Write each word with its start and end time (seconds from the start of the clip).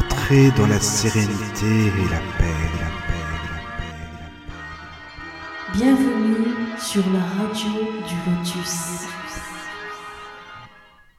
Entrez 0.00 0.50
dans 0.56 0.66
la 0.66 0.80
sérénité 0.80 1.66
et 1.66 2.08
la 2.08 2.20
paix, 2.38 2.56
la 2.80 2.88
paix, 3.06 3.20
la 3.28 3.68
paix, 3.76 3.92
la 4.08 4.30
paix. 4.48 4.64
Bienvenue 5.74 6.78
sur 6.78 7.04
la 7.10 7.20
radio 7.20 7.70
du 8.08 8.14
Lotus. 8.30 9.04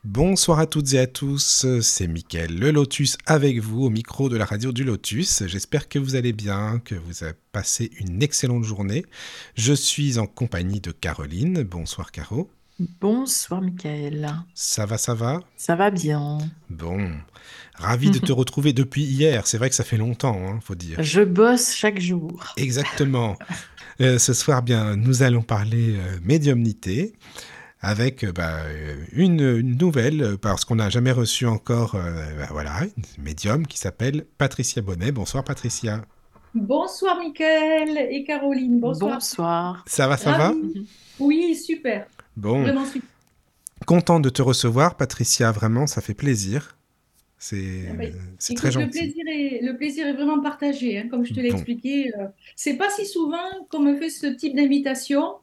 Bonsoir 0.03 0.57
à 0.57 0.65
toutes 0.65 0.93
et 0.93 0.99
à 0.99 1.05
tous, 1.05 1.67
c'est 1.81 2.07
Mickaël 2.07 2.57
le 2.57 2.71
Lotus 2.71 3.17
avec 3.27 3.59
vous 3.59 3.83
au 3.83 3.91
micro 3.91 4.29
de 4.29 4.37
la 4.37 4.45
radio 4.45 4.71
du 4.71 4.83
Lotus. 4.83 5.43
J'espère 5.45 5.87
que 5.87 5.99
vous 5.99 6.15
allez 6.15 6.33
bien, 6.33 6.81
que 6.83 6.95
vous 6.95 7.23
avez 7.23 7.35
passé 7.51 7.91
une 7.99 8.23
excellente 8.23 8.63
journée. 8.63 9.05
Je 9.53 9.73
suis 9.73 10.17
en 10.17 10.25
compagnie 10.25 10.81
de 10.81 10.91
Caroline. 10.91 11.61
Bonsoir 11.61 12.11
Caro. 12.11 12.49
Bonsoir 12.99 13.61
Michael. 13.61 14.27
Ça 14.55 14.85
va, 14.85 14.97
ça 14.97 15.13
va? 15.13 15.39
Ça 15.55 15.75
va 15.75 15.91
bien. 15.91 16.39
Bon, 16.69 17.11
ravi 17.75 18.09
de 18.09 18.19
te 18.19 18.31
retrouver 18.31 18.73
depuis 18.73 19.03
hier. 19.03 19.45
C'est 19.45 19.57
vrai 19.57 19.69
que 19.69 19.75
ça 19.75 19.83
fait 19.83 19.97
longtemps, 19.97 20.39
hein, 20.47 20.59
faut 20.63 20.75
dire. 20.75 20.97
Je 21.01 21.21
bosse 21.21 21.75
chaque 21.75 21.99
jour. 21.99 22.53
Exactement. 22.57 23.37
Euh, 23.99 24.17
ce 24.17 24.33
soir, 24.33 24.63
bien, 24.63 24.95
nous 24.95 25.21
allons 25.21 25.43
parler 25.43 25.95
euh, 25.95 26.17
médiumnité 26.23 27.13
avec 27.81 28.23
euh, 28.23 28.31
bah, 28.31 28.61
une, 29.11 29.41
une 29.41 29.77
nouvelle, 29.77 30.37
parce 30.41 30.65
qu'on 30.65 30.75
n'a 30.75 30.89
jamais 30.89 31.11
reçu 31.11 31.45
encore, 31.45 31.95
euh, 31.95 32.37
bah, 32.37 32.47
voilà, 32.51 32.79
une 32.83 33.23
médium 33.23 33.67
qui 33.67 33.77
s'appelle 33.77 34.25
Patricia 34.37 34.81
Bonnet. 34.81 35.11
Bonsoir 35.11 35.43
Patricia. 35.43 36.01
Bonsoir 36.53 37.17
Mickaël 37.19 38.07
et 38.09 38.23
Caroline, 38.23 38.79
bonsoir. 38.79 39.13
Bonsoir. 39.13 39.83
Ça 39.87 40.07
va, 40.07 40.17
ça 40.17 40.37
va? 40.37 40.53
Oui, 41.19 41.55
super, 41.55 42.07
Bon, 42.35 42.63
vraiment 42.63 42.85
content 43.85 44.19
de 44.19 44.29
te 44.29 44.41
recevoir 44.41 44.97
Patricia, 44.97 45.51
vraiment, 45.51 45.87
ça 45.87 46.01
fait 46.01 46.13
plaisir. 46.13 46.77
C'est 47.37 47.85
Ah 47.89 47.93
Écoute, 48.49 48.55
très 48.55 48.71
le 48.71 48.71
gentil. 48.71 48.89
plaisir 48.91 49.23
est, 49.27 49.61
le 49.63 49.77
plaisir 49.77 50.07
est 50.07 50.13
vraiment 50.13 50.41
partagé, 50.41 50.97
hein, 50.99 51.07
comme 51.09 51.25
je 51.25 51.33
te 51.33 51.39
l'ai 51.39 51.49
Bon. 51.49 51.55
expliqué. 51.55 52.13
euh, 52.17 52.27
c'est 52.55 52.75
pas 52.77 52.89
si 52.89 53.05
souvent 53.05 53.37
qu'on 53.69 53.79
me 53.79 53.95
fait 53.97 54.09
ce 54.09 54.27
type 54.27 54.55
d'invitation 54.55 55.35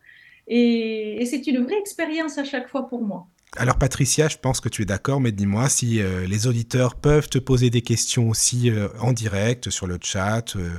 et, 0.46 1.22
et 1.22 1.26
c'est 1.26 1.46
une 1.46 1.58
vraie 1.64 1.78
expérience 1.78 2.38
à 2.38 2.44
chaque 2.44 2.68
fois 2.68 2.88
pour 2.88 3.02
moi. 3.02 3.28
Alors 3.58 3.76
Patricia, 3.76 4.28
je 4.28 4.36
pense 4.36 4.60
que 4.60 4.68
tu 4.68 4.82
es 4.82 4.84
d'accord, 4.84 5.20
mais 5.20 5.32
dis-moi 5.32 5.68
si 5.68 6.00
euh, 6.00 6.26
les 6.26 6.46
auditeurs 6.46 6.94
peuvent 6.94 7.28
te 7.28 7.38
poser 7.38 7.70
des 7.70 7.82
questions 7.82 8.28
aussi 8.28 8.70
euh, 8.70 8.88
en 9.00 9.12
direct 9.12 9.68
sur 9.70 9.88
le 9.88 9.98
chat 10.00 10.54
euh, 10.54 10.70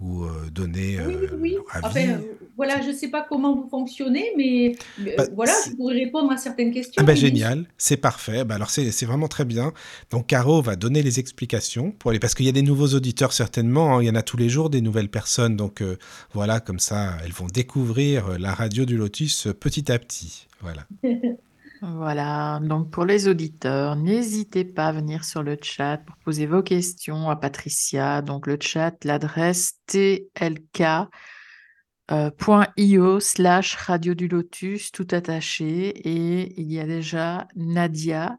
ou 0.00 0.24
donner 0.52 0.98
Oui, 1.04 1.16
oui, 1.40 1.56
Enfin, 1.82 2.20
voilà, 2.56 2.80
je 2.80 2.92
sais 2.92 3.08
pas 3.08 3.26
comment 3.28 3.56
vous 3.56 3.68
fonctionnez, 3.68 4.32
mais 4.36 4.76
Bah, 5.16 5.24
voilà, 5.34 5.52
je 5.66 5.74
pourrais 5.74 5.96
répondre 5.96 6.30
à 6.30 6.36
certaines 6.36 6.72
questions. 6.72 6.94
Ah 6.98 7.02
bah 7.02 7.16
génial, 7.16 7.66
c'est 7.78 7.96
parfait. 7.96 8.44
Bah 8.44 8.54
alors 8.54 8.70
c'est 8.70 9.04
vraiment 9.06 9.26
très 9.26 9.44
bien. 9.44 9.72
Donc 10.12 10.28
Caro 10.28 10.62
va 10.62 10.76
donner 10.76 11.02
les 11.02 11.18
explications 11.18 11.90
pour 11.90 12.12
les 12.12 12.20
parce 12.20 12.36
qu'il 12.36 12.46
y 12.46 12.48
a 12.48 12.52
des 12.52 12.62
nouveaux 12.62 12.94
auditeurs 12.94 13.32
certainement. 13.32 13.96
hein. 13.96 14.02
Il 14.02 14.06
y 14.06 14.10
en 14.10 14.14
a 14.14 14.22
tous 14.22 14.36
les 14.36 14.48
jours 14.48 14.70
des 14.70 14.80
nouvelles 14.80 15.10
personnes. 15.10 15.56
Donc 15.56 15.82
voilà, 16.32 16.60
comme 16.60 16.78
ça, 16.78 17.16
elles 17.24 17.32
vont 17.32 17.48
découvrir 17.48 18.38
la 18.38 18.54
radio 18.54 18.84
du 18.84 18.96
Lotus 18.96 19.48
petit 19.58 19.90
à 19.90 19.98
petit. 19.98 20.46
Voilà. 20.60 20.86
Voilà, 21.80 22.58
donc 22.60 22.90
pour 22.90 23.04
les 23.04 23.28
auditeurs, 23.28 23.94
n'hésitez 23.94 24.64
pas 24.64 24.88
à 24.88 24.92
venir 24.92 25.24
sur 25.24 25.44
le 25.44 25.56
chat 25.62 25.98
pour 25.98 26.16
poser 26.16 26.46
vos 26.46 26.62
questions 26.62 27.30
à 27.30 27.36
Patricia. 27.36 28.20
Donc 28.20 28.48
le 28.48 28.58
chat, 28.60 29.04
l'adresse 29.04 29.74
tlk.io 29.86 31.10
slash 33.20 33.76
radio 33.76 34.14
du 34.14 34.26
lotus, 34.26 34.90
tout 34.90 35.06
attaché. 35.12 35.88
Et 35.88 36.60
il 36.60 36.72
y 36.72 36.80
a 36.80 36.86
déjà 36.86 37.46
Nadia, 37.54 38.38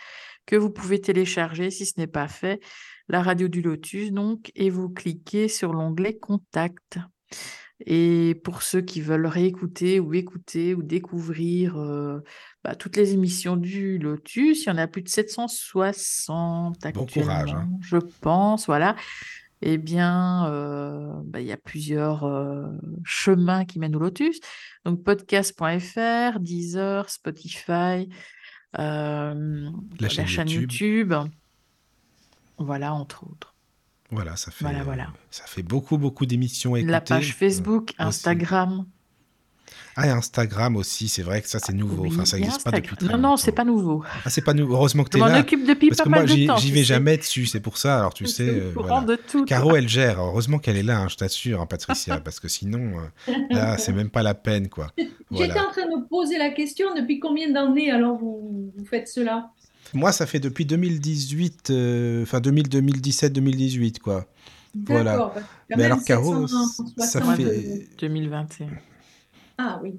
que 0.46 0.56
vous 0.56 0.70
pouvez 0.70 1.00
télécharger 1.00 1.70
si 1.70 1.84
ce 1.84 1.94
n'est 1.98 2.06
pas 2.06 2.28
fait, 2.28 2.60
la 3.08 3.22
radio 3.22 3.48
du 3.48 3.60
Lotus 3.60 4.12
donc, 4.12 4.50
et 4.54 4.70
vous 4.70 4.88
cliquez 4.88 5.48
sur 5.48 5.72
l'onglet 5.72 6.16
Contact. 6.16 6.98
Et 7.84 8.40
pour 8.42 8.62
ceux 8.62 8.80
qui 8.80 9.02
veulent 9.02 9.26
réécouter 9.26 10.00
ou 10.00 10.14
écouter 10.14 10.74
ou 10.74 10.82
découvrir 10.82 11.76
euh, 11.76 12.20
bah, 12.66 12.74
toutes 12.74 12.96
les 12.96 13.12
émissions 13.12 13.56
du 13.56 13.96
Lotus, 13.96 14.64
il 14.64 14.66
y 14.66 14.72
en 14.72 14.76
a 14.76 14.88
plus 14.88 15.02
de 15.02 15.08
760 15.08 16.76
Bon 16.94 17.06
courage, 17.06 17.54
hein. 17.54 17.68
je 17.80 17.96
pense, 17.96 18.66
voilà. 18.66 18.96
Eh 19.62 19.78
bien, 19.78 20.46
euh, 20.48 21.12
bah, 21.26 21.40
il 21.40 21.46
y 21.46 21.52
a 21.52 21.56
plusieurs 21.56 22.24
euh, 22.24 22.66
chemins 23.04 23.64
qui 23.66 23.78
mènent 23.78 23.94
au 23.94 24.00
Lotus. 24.00 24.40
Donc, 24.84 25.04
podcast.fr, 25.04 26.40
Deezer, 26.40 27.08
Spotify, 27.08 28.08
euh, 28.80 29.70
La 30.00 30.08
chaîne 30.08 30.48
YouTube. 30.48 31.12
YouTube. 31.12 31.14
Voilà, 32.58 32.94
entre 32.94 33.22
autres. 33.30 33.54
Voilà, 34.10 34.34
ça 34.34 34.50
fait, 34.50 34.64
Voilà, 34.64 34.82
voilà. 34.82 35.12
ça 35.30 35.44
fait 35.46 35.62
beaucoup, 35.62 35.98
beaucoup 35.98 36.26
d'émissions 36.26 36.74
La 36.74 37.00
page 37.00 37.32
Facebook. 37.32 37.92
Instagram. 37.98 38.86
Ah, 39.98 40.06
et 40.06 40.10
Instagram 40.10 40.76
aussi, 40.76 41.08
c'est 41.08 41.22
vrai 41.22 41.40
que 41.40 41.48
ça 41.48 41.58
c'est 41.58 41.72
nouveau. 41.72 42.02
Oui, 42.02 42.10
enfin, 42.12 42.26
ça 42.26 42.36
n'existe 42.38 42.62
pas 42.62 42.70
depuis 42.70 42.96
très 42.96 43.08
Non, 43.08 43.16
non, 43.18 43.36
c'est 43.38 43.52
pas 43.52 43.64
nouveau. 43.64 44.04
Ah, 44.24 44.28
c'est 44.30 44.42
pas 44.42 44.52
nouveau. 44.52 44.74
Heureusement 44.74 45.04
que 45.04 45.08
tu 45.08 45.16
Je 45.18 45.22
es 45.22 45.26
m'en 45.26 45.32
là. 45.32 45.40
occupe 45.40 45.66
depuis 45.66 45.88
Parce 45.88 45.98
pas 45.98 46.04
que 46.04 46.08
moi, 46.10 46.18
mal 46.18 46.26
de 46.28 46.32
j'y 46.34 46.46
temps. 46.46 46.56
j'y 46.58 46.68
tu 46.68 46.74
vais 46.74 46.80
sais. 46.80 46.84
jamais 46.84 47.16
dessus, 47.16 47.46
c'est 47.46 47.60
pour 47.60 47.78
ça. 47.78 47.98
Alors, 48.00 48.12
tu 48.12 48.26
Je 48.26 48.30
sais, 48.30 48.42
euh, 48.48 48.72
courant 48.74 49.00
voilà. 49.02 49.06
de 49.06 49.16
tout. 49.16 49.44
Caro, 49.46 49.74
elle 49.74 49.88
gère. 49.88 50.20
Heureusement 50.20 50.58
qu'elle 50.58 50.76
est 50.76 50.82
là, 50.82 50.98
hein, 51.00 51.08
je 51.08 51.16
t'assure, 51.16 51.62
hein, 51.62 51.66
Patricia, 51.66 52.20
parce 52.24 52.40
que 52.40 52.48
sinon, 52.48 52.92
euh, 53.28 53.32
là, 53.50 53.78
c'est 53.78 53.92
même 53.94 54.10
pas 54.10 54.22
la 54.22 54.34
peine, 54.34 54.68
quoi. 54.68 54.88
J'étais 54.98 55.10
Voilà. 55.30 55.68
en 55.68 55.70
train 55.72 55.86
de 55.86 55.96
me 55.96 56.06
poser 56.06 56.36
la 56.36 56.50
question, 56.50 56.94
depuis 56.94 57.18
combien 57.18 57.50
d'années 57.50 57.90
alors 57.90 58.16
vous, 58.18 58.70
vous 58.76 58.84
faites 58.84 59.08
cela? 59.08 59.50
Moi, 59.94 60.12
ça 60.12 60.26
fait 60.26 60.40
depuis 60.40 60.66
2018, 60.66 61.70
euh, 61.70 62.22
enfin 62.24 62.40
2000, 62.40 62.68
2017, 62.68 63.32
2018, 63.32 64.00
quoi. 64.00 64.26
Voilà. 64.86 65.32
Mais 65.74 65.84
alors, 65.84 66.04
Caro, 66.04 66.46
760, 66.46 67.00
ça 67.00 67.20
fait- 67.34 67.86
2021. 67.98 68.66
Ah 69.58 69.80
oui. 69.82 69.94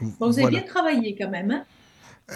Bon, 0.00 0.28
vous 0.28 0.38
avez 0.38 0.42
Voilà. 0.42 0.58
bien 0.58 0.66
travaillé 0.66 1.16
quand 1.16 1.30
même. 1.30 1.50
hein. 1.50 1.64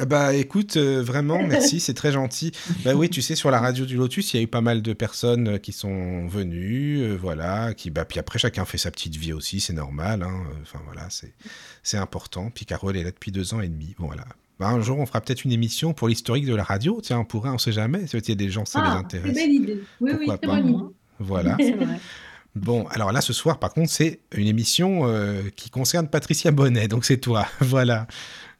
Bah 0.06 0.34
écoute, 0.34 0.76
euh, 0.76 1.02
vraiment, 1.02 1.42
merci, 1.42 1.80
c'est 1.80 1.94
très 1.94 2.12
gentil. 2.12 2.52
Bah 2.84 2.94
oui, 2.94 3.10
tu 3.10 3.22
sais, 3.22 3.34
sur 3.34 3.50
la 3.50 3.58
radio 3.58 3.84
du 3.84 3.96
Lotus, 3.96 4.32
il 4.32 4.36
y 4.36 4.40
a 4.40 4.42
eu 4.42 4.46
pas 4.46 4.60
mal 4.60 4.82
de 4.82 4.92
personnes 4.92 5.48
euh, 5.48 5.58
qui 5.58 5.72
sont 5.72 6.26
venues, 6.28 6.98
euh, 7.00 7.16
voilà, 7.16 7.74
qui, 7.74 7.90
bah, 7.90 8.04
puis 8.04 8.20
après, 8.20 8.38
chacun 8.38 8.64
fait 8.64 8.78
sa 8.78 8.92
petite 8.92 9.16
vie 9.16 9.32
aussi, 9.32 9.58
c'est 9.58 9.72
normal, 9.72 10.22
hein, 10.22 10.44
enfin 10.62 10.78
voilà, 10.84 11.10
c'est, 11.10 11.34
c'est 11.82 11.96
important. 11.96 12.50
Puis 12.54 12.66
Carole 12.66 12.96
est 12.96 13.02
là 13.02 13.10
depuis 13.10 13.32
deux 13.32 13.52
ans 13.52 13.60
et 13.60 13.68
demi, 13.68 13.96
bon, 13.98 14.06
voilà. 14.06 14.24
Bah, 14.60 14.68
un 14.68 14.80
jour, 14.80 14.98
on 15.00 15.06
fera 15.06 15.20
peut-être 15.20 15.44
une 15.44 15.52
émission 15.52 15.92
pour 15.92 16.06
l'historique 16.06 16.46
de 16.46 16.54
la 16.54 16.62
radio, 16.64 17.00
tiens, 17.02 17.18
on 17.18 17.24
pourrait, 17.24 17.50
on 17.50 17.58
sait 17.58 17.72
jamais, 17.72 18.02
il 18.12 18.28
y 18.28 18.32
a 18.32 18.34
des 18.36 18.50
gens, 18.50 18.64
ça 18.64 18.80
les 18.80 18.86
Ah, 18.86 18.98
intéresse. 18.98 19.34
belle 19.34 19.50
idée. 19.52 19.80
Oui, 20.00 20.12
oui, 20.12 20.26
Pourquoi 20.26 20.38
très 20.38 20.46
pas? 20.46 20.60
bonne 20.60 20.68
idée. 20.70 20.84
Voilà. 21.18 21.56
Bon, 22.56 22.86
alors 22.88 23.12
là, 23.12 23.20
ce 23.20 23.32
soir, 23.32 23.58
par 23.58 23.72
contre, 23.72 23.90
c'est 23.90 24.20
une 24.34 24.48
émission 24.48 25.06
euh, 25.06 25.42
qui 25.54 25.70
concerne 25.70 26.08
Patricia 26.08 26.50
Bonnet, 26.50 26.88
donc 26.88 27.04
c'est 27.04 27.18
toi, 27.18 27.46
voilà. 27.60 28.06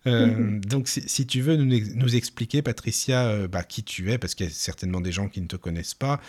Euh, 0.07 0.59
donc, 0.61 0.89
si, 0.89 1.03
si 1.03 1.27
tu 1.27 1.41
veux 1.41 1.57
nous, 1.57 1.79
nous 1.95 2.17
expliquer, 2.17 2.63
Patricia, 2.63 3.27
euh, 3.27 3.49
bah, 3.49 3.65
qui 3.65 3.83
tu 3.83 4.11
es, 4.11 4.17
parce 4.17 4.35
qu'il 4.35 4.47
y 4.47 4.49
a 4.49 4.53
certainement 4.53 5.01
des 5.01 5.13
gens 5.13 5.29
qui 5.29 5.41
ne 5.43 5.47
te 5.47 5.57
connaissent 5.57 5.95
pas, 5.95 6.21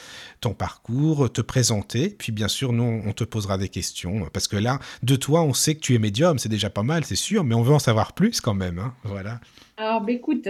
ton 0.42 0.54
parcours, 0.54 1.32
te 1.32 1.42
présenter, 1.42 2.10
puis 2.10 2.32
bien 2.32 2.48
sûr, 2.48 2.74
nous, 2.74 3.02
on 3.06 3.14
te 3.14 3.24
posera 3.24 3.58
des 3.58 3.70
questions, 3.70 4.28
parce 4.34 4.48
que 4.48 4.58
là, 4.58 4.80
de 5.04 5.16
toi, 5.16 5.44
on 5.44 5.54
sait 5.54 5.76
que 5.76 5.82
tu 5.82 5.94
es 5.94 6.00
médium, 6.00 6.40
c'est 6.40 6.50
déjà 6.50 6.70
pas 6.70 6.84
mal, 6.84 7.06
c'est 7.06 7.16
sûr, 7.16 7.44
mais 7.44 7.56
on 7.56 7.62
veut 7.62 7.74
en 7.74 7.80
savoir 7.80 8.14
plus 8.14 8.42
quand 8.42 8.56
même, 8.56 8.80
hein, 8.80 8.94
voilà. 9.04 9.40
Alors, 9.78 10.02
bah, 10.02 10.12
écoute, 10.12 10.48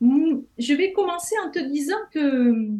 mm, 0.00 0.38
je 0.58 0.74
vais 0.74 0.92
commencer 0.92 1.34
en 1.46 1.50
te 1.50 1.60
disant 1.70 1.98
que 2.12 2.70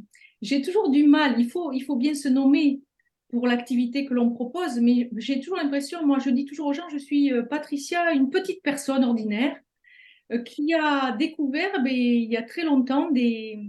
j'ai 0.43 0.63
toujours 0.63 0.91
du 0.91 1.05
mal. 1.05 1.37
Il 1.39 1.51
faut, 1.51 1.73
il 1.73 1.81
faut 1.81 1.97
bien 1.97 2.15
se 2.15 2.29
nommer 2.29 2.81
pour 3.29 3.47
l'activité 3.47 4.07
que 4.07 4.15
l'on 4.15 4.31
propose, 4.31 4.81
mais 4.81 5.11
j'ai 5.17 5.39
toujours 5.41 5.59
l'impression, 5.59 6.05
moi 6.07 6.19
je 6.19 6.31
dis 6.31 6.47
toujours 6.47 6.69
aux 6.69 6.73
gens, 6.73 6.89
je 6.91 6.99
suis 6.99 7.33
euh, 7.33 7.43
Patricia, 7.43 8.13
une 8.13 8.31
petite 8.31 8.63
personne 8.63 9.05
ordinaire 9.05 9.57
euh, 10.33 10.39
qui 10.39 10.73
a 10.75 11.13
découvert 11.13 11.83
ben, 11.83 11.93
il 11.93 12.31
y 12.31 12.37
a 12.37 12.43
très 12.43 12.65
longtemps 12.65 13.11
des, 13.11 13.61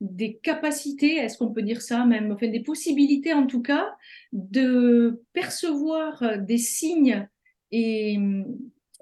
des 0.00 0.36
capacités, 0.36 1.16
est-ce 1.16 1.36
qu'on 1.36 1.52
peut 1.52 1.62
dire 1.62 1.82
ça 1.82 2.06
même, 2.06 2.36
des 2.40 2.60
possibilités 2.60 3.34
en 3.34 3.46
tout 3.46 3.62
cas, 3.62 3.94
de 4.32 5.22
percevoir 5.34 6.38
des 6.38 6.58
signes 6.58 7.28
et 7.70 8.18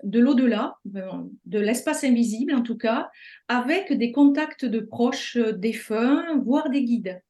de 0.03 0.21
l'au-delà, 0.21 0.77
de 0.85 1.59
l'espace 1.59 2.05
invisible 2.05 2.55
en 2.55 2.63
tout 2.63 2.77
cas, 2.77 3.11
avec 3.49 3.93
des 3.93 4.13
contacts 4.13 4.65
de 4.65 4.81
proches 4.81 5.37
défunts, 5.37 6.39
voire 6.45 6.71
des 6.71 6.83
guides. 6.83 7.21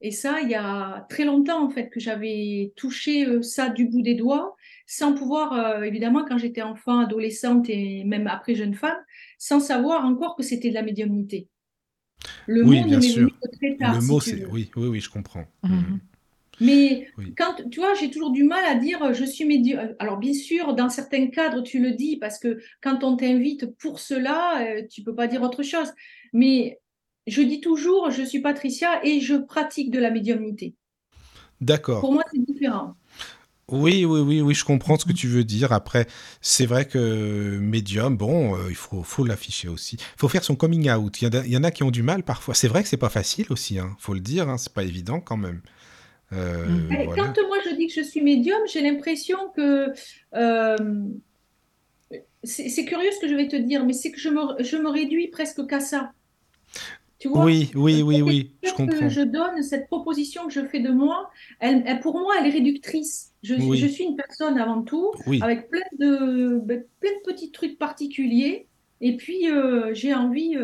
Et 0.00 0.10
ça, 0.10 0.40
il 0.42 0.50
y 0.50 0.54
a 0.54 1.06
très 1.08 1.24
longtemps 1.24 1.64
en 1.64 1.70
fait 1.70 1.88
que 1.88 2.00
j'avais 2.00 2.72
touché 2.76 3.26
euh, 3.26 3.42
ça 3.42 3.70
du 3.70 3.86
bout 3.86 4.02
des 4.02 4.14
doigts, 4.14 4.54
sans 4.86 5.14
pouvoir, 5.14 5.54
euh, 5.54 5.82
évidemment, 5.82 6.24
quand 6.28 6.36
j'étais 6.36 6.62
enfant, 6.62 7.00
adolescente 7.00 7.68
et 7.70 8.04
même 8.04 8.26
après 8.26 8.54
jeune 8.54 8.74
femme, 8.74 8.98
sans 9.38 9.60
savoir 9.60 10.04
encore 10.04 10.36
que 10.36 10.42
c'était 10.42 10.68
de 10.68 10.74
la 10.74 10.82
médiumnité. 10.82 11.48
Le 12.46 12.64
oui, 12.64 12.80
mot 12.80 12.86
bien 12.86 13.00
sûr. 13.00 13.30
Très 13.60 13.76
tard, 13.76 13.94
le 13.94 14.06
mot, 14.06 14.20
c'est 14.20 14.44
oui, 14.46 14.70
oui, 14.76 14.88
oui, 14.88 15.00
je 15.00 15.10
comprends. 15.10 15.46
Mhm. 15.62 15.72
Mhm. 15.72 16.00
Mais 16.60 17.08
quand 17.36 17.68
tu 17.70 17.80
vois, 17.80 17.94
j'ai 17.94 18.10
toujours 18.10 18.30
du 18.30 18.42
mal 18.42 18.64
à 18.64 18.74
dire 18.74 19.12
je 19.12 19.24
suis 19.24 19.44
médium. 19.44 19.94
Alors 19.98 20.16
bien 20.16 20.32
sûr, 20.32 20.74
dans 20.74 20.88
certains 20.88 21.26
cadres, 21.28 21.62
tu 21.62 21.80
le 21.80 21.92
dis 21.92 22.16
parce 22.16 22.38
que 22.38 22.60
quand 22.80 23.04
on 23.04 23.16
t'invite 23.16 23.76
pour 23.78 24.00
cela, 24.00 24.62
euh, 24.62 24.82
tu 24.90 25.02
peux 25.02 25.14
pas 25.14 25.26
dire 25.26 25.42
autre 25.42 25.62
chose. 25.62 25.92
Mais 26.32 26.78
je 27.26 27.42
dis 27.42 27.60
toujours 27.60 28.10
je 28.10 28.22
suis 28.22 28.40
Patricia 28.40 29.04
et 29.04 29.20
je 29.20 29.34
pratique 29.34 29.90
de 29.90 29.98
la 29.98 30.10
médiumnité. 30.10 30.74
D'accord. 31.60 32.00
Pour 32.00 32.12
moi, 32.12 32.22
c'est 32.32 32.44
différent. 32.44 32.94
Oui, 33.68 34.04
oui, 34.04 34.20
oui, 34.20 34.40
oui, 34.40 34.54
je 34.54 34.64
comprends 34.64 34.96
ce 34.96 35.04
que 35.04 35.12
tu 35.12 35.26
veux 35.26 35.42
dire. 35.42 35.72
Après, 35.72 36.06
c'est 36.40 36.66
vrai 36.66 36.84
que 36.86 37.58
médium, 37.58 38.16
bon, 38.16 38.54
euh, 38.54 38.68
il 38.68 38.76
faut, 38.76 39.02
faut 39.02 39.24
l'afficher 39.24 39.66
aussi. 39.66 39.96
Il 39.96 40.20
faut 40.20 40.28
faire 40.28 40.44
son 40.44 40.54
coming 40.54 40.88
out. 40.88 41.20
Il 41.20 41.34
y, 41.46 41.56
en 41.56 41.64
a, 41.64 41.70
qui 41.72 41.82
ont 41.82 41.90
du 41.90 42.04
mal 42.04 42.22
parfois. 42.22 42.54
C'est 42.54 42.68
vrai 42.68 42.84
que 42.84 42.88
c'est 42.88 42.96
pas 42.96 43.08
facile 43.08 43.46
aussi, 43.50 43.74
il 43.74 43.80
hein, 43.80 43.96
faut 43.98 44.14
le 44.14 44.20
dire. 44.20 44.48
Hein, 44.48 44.56
c'est 44.56 44.72
pas 44.72 44.84
évident 44.84 45.18
quand 45.18 45.36
même. 45.36 45.62
Euh, 46.32 46.64
quand 47.14 47.38
moi 47.46 47.58
je 47.64 47.74
dis 47.76 47.88
que 47.88 47.94
je 47.94 48.02
suis 48.02 48.20
médium, 48.20 48.58
j'ai 48.72 48.82
l'impression 48.82 49.38
que 49.56 49.92
euh, 50.34 50.76
c'est 52.44 52.84
curieux 52.84 53.10
ce 53.12 53.20
que 53.20 53.28
je 53.28 53.34
vais 53.34 53.48
te 53.48 53.56
dire, 53.56 53.84
mais 53.84 53.92
c'est 53.92 54.12
que 54.12 54.20
je 54.20 54.28
me, 54.28 54.62
je 54.62 54.76
me 54.76 54.88
réduis 54.88 55.28
presque 55.28 55.66
qu'à 55.66 55.80
ça. 55.80 56.12
Tu 57.26 57.32
vois 57.32 57.44
oui, 57.44 57.70
oui, 57.74 58.02
oui, 58.02 58.22
oui, 58.22 58.52
je 58.62 58.70
comprends. 58.72 59.08
je 59.08 59.20
donne 59.20 59.62
cette 59.62 59.88
proposition 59.88 60.46
que 60.46 60.52
je 60.52 60.64
fais 60.64 60.80
de 60.80 60.90
moi, 60.90 61.30
elle, 61.60 62.00
pour 62.00 62.18
moi, 62.18 62.34
elle 62.38 62.46
est 62.46 62.50
réductrice. 62.50 63.32
Je, 63.42 63.54
je 63.54 63.86
suis 63.86 64.04
une 64.04 64.16
personne 64.16 64.58
avant 64.58 64.82
tout, 64.82 65.12
avec 65.40 65.68
plein 65.68 65.80
de, 65.98 66.60
ben, 66.62 66.84
plein 67.00 67.10
de 67.10 67.32
petits 67.32 67.50
trucs 67.50 67.78
particuliers. 67.78 68.66
Et 69.00 69.16
puis, 69.16 69.50
euh, 69.50 69.92
j'ai 69.92 70.14
envie, 70.14 70.56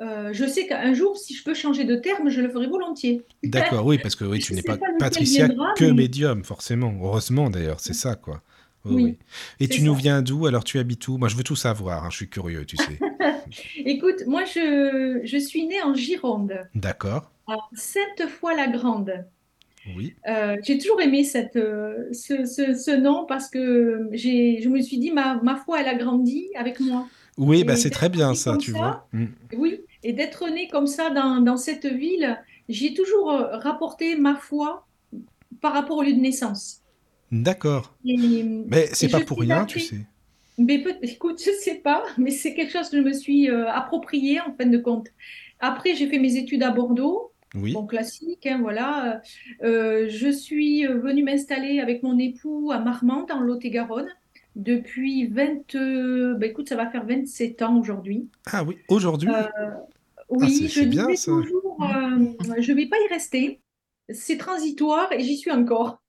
euh, 0.00 0.30
je 0.32 0.44
sais 0.44 0.66
qu'un 0.66 0.94
jour, 0.94 1.16
si 1.16 1.34
je 1.34 1.44
peux 1.44 1.54
changer 1.54 1.84
de 1.84 1.96
terme, 1.96 2.28
je 2.28 2.40
le 2.40 2.50
ferai 2.50 2.66
volontiers. 2.66 3.22
D'accord, 3.42 3.86
oui, 3.86 3.98
parce 3.98 4.16
que 4.16 4.24
oui, 4.24 4.40
tu 4.40 4.54
n'es 4.54 4.62
pas, 4.62 4.78
Patricia 4.98 5.48
que 5.76 5.84
médium, 5.84 6.44
forcément. 6.44 6.92
Heureusement 7.00 7.50
d'ailleurs, 7.50 7.80
c'est 7.80 7.94
ça, 7.94 8.16
quoi. 8.16 8.42
Oui, 8.84 9.16
Et 9.60 9.68
tu 9.68 9.82
nous 9.82 9.94
viens 9.94 10.20
d'où? 10.20 10.46
Alors, 10.46 10.64
tu 10.64 10.78
habites 10.78 11.08
où? 11.08 11.16
Moi, 11.16 11.28
je 11.28 11.36
veux 11.36 11.42
tout 11.42 11.56
savoir, 11.56 12.04
hein, 12.04 12.10
je 12.10 12.16
suis 12.16 12.28
curieux, 12.28 12.66
tu 12.66 12.76
sais. 12.76 12.98
Écoute, 13.84 14.26
moi, 14.26 14.44
je, 14.44 15.20
je 15.24 15.38
suis 15.38 15.66
née 15.66 15.82
en 15.82 15.94
Gironde. 15.94 16.54
D'accord. 16.74 17.30
À 17.46 17.56
Sainte-Foy-la-Grande. 17.74 19.24
Oui. 19.96 20.14
Euh, 20.28 20.56
j'ai 20.62 20.78
toujours 20.78 21.00
aimé 21.00 21.24
cette, 21.24 21.56
euh, 21.56 22.08
ce, 22.12 22.46
ce, 22.46 22.90
nom 22.96 23.26
parce 23.26 23.50
que 23.50 24.08
je 24.12 24.68
me 24.68 24.80
suis 24.80 24.98
dit, 24.98 25.10
ma, 25.10 25.40
ma 25.42 25.56
foi, 25.56 25.80
elle 25.80 25.88
a 25.88 25.94
grandi 25.94 26.48
avec 26.54 26.80
moi. 26.80 27.06
Oui, 27.36 27.64
bah, 27.64 27.76
c'est 27.76 27.90
très 27.90 28.08
bien 28.08 28.34
ça, 28.34 28.56
tu 28.56 28.70
vois. 28.70 29.08
Mm. 29.12 29.26
Oui, 29.56 29.80
et 30.02 30.12
d'être 30.12 30.48
né 30.50 30.68
comme 30.68 30.86
ça 30.86 31.10
dans, 31.10 31.40
dans 31.40 31.56
cette 31.56 31.86
ville, 31.86 32.38
j'ai 32.68 32.94
toujours 32.94 33.30
euh, 33.30 33.58
rapporté 33.58 34.16
ma 34.16 34.36
foi 34.36 34.86
par 35.60 35.72
rapport 35.72 35.98
au 35.98 36.02
lieu 36.02 36.14
de 36.14 36.20
naissance. 36.20 36.83
D'accord. 37.42 37.94
Mais 38.04 38.88
c'est 38.92 39.08
pas 39.08 39.20
pour 39.20 39.40
rien, 39.40 39.64
tu 39.66 39.80
sais. 39.80 40.00
Mais 40.56 40.78
peut 40.78 40.94
écoute, 41.02 41.42
je 41.44 41.50
sais 41.50 41.76
pas, 41.76 42.04
mais 42.18 42.30
c'est 42.30 42.54
quelque 42.54 42.72
chose 42.72 42.88
que 42.88 42.96
je 42.98 43.02
me 43.02 43.12
suis 43.12 43.50
euh, 43.50 43.68
approprié 43.68 44.40
en 44.40 44.54
fin 44.56 44.66
de 44.66 44.78
compte. 44.78 45.08
Après, 45.58 45.96
j'ai 45.96 46.06
fait 46.06 46.20
mes 46.20 46.36
études 46.36 46.62
à 46.62 46.70
Bordeaux. 46.70 47.32
Oui. 47.56 47.72
Bon, 47.72 47.86
classique, 47.86 48.46
hein, 48.46 48.58
voilà. 48.60 49.20
Euh, 49.62 50.06
je 50.08 50.28
suis 50.28 50.86
venue 50.86 51.22
m'installer 51.22 51.80
avec 51.80 52.02
mon 52.02 52.18
époux 52.18 52.70
à 52.72 52.78
Marmande, 52.78 53.30
en 53.30 53.40
Lot-et-Garonne 53.40 54.08
depuis 54.56 55.26
20, 55.26 55.74
euh, 55.74 56.34
bah, 56.34 56.46
écoute, 56.46 56.68
ça 56.68 56.76
va 56.76 56.88
faire 56.88 57.04
27 57.06 57.62
ans 57.62 57.78
aujourd'hui. 57.78 58.28
Ah 58.46 58.62
oui, 58.64 58.78
aujourd'hui? 58.88 59.28
Euh, 59.28 59.70
Oui, 60.28 60.62
ah, 60.64 60.68
je 60.68 60.84
bien, 60.84 61.06
toujours, 61.06 61.78
euh, 61.82 62.60
je 62.60 62.72
ne 62.72 62.76
vais 62.76 62.86
pas 62.86 62.96
y 63.04 63.12
rester. 63.12 63.60
C'est 64.10 64.36
transitoire 64.36 65.10
et 65.12 65.20
j'y 65.20 65.36
suis 65.36 65.50
encore. 65.50 66.02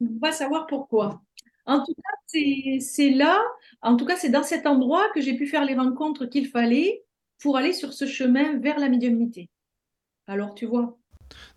On 0.00 0.18
va 0.20 0.32
savoir 0.32 0.66
pourquoi. 0.66 1.22
En 1.66 1.82
tout 1.82 1.94
cas, 1.94 2.80
c'est 2.80 3.10
là, 3.10 3.42
en 3.80 3.96
tout 3.96 4.04
cas, 4.04 4.16
c'est 4.16 4.28
dans 4.28 4.42
cet 4.42 4.66
endroit 4.66 5.08
que 5.14 5.20
j'ai 5.20 5.36
pu 5.36 5.46
faire 5.46 5.64
les 5.64 5.74
rencontres 5.74 6.26
qu'il 6.26 6.48
fallait 6.48 7.04
pour 7.40 7.56
aller 7.56 7.72
sur 7.72 7.92
ce 7.92 8.06
chemin 8.06 8.58
vers 8.58 8.78
la 8.78 8.88
médiumnité. 8.88 9.48
Alors, 10.26 10.54
tu 10.54 10.66
vois, 10.66 10.98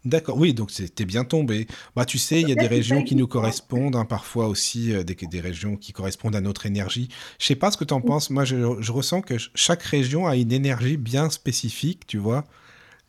D'accord, 0.06 0.38
oui, 0.38 0.54
donc 0.54 0.72
c'était 0.72 1.06
bien 1.06 1.24
tombé. 1.24 1.68
Bah, 1.96 2.06
tu 2.06 2.18
sais, 2.18 2.42
il 2.42 2.50
y 2.50 2.52
a 2.52 2.56
des 2.56 2.68
régions 2.68 3.04
qui 3.04 3.16
nous 3.16 3.28
correspondent, 3.28 3.96
hein, 3.96 4.06
parfois 4.06 4.48
aussi 4.48 4.94
euh, 4.94 5.04
des, 5.04 5.16
des, 5.16 5.42
régions 5.42 5.76
qui 5.76 5.92
correspondent 5.92 6.36
à 6.36 6.42
notre 6.42 6.66
énergie. 6.66 7.10
Je 7.40 7.46
sais 7.46 7.56
pas 7.56 7.72
ce 7.72 7.78
que 7.78 7.84
tu 7.84 7.94
en 7.94 8.02
penses, 8.02 8.30
moi 8.30 8.46
je, 8.46 8.56
je, 8.80 8.92
ressens 8.92 9.22
que 9.22 9.36
chaque 9.54 9.84
région 9.84 10.26
a 10.26 10.36
une 10.36 10.52
énergie 10.52 10.98
bien 10.98 11.30
spécifique, 11.30 12.08
tu 12.08 12.18
vois. 12.18 12.46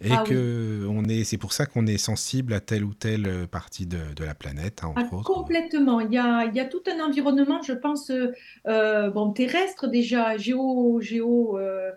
Et 0.01 0.13
ah 0.13 0.23
que 0.25 0.87
on 0.89 1.05
est, 1.07 1.25
c'est 1.25 1.39
pour 1.39 1.53
ça 1.53 1.67
qu'on 1.67 1.87
est 1.87 1.99
sensible 1.99 2.53
à 2.53 2.61
telle 2.61 2.85
ou 2.85 2.95
telle 2.95 3.27
euh, 3.27 3.47
partie 3.49 3.85
de, 3.85 3.99
de 4.15 4.25
la 4.25 4.35
planète, 4.35 4.83
hein, 4.85 4.93
entre 4.95 5.09
ah, 5.11 5.15
autres. 5.17 5.25
Complètement. 5.25 6.01
Il 6.01 6.13
y 6.13 6.19
a, 6.19 6.45
il 6.45 6.55
y 6.55 6.61
a 6.61 6.67
tout 6.67 6.83
un 6.87 7.05
environnement, 7.05 7.63
je 7.63 7.73
pense, 7.73 8.13
euh, 8.69 9.11
bon, 9.11 9.33
terrestre 9.33 9.89
déjà, 9.89 10.37
géo, 10.37 11.01
géo, 11.01 11.59
euh, 11.59 11.91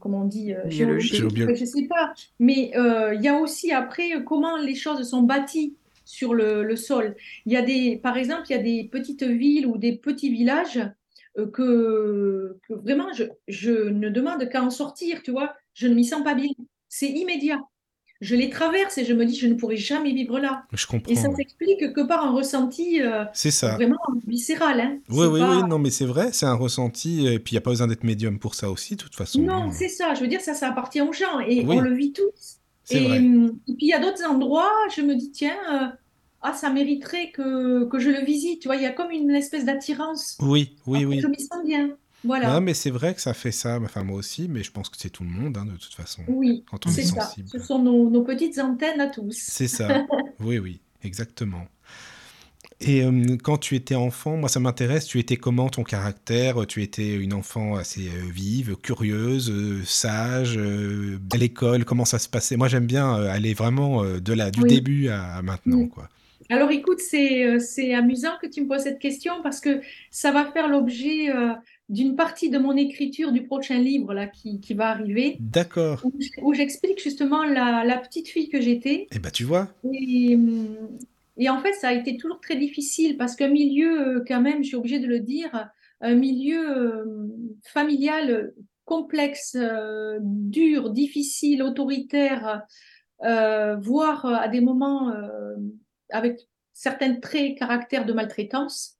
comment 0.00 0.22
on 0.22 0.24
dit, 0.24 0.54
biologique. 0.64 1.22
Je 1.54 1.64
sais 1.66 1.86
pas. 1.86 2.14
Mais 2.38 2.72
il 2.74 3.20
y 3.22 3.28
a 3.28 3.36
aussi 3.36 3.72
après 3.72 4.24
comment 4.24 4.56
les 4.56 4.74
choses 4.74 5.06
sont 5.08 5.22
bâties 5.22 5.74
sur 6.06 6.32
le, 6.32 6.62
le, 6.62 6.76
sol. 6.76 7.14
Il 7.44 7.52
y 7.52 7.56
a 7.56 7.62
des, 7.62 7.98
par 8.02 8.16
exemple, 8.16 8.44
il 8.48 8.52
y 8.52 8.58
a 8.58 8.62
des 8.62 8.88
petites 8.90 9.22
villes 9.22 9.66
ou 9.66 9.76
des 9.76 9.92
petits 9.92 10.30
villages 10.30 10.80
que, 11.36 12.58
que, 12.66 12.74
vraiment 12.74 13.12
je, 13.12 13.24
je 13.48 13.70
ne 13.70 14.08
demande 14.08 14.48
qu'à 14.48 14.62
en 14.62 14.70
sortir, 14.70 15.22
tu 15.22 15.30
vois. 15.30 15.54
Je 15.74 15.86
ne 15.88 15.94
m'y 15.94 16.04
sens 16.04 16.22
pas 16.22 16.34
bien 16.34 16.48
c'est 16.92 17.08
immédiat. 17.08 17.58
Je 18.20 18.36
les 18.36 18.50
traverse 18.50 18.98
et 18.98 19.04
je 19.06 19.14
me 19.14 19.24
dis, 19.24 19.34
je 19.34 19.48
ne 19.48 19.54
pourrai 19.54 19.78
jamais 19.78 20.12
vivre 20.12 20.38
là. 20.38 20.64
Je 20.72 20.86
comprends. 20.86 21.10
Et 21.10 21.16
ça 21.16 21.34
s'explique 21.34 21.92
que 21.92 22.06
par 22.06 22.22
un 22.22 22.32
ressenti 22.32 23.00
euh, 23.00 23.24
c'est 23.32 23.50
ça. 23.50 23.74
vraiment 23.74 23.96
viscéral. 24.26 24.78
Hein. 24.78 24.98
Oui, 25.08 25.26
oui, 25.26 25.40
oui, 25.40 25.62
non, 25.66 25.78
mais 25.78 25.90
c'est 25.90 26.04
vrai, 26.04 26.32
c'est 26.32 26.46
un 26.46 26.54
ressenti. 26.54 27.26
Et 27.26 27.38
puis, 27.38 27.52
il 27.52 27.54
n'y 27.54 27.58
a 27.58 27.62
pas 27.62 27.70
besoin 27.70 27.88
d'être 27.88 28.04
médium 28.04 28.38
pour 28.38 28.54
ça 28.54 28.70
aussi, 28.70 28.94
de 28.94 29.02
toute 29.02 29.14
façon. 29.14 29.40
Non, 29.40 29.70
c'est 29.72 29.88
ça. 29.88 30.12
Je 30.14 30.20
veux 30.20 30.28
dire, 30.28 30.42
ça, 30.42 30.52
ça 30.52 30.68
appartient 30.68 31.00
aux 31.00 31.14
gens 31.14 31.40
et 31.40 31.64
on 31.66 31.80
le 31.80 31.94
vit 31.94 32.12
tous. 32.12 32.58
Et, 32.90 33.06
hum, 33.06 33.58
et, 33.66 33.72
puis, 33.72 33.86
il 33.86 33.88
y 33.88 33.94
a 33.94 33.98
d'autres 33.98 34.24
endroits, 34.24 34.72
je 34.94 35.00
me 35.00 35.16
dis, 35.16 35.30
tiens, 35.30 35.56
euh, 35.72 35.86
ah, 36.42 36.52
ça 36.52 36.68
mériterait 36.70 37.30
que, 37.30 37.86
que 37.86 37.98
je 37.98 38.10
le 38.10 38.22
visite. 38.22 38.60
Tu 38.60 38.68
vois, 38.68 38.76
il 38.76 38.82
y 38.82 38.86
a 38.86 38.92
comme 38.92 39.10
une 39.10 39.30
espèce 39.30 39.64
d'attirance. 39.64 40.36
Oui, 40.42 40.76
oui, 40.86 41.06
oui. 41.06 41.20
Je 41.20 41.26
m'y 41.26 41.40
sens 41.40 41.64
bien. 41.64 41.96
Voilà. 42.24 42.52
Non, 42.52 42.60
mais 42.60 42.74
c'est 42.74 42.90
vrai 42.90 43.14
que 43.14 43.20
ça 43.20 43.34
fait 43.34 43.52
ça, 43.52 43.78
enfin 43.82 44.04
moi 44.04 44.16
aussi, 44.16 44.48
mais 44.48 44.62
je 44.62 44.70
pense 44.70 44.88
que 44.88 44.96
c'est 44.98 45.10
tout 45.10 45.24
le 45.24 45.30
monde, 45.30 45.56
hein, 45.56 45.66
de 45.66 45.76
toute 45.76 45.94
façon, 45.94 46.22
Oui, 46.28 46.64
quand 46.70 46.86
on 46.86 46.90
est 46.90 46.92
c'est 46.92 47.02
ça. 47.02 47.22
sensible. 47.22 47.48
Ce 47.48 47.58
sont 47.58 47.80
nos, 47.80 48.08
nos 48.10 48.22
petites 48.22 48.58
antennes 48.58 49.00
à 49.00 49.08
tous. 49.08 49.36
C'est 49.36 49.68
ça, 49.68 50.06
oui, 50.40 50.58
oui, 50.58 50.80
exactement. 51.02 51.66
Et 52.84 53.04
euh, 53.04 53.36
quand 53.42 53.58
tu 53.58 53.76
étais 53.76 53.94
enfant, 53.94 54.36
moi 54.36 54.48
ça 54.48 54.58
m'intéresse, 54.58 55.06
tu 55.06 55.18
étais 55.20 55.36
comment 55.36 55.68
ton 55.68 55.84
caractère? 55.84 56.66
Tu 56.66 56.82
étais 56.82 57.14
une 57.14 57.32
enfant 57.32 57.76
assez 57.76 58.08
euh, 58.08 58.30
vive, 58.32 58.76
curieuse, 58.76 59.50
euh, 59.50 59.82
sage, 59.84 60.58
à 60.58 61.36
l'école, 61.36 61.84
comment 61.84 62.04
ça 62.04 62.18
se 62.18 62.28
passait? 62.28 62.56
Moi 62.56 62.68
j'aime 62.68 62.86
bien 62.86 63.14
aller 63.14 63.54
vraiment 63.54 64.02
de 64.04 64.32
là, 64.32 64.50
du 64.50 64.62
début 64.62 65.08
à, 65.08 65.42
maintenant, 65.42 65.86
quoi. 65.86 66.08
Alors 66.48 66.70
écoute, 66.70 66.98
c'est 66.98 67.60
c'est 67.60 67.94
amusant 67.94 68.32
que 68.42 68.46
tu 68.48 68.62
me 68.62 68.68
poses 68.68 68.82
cette 68.82 68.98
question 68.98 69.34
parce 69.42 69.60
que 69.60 69.80
ça 70.10 70.32
va 70.32 70.44
faire 70.46 70.68
l'objet 70.68 71.28
d'une 71.88 72.16
partie 72.16 72.48
de 72.48 72.58
mon 72.58 72.76
écriture 72.76 73.32
du 73.32 73.44
prochain 73.44 73.78
livre 73.78 74.14
là, 74.14 74.26
qui, 74.26 74.60
qui 74.60 74.74
va 74.74 74.88
arriver. 74.88 75.36
D'accord. 75.40 76.04
Où, 76.40 76.54
j'explique 76.54 77.02
justement 77.02 77.44
la, 77.44 77.84
la, 77.84 77.98
petite 77.98 78.28
fille 78.28 78.48
que 78.48 78.60
j'étais. 78.60 79.08
Eh 79.12 79.18
bien, 79.18 79.30
tu 79.30 79.44
vois. 79.44 79.68
Et, 79.92 80.38
et, 81.36 81.48
en 81.50 81.60
fait, 81.60 81.72
ça 81.74 81.88
a 81.88 81.92
été 81.92 82.16
toujours 82.16 82.40
très 82.40 82.56
difficile 82.56 83.16
parce 83.16 83.36
qu'un 83.36 83.48
milieu, 83.48 84.00
euh, 84.00 84.24
quand 84.26 84.40
même, 84.40 84.62
j'ai 84.62 84.76
obligé 84.76 85.00
de 85.00 85.06
le 85.06 85.20
dire, 85.20 85.68
un 86.00 86.14
milieu 86.14 86.78
euh, 86.78 87.04
familial 87.64 88.54
complexe, 88.84 89.56
euh, 89.58 90.18
dur, 90.22 90.90
difficile, 90.90 91.62
autoritaire, 91.62 92.62
voire 93.20 94.26
à 94.26 94.48
des 94.48 94.60
moments 94.60 95.12
avec 96.10 96.40
certains 96.72 97.14
traits, 97.20 97.56
caractères 97.56 98.04
de 98.04 98.12
maltraitance 98.12 98.98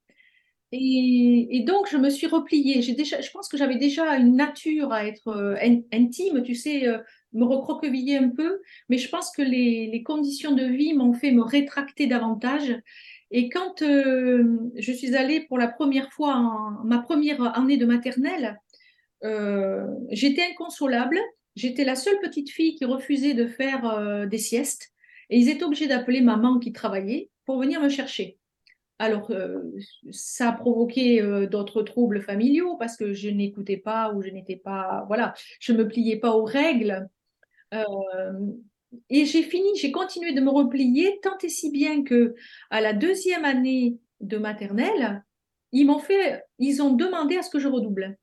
Et, 0.75 1.65
donc, 1.67 1.87
je 1.91 1.99
me 1.99 2.09
suis 2.09 2.27
repliée. 2.27 2.81
Déjà, 2.95 3.21
je 3.21 3.31
pense 3.31 3.49
que 3.49 3.59
j'avais 3.59 3.77
déjà 3.77 4.17
une 4.17 4.37
nature 4.37 4.93
à 4.93 5.07
être 5.07 5.29
euh, 5.29 5.55
in- 5.61 5.83
intime, 5.93 6.43
tu 6.43 6.55
sais, 6.55 6.89
euh, 6.89 6.99
me 7.35 7.45
recroqueviller 7.45 8.17
un 8.17 8.31
peu. 8.31 8.61
Mais 8.89 8.97
je 8.97 9.09
pense 9.11 9.31
que 9.33 9.43
les, 9.43 10.03
conditions 10.03 10.53
de 10.53 10.65
vie 10.65 10.95
m'ont 10.95 11.13
fait 11.13 11.31
me 11.31 11.43
rétracter 11.43 12.07
davantage. 12.07 12.75
Et 13.31 13.51
quand 13.51 13.83
euh, 13.83 14.59
je 14.77 14.93
suis 14.93 15.15
allée 15.15 15.41
pour 15.47 15.59
la 15.59 15.69
première 15.69 16.11
fois 16.13 16.35
en 16.37 16.85
ma 16.85 16.99
première 17.01 17.57
année 17.57 17.77
de 17.77 17.87
maternelle, 17.87 18.59
j'étais 20.11 20.43
inconsolable. 20.51 21.19
J'étais 21.55 21.85
la 21.85 21.97
seule 21.97 22.19
petite 22.21 22.51
fille 22.51 22.75
qui 22.77 22.85
refusait 22.87 23.35
de 23.35 23.47
faire 23.47 24.27
des 24.27 24.39
siestes. 24.39 24.91
Et 25.31 25.39
ils 25.39 25.49
étaient 25.49 25.65
obligés 25.65 25.87
d'appeler 25.87 26.21
maman 26.23 26.59
qui 26.59 26.73
travaillait 26.73 27.31
pour 27.47 27.61
venir 27.61 27.81
me 27.81 27.89
chercher. 27.89 28.39
Alors, 29.03 29.33
euh, 29.33 29.59
ça 30.13 30.51
a 30.51 30.53
provoqué 30.53 31.21
euh, 31.21 31.49
d'autres 31.49 31.83
troubles 31.83 32.23
familiaux 32.23 32.77
parce 32.77 32.97
que 32.97 33.13
je 33.13 33.29
n'écoutais 33.31 33.77
pas 33.77 34.13
ou 34.13 34.23
je 34.23 34.29
n'étais 34.29 34.55
pas, 34.55 35.03
voilà, 35.09 35.35
je 35.59 35.73
me 35.73 35.89
pliais 35.89 36.21
pas 36.21 36.37
aux 36.37 36.45
règles. 36.45 37.09
Euh, 37.75 37.83
et 39.11 39.25
j'ai 39.25 39.43
fini, 39.43 39.67
j'ai 39.77 39.91
continué 39.91 40.33
de 40.33 40.41
me 40.41 40.51
replier 40.51 41.19
tant 41.21 41.37
et 41.43 41.49
si 41.49 41.73
bien 41.73 42.05
que 42.05 42.37
à 42.71 42.81
la 42.81 42.93
deuxième 42.93 43.45
année 43.45 43.99
de 44.21 44.39
maternelle, 44.39 45.25
ils 45.73 45.85
m'ont 45.85 45.99
fait, 45.99 46.45
ils 46.61 46.81
ont 46.81 46.95
demandé 46.95 47.37
à 47.37 47.43
ce 47.43 47.51
que 47.51 47.59
je 47.59 47.67
redouble. 47.67 48.17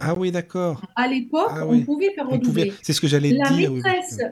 Ah 0.00 0.14
oui, 0.14 0.30
d'accord. 0.32 0.82
À 0.96 1.06
l'époque, 1.06 1.50
Ah 1.54 1.66
on 1.66 1.80
pouvait 1.82 2.12
faire 2.12 2.26
On 2.30 2.38
pouvait. 2.40 2.62
redoubler. 2.64 2.74
C'est 2.82 2.92
ce 2.92 3.00
que 3.00 3.06
j'allais 3.06 3.30
La 3.32 3.50
dire. 3.50 3.72
oui. 3.72 3.80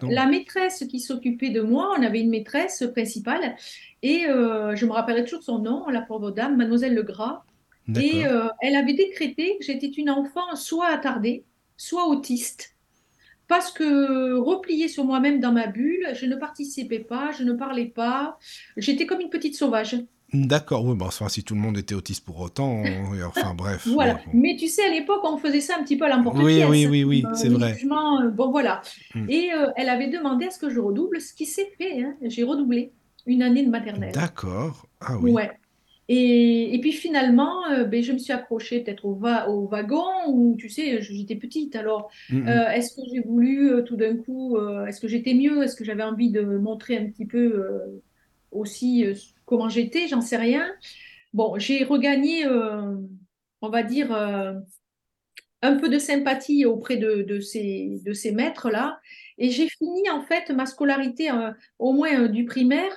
la 0.09 0.27
maîtresse 0.27 0.85
qui 0.89 1.01
s'occupait 1.01 1.51
de 1.51 1.61
moi, 1.61 1.95
on 1.99 2.03
avait 2.03 2.21
une 2.21 2.31
maîtresse 2.31 2.85
principale 2.93 3.57
et 4.03 4.27
euh, 4.27 4.75
je 4.75 4.85
me 4.87 4.93
rappellerai 4.93 5.25
toujours 5.25 5.43
son 5.45 5.59
nom, 5.61 5.89
la 5.89 6.03
pauvre 6.03 6.31
dame, 6.33 6.57
Mademoiselle 6.57 6.95
Legras. 6.95 7.45
Et 7.97 8.27
euh, 8.27 8.49
elle 8.61 8.77
avait 8.77 8.95
décrété 8.95 9.57
que 9.59 9.65
j'étais 9.65 9.89
une 9.89 10.11
enfant 10.11 10.55
soit 10.55 10.87
attardée, 10.89 11.45
soit 11.77 12.07
autiste, 12.07 12.77
parce 13.49 13.73
que 13.73 14.35
repliée 14.35 14.89
sur 14.89 15.05
moi-même 15.05 15.41
dans 15.41 15.53
ma 15.53 15.67
bulle, 15.67 16.09
je 16.15 16.27
ne 16.27 16.37
participais 16.37 17.01
pas, 17.01 17.33
je 17.33 17.43
ne 17.45 17.53
parlais 17.53 17.87
pas, 17.87 18.39
j'étais 18.77 19.05
comme 19.07 19.21
une 19.21 19.31
petite 19.31 19.57
sauvage. 19.57 19.97
D'accord. 20.35 20.85
Oui, 20.87 20.95
bon, 20.97 21.07
enfin, 21.07 21.29
si 21.29 21.45
tout 21.45 21.55
le 21.55 21.61
monde 21.61 21.77
était 21.77 21.95
autiste 21.95 22.25
pour 22.25 22.41
autant, 22.41 22.83
on- 22.85 22.85
enfin 23.27 23.55
bref. 23.55 23.83
oui, 23.87 23.93
Voilà. 23.95 24.15
bon. 24.15 24.21
Mais 24.33 24.57
tu 24.57 24.67
sais, 24.69 24.83
à 24.85 24.91
l'époque, 24.91 25.21
on 25.25 25.37
faisait 25.37 25.61
ça 25.61 25.75
un 25.79 25.83
petit 25.83 25.97
peu 25.97 26.05
à 26.05 26.09
Oui, 26.09 26.15
l'emporte-pièce. 26.17 26.69
oui, 26.71 26.87
oui, 26.87 27.05
oui, 27.05 27.25
Euh, 27.27 27.35
c'est 27.35 27.49
vrai. 27.49 27.75
jugements, 27.75 28.23
euh, 28.23 28.29
bon 28.29 28.51
voilà. 28.51 28.81
Hmm. 29.15 29.27
Et 29.29 29.53
euh, 29.53 29.67
elle 29.77 29.89
avait 29.91 30.09
demandé 30.09 30.47
à 30.47 30.51
ce 30.51 30.59
que 30.59 30.71
je 30.71 30.81
redouble, 30.81 31.21
ce 31.21 31.35
qui 31.35 31.45
s'est 31.47 31.71
fait. 31.79 32.01
hein. 32.03 32.15
J'ai 32.23 32.45
redoublé 32.45 32.93
une 33.27 33.43
année 33.43 33.63
de 33.65 33.71
maternelle. 33.71 34.13
D'accord. 34.13 34.87
Ah 35.01 35.19
oui. 35.21 35.33
Ouais. 35.33 35.51
Et, 36.09 36.75
et 36.75 36.81
puis 36.81 36.93
finalement, 36.93 37.65
euh, 37.71 37.85
ben, 37.85 38.03
je 38.03 38.13
me 38.13 38.19
suis 38.19 38.33
accrochée 38.33 38.81
peut-être 38.81 39.05
au, 39.05 39.15
va 39.15 39.49
au 39.49 39.67
wagon 39.69 40.03
où, 40.29 40.57
tu 40.59 40.69
sais, 40.69 41.01
j'étais 41.01 41.37
petite. 41.37 41.77
Alors, 41.77 42.11
Mm, 42.31 42.39
mm. 42.41 42.49
est-ce 42.75 42.97
que 42.97 43.03
j'ai 43.13 43.21
voulu 43.21 43.71
tout 43.87 43.97
d'un 43.97 44.17
coup, 44.17 44.57
est-ce 44.89 45.01
que 45.01 45.09
j'étais 45.09 45.35
mieux? 45.35 45.63
Est-ce 45.63 45.77
que 45.77 45.85
j'avais 45.85 46.03
envie 46.03 46.31
de 46.31 46.41
montrer 46.43 46.97
un 46.99 47.07
petit 47.07 47.25
peu 47.27 47.65
aussi 48.51 49.05
comment 49.53 49.69
j'étais? 49.69 50.09
J'en 50.09 50.23
sais 50.23 50.39
rien. 50.39 50.67
Bon, 51.35 51.59
j'ai 51.59 51.85
regagné, 51.85 52.47
euh, 52.47 52.97
on 53.61 53.69
va 53.69 53.83
dire, 53.83 54.11
euh, 54.15 54.55
un 55.61 55.77
peu 55.77 55.91
de 55.91 55.99
sympathie 55.99 56.65
auprès 56.65 56.97
de, 56.97 57.39
ces, 57.41 58.01
de 58.03 58.15
ces 58.15 58.33
maîtres-là. 58.33 58.99
Et 59.37 59.51
j'ai 59.51 59.69
fini 59.69 60.09
en 60.09 60.23
fait 60.23 60.49
ma 60.51 60.65
scolarité, 60.65 61.31
euh, 61.31 61.51
au 61.79 61.93
moins 61.93 62.29
du 62.29 62.47
primaire, 62.47 62.97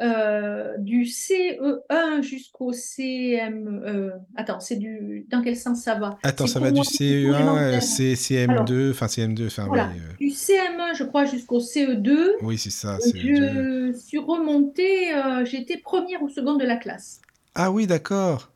euh, 0.00 0.76
du 0.78 1.06
CE1 1.06 2.22
jusqu'au 2.22 2.72
CM. 2.72 3.82
euh, 3.84 4.10
attends, 4.36 4.60
c'est 4.60 4.76
du. 4.76 5.26
Dans 5.28 5.42
quel 5.42 5.56
sens 5.56 5.82
ça 5.82 5.94
va? 5.96 6.18
Attends, 6.22 6.46
ça 6.46 6.60
va 6.60 6.70
du 6.70 6.76
moi 6.76 6.84
CE1, 6.84 7.56
euh, 7.56 7.80
élémentaire. 7.80 7.82
C- 7.82 8.14
Alors, 8.46 8.64
CM2, 8.64 8.90
enfin 8.90 9.06
CM2, 9.08 9.46
enfin 9.46 9.68
oui. 9.68 9.78
euh, 9.78 10.12
du 10.18 10.30
CM1, 10.30 10.94
je 10.94 11.04
crois, 11.04 11.24
jusqu'au 11.24 11.60
CE2. 11.60 12.36
Oui, 12.42 12.58
c'est 12.58 12.70
ça, 12.70 12.98
CE2. 13.00 13.92
Je 13.92 13.92
suis 13.98 14.18
remontée, 14.18 15.14
euh, 15.14 15.44
j'étais 15.44 15.78
première 15.78 16.22
ou 16.22 16.28
seconde 16.28 16.60
de 16.60 16.66
la 16.66 16.76
classe. 16.76 17.20
Ah 17.54 17.70
oui, 17.70 17.86
d'accord. 17.86 18.52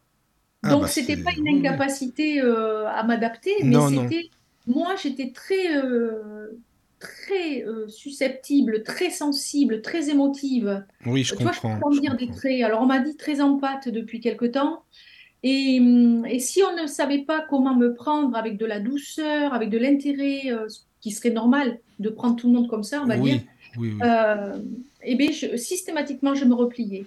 Ah 0.62 0.70
Donc, 0.70 0.82
bah 0.82 0.88
c'était 0.88 1.16
pas 1.16 1.30
une 1.36 1.58
incapacité 1.58 2.40
euh, 2.40 2.86
à 2.88 3.02
m'adapter, 3.04 3.52
mais 3.66 3.80
c'était, 3.80 4.30
moi, 4.66 4.96
j'étais 4.96 5.32
très, 5.32 5.76
euh, 5.76 6.58
très 7.04 7.62
euh, 7.64 7.86
susceptible, 7.88 8.82
très 8.82 9.10
sensible, 9.10 9.82
très 9.82 10.10
émotive. 10.10 10.84
Oui, 11.06 11.22
je 11.24 11.34
Tu 11.34 11.42
vois, 11.42 11.52
peux 11.52 11.60
comprends, 11.60 11.88
en 11.88 11.92
je 11.92 12.00
dire 12.00 12.16
des 12.16 12.30
traits. 12.30 12.62
Alors, 12.62 12.82
on 12.82 12.86
m'a 12.86 13.00
dit 13.00 13.16
très 13.16 13.40
empathe 13.40 13.88
depuis 13.88 14.20
quelque 14.20 14.46
temps. 14.46 14.82
Et, 15.42 15.78
hum, 15.80 16.24
et 16.26 16.38
si 16.40 16.62
on 16.62 16.80
ne 16.82 16.86
savait 16.86 17.24
pas 17.24 17.44
comment 17.48 17.76
me 17.76 17.94
prendre 17.94 18.36
avec 18.36 18.56
de 18.56 18.66
la 18.66 18.80
douceur, 18.80 19.52
avec 19.52 19.68
de 19.70 19.78
l'intérêt, 19.78 20.50
euh, 20.50 20.68
ce 20.68 20.80
qui 21.00 21.10
serait 21.10 21.30
normal 21.30 21.80
de 21.98 22.08
prendre 22.08 22.36
tout 22.36 22.48
le 22.48 22.54
monde 22.54 22.68
comme 22.68 22.82
ça, 22.82 23.02
on 23.02 23.06
va 23.06 23.16
dire, 23.18 23.40
Oui, 23.76 23.90
oui, 23.92 23.92
euh, 24.02 24.58
eh 25.02 25.14
bien, 25.16 25.30
je- 25.32 25.56
systématiquement, 25.56 26.34
je 26.34 26.46
me 26.46 26.54
repliais. 26.54 27.04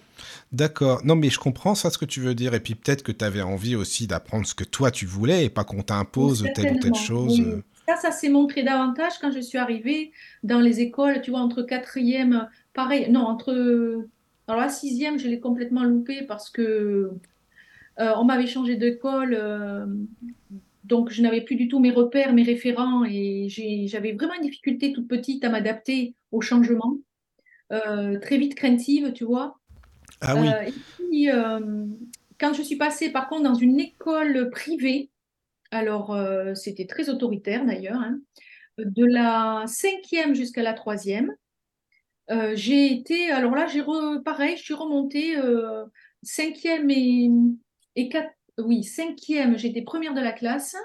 D'accord. 0.52 1.02
Non, 1.04 1.16
mais 1.16 1.30
je 1.30 1.40
comprends 1.40 1.76
ça, 1.76 1.90
ce 1.90 1.98
que 1.98 2.06
tu 2.06 2.20
veux 2.22 2.36
dire. 2.36 2.54
Et 2.54 2.60
puis 2.60 2.76
peut-être 2.76 3.04
que 3.04 3.12
tu 3.12 3.26
avais 3.26 3.42
envie 3.42 3.76
aussi 3.76 4.08
d'apprendre 4.08 4.46
ce 4.46 4.54
que 4.56 4.64
toi 4.64 4.92
tu 4.92 5.06
voulais 5.06 5.46
et 5.46 5.50
pas 5.50 5.64
qu'on 5.64 5.82
t'impose 5.82 6.46
telle 6.54 6.74
ou 6.74 6.80
telle 6.80 6.96
chose. 6.96 7.40
Oui. 7.40 7.62
Ça, 7.88 7.96
ça 7.96 8.12
s'est 8.12 8.30
montré 8.30 8.64
davantage 8.64 9.14
quand 9.22 9.32
je 9.32 9.40
suis 9.40 9.58
arrivée 9.58 10.12
dans 10.44 10.60
les 10.60 10.82
écoles, 10.82 11.22
tu 11.22 11.32
vois, 11.32 11.40
entre 11.40 11.64
quatrième, 11.64 12.50
pareil, 12.74 13.10
non, 13.10 13.22
entre, 13.22 14.06
alors 14.48 14.60
la 14.60 14.68
sixième, 14.68 15.18
je 15.18 15.30
l'ai 15.30 15.40
complètement 15.40 15.86
loupé 15.86 16.24
parce 16.24 16.50
que 16.50 17.12
euh, 18.00 18.14
on 18.18 18.26
m'avait 18.26 18.46
changé 18.46 18.76
d'école, 18.76 19.38
euh, 19.40 19.86
donc 20.84 21.12
je 21.12 21.22
n'avais 21.22 21.42
plus 21.42 21.56
du 21.56 21.70
tout 21.70 21.80
mes 21.80 21.92
repères, 21.92 22.34
mes 22.34 22.44
référents, 22.44 23.06
et 23.06 23.48
j'avais 23.88 24.12
vraiment 24.12 24.36
une 24.36 24.44
difficulté 24.44 24.92
toute 24.92 25.08
petite 25.08 25.46
à 25.46 25.50
m'adapter 25.50 26.14
au 26.34 26.42
changement, 26.42 26.98
euh, 27.72 28.20
très 28.20 28.38
vite 28.38 28.56
craintive, 28.56 29.14
tu 29.14 29.24
vois. 29.24 29.60
Ah 30.20 30.36
oui, 30.36 30.48
et 30.68 30.74
puis, 30.98 31.28
quand 32.38 32.54
je 32.54 32.62
suis 32.62 32.76
passée 32.76 33.12
par 33.12 33.30
contre 33.30 33.44
dans 33.44 33.56
une 33.56 33.80
école 33.80 34.50
privée, 34.50 35.10
alors 35.72 36.14
euh, 36.14 36.54
c'était 36.56 36.88
très 36.88 37.10
autoritaire 37.10 37.66
d'ailleurs, 37.66 38.00
hein, 38.00 38.20
de 38.78 39.06
la 39.06 39.66
cinquième 39.68 40.36
jusqu'à 40.36 40.64
la 40.64 40.74
troisième, 40.74 41.34
euh, 42.30 42.54
j'ai 42.56 42.92
été, 42.92 43.32
alors 43.32 43.56
là, 43.56 43.68
j'ai 43.68 43.82
re- 43.82 44.22
pareil, 44.24 44.58
je 44.58 44.64
suis 44.64 44.74
remontée 44.74 45.38
euh, 45.38 45.86
cinquième 46.24 46.90
et, 46.90 48.10
quatre, 48.10 48.32
oui, 48.58 48.84
cinquième, 48.84 49.58
j'étais 49.58 49.82
première 49.82 50.14
de 50.14 50.22
la 50.22 50.34
classe. 50.34 50.76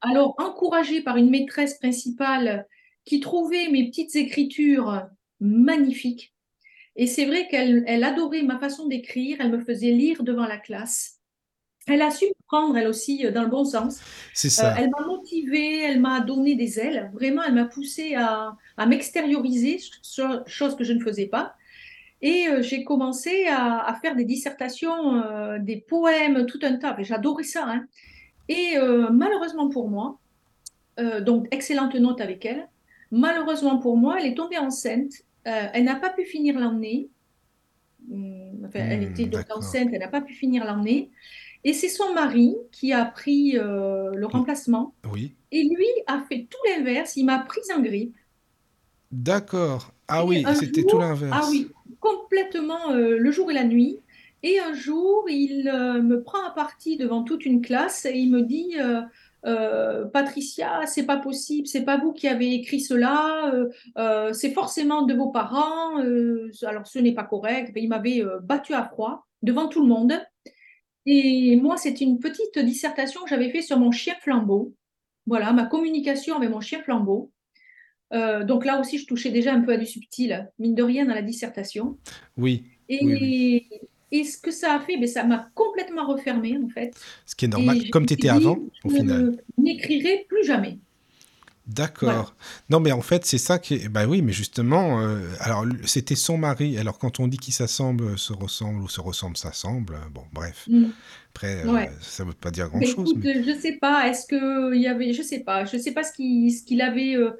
Alors, 0.00 0.34
encouragée 0.38 1.02
par 1.02 1.16
une 1.16 1.30
maîtresse 1.30 1.78
principale 1.78 2.66
qui 3.04 3.20
trouvait 3.20 3.68
mes 3.68 3.88
petites 3.88 4.14
écritures 4.16 5.02
magnifiques. 5.40 6.34
Et 6.96 7.06
c'est 7.06 7.26
vrai 7.26 7.48
qu'elle 7.48 7.84
elle 7.86 8.04
adorait 8.04 8.42
ma 8.42 8.58
façon 8.60 8.88
d'écrire, 8.88 9.38
elle 9.40 9.50
me 9.52 9.64
faisait 9.64 9.92
lire 9.92 10.22
devant 10.24 10.46
la 10.46 10.58
classe. 10.58 11.13
Elle 11.86 12.02
a 12.02 12.10
su 12.10 12.26
me 12.26 12.34
prendre, 12.46 12.76
elle 12.76 12.88
aussi, 12.88 13.26
euh, 13.26 13.30
dans 13.30 13.42
le 13.42 13.48
bon 13.48 13.64
sens. 13.64 14.04
c'est 14.32 14.50
Euh, 14.58 14.62
ça. 14.62 14.74
elle 14.76 14.90
m'a 14.90 15.06
motivée, 15.06 15.80
elle 15.82 16.00
m'a 16.00 16.20
donné 16.20 16.54
des 16.56 16.78
ailes. 16.78 17.10
Vraiment, 17.14 17.42
elle 17.42 17.54
m'a 17.54 17.64
poussée 17.66 18.14
à, 18.14 18.56
à 18.76 18.86
m'extérioriser, 18.86 19.78
cho- 20.02 20.44
chose 20.46 20.76
que 20.76 20.84
je 20.84 20.92
ne 20.92 21.00
faisais 21.02 21.26
pas. 21.26 21.54
Et 22.22 22.48
euh, 22.48 22.62
j'ai 22.62 22.84
commencé 22.84 23.46
à, 23.48 23.80
à 23.86 23.94
faire 24.00 24.16
des 24.16 24.24
dissertations, 24.24 25.16
euh, 25.22 25.58
des 25.60 25.78
poèmes, 25.88 26.46
tout 26.46 26.60
un 26.62 26.76
tas. 26.78 26.96
J'adorais 27.00 27.44
ça. 27.44 27.64
hein. 27.68 27.86
Et 28.48 28.76
malheureusement 29.12 29.70
pour 29.70 29.90
moi, 29.90 30.20
donc 31.22 31.46
excellente 31.50 31.94
note 31.96 32.20
avec 32.20 32.44
elle, 32.44 32.68
malheureusement 33.10 33.78
pour 33.78 33.96
moi, 33.96 34.18
elle 34.20 34.26
est 34.26 34.34
tombée 34.36 34.58
enceinte. 34.58 35.12
Elle 35.44 35.84
n'a 35.84 35.96
pas 35.96 36.10
pu 36.10 36.24
finir 36.24 36.58
l'année. 36.58 37.10
Hum, 38.10 38.64
Enfin, 38.66 38.80
elle 38.88 39.02
Hmm, 39.02 39.02
était 39.02 39.26
donc 39.26 39.46
enceinte, 39.50 39.88
elle 39.92 40.00
n'a 40.00 40.08
pas 40.08 40.20
pu 40.22 40.34
finir 40.34 40.64
l'année. 40.64 41.10
Et 41.64 41.72
c'est 41.72 41.88
son 41.88 42.12
mari 42.12 42.54
qui 42.72 42.92
a 42.92 43.04
pris 43.04 43.58
euh, 43.58 44.10
le 44.14 44.26
remplacement. 44.26 44.94
Oui. 45.12 45.34
Et 45.50 45.64
lui 45.64 45.88
a 46.06 46.22
fait 46.28 46.46
tout 46.50 46.58
l'inverse. 46.68 47.16
Il 47.16 47.24
m'a 47.24 47.38
prise 47.38 47.70
en 47.74 47.80
grippe. 47.80 48.16
D'accord. 49.10 49.92
Ah 50.08 50.24
oui, 50.26 50.44
c'était 50.54 50.84
tout 50.84 50.98
ah 50.98 51.08
l'inverse. 51.08 51.48
oui, 51.50 51.70
complètement 52.00 52.90
euh, 52.90 53.16
le 53.16 53.30
jour 53.30 53.50
et 53.50 53.54
la 53.54 53.64
nuit. 53.64 54.00
Et 54.42 54.58
un 54.58 54.74
jour, 54.74 55.24
il 55.28 55.68
euh, 55.68 56.02
me 56.02 56.22
prend 56.22 56.44
à 56.46 56.50
partie 56.50 56.98
devant 56.98 57.22
toute 57.22 57.46
une 57.46 57.62
classe 57.62 58.04
et 58.04 58.18
il 58.18 58.30
me 58.30 58.42
dit 58.42 58.76
euh, 59.46 60.06
Patricia, 60.06 60.86
c'est 60.86 61.04
pas 61.04 61.18
possible, 61.18 61.66
c'est 61.66 61.84
pas 61.84 61.98
vous 61.98 62.12
qui 62.12 62.28
avez 62.28 62.54
écrit 62.54 62.80
cela, 62.80 63.52
euh, 63.52 63.68
euh, 63.98 64.32
c'est 64.32 64.52
forcément 64.52 65.02
de 65.02 65.12
vos 65.12 65.28
parents, 65.28 65.98
alors 66.62 66.86
ce 66.86 66.98
n'est 66.98 67.14
pas 67.14 67.24
correct. 67.24 67.72
Il 67.76 67.88
m'avait 67.88 68.24
battu 68.42 68.72
à 68.74 68.84
froid 68.84 69.26
devant 69.42 69.68
tout 69.68 69.82
le 69.82 69.88
monde. 69.88 70.14
Et 71.06 71.56
moi, 71.56 71.76
c'est 71.76 72.00
une 72.00 72.18
petite 72.18 72.58
dissertation 72.58 73.22
que 73.22 73.28
j'avais 73.30 73.50
fait 73.50 73.62
sur 73.62 73.78
mon 73.78 73.90
chien 73.90 74.14
flambeau. 74.22 74.74
Voilà, 75.26 75.52
ma 75.52 75.66
communication 75.66 76.36
avec 76.36 76.50
mon 76.50 76.60
chien 76.60 76.82
flambeau. 76.82 77.30
Euh, 78.12 78.44
donc 78.44 78.64
là 78.64 78.78
aussi, 78.80 78.98
je 78.98 79.06
touchais 79.06 79.30
déjà 79.30 79.52
un 79.54 79.60
peu 79.60 79.72
à 79.72 79.76
du 79.76 79.86
subtil, 79.86 80.50
mine 80.58 80.74
de 80.74 80.82
rien, 80.82 81.04
dans 81.06 81.14
la 81.14 81.22
dissertation. 81.22 81.98
Oui, 82.36 82.64
Et, 82.88 83.00
oui, 83.02 83.14
oui. 83.20 83.68
et 84.10 84.24
ce 84.24 84.38
que 84.38 84.50
ça 84.50 84.74
a 84.74 84.80
fait, 84.80 84.96
ben, 84.98 85.06
ça 85.08 85.24
m'a 85.24 85.50
complètement 85.54 86.06
refermée, 86.06 86.56
en 86.62 86.68
fait. 86.68 86.94
Ce 87.26 87.34
qui 87.34 87.46
est 87.46 87.48
normal, 87.48 87.80
je 87.84 87.90
comme 87.90 88.04
me 88.04 88.06
tu 88.06 88.14
étais 88.14 88.28
dit, 88.28 88.30
avant, 88.30 88.58
au 88.84 88.90
je 88.90 88.96
final. 88.96 89.32
n'écrirai 89.58 90.26
plus 90.28 90.44
jamais. 90.44 90.78
Voilà. 91.66 92.18
D'accord. 92.18 92.34
Non, 92.68 92.80
mais 92.80 92.92
en 92.92 93.00
fait, 93.00 93.24
c'est 93.24 93.38
ça 93.38 93.58
qui 93.58 93.74
est... 93.74 93.88
Bah 93.88 94.06
oui, 94.06 94.20
mais 94.20 94.32
justement, 94.32 95.00
euh, 95.00 95.20
alors 95.40 95.64
c'était 95.84 96.14
son 96.14 96.36
mari. 96.36 96.76
Alors 96.78 96.98
quand 96.98 97.20
on 97.20 97.28
dit 97.28 97.38
qu'ils 97.38 97.54
s'assemblent, 97.54 98.18
se 98.18 98.32
ressemblent 98.32 98.82
ou 98.82 98.88
se 98.88 99.00
ressemblent, 99.00 99.36
s'assemblent, 99.36 99.94
euh, 99.94 100.08
bon, 100.12 100.24
bref. 100.32 100.64
Mm. 100.68 100.86
Après, 101.34 101.66
euh, 101.66 101.86
ça 102.00 102.24
veut 102.24 102.32
pas 102.32 102.50
dire 102.50 102.68
grand-chose, 102.68 103.14
mais... 103.16 103.42
je 103.42 103.58
sais 103.58 103.72
pas, 103.80 104.08
est-ce 104.08 104.26
que 104.26 104.74
il 104.74 104.80
y 104.80 104.86
avait, 104.86 105.12
je 105.12 105.22
sais 105.22 105.40
pas, 105.40 105.64
je 105.64 105.76
sais 105.78 105.92
pas 105.92 106.04
ce 106.04 106.12
qu'il 106.12 106.52
ce 106.52 106.62
qu'il 106.62 106.80
avait, 106.80 107.16
euh, 107.16 107.30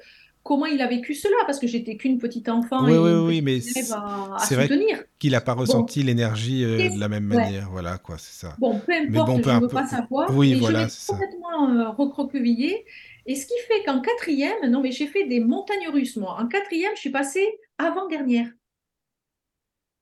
comment 0.45 0.67
il 0.67 0.79
a 0.81 0.87
vécu 0.87 1.15
cela, 1.15 1.35
parce 1.47 1.59
que 1.59 1.67
j'étais 1.67 1.97
qu'une 1.97 2.19
petite 2.19 2.47
enfant 2.49 2.85
Oui, 2.85 2.93
et 2.93 2.97
oui, 2.97 3.11
oui, 3.11 3.41
mais 3.41 3.59
c'est 3.61 4.55
vrai 4.55 4.69
qu'il 5.17 5.31
n'a 5.31 5.41
pas 5.41 5.55
Bon, 5.55 5.61
ressenti 5.61 6.03
l'énergie 6.03 6.63
euh, 6.63 6.89
de 6.89 6.99
la 6.99 7.09
même 7.09 7.29
ouais. 7.31 7.37
manière. 7.37 7.69
Voilà, 7.71 7.97
quoi, 7.97 8.17
c'est 8.19 8.45
ça. 8.45 8.55
Bon, 8.59 8.79
peu 8.79 8.93
Mais 9.09 9.17
importe, 9.17 9.27
bon, 9.27 9.41
peu 9.41 9.49
je 9.49 9.55
ne 9.55 9.61
veux 9.61 9.67
pas 9.67 9.87
savoir, 9.87 10.35
Oui, 10.35 10.53
voilà, 10.53 10.87
complètement 11.07 11.69
euh, 11.71 11.89
recroquevillée. 11.89 12.85
Et 13.27 13.35
ce 13.35 13.47
qui 13.47 13.53
fait 13.67 13.83
qu'en 13.83 14.01
quatrième, 14.01 14.69
non 14.69 14.81
mais 14.81 14.91
j'ai 14.91 15.07
fait 15.07 15.25
des 15.25 15.39
montagnes 15.39 15.89
russes, 15.89 16.15
moi. 16.17 16.37
En 16.39 16.47
quatrième, 16.47 16.95
je 16.95 17.01
suis 17.01 17.09
passée 17.11 17.47
avant-dernière. 17.77 18.47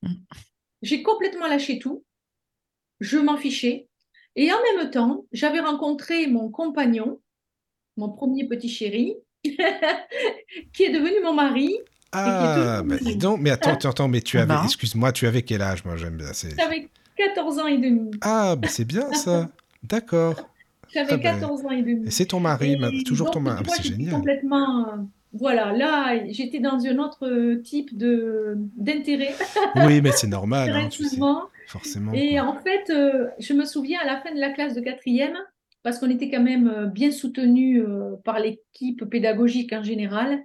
Mm. 0.01 0.13
J'ai 0.81 1.01
complètement 1.03 1.47
lâché 1.47 1.79
tout, 1.79 2.03
je 2.99 3.17
m'en 3.17 3.37
fichais. 3.37 3.87
Et 4.35 4.51
en 4.51 4.57
même 4.75 4.89
temps, 4.89 5.25
j'avais 5.31 5.59
rencontré 5.59 6.27
mon 6.27 6.49
compagnon, 6.49 7.21
mon 7.97 8.09
premier 8.09 8.47
petit 8.47 8.67
chéri, 8.69 9.15
qui 9.43 10.83
est 10.83 10.91
devenu 10.91 11.21
mon 11.23 11.33
mari 11.33 11.77
Ah, 12.11 12.81
bah 12.83 12.97
dis 12.99 13.15
donc, 13.15 13.39
mais 13.39 13.51
attends, 13.51 13.73
attends, 13.73 13.89
attends, 13.91 14.07
mais 14.07 14.21
tu 14.21 14.37
Ah 14.37 14.41
avais... 14.41 14.53
ben. 14.55 14.63
Excuse-moi, 14.65 15.11
tu 15.11 15.27
avais 15.27 15.43
quel 15.43 15.61
âge? 15.61 15.85
Moi, 15.85 15.95
j'aime 15.97 16.17
bien. 16.17 16.33
c'est- 16.33 16.57
J'avais 16.57 16.89
14 17.15 17.59
ans 17.59 17.67
et 17.67 17.77
demi. 17.77 18.11
Ah, 18.21 18.55
bah 18.55 18.67
c'est 18.67 18.85
bien 18.85 19.13
ça. 19.13 19.49
D'accord. 19.83 20.49
J'avais 20.93 21.17
ben... 21.17 21.39
14 21.39 21.65
ans 21.65 21.69
et 21.71 21.81
demi. 21.81 22.05
C'est 22.11 22.27
ton 22.27 22.39
mari, 22.39 22.77
Et 22.93 23.03
toujours 23.03 23.31
ton 23.31 23.39
mari. 23.39 23.63
Ah, 23.67 23.71
c'est 23.75 23.83
génial. 23.83 24.13
complètement. 24.13 24.87
euh, 24.89 24.95
voilà, 25.33 25.73
là, 25.73 26.15
j'étais 26.29 26.59
dans 26.59 26.85
un 26.85 26.99
autre 26.99 27.55
type 27.63 27.97
de 27.97 28.53
d'intérêt, 28.77 29.33
Oui, 29.87 29.99
mais 30.01 30.11
c'est 30.11 30.27
normal, 30.27 30.69
hein, 30.69 30.87
tu 30.89 30.99
sais. 30.99 31.05
intéressement. 31.05 31.43
Forcément, 31.67 32.11
Et 32.13 32.33
quoi. 32.35 32.43
en 32.43 32.55
fait, 32.59 32.89
euh, 32.91 33.27
je 33.39 33.53
me 33.53 33.65
souviens 33.65 33.99
à 34.01 34.05
la 34.05 34.21
fin 34.21 34.33
de 34.33 34.39
la 34.39 34.51
classe 34.51 34.75
de 34.75 34.81
quatrième, 34.81 35.35
parce 35.81 35.97
qu'on 35.97 36.09
était 36.09 36.29
quand 36.29 36.43
même 36.43 36.67
euh, 36.67 36.85
bien 36.85 37.09
soutenus 37.11 37.81
euh, 37.83 38.15
par 38.23 38.39
l'équipe 38.39 39.03
pédagogique 39.05 39.73
en 39.73 39.81
général. 39.83 40.43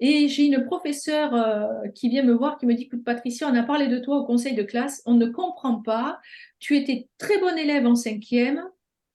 Et 0.00 0.28
j'ai 0.28 0.46
une 0.46 0.64
professeure 0.64 1.34
euh, 1.34 1.88
qui 1.94 2.08
vient 2.08 2.22
me 2.24 2.32
voir, 2.32 2.58
qui 2.58 2.66
me 2.66 2.74
dit, 2.74 2.84
écoute 2.84 3.04
Patricia, 3.04 3.48
on 3.48 3.54
a 3.54 3.62
parlé 3.62 3.86
de 3.88 3.98
toi 3.98 4.16
au 4.16 4.24
conseil 4.24 4.54
de 4.54 4.62
classe, 4.62 5.02
on 5.06 5.14
ne 5.14 5.26
comprend 5.26 5.76
pas, 5.82 6.18
tu 6.58 6.76
étais 6.76 7.06
très 7.18 7.38
bonne 7.38 7.58
élève 7.58 7.86
en 7.86 7.94
cinquième, 7.94 8.62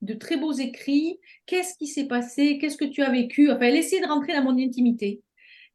de 0.02 0.14
très 0.14 0.38
beaux 0.38 0.54
écrits, 0.54 1.20
qu'est-ce 1.46 1.78
qui 1.78 1.88
s'est 1.88 2.08
passé, 2.08 2.58
qu'est-ce 2.60 2.78
que 2.78 2.86
tu 2.86 3.02
as 3.02 3.10
vécu, 3.10 3.52
enfin 3.52 3.62
elle 3.62 3.76
essayait 3.76 4.02
de 4.02 4.08
rentrer 4.08 4.34
dans 4.34 4.44
mon 4.44 4.58
intimité, 4.58 5.22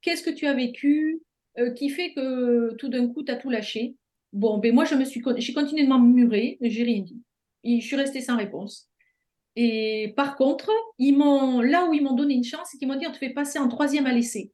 qu'est-ce 0.00 0.23
que 0.23 0.31
tu 0.31 0.47
as 0.47 0.55
vécu 0.55 1.21
euh, 1.59 1.73
qui 1.73 1.91
fait 1.91 2.12
que 2.14 2.75
tout 2.76 2.88
d'un 2.88 3.09
coup 3.09 3.23
tu 3.23 3.33
as 3.33 3.37
tout 3.37 3.50
lâché? 3.50 3.97
Bon, 4.33 4.59
ben 4.59 4.75
moi 4.75 4.85
je 4.85 4.95
me 4.95 5.05
suis, 5.05 5.23
j'ai 5.38 5.52
continué 5.52 5.83
de 5.85 5.88
m'emmurer, 5.88 6.59
j'ai 6.61 6.85
rien 6.85 7.00
dit. 7.00 7.21
Et 7.64 7.81
je 7.81 7.87
suis 7.87 7.97
restée 7.97 8.21
sans 8.21 8.37
réponse. 8.37 8.88
Et 9.57 10.14
par 10.17 10.37
contre, 10.37 10.71
ils 10.99 11.17
m'ont, 11.17 11.61
là 11.61 11.87
où 11.87 11.93
ils 11.93 12.02
m'ont 12.02 12.14
donné 12.14 12.35
une 12.35 12.45
chance, 12.45 12.69
c'est 12.71 12.79
qu'ils 12.79 12.88
m'ont 12.88 12.97
dit 12.97 13.07
on 13.07 13.12
te 13.12 13.19
fait 13.19 13.31
passer 13.31 13.59
en 13.59 13.69
troisième 13.69 14.07
à 14.07 14.12
l'essai. 14.12 14.50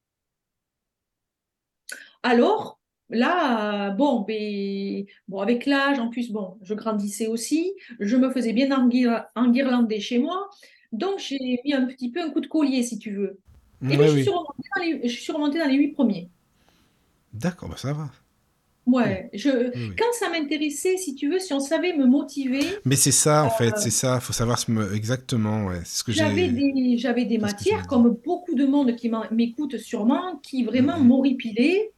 Alors, 2.22 2.77
là, 3.10 3.88
euh, 3.88 3.90
bon, 3.90 4.20
ben, 4.22 5.04
bon, 5.28 5.40
avec 5.40 5.66
l'âge, 5.66 5.98
en 5.98 6.08
plus, 6.10 6.30
bon, 6.32 6.58
je 6.62 6.74
grandissais 6.74 7.26
aussi, 7.26 7.72
je 8.00 8.16
me 8.16 8.30
faisais 8.30 8.52
bien 8.52 8.68
enguir- 8.70 9.26
enguirlander 9.36 10.00
chez 10.00 10.18
moi, 10.18 10.48
donc 10.92 11.18
j'ai 11.18 11.38
mis 11.64 11.72
un 11.74 11.86
petit 11.86 12.10
peu 12.10 12.20
un 12.22 12.30
coup 12.30 12.40
de 12.40 12.46
collier, 12.48 12.82
si 12.82 12.98
tu 12.98 13.12
veux. 13.14 13.40
Et 13.88 13.96
Oui, 13.96 14.06
bien, 14.06 14.06
je 14.08 14.18
suis 14.18 14.30
remontée 14.30 14.68
dans 14.76 14.82
les, 14.82 15.08
je 15.08 15.20
suis 15.20 15.32
remontée 15.32 15.58
dans 15.58 15.66
les 15.68 15.76
huit 15.76 15.92
premiers. 15.92 16.30
D'accord, 17.32 17.70
bah 17.70 17.76
ça 17.78 17.92
va. 17.94 18.10
Ouais, 18.86 19.28
je, 19.34 19.50
Oui, 19.74 19.98
quand 19.98 20.12
ça 20.14 20.30
m'intéressait, 20.30 20.96
si 20.96 21.14
tu 21.14 21.28
veux, 21.30 21.38
si 21.38 21.52
on 21.52 21.60
savait 21.60 21.94
me 21.94 22.06
motiver, 22.06 22.82
Mais 22.84 22.96
c'est 22.96 23.12
ça, 23.12 23.44
en 23.44 23.50
fait, 23.50 23.78
euh, 23.78 23.80
c'est 23.80 23.90
ça. 23.90 24.20
Faut 24.20 24.32
savoir 24.32 24.58
me... 24.68 24.94
exactement, 24.94 25.66
ouais. 25.66 25.82
Ce 25.84 26.02
que 26.04 26.12
j'avais 26.12 26.48
des, 26.50 26.96
j'avais 26.98 27.24
des 27.26 27.38
matières, 27.38 27.86
comme 27.86 28.10
beaucoup 28.24 28.54
de 28.54 28.64
monde 28.66 28.96
qui 28.96 29.10
m'écoute 29.30 29.76
sûrement, 29.78 30.38
qui 30.38 30.64
vraiment 30.64 30.98
Mhm. 30.98 31.04
m'horripilaient, 31.04 31.92
oh, 31.92 31.94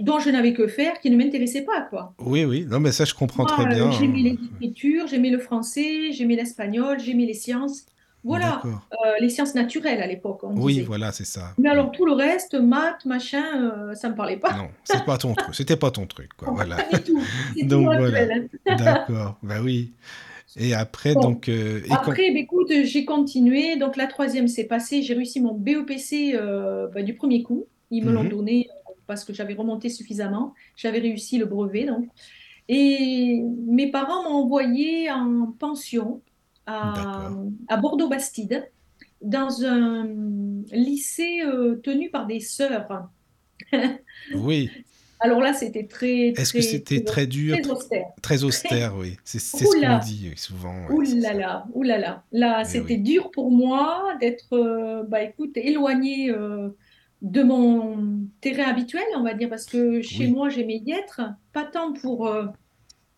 dont 0.00 0.18
je 0.18 0.30
n'avais 0.30 0.52
que 0.52 0.66
faire, 0.66 1.00
qui 1.00 1.10
ne 1.10 1.16
m'intéressaient 1.16 1.62
pas, 1.64 1.82
quoi. 1.82 2.14
Oui, 2.20 2.44
oui. 2.44 2.66
Non, 2.68 2.80
mais 2.80 2.92
ça, 2.92 3.04
je 3.04 3.14
comprends 3.14 3.44
Moi, 3.44 3.52
très 3.52 3.66
bien. 3.66 3.90
j'aimais 3.92 4.18
les 4.20 4.38
écritures, 4.52 5.06
j'aimais 5.06 5.30
le 5.30 5.38
français, 5.38 6.12
j'aimais 6.12 6.36
l'espagnol, 6.36 6.98
j'aimais 7.00 7.26
les 7.26 7.34
sciences. 7.34 7.86
Voilà, 8.24 8.60
euh, 8.64 8.96
les 9.20 9.28
sciences 9.28 9.54
naturelles 9.54 10.02
à 10.02 10.06
l'époque, 10.08 10.40
Oui, 10.42 10.72
disait. 10.74 10.84
voilà, 10.86 11.12
c'est 11.12 11.24
ça. 11.26 11.54
Mais 11.58 11.68
alors 11.68 11.92
tout 11.92 12.04
le 12.04 12.12
reste, 12.12 12.54
maths, 12.56 13.04
machin, 13.04 13.44
euh, 13.62 13.94
ça 13.94 14.08
me 14.08 14.16
parlait 14.16 14.36
pas. 14.38 14.52
Non, 14.52 14.68
c'est 14.82 15.04
pas 15.04 15.16
ton 15.16 15.32
truc. 15.34 15.54
C'était 15.54 15.76
pas 15.76 15.92
ton 15.92 16.06
truc, 16.06 16.30
quoi. 16.36 16.48
Voilà. 16.52 16.74
pas 16.74 16.98
du 16.98 17.04
tout. 17.04 17.20
C'est 17.56 17.66
Donc 17.66 17.84
voilà. 17.84 18.24
D'accord. 18.66 19.38
Bah 19.44 19.56
oui. 19.62 19.92
Et 20.58 20.74
après, 20.74 21.14
Bon, 21.14 21.20
donc, 21.20 21.48
euh, 21.48 21.82
et 21.86 21.92
après, 21.92 22.30
ben, 22.32 22.38
écoute, 22.38 22.72
j'ai 22.82 23.04
continué. 23.04 23.76
Donc 23.76 23.96
la 23.96 24.08
troisième 24.08 24.48
s'est 24.48 24.64
passée. 24.64 25.02
J'ai 25.02 25.14
réussi 25.14 25.40
mon 25.40 25.54
BEPC 25.54 26.32
euh, 26.34 26.88
ben, 26.88 27.04
du 27.04 27.14
premier 27.14 27.44
coup. 27.44 27.66
Ils 27.92 28.04
me 28.04 28.10
l'ont 28.10 28.24
Mhm. 28.24 28.30
donné 28.30 28.68
parce 29.06 29.24
que 29.24 29.32
j'avais 29.32 29.54
remonté 29.54 29.88
suffisamment. 29.88 30.54
J'avais 30.76 30.98
réussi 30.98 31.38
le 31.38 31.46
brevet, 31.46 31.84
donc. 31.84 32.08
Et 32.68 33.42
mes 33.66 33.90
parents 33.90 34.24
m'ont 34.24 34.44
envoyé 34.44 35.10
en 35.10 35.54
pension 35.58 36.20
à, 36.66 37.30
Bordeaux-Bastide, 37.80 38.68
dans 39.22 39.64
un 39.64 40.08
lycée 40.72 41.42
euh, 41.44 41.76
tenu 41.76 42.10
par 42.10 42.26
des 42.26 42.40
sœurs. 42.40 42.88
Oui. 44.34 44.70
Alors 45.20 45.40
là, 45.40 45.54
c'était 45.54 45.86
très, 45.86 46.28
Est-ce 46.28 46.52
que 46.52 46.60
c'était 46.60 47.02
très, 47.02 47.26
dur, 47.26 47.56
très 47.62 47.70
austère. 47.70 48.06
très 48.20 48.44
austère, 48.44 48.96
oui. 48.96 49.16
C'est 49.24 49.38
ce 49.38 49.56
qu'on 49.56 49.98
dit 50.04 50.30
souvent, 50.36 50.74
ouais, 50.88 51.06
c'est 51.06 51.12
oula 51.14 51.28
ça. 51.28 51.34
là, 51.34 51.98
là. 51.98 52.24
Là, 52.32 52.62
Eh 52.62 52.68
c'était 52.68 52.94
oui. 52.94 53.02
dur 53.02 53.30
pour 53.30 53.50
moi 53.50 54.14
d'être, 54.20 54.52
euh, 54.52 55.04
bah 55.04 55.22
écoute, 55.22 55.56
éloignée 55.56 56.30
euh, 56.30 56.68
de 57.26 57.42
mon 57.42 58.28
terrain 58.40 58.70
habituel, 58.70 59.04
on 59.16 59.24
va 59.24 59.34
dire, 59.34 59.48
parce 59.48 59.66
que 59.66 60.00
chez 60.00 60.26
Oui. 60.26 60.32
moi, 60.32 60.48
j'aimais 60.48 60.80
y 60.84 60.92
être, 60.92 61.22
pas 61.52 61.64
tant 61.64 61.92
pour 61.92 62.28
euh, 62.28 62.46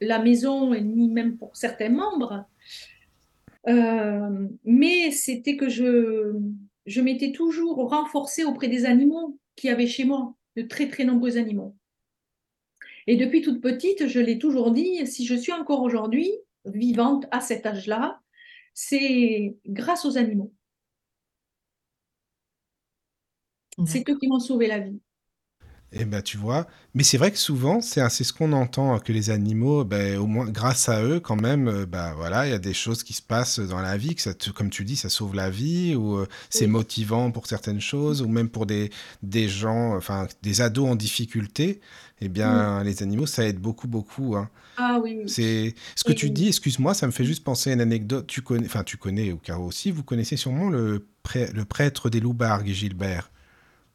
la 0.01 0.19
maison, 0.19 0.75
ni 0.75 1.09
même 1.09 1.37
pour 1.37 1.55
certains 1.57 1.91
membres, 1.91 2.47
euh, 3.69 4.49
mais 4.65 5.11
c'était 5.11 5.57
que 5.57 5.69
je, 5.69 6.35
je 6.87 7.01
m'étais 7.03 7.33
toujours 7.33 7.91
renforcée 7.91 8.45
auprès 8.45 8.69
des 8.69 8.87
animaux 8.87 9.39
qu'il 9.57 9.69
y 9.69 9.73
avait 9.73 9.87
chez 9.87 10.05
moi, 10.05 10.35
de 10.57 10.63
très 10.63 10.89
très 10.89 11.05
nombreux 11.05 11.37
animaux. 11.37 11.77
Et 13.07 13.17
depuis 13.17 13.43
toute 13.43 13.61
petite, 13.61 14.07
je 14.07 14.21
l'ai 14.21 14.39
toujours 14.39 14.71
dit, 14.71 15.07
si 15.07 15.27
je 15.27 15.35
suis 15.35 15.53
encore 15.53 15.83
aujourd'hui 15.83 16.31
vivante 16.65 17.27
à 17.31 17.41
cet 17.41 17.67
âge-là, 17.67 18.21
c'est 18.73 19.57
grâce 19.67 20.07
aux 20.07 20.17
animaux. 20.17 20.53
C'est 23.87 24.09
eux 24.09 24.19
qui 24.19 24.29
m'ont 24.29 24.41
sauvé 24.41 24.67
la 24.69 24.79
vie. 24.81 25.01
Eh 25.91 26.05
ben, 26.05 26.21
tu 26.21 26.37
vois, 26.37 26.67
mais 26.93 27.03
c'est 27.03 27.17
vrai 27.17 27.31
que 27.33 27.39
souvent, 27.39 27.81
c'est 27.81 28.07
c'est 28.11 28.23
ce 28.23 28.35
qu'on 28.35 28.53
entend, 28.53 28.95
hein, 28.95 28.99
que 29.01 29.11
les 29.11 29.31
animaux, 29.31 29.85
ben, 29.87 30.19
au 30.19 30.27
moins 30.27 30.45
grâce 30.51 30.91
à 30.91 31.03
eux, 31.03 31.19
quand 31.19 31.41
même, 31.41 31.67
euh, 31.67 31.87
ben, 31.87 32.13
voilà, 32.13 32.47
il 32.47 32.51
y 32.51 32.53
a 32.53 32.59
des 32.59 32.75
choses 32.75 33.03
qui 33.03 33.15
se 33.15 33.23
passent 33.23 33.59
dans 33.59 33.81
la 33.81 33.97
vie, 33.97 34.15
que 34.15 34.21
ça 34.21 34.35
te- 34.35 34.51
comme 34.51 34.69
tu 34.69 34.85
dis, 34.85 34.97
ça 34.97 35.09
sauve 35.09 35.35
la 35.35 35.49
vie, 35.49 35.95
ou 35.97 36.17
euh, 36.19 36.27
c'est 36.51 36.67
Oui. 36.67 36.73
motivant 36.73 37.31
pour 37.31 37.47
certaines 37.47 37.81
choses, 37.81 38.21
ou 38.21 38.29
même 38.29 38.51
pour 38.51 38.67
des, 38.67 38.91
des 39.23 39.49
gens, 39.49 39.97
enfin, 39.97 40.27
des 40.43 40.61
ados 40.61 40.91
en 40.91 40.95
difficulté, 40.95 41.81
eh 42.21 42.29
bien, 42.29 42.85
les 42.85 43.03
animaux, 43.03 43.25
ça 43.27 43.47
aide 43.47 43.59
beaucoup, 43.59 43.89
beaucoup, 43.89 44.37
hein. 44.37 44.51
Ah 44.77 44.99
oui, 45.03 45.15
oui. 45.19 45.25
C'est 45.27 45.75
ce 45.97 46.05
que 46.05 46.13
tu 46.13 46.31
dis, 46.31 46.49
excuse-moi, 46.49 46.95
ça 46.95 47.07
me 47.07 47.13
fait 47.13 47.25
juste 47.25 47.45
penser 47.45 47.71
à 47.71 47.75
une 47.75 47.81
anecdote. 47.83 48.27
Tu 48.27 48.41
connais, 48.43 48.67
enfin, 48.67 48.83
tu 48.85 48.97
connais, 48.97 49.33
ou 49.33 49.37
Caro 49.39 49.67
aussi, 49.67 49.91
vous 49.91 50.03
connaissez 50.03 50.37
sûrement 50.37 50.71
le, 50.71 51.07
prê- 51.23 51.53
le 51.53 51.65
prêtre 51.67 52.09
des 52.11 52.21
Loubargues, 52.21 52.69
Gilbert. 52.73 53.31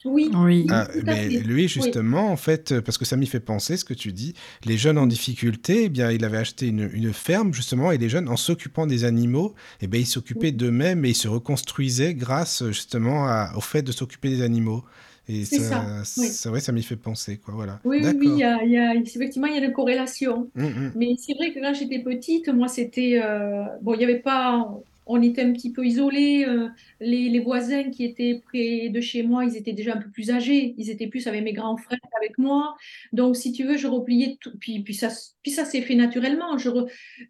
Oui, 0.06 0.30
Oui. 0.34 0.66
Ah, 0.70 0.88
mais 1.06 1.30
lui, 1.30 1.63
Oui. 1.63 1.68
justement, 1.68 2.30
en 2.32 2.36
fait, 2.38 2.72
euh, 2.74 2.82
parce 2.82 2.98
que 2.98 3.06
ça 3.06 3.16
m'y 3.18 3.26
fait 3.28 3.39
penser 3.39 3.78
ce 3.78 3.86
que 3.86 3.94
tu 3.94 4.12
dis, 4.12 4.34
les 4.66 4.78
jeunes 4.78 4.98
en 4.98 5.08
difficulté, 5.08 5.86
eh 5.86 5.89
bien, 5.89 6.12
il 6.12 6.24
avait 6.26 6.38
acheté 6.38 6.68
une, 6.68 6.89
une 6.94 7.13
ferme, 7.13 7.54
justement, 7.54 7.92
et 7.92 7.98
les 7.98 8.10
jeunes, 8.10 8.28
en 8.30 8.38
s'occupant 8.38 8.86
des 8.88 9.04
animaux, 9.06 9.54
eh 9.82 9.88
bien, 9.88 10.00
ils 10.02 10.06
s'occupaient 10.08 10.48
Oui. 10.48 10.54
d'eux-mêmes 10.54 11.06
et 11.06 11.10
ils 11.12 11.16
se 11.16 11.28
reconstruisaient 11.28 12.13
grâce, 12.16 12.66
justement, 12.68 13.26
à- 13.28 13.54
au 13.56 13.62
fait 13.62 13.82
de 13.82 13.92
s'occuper 13.92 14.30
des 14.30 14.42
animaux. 14.42 14.84
Et 15.30 15.46
C'est 15.46 15.60
ça, 15.60 16.04
ça, 16.04 16.22
oui. 16.22 16.28
ça, 16.28 16.52
ouais, 16.52 16.60
ça 16.60 16.74
m'y 16.74 16.84
fait 16.84 16.98
penser, 16.98 17.38
quoi, 17.38 17.54
voilà. 17.54 17.80
Oui, 17.86 18.00
oui, 18.04 18.13
oui, 18.20 18.32
il 18.36 18.38
D'accord. 18.38 18.39
y 18.39 18.44
a, 18.44 18.63
il 18.63 18.72
y 18.72 18.78
a- 18.78 18.96
effectivement, 18.96 19.48
il 19.48 19.56
y 19.56 19.58
a 19.60 19.63
une 19.66 19.72
corrélation. 19.72 20.50
Hum, 20.58 20.66
hum. 20.66 20.92
Mais 20.96 21.16
c'est 21.18 21.34
vrai 21.36 21.54
que 21.54 21.60
quand 21.62 21.74
j'étais 21.74 22.00
petite, 22.04 22.50
moi, 22.50 22.68
c'était... 22.68 23.22
euh, 23.24 23.63
bon, 23.82 23.94
il 23.94 24.00
n'y 24.00 24.04
avait 24.04 24.20
pas... 24.20 24.68
on 25.06 25.22
était 25.22 25.42
un 25.42 25.52
petit 25.54 25.72
peu 25.72 25.86
isolés. 25.86 26.46
euh, 26.48 26.70
les, 27.00 27.30
les 27.30 27.39
voisins 27.39 27.89
qui 27.92 28.06
étaient 28.06 28.42
près 28.46 28.89
de 28.89 29.02
chez 29.02 29.24
moi, 29.24 29.46
ils 29.46 29.58
étaient 29.58 29.74
déjà 29.74 29.94
un 29.96 29.98
peu 30.02 30.10
plus 30.10 30.32
âgés. 30.32 30.74
Ils 30.78 30.89
étaient 30.89 31.08
plus 31.08 31.28
avec 31.28 31.44
mes 31.44 31.54
grands 31.54 31.78
frères 31.78 32.00
qu'avec 32.12 32.38
moi. 32.38 32.76
Donc, 33.12 33.36
si 33.36 33.52
tu 33.52 33.63
veux, 33.66 33.78
je 33.78 33.88
repliais 33.88 34.38
tout. 34.39 34.52
Puis, 34.60 34.80
puis 34.82 34.94
ça, 34.94 35.10
puis 35.42 35.52
ça 35.52 35.66
s'est 35.66 35.82
fait 35.82 35.96
naturellement. 35.96 36.58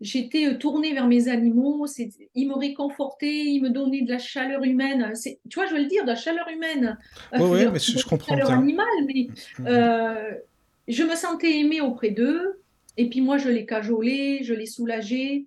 J'étais 0.02 0.48
euh, 0.48 0.58
tournée 0.58 0.94
vers 0.94 1.08
mes 1.08 1.28
animaux. 1.30 1.86
Ils 2.36 2.48
me 2.48 2.56
réconfortaient, 2.56 3.46
ils 3.46 3.62
me 3.62 3.70
donnaient 3.70 4.02
de 4.02 4.12
la 4.12 4.20
chaleur 4.20 4.64
humaine. 4.64 5.14
Tu 5.50 5.56
vois, 5.56 5.66
je 5.68 5.74
veux 5.74 5.82
le 5.82 5.88
dire, 5.88 6.04
de 6.04 6.10
la 6.10 6.16
chaleur 6.16 6.48
humaine. 6.50 6.98
Euh, 7.34 7.40
Ouais, 7.40 7.70
mais 7.72 7.80
je, 7.80 7.86
je 7.86 7.92
de 7.94 7.98
la 7.98 8.04
comprends 8.10 8.36
chaleur 8.36 8.48
bien. 8.50 8.60
animale, 8.60 8.86
mais 9.08 9.28
Mhm. 9.60 9.68
euh, 9.68 10.32
je 10.88 11.04
me 11.04 11.16
sentais 11.16 11.60
aimée 11.60 11.82
auprès 11.82 12.12
d'eux. 12.12 12.60
Et 12.98 13.10
puis 13.10 13.22
moi, 13.22 13.38
je 13.38 13.50
les 13.50 13.66
cajolais, 13.66 14.44
je 14.44 14.54
les 14.54 14.68
soulageais. 14.68 15.46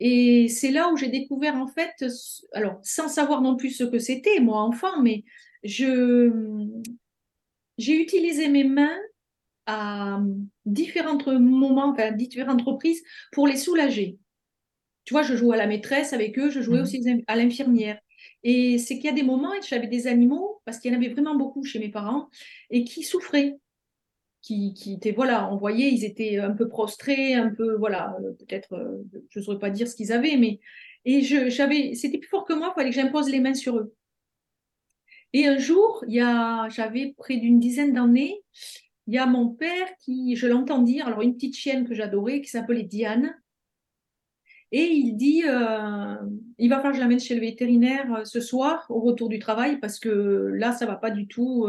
Et 0.00 0.48
c'est 0.48 0.70
là 0.70 0.90
où 0.92 0.96
j'ai 0.96 1.08
découvert, 1.08 1.56
en 1.56 1.66
fait, 1.68 2.04
alors 2.52 2.80
sans 2.82 3.08
savoir 3.08 3.40
non 3.42 3.56
plus 3.56 3.70
ce 3.70 3.84
que 3.84 3.98
c'était, 3.98 4.40
moi, 4.40 4.60
enfant, 4.62 5.02
mais 5.02 5.24
je, 5.64 6.30
j'ai 7.78 8.00
utilisé 8.00 8.48
mes 8.48 8.64
mains 8.64 8.96
à 9.66 10.20
différents 10.66 11.18
moments, 11.40 11.90
enfin, 11.90 12.12
différentes 12.12 12.62
reprises 12.62 13.02
pour 13.32 13.46
les 13.48 13.56
soulager. 13.56 14.18
Tu 15.04 15.14
vois, 15.14 15.22
je 15.22 15.36
jouais 15.36 15.56
à 15.56 15.58
la 15.58 15.66
maîtresse 15.68 16.12
avec 16.12 16.38
eux, 16.38 16.50
je 16.50 16.62
jouais 16.62 16.80
Mhm. 16.80 16.82
aussi 16.82 17.02
à 17.28 17.36
l'infirmière. 17.36 18.00
Et 18.44 18.78
c'est 18.78 18.96
qu'il 18.96 19.06
y 19.06 19.08
a 19.08 19.12
des 19.12 19.22
moments, 19.24 19.54
et 19.54 19.62
j'avais 19.62 19.88
des 19.88 20.06
animaux, 20.08 20.60
parce 20.64 20.78
qu'il 20.78 20.92
y 20.92 20.96
en 20.96 20.98
avait 20.98 21.10
vraiment 21.12 21.36
beaucoup 21.36 21.64
chez 21.64 21.78
mes 21.80 21.90
parents, 21.90 22.28
et 22.70 22.84
qui 22.84 23.02
souffraient 23.04 23.58
qui, 24.46 24.92
étaient, 24.92 25.12
voilà, 25.12 25.52
on 25.52 25.56
voyait, 25.56 25.90
ils 25.90 26.04
étaient 26.04 26.38
un 26.38 26.52
peu 26.52 26.68
prostrés, 26.68 27.34
un 27.34 27.50
peu, 27.50 27.74
voilà, 27.76 28.16
euh, 28.20 28.32
peut-être, 28.32 28.74
euh, 28.74 29.02
je 29.30 29.40
ne 29.40 29.44
saurais 29.44 29.58
pas 29.58 29.70
dire 29.70 29.88
ce 29.88 29.96
qu'ils 29.96 30.12
avaient, 30.12 30.36
mais, 30.36 30.60
et 31.04 31.22
j'avais, 31.22 31.94
c'était 31.94 32.18
plus 32.18 32.28
fort 32.28 32.44
que 32.44 32.52
moi, 32.52 32.72
il 32.72 32.78
fallait 32.78 32.90
que 32.90 32.94
j'impose 32.94 33.28
les 33.28 33.40
mains 33.40 33.54
sur 33.54 33.76
eux. 33.76 33.94
Et 35.32 35.46
un 35.46 35.58
jour, 35.58 36.04
il 36.06 36.14
y 36.14 36.20
a, 36.20 36.68
j'avais 36.68 37.14
près 37.16 37.38
d'une 37.38 37.58
dizaine 37.58 37.92
d'années, 37.92 38.40
il 39.08 39.14
y 39.14 39.18
a 39.18 39.26
mon 39.26 39.48
père 39.48 39.88
qui, 40.00 40.36
je 40.36 40.46
l'entends 40.46 40.82
dire, 40.82 41.08
alors 41.08 41.22
une 41.22 41.34
petite 41.34 41.56
chienne 41.56 41.86
que 41.86 41.94
j'adorais, 41.94 42.40
qui 42.40 42.50
s'appelait 42.50 42.84
Diane, 42.84 43.34
et 44.70 44.84
il 44.84 45.16
dit, 45.16 45.42
euh, 45.44 46.16
il 46.58 46.68
va 46.68 46.76
falloir 46.76 46.92
que 46.92 46.98
je 46.98 47.02
l'amène 47.02 47.20
chez 47.20 47.34
le 47.34 47.40
vétérinaire 47.40 48.22
ce 48.24 48.40
soir, 48.40 48.86
au 48.90 49.00
retour 49.00 49.28
du 49.28 49.38
travail, 49.38 49.78
parce 49.80 49.98
que 49.98 50.52
là, 50.54 50.72
ça 50.72 50.86
va 50.86 50.96
pas 50.96 51.10
du 51.10 51.26
tout. 51.26 51.68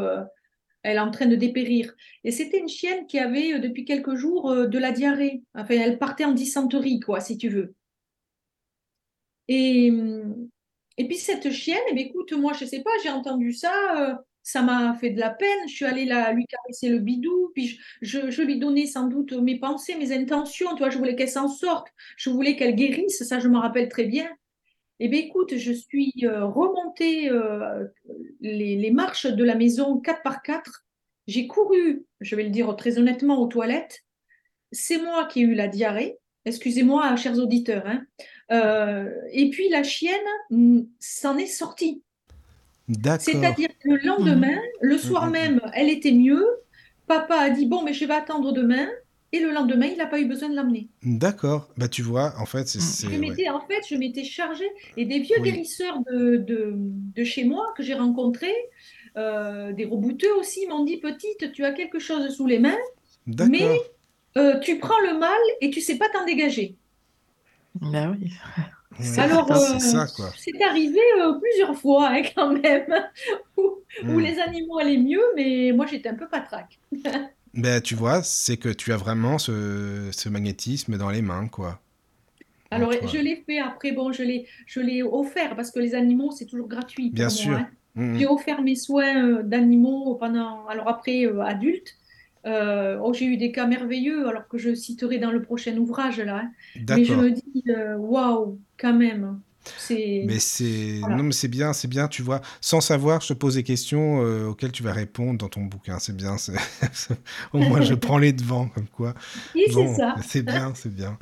Elle 0.84 0.98
est 0.98 1.00
en 1.00 1.12
train 1.12 1.26
de 1.28 1.36
dépérir. 1.36 1.94
Et 2.24 2.32
c'était 2.32 2.60
une 2.60 2.70
chienne 2.70 3.08
qui 3.08 3.20
avait, 3.20 3.54
euh, 3.54 3.60
depuis 3.60 3.86
quelques 3.86 4.16
jours, 4.16 4.50
euh, 4.52 4.68
de 4.68 4.80
la 4.80 4.92
diarrhée. 4.92 5.44
Enfin, 5.54 5.76
elle 5.76 6.00
partait 6.00 6.26
en 6.26 6.32
dysenterie, 6.34 7.00
quoi, 7.00 7.20
si 7.20 7.38
tu 7.38 7.50
veux. 7.50 7.76
Et, 9.48 9.92
hum, 9.92 10.50
et 10.98 11.08
puis 11.08 11.18
cette 11.18 11.52
chienne, 11.52 11.78
eh 11.92 12.00
écoute, 12.00 12.34
moi, 12.34 12.54
je 12.54 12.66
sais 12.66 12.82
pas, 12.82 12.90
j'ai 13.04 13.10
entendu 13.10 13.54
ça, 13.54 13.72
euh, 14.12 14.16
ça 14.44 14.62
m'a 14.62 14.96
fait 14.96 15.12
de 15.12 15.20
la 15.20 15.30
peine. 15.30 15.68
Je 15.68 15.76
suis 15.76 15.86
allée 15.86 16.06
la, 16.06 16.34
lui 16.34 16.46
caresser 16.48 16.90
le 16.90 17.00
bidou, 17.00 17.52
puis 17.54 17.68
je, 17.68 17.78
je, 18.02 18.32
je 18.32 18.42
lui 18.42 18.60
donnais 18.60 18.88
sans 18.88 19.08
doute 19.08 19.34
mes 19.34 19.60
pensées, 19.60 19.96
mes 19.96 20.12
intentions. 20.12 20.72
Tu 20.76 20.80
vois, 20.80 20.90
je 20.90 20.98
voulais 20.98 21.16
qu'elle 21.16 21.30
s'en 21.30 21.48
sorte, 21.48 21.88
je 22.18 22.30
voulais 22.30 22.56
qu'elle 22.56 22.76
guérisse, 22.76 23.24
ça, 23.24 23.40
je 23.40 23.48
me 23.50 23.58
rappelle 23.58 23.90
très 23.90 24.06
bien. 24.06 24.30
Eh 25.00 25.08
bien, 25.10 25.20
écoute, 25.22 25.56
je 25.58 25.72
suis 25.72 26.14
euh, 26.24 26.46
remontée 26.46 27.30
euh, 27.30 27.86
les, 28.42 28.76
les 28.76 28.92
marches 28.92 29.28
de 29.28 29.44
la 29.44 29.56
maison 29.56 30.00
4 30.00 30.24
par 30.24 30.42
4. 30.42 30.86
J'ai 31.28 31.46
couru, 31.48 32.06
je 32.22 32.36
vais 32.36 32.44
le 32.44 32.50
dire 32.50 32.76
très 32.76 32.98
honnêtement, 32.98 33.40
aux 33.42 33.48
toilettes. 33.48 34.04
C'est 34.72 34.98
moi 34.98 35.26
qui 35.26 35.42
ai 35.42 35.44
eu 35.44 35.54
la 35.56 35.68
diarrhée. 35.68 36.18
Excusez-moi, 36.46 37.16
chers 37.18 37.38
auditeurs. 37.38 37.86
hein. 37.86 38.04
Euh, 38.52 39.10
et 39.32 39.50
puis 39.50 39.70
la 39.70 39.84
chienne 39.84 40.16
mm, 40.50 40.82
s'en 41.00 41.38
est 41.38 41.46
sortie. 41.48 42.02
C'est-à-dire 43.20 43.68
que 43.80 43.90
le 43.90 43.98
lendemain, 43.98 44.58
le 44.82 44.98
soir 44.98 45.26
Mhm. 45.26 45.32
même, 45.32 45.62
elle 45.74 45.90
était 45.90 46.12
mieux. 46.14 46.46
Papa 47.08 47.36
a 47.36 47.50
dit, 47.50 47.66
bon, 47.66 47.84
mais 47.84 47.94
je 47.94 48.06
vais 48.06 48.14
attendre 48.14 48.52
demain. 48.54 48.88
Et 49.34 49.40
le 49.42 49.52
lendemain, 49.52 49.88
il 49.88 49.98
n'a 49.98 50.06
pas 50.08 50.20
eu 50.22 50.26
besoin 50.26 50.48
de 50.50 50.56
l'amener. 50.56 50.88
D'accord. 51.04 51.68
Bah, 51.78 51.88
tu 51.90 52.02
vois, 52.02 52.34
en 52.40 52.46
fait, 52.46 52.68
c'est. 52.68 53.08
Mm. 53.08 53.26
ouais. 53.26 53.50
en 53.50 53.60
fait, 53.62 53.82
je 53.90 53.96
m'étais 53.96 54.24
chargée 54.24 54.70
et 54.96 55.04
des 55.06 55.20
vieux 55.20 55.36
Oui. 55.42 55.52
guérisseurs 55.52 56.00
de, 56.10 56.38
de, 56.38 56.74
de 56.76 57.24
chez 57.26 57.44
moi 57.44 57.74
que 57.76 57.84
j'ai 57.84 57.94
rencontrés, 57.94 58.56
euh, 59.18 59.74
des 59.74 59.84
rebouteux 59.86 60.34
aussi, 60.40 60.66
m'ont 60.68 60.84
dit 60.86 60.98
Petite, 60.98 61.52
tu 61.52 61.66
as 61.66 61.74
quelque 61.74 62.00
chose 62.00 62.30
sous 62.34 62.48
les 62.48 62.60
mains, 62.60 62.78
D'accord. 63.28 63.84
euh, 64.38 64.60
tu 64.60 64.80
prends 64.80 65.00
le 65.02 65.18
mal 65.20 65.40
et 65.60 65.72
tu 65.72 65.82
sais 65.82 65.98
pas 65.98 66.08
t'en 66.10 66.24
dégager. 66.26 66.76
Bah 67.82 68.10
oui. 68.12 68.32
Ouais, 69.00 69.20
Alors, 69.20 69.48
c'est 69.56 69.76
euh, 69.76 69.80
ça, 69.80 70.08
quoi. 70.16 70.32
c'est 70.38 70.60
arrivé 70.64 71.00
euh, 71.22 71.34
plusieurs 71.40 71.76
fois 71.76 72.10
hein, 72.10 72.22
quand 72.34 72.54
même, 72.54 72.88
où, 73.58 73.62
où 74.08 74.12
Mm. 74.14 74.20
les 74.22 74.40
animaux 74.40 74.80
allaient 74.80 74.98
mieux, 74.98 75.22
mais 75.36 75.72
moi 75.76 75.86
j'étais 75.86 76.10
un 76.10 76.16
peu 76.16 76.28
patraque. 76.30 76.80
Ben, 77.54 77.82
tu 77.82 77.94
vois, 77.96 78.24
c'est 78.24 78.56
que 78.56 78.70
tu 78.70 78.94
as 78.94 78.98
vraiment 78.98 79.38
ce, 79.38 80.10
ce 80.14 80.30
magnétisme 80.30 80.98
dans 80.98 81.10
les 81.10 81.22
mains, 81.22 81.48
quoi. 81.50 81.82
Alors, 82.72 82.92
je 83.06 83.18
l'ai 83.18 83.38
fait 83.46 83.60
après, 83.60 83.92
bon, 83.94 84.12
je 84.12 84.24
l'ai, 84.24 84.48
je 84.66 84.80
l'ai 84.82 85.02
offert 85.04 85.56
parce 85.56 85.72
que 85.72 85.80
les 85.80 85.96
animaux, 85.96 86.32
c'est 86.32 86.46
toujours 86.46 86.68
gratuit 86.68 87.12
Bien 87.12 87.30
moi. 87.30 87.30
sûr. 87.30 87.60
hein. 87.60 87.70
Mm, 87.96 88.02
J'ai 88.14 88.26
mm. 88.26 88.28
offert 88.28 88.62
mes 88.62 88.76
soins 88.76 89.24
euh, 89.40 89.44
d'animaux 89.44 90.16
pendant, 90.16 90.66
alors 90.68 90.88
après, 90.90 91.26
euh, 91.26 91.42
adulte. 91.42 91.96
Euh, 92.46 93.00
oh, 93.02 93.14
j'ai 93.14 93.26
eu 93.26 93.38
des 93.38 93.52
cas 93.52 93.68
merveilleux, 93.68 94.28
alors 94.28 94.48
que 94.48 94.58
je 94.58 94.74
citerai 94.76 95.18
dans 95.20 95.32
le 95.32 95.42
prochain 95.42 95.78
ouvrage, 95.78 96.20
là. 96.20 96.40
hein. 96.40 96.52
Mais 96.90 97.06
je 97.06 97.16
me 97.16 97.32
dis, 97.32 97.64
euh, 97.70 97.96
waouh, 97.98 98.62
quand 98.78 98.94
même. 98.94 99.42
C'est. 99.78 100.24
Mais 100.26 100.40
c'est 100.40 100.98
Voilà. 101.00 101.16
non, 101.16 101.24
mais 101.24 101.32
c'est 101.32 101.48
bien, 101.48 101.74
c'est 101.74 101.88
bien, 101.88 102.08
tu 102.08 102.22
vois. 102.22 102.42
Sans 102.62 102.82
savoir, 102.82 103.22
je 103.22 103.30
te 103.30 103.34
pose 103.34 103.56
des 103.56 103.64
questions 103.64 104.22
euh, 104.24 104.48
auxquelles 104.48 104.72
tu 104.72 104.84
vas 104.84 104.94
répondre 104.94 105.38
dans 105.38 105.50
ton 105.50 105.62
bouquin. 105.64 106.00
C'est 106.00 106.16
bien. 106.16 106.38
c'est- 106.38 106.54
Au 107.54 107.60
moins, 107.60 107.82
je 107.82 107.94
prends 107.96 108.18
les 108.18 108.34
devants, 108.34 108.68
comme 108.70 108.88
quoi. 108.88 109.14
Oui, 109.56 109.64
c'est 109.68 109.74
Bon, 109.74 109.96
ça. 109.96 110.16
c'est 110.28 110.44
bien, 110.44 110.74
c'est 110.76 110.94
bien. 110.94 111.18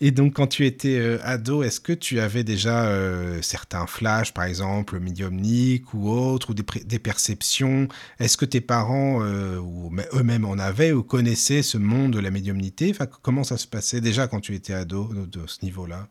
Et 0.00 0.10
donc, 0.12 0.34
quand 0.34 0.46
tu 0.46 0.64
étais 0.66 0.96
euh, 0.98 1.18
ado, 1.24 1.62
est-ce 1.62 1.78
que 1.80 1.92
tu 1.92 2.20
avais 2.20 2.42
déjà 2.44 2.84
euh, 2.86 3.42
certains 3.42 3.86
flashs, 3.86 4.32
par 4.32 4.44
exemple, 4.44 4.98
médiumniques 4.98 5.92
ou 5.92 6.08
autres, 6.10 6.50
ou 6.50 6.54
des, 6.54 6.98
perceptions? 6.98 7.86
Est-ce 8.18 8.36
que 8.36 8.46
tes 8.46 8.60
parents, 8.62 9.22
euh, 9.22 9.58
ou 9.58 9.92
eux-mêmes 10.14 10.44
en 10.46 10.58
avaient, 10.58 10.92
ou 10.92 11.02
connaissaient 11.02 11.62
ce 11.62 11.76
monde 11.78 12.12
de 12.12 12.18
la 12.18 12.30
médiumnité? 12.30 12.90
Enfin, 12.90 13.06
comment 13.06 13.44
ça 13.44 13.58
se 13.58 13.66
passait 13.66 14.00
déjà 14.00 14.26
quand 14.26 14.40
tu 14.40 14.54
étais 14.54 14.72
ado, 14.72 15.12
de, 15.12 15.26
de 15.26 15.46
ce 15.46 15.64
niveau-là? 15.64 16.08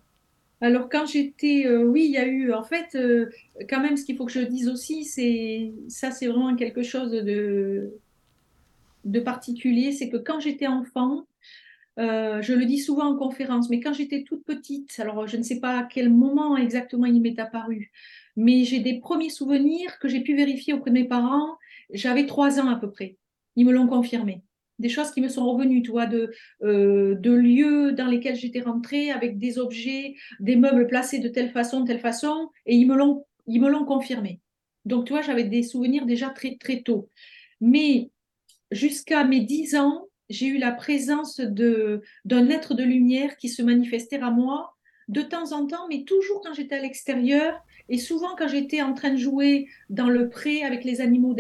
Alors, 0.62 0.90
quand 0.90 1.06
j'étais. 1.06 1.66
euh, 1.68 1.84
oui, 1.86 2.06
il 2.06 2.12
y 2.12 2.18
a 2.18 2.26
eu. 2.28 2.54
En 2.54 2.64
fait, 2.64 2.96
euh, 2.96 3.30
quand 3.70 3.82
même, 3.82 3.98
ce 3.98 4.06
qu'il 4.06 4.18
faut 4.18 4.26
que 4.26 4.32
je 4.32 4.42
dise 4.42 4.68
aussi, 4.70 5.06
c'est. 5.06 5.74
Ça, 5.88 6.12
c'est 6.12 6.28
vraiment 6.28 6.56
quelque 6.56 6.84
chose 6.84 7.12
de, 7.12 7.94
de 9.06 9.20
particulier. 9.20 9.92
C'est 9.92 10.10
que 10.10 10.18
quand 10.18 10.40
j'étais 10.40 10.68
enfant, 10.68 11.26
Euh, 12.00 12.42
je 12.42 12.54
le 12.54 12.66
dis 12.66 12.80
souvent 12.80 13.08
en 13.14 13.18
conférence, 13.18 13.70
mais 13.70 13.80
quand 13.82 13.94
j'étais 13.94 14.24
toute 14.24 14.46
petite, 14.46 15.00
alors 15.00 15.28
je 15.28 15.38
ne 15.38 15.44
sais 15.44 15.60
pas 15.62 15.80
à 15.80 15.84
quel 15.86 16.10
moment 16.10 16.58
exactement 16.58 17.06
il 17.06 17.22
m'est 17.22 17.40
apparu, 17.40 17.92
mais 18.38 18.66
j'ai 18.66 18.80
des 18.82 19.00
premiers 19.00 19.30
souvenirs 19.30 20.00
que 20.00 20.08
j'ai 20.10 20.22
pu 20.22 20.36
vérifier 20.36 20.74
auprès 20.74 20.92
de 20.92 20.96
mes 20.96 21.08
parents. 21.08 21.58
J'avais 21.94 22.26
trois 22.26 22.60
ans 22.62 22.70
à 22.70 22.78
peu 22.80 22.92
près. 22.92 23.18
Ils 23.58 23.66
me 23.66 23.74
l'ont 23.74 23.88
confirmé. 23.88 24.44
Des 24.80 24.90
choses 24.90 25.12
qui 25.12 25.22
me 25.22 25.28
sont 25.28 25.50
revenues, 25.50 25.82
tu 25.82 25.92
vois, 25.92 26.06
de, 26.06 26.32
euh, 26.64 27.16
de 27.16 27.32
lieux 27.32 27.92
dans 27.92 28.08
lesquels 28.08 28.36
j'étais 28.36 28.62
rentrée 28.62 29.12
avec 29.12 29.38
des 29.38 29.60
objets, 29.60 30.16
des 30.40 30.56
meubles 30.56 30.88
placés 30.88 31.20
de 31.20 31.28
telle 31.28 31.52
façon, 31.52 31.84
telle 31.86 32.00
façon, 32.00 32.50
et 32.66 32.76
ils 32.76 32.88
me 32.88 32.96
l'ont, 32.96 33.26
ils 33.48 33.62
me 33.62 33.70
l'ont 33.70 33.86
confirmé. 33.86 34.40
Donc, 34.86 35.06
tu 35.06 35.14
vois, 35.14 35.22
j'avais 35.22 35.44
des 35.44 35.64
souvenirs 35.64 36.06
déjà 36.06 36.30
très, 36.30 36.58
très 36.58 36.82
tôt. 36.82 37.10
Mais 37.62 38.10
jusqu'à 38.72 39.24
mes 39.24 39.42
dix 39.42 39.76
ans, 39.76 40.08
j'ai 40.30 40.48
eu 40.48 40.58
la 40.58 40.72
présence 40.72 41.40
de, 41.40 42.02
d'un 42.26 42.50
être 42.50 42.74
de 42.74 42.84
lumière 42.84 43.38
qui 43.38 43.50
se 43.50 43.62
manifestait 43.62 44.20
à 44.20 44.32
moi 44.32 44.76
de 45.08 45.22
temps 45.22 45.52
en 45.54 45.66
temps, 45.66 45.88
mais 45.90 46.04
toujours 46.04 46.42
quand 46.42 46.54
j'étais 46.54 46.76
à 46.76 46.82
l'extérieur 46.82 47.60
et 47.90 47.98
souvent 47.98 48.36
quand 48.38 48.48
j'étais 48.48 48.82
en 48.82 48.94
train 48.94 49.12
de 49.12 49.18
jouer 49.18 49.68
dans 49.90 50.08
le 50.08 50.30
pré 50.30 50.64
avec 50.64 50.84
les 50.84 51.02
animaux. 51.02 51.36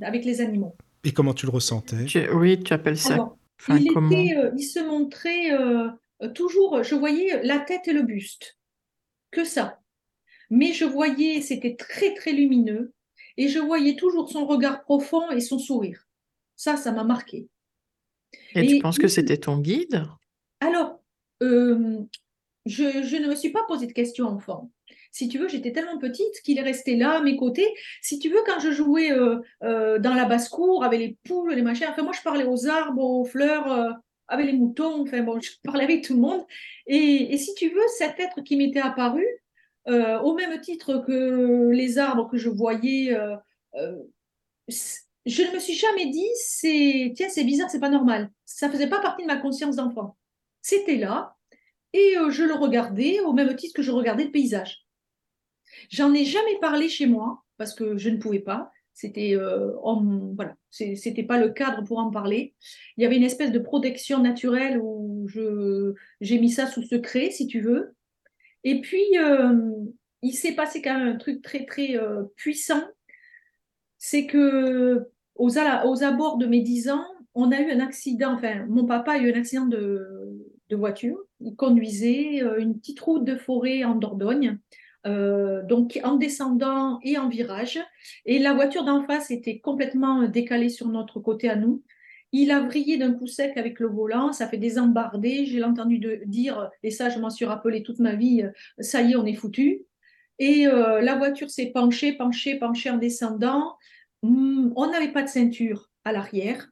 avec 0.00 0.24
les 0.24 0.40
animaux. 0.40 0.74
Et 1.06 1.12
comment 1.12 1.34
tu 1.34 1.46
le 1.46 1.52
ressentais? 1.52 2.04
Tu- 2.04 2.28
oui, 2.32 2.62
tu 2.62 2.72
appelles 2.72 2.98
ça. 2.98 3.14
Alors, 3.14 3.38
Enfin, 3.60 3.78
il, 3.78 3.92
comment 3.94 4.10
était, 4.10 4.36
euh, 4.36 4.50
il 4.56 4.64
se 4.64 4.80
montrait 4.80 5.52
euh, 5.52 5.88
toujours, 6.34 6.82
je 6.82 6.94
voyais 6.94 7.42
la 7.42 7.58
tête 7.60 7.88
et 7.88 7.92
le 7.92 8.02
buste, 8.02 8.58
que 9.30 9.44
ça. 9.44 9.80
Mais 10.50 10.72
je 10.72 10.84
voyais, 10.84 11.40
c'était 11.40 11.76
très 11.76 12.14
très 12.14 12.32
lumineux, 12.32 12.92
et 13.36 13.48
je 13.48 13.58
voyais 13.58 13.96
toujours 13.96 14.30
son 14.30 14.46
regard 14.46 14.82
profond 14.82 15.30
et 15.30 15.40
son 15.40 15.58
sourire. 15.58 16.06
Ça, 16.56 16.76
ça 16.76 16.92
m'a 16.92 17.04
marqué. 17.04 17.48
Et 18.54 18.66
tu 18.66 18.78
penses 18.78 18.98
que 18.98 19.08
c'était 19.08 19.38
ton 19.38 19.58
guide? 19.58 20.04
Alors, 20.60 21.00
euh, 21.42 22.00
je, 22.66 23.02
je 23.02 23.16
ne 23.16 23.28
me 23.28 23.34
suis 23.34 23.50
pas 23.50 23.64
posé 23.68 23.86
de 23.86 23.92
questions 23.92 24.26
enfant. 24.26 24.70
Si 25.16 25.28
tu 25.28 25.38
veux, 25.38 25.48
j'étais 25.48 25.72
tellement 25.72 25.96
petite 25.96 26.42
qu'il 26.42 26.58
est 26.58 26.62
resté 26.62 26.94
là 26.94 27.12
à 27.12 27.20
mes 27.22 27.36
côtés. 27.36 27.66
Si 28.02 28.18
tu 28.18 28.28
veux, 28.28 28.42
quand 28.44 28.60
je 28.60 28.70
jouais 28.70 29.12
euh, 29.12 29.38
euh, 29.62 29.98
dans 29.98 30.12
la 30.12 30.26
basse-cour 30.26 30.84
avec 30.84 31.00
les 31.00 31.16
poules, 31.24 31.54
les 31.54 31.62
machins, 31.62 31.86
enfin, 31.88 32.02
moi 32.02 32.12
je 32.12 32.20
parlais 32.20 32.44
aux 32.44 32.68
arbres, 32.68 33.02
aux 33.02 33.24
fleurs, 33.24 33.72
euh, 33.72 33.92
avec 34.28 34.44
les 34.44 34.52
moutons, 34.52 35.00
enfin 35.00 35.22
bon, 35.22 35.40
je 35.40 35.52
parlais 35.64 35.84
avec 35.84 36.04
tout 36.04 36.12
le 36.12 36.20
monde. 36.20 36.44
Et, 36.86 37.32
et 37.32 37.38
si 37.38 37.54
tu 37.54 37.70
veux, 37.70 37.80
cet 37.96 38.20
être 38.20 38.42
qui 38.42 38.56
m'était 38.58 38.80
apparu, 38.80 39.26
au 39.86 40.34
même 40.34 40.60
titre 40.60 40.98
que 40.98 41.70
les 41.70 41.96
arbres 41.96 42.28
que 42.28 42.36
je 42.36 42.50
voyais. 42.50 43.16
je 43.78 45.42
ne 45.42 45.54
me 45.54 45.58
suis 45.58 45.74
jamais 45.74 46.10
dit, 46.10 46.28
c'est, 46.34 47.14
tiens, 47.16 47.30
c'est 47.30 47.44
bizarre, 47.44 47.70
c'est 47.70 47.80
pas 47.80 47.88
normal. 47.88 48.30
Ça 48.44 48.68
faisait 48.68 48.88
pas 48.88 49.00
partie 49.00 49.22
de 49.22 49.28
ma 49.28 49.36
conscience 49.36 49.76
d'enfant. 49.76 50.18
C'était 50.60 50.96
là, 50.96 51.36
et 51.94 52.16
je 52.28 52.44
le 52.44 52.54
regardais 52.54 53.20
au 53.20 53.32
même 53.32 53.56
titre 53.56 53.74
que 53.76 53.82
je 53.82 53.92
regardais 53.92 54.24
le 54.24 54.30
paysage. 54.30 54.85
J'en 55.90 56.12
ai 56.14 56.24
jamais 56.24 56.58
parlé 56.60 56.88
chez 56.88 57.06
moi 57.06 57.42
parce 57.56 57.74
que 57.74 57.96
je 57.96 58.10
ne 58.10 58.18
pouvais 58.18 58.40
pas. 58.40 58.70
C'était 58.92 59.34
euh, 59.34 59.72
voilà, 60.36 60.56
c'était 60.70 61.22
pas 61.22 61.38
le 61.38 61.50
cadre 61.50 61.84
pour 61.84 61.98
en 61.98 62.10
parler. 62.10 62.54
Il 62.96 63.02
y 63.02 63.06
avait 63.06 63.16
une 63.16 63.24
espèce 63.24 63.52
de 63.52 63.58
protection 63.58 64.20
naturelle 64.20 64.80
où 64.82 65.26
je 65.28 65.92
j'ai 66.22 66.38
mis 66.38 66.50
ça 66.50 66.66
sous 66.66 66.82
secret, 66.82 67.30
si 67.30 67.46
tu 67.46 67.60
veux. 67.60 67.94
Et 68.64 68.80
puis 68.80 69.04
euh, 69.18 69.70
il 70.22 70.32
s'est 70.32 70.54
passé 70.54 70.80
quand 70.80 70.98
même 70.98 71.08
un 71.08 71.16
truc 71.16 71.42
très 71.42 71.66
très 71.66 71.96
euh, 71.96 72.24
puissant, 72.36 72.82
c'est 73.98 74.26
que 74.26 75.10
aux, 75.34 75.58
abords 75.58 76.38
de 76.38 76.46
mes 76.46 76.60
10 76.60 76.88
ans, 76.90 77.04
on 77.34 77.52
a 77.52 77.60
eu 77.60 77.70
un 77.70 77.80
accident. 77.80 78.34
Enfin, 78.34 78.64
mon 78.66 78.86
papa 78.86 79.12
a 79.12 79.18
eu 79.18 79.32
un 79.32 79.38
accident 79.38 79.66
de, 79.66 80.06
de 80.70 80.76
voiture. 80.76 81.18
Il 81.40 81.54
conduisait 81.54 82.42
euh, 82.42 82.58
une 82.58 82.78
petite 82.78 83.00
route 83.00 83.24
de 83.24 83.36
forêt 83.36 83.84
en 83.84 83.94
Dordogne 83.94 84.58
euh, 85.06 85.62
donc 85.62 86.00
en 86.04 86.16
descendant 86.16 86.98
et 87.02 87.18
en 87.18 87.28
virage. 87.28 87.78
Et 88.24 88.38
la 88.38 88.54
voiture 88.54 88.84
d'en 88.84 89.04
face 89.04 89.30
était 89.30 89.58
complètement 89.58 90.26
décalée 90.28 90.68
sur 90.68 90.88
notre 90.88 91.20
côté 91.20 91.48
à 91.48 91.56
nous. 91.56 91.82
Il 92.32 92.50
a 92.50 92.60
vrillé 92.60 92.98
d'un 92.98 93.12
coup 93.12 93.26
sec 93.26 93.56
avec 93.56 93.78
le 93.78 93.86
volant, 93.86 94.32
ça 94.32 94.48
fait 94.48 94.56
des 94.58 94.78
embardés. 94.78 95.46
J'ai 95.46 95.62
entendu 95.62 96.00
dire, 96.26 96.70
et 96.82 96.90
ça 96.90 97.08
je 97.08 97.18
m'en 97.18 97.30
suis 97.30 97.44
rappelé 97.44 97.82
toute 97.82 98.00
ma 98.00 98.14
vie, 98.14 98.42
euh, 98.42 98.50
ça 98.80 99.02
y 99.02 99.12
est, 99.12 99.16
on 99.16 99.24
est 99.24 99.34
foutu. 99.34 99.82
Et 100.38 100.66
euh, 100.66 101.00
la 101.00 101.16
voiture 101.16 101.50
s'est 101.50 101.70
penchée, 101.72 102.12
penchée, 102.12 102.56
penchée 102.56 102.90
en 102.90 102.98
descendant. 102.98 103.76
Hum, 104.22 104.72
on 104.76 104.90
n'avait 104.90 105.12
pas 105.12 105.22
de 105.22 105.28
ceinture 105.28 105.90
à 106.04 106.12
l'arrière. 106.12 106.68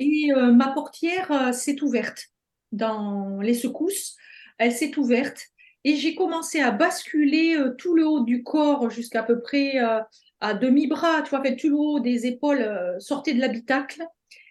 Et 0.00 0.30
ma 0.32 0.68
portière 0.68 1.52
s'est 1.52 1.82
ouverte 1.82 2.28
dans 2.70 3.40
les 3.40 3.54
secousses. 3.54 4.16
Elle 4.58 4.70
s'est 4.70 4.96
ouverte 4.96 5.48
et 5.84 5.96
j'ai 5.96 6.14
commencé 6.14 6.60
à 6.60 6.70
basculer 6.70 7.56
euh, 7.56 7.74
tout 7.76 7.94
le 7.94 8.06
haut 8.06 8.20
du 8.20 8.42
corps 8.42 8.90
jusqu'à 8.90 9.22
peu 9.22 9.40
près 9.40 9.82
euh, 9.82 10.00
à 10.40 10.54
demi-bras, 10.54 11.22
tu 11.22 11.30
vois, 11.30 11.42
fait, 11.42 11.56
tout 11.56 11.68
le 11.68 11.76
haut 11.76 12.00
des 12.00 12.26
épaules 12.26 12.60
euh, 12.60 12.98
sortait 12.98 13.34
de 13.34 13.40
l'habitacle. 13.40 14.04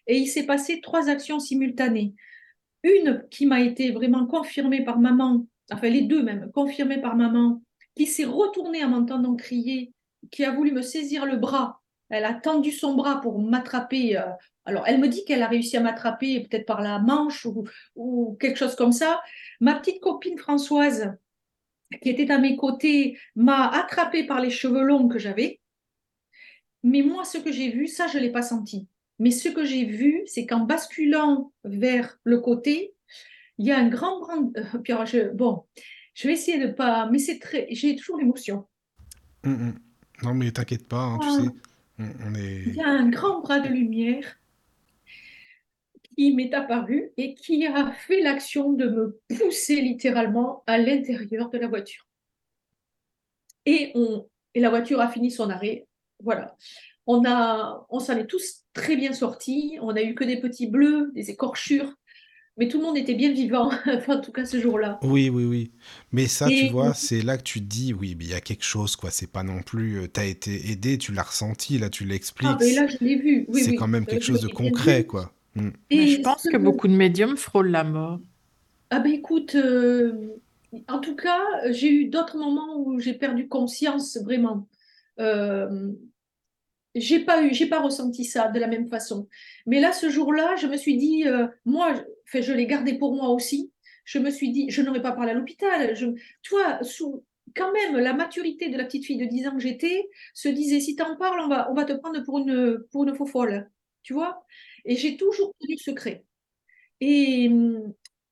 Et 0.07 0.17
il 0.17 0.27
s'est 0.27 0.45
passé 0.45 0.79
trois 0.81 1.09
actions 1.09 1.39
simultanées. 1.39 2.13
Une 2.83 3.25
qui 3.29 3.45
m'a 3.45 3.61
été 3.61 3.91
vraiment 3.91 4.25
confirmée 4.25 4.83
par 4.83 4.99
maman, 4.99 5.45
enfin 5.71 5.89
les 5.89 6.03
deux 6.03 6.23
même, 6.23 6.49
confirmées 6.53 7.01
par 7.01 7.15
maman, 7.15 7.61
qui 7.95 8.05
s'est 8.05 8.25
retournée 8.25 8.83
en 8.85 8.89
m'entendant 8.89 9.35
crier, 9.35 9.91
qui 10.31 10.45
a 10.45 10.51
voulu 10.51 10.71
me 10.71 10.81
saisir 10.81 11.25
le 11.25 11.35
bras. 11.35 11.76
Elle 12.09 12.25
a 12.25 12.33
tendu 12.33 12.71
son 12.71 12.95
bras 12.95 13.21
pour 13.21 13.39
m'attraper. 13.39 14.17
euh, 14.17 14.23
alors, 14.65 14.83
elle 14.87 14.99
me 14.99 15.07
dit 15.07 15.23
qu'elle 15.25 15.43
a 15.43 15.47
réussi 15.47 15.77
à 15.77 15.81
m'attraper 15.81 16.41
peut-être 16.41 16.65
par 16.65 16.81
la 16.81 16.99
manche 16.99 17.45
ou, 17.45 17.65
ou 17.95 18.37
quelque 18.39 18.57
chose 18.57 18.75
comme 18.75 18.91
ça. 18.91 19.21
Ma 19.61 19.75
petite 19.75 20.01
copine 20.01 20.37
Françoise, 20.37 21.13
qui 22.01 22.09
était 22.09 22.31
à 22.31 22.37
mes 22.37 22.55
côtés, 22.57 23.17
m'a 23.35 23.67
attrapée 23.69 24.25
par 24.25 24.41
les 24.41 24.49
cheveux 24.49 24.81
longs 24.83 25.07
que 25.07 25.19
j'avais. 25.19 25.59
Mais 26.83 27.01
moi, 27.01 27.23
ce 27.25 27.37
que 27.37 27.51
j'ai 27.51 27.69
vu, 27.69 27.87
ça, 27.87 28.07
je 28.07 28.17
ne 28.17 28.23
l'ai 28.23 28.31
pas 28.31 28.41
senti. 28.41 28.87
Mais 29.19 29.31
ce 29.31 29.49
que 29.49 29.65
j'ai 29.65 29.85
vu, 29.85 30.21
c'est 30.25 30.45
qu'en 30.45 30.59
basculant 30.61 31.51
vers 31.63 32.19
le 32.23 32.39
côté, 32.39 32.93
il 33.57 33.65
y 33.65 33.71
a 33.71 33.77
un 33.77 33.87
grand, 33.89 34.19
grand. 34.19 34.51
euh, 34.57 34.63
alors, 34.89 35.05
je- 35.05 35.31
bon, 35.33 35.63
je 36.13 36.27
vais 36.27 36.33
essayer 36.35 36.59
de 36.59 36.71
pas. 36.71 37.07
Mais 37.11 37.19
c'est 37.19 37.39
très. 37.39 37.67
J'ai 37.71 37.95
toujours 37.95 38.17
l'émotion. 38.17 38.67
Hum, 39.43 39.53
hum. 39.53 39.79
Non, 40.23 40.33
mais 40.33 40.51
t'inquiète 40.51 40.87
pas, 40.87 40.99
hein, 41.01 41.19
tu 41.21 41.27
Ah. 41.29 41.37
sais. 41.41 41.49
Il 41.99 42.75
y 42.75 42.81
a 42.81 42.89
un 42.89 43.09
grand 43.09 43.41
bras 43.41 43.59
de 43.59 43.69
lumière 43.69 44.39
qui 46.03 46.33
m'est 46.33 46.53
apparu 46.53 47.11
et 47.17 47.33
qui 47.33 47.65
a 47.65 47.91
fait 47.91 48.21
l'action 48.21 48.73
de 48.73 48.87
me 48.87 49.19
pousser 49.37 49.81
littéralement 49.81 50.63
à 50.67 50.77
l'intérieur 50.77 51.49
de 51.49 51.57
la 51.57 51.67
voiture. 51.67 52.05
Et, 53.65 53.91
on, 53.95 54.27
et 54.53 54.59
la 54.59 54.69
voiture 54.69 55.01
a 55.01 55.09
fini 55.09 55.31
son 55.31 55.49
arrêt. 55.49 55.87
Voilà. 56.23 56.55
On, 57.05 57.23
a, 57.25 57.85
on 57.89 57.99
s'en 57.99 58.17
est 58.17 58.27
tous 58.27 58.63
très 58.73 58.95
bien 58.95 59.13
sortis. 59.13 59.77
On 59.81 59.93
n'a 59.93 60.03
eu 60.03 60.15
que 60.15 60.23
des 60.23 60.39
petits 60.39 60.67
bleus, 60.67 61.11
des 61.13 61.29
écorchures. 61.29 61.93
Mais 62.57 62.67
tout 62.67 62.79
le 62.79 62.83
monde 62.85 62.97
était 62.97 63.15
bien 63.15 63.31
vivant, 63.31 63.71
enfin, 63.87 64.17
en 64.17 64.21
tout 64.21 64.31
cas 64.31 64.45
ce 64.45 64.59
jour-là. 64.59 65.03
Oui, 65.03 65.29
oui, 65.29 65.45
oui. 65.45 65.71
Mais 66.11 66.27
ça, 66.27 66.51
tu 66.51 66.65
vois, 66.65 66.93
c'est 66.95 67.21
là 67.21 67.37
que 67.37 67.43
tu 67.43 67.59
te 67.59 67.65
dis, 67.65 67.93
oui, 67.93 68.15
mais 68.17 68.25
il 68.25 68.31
y 68.31 68.33
a 68.33 68.41
quelque 68.41 68.63
chose, 68.63 68.95
quoi. 68.95 69.11
C'est 69.11 69.27
pas 69.31 69.43
non 69.43 69.61
plus. 69.61 69.99
euh, 70.01 70.07
T'as 70.07 70.25
été 70.25 70.71
aidé, 70.71 70.97
tu 70.97 71.11
l'as 71.13 71.21
ressenti, 71.23 71.77
là, 71.77 71.89
tu 71.89 72.03
l'expliques. 72.05 72.43
Ah, 72.43 72.57
mais 72.59 72.73
là, 72.73 72.87
je 72.87 72.97
l'ai 73.01 73.15
vu. 73.17 73.45
Oui, 73.49 73.63
c'est 73.63 73.67
oui. 73.67 73.75
quand 73.75 73.87
même 73.87 74.07
Euh, 74.09 74.19
quelque 74.19 74.23
chose 74.23 74.41
de 74.41 74.47
concret, 74.47 75.03
vu. 75.03 75.05
quoi. 75.05 75.33
Mais 75.91 76.07
Et 76.07 76.07
je 76.07 76.21
pense 76.21 76.45
ce- 76.45 76.49
que 76.49 76.57
beaucoup 76.57 76.87
de 76.87 76.93
médiums 76.95 77.37
frôlent 77.37 77.71
la 77.71 77.83
mort. 77.83 78.21
Ah 78.89 78.99
ben 78.99 79.11
écoute, 79.11 79.55
euh, 79.55 80.35
en 80.87 80.99
tout 80.99 81.15
cas, 81.15 81.39
j'ai 81.71 81.89
eu 81.91 82.05
d'autres 82.09 82.37
moments 82.37 82.77
où 82.79 82.99
j'ai 82.99 83.13
perdu 83.13 83.47
conscience 83.47 84.17
vraiment. 84.17 84.67
Euh, 85.19 85.91
j'ai 86.95 87.19
pas 87.19 87.43
eu, 87.43 87.53
j'ai 87.53 87.67
pas 87.67 87.81
ressenti 87.81 88.25
ça 88.25 88.49
de 88.49 88.59
la 88.59 88.67
même 88.67 88.87
façon. 88.87 89.27
Mais 89.65 89.79
là, 89.79 89.93
ce 89.93 90.09
jour-là, 90.09 90.55
je 90.55 90.67
me 90.67 90.77
suis 90.77 90.97
dit, 90.97 91.27
euh, 91.27 91.47
moi, 91.65 91.93
je, 92.33 92.53
l'ai 92.53 92.65
gardé 92.65 92.97
pour 92.97 93.13
moi 93.13 93.29
aussi. 93.29 93.71
Je 94.05 94.19
me 94.19 94.29
suis 94.29 94.51
dit, 94.51 94.69
je 94.69 94.81
n'aurais 94.81 95.01
pas 95.01 95.11
parlé 95.11 95.31
à 95.31 95.33
l'hôpital. 95.33 95.95
Je, 95.95 96.07
tu 96.41 96.51
vois, 96.51 96.83
sous, 96.83 97.23
quand 97.55 97.71
même, 97.71 97.97
la 97.97 98.13
maturité 98.13 98.69
de 98.69 98.77
la 98.77 98.85
petite 98.85 99.05
fille 99.05 99.17
de 99.17 99.25
10 99.25 99.47
ans 99.47 99.53
que 99.53 99.59
j'étais 99.59 100.09
se 100.33 100.49
disait, 100.49 100.79
si 100.79 100.95
t'en 100.95 101.17
parles, 101.17 101.41
on 101.41 101.47
va, 101.47 101.69
on 101.71 101.73
va 101.73 101.85
te 101.85 101.93
prendre 101.93 102.23
pour 102.23 102.39
une, 102.39 102.79
pour 102.91 103.03
une 103.03 103.15
faux 103.15 103.25
folle. 103.25 103.69
Tu 104.03 104.13
vois? 104.13 104.45
Et 104.85 104.95
j'ai 104.95 105.17
toujours 105.17 105.53
tenu 105.59 105.75
le 105.75 105.81
secret. 105.81 106.23
Et, 107.01 107.51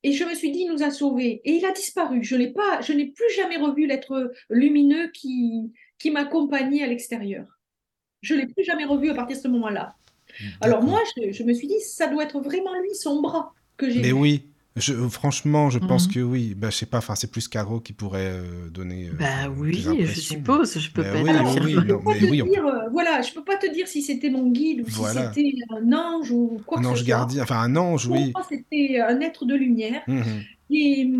et 0.02 0.12
je 0.12 0.24
me 0.24 0.34
suis 0.34 0.50
dit, 0.50 0.60
il 0.60 0.72
nous 0.72 0.82
a 0.82 0.90
sauvés. 0.90 1.40
Et 1.44 1.52
il 1.52 1.64
a 1.66 1.72
disparu. 1.72 2.22
Je 2.22 2.36
n'ai 2.36 2.52
pas, 2.52 2.80
je 2.80 2.92
n'ai 2.92 3.06
plus 3.06 3.30
jamais 3.34 3.56
revu 3.56 3.86
l'être 3.86 4.32
lumineux 4.48 5.08
qui, 5.08 5.72
qui 5.98 6.10
m'accompagnait 6.10 6.82
à 6.82 6.86
l'extérieur. 6.86 7.46
Je 8.22 8.34
ne 8.34 8.40
l'ai 8.40 8.46
plus 8.46 8.64
jamais 8.64 8.84
revu 8.84 9.10
à 9.10 9.14
partir 9.14 9.36
de 9.36 9.42
ce 9.42 9.48
moment-là. 9.48 9.94
Alors 10.60 10.82
moi, 10.82 11.00
je, 11.16 11.32
je 11.32 11.42
me 11.44 11.52
suis 11.52 11.68
dit, 11.68 11.80
ça 11.80 12.06
doit 12.06 12.24
être 12.24 12.40
vraiment 12.40 12.74
lui, 12.80 12.94
son 12.94 13.20
bras, 13.20 13.52
que 13.76 13.90
j'ai 13.90 14.02
Mais 14.02 14.12
vu. 14.12 14.12
oui, 14.12 14.46
je, 14.76 15.08
franchement, 15.08 15.70
je 15.70 15.78
pense 15.78 16.06
Mhm. 16.06 16.08
que 16.08 16.20
oui. 16.20 16.54
Bah, 16.54 16.70
je 16.70 16.76
sais 16.76 16.86
pas, 16.86 16.98
enfin, 16.98 17.14
c'est 17.14 17.30
plus 17.30 17.48
Caro 17.48 17.80
qui 17.80 17.92
pourrait 17.92 18.30
euh, 18.32 18.68
donner. 18.70 19.08
euh, 19.08 19.12
Bah 19.12 19.48
oui, 19.48 20.04
je 20.04 20.20
suppose. 20.20 20.78
Je 20.78 20.90
peux 20.92 21.04
Bah 21.04 21.08
pas 21.08 21.22
oui, 21.22 21.30
Alors, 21.30 21.64
oui, 21.64 21.74
je 21.76 21.80
peux 21.80 21.94
non, 21.94 22.02
pas 22.02 22.14
mais 22.14 22.20
te 22.20 22.24
oui, 22.24 22.42
dire, 22.42 22.66
euh, 22.66 22.88
voilà, 22.90 23.22
je 23.22 23.32
peux 23.32 23.44
pas 23.44 23.56
te 23.56 23.66
dire 23.72 23.86
si 23.86 24.02
c'était 24.02 24.30
mon 24.30 24.48
guide 24.50 24.80
ou 24.82 24.88
si 24.88 25.06
c'était 25.06 25.52
un 25.70 25.92
ange 25.92 26.30
ou 26.32 26.62
quoi 26.66 26.78
Un 26.78 26.80
que 26.80 26.86
ce 26.86 26.96
ange 26.96 27.02
soit. 27.04 27.04
gardien, 27.04 27.42
enfin 27.42 27.58
un 27.60 27.74
ange, 27.74 28.06
oui. 28.06 28.36
c'était 28.48 29.00
un 29.00 29.20
être 29.20 29.44
de 29.46 29.54
lumière. 29.54 30.02
Mhm. 30.06 30.46
Et, 30.70 31.10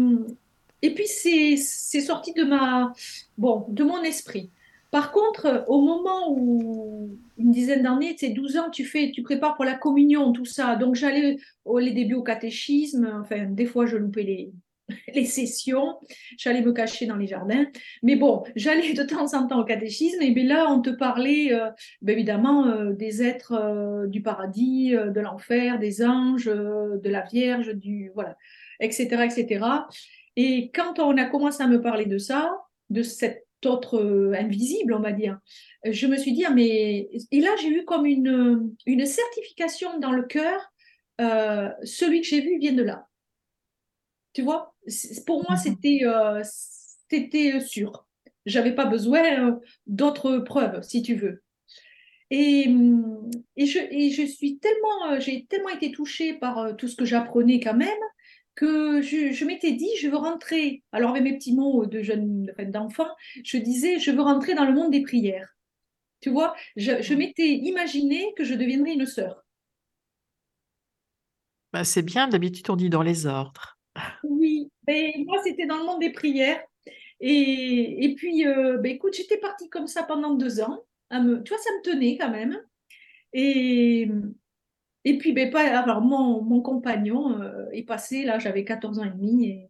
et 0.82 0.94
puis, 0.94 1.06
c'est 1.06 1.56
c'est 1.56 2.00
sorti 2.02 2.32
de, 2.34 2.44
ma, 2.44 2.92
bon, 3.38 3.66
de 3.70 3.84
mon 3.84 4.02
esprit. 4.02 4.52
Par 4.90 5.12
contre, 5.12 5.64
au 5.68 5.82
moment 5.82 6.32
où, 6.32 7.18
une 7.38 7.50
dizaine 7.50 7.82
d'années, 7.82 8.14
tu 8.14 8.26
sais, 8.26 8.32
12 8.32 8.56
ans, 8.56 8.70
tu, 8.70 8.84
fais, 8.84 9.10
tu 9.12 9.22
prépares 9.22 9.56
pour 9.56 9.64
la 9.64 9.74
communion, 9.74 10.32
tout 10.32 10.44
ça. 10.44 10.76
Donc, 10.76 10.94
j'allais 10.94 11.36
au 11.64 11.78
les 11.78 11.92
débuts 11.92 12.14
au 12.14 12.22
catéchisme. 12.22 13.20
Enfin, 13.20 13.44
des 13.44 13.66
fois, 13.66 13.86
je 13.86 13.96
loupais 13.96 14.22
les, 14.22 14.52
les 15.14 15.24
sessions. 15.24 15.98
J'allais 16.38 16.62
me 16.62 16.72
cacher 16.72 17.06
dans 17.06 17.16
les 17.16 17.26
jardins. 17.26 17.66
Mais 18.02 18.16
bon, 18.16 18.44
j'allais 18.56 18.92
de 18.92 19.02
temps 19.02 19.34
en 19.34 19.46
temps 19.46 19.60
au 19.60 19.64
catéchisme. 19.64 20.22
Et 20.22 20.30
bien 20.30 20.44
là, 20.44 20.66
on 20.70 20.80
te 20.80 20.90
parlait, 20.90 21.52
euh, 21.52 21.70
ben 22.02 22.12
évidemment, 22.12 22.66
euh, 22.66 22.92
des 22.92 23.22
êtres 23.22 23.52
euh, 23.52 24.06
du 24.06 24.22
paradis, 24.22 24.90
de 24.92 25.20
l'enfer, 25.20 25.78
des 25.78 26.04
anges, 26.04 26.46
de 26.46 27.08
la 27.08 27.22
Vierge, 27.22 27.74
du, 27.74 28.10
voilà, 28.14 28.36
etc., 28.80 29.24
etc. 29.24 29.64
Et 30.36 30.70
quand 30.74 30.98
on 30.98 31.16
a 31.16 31.24
commencé 31.24 31.62
à 31.62 31.66
me 31.66 31.80
parler 31.80 32.06
de 32.06 32.18
ça, 32.18 32.52
de 32.90 33.02
cet 33.02 33.45
autre 33.66 33.98
euh, 33.98 34.32
invisible, 34.34 34.94
on 34.94 35.00
va 35.00 35.12
dire, 35.12 35.38
je 35.84 36.06
me 36.06 36.16
suis 36.16 36.32
dit, 36.32 36.44
ah, 36.46 36.50
mais... 36.50 37.08
Et 37.32 37.40
là, 37.40 37.50
j'ai 37.60 37.68
eu 37.68 37.84
comme 37.84 38.06
une, 38.06 38.74
une 38.86 39.06
certification 39.06 39.98
dans 40.00 40.12
le 40.12 40.22
cœur, 40.24 40.60
euh, 41.20 41.70
celui 41.84 42.20
que 42.20 42.26
j'ai 42.26 42.40
vu 42.40 42.58
vient 42.58 42.72
de 42.72 42.82
là. 42.82 43.06
Tu 44.32 44.42
vois, 44.42 44.74
pour 45.26 45.42
moi, 45.44 45.56
Mhm. 45.56 45.60
c'était 45.62 46.00
euh, 46.04 46.42
c'était 46.44 47.60
sûr. 47.60 48.06
J'avais 48.44 48.74
pas 48.74 48.86
besoin 48.86 49.48
euh, 49.50 49.52
d'autres 49.86 50.38
preuves, 50.38 50.82
si 50.82 51.02
tu 51.02 51.14
veux. 51.14 51.42
Et, 52.30 52.66
hum, 52.68 53.30
et, 53.56 53.66
je, 53.66 53.78
et 53.78 54.10
je 54.10 54.22
suis 54.24 54.58
tellement, 54.58 55.20
j'ai 55.20 55.46
tellement 55.46 55.70
été 55.70 55.92
touchée 55.92 56.34
par 56.34 56.76
tout 56.76 56.88
ce 56.88 56.96
que 56.96 57.04
j'apprenais 57.04 57.60
quand 57.60 57.74
même 57.76 57.88
que 58.56 59.02
je, 59.02 59.32
je 59.32 59.44
m'étais 59.44 59.72
dit, 59.72 59.90
je 60.00 60.08
veux 60.08 60.16
rentrer. 60.16 60.82
Alors 60.92 61.10
avec 61.10 61.22
mes 61.22 61.36
petits 61.36 61.54
mots 61.54 61.86
de 61.86 62.02
jeune, 62.02 62.52
d'enfant, 62.68 63.08
je 63.44 63.58
disais, 63.58 63.98
je 63.98 64.10
veux 64.10 64.22
rentrer 64.22 64.54
dans 64.54 64.64
le 64.64 64.72
monde 64.72 64.90
des 64.90 65.02
prières. 65.02 65.56
Tu 66.20 66.30
vois, 66.30 66.56
je, 66.76 67.02
je 67.02 67.14
m'étais 67.14 67.48
imaginé 67.48 68.32
que 68.36 68.42
je 68.44 68.54
deviendrais 68.54 68.94
une 68.94 69.06
sœur. 69.06 69.44
Bah, 71.72 71.84
c'est 71.84 72.02
bien, 72.02 72.26
d'habitude 72.26 72.68
on 72.70 72.76
dit 72.76 72.90
dans 72.90 73.02
les 73.02 73.26
ordres. 73.26 73.78
Oui, 74.24 74.70
mais 74.88 75.14
moi 75.26 75.38
c'était 75.44 75.66
dans 75.66 75.78
le 75.78 75.84
monde 75.84 76.00
des 76.00 76.12
prières. 76.12 76.62
Et, 77.20 78.04
et 78.04 78.14
puis, 78.14 78.46
euh, 78.46 78.78
ben, 78.78 78.92
écoute, 78.92 79.14
j'étais 79.14 79.38
partie 79.38 79.68
comme 79.68 79.86
ça 79.86 80.02
pendant 80.02 80.34
deux 80.34 80.60
ans. 80.60 80.84
À 81.10 81.20
me, 81.20 81.42
tu 81.42 81.50
vois, 81.50 81.62
ça 81.62 81.70
me 81.78 81.82
tenait 81.82 82.18
quand 82.18 82.30
même. 82.30 82.60
Et, 83.32 84.08
et 85.06 85.18
puis, 85.18 85.32
ben, 85.32 85.50
pas, 85.50 85.62
alors, 85.80 86.02
mon, 86.02 86.42
mon 86.42 86.62
compagnon 86.62 87.40
euh, 87.42 87.66
est 87.72 87.84
passé, 87.84 88.24
là, 88.24 88.38
j'avais 88.40 88.64
14 88.64 88.98
ans 89.00 89.04
et 89.04 89.10
demi. 89.10 89.68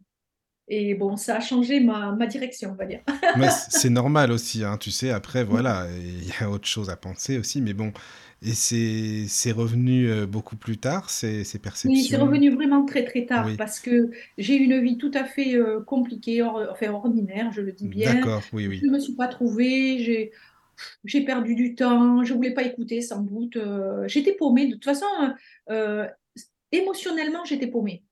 Et, 0.69 0.91
et 0.91 0.95
bon, 0.95 1.17
ça 1.17 1.37
a 1.37 1.41
changé 1.41 1.79
ma, 1.81 2.13
ma 2.13 2.27
direction, 2.27 2.71
on 2.71 2.75
va 2.75 2.85
dire. 2.85 3.01
Mais 3.33 3.49
c'est 3.49 3.89
normal 3.89 4.31
aussi, 4.31 4.63
hein, 4.63 4.77
tu 4.77 4.89
sais. 4.91 5.11
Après, 5.11 5.43
voilà, 5.43 5.87
il 5.91 6.27
y 6.27 6.31
a 6.41 6.49
autre 6.49 6.67
chose 6.67 6.89
à 6.89 6.97
penser 6.97 7.37
aussi. 7.37 7.61
Mais 7.61 7.73
bon, 7.73 7.93
et 8.41 8.53
c'est 8.53 9.51
revenu 9.51 10.09
euh, 10.09 10.25
beaucoup 10.25 10.55
plus 10.55 10.77
tard, 10.77 11.09
ces, 11.09 11.43
ces 11.43 11.59
Oui, 11.83 12.03
c'est 12.03 12.17
perceptions? 12.17 12.17
revenu 12.17 12.49
vraiment 12.53 12.85
très 12.85 13.05
très 13.05 13.25
tard 13.25 13.55
Oui, 13.55 13.57
parce 13.57 13.79
que 13.79 14.11
j'ai 14.37 14.55
eu 14.57 14.63
une 14.65 14.81
vie 14.81 14.97
tout 14.97 15.11
à 15.13 15.23
fait 15.23 15.55
euh, 15.55 15.81
compliquée, 15.81 16.41
or- 16.41 16.67
enfin 16.71 16.91
ordinaire, 16.91 17.51
je 17.53 17.61
le 17.61 17.71
dis 17.71 17.87
bien. 17.87 18.29
d'accord, 18.29 18.49
oui, 18.53 18.67
Je 18.67 18.67
oui. 18.67 18.87
ne 18.87 18.91
me 18.91 18.99
suis 18.99 19.15
pas 19.15 19.27
trouvée, 19.29 19.99
j'ai 21.03 21.23
perdu 21.25 21.55
du 21.55 21.75
temps, 21.75 22.23
je 22.23 22.33
voulais 22.33 22.53
pas 22.53 22.63
écouter 22.63 23.01
sans 23.01 23.21
doute. 23.21 23.55
euh, 23.57 24.07
j'étais 24.07 24.33
paumée. 24.33 24.67
De 24.67 24.73
toute 24.73 24.85
façon, 24.85 25.05
euh, 25.69 26.07
émotionnellement, 26.71 27.45
j'étais 27.45 27.67
paumée, 27.67 28.03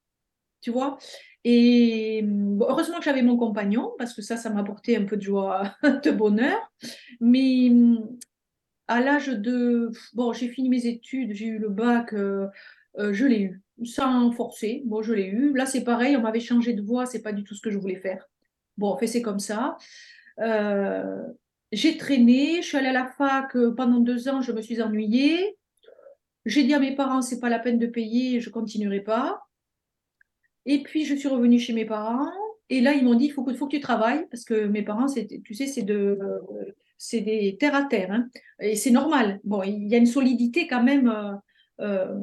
tu 0.62 0.71
vois. 0.71 0.97
Et 1.43 2.21
bon, 2.23 2.65
heureusement 2.67 2.97
que 2.97 3.04
j'avais 3.06 3.21
mon 3.21 3.38
compagnon 3.38 3.93
parce 3.97 4.13
que 4.13 4.21
ça, 4.21 4.36
ça 4.38 4.49
m'a 4.49 4.62
apporté 4.62 4.97
un 4.97 5.06
peu 5.06 5.15
de 5.17 5.21
joie, 5.21 5.75
de 5.84 6.12
bonheur. 6.12 6.58
Mais 7.21 7.71
à 8.88 9.01
l'âge 9.01 9.28
de... 9.28 9.91
Bon, 10.13 10.34
j'ai 10.34 10.47
fini 10.47 10.69
mes 10.69 10.86
études, 10.88 11.34
j'ai 11.34 11.45
eu 11.47 11.58
le 11.60 11.69
bac, 11.69 12.13
euh, 12.13 12.47
je 12.97 13.25
l'ai 13.25 13.41
eu, 13.41 13.62
sans 13.84 14.32
forcer. 14.32 14.84
Bon, 14.86 15.01
je 15.01 15.13
l'ai 15.13 15.28
eu. 15.28 15.54
Là, 15.56 15.65
c'est 15.65 15.84
pareil, 15.84 16.15
on 16.15 16.21
m'avait 16.21 16.39
changé 16.39 16.73
de 16.73 16.82
voie, 16.82 17.06
c'est 17.06 17.21
pas 17.21 17.34
du 17.34 17.43
tout 17.43 17.56
ce 17.56 17.62
que 17.62 17.69
je 17.71 17.78
voulais 17.78 17.95
faire. 17.95 18.28
Bon, 18.78 18.89
en 18.89 18.97
fait, 18.97 19.08
c'est 19.08 19.21
comme 19.21 19.39
ça. 19.39 19.78
Euh, 20.39 21.21
j'ai 21.71 21.97
traîné, 21.97 22.62
je 22.62 22.67
suis 22.67 22.78
allée 22.78 22.89
à 22.89 22.93
la 22.93 23.08
fac 23.08 23.56
euh, 23.56 23.73
pendant 23.75 23.99
deux 23.99 24.30
ans, 24.30 24.41
je 24.41 24.51
me 24.51 24.62
suis 24.62 24.82
ennuyée. 24.82 25.58
J'ai 26.45 26.63
dit 26.63 26.73
à 26.73 26.80
mes 26.80 26.95
parents, 26.95 27.21
c'est 27.21 27.39
pas 27.39 27.49
la 27.49 27.60
peine 27.60 27.80
de 27.80 27.88
payer, 27.88 28.39
je 28.39 28.49
continuerai 28.49 29.01
pas. 29.01 29.41
Et 30.65 30.84
puis, 30.84 31.06
je 31.06 31.15
suis 31.15 31.28
revenue 31.28 31.60
chez 31.60 31.73
mes 31.73 31.86
parents. 31.86 32.32
Et 32.69 32.82
là, 32.82 32.93
ils 32.93 33.04
m'ont 33.04 33.15
dit, 33.15 33.25
il 33.25 33.32
faut 33.32 33.43
que, 33.43 33.67
tu 33.67 33.80
travailles, 33.80 34.28
parce 34.30 34.43
que 34.43 34.65
mes 34.65 34.84
parents, 34.84 35.08
tu 35.08 35.54
sais, 35.54 35.67
c'est 35.67 35.84
de, 35.84 36.17
euh, 36.21 36.75
c'est 36.97 37.21
des 37.21 37.58
terre 37.60 37.75
à 37.75 37.84
terre. 37.84 38.12
hein. 38.12 38.30
Et 38.60 38.75
c'est 38.75 38.91
normal. 38.91 39.39
Bon, 39.43 39.63
il 39.63 39.88
y 39.88 39.95
a 39.95 39.97
une 39.97 40.06
solidité 40.06 40.67
quand 40.67 40.84
même 40.84 41.39
euh, 41.80 42.19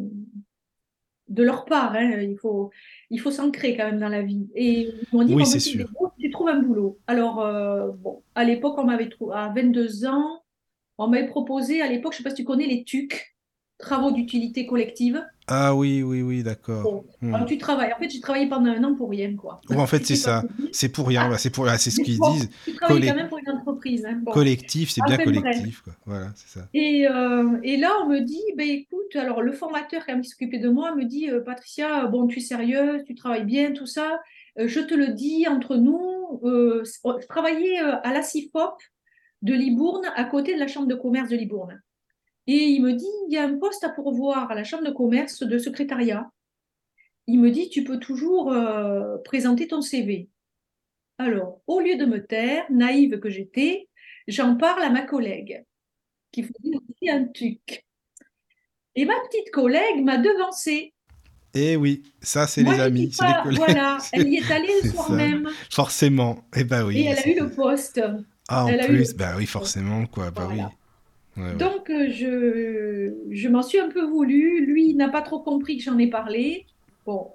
de 1.32 1.42
leur 1.42 1.64
part. 1.64 1.94
hein. 1.94 2.20
Il 2.20 2.36
faut, 2.38 2.70
il 3.10 3.20
faut 3.20 3.30
s'ancrer 3.30 3.76
quand 3.76 3.86
même 3.86 3.98
dans 4.00 4.08
la 4.08 4.22
vie. 4.22 4.48
Et 4.54 4.80
ils 4.90 4.94
m'ont 5.12 5.24
dit, 5.24 5.34
Oui, 5.34 5.46
c'est 5.46 5.58
tu, 5.58 5.78
sûr. 5.78 5.88
tu 6.18 6.30
trouves 6.30 6.48
un 6.48 6.60
boulot. 6.60 6.98
Alors, 7.06 7.40
euh, 7.40 7.90
bon, 7.98 8.22
à 8.34 8.44
l'époque, 8.44 8.76
on 8.78 8.84
m'avait 8.84 9.08
trouvé, 9.08 9.34
à 9.34 9.48
22 9.54 10.06
ans, 10.06 10.42
on 10.98 11.08
m'avait 11.08 11.26
proposé, 11.26 11.80
à 11.82 11.88
l'époque, 11.88 12.12
je 12.12 12.18
ne 12.18 12.18
sais 12.18 12.24
pas 12.24 12.30
si 12.30 12.42
tu 12.42 12.44
connais 12.44 12.66
les 12.66 12.84
TUC, 12.84 13.34
travaux 13.78 14.12
d'utilité 14.12 14.66
collective. 14.66 15.24
Ah 15.48 15.74
oui, 15.74 16.02
oui, 16.02 16.22
oui, 16.22 16.42
d'accord. 16.42 16.82
Bon, 16.82 17.04
Hmm. 17.20 17.44
tu 17.46 17.56
travailles. 17.58 17.92
En 17.92 17.98
fait, 17.98 18.08
j'ai 18.10 18.20
travaillé 18.20 18.48
pendant 18.48 18.70
un 18.70 18.82
an 18.84 18.94
pour 18.94 19.10
rien, 19.10 19.34
quoi. 19.36 19.60
Ou 19.70 19.74
en 19.80 19.86
fait, 19.86 20.04
c'est 20.04 20.16
ça. 20.16 20.42
C'est 20.72 20.88
pour 20.88 21.06
rien. 21.08 21.28
bah, 21.28 21.38
c'est 21.38 21.50
pour, 21.50 21.68
ah, 21.68 21.78
c'est 21.78 21.90
ce 21.90 22.00
qu'ils 22.00 22.18
bon, 22.18 22.32
disent. 22.32 22.50
tu 22.64 22.74
travailles 22.74 23.06
quand 23.06 23.14
même 23.14 23.28
pour 23.28 23.38
une 23.38 23.50
entreprise. 23.50 24.04
hein. 24.04 24.20
Bon. 24.22 24.32
collectif, 24.32 24.90
c'est 24.90 25.02
bien 25.04 25.18
collectif, 25.18 25.82
quoi. 25.82 25.92
Voilà, 26.06 26.28
c'est 26.34 26.58
ça. 26.58 26.68
Et, 26.74 27.06
euh, 27.08 27.58
et 27.62 27.76
là, 27.76 27.90
on 28.02 28.08
me 28.08 28.20
dit, 28.20 28.42
ben, 28.56 28.68
écoute, 28.68 29.14
alors 29.14 29.42
le 29.42 29.52
formateur 29.52 30.04
quand 30.06 30.12
même, 30.12 30.22
qui 30.22 30.30
s'occupait 30.30 30.58
de 30.58 30.68
moi 30.68 30.94
me 30.96 31.04
dit, 31.04 31.30
euh, 31.30 31.40
Patricia, 31.40 32.06
bon, 32.06 32.26
tu 32.26 32.38
es 32.38 32.42
sérieuse, 32.42 33.02
tu 33.06 33.14
travailles 33.14 33.44
bien, 33.44 33.72
tout 33.72 33.86
ça. 33.86 34.20
Euh, 34.58 34.68
je 34.68 34.80
te 34.80 34.94
le 34.94 35.08
dis, 35.08 35.46
entre 35.48 35.76
nous, 35.76 36.40
je 36.44 37.26
travaillais 37.28 37.82
euh, 37.82 37.96
à 38.02 38.12
la 38.12 38.22
CIFOP 38.22 38.76
de 39.42 39.54
Libourne, 39.54 40.04
à 40.14 40.24
côté 40.24 40.54
de 40.54 40.60
la 40.60 40.66
chambre 40.68 40.86
de 40.86 40.94
commerce 40.94 41.28
de 41.28 41.36
Libourne. 41.36 41.80
Et 42.46 42.56
il 42.56 42.82
me 42.82 42.92
dit, 42.92 43.06
il 43.28 43.34
y 43.34 43.38
a 43.38 43.44
un 43.44 43.56
poste 43.58 43.84
à 43.84 43.88
pourvoir 43.90 44.50
à 44.50 44.54
la 44.54 44.64
chambre 44.64 44.84
de 44.84 44.90
commerce 44.90 45.42
de 45.42 45.58
secrétariat. 45.58 46.28
Il 47.28 47.40
me 47.40 47.50
dit, 47.50 47.68
tu 47.68 47.84
peux 47.84 47.98
toujours 47.98 48.52
euh, 48.52 49.16
présenter 49.24 49.68
ton 49.68 49.80
CV. 49.80 50.28
Alors, 51.18 51.60
au 51.68 51.80
lieu 51.80 51.96
de 51.96 52.04
me 52.04 52.24
taire, 52.26 52.64
naïve 52.70 53.20
que 53.20 53.30
j'étais, 53.30 53.88
j'en 54.26 54.56
parle 54.56 54.82
à 54.82 54.90
ma 54.90 55.02
collègue 55.02 55.64
qui 56.32 56.42
faisait 56.42 56.76
aussi 56.76 57.10
un 57.10 57.24
truc. 57.26 57.84
Et 58.96 59.04
ma 59.04 59.14
petite 59.28 59.50
collègue 59.52 60.02
m'a 60.02 60.18
devancée. 60.18 60.94
Et 61.54 61.76
oui, 61.76 62.02
ça, 62.22 62.46
c'est 62.46 62.62
les 62.62 62.80
amis, 62.80 63.12
c'est 63.12 63.26
les 63.26 63.32
collègues. 63.42 63.58
voilà, 63.58 63.98
elle 64.12 64.28
y 64.28 64.36
est 64.38 64.50
allée 64.50 64.80
le 64.82 64.88
soir 64.90 65.06
ça. 65.08 65.12
même 65.14 65.48
Forcément. 65.70 66.44
Eh 66.56 66.64
ben 66.64 66.84
oui. 66.86 67.00
et 67.00 67.04
elle 67.04 67.18
a 67.18 67.28
eu 67.28 67.40
le 67.40 67.50
poste. 67.50 68.02
Ah, 68.48 68.64
en 68.64 68.68
elle 68.68 68.80
eu 68.84 68.86
plus, 68.86 69.12
le- 69.12 69.18
bah 69.18 69.34
oui, 69.36 69.46
forcément, 69.46 70.06
quoi. 70.06 70.30
Bah 70.30 70.46
Voilà. 70.46 70.64
oui. 70.68 70.76
Donc, 71.36 71.88
euh, 71.90 72.08
je, 72.10 73.14
je 73.30 73.48
m'en 73.48 73.62
suis 73.62 73.78
un 73.78 73.88
peu 73.88 74.02
voulu. 74.04 74.64
Lui, 74.66 74.90
il 74.90 74.96
n'a 74.96 75.08
pas 75.08 75.22
trop 75.22 75.40
compris 75.40 75.78
que 75.78 75.82
j'en 75.82 75.98
ai 75.98 76.06
parlé. 76.08 76.66
Bon. 77.06 77.32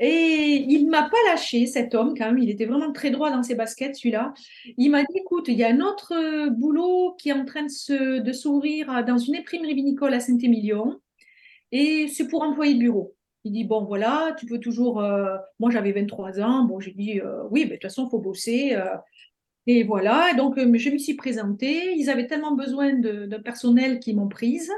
Et 0.00 0.64
il 0.68 0.86
ne 0.86 0.90
m'a 0.90 1.02
pas 1.02 1.16
lâché, 1.28 1.66
cet 1.66 1.94
homme, 1.94 2.14
quand 2.16 2.26
même. 2.26 2.38
Il 2.38 2.50
était 2.50 2.66
vraiment 2.66 2.92
très 2.92 3.10
droit 3.10 3.30
dans 3.30 3.42
ses 3.42 3.54
baskets, 3.54 3.96
celui-là. 3.96 4.32
Il 4.76 4.90
m'a 4.90 5.02
dit, 5.02 5.18
écoute, 5.18 5.46
il 5.48 5.54
y 5.54 5.64
a 5.64 5.68
un 5.70 5.80
autre 5.80 6.12
euh, 6.14 6.50
boulot 6.50 7.14
qui 7.18 7.30
est 7.30 7.32
en 7.32 7.44
train 7.44 7.64
de 7.64 8.32
s'ouvrir 8.32 9.04
dans 9.04 9.18
une 9.18 9.36
imprimerie 9.36 9.74
vinicole 9.74 10.14
à 10.14 10.20
Saint-Émilion. 10.20 11.00
Et 11.72 12.08
c'est 12.08 12.28
pour 12.28 12.42
employé 12.42 12.74
de 12.74 12.80
bureau. 12.80 13.14
Il 13.44 13.52
dit, 13.52 13.64
bon, 13.64 13.84
voilà, 13.84 14.34
tu 14.38 14.46
peux 14.46 14.58
toujours... 14.58 15.00
euh, 15.00 15.36
Moi, 15.60 15.70
j'avais 15.70 15.92
23 15.92 16.40
ans. 16.40 16.64
Bon, 16.64 16.80
j'ai 16.80 16.92
dit, 16.92 17.20
oui, 17.50 17.62
mais 17.62 17.70
de 17.70 17.72
toute 17.74 17.82
façon, 17.82 18.08
faut 18.08 18.18
bosser. 18.18 18.76
Et 19.68 19.84
voilà, 19.84 20.34
donc 20.34 20.58
euh, 20.58 20.68
je 20.76 20.90
m'y 20.90 20.98
suis 20.98 21.14
présentée. 21.14 21.94
Ils 21.94 22.10
avaient 22.10 22.26
tellement 22.26 22.56
besoin 22.56 22.94
de 22.94 23.36
personnel 23.36 24.00
qu'ils 24.00 24.16
m'ont 24.16 24.28
prise. 24.28 24.72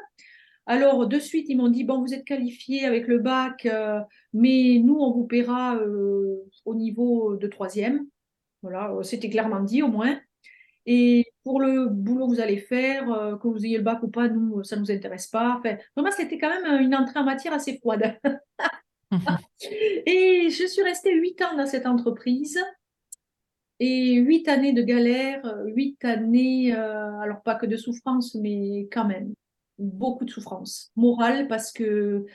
Alors, 0.70 1.08
de 1.08 1.18
suite, 1.18 1.46
ils 1.48 1.56
m'ont 1.56 1.68
dit, 1.68 1.82
bon, 1.82 2.00
vous 2.00 2.14
êtes 2.14 2.24
qualifié 2.24 2.84
avec 2.84 3.08
le 3.08 3.18
bac, 3.18 3.66
euh, 3.66 3.98
mais 4.32 4.80
nous, 4.80 4.94
on 4.94 5.10
vous 5.10 5.26
paiera 5.26 5.74
euh, 5.74 6.44
au 6.64 6.76
niveau 6.76 7.34
de 7.34 7.48
troisième. 7.48 8.06
Voilà, 8.62 8.92
c'était 9.02 9.30
clairement 9.30 9.64
dit 9.64 9.82
au 9.82 9.88
moins. 9.88 10.20
Et 10.86 11.26
pour 11.42 11.60
le 11.60 11.88
boulot 11.88 12.28
que 12.28 12.34
vous 12.34 12.40
allez 12.40 12.58
faire, 12.58 13.12
euh, 13.12 13.36
que 13.36 13.48
vous 13.48 13.66
ayez 13.66 13.78
le 13.78 13.82
bac 13.82 14.00
ou 14.04 14.08
pas, 14.08 14.28
nous, 14.28 14.62
ça 14.62 14.76
ne 14.76 14.82
nous 14.82 14.92
intéresse 14.92 15.26
pas. 15.26 15.56
Enfin, 15.58 15.76
vraiment, 15.96 16.12
c'était 16.12 16.38
quand 16.38 16.50
même 16.50 16.80
une 16.82 16.94
entrée 16.94 17.18
en 17.18 17.24
matière 17.24 17.52
assez 17.52 17.78
froide. 17.78 18.20
Et 20.06 20.50
je 20.50 20.66
suis 20.68 20.82
restée 20.82 21.16
huit 21.16 21.42
ans 21.42 21.56
dans 21.56 21.66
cette 21.66 21.86
entreprise. 21.86 22.60
Et 23.82 24.12
huit 24.16 24.46
années 24.46 24.74
de 24.74 24.82
galère, 24.82 25.44
euh, 25.46 25.64
huit 25.64 26.04
années, 26.04 26.74
euh, 26.74 27.18
alors 27.20 27.40
pas 27.40 27.54
que 27.54 27.64
de 27.64 27.78
souffrance, 27.78 28.34
mais 28.34 28.86
quand 28.92 29.06
même, 29.06 29.32
beaucoup 29.78 30.26
de 30.26 30.30
souffrance 30.30 30.92
morale 30.96 31.48
parce 31.48 31.72
que 31.72 32.26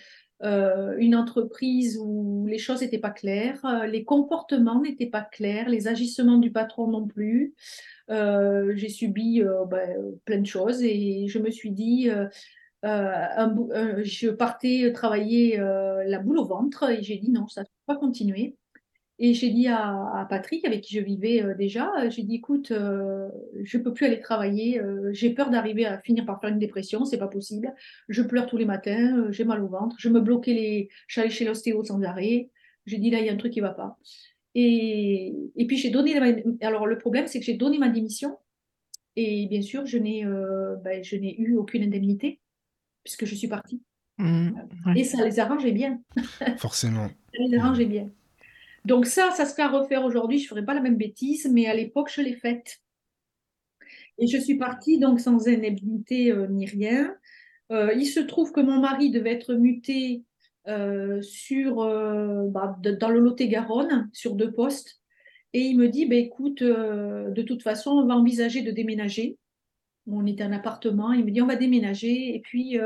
euh, 0.44 0.96
une 0.98 1.16
entreprise 1.16 2.00
où 2.02 2.48
les 2.48 2.58
choses 2.58 2.82
n'étaient 2.82 2.98
pas 2.98 3.12
claires, 3.12 3.86
les 3.88 4.04
comportements 4.04 4.82
n'étaient 4.82 5.06
pas 5.06 5.22
clairs, 5.22 5.70
les 5.70 5.88
agissements 5.88 6.40
du 6.40 6.52
patron 6.52 6.88
non 6.88 7.06
plus. 7.06 7.54
J'ai 8.10 8.90
subi 8.90 9.44
ben, 9.70 10.18
plein 10.26 10.40
de 10.40 10.48
choses 10.48 10.82
et 10.82 11.28
je 11.28 11.38
me 11.38 11.52
suis 11.52 11.72
dit, 11.72 12.10
je 12.84 14.30
partais 14.32 14.92
travailler 14.94 15.58
la 15.58 16.20
boule 16.20 16.40
au 16.40 16.46
ventre 16.46 16.90
et 16.90 17.04
j'ai 17.04 17.18
dit 17.18 17.32
non, 17.32 17.48
ça 17.48 17.62
ne 17.62 17.66
peut 17.66 17.72
pas 17.86 17.98
continuer. 17.98 18.56
Et 19.18 19.34
j'ai 19.34 19.50
dit 19.50 19.68
à, 19.68 20.20
à 20.20 20.26
Patrick, 20.30 20.66
avec 20.66 20.82
qui 20.82 20.94
je 20.94 21.00
vivais 21.00 21.42
euh, 21.42 21.54
déjà, 21.56 21.90
euh, 22.00 22.10
j'ai 22.10 22.24
dit, 22.24 22.36
écoute, 22.36 22.72
euh, 22.72 23.30
je 23.64 23.78
peux 23.78 23.94
plus 23.94 24.06
aller 24.06 24.20
travailler, 24.20 24.82
euh, 24.82 25.10
j'ai 25.14 25.30
peur 25.30 25.50
d'arriver 25.50 25.86
à 25.86 26.00
finir 26.00 26.26
par 26.26 26.42
faire 26.42 26.50
une 26.50 26.60
dépression, 26.60 27.06
c'est 27.06 27.18
pas 27.18 27.30
possible. 27.30 27.74
Je 28.10 28.22
pleure 28.22 28.46
tous 28.46 28.58
les 28.58 28.66
matins, 28.66 29.28
j'ai 29.32 29.46
mal 29.46 29.64
au 29.64 29.68
ventre, 29.68 29.96
je 30.00 30.10
me 30.10 30.20
bloquais 30.20 30.54
les... 30.54 30.90
Je 31.08 31.14
suis 31.14 31.22
allée 31.22 31.30
chez 31.30 31.46
l'ostéo 31.46 31.84
sans 31.86 32.02
arrêt. 32.04 32.50
J'ai 32.86 32.98
dit, 32.98 33.10
là, 33.10 33.20
il 33.20 33.26
y 33.26 33.30
a 33.30 33.34
un 33.34 33.38
truc 33.38 33.54
qui 33.54 33.62
va 33.62 33.72
pas. 33.72 33.98
Et, 34.54 35.34
et 35.56 35.66
puis 35.66 35.78
j'ai 35.78 35.92
donné... 35.92 36.18
Alors 36.62 36.86
le 36.86 36.98
problème, 36.98 37.28
c'est 37.28 37.40
que 37.40 37.46
j'ai 37.46 37.56
donné 37.56 37.78
ma 37.78 37.90
démission. 37.90 38.38
Et 39.16 39.48
bien 39.48 39.62
sûr, 39.62 39.86
je 39.86 39.98
n'ai 39.98 40.26
ben, 40.26 41.02
eu 41.14 41.56
aucune 41.56 41.84
indemnité, 41.84 42.42
puisque 43.06 43.24
je 43.24 43.34
suis 43.34 43.48
partie. 43.48 43.82
Mm, 44.18 44.50
ouais. 44.88 45.00
Et 45.00 45.04
ça 45.06 45.24
les 45.24 45.40
arrangeait 45.40 45.72
bien. 45.72 46.02
Forcément. 46.58 47.08
Ça 47.34 47.44
les 47.50 47.58
arrangeait 47.58 47.86
bien. 47.86 48.10
Donc 48.86 49.08
ça, 49.08 49.32
ça 49.32 49.46
serait 49.46 49.64
à 49.64 49.70
refaire 49.70 50.06
aujourd'hui, 50.06 50.38
je 50.38 50.46
ne 50.46 50.50
ferais 50.50 50.66
pas 50.66 50.76
la 50.76 50.82
même 50.82 50.98
bêtise, 50.98 51.50
mais 51.52 51.66
à 51.66 51.74
l'époque, 51.74 52.12
je 52.14 52.22
l'ai 52.22 52.36
faite. 52.36 52.82
Et 54.20 54.28
je 54.28 54.38
suis 54.38 54.58
partie 54.58 55.00
donc 55.00 55.20
sans 55.20 55.48
indemnité 55.48 56.32
euh, 56.32 56.48
ni 56.48 56.66
rien. 56.66 57.16
Euh, 57.72 57.94
il 57.94 58.06
se 58.06 58.20
trouve 58.20 58.52
que 58.52 58.62
mon 58.62 58.80
mari 58.80 59.10
devait 59.10 59.34
être 59.34 59.56
muté 59.56 60.24
euh, 60.68 61.20
bah, 62.50 62.78
dans 63.00 63.10
le 63.10 63.20
Lot-et-Garonne, 63.20 64.10
sur 64.14 64.36
deux 64.36 64.52
postes. 64.52 65.02
Et 65.54 65.62
il 65.62 65.78
me 65.78 65.90
dit, 65.90 66.06
bah, 66.06 66.16
écoute, 66.16 66.62
de 66.62 67.42
toute 67.42 67.64
façon, 67.64 67.92
on 67.92 68.06
va 68.06 68.16
envisager 68.16 68.62
de 68.62 68.72
déménager. 68.72 69.38
On 70.08 70.28
était 70.28 70.44
en 70.44 70.52
appartement, 70.52 71.12
il 71.14 71.26
me 71.26 71.32
dit, 71.32 71.42
on 71.42 71.48
va 71.48 71.56
déménager. 71.56 72.36
Et 72.36 72.40
puis, 72.42 72.78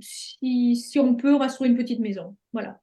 si, 0.00 0.76
si 0.76 0.98
on 0.98 1.14
peut, 1.14 1.34
on 1.34 1.38
va 1.38 1.48
se 1.48 1.62
une 1.64 1.76
petite 1.76 2.00
maison. 2.00 2.36
Voilà. 2.52 2.80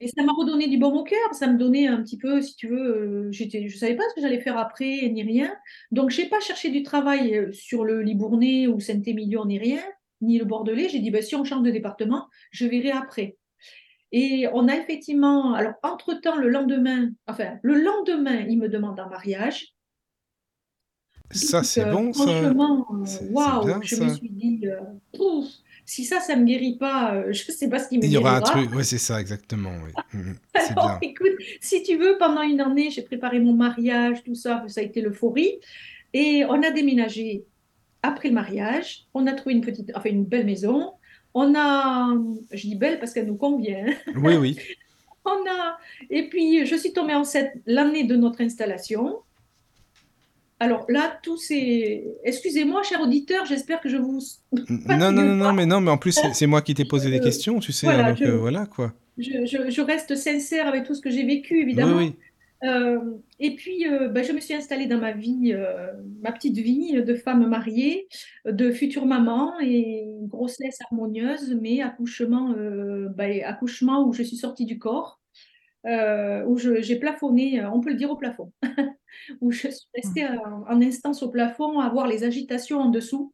Et 0.00 0.08
ça 0.08 0.22
m'a 0.22 0.32
redonné 0.32 0.68
du 0.68 0.78
bon 0.78 0.94
au 0.94 1.02
cœur, 1.02 1.18
ça 1.32 1.48
me 1.48 1.58
donnait 1.58 1.88
un 1.88 2.00
petit 2.02 2.18
peu, 2.18 2.40
si 2.40 2.54
tu 2.54 2.68
veux, 2.68 3.26
euh, 3.26 3.32
j'étais, 3.32 3.68
je 3.68 3.76
savais 3.76 3.96
pas 3.96 4.04
ce 4.10 4.14
que 4.14 4.20
j'allais 4.20 4.40
faire 4.40 4.56
après, 4.56 5.08
ni 5.08 5.24
rien. 5.24 5.52
Donc, 5.90 6.10
j'ai 6.10 6.26
pas 6.26 6.38
cherché 6.38 6.70
du 6.70 6.84
travail 6.84 7.36
euh, 7.36 7.52
sur 7.52 7.84
le 7.84 8.02
Libournais 8.02 8.68
ou 8.68 8.78
Saint-Émilion, 8.78 9.44
ni 9.44 9.58
rien, 9.58 9.82
ni 10.20 10.38
le 10.38 10.44
Bordelais. 10.44 10.88
J'ai 10.88 11.00
dit, 11.00 11.10
ben, 11.10 11.20
si 11.20 11.34
on 11.34 11.42
change 11.42 11.62
de 11.62 11.70
département, 11.70 12.28
je 12.52 12.66
verrai 12.66 12.92
après. 12.92 13.36
Et 14.12 14.46
on 14.52 14.68
a 14.68 14.76
effectivement, 14.76 15.54
alors, 15.54 15.74
entre-temps, 15.82 16.36
le 16.36 16.48
lendemain, 16.48 17.10
enfin, 17.26 17.58
le 17.62 17.82
lendemain, 17.82 18.46
il 18.48 18.58
me 18.58 18.68
demande 18.68 18.98
un 19.00 19.08
mariage. 19.08 19.74
Ça, 21.30 21.62
c'est 21.62 21.84
euh, 21.84 21.92
bon, 21.92 22.12
ça. 22.12 22.22
franchement, 22.22 22.86
waouh, 23.30 23.82
je 23.82 24.02
me 24.02 24.14
suis 24.14 24.30
dit, 24.30 24.60
euh, 24.64 24.80
Pouf, 25.12 25.46
si 25.88 26.04
ça, 26.04 26.20
ça 26.20 26.36
me 26.36 26.44
guérit 26.44 26.76
pas, 26.76 27.14
euh, 27.14 27.32
je 27.32 27.50
sais 27.50 27.68
pas 27.70 27.78
ce 27.78 27.88
qui 27.88 27.96
me 27.96 28.04
Il 28.04 28.10
y 28.12 28.18
aura 28.18 28.36
un 28.36 28.40
guérira. 28.40 28.58
truc, 28.58 28.74
ouais, 28.74 28.84
c'est 28.84 28.98
ça, 28.98 29.18
exactement. 29.18 29.72
oui. 29.86 29.92
Mhm. 30.12 30.36
C'est 30.54 30.72
Alors, 30.72 30.98
bien. 30.98 31.08
écoute, 31.10 31.32
si 31.62 31.82
tu 31.82 31.96
veux, 31.96 32.18
pendant 32.18 32.42
une 32.42 32.60
année, 32.60 32.90
j'ai 32.90 33.00
préparé 33.00 33.40
mon 33.40 33.54
mariage, 33.54 34.22
tout 34.22 34.34
ça, 34.34 34.62
ça 34.68 34.80
a 34.80 34.84
été 34.84 35.00
l'euphorie. 35.00 35.58
Et 36.12 36.44
on 36.46 36.62
a 36.62 36.70
déménagé 36.70 37.44
après 38.02 38.28
le 38.28 38.34
mariage. 38.34 39.06
On 39.14 39.26
a 39.26 39.32
trouvé 39.32 39.54
une 39.54 39.62
petite, 39.62 39.90
enfin 39.94 40.10
une 40.10 40.24
belle 40.26 40.44
maison. 40.44 40.92
On 41.32 41.54
a, 41.56 42.14
je 42.52 42.66
dis 42.66 42.74
belle 42.76 42.98
parce 42.98 43.14
qu'elle 43.14 43.26
nous 43.26 43.36
convient. 43.36 43.86
Oui, 44.14 44.36
oui. 44.36 44.58
On 45.24 45.30
a, 45.46 45.78
et 46.08 46.28
puis 46.30 46.64
je 46.64 46.74
suis 46.74 46.94
tombée 46.94 47.14
enceinte 47.14 47.50
l'année 47.66 48.04
de 48.04 48.16
notre 48.16 48.40
installation. 48.40 49.18
Alors 50.60 50.86
là, 50.88 51.18
tout 51.22 51.36
c'est, 51.36 52.04
excusez-moi, 52.24 52.82
cher 52.82 53.00
auditeur, 53.00 53.44
j'espère 53.46 53.80
que 53.80 53.88
je 53.88 53.96
vous 53.96 54.18
Non, 54.68 55.12
non, 55.12 55.22
non, 55.36 55.52
mais 55.52 55.66
non, 55.66 55.80
mais 55.80 55.90
en 55.90 55.98
plus, 55.98 56.18
c'est 56.32 56.46
moi 56.46 56.62
qui 56.62 56.74
t'ai 56.74 56.84
posé 56.84 57.10
des 57.10 57.18
Je- 57.18 57.22
questions, 57.22 57.60
tu 57.60 57.72
sais, 57.72 57.86
voilà, 57.86 58.08
donc 58.08 58.18
je, 58.18 58.24
euh, 58.24 58.36
voilà, 58.36 58.66
quoi. 58.66 58.92
je, 59.18 59.46
je- 59.46 59.70
je 59.70 59.80
reste 59.80 60.16
sincère 60.16 60.66
avec 60.66 60.84
tout 60.84 60.94
ce 60.94 61.00
que 61.00 61.10
j'ai 61.10 61.24
vécu, 61.24 61.54
Oui, 61.56 61.62
évidemment. 61.62 61.96
oui. 61.98 62.14
Euh, 62.64 62.98
et 63.38 63.54
puis, 63.54 63.86
euh, 63.86 64.08
ben, 64.08 64.24
je 64.24 64.32
me 64.32 64.40
suis 64.40 64.52
installée 64.52 64.86
dans 64.86 64.98
ma 64.98 65.12
vie, 65.12 65.52
euh, 65.54 65.92
ma 66.20 66.32
petite 66.32 66.56
vie 66.58 67.00
de 67.04 67.14
femme 67.14 67.46
mariée, 67.46 68.08
de 68.44 68.72
future 68.72 69.06
maman 69.06 69.52
et 69.60 70.00
une 70.02 70.26
grossesse 70.26 70.78
harmonieuse, 70.90 71.56
mais 71.62 71.82
accouchement, 71.82 72.52
euh, 72.58 73.08
ben, 73.10 73.44
accouchement 73.44 74.04
où 74.08 74.12
je 74.12 74.24
suis 74.24 74.36
sortie 74.36 74.64
du 74.64 74.80
corps, 74.80 75.20
euh, 75.86 76.42
où 76.46 76.58
j'ai 76.58 76.96
plafonné, 76.96 77.60
euh, 77.60 77.70
on 77.72 77.80
peut 77.80 77.90
le 77.90 77.94
dire 77.96 78.10
au 78.10 78.16
plafond, 78.16 78.50
où 79.40 79.50
je 79.50 79.68
suis 79.68 79.88
restée 79.94 80.26
en, 80.26 80.64
en 80.68 80.82
instance 80.82 81.22
au 81.22 81.30
plafond 81.30 81.80
à 81.80 81.88
voir 81.88 82.06
les 82.06 82.24
agitations 82.24 82.80
en 82.80 82.90
dessous 82.90 83.32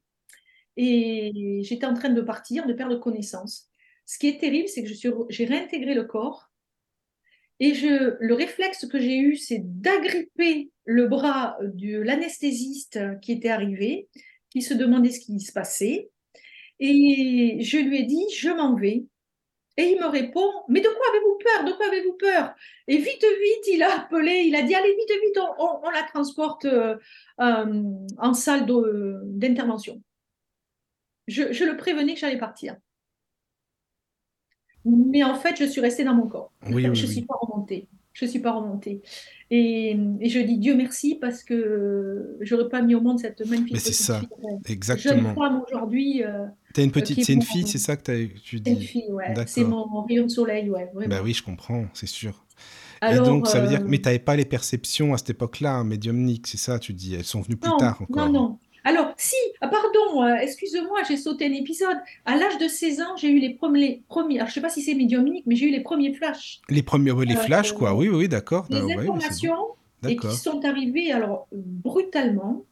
et 0.76 1.60
j'étais 1.62 1.86
en 1.86 1.94
train 1.94 2.10
de 2.10 2.20
partir, 2.20 2.66
de 2.66 2.72
perdre 2.72 2.96
connaissance. 2.96 3.68
Ce 4.06 4.18
qui 4.18 4.28
est 4.28 4.38
terrible, 4.40 4.68
c'est 4.68 4.82
que 4.82 4.88
je 4.88 4.94
suis, 4.94 5.08
j'ai 5.30 5.44
réintégré 5.44 5.94
le 5.94 6.04
corps 6.04 6.50
et 7.60 7.74
je, 7.74 8.16
le 8.18 8.34
réflexe 8.34 8.86
que 8.86 8.98
j'ai 8.98 9.16
eu, 9.16 9.36
c'est 9.36 9.62
d'agripper 9.62 10.70
le 10.84 11.06
bras 11.06 11.56
de 11.62 11.98
l'anesthésiste 11.98 12.98
qui 13.20 13.32
était 13.32 13.48
arrivé, 13.48 14.08
qui 14.50 14.60
se 14.60 14.74
demandait 14.74 15.10
ce 15.10 15.20
qui 15.20 15.40
se 15.40 15.52
passait. 15.52 16.10
Et 16.80 17.58
je 17.60 17.78
lui 17.78 18.00
ai 18.00 18.02
dit, 18.02 18.24
je 18.36 18.50
m'en 18.50 18.74
vais. 18.74 19.04
Et 19.76 19.82
il 19.90 20.00
me 20.00 20.06
répond, 20.06 20.48
mais 20.68 20.80
de 20.80 20.86
quoi 20.88 21.06
avez-vous 21.10 21.38
peur? 21.42 21.64
De 21.64 21.72
quoi 21.76 21.86
avez-vous 21.88 22.12
peur? 22.12 22.54
Et 22.86 22.96
vite, 22.96 23.22
vite, 23.24 23.66
il 23.72 23.82
a 23.82 24.00
appelé, 24.02 24.44
il 24.46 24.54
a 24.54 24.62
dit, 24.62 24.74
allez, 24.74 24.94
vite, 24.94 25.10
vite, 25.24 25.38
on, 25.38 25.64
on- 25.64 25.80
on 25.86 25.90
la 25.90 26.02
transporte 26.04 26.64
euh, 26.64 26.96
euh, 27.40 27.82
en 28.18 28.34
salle 28.34 28.66
d'intervention. 28.66 30.00
Je, 31.26 31.52
je 31.52 31.64
le 31.64 31.76
prévenais 31.76 32.14
que 32.14 32.20
j'allais 32.20 32.38
partir. 32.38 32.76
Mais 34.84 35.24
en 35.24 35.34
fait, 35.34 35.56
je 35.56 35.64
suis 35.64 35.80
restée 35.80 36.04
dans 36.04 36.14
mon 36.14 36.28
corps. 36.28 36.52
Oui, 36.70 36.82
Je 36.82 36.88
ne 36.88 36.94
suis 36.94 37.06
oui. 37.20 37.22
pas 37.26 37.34
remontée. 37.40 37.88
Je 38.12 38.26
ne 38.26 38.30
suis 38.30 38.38
pas 38.40 38.52
remontée. 38.52 39.02
Et, 39.50 39.96
et 40.20 40.28
je 40.28 40.38
dis 40.40 40.58
Dieu 40.58 40.74
merci 40.76 41.16
parce 41.16 41.42
que 41.42 42.36
j'aurais 42.40 42.68
pas 42.68 42.80
mis 42.82 42.94
au 42.94 43.00
monde 43.00 43.18
cette 43.18 43.40
magnifique 43.46 43.72
Mais 43.72 43.78
c'est 43.80 43.92
ça, 43.92 44.20
fille, 44.20 44.28
euh, 44.44 44.48
jeune 44.50 44.60
exactement. 44.66 45.34
femme 45.34 45.62
aujourd'hui, 45.66 46.22
euh, 46.22 46.46
T'as 46.74 46.82
une 46.82 46.90
petite, 46.92 47.18
est 47.20 47.22
c'est 47.24 47.32
une 47.32 47.42
fille, 47.42 47.66
c'est 47.66 47.78
ça 47.78 47.96
que 47.96 48.02
tu 48.26 48.58
c'est 48.64 48.70
une 48.70 48.76
dis. 48.78 48.86
fille, 48.86 49.10
ouais. 49.10 49.32
C'est 49.46 49.64
mon 49.64 50.02
rayon 50.02 50.24
de 50.24 50.28
soleil, 50.28 50.68
ouais, 50.70 50.84
Bah 50.86 51.00
vraiment. 51.06 51.16
oui, 51.22 51.32
je 51.32 51.42
comprends, 51.42 51.86
c'est 51.94 52.06
sûr. 52.08 52.44
Et 53.02 53.06
Alors, 53.06 53.26
donc, 53.26 53.46
ça 53.46 53.60
veut 53.60 53.68
dire, 53.68 53.80
euh, 53.80 53.86
mais 53.86 53.98
t'avais 53.98 54.18
pas 54.18 54.36
les 54.36 54.44
perceptions 54.44 55.14
à 55.14 55.18
cette 55.18 55.30
époque-là, 55.30 55.72
hein, 55.74 55.84
médiumniques, 55.84 56.46
c'est 56.46 56.56
ça, 56.58 56.78
tu 56.78 56.92
dis. 56.92 57.14
Elles 57.14 57.24
sont 57.24 57.40
venues 57.42 57.56
plus 57.56 57.70
non, 57.70 57.76
tard 57.76 57.98
non, 58.00 58.06
encore. 58.22 58.28
non. 58.30 58.58
Alors, 58.86 59.14
si, 59.16 59.36
ah, 59.62 59.68
pardon, 59.68 60.22
euh, 60.24 60.36
excuse-moi, 60.36 61.00
j'ai 61.08 61.16
sauté 61.16 61.46
un 61.46 61.52
épisode. 61.52 61.96
À 62.26 62.36
l'âge 62.36 62.58
de 62.58 62.68
16 62.68 63.00
ans, 63.00 63.16
j'ai 63.16 63.30
eu 63.30 63.38
les 63.38 63.54
premiers, 63.54 64.02
premiers, 64.08 64.36
alors 64.36 64.48
je 64.48 64.50
ne 64.50 64.54
sais 64.54 64.60
pas 64.60 64.68
si 64.68 64.82
c'est 64.82 64.94
médiumnique, 64.94 65.44
mais 65.46 65.56
j'ai 65.56 65.66
eu 65.68 65.70
les 65.70 65.80
premiers 65.80 66.12
flashs. 66.14 66.60
Les 66.68 66.82
premiers, 66.82 67.12
ouais, 67.12 67.24
les 67.24 67.34
Euh, 67.36 67.40
flashs, 67.40 67.72
quoi. 67.72 67.94
Oui, 67.94 68.08
oui, 68.08 68.28
d'accord. 68.28 68.66
Ah, 68.70 68.74
ouais, 68.74 68.80
c'est 68.80 68.94
bon. 69.06 69.14
informations 69.14 69.56
et 70.06 70.16
qui 70.16 70.30
sont 70.36 70.62
arrivées 70.66 71.12
alors 71.12 71.46
brutalement, 71.52 72.62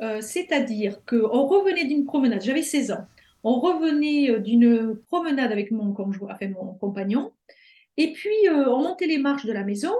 euh, 0.00 0.20
c'est-à-dire 0.20 0.98
qu'on 1.06 1.46
revenait 1.46 1.84
d'une 1.84 2.04
promenade, 2.04 2.42
j'avais 2.42 2.62
16 2.62 2.90
ans, 2.92 3.06
on 3.44 3.60
revenait 3.60 4.30
euh, 4.30 4.38
d'une 4.38 4.96
promenade 5.06 5.52
avec 5.52 5.70
mon 5.70 5.92
conjoint, 5.92 6.36
compagnon, 6.80 7.32
et 7.96 8.12
puis 8.12 8.48
euh, 8.48 8.68
on 8.68 8.82
montait 8.82 9.06
les 9.06 9.18
marches 9.18 9.46
de 9.46 9.52
la 9.52 9.64
maison, 9.64 9.94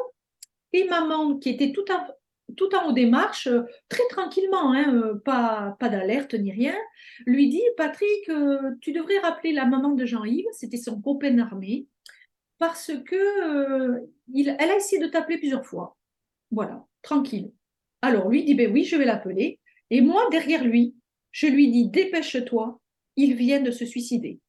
et 0.72 0.84
maman, 0.84 1.36
qui 1.38 1.50
était 1.50 1.72
tout 1.72 1.84
en, 1.90 2.88
haut 2.88 2.92
des 2.92 3.06
marches, 3.06 3.46
euh, 3.46 3.62
très 3.88 4.06
tranquillement, 4.10 4.72
hein, 4.72 5.18
pas, 5.24 5.76
d'alerte 5.80 6.34
ni 6.34 6.52
rien, 6.52 6.76
lui 7.26 7.48
dit, 7.48 7.62
Patrick, 7.76 8.30
tu 8.80 8.92
devrais 8.92 9.18
rappeler 9.18 9.52
la 9.52 9.64
maman 9.64 9.90
de 9.90 10.04
Jean-Yves, 10.04 10.46
c'était 10.52 10.76
son 10.76 11.00
copain 11.00 11.30
d'armée, 11.32 11.86
parce 12.58 12.92
que 13.06 14.08
elle 14.34 14.70
a 14.70 14.76
essayé 14.76 15.00
de 15.00 15.06
t'appeler 15.06 15.38
plusieurs 15.38 15.64
fois. 15.64 15.96
Voilà, 16.50 16.84
tranquille. 17.02 17.52
Alors 18.02 18.28
lui 18.28 18.44
dit, 18.44 18.54
ben 18.54 18.72
oui, 18.72 18.84
je 18.84 18.96
vais 18.96 19.04
l'appeler. 19.04 19.60
Et 19.90 20.00
moi, 20.00 20.28
derrière 20.30 20.64
lui, 20.64 20.94
je 21.30 21.46
lui 21.46 21.70
dis, 21.70 21.88
dépêche-toi, 21.88 22.80
il 23.18 23.34
vient 23.34 23.60
de 23.60 23.70
se 23.70 23.84
suicider. 23.84 24.40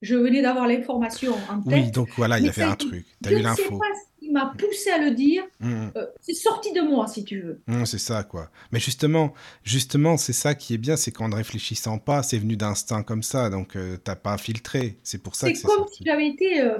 Je 0.00 0.16
venais 0.16 0.42
d'avoir 0.42 0.66
l'information 0.66 1.34
en 1.48 1.60
Oui, 1.66 1.84
tête, 1.84 1.94
donc 1.94 2.08
voilà, 2.16 2.38
il 2.38 2.46
y 2.46 2.48
avait 2.48 2.62
un 2.62 2.74
truc. 2.74 3.06
T'as 3.22 3.30
je 3.30 3.36
eu 3.36 3.42
l'info. 3.42 3.80
qui 4.18 4.30
m'a 4.30 4.52
poussé 4.58 4.90
à 4.90 4.98
le 4.98 5.12
dire, 5.12 5.44
Hum, 5.60 5.92
euh, 5.96 6.06
c'est 6.20 6.34
sorti 6.34 6.72
de 6.72 6.80
moi, 6.80 7.06
si 7.06 7.24
tu 7.24 7.40
veux. 7.40 7.60
hum, 7.68 7.86
c'est 7.86 7.98
ça, 7.98 8.24
quoi. 8.24 8.50
Mais 8.72 8.80
justement, 8.80 9.32
justement, 9.62 10.16
c'est 10.16 10.32
ça 10.32 10.54
qui 10.56 10.74
est 10.74 10.78
bien, 10.78 10.96
c'est 10.96 11.12
qu'en 11.12 11.28
ne 11.28 11.36
réfléchissant 11.36 11.98
pas, 11.98 12.22
c'est 12.24 12.38
venu 12.38 12.56
d'instinct 12.56 13.04
comme 13.04 13.22
ça, 13.22 13.48
donc 13.50 13.76
euh, 13.76 13.96
t'as 13.96 14.16
pas 14.16 14.38
filtré. 14.38 14.98
C'est 15.04 15.22
pour 15.22 15.36
ça 15.36 15.50
que 15.50 15.56
C'est 15.56 15.62
c'est 15.62 15.68
comme 15.68 15.86
si 15.88 16.02
j'avais 16.04 16.26
été, 16.28 16.60
euh, 16.60 16.78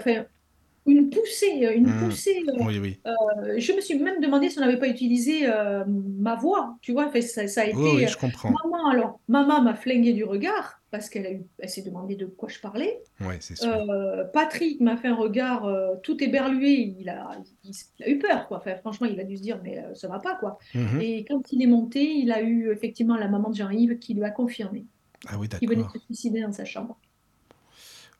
une 0.87 1.11
poussée, 1.11 1.65
euh, 1.67 1.75
une 1.75 1.87
Hum, 1.87 1.99
poussée. 2.09 2.43
euh, 2.49 2.53
Oui, 2.61 2.79
oui. 2.81 2.99
euh, 3.07 3.55
je 3.59 3.73
me 3.73 3.81
suis 3.81 3.99
même 3.99 4.21
demandé 4.21 4.51
si 4.51 4.59
on 4.59 4.63
n'avait 4.63 4.79
pas 4.79 4.89
utilisé 4.89 5.47
euh, 5.47 5.85
ma 5.87 6.35
voix, 6.35 6.77
tu 6.83 6.93
vois, 6.93 7.07
enfin, 7.07 7.21
ça, 7.21 7.47
ça 7.47 7.63
a 7.63 7.67
Oui, 7.67 7.73
oui, 7.75 8.03
été... 8.03 8.09
je 8.09 8.17
comprends. 8.19 8.51
Maman, 8.51 8.89
alors, 8.91 9.21
maman 9.29 9.63
m'a 9.63 9.75
flingué 9.75 10.13
du 10.13 10.25
regard 10.25 10.81
parce 10.91 11.09
qu'elle 11.09 11.27
a 11.27 11.31
eu, 11.33 11.43
elle 11.59 11.69
s'est 11.69 11.83
demandé 11.83 12.17
de 12.17 12.27
quoi 12.27 12.49
je 12.49 12.59
parlais. 12.59 13.01
Ouais, 13.21 13.39
c'est 13.41 13.57
sûr. 13.57 13.71
Euh, 13.73 14.25
Patrick 14.25 14.81
m'a 14.81 14.97
fait 14.97 15.09
un 15.09 15.15
regard 15.15 15.67
tout 16.03 16.23
éberlué, 16.23 16.95
il 16.99 17.09
a, 17.09 17.31
il, 17.65 17.73
il 17.99 18.05
a 18.05 18.09
eu 18.11 18.19
peur, 18.19 18.47
quoi. 18.49 18.59
Enfin, 18.59 18.75
franchement, 18.77 19.07
il 19.07 19.19
a 19.21 19.25
dû 19.25 19.37
se 19.37 19.43
dire, 19.43 19.59
mais 19.63 19.83
ça 19.95 20.09
va 20.09 20.19
pas, 20.19 20.35
quoi. 20.35 20.59
Mhm. 20.75 21.01
Et 21.01 21.25
quand 21.29 21.51
il 21.53 21.63
est 21.63 21.67
monté, 21.67 22.03
il 22.05 22.31
a 22.33 22.43
eu 22.43 22.71
effectivement 22.73 23.17
la 23.17 23.29
maman 23.29 23.51
de 23.51 23.57
Jean-Yves 23.57 23.99
qui 23.99 24.15
lui 24.15 24.25
a 24.25 24.31
confirmé 24.31 24.85
Ah 25.29 25.39
oui, 25.39 25.49
qu'il 25.49 25.69
venait 25.69 25.81
de 25.81 25.87
d'accord. 25.87 26.01
se 26.01 26.05
suicider 26.07 26.43
dans 26.43 26.53
sa 26.53 26.65
chambre. 26.65 26.99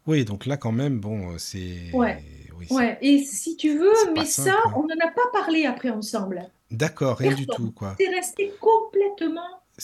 Oui, 0.07 0.25
donc 0.25 0.47
là, 0.47 0.57
quand 0.57 0.73
même, 0.73 0.99
bon, 0.99 1.39
c'est... 1.39 1.93
Ouais, 1.93 2.23
Oui, 2.71 2.77
ouais. 2.77 2.99
Et 3.03 3.25
si 3.25 3.57
tu 3.57 3.77
veux, 3.79 3.93
mais 4.15 4.25
ça, 4.25 4.45
simple. 4.45 4.59
hein. 4.67 4.73
on 4.77 4.83
n'en 4.83 5.07
a 5.07 5.11
pas 5.13 5.31
parlé 5.33 5.67
après 5.67 5.91
ensemble. 5.91 6.51
D'accord, 6.71 7.19
rien 7.19 7.35
du 7.35 7.47
tout, 7.47 7.71
quoi. 7.73 7.95
C'est 7.99 8.09
resté 8.09 8.53
complètement 8.61 9.41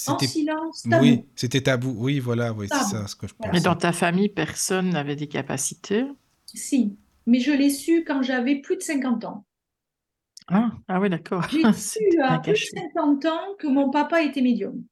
en 0.06 0.18
silence, 0.18 0.82
Oui, 0.84 0.90
tabou. 0.90 1.26
c'était 1.34 1.62
tabou. 1.62 1.94
Oui, 1.98 2.20
voilà, 2.20 2.52
oui, 2.52 2.68
c'est 2.70 2.84
ça 2.84 3.06
ce 3.06 3.16
que 3.16 3.26
je 3.26 3.34
Voilà. 3.38 3.52
Mais 3.52 3.60
dans 3.60 3.76
ta 3.76 3.92
famille, 3.92 4.28
personne 4.28 4.90
n'avait 4.90 5.16
des 5.16 5.28
capacités? 5.28 6.04
Si, 6.54 6.96
mais 7.26 7.40
je 7.40 7.52
l'ai 7.52 7.70
su 7.70 8.04
quand 8.04 8.22
j'avais 8.22 8.56
plus 8.56 8.76
de 8.76 8.82
50 8.82 9.24
ans. 9.24 9.44
Ah, 10.46 10.70
ah 10.88 11.00
oui, 11.00 11.10
d'accord. 11.10 11.46
J'ai 11.50 11.72
su 11.74 12.20
à 12.22 12.38
plus 12.38 12.52
de 12.52 12.54
caché. 12.54 12.70
50 12.94 13.24
ans 13.26 13.54
que 13.58 13.66
mon 13.66 13.90
papa 13.90 14.22
était 14.22 14.40
médium. 14.40 14.82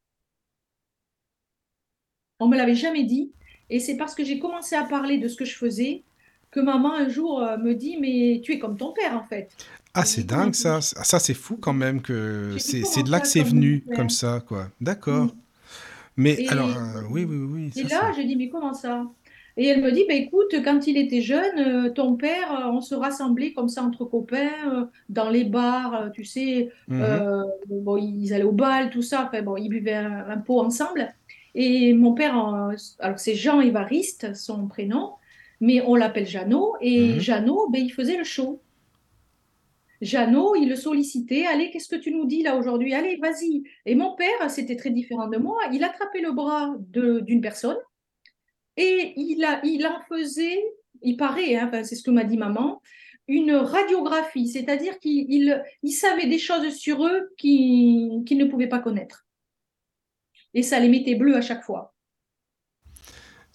On 2.40 2.48
me 2.48 2.56
l'avait 2.56 2.74
jamais 2.74 3.04
dit. 3.04 3.32
Et 3.70 3.80
c'est 3.80 3.96
parce 3.96 4.14
que 4.14 4.24
j'ai 4.24 4.38
commencé 4.38 4.76
à 4.76 4.84
parler 4.84 5.18
de 5.18 5.28
ce 5.28 5.36
que 5.36 5.44
je 5.44 5.56
faisais 5.56 6.04
que 6.56 6.60
maman 6.60 6.94
un 6.94 7.08
jour 7.08 7.42
euh, 7.42 7.58
me 7.58 7.74
dit, 7.74 7.98
mais 8.00 8.40
tu 8.42 8.52
es 8.52 8.58
comme 8.58 8.76
ton 8.78 8.92
père 8.92 9.14
en 9.14 9.24
fait. 9.24 9.50
Ah, 9.94 10.04
c'est 10.04 10.24
dingue 10.24 10.54
ça 10.54 10.80
ça. 10.80 11.18
C'est 11.18 11.34
fou 11.34 11.56
quand 11.56 11.72
même 11.72 12.02
que 12.02 12.56
c'est 12.58 13.02
de 13.02 13.10
là 13.10 13.20
que 13.20 13.28
c'est 13.28 13.42
venu 13.42 13.84
comme 13.94 14.10
ça, 14.10 14.42
quoi. 14.46 14.68
D'accord. 14.80 15.26
Mm. 15.26 15.30
Mais 16.18 16.34
Et, 16.38 16.48
alors, 16.48 16.68
euh, 16.68 17.02
oui, 17.10 17.24
oui, 17.24 17.36
oui, 17.36 17.72
et 17.76 17.88
ça 17.88 18.02
là, 18.02 18.12
j'ai 18.16 18.24
dit, 18.24 18.36
mais 18.36 18.48
comment 18.48 18.72
ça? 18.74 19.04
Et 19.58 19.66
elle 19.66 19.82
me 19.82 19.90
dit, 19.92 20.04
bah, 20.08 20.14
écoute, 20.14 20.54
quand 20.64 20.86
il 20.86 20.98
était 20.98 21.22
jeune, 21.22 21.58
euh, 21.58 21.90
ton 21.90 22.16
père, 22.16 22.70
on 22.72 22.80
se 22.82 22.94
rassemblait 22.94 23.52
comme 23.54 23.68
ça 23.68 23.82
entre 23.82 24.04
copains, 24.04 24.88
dans 25.08 25.30
les 25.30 25.44
bars, 25.44 26.10
tu 26.12 26.24
sais, 26.24 26.70
Mhm. 26.88 27.02
euh, 27.02 27.42
bon, 27.68 27.96
ils 27.96 28.32
allaient 28.34 28.44
au 28.44 28.52
bal, 28.52 28.90
tout 28.90 29.02
ça, 29.02 29.24
enfin, 29.26 29.42
bon, 29.42 29.56
ils 29.56 29.68
buvaient 29.68 29.94
un, 29.94 30.28
un 30.28 30.38
pot 30.38 30.60
ensemble. 30.60 31.14
Et 31.54 31.94
mon 31.94 32.12
père, 32.14 32.34
alors 32.98 33.18
c'est 33.18 33.34
Jean 33.34 33.60
Évariste, 33.62 34.34
son 34.34 34.66
prénom, 34.68 35.12
mais 35.60 35.80
on 35.82 35.94
l'appelle 35.94 36.26
Jeannot, 36.26 36.74
et 36.80 37.14
Mhm. 37.14 37.20
Jeannot, 37.20 37.68
ben, 37.70 37.82
il 37.84 37.90
faisait 37.92 38.16
le 38.16 38.24
show. 38.24 38.60
Jeannot, 40.02 40.54
il 40.56 40.68
le 40.68 40.76
sollicitait, 40.76 41.46
allez, 41.46 41.70
qu'est-ce 41.70 41.88
que 41.88 41.96
tu 41.96 42.12
nous 42.12 42.26
dis 42.26 42.42
là 42.42 42.56
aujourd'hui? 42.56 42.92
Allez, 42.92 43.16
vas-y. 43.16 43.62
Et 43.86 43.94
mon 43.94 44.14
père, 44.14 44.50
c'était 44.50 44.76
très 44.76 44.90
différent 44.90 45.26
de 45.28 45.38
moi, 45.38 45.58
il 45.72 45.82
attrapait 45.84 46.20
le 46.20 46.32
bras 46.32 46.74
de- 46.78 47.20
d'une 47.20 47.40
personne 47.40 47.78
et 48.76 49.14
il, 49.16 49.42
a, 49.44 49.60
il 49.64 49.86
en 49.86 50.00
faisait, 50.08 50.62
il 51.00 51.16
paraît, 51.16 51.56
hein, 51.56 51.70
c'est 51.82 51.94
ce 51.94 52.02
que 52.02 52.10
m'a 52.10 52.24
dit 52.24 52.36
maman, 52.36 52.82
une 53.26 53.52
radiographie, 53.52 54.48
c'est-à-dire 54.48 54.98
qu'il 55.00 55.26
il, 55.32 55.64
il 55.82 55.92
savait 55.92 56.26
des 56.26 56.38
choses 56.38 56.74
sur 56.76 57.04
eux 57.06 57.30
qu'ils 57.38 58.22
qu'ils 58.26 58.38
ne 58.38 58.44
pouvaient 58.44 58.68
pas 58.68 58.78
connaître. 58.80 59.26
Et 60.54 60.62
ça 60.62 60.78
les 60.78 60.88
mettait 60.90 61.14
bleus 61.16 61.36
à 61.36 61.40
chaque 61.40 61.64
fois. 61.64 61.95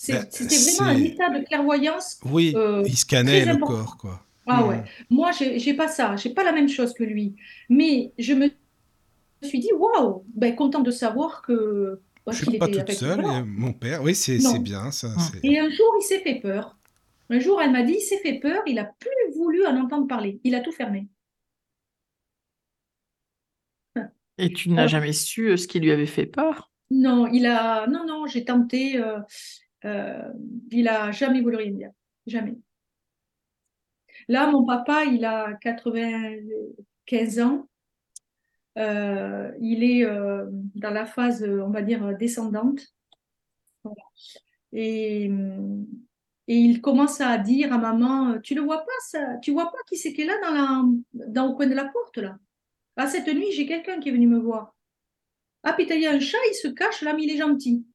Ben, 0.08 0.26
C'était 0.30 0.56
vraiment 0.58 0.92
un 0.92 1.04
état 1.04 1.30
de 1.30 1.44
clairvoyance. 1.46 2.20
Oui, 2.26 2.54
euh, 2.56 2.84
il 2.86 2.98
scannait 2.98 3.46
le 3.46 3.52
important. 3.52 3.76
corps, 3.84 3.98
quoi. 3.98 4.26
Ah 4.48 4.62
Mhm. 4.64 4.70
ouais. 4.70 4.84
Moi, 5.10 5.32
j'ai 5.32 5.74
pas 5.76 5.88
ça. 5.88 6.16
J'ai 6.16 6.32
pas 6.34 6.44
la 6.44 6.52
même 6.52 6.68
chose 6.70 6.94
que 6.94 7.04
lui. 7.04 7.36
Mais 7.70 8.12
je 8.18 8.34
me 8.34 8.50
suis 9.44 9.60
dit, 9.60 9.72
waouh, 9.74 10.24
ben, 10.34 10.56
content 10.56 10.80
de 10.82 10.92
savoir 10.92 11.42
que 11.44 12.02
bah, 12.26 12.32
Je 12.34 12.44
suis 12.46 12.58
pas 12.58 12.68
était 12.68 12.84
toute 12.84 12.96
seule, 12.96 13.20
et 13.22 13.44
mon 13.44 13.74
père, 13.74 14.02
oui, 14.04 14.16
c'est 14.16 14.38
bien, 14.60 14.92
ça. 14.92 15.10
Mm. 15.10 15.40
Et 15.44 15.60
un 15.60 15.70
jour, 15.70 15.94
il 16.00 16.04
s'est 16.04 16.20
fait 16.20 16.36
peur. 16.40 16.78
Un 17.30 17.40
jour, 17.40 17.62
elle 17.62 17.72
m'a 17.72 17.84
dit, 17.84 17.94
il 17.98 18.02
s'est 18.02 18.18
fait 18.20 18.40
peur, 18.40 18.62
il 18.68 18.78
a 18.80 18.86
plus 18.86 19.36
voulu 19.36 19.66
en 19.66 19.78
entendre 19.78 20.08
parler. 20.08 20.40
Il 20.44 20.54
a 20.56 20.60
tout 20.62 20.72
fermé. 20.72 21.08
Et 24.38 24.52
tu 24.54 24.70
n'as 24.70 24.78
Alors- 24.84 24.90
jamais 24.90 25.14
su 25.14 25.50
euh, 25.50 25.58
ce 25.58 25.68
qui 25.68 25.80
lui 25.80 25.92
avait 25.92 26.06
fait 26.08 26.26
peur? 26.26 26.72
Non, 26.90 27.28
il 27.28 27.46
a. 27.46 27.86
Non, 27.88 28.06
non, 28.08 28.26
j'ai 28.28 28.44
tenté. 28.44 28.98
euh, 28.98 29.20
euh, 29.86 30.32
il 30.72 30.88
a 30.88 31.12
jamais 31.12 31.42
voulu 31.42 31.58
rien 31.58 31.72
dire. 31.72 31.92
Jamais. 32.26 32.58
Là, 34.28 34.48
mon 34.48 34.66
papa, 34.66 35.06
il 35.06 35.26
a 35.26 35.54
95 35.62 37.40
ans. 37.40 37.68
Euh, 38.78 39.52
il 39.60 39.84
est 39.84 40.06
euh, 40.06 40.46
dans 40.76 40.92
la 40.92 41.06
phase, 41.06 41.44
on 41.44 41.70
va 41.70 41.82
dire, 41.82 42.16
descendante. 42.18 42.82
Et, 44.72 45.30
il 46.48 46.82
commence 46.82 47.22
à 47.22 47.38
dire 47.38 47.72
à 47.72 47.78
maman, 47.78 48.40
tu 48.42 48.56
le 48.56 48.62
vois 48.62 48.80
pas, 48.80 48.92
ça, 49.08 49.38
tu 49.42 49.52
vois 49.52 49.72
pas 49.72 49.78
qui 49.88 49.96
c'est 49.96 50.12
qui 50.12 50.24
est 50.24 50.26
là 50.26 50.38
dans 50.42 50.52
la, 50.54 50.84
dans 51.28 51.48
le 51.48 51.54
coin 51.56 51.68
de 51.68 51.74
la 51.74 51.86
porte, 51.86 52.18
là? 52.18 52.38
Ah, 52.98 53.08
cette 53.08 53.28
nuit, 53.28 53.52
j'ai 53.52 53.66
quelqu'un 53.66 54.00
qui 54.00 54.10
est 54.10 54.12
venu 54.12 54.28
me 54.28 54.38
voir. 54.38 54.76
Ah, 55.64 55.74
putain, 55.74 55.96
il 55.96 56.02
y 56.02 56.08
a 56.08 56.12
un 56.12 56.20
chat, 56.20 56.38
il 56.50 56.54
se 56.56 56.68
cache 56.68 57.02
là, 57.02 57.14
mais 57.14 57.24
il 57.24 57.32
est 57.32 57.38
gentil. 57.38 57.86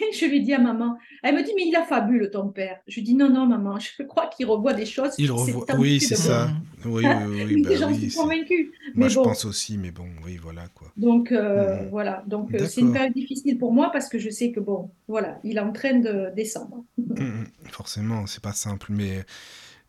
Et 0.00 0.12
je 0.12 0.26
lui 0.26 0.42
dis 0.42 0.52
à 0.54 0.58
maman, 0.58 0.96
elle 1.22 1.34
me 1.36 1.42
dit, 1.42 1.52
mais 1.56 1.64
il 1.66 1.76
a 1.76 1.84
fabule, 1.84 2.30
ton 2.32 2.48
père. 2.48 2.80
Je 2.86 2.96
lui 2.96 3.02
dis, 3.02 3.14
non, 3.14 3.28
non, 3.30 3.46
maman, 3.46 3.78
je 3.78 4.02
crois 4.04 4.26
qu'il 4.28 4.46
revoit 4.46 4.74
des 4.74 4.86
choses. 4.86 5.12
Il 5.18 5.30
revoit. 5.32 5.66
Oui, 5.76 6.00
c'est 6.00 6.16
ça. 6.16 6.50
Oui, 6.84 7.12
oui, 7.12 7.24
oui, 7.44 7.56
Mais 7.62 7.62
bah 7.62 7.76
j'en 7.76 7.88
oui, 7.88 7.94
suis 7.94 8.12
convaincue. 8.12 8.72
Moi, 8.94 9.06
Mais 9.06 9.08
je 9.08 9.14
bon, 9.16 9.22
pense 9.22 9.44
aussi, 9.44 9.78
mais 9.78 9.90
bon, 9.90 10.08
oui, 10.24 10.36
voilà, 10.36 10.68
quoi. 10.68 10.92
donc 10.96 11.32
euh, 11.32 11.82
Mhm. 11.82 11.88
voilà, 11.90 12.22
donc 12.26 12.54
euh, 12.54 12.66
c'est 12.66 12.80
une 12.82 12.92
période 12.92 13.14
difficile 13.14 13.58
pour 13.58 13.72
moi 13.72 13.90
parce 13.92 14.08
que 14.08 14.18
je 14.18 14.28
sais 14.30 14.52
que 14.52 14.60
bon, 14.60 14.90
voilà, 15.08 15.40
il 15.44 15.56
est 15.56 15.60
en 15.60 15.72
train 15.72 15.98
de 15.98 16.30
descendre. 16.36 16.84
Mhm. 17.18 17.46
Forcément, 17.70 18.26
c'est 18.26 18.42
pas 18.42 18.52
simple, 18.52 18.86
mais, 18.92 19.24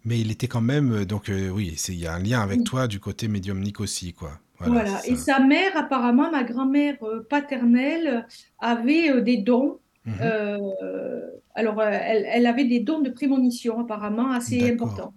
mais 0.05 0.19
il 0.21 0.32
était 0.32 0.47
quand 0.49 0.61
même. 0.61 0.91
euh, 0.93 1.05
Donc, 1.05 1.30
euh, 1.30 1.49
oui, 1.49 1.78
il 1.89 1.95
y 1.95 2.07
a 2.07 2.13
un 2.15 2.19
lien 2.19 2.41
avec 2.41 2.59
Oui. 2.59 2.65
toi 2.65 2.88
du 2.88 2.99
côté 2.99 3.28
médiumnique 3.30 3.80
aussi, 3.82 4.13
quoi. 4.13 4.39
Voilà, 4.59 5.05
Et 5.05 5.15
sa 5.15 5.39
mère, 5.39 5.75
apparemment, 5.75 6.31
ma 6.31 6.43
grand-mère 6.43 6.95
euh, 7.03 7.25
paternelle 7.29 8.27
avait 8.59 9.09
euh, 9.09 9.21
des 9.21 9.37
dons. 9.37 9.79
Mhm. 10.05 10.15
Euh, 10.21 11.21
alors, 11.55 11.81
elle, 11.81 12.25
elle 12.29 12.45
avait 12.45 12.65
des 12.65 12.79
dons 12.79 13.01
de 13.01 13.09
prémonition, 13.09 13.79
apparemment, 13.79 14.31
assez 14.31 14.71
importants. 14.71 15.13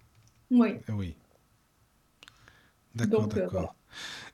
Oui. 0.51 0.77
Oui. 0.89 1.17
D'accord, 2.95 3.25
euh, 3.25 3.27
d'accord. 3.27 3.51
voilà. 3.53 3.75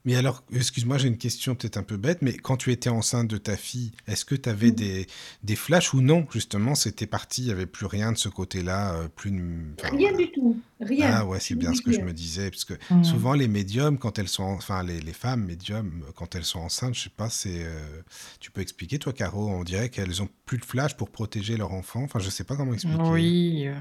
Mais 0.04 0.16
alors, 0.16 0.42
excuse-moi, 0.52 0.98
j'ai 0.98 1.06
une 1.08 1.16
question 1.18 1.54
peut-être 1.54 1.76
un 1.76 1.84
peu 1.84 1.96
bête, 1.96 2.22
mais 2.22 2.32
quand 2.36 2.56
tu 2.56 2.72
étais 2.72 2.90
enceinte 2.90 3.28
de 3.28 3.36
ta 3.36 3.56
fille, 3.56 3.92
est-ce 4.08 4.24
que 4.24 4.34
tu 4.34 4.48
avais 4.48 4.68
Mhm. 4.70 4.74
des, 4.74 5.06
des 5.44 5.54
flashs 5.56 5.94
ou 5.94 6.00
non? 6.00 6.26
Justement, 6.32 6.74
c'était 6.74 7.06
parti, 7.06 7.42
il 7.42 7.46
n'y 7.46 7.50
avait 7.52 7.66
plus 7.66 7.86
rien 7.86 8.10
de 8.10 8.16
ce 8.18 8.28
côté-là, 8.28 8.94
euh, 8.94 9.08
plus 9.08 9.30
de... 9.30 9.40
enfin, 9.78 9.96
Rien 9.96 10.10
voilà. 10.10 10.26
du 10.26 10.32
tout. 10.32 10.60
Rien. 10.80 11.10
Ah 11.14 11.26
ouais, 11.26 11.38
c'est 11.38 11.54
bien 11.54 11.72
ce 11.72 11.82
que 11.82 11.92
je 11.92 12.00
me 12.00 12.12
disais, 12.12 12.50
parce 12.50 12.64
que 12.64 12.74
Mm. 12.90 13.04
souvent 13.04 13.34
les 13.34 13.46
médiums, 13.46 13.96
quand 13.98 14.18
elles 14.18 14.26
sont, 14.28 14.42
enfin 14.42 14.82
les, 14.82 15.00
les 15.00 15.12
femmes 15.12 15.44
médiums, 15.44 16.02
quand 16.16 16.34
elles 16.34 16.44
sont 16.44 16.58
enceintes, 16.58 16.94
je 16.96 17.02
sais 17.02 17.10
pas, 17.10 17.30
c'est, 17.30 17.64
euh, 17.64 18.02
tu 18.40 18.50
peux 18.50 18.60
expliquer 18.60 18.98
toi, 18.98 19.12
Caro, 19.12 19.48
on 19.48 19.62
dirait 19.62 19.88
qu'elles 19.88 20.20
ont 20.20 20.28
plus 20.46 20.58
de 20.58 20.64
flash 20.64 20.96
pour 20.96 21.10
protéger 21.10 21.56
leur 21.56 21.72
enfant? 21.72 22.02
Enfin, 22.02 22.18
je 22.18 22.28
sais 22.30 22.42
pas 22.44 22.56
comment 22.56 22.72
expliquer. 22.74 22.98
Oui, 23.04 23.62
euh, 23.68 23.74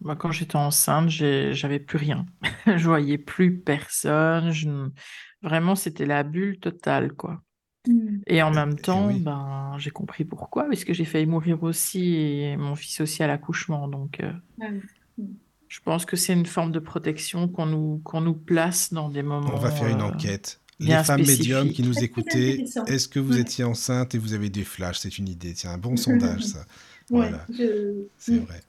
moi, 0.00 0.14
quand 0.16 0.30
j'étais 0.30 0.56
enceinte, 0.56 1.08
j'avais 1.10 1.80
plus 1.80 1.98
rien. 1.98 2.26
Je 2.66 2.84
voyais 2.84 3.18
plus 3.18 3.58
personne. 3.58 4.50
je 4.52 4.68
ne- 4.68 4.90
Vraiment, 5.44 5.76
c'était 5.76 6.06
la 6.06 6.22
bulle 6.24 6.58
totale, 6.58 7.12
quoi. 7.12 7.42
Mm. 7.86 8.18
Et 8.26 8.42
en 8.42 8.50
même 8.50 8.74
eh 8.78 8.80
temps, 8.80 9.06
oui. 9.08 9.20
ben, 9.20 9.76
j'ai 9.78 9.90
compris 9.90 10.24
pourquoi, 10.24 10.64
parce 10.64 10.84
que 10.84 10.94
j'ai 10.94 11.04
failli 11.04 11.26
mourir 11.26 11.62
aussi 11.62 12.14
et 12.16 12.56
mon 12.56 12.74
fils 12.74 13.00
aussi 13.02 13.22
à 13.22 13.26
l'accouchement. 13.26 13.86
Donc, 13.88 14.20
euh, 14.20 14.32
Ah 14.60 14.66
oui. 15.18 15.26
je 15.68 15.80
pense 15.80 16.06
que 16.06 16.16
c'est 16.16 16.32
une 16.32 16.46
forme 16.46 16.72
de 16.72 16.78
protection 16.78 17.46
qu'on 17.48 17.66
nous, 17.66 18.00
qu'on 18.04 18.22
nous 18.22 18.34
place 18.34 18.92
dans 18.92 19.10
des 19.10 19.22
moments. 19.22 19.52
On 19.54 19.58
va 19.58 19.70
faire 19.70 19.88
une 19.88 20.00
euh, 20.00 20.06
enquête. 20.06 20.60
Les 20.80 20.96
femmes 21.04 21.20
médiums 21.20 21.70
qui 21.70 21.82
nous 21.82 22.02
écoutaient, 22.02 22.64
est-ce 22.86 23.06
que 23.06 23.20
vous 23.20 23.34
Ouais. 23.34 23.40
étiez 23.40 23.64
enceinte 23.64 24.14
et 24.14 24.18
vous 24.18 24.32
avez 24.32 24.50
des 24.50 24.64
flashs? 24.64 24.98
C'est 24.98 25.18
une 25.18 25.28
idée, 25.28 25.52
c'est 25.54 25.68
un 25.68 25.78
bon 25.78 25.96
sondage, 25.96 26.42
ça. 26.42 26.60
Ouais, 27.10 27.28
Voilà, 27.28 27.46
je- 27.50 28.06
c'est 28.18 28.32
Mm. 28.32 28.44
vrai. 28.44 28.60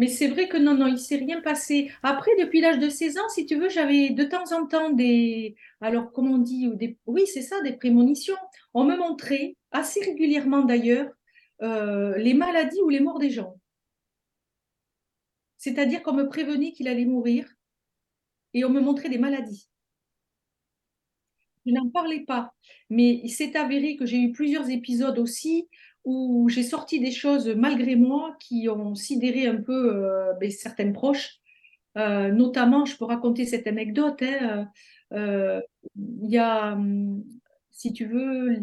Mais 0.00 0.08
c'est 0.08 0.28
vrai 0.28 0.48
que 0.48 0.56
non, 0.56 0.72
non, 0.72 0.86
il 0.86 0.98
s'est 0.98 1.16
rien 1.16 1.42
passé. 1.42 1.92
Après, 2.02 2.30
depuis 2.40 2.62
l'âge 2.62 2.78
de 2.78 2.88
16 2.88 3.18
ans, 3.18 3.28
si 3.28 3.44
tu 3.44 3.56
veux, 3.56 3.68
j'avais 3.68 4.08
de 4.08 4.24
temps 4.24 4.50
en 4.52 4.66
temps 4.66 4.88
des, 4.88 5.56
alors 5.82 6.10
comment 6.10 6.36
on 6.36 6.38
dit, 6.38 6.70
des, 6.76 6.96
oui, 7.04 7.26
c'est 7.26 7.42
ça, 7.42 7.60
des 7.60 7.74
prémonitions. 7.74 8.38
On 8.72 8.84
me 8.84 8.96
montrait, 8.96 9.58
assez 9.72 10.00
régulièrement 10.00 10.62
d'ailleurs, 10.62 11.10
euh, 11.60 12.16
les 12.16 12.32
maladies 12.32 12.80
ou 12.82 12.88
les 12.88 13.00
morts 13.00 13.18
des 13.18 13.28
gens. 13.28 13.60
C'est-à-dire 15.58 16.02
qu'on 16.02 16.14
me 16.14 16.30
prévenait 16.30 16.72
qu'il 16.72 16.88
allait 16.88 17.04
mourir 17.04 17.52
et 18.54 18.64
on 18.64 18.70
me 18.70 18.80
montrait 18.80 19.10
des 19.10 19.18
maladies. 19.18 19.68
Je 21.66 21.72
n'en 21.72 21.90
parlais 21.90 22.24
pas, 22.24 22.54
mais 22.88 23.20
il 23.22 23.28
s'est 23.28 23.54
avéré 23.54 23.96
que 23.96 24.06
j'ai 24.06 24.18
eu 24.18 24.32
plusieurs 24.32 24.70
épisodes 24.70 25.18
aussi 25.18 25.68
où 26.04 26.48
j'ai 26.48 26.62
sorti 26.62 27.00
des 27.00 27.10
choses 27.12 27.48
malgré 27.48 27.96
moi 27.96 28.36
qui 28.40 28.68
ont 28.68 28.94
sidéré 28.94 29.46
un 29.46 29.56
peu 29.56 29.94
euh, 29.94 30.32
ben, 30.40 30.50
certaines 30.50 30.92
proches. 30.92 31.40
Euh, 31.98 32.30
notamment, 32.30 32.84
je 32.84 32.96
peux 32.96 33.04
raconter 33.04 33.46
cette 33.46 33.66
anecdote. 33.66 34.22
hein, 34.22 34.68
euh, 35.12 35.16
euh, 35.18 35.60
il 36.22 36.30
y 36.30 36.38
a, 36.38 36.72
hum, 36.72 37.22
si 37.70 37.92
tu 37.92 38.06
veux, 38.06 38.56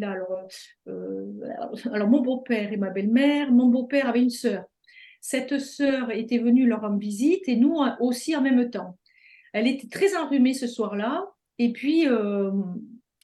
alors, 1.92 2.10
mon 2.10 2.22
beau-père 2.22 2.72
et 2.72 2.78
ma 2.78 2.90
belle-mère, 2.90 3.52
mon 3.52 3.68
beau-père 3.68 4.08
avait 4.08 4.22
une 4.22 4.30
sœur. 4.30 4.64
Cette 5.22 5.60
sœur 5.60 6.12
était 6.12 6.38
venue 6.38 6.68
leur 6.68 6.82
rendre 6.82 7.00
visite 7.00 7.50
et 7.50 7.58
nous 7.58 7.78
aussi 8.00 8.36
en 8.36 8.42
même 8.42 8.70
temps. 8.70 8.98
Elle 9.52 9.68
était 9.68 9.88
très 9.88 10.16
enrhumée 10.16 10.54
ce 10.54 10.68
soir-là 10.68 11.26
et 11.58 11.74
puis 11.74 12.06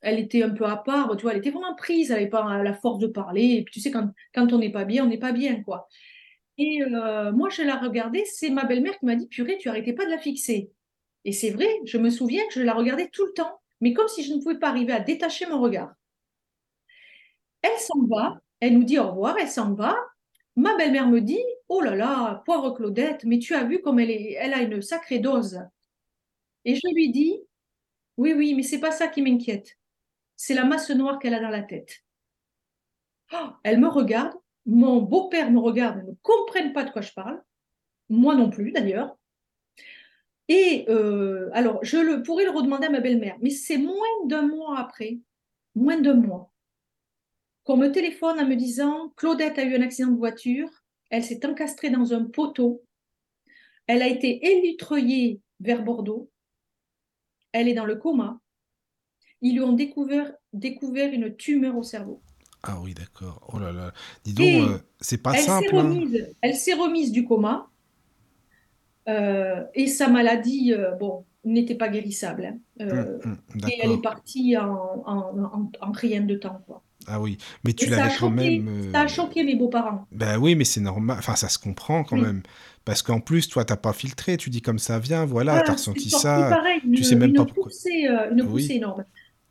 elle 0.04 0.20
était 0.20 0.43
un 0.43 0.49
peu 0.51 0.66
à 0.66 0.78
part, 0.78 1.16
tu 1.18 1.24
vois, 1.24 1.32
elle 1.32 1.39
était 1.39 1.49
vraiment 1.51 1.76
prise, 1.76 2.12
elle 2.12 2.18
n'avait 2.18 2.30
pas 2.30 2.62
la 2.62 2.74
force 2.74 2.99
de 2.99 3.08
parler. 3.08 3.56
Et 3.56 3.64
puis 3.64 3.74
tu 3.74 3.80
sais, 3.80 3.91
quand, 3.91 4.54
on 4.54 4.60
n'est 4.60 4.72
pas 4.72 4.86
bien, 4.86 5.06
on 5.06 5.08
n'est 5.08 5.18
pas 5.18 5.32
bien, 5.32 5.64
quoi. 5.64 5.88
Et 6.58 6.84
euh, 6.84 7.32
moi, 7.32 7.49
je 7.49 7.64
la 7.64 7.78
regardais, 7.78 8.26
c'est 8.26 8.49
ma 8.49 8.66
belle-mère 8.66 8.97
qui 8.99 9.06
m'a 9.06 9.16
dit, 9.16 9.28
purée, 9.28 9.58
tu 9.58 9.70
arrêtais 9.70 9.93
pas 9.93 10.06
de 10.06 10.12
la 10.12 10.20
fixer. 10.20 10.72
Et 11.26 11.32
c'est 11.32 11.51
vrai, 11.51 11.68
je 11.86 11.97
me 11.97 12.10
souviens 12.10 12.45
que 12.47 12.54
je 12.54 12.62
la 12.62 12.74
regardais 12.74 13.10
tout 13.10 13.26
le 13.26 13.34
temps, 13.34 13.60
mais 13.82 13.93
comme 13.93 14.08
si 14.10 14.24
je 14.24 14.34
ne 14.34 14.39
pouvais 14.41 14.60
pas 14.60 14.70
arriver 14.70 14.93
à 14.93 14.99
détacher 14.99 15.47
mon 15.47 15.62
regard. 15.62 15.93
Elle 17.62 17.80
s'en 17.80 18.06
va, 18.08 18.39
elle 18.60 18.78
nous 18.78 18.84
dit 18.84 18.99
au 18.99 19.10
revoir, 19.10 19.38
elle 19.39 19.49
s'en 19.49 19.74
va. 19.74 19.95
Ma 20.56 20.76
belle-mère 20.78 21.08
me 21.08 21.22
dit, 21.22 21.41
oh 21.70 21.82
là 21.82 21.95
là, 21.95 22.43
pauvre 22.45 22.72
Claudette, 22.72 23.24
mais 23.26 23.39
tu 23.39 23.56
as 23.56 23.64
vu 23.64 23.82
comme 23.82 23.99
elle 23.99 24.54
a 24.54 24.62
une 24.62 24.82
sacrée 24.82 25.20
dose. 25.20 25.62
Et 26.66 26.76
je 26.76 26.93
lui 26.93 27.12
dis, 27.12 27.39
oui, 28.18 28.34
oui, 28.34 28.54
mais 28.54 28.64
c'est 28.64 28.80
pas 28.80 28.91
ça 28.91 29.08
qui 29.08 29.22
m'inquiète. 29.22 29.78
C'est 30.46 30.56
la 30.56 30.66
masse 30.66 30.89
noire 30.89 31.20
qu'elle 31.20 31.36
a 31.36 31.39
dans 31.39 31.48
la 31.48 31.64
tête. 31.64 32.04
Oh, 33.32 33.52
elle 33.64 33.80
me 33.80 33.88
regarde, 33.88 34.34
mon 34.66 35.02
beau-père 35.02 35.50
me 35.50 35.60
regarde, 35.62 36.06
ne 36.06 36.12
comprennent 36.22 36.74
pas 36.74 36.84
de 36.84 36.89
quoi 36.89 37.02
je 37.02 37.14
parle, 37.14 37.41
moi 38.10 38.36
non 38.36 38.50
plus 38.50 38.74
d'ailleurs. 38.74 39.18
Et 40.50 40.84
euh, 40.89 41.50
alors, 41.54 41.82
je 41.86 41.96
le, 41.96 42.24
pourrais 42.24 42.44
le 42.44 42.50
redemander 42.50 42.88
à 42.88 42.89
ma 42.89 43.00
belle-mère, 43.00 43.38
mais 43.39 43.52
c'est 43.52 43.78
moins 43.78 44.26
d'un 44.26 44.41
mois 44.41 44.78
après, 44.80 45.20
moins 45.76 46.02
d'un 46.02 46.16
mois, 46.16 46.52
qu'on 47.64 47.78
me 47.78 47.88
téléphone 47.88 48.38
en 48.38 48.46
me 48.46 48.56
disant 48.56 49.14
Claudette 49.16 49.58
a 49.58 49.64
eu 49.64 49.78
un 49.78 49.82
accident 49.82 50.12
de 50.12 50.18
voiture, 50.18 50.70
elle 51.10 51.24
s'est 51.24 51.46
encastrée 51.46 51.89
dans 51.89 52.14
un 52.14 52.26
poteau, 52.26 52.84
elle 53.88 54.02
a 54.02 54.10
été 54.10 54.46
élutreillée 54.46 55.39
vers 55.62 55.84
Bordeaux, 55.84 56.30
elle 57.54 57.70
est 57.70 57.76
dans 57.76 57.86
le 57.86 57.96
coma, 57.96 58.41
ils 59.44 59.54
lui 59.54 59.62
ont 59.62 59.74
découvert, 59.74 60.34
découvert 60.54 61.14
une 61.14 61.36
tumeur 61.36 61.78
au 61.78 61.84
cerveau. 61.84 62.24
Ah 62.64 62.80
oui, 62.82 62.94
d'accord. 62.94 63.41
Oh 63.54 63.60
là 63.60 63.72
là. 63.72 63.94
Dis 64.24 64.34
donc, 64.34 64.48
euh, 64.62 64.80
c'est 65.02 65.18
pas 65.18 65.34
elle 65.34 65.46
simple. 65.46 65.76
hein. 65.78 66.02
elle 66.41 66.56
s'est 66.56 66.74
remise 66.74 67.12
du 67.12 67.26
coma. 67.26 67.70
Euh, 69.10 69.64
et 69.74 69.88
sa 69.88 70.08
maladie, 70.08 70.74
euh, 70.74 70.91
bon, 70.96 71.26
n'était 71.44 71.76
pas 71.76 71.89
guérissable. 71.89 72.46
hein. 72.46 72.58
Hum, 72.89 73.08
hum, 73.26 73.38
et 73.68 73.76
elle 73.82 73.91
est 73.91 74.02
partie 74.02 74.58
en, 74.58 75.04
en, 75.06 75.44
en- 75.44 75.72
en 75.82 75.91
rien 75.91 76.22
de 76.22 76.36
temps, 76.36 76.62
quoi. 76.66 76.84
Ah 77.06 77.20
oui, 77.20 77.38
mais 77.66 77.74
tu 77.74 77.89
l'avais 77.89 78.04
quand 78.10 78.30
choqué, 78.30 78.60
même. 78.60 78.91
ça 78.94 79.02
a 79.02 79.08
choqué 79.08 79.44
mes 79.44 79.56
beaux-parents. 79.56 80.08
Ben 80.12 80.38
oui, 80.38 80.56
mais 80.56 80.64
c'est 80.64 80.80
normal. 80.80 81.18
Enfin, 81.20 81.36
ça 81.36 81.50
se 81.50 81.60
comprend 81.60 82.04
quand 82.06 82.16
Oui. 82.16 82.22
même. 82.22 82.44
Parce 82.86 83.02
qu'en 83.02 83.20
plus, 83.20 83.50
toi, 83.50 83.66
t'as 83.66 83.76
pas 83.78 83.91
filtré. 83.94 84.38
Tu 84.38 84.50
dis 84.50 84.62
comme 84.62 84.80
ça 84.80 85.00
vient, 85.00 85.26
voilà, 85.26 85.60
t'as 85.60 85.60
Voilà, 85.60 85.78
c'est 85.78 85.84
ressenti 85.91 86.10
ça. 86.10 86.50
pareil, 86.50 86.80
une, 86.86 86.94
Tu 86.94 87.04
sais 87.04 87.16
même 87.16 87.30
une 87.30 87.36
pas 87.36 87.46
pourquoi. 87.46 87.64
poussée, 87.66 88.08
une 88.32 88.48
poussée 88.48 88.74
énorme. 88.76 89.06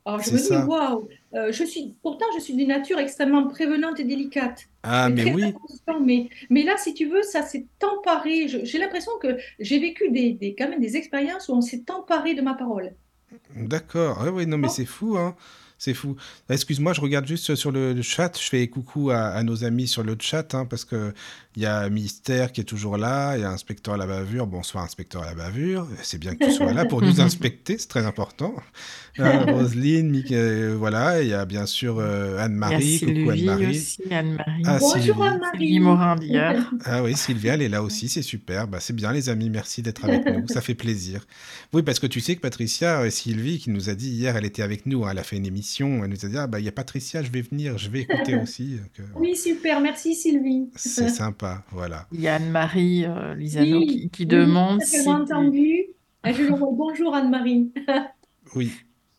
Alors 0.05 0.21
je 0.21 0.29
c'est 0.29 0.31
me 0.31 0.41
dis, 0.41 0.57
waouh, 0.57 1.07
euh, 1.33 1.51
je 1.51 1.63
suis, 1.63 1.95
pourtant 2.01 2.25
je 2.35 2.41
suis 2.41 2.55
d'une 2.55 2.67
nature 2.69 2.99
extrêmement 2.99 3.47
prévenante 3.47 3.99
et 3.99 4.03
délicate. 4.03 4.65
Ah, 4.83 5.09
Je 5.15 5.15
mais 5.15 5.25
oui. 5.25 5.59
mais, 6.01 6.29
mais 6.49 6.63
là, 6.63 6.77
si 6.77 6.93
tu 6.93 7.05
veux, 7.07 7.21
ça 7.23 7.43
s'est 7.43 7.67
emparé. 7.83 8.47
Je- 8.47 8.65
J'ai 8.65 8.77
l'impression 8.79 9.11
que 9.21 9.37
j'ai 9.59 9.79
vécu 9.79 10.09
des, 10.11 10.33
des, 10.33 10.55
quand 10.55 10.69
même 10.69 10.79
des 10.81 10.97
expériences 10.97 11.49
où 11.49 11.53
on 11.53 11.61
s'est 11.61 11.83
emparé 11.91 12.33
de 12.35 12.41
ma 12.41 12.53
parole. 12.55 12.95
D'accord. 13.55 14.17
Ah 14.21 14.31
oui, 14.31 14.45
non, 14.47 14.57
mais 14.57 14.69
c'est 14.69 14.85
fou, 14.85 15.17
hein. 15.17 15.35
C'est 15.83 15.93
fou. 15.93 16.15
Excuse-moi, 16.49 16.93
je 16.93 17.01
regarde 17.01 17.27
juste 17.27 17.55
sur 17.55 17.69
le, 17.69 17.91
le 17.91 18.01
chat. 18.01 18.39
Je 18.41 18.47
fais 18.47 18.65
coucou 18.69 19.09
à, 19.11 19.17
à 19.17 19.43
nos 19.43 19.65
amis 19.65 19.89
sur 19.89 20.01
le 20.01 20.15
chat, 20.17 20.55
hein, 20.55 20.65
parce 20.65 20.85
que 20.85 21.13
il 21.55 21.61
y 21.61 21.65
a 21.67 21.87
Mystère 21.87 22.51
qui 22.51 22.61
est 22.61 22.63
toujours 22.63 22.97
là, 22.97 23.37
il 23.37 23.41
y 23.41 23.43
a 23.43 23.49
Inspecteur 23.51 23.93
à 23.93 23.97
la 23.97 24.07
bavure. 24.07 24.47
Bonsoir, 24.47 24.83
Inspecteur 24.83 25.21
à 25.21 25.27
la 25.27 25.35
bavure. 25.35 25.87
C'est 26.01 26.17
bien 26.17 26.35
que 26.35 26.45
tu 26.45 26.51
sois 26.51 26.73
là 26.73 26.85
pour 26.85 27.03
nous 27.03 27.21
inspecter, 27.21 27.77
c'est 27.77 27.87
très 27.87 28.07
important. 28.07 28.55
Euh, 29.19 29.45
Roselyne, 29.45 30.23
euh, 30.31 30.75
voilà. 30.77 31.21
Il 31.21 31.27
y 31.27 31.33
a 31.33 31.45
bien 31.45 31.67
sûr 31.67 31.97
euh, 31.99 32.39
Anne-Marie. 32.39 32.99
Coucou 32.99 33.11
Sylvie 33.11 33.49
Anne-Marie. 33.49 33.69
aussi, 33.69 34.01
Anne-Marie. 34.09 34.63
Ah, 34.65 34.79
Bonjour 34.79 35.23
Anne-Marie. 35.23 35.79
Morin. 35.79 36.15
Ah 36.85 37.03
oui, 37.03 37.15
Sylvia, 37.15 37.53
elle 37.53 37.61
est 37.61 37.69
là 37.69 37.83
aussi, 37.83 38.09
c'est 38.09 38.23
super. 38.23 38.67
Bah, 38.67 38.79
c'est 38.79 38.95
bien, 38.95 39.11
les 39.11 39.29
amis, 39.29 39.51
merci 39.51 39.83
d'être 39.83 40.05
avec 40.05 40.25
nous, 40.25 40.47
ça 40.47 40.61
fait 40.61 40.73
plaisir. 40.73 41.23
Oui, 41.71 41.83
parce 41.83 41.99
que 41.99 42.07
tu 42.07 42.19
sais 42.19 42.35
que 42.35 42.41
Patricia 42.41 43.05
et 43.05 43.11
Sylvie, 43.11 43.59
qui 43.59 43.69
nous 43.69 43.89
a 43.89 43.93
dit 43.93 44.09
hier, 44.09 44.35
elle 44.35 44.45
était 44.45 44.63
avec 44.63 44.87
nous, 44.87 45.05
hein, 45.05 45.09
elle 45.11 45.19
a 45.19 45.23
fait 45.23 45.37
une 45.37 45.45
émission, 45.45 45.72
elle 45.81 46.09
nous 46.09 46.25
a 46.25 46.29
dit, 46.29 46.37
ah 46.37 46.47
bah, 46.47 46.59
il 46.59 46.65
y 46.65 46.69
a 46.69 46.71
Patricia, 46.71 47.21
je 47.23 47.31
vais 47.31 47.41
venir, 47.41 47.77
je 47.77 47.89
vais 47.89 48.01
écouter 48.01 48.35
aussi. 48.41 48.77
Donc, 48.77 48.99
euh, 48.99 49.03
Oui, 49.15 49.35
super, 49.35 49.81
merci 49.81 50.15
Sylvie. 50.15 50.69
c'est 50.75 51.09
sympa, 51.09 51.63
voilà. 51.71 52.07
Il 52.11 52.21
y 52.21 52.27
a 52.27 52.35
Anne-Marie 52.35 53.05
euh, 53.05 53.33
Lisano 53.35 53.79
Oui, 53.79 53.87
qui, 53.87 54.09
qui 54.09 54.23
oui, 54.23 54.27
demande 54.27 54.81
elle 54.81 54.87
si 54.87 55.07
m'a 55.09 55.15
entendu. 55.19 55.85
Je 56.25 56.41
lui 56.41 56.49
envoie 56.51 56.69
bonjour 56.71 57.15
Anne-Marie. 57.15 57.71
Oui, 58.55 58.71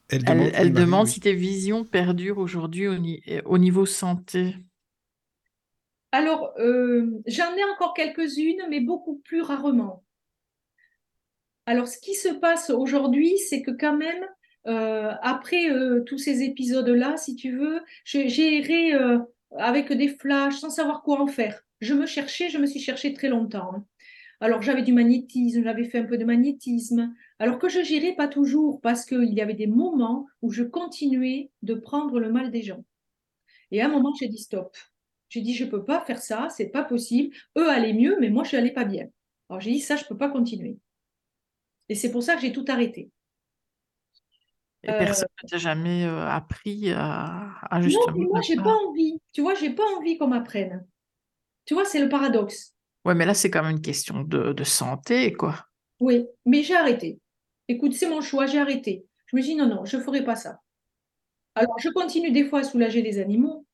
elle 0.08 0.24
demande, 0.24 0.50
elle 0.54 0.54
Anne-Marie, 0.68 0.70
demande 0.86 1.06
oui. 1.06 1.12
si 1.12 1.20
tes 1.20 1.34
visions 1.34 1.84
perdurent 1.84 2.38
aujourd'hui 2.38 2.88
au, 2.88 2.96
ni- 2.98 3.22
au 3.44 3.58
niveau 3.58 3.86
santé. 3.86 4.54
Alors, 6.12 6.52
euh, 6.58 7.20
j'en 7.26 7.54
ai 7.56 7.64
encore 7.74 7.92
quelques-unes, 7.94 8.62
mais 8.70 8.80
beaucoup 8.80 9.16
plus 9.24 9.42
rarement. 9.42 10.04
Alors, 11.66 11.88
ce 11.88 11.98
qui 11.98 12.14
se 12.14 12.28
passe 12.28 12.70
aujourd'hui, 12.70 13.36
c'est 13.38 13.62
que 13.62 13.70
quand 13.72 13.96
même, 13.96 14.24
euh, 14.66 15.12
après 15.22 15.70
euh, 15.70 16.00
tous 16.04 16.18
ces 16.18 16.42
épisodes-là, 16.42 17.16
si 17.16 17.36
tu 17.36 17.56
veux, 17.56 17.80
j'ai 18.04 18.58
erré 18.58 18.94
euh, 18.94 19.18
avec 19.58 19.92
des 19.92 20.08
flashs 20.08 20.58
sans 20.58 20.70
savoir 20.70 21.02
quoi 21.02 21.20
en 21.20 21.26
faire. 21.26 21.62
Je 21.80 21.94
me 21.94 22.06
cherchais, 22.06 22.48
je 22.48 22.58
me 22.58 22.66
suis 22.66 22.80
cherchée 22.80 23.12
très 23.12 23.28
longtemps. 23.28 23.74
hein. 23.74 23.86
Alors, 24.40 24.62
j'avais 24.62 24.82
du 24.82 24.92
magnétisme, 24.92 25.62
j'avais 25.64 25.84
fait 25.84 25.98
un 25.98 26.04
peu 26.04 26.18
de 26.18 26.24
magnétisme, 26.24 27.14
alors 27.38 27.58
que 27.58 27.68
je 27.68 27.82
gérais 27.82 28.14
pas 28.14 28.28
toujours 28.28 28.80
parce 28.80 29.04
qu'il 29.06 29.32
y 29.32 29.40
avait 29.40 29.54
des 29.54 29.66
moments 29.66 30.26
où 30.42 30.50
je 30.50 30.62
continuais 30.64 31.50
de 31.62 31.74
prendre 31.74 32.18
le 32.18 32.30
mal 32.30 32.50
des 32.50 32.62
gens. 32.62 32.84
Et 33.70 33.80
à 33.80 33.86
un 33.86 33.88
moment, 33.88 34.12
j'ai 34.18 34.28
dit 34.28 34.38
stop. 34.38 34.76
J'ai 35.28 35.40
dit, 35.40 35.54
je 35.54 35.64
peux 35.64 35.84
pas 35.84 36.00
faire 36.04 36.20
ça, 36.20 36.48
c'est 36.50 36.68
pas 36.68 36.84
possible. 36.84 37.34
Eux 37.56 37.68
allaient 37.68 37.92
mieux, 37.92 38.16
mais 38.20 38.30
moi, 38.30 38.44
je 38.44 38.56
n'allais 38.56 38.72
pas 38.72 38.84
bien. 38.84 39.08
Alors, 39.48 39.60
j'ai 39.60 39.72
dit, 39.72 39.80
ça, 39.80 39.96
je 39.96 40.04
peux 40.04 40.16
pas 40.16 40.28
continuer. 40.30 40.78
Et 41.88 41.94
c'est 41.94 42.10
pour 42.10 42.22
ça 42.22 42.34
que 42.34 42.42
j'ai 42.42 42.52
tout 42.52 42.64
arrêté. 42.68 43.10
Et 44.86 44.90
Euh, 44.90 44.98
personne 44.98 45.28
ne 45.42 45.48
t'a 45.48 45.58
jamais 45.58 46.04
euh, 46.04 46.28
appris 46.28 46.90
à, 46.92 47.54
à 47.70 47.78
non, 47.80 47.84
justement 47.84 48.16
mais 48.18 48.26
moi, 48.26 48.38
ne 48.38 48.44
j'ai 48.44 48.56
pas- 48.56 48.74
envie. 48.86 49.20
Tu 49.32 49.40
vois, 49.40 49.54
j'ai 49.54 49.70
pas 49.70 49.84
envie 49.96 50.18
qu'on 50.18 50.28
m'apprenne. 50.28 50.86
Tu 51.64 51.74
vois, 51.74 51.84
c'est 51.84 52.00
le 52.00 52.08
paradoxe. 52.08 52.74
Ouais, 53.04 53.14
mais 53.14 53.26
là, 53.26 53.34
c'est 53.34 53.50
quand 53.50 53.62
même 53.62 53.72
une 53.76 53.82
question 53.82 54.22
de, 54.22 54.52
de 54.52 54.64
santé, 54.64 55.32
quoi. 55.32 55.66
Oui, 56.00 56.26
mais 56.44 56.62
j'ai 56.62 56.74
arrêté. 56.74 57.18
Écoute, 57.68 57.94
c'est 57.94 58.08
mon 58.08 58.20
choix, 58.20 58.46
j'ai 58.46 58.58
arrêté. 58.58 59.06
Je 59.26 59.36
me 59.36 59.42
dis, 59.42 59.54
non, 59.54 59.66
non, 59.66 59.84
je 59.84 59.98
ferai 59.98 60.24
pas 60.24 60.36
ça. 60.36 60.60
Alors, 61.54 61.78
je 61.78 61.88
continue 61.90 62.30
des 62.32 62.44
fois 62.44 62.60
à 62.60 62.64
soulager 62.64 63.00
les 63.02 63.18
animaux, 63.18 63.66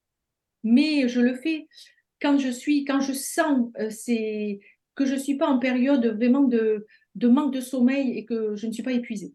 mais 0.62 1.08
je 1.08 1.20
le 1.20 1.34
fais 1.34 1.66
quand 2.20 2.38
je 2.38 2.50
suis, 2.50 2.84
quand 2.84 3.00
je 3.00 3.12
sens 3.12 3.70
euh, 3.78 3.90
c'est, 3.90 4.60
que 4.94 5.06
je 5.06 5.14
suis 5.16 5.36
pas 5.36 5.48
en 5.48 5.58
période 5.58 6.04
vraiment 6.06 6.42
de, 6.42 6.86
de 7.14 7.28
manque 7.28 7.54
de 7.54 7.60
sommeil 7.60 8.16
et 8.18 8.24
que 8.26 8.54
je 8.56 8.66
ne 8.66 8.72
suis 8.72 8.82
pas 8.82 8.92
épuisée. 8.92 9.32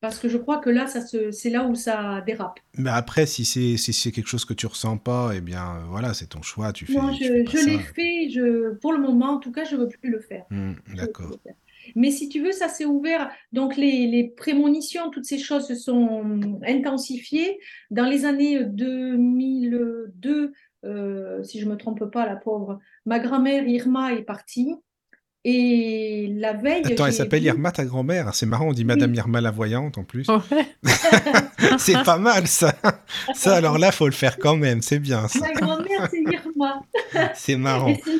Parce 0.00 0.18
que 0.18 0.28
je 0.28 0.36
crois 0.36 0.58
que 0.58 0.68
là, 0.68 0.86
ça 0.86 1.00
se, 1.00 1.30
c'est 1.30 1.50
là 1.50 1.66
où 1.66 1.74
ça 1.74 2.20
dérape. 2.26 2.60
Mais 2.76 2.90
après, 2.90 3.26
si 3.26 3.44
c'est 3.44 3.76
si 3.76 3.92
c'est 3.92 4.12
quelque 4.12 4.28
chose 4.28 4.44
que 4.44 4.54
tu 4.54 4.66
ressens 4.66 4.98
pas, 4.98 5.32
eh 5.34 5.40
bien, 5.40 5.76
euh, 5.76 5.84
voilà, 5.88 6.12
c'est 6.12 6.26
ton 6.26 6.42
choix, 6.42 6.72
tu 6.72 6.86
fais, 6.86 6.94
Non, 6.94 7.12
tu 7.12 7.24
je, 7.24 7.32
fais 7.32 7.44
pas 7.44 7.50
je 7.52 7.66
l'ai 7.66 7.78
fait, 7.78 8.30
je, 8.30 8.74
pour 8.74 8.92
le 8.92 8.98
moment, 8.98 9.30
en 9.30 9.38
tout 9.38 9.52
cas, 9.52 9.64
je 9.64 9.74
ne 9.74 9.80
veux 9.80 9.88
plus 9.88 10.10
le 10.10 10.20
faire. 10.20 10.44
Hmm, 10.50 10.74
le 10.88 10.96
d'accord. 10.96 11.30
faire. 11.42 11.54
Mais 11.94 12.10
si 12.10 12.28
tu 12.28 12.42
veux, 12.42 12.52
ça 12.52 12.68
s'est 12.68 12.84
ouvert. 12.84 13.30
Donc, 13.52 13.76
les, 13.76 14.06
les 14.06 14.28
prémonitions, 14.28 15.10
toutes 15.10 15.24
ces 15.24 15.38
choses 15.38 15.66
se 15.66 15.74
sont 15.74 16.60
intensifiées. 16.66 17.58
Dans 17.90 18.06
les 18.06 18.24
années 18.24 18.64
2002, 18.64 20.52
euh, 20.84 21.42
si 21.42 21.60
je 21.60 21.64
ne 21.64 21.70
me 21.70 21.76
trompe 21.76 22.04
pas, 22.10 22.26
la 22.26 22.36
pauvre, 22.36 22.78
ma 23.04 23.18
grand-mère 23.18 23.66
Irma 23.66 24.12
est 24.12 24.22
partie. 24.22 24.74
Et 25.48 26.34
la 26.40 26.54
veille, 26.54 26.82
Attends, 26.84 27.06
elle 27.06 27.12
s'appelle 27.12 27.40
vu- 27.42 27.46
Irma, 27.46 27.70
ta 27.70 27.84
grand-mère? 27.84 28.34
C'est 28.34 28.46
marrant, 28.46 28.66
on 28.66 28.72
dit 28.72 28.80
Oui. 28.80 28.86
Madame 28.86 29.14
Irma 29.14 29.40
la 29.40 29.52
voyante 29.52 29.96
en 29.96 30.02
plus. 30.02 30.26
Ouais. 30.28 30.66
C'est 31.78 32.02
pas 32.02 32.18
mal 32.18 32.48
ça. 32.48 32.74
Ça, 33.32 33.54
alors 33.56 33.78
là, 33.78 33.92
faut 33.92 34.06
le 34.06 34.12
faire 34.12 34.38
quand 34.38 34.56
même, 34.56 34.82
c'est 34.82 34.98
bien 34.98 35.28
ça. 35.28 35.38
Ma 35.38 35.52
grand-mère, 35.52 36.08
c'est 36.10 36.20
Irma. 36.20 36.82
C'est 37.34 37.52
Et, 37.52 37.56
marrant. 37.56 37.94
c'est- 38.04 38.12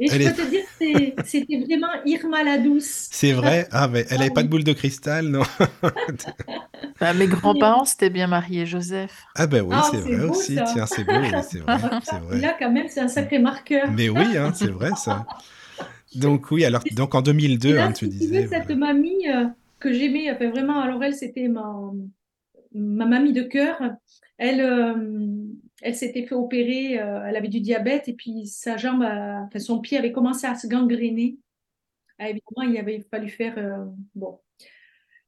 et 0.00 0.08
je 0.08 0.14
Elle 0.16 0.22
peux 0.22 0.28
est- 0.28 0.44
te 0.44 0.50
dire 0.50 1.14
c'était 1.24 1.58
vraiment 1.58 1.86
Irma 2.04 2.42
la 2.42 2.58
douce. 2.58 3.06
C'est 3.12 3.32
vrai? 3.32 3.68
Ah, 3.70 3.86
mais 3.86 4.00
elle 4.10 4.16
Ah 4.18 4.22
avait 4.22 4.30
pas 4.30 4.42
de 4.42 4.48
boule 4.48 4.64
de 4.64 4.72
cristal, 4.72 5.26
non? 5.28 5.42
Bah, 7.00 7.12
mes 7.14 7.28
grands-parents, 7.28 7.84
c'était 7.84 8.10
bien 8.10 8.26
Marie 8.26 8.60
et 8.60 8.66
Joseph. 8.66 9.12
Ah, 9.36 9.46
ben 9.46 9.62
oui, 9.62 9.76
Ah, 9.78 9.86
c'est 9.88 9.98
c'est 9.98 10.02
vrai 10.02 10.26
beau, 10.26 10.32
aussi. 10.34 10.56
ça. 10.56 10.64
Tiens, 10.64 10.86
c'est 10.86 11.04
beau, 11.04 11.12
oui, 11.20 11.28
c'est 11.48 11.58
vrai, 11.60 11.76
c'est 12.02 12.18
vrai. 12.18 12.38
Là, 12.40 12.56
quand 12.58 12.72
même, 12.72 12.88
c'est 12.88 13.00
un 13.00 13.06
sacré 13.08 13.38
marqueur. 13.38 13.88
Mais 13.92 14.08
oui, 14.08 14.36
hein, 14.36 14.52
c'est 14.54 14.70
vrai 14.70 14.90
ça. 14.96 15.24
Donc 16.16 16.50
oui, 16.50 16.64
alors 16.64 16.82
donc 16.92 17.14
en 17.14 17.20
Et 17.20 17.24
2002, 17.24 17.74
là, 17.74 17.86
hein, 17.86 17.92
tu 17.92 18.06
si 18.06 18.10
tu 18.10 18.16
disais. 18.18 18.46
cette 18.48 18.70
mamie 18.70 19.28
euh, 19.28 19.46
que 19.80 19.92
j'aimais, 19.92 20.30
enfin 20.30 20.50
vraiment, 20.50 20.80
alors 20.80 21.02
elle, 21.02 21.14
c'était 21.14 21.48
ma, 21.48 21.90
ma 22.74 23.06
mamie 23.06 23.32
de 23.32 23.42
cœur. 23.42 23.80
Elle, 24.38 24.60
euh, 24.60 24.94
elle 25.82 25.94
s'était 25.94 26.26
fait 26.26 26.34
opérer, 26.34 27.00
euh, 27.00 27.24
elle 27.26 27.36
avait 27.36 27.48
du 27.48 27.60
diabète 27.60 28.08
et 28.08 28.14
puis 28.14 28.46
sa 28.46 28.76
jambe, 28.76 29.02
a- 29.02 29.42
enfin 29.46 29.58
son 29.58 29.80
pied 29.80 29.98
avait 29.98 30.12
commencé 30.12 30.46
à 30.46 30.54
se 30.54 30.66
gangréner. 30.66 31.38
Ah, 32.18 32.30
évidemment, 32.30 32.70
il 32.70 32.78
avait 32.78 33.04
fallu 33.10 33.28
faire. 33.28 33.56
bon, 34.14 34.38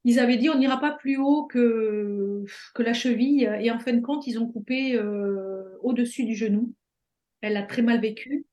ils 0.05 0.19
avaient 0.21 0.37
dit 0.37 0.51
on 0.51 0.59
n'ira 0.59 0.81
pas 0.81 0.93
plus 0.93 1.17
haut 1.19 1.45
que, 1.47 2.45
que 2.75 2.83
la 2.83 2.93
cheville 2.95 3.51
et 3.61 3.71
en 3.71 3.79
fin 3.79 3.93
de 3.95 4.01
compte, 4.01 4.27
ils 4.27 4.39
ont 4.39 4.47
coupé 4.49 4.99
au-dessus 5.83 6.25
du 6.25 6.35
genou. 6.35 6.73
Elle 7.41 7.57
a 7.57 7.63
très 7.63 7.83
mal 7.83 8.01
vécu. 8.01 8.47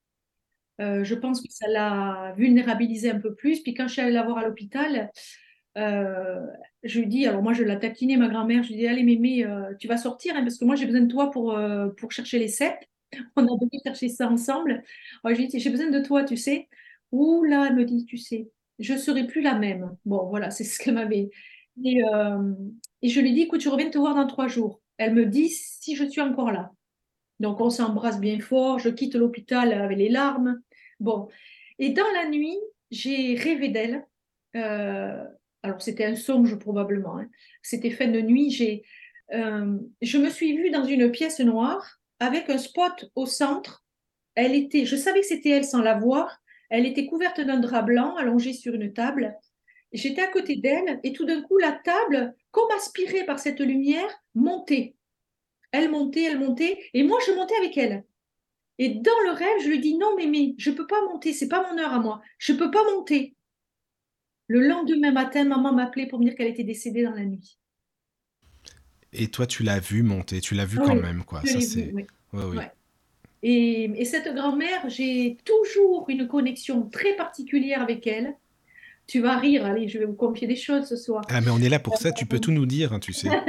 Euh, 0.82 1.04
je 1.04 1.16
pense 1.16 1.42
que 1.42 1.48
ça 1.52 1.68
l'a 1.68 2.34
vulnérabilisée 2.38 3.12
un 3.12 3.20
peu 3.20 3.34
plus. 3.36 3.62
Puis 3.62 3.74
quand 3.74 3.88
je 3.88 3.94
suis 3.94 4.02
allée 4.02 4.12
la 4.12 4.24
voir 4.24 4.40
à 4.40 4.46
l'hôpital, 4.48 5.12
euh, 5.78 6.46
je 6.84 7.00
lui 7.00 7.08
dis, 7.08 7.28
alors 7.28 7.44
moi 7.44 7.54
je 7.54 7.64
l'ai 7.64 7.80
taquiné 7.80 8.18
ma 8.18 8.28
grand-mère, 8.28 8.64
je 8.64 8.70
lui 8.70 8.78
dis, 8.78 8.88
allez 8.88 9.04
mémé, 9.04 9.46
euh, 9.46 9.74
tu 9.80 9.88
vas 9.88 9.98
sortir 9.98 10.36
hein, 10.36 10.42
parce 10.42 10.58
que 10.58 10.66
moi 10.66 10.76
j'ai 10.76 10.86
besoin 10.86 11.02
de 11.02 11.12
toi 11.12 11.32
pour, 11.32 11.58
pour 11.98 12.12
chercher 12.12 12.40
les 12.40 12.48
cèpes. 12.48 12.84
On 13.36 13.44
a 13.46 13.58
dû 13.62 13.78
chercher 13.86 14.10
ça 14.10 14.28
ensemble. 14.30 14.84
Je 15.26 15.30
lui 15.36 15.48
dis, 15.48 15.60
j'ai 15.60 15.70
besoin 15.70 15.90
de 15.90 16.00
toi, 16.00 16.24
tu 16.24 16.38
sais. 16.38 16.68
Ouh 17.12 17.44
là, 17.44 17.68
elle 17.70 17.76
me 17.76 17.86
dit, 17.86 18.06
tu 18.06 18.18
sais, 18.18 18.50
je 18.80 18.96
serai 18.96 19.28
plus 19.28 19.42
la 19.42 19.56
même. 19.56 19.96
Bon, 20.06 20.28
voilà, 20.30 20.50
c'est 20.50 20.64
ce 20.64 20.80
qu'elle 20.80 20.94
m'avait. 20.96 21.30
Et, 21.84 22.02
et 23.02 23.10
je 23.10 23.20
lui 23.22 23.34
dis, 23.34 23.42
écoute, 23.42 23.62
je 23.62 23.70
reviens 23.70 23.90
te 23.90 23.98
voir 23.98 24.16
dans 24.16 24.28
trois 24.28 24.48
jours. 24.48 24.82
Elle 24.98 25.14
me 25.14 25.26
dit 25.26 25.50
si 25.50 25.96
je 25.96 26.06
suis 26.06 26.22
encore 26.22 26.52
là. 26.52 26.72
Donc 27.42 27.60
on 27.60 27.72
s'embrasse 27.72 28.20
bien 28.20 28.40
fort, 28.40 28.78
je 28.78 28.90
quitte 28.90 29.16
l'hôpital 29.16 29.74
avec 29.74 29.98
les 29.98 30.10
larmes. 30.10 30.62
Bon, 31.02 31.28
et 31.80 31.90
dans 31.90 32.10
la 32.14 32.30
nuit, 32.30 32.58
j'ai 32.92 33.36
rêvé 33.36 33.70
d'elle. 33.70 34.06
Euh, 34.56 35.24
alors 35.64 35.82
c'était 35.82 36.06
un 36.06 36.16
songe 36.16 36.56
probablement. 36.60 37.18
hein. 37.18 37.28
C'était 37.64 37.90
fin 37.90 38.08
de 38.08 38.22
nuit. 38.22 38.52
J'ai, 38.52 38.84
euh, 39.34 39.78
je 40.02 40.18
me 40.20 40.30
suis 40.30 40.56
vue 40.56 40.70
dans 40.70 40.86
une 40.86 41.12
pièce 41.12 41.40
noire 41.40 41.98
avec 42.20 42.50
un 42.50 42.60
spot 42.60 43.10
au 43.16 43.26
centre. 43.26 43.84
Elle 44.36 44.56
était, 44.56 44.86
je 44.86 44.96
savais 44.96 45.22
que 45.22 45.26
c'était 45.26 45.50
elle 45.50 45.66
sans 45.66 45.82
la 45.82 45.98
voir. 45.98 46.38
Elle 46.70 46.86
était 46.86 47.08
couverte 47.08 47.42
d'un 47.42 47.60
drap 47.60 47.82
blanc 47.82 48.16
allongé 48.16 48.54
sur 48.54 48.76
une 48.76 48.94
table. 48.94 49.36
J'étais 49.92 50.22
à 50.22 50.28
côté 50.28 50.56
d'elle 50.58 51.00
et 51.04 51.14
tout 51.14 51.26
d'un 51.26 51.42
coup 51.42 51.58
la 51.58 51.72
table, 51.72 52.36
comme 52.52 52.70
aspirée 52.78 53.26
par 53.26 53.40
cette 53.40 53.60
lumière, 53.60 54.10
montait. 54.36 54.96
Elle 55.72 55.90
montait, 55.90 56.24
elle 56.24 56.40
montait, 56.40 56.78
et 56.94 57.04
moi 57.04 57.18
je 57.26 57.34
montais 57.34 57.56
avec 57.56 57.78
elle. 57.78 58.04
Et 58.84 58.90
dans 58.90 59.20
le 59.26 59.32
rêve, 59.34 59.62
je 59.64 59.70
lui 59.70 59.80
dis 59.80 59.96
non, 59.96 60.16
mais, 60.18 60.26
mais 60.26 60.56
je 60.58 60.72
ne 60.72 60.76
peux 60.76 60.88
pas 60.88 61.00
monter, 61.06 61.34
c'est 61.34 61.48
pas 61.48 61.64
mon 61.70 61.78
heure 61.80 61.94
à 61.94 62.00
moi. 62.00 62.20
Je 62.40 62.52
ne 62.52 62.58
peux 62.58 62.72
pas 62.72 62.84
monter. 62.96 63.36
Le 64.48 64.68
lendemain 64.68 65.12
matin, 65.12 65.44
maman 65.44 65.72
m'appelait 65.72 66.08
pour 66.08 66.18
me 66.18 66.26
dire 66.26 66.34
qu'elle 66.34 66.48
était 66.48 66.64
décédée 66.64 67.04
dans 67.04 67.14
la 67.14 67.24
nuit. 67.24 67.60
Et 69.14 69.28
toi, 69.28 69.46
tu 69.46 69.62
l'as 69.62 69.80
vu 69.80 70.02
monter, 70.02 70.42
tu 70.42 70.56
l'as 70.56 70.66
vu 70.66 70.80
quand 70.80 70.96
même, 70.96 71.24
quoi. 71.26 71.44
Ça, 71.46 71.62
c'est. 71.62 71.92
Oui. 71.94 72.08
oui. 72.34 72.64
Et, 73.44 73.84
et, 74.02 74.06
cette 74.06 74.34
grand-mère, 74.34 74.90
j'ai 74.90 75.38
toujours 75.46 76.10
une 76.10 76.28
connexion 76.28 76.90
très 76.90 77.16
particulière 77.16 77.84
avec 77.84 78.08
elle. 78.08 78.36
Tu 79.06 79.20
vas 79.20 79.38
rire, 79.38 79.64
allez, 79.64 79.90
je 79.90 80.00
vais 80.00 80.06
vous 80.06 80.16
confier 80.16 80.48
des 80.48 80.56
choses 80.56 80.88
ce 80.88 80.96
soir. 80.96 81.24
Ah, 81.30 81.40
mais 81.42 81.52
on 81.52 81.60
est 81.60 81.70
là 81.70 81.78
pour 81.78 82.00
ça, 82.00 82.12
tu 82.12 82.26
peux 82.26 82.40
tout 82.40 82.52
nous 82.52 82.66
dire, 82.66 82.94
hein, 82.94 83.00
tu 83.00 83.14
sais. 83.14 83.30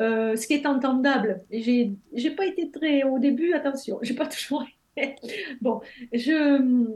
Euh, 0.00 0.34
ce 0.36 0.46
qui 0.46 0.54
est 0.54 0.66
entendable. 0.66 1.44
J'ai, 1.50 1.92
j'ai 2.14 2.30
pas 2.32 2.46
été 2.46 2.70
très 2.70 3.04
au 3.04 3.18
début, 3.18 3.52
attention, 3.52 3.98
j'ai 4.02 4.14
pas 4.14 4.26
toujours. 4.28 4.64
bon, 5.60 5.80
je 6.12 6.90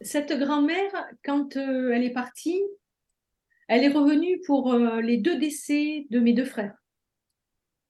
cette 0.00 0.32
grand-mère, 0.32 0.92
quand 1.24 1.56
euh, 1.56 1.90
elle 1.92 2.04
est 2.04 2.12
partie, 2.12 2.62
elle 3.66 3.82
est 3.82 3.92
revenue 3.92 4.40
pour 4.46 4.72
euh, 4.72 5.00
les 5.00 5.16
deux 5.16 5.38
décès 5.38 6.06
de 6.10 6.20
mes 6.20 6.32
deux 6.32 6.44
frères. 6.44 6.76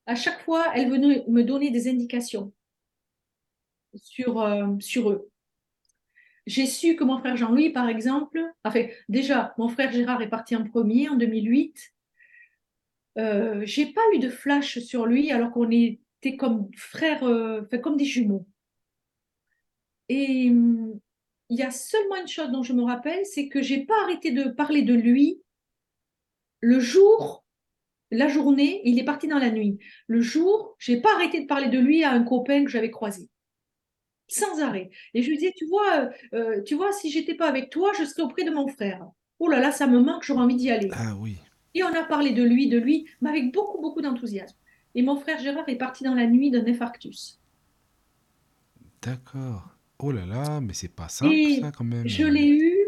À 0.06 0.14
chaque 0.14 0.40
fois, 0.40 0.72
elle 0.74 0.90
venait 0.90 1.24
me 1.28 1.42
donner 1.42 1.70
des 1.70 1.88
indications 1.88 2.54
sur, 3.94 4.46
sur 4.80 5.10
eux. 5.10 5.28
J'ai 6.46 6.64
su 6.64 6.96
que 6.96 7.04
mon 7.04 7.18
frère 7.18 7.36
Jean-Louis, 7.36 7.70
par 7.70 7.90
exemple, 7.90 8.42
enfin, 8.64 8.86
déjà, 9.10 9.54
mon 9.58 9.68
frère 9.68 9.92
Gérard 9.92 10.22
est 10.22 10.30
parti 10.30 10.56
en 10.56 10.64
premier 10.64 11.10
en 11.10 11.16
2008 11.16 11.92
euh, 13.18 13.60
j'ai 13.64 13.86
pas 13.86 14.02
eu 14.14 14.18
de 14.18 14.30
flash 14.30 14.78
sur 14.78 15.06
lui 15.06 15.30
alors 15.30 15.50
qu'on 15.50 15.70
était 15.70 16.36
comme 16.36 16.70
frères, 16.76 17.24
euh, 17.24 17.62
comme 17.82 17.96
des 17.96 18.04
jumeaux. 18.04 18.46
Et 20.08 20.50
hum, 20.50 20.98
il 21.50 21.58
y 21.58 21.62
a 21.62 21.70
seulement 21.70 22.16
une 22.16 22.28
chose 22.28 22.50
dont 22.50 22.62
je 22.62 22.72
me 22.72 22.82
rappelle, 22.82 23.24
c'est 23.24 23.48
que 23.48 23.62
j'ai 23.62 23.84
pas 23.84 24.00
arrêté 24.04 24.30
de 24.32 24.44
parler 24.44 24.82
de 24.82 24.94
lui 24.94 25.40
le 26.60 26.80
jour, 26.80 27.44
la 28.10 28.28
journée, 28.28 28.80
il 28.84 28.98
est 28.98 29.04
parti 29.04 29.28
dans 29.28 29.38
la 29.38 29.50
nuit. 29.50 29.78
Le 30.06 30.20
jour, 30.20 30.74
j'ai 30.78 31.00
pas 31.00 31.14
arrêté 31.14 31.40
de 31.40 31.46
parler 31.46 31.68
de 31.68 31.78
lui 31.78 32.02
à 32.02 32.10
un 32.10 32.24
copain 32.24 32.64
que 32.64 32.70
j'avais 32.70 32.90
croisé 32.90 33.28
sans 34.30 34.60
arrêt. 34.60 34.90
Et 35.14 35.22
je 35.22 35.30
lui 35.30 35.38
disais, 35.38 35.54
tu 35.56 35.66
vois, 35.66 36.10
euh, 36.34 36.62
tu 36.62 36.74
vois, 36.74 36.92
si 36.92 37.10
j'étais 37.10 37.34
pas 37.34 37.48
avec 37.48 37.70
toi, 37.70 37.92
je 37.98 38.04
serais 38.04 38.22
auprès 38.22 38.44
de 38.44 38.50
mon 38.50 38.68
frère. 38.68 39.08
Oh 39.38 39.48
là 39.48 39.58
là, 39.58 39.72
ça 39.72 39.86
me 39.86 40.00
manque, 40.00 40.22
j'aurais 40.22 40.42
envie 40.42 40.56
d'y 40.56 40.70
aller. 40.70 40.90
Ah 40.92 41.14
oui. 41.18 41.38
Et 41.74 41.82
on 41.82 41.94
a 41.94 42.02
parlé 42.04 42.32
de 42.32 42.42
lui, 42.42 42.68
de 42.68 42.78
lui, 42.78 43.06
mais 43.20 43.30
avec 43.30 43.52
beaucoup, 43.52 43.80
beaucoup 43.80 44.00
d'enthousiasme. 44.00 44.56
Et 44.94 45.02
mon 45.02 45.16
frère 45.16 45.38
Gérard 45.38 45.68
est 45.68 45.76
parti 45.76 46.04
dans 46.04 46.14
la 46.14 46.26
nuit 46.26 46.50
d'un 46.50 46.66
infarctus. 46.66 47.38
D'accord. 49.02 49.68
Oh 50.00 50.12
là 50.12 50.26
là, 50.26 50.60
mais 50.60 50.72
c'est 50.72 50.94
pas 50.94 51.08
simple 51.08 51.34
ça 51.60 51.72
quand 51.72 51.84
même. 51.84 52.06
Je 52.06 52.24
l'ai 52.24 52.48
eu 52.48 52.78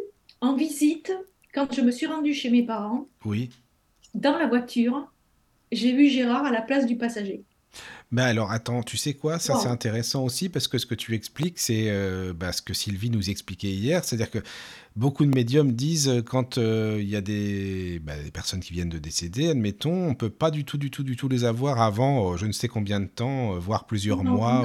en 0.41 0.55
visite 0.55 1.13
quand 1.53 1.73
je 1.73 1.81
me 1.81 1.91
suis 1.91 2.07
rendue 2.07 2.35
chez 2.35 2.51
mes 2.51 2.65
parents. 2.65 3.09
Oui. 3.25 3.51
Dans 4.15 4.39
la 4.39 4.47
voiture, 4.47 5.13
j'ai 5.73 5.93
vu 5.93 6.09
Gérard 6.09 6.45
à 6.45 6.51
la 6.51 6.63
place 6.63 6.87
du 6.87 6.97
passager. 6.97 7.45
Bah 8.13 8.25
alors 8.25 8.51
attends, 8.51 8.83
tu 8.83 8.97
sais 8.97 9.15
quoi? 9.15 9.39
Ça 9.39 9.55
c'est 9.63 9.69
intéressant 9.69 10.25
aussi 10.25 10.49
parce 10.49 10.67
que 10.67 10.79
ce 10.79 10.87
que 10.87 10.97
tu 10.97 11.15
expliques, 11.15 11.61
c'est 11.61 11.85
euh, 11.87 12.33
bah, 12.33 12.51
ce 12.51 12.61
que 12.61 12.75
Sylvie 12.75 13.11
nous 13.11 13.31
expliquait 13.31 13.71
hier, 13.71 14.05
c'est-à-dire 14.05 14.33
que 14.33 14.41
beaucoup 14.97 15.25
de 15.25 15.33
médiums 15.33 15.71
disent 15.71 16.09
euh, 16.09 16.21
quand 16.21 16.59
euh, 16.59 16.99
il 17.01 17.09
y 17.09 17.15
a 17.15 17.21
des, 17.21 18.01
bah, 18.01 18.15
des, 18.21 18.33
personnes 18.33 18.59
qui 18.59 18.73
viennent 18.73 18.89
de 18.89 18.99
décéder, 18.99 19.51
admettons, 19.51 20.09
on 20.09 20.15
peut 20.17 20.29
pas 20.29 20.51
du 20.51 20.65
tout, 20.65 20.77
du 20.77 20.91
tout, 20.91 21.05
du 21.05 21.15
tout 21.15 21.29
les 21.29 21.45
avoir 21.45 21.81
avant 21.81 22.37
je 22.37 22.47
ne 22.47 22.53
sais 22.53 22.67
combien 22.67 22.99
de 22.99 23.07
temps, 23.07 23.57
voire 23.61 23.87
plusieurs 23.87 24.25
mois. 24.25 24.65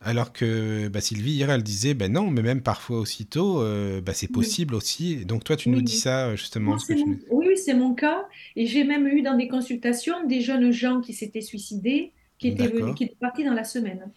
Alors 0.00 0.32
que 0.32 0.88
bah, 0.88 1.02
Sylvie 1.02 1.32
hier 1.32 1.50
elle 1.50 1.62
disait 1.62 1.92
ben 1.92 2.10
non, 2.10 2.30
mais 2.30 2.40
même 2.40 2.62
parfois 2.62 3.00
aussitôt, 3.00 3.62
c'est 4.14 4.32
possible 4.32 4.74
aussi. 4.74 5.26
Donc 5.26 5.44
toi 5.44 5.56
tu 5.56 5.68
nous 5.68 5.82
dis 5.82 5.98
ça 5.98 6.34
justement. 6.36 6.78
Oui, 7.30 7.58
c'est 7.62 7.74
mon 7.74 7.94
cas 7.94 8.24
et 8.56 8.64
j'ai 8.66 8.84
même 8.84 9.06
eu 9.06 9.20
dans 9.20 9.36
des 9.36 9.48
consultations 9.48 10.26
des 10.26 10.40
jeunes 10.40 10.70
gens 10.70 11.02
qui 11.02 11.12
s'étaient 11.12 11.42
suicidés 11.42 12.12
qui 12.38 12.48
était, 12.48 12.94
qui 12.94 13.04
était 13.04 13.16
parti 13.20 13.44
dans 13.44 13.54
la 13.54 13.64
semaine. 13.64 14.10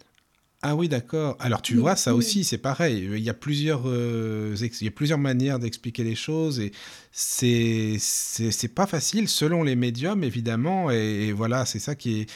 Ah 0.63 0.76
oui, 0.76 0.88
d'accord. 0.88 1.38
Alors 1.39 1.63
tu 1.63 1.76
vois, 1.76 1.95
ça 1.95 2.13
aussi, 2.13 2.43
c'est 2.43 2.59
pareil. 2.59 3.09
Il 3.11 3.24
y 3.24 3.30
a 3.30 3.34
plusieurs, 3.34 3.82
euh, 3.88 4.55
il 4.59 4.86
y 4.86 4.88
a 4.88 4.91
plusieurs 4.91 5.17
manières 5.17 5.57
d'expliquer 5.57 6.03
les 6.03 6.13
choses 6.13 6.59
et 6.59 6.72
c'est 7.11 7.97
c'est 7.97 8.74
pas 8.74 8.86
facile 8.86 9.28
selon 9.28 9.63
les 9.63 9.76
médiums 9.76 10.24
évidemment. 10.24 10.91
Et, 10.91 11.32
voilà, 11.32 11.65
c'est 11.65 11.80
ça 11.80 11.95
qui 11.95 12.22
est 12.22 12.32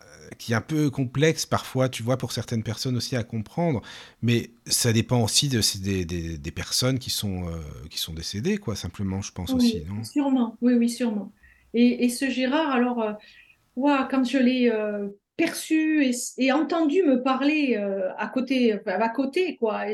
euh, 0.00 0.28
qui 0.36 0.52
est 0.52 0.54
un 0.54 0.60
peu 0.60 0.90
complexe 0.90 1.46
parfois, 1.46 1.88
tu 1.88 2.02
vois, 2.02 2.18
pour 2.18 2.32
certaines 2.32 2.62
personnes 2.62 2.94
aussi 2.94 3.16
à 3.16 3.24
comprendre. 3.24 3.80
Mais 4.20 4.50
ça 4.66 4.92
dépend 4.92 5.22
aussi 5.22 5.48
de, 5.48 5.62
des, 5.80 6.04
des, 6.04 6.36
des 6.36 6.50
personnes 6.50 6.98
qui 6.98 7.08
sont 7.08 7.48
euh, 7.48 7.52
qui 7.88 7.98
sont 7.98 8.12
décédées, 8.12 8.58
quoi. 8.58 8.76
Simplement, 8.76 9.22
je 9.22 9.32
pense 9.32 9.50
aussi, 9.54 9.82
non? 9.88 10.04
Sûrement. 10.04 10.58
Oui, 10.60 10.74
oui, 10.74 10.90
sûrement. 10.90 11.32
Et, 11.72 12.04
et 12.04 12.10
ce 12.10 12.28
Gérard, 12.28 12.70
alors, 12.70 13.16
ouais, 13.76 13.96
quand 14.10 14.24
je 14.24 14.36
l'ai 14.36 14.70
perçu 15.44 16.04
et, 16.38 16.52
entendu 16.52 17.02
me 17.02 17.22
parler 17.22 17.76
euh, 17.76 18.10
à 18.16 18.28
côté, 18.28 18.78
à 18.86 19.08
côté, 19.08 19.56
quoi. 19.56 19.88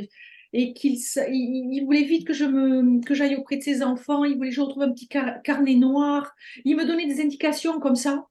Et, 0.53 0.73
qu'il 0.73 0.99
il, 1.31 1.83
voulait 1.85 2.05
vite 2.05 2.27
que 2.27 2.33
je 2.33 2.47
me 2.47 3.03
que 3.05 3.15
j'aille 3.15 3.37
auprès 3.37 3.57
de 3.57 3.63
ses 3.63 3.83
enfants. 3.83 4.25
Il 4.25 4.37
voulait 4.37 4.49
que 4.49 4.55
je 4.55 4.61
retrouve 4.63 4.83
un 4.83 4.93
petit 4.93 5.09
carnet 5.09 5.75
noir. 5.75 6.35
Il 6.65 6.77
me 6.77 6.87
donnait 6.87 7.07
des 7.07 7.21
indications 7.21 7.81
comme 7.81 7.97
ça. 7.97 8.27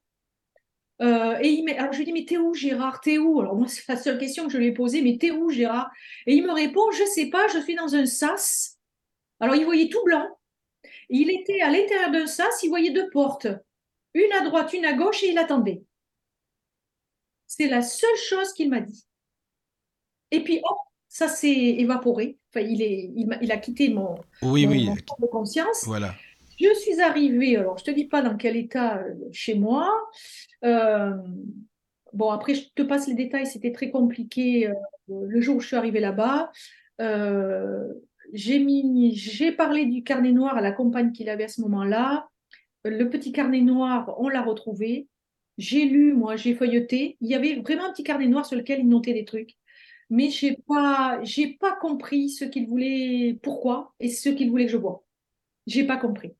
Euh, 1.00 1.38
et 1.40 1.48
il 1.48 1.70
alors 1.78 1.92
je 1.92 1.98
lui 1.98 2.06
dis 2.06 2.12
mais 2.12 2.24
t'es 2.24 2.38
où 2.38 2.54
Gérard? 2.54 3.00
T'es 3.00 3.18
où 3.18 3.40
Alors 3.40 3.54
moi 3.54 3.68
c'est 3.68 3.86
la 3.88 3.96
seule 3.96 4.18
question 4.18 4.46
que 4.46 4.52
je 4.52 4.58
lui 4.58 4.66
ai 4.66 4.72
posée. 4.72 5.00
Mais 5.00 5.16
t'es 5.16 5.30
où 5.30 5.48
Gérard 5.48 5.90
Et 6.26 6.34
il 6.34 6.44
me 6.44 6.52
répond 6.52 6.90
je 6.90 7.04
sais 7.04 7.30
pas. 7.30 7.46
Je 7.54 7.60
suis 7.60 7.76
dans 7.76 7.94
un 7.94 8.06
sas. 8.06 8.78
Alors 9.38 9.54
il 9.54 9.64
voyait 9.64 9.88
tout 9.88 10.02
blanc. 10.04 10.26
Il 11.08 11.30
était 11.30 11.60
à 11.60 11.70
l'intérieur 11.70 12.10
d'un 12.10 12.26
sas. 12.26 12.62
Il 12.64 12.68
voyait 12.68 12.90
deux 12.90 13.10
portes, 13.10 13.46
une 14.14 14.32
à 14.32 14.40
droite, 14.40 14.72
une 14.72 14.84
à 14.84 14.94
gauche, 14.94 15.22
et 15.22 15.30
il 15.30 15.38
attendait. 15.38 15.82
C'est 17.48 17.66
la 17.66 17.82
seule 17.82 18.16
chose 18.16 18.52
qu'il 18.52 18.70
m'a 18.70 18.80
dit. 18.80 19.04
Et 20.30 20.44
puis, 20.44 20.60
oh, 20.62 20.76
ça 21.08 21.26
s'est 21.26 21.48
évaporé. 21.48 22.38
Enfin, 22.50 22.64
il, 22.64 22.82
est, 22.82 23.10
il, 23.16 23.50
a, 23.50 23.56
quitté 23.56 23.88
mon, 23.88 24.16
oui, 24.42 24.66
oui. 24.66 24.88
de 25.18 25.26
conscience. 25.26 25.84
Voilà. 25.84 26.14
Je 26.60 26.74
suis 26.74 27.00
arrivée, 27.00 27.56
alors 27.56 27.78
je 27.78 27.82
ne 27.82 27.86
te 27.86 27.90
dis 27.92 28.04
pas 28.04 28.20
dans 28.20 28.36
quel 28.36 28.56
état 28.56 28.98
euh, 28.98 29.14
chez 29.32 29.54
moi. 29.54 29.88
Euh, 30.64 31.12
bon, 32.12 32.30
après, 32.30 32.54
je 32.54 32.68
te 32.74 32.82
passe 32.82 33.08
les 33.08 33.14
détails, 33.14 33.46
c'était 33.46 33.72
très 33.72 33.90
compliqué 33.90 34.68
euh, 34.68 34.74
le 35.08 35.40
jour 35.40 35.56
où 35.56 35.60
je 35.60 35.68
suis 35.68 35.76
arrivée 35.76 36.00
là-bas. 36.00 36.50
j'ai 38.34 39.52
parlé 39.52 39.86
du 39.86 40.02
carnet 40.02 40.32
noir 40.32 40.56
à 40.56 40.60
la 40.60 40.72
compagne 40.72 41.12
qu'il 41.12 41.30
avait 41.30 41.44
à 41.44 41.48
ce 41.48 41.62
moment-là. 41.62 42.28
Le 42.84 43.08
petit 43.08 43.32
carnet 43.32 43.62
noir, 43.62 44.14
on 44.18 44.28
l'a 44.28 44.42
retrouvé. 44.42 45.08
J'ai 45.58 45.84
lu, 45.84 46.14
moi, 46.14 46.36
j'ai 46.36 46.54
feuilleté. 46.54 47.16
Il 47.20 47.28
y 47.28 47.34
avait 47.34 47.56
vraiment 47.56 47.86
un 47.86 47.92
petit 47.92 48.04
carnet 48.04 48.28
noir 48.28 48.46
sur 48.46 48.56
lequel 48.56 48.80
il 48.80 48.88
notait 48.88 49.12
des 49.12 49.24
trucs. 49.24 49.56
Mais 50.08 50.30
je 50.30 50.46
n'ai 50.46 50.58
pas, 50.66 51.20
j'ai 51.24 51.48
pas 51.48 51.76
compris 51.76 52.30
ce 52.30 52.44
qu'il 52.44 52.66
voulait, 52.66 53.38
pourquoi, 53.42 53.94
et 54.00 54.08
ce 54.08 54.28
qu'il 54.30 54.50
voulait 54.50 54.66
que 54.66 54.72
je 54.72 54.76
vois. 54.76 55.04
J'ai 55.66 55.84
pas 55.84 55.98
compris. 55.98 56.32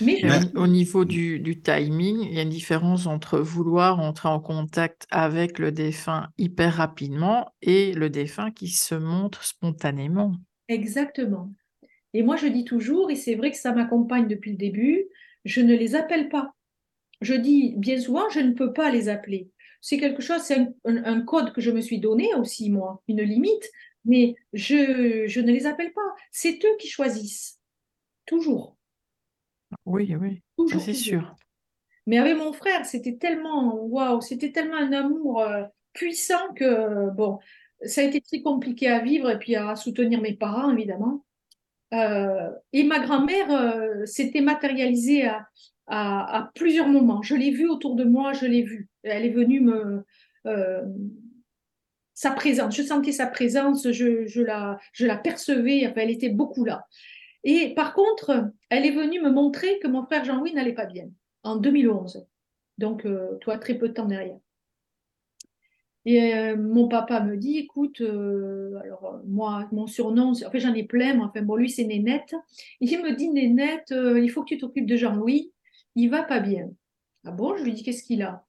Mais 0.00 0.22
au 0.56 0.66
niveau 0.66 1.04
du, 1.04 1.38
du, 1.38 1.60
timing, 1.60 2.20
il 2.22 2.34
y 2.34 2.38
a 2.38 2.42
une 2.42 2.48
différence 2.48 3.06
entre 3.06 3.38
vouloir 3.38 4.00
entrer 4.00 4.28
en 4.28 4.40
contact 4.40 5.06
avec 5.10 5.58
le 5.58 5.70
défunt 5.70 6.30
hyper 6.38 6.74
rapidement 6.74 7.52
et 7.62 7.92
le 7.92 8.10
défunt 8.10 8.50
qui 8.50 8.68
se 8.68 8.94
montre 8.94 9.44
spontanément. 9.44 10.34
Exactement. 10.68 11.52
Et 12.12 12.22
moi, 12.22 12.36
je 12.36 12.46
dis 12.46 12.64
toujours, 12.64 13.10
et 13.10 13.16
c'est 13.16 13.34
vrai 13.34 13.50
que 13.50 13.56
ça 13.56 13.72
m'accompagne 13.72 14.26
depuis 14.26 14.52
le 14.52 14.56
début, 14.56 15.04
je 15.44 15.60
ne 15.60 15.74
les 15.74 15.94
appelle 15.94 16.28
pas 16.28 16.54
je 17.24 17.34
dis 17.34 17.74
bien 17.76 18.00
souvent, 18.00 18.28
je 18.30 18.40
ne 18.40 18.52
peux 18.52 18.72
pas 18.72 18.90
les 18.90 19.08
appeler. 19.08 19.50
C'est 19.80 19.98
quelque 19.98 20.22
chose, 20.22 20.40
c'est 20.42 20.66
un, 20.84 21.20
code 21.22 21.52
que 21.52 21.60
je 21.60 21.70
me 21.70 21.80
suis 21.80 21.98
donné 21.98 22.34
aussi, 22.36 22.70
moi, 22.70 23.02
une 23.06 23.22
limite, 23.22 23.70
mais 24.04 24.34
je, 24.52 25.24
je 25.26 25.40
ne 25.40 25.52
les 25.52 25.66
appelle 25.66 25.92
pas. 25.92 26.14
C'est 26.30 26.64
eux 26.64 26.76
qui 26.78 26.88
choisissent. 26.88 27.60
Toujours. 28.26 28.78
Oui, 29.84 30.14
oui, 30.16 30.42
c'est 30.80 30.94
sûr. 30.94 31.36
Mais 32.06 32.18
avec 32.18 32.36
mon 32.36 32.52
frère, 32.52 32.86
c'était 32.86 33.16
tellement, 33.16 33.74
waouh, 33.74 34.20
c'était 34.20 34.52
tellement 34.52 34.76
un 34.76 34.92
amour 34.92 35.40
euh, 35.40 35.64
puissant 35.92 36.52
que, 36.54 37.10
bon, 37.10 37.38
ça 37.84 38.00
a 38.00 38.04
été 38.04 38.20
très 38.20 38.40
compliqué 38.40 38.88
à 38.88 39.00
vivre 39.00 39.30
et 39.30 39.38
puis 39.38 39.56
à 39.56 39.76
soutenir 39.76 40.20
mes 40.20 40.34
parents, 40.34 40.72
évidemment. 40.72 41.24
Euh, 41.92 42.50
et 42.72 42.84
ma 42.84 42.98
grand-mère 42.98 43.50
euh, 43.50 44.06
s'était 44.06 44.40
matérialisée 44.40 45.26
à, 45.26 45.48
à, 45.86 46.50
plusieurs 46.54 46.88
moments. 46.88 47.22
Je 47.22 47.34
l'ai 47.34 47.50
vue 47.50 47.68
autour 47.68 47.94
de 47.96 48.04
moi, 48.04 48.32
je 48.32 48.46
l'ai 48.46 48.62
vue. 48.62 48.88
Elle 49.02 49.24
est 49.24 49.30
venue 49.30 49.60
me. 49.60 50.04
Euh, 50.46 50.82
sa 52.14 52.30
présence, 52.30 52.76
je 52.76 52.82
sentais 52.82 53.12
sa 53.12 53.26
présence, 53.26 53.90
je, 53.90 54.40
la, 54.40 54.78
je 54.92 55.04
la 55.04 55.16
percevais, 55.16 55.92
elle 55.96 56.10
était 56.10 56.28
beaucoup 56.28 56.64
là. 56.64 56.86
Et 57.42 57.74
par 57.74 57.92
contre, 57.92 58.52
elle 58.70 58.86
est 58.86 58.92
venue 58.92 59.20
me 59.20 59.30
montrer 59.30 59.80
que 59.80 59.88
mon 59.88 60.04
frère 60.04 60.24
Jean-Louis 60.24 60.54
n'allait 60.54 60.74
pas 60.74 60.86
bien 60.86 61.08
en 61.42 61.56
2011. 61.56 62.24
Donc, 62.78 63.04
euh, 63.04 63.36
toi, 63.40 63.58
très 63.58 63.74
peu 63.74 63.88
de 63.88 63.94
temps 63.94 64.06
derrière. 64.06 64.38
Et 66.06 66.34
euh, 66.34 66.56
mon 66.56 66.86
papa 66.86 67.20
me 67.20 67.36
dit, 67.36 67.58
écoute, 67.58 68.00
alors 68.00 69.20
moi, 69.26 69.68
mon 69.72 69.86
surnom, 69.86 70.32
en 70.32 70.50
fait 70.50 70.60
j'en 70.60 70.74
ai 70.74 70.84
plein, 70.84 71.14
mais 71.14 71.22
enfin 71.24 71.42
bon, 71.42 71.56
lui 71.56 71.70
c'est 71.70 71.84
Nénette. 71.84 72.34
Il 72.80 73.02
me 73.02 73.12
dit, 73.12 73.30
Nénette, 73.30 73.92
il 73.92 74.30
faut 74.30 74.42
que 74.42 74.48
tu 74.48 74.58
t'occupes 74.58 74.86
de 74.86 74.96
Jean-Louis, 74.96 75.53
il 75.94 76.08
va 76.08 76.22
pas 76.22 76.40
bien. 76.40 76.70
Ah 77.24 77.30
bon, 77.30 77.56
je 77.56 77.64
lui 77.64 77.72
dis, 77.72 77.82
qu'est-ce 77.82 78.02
qu'il 78.02 78.22
a? 78.22 78.46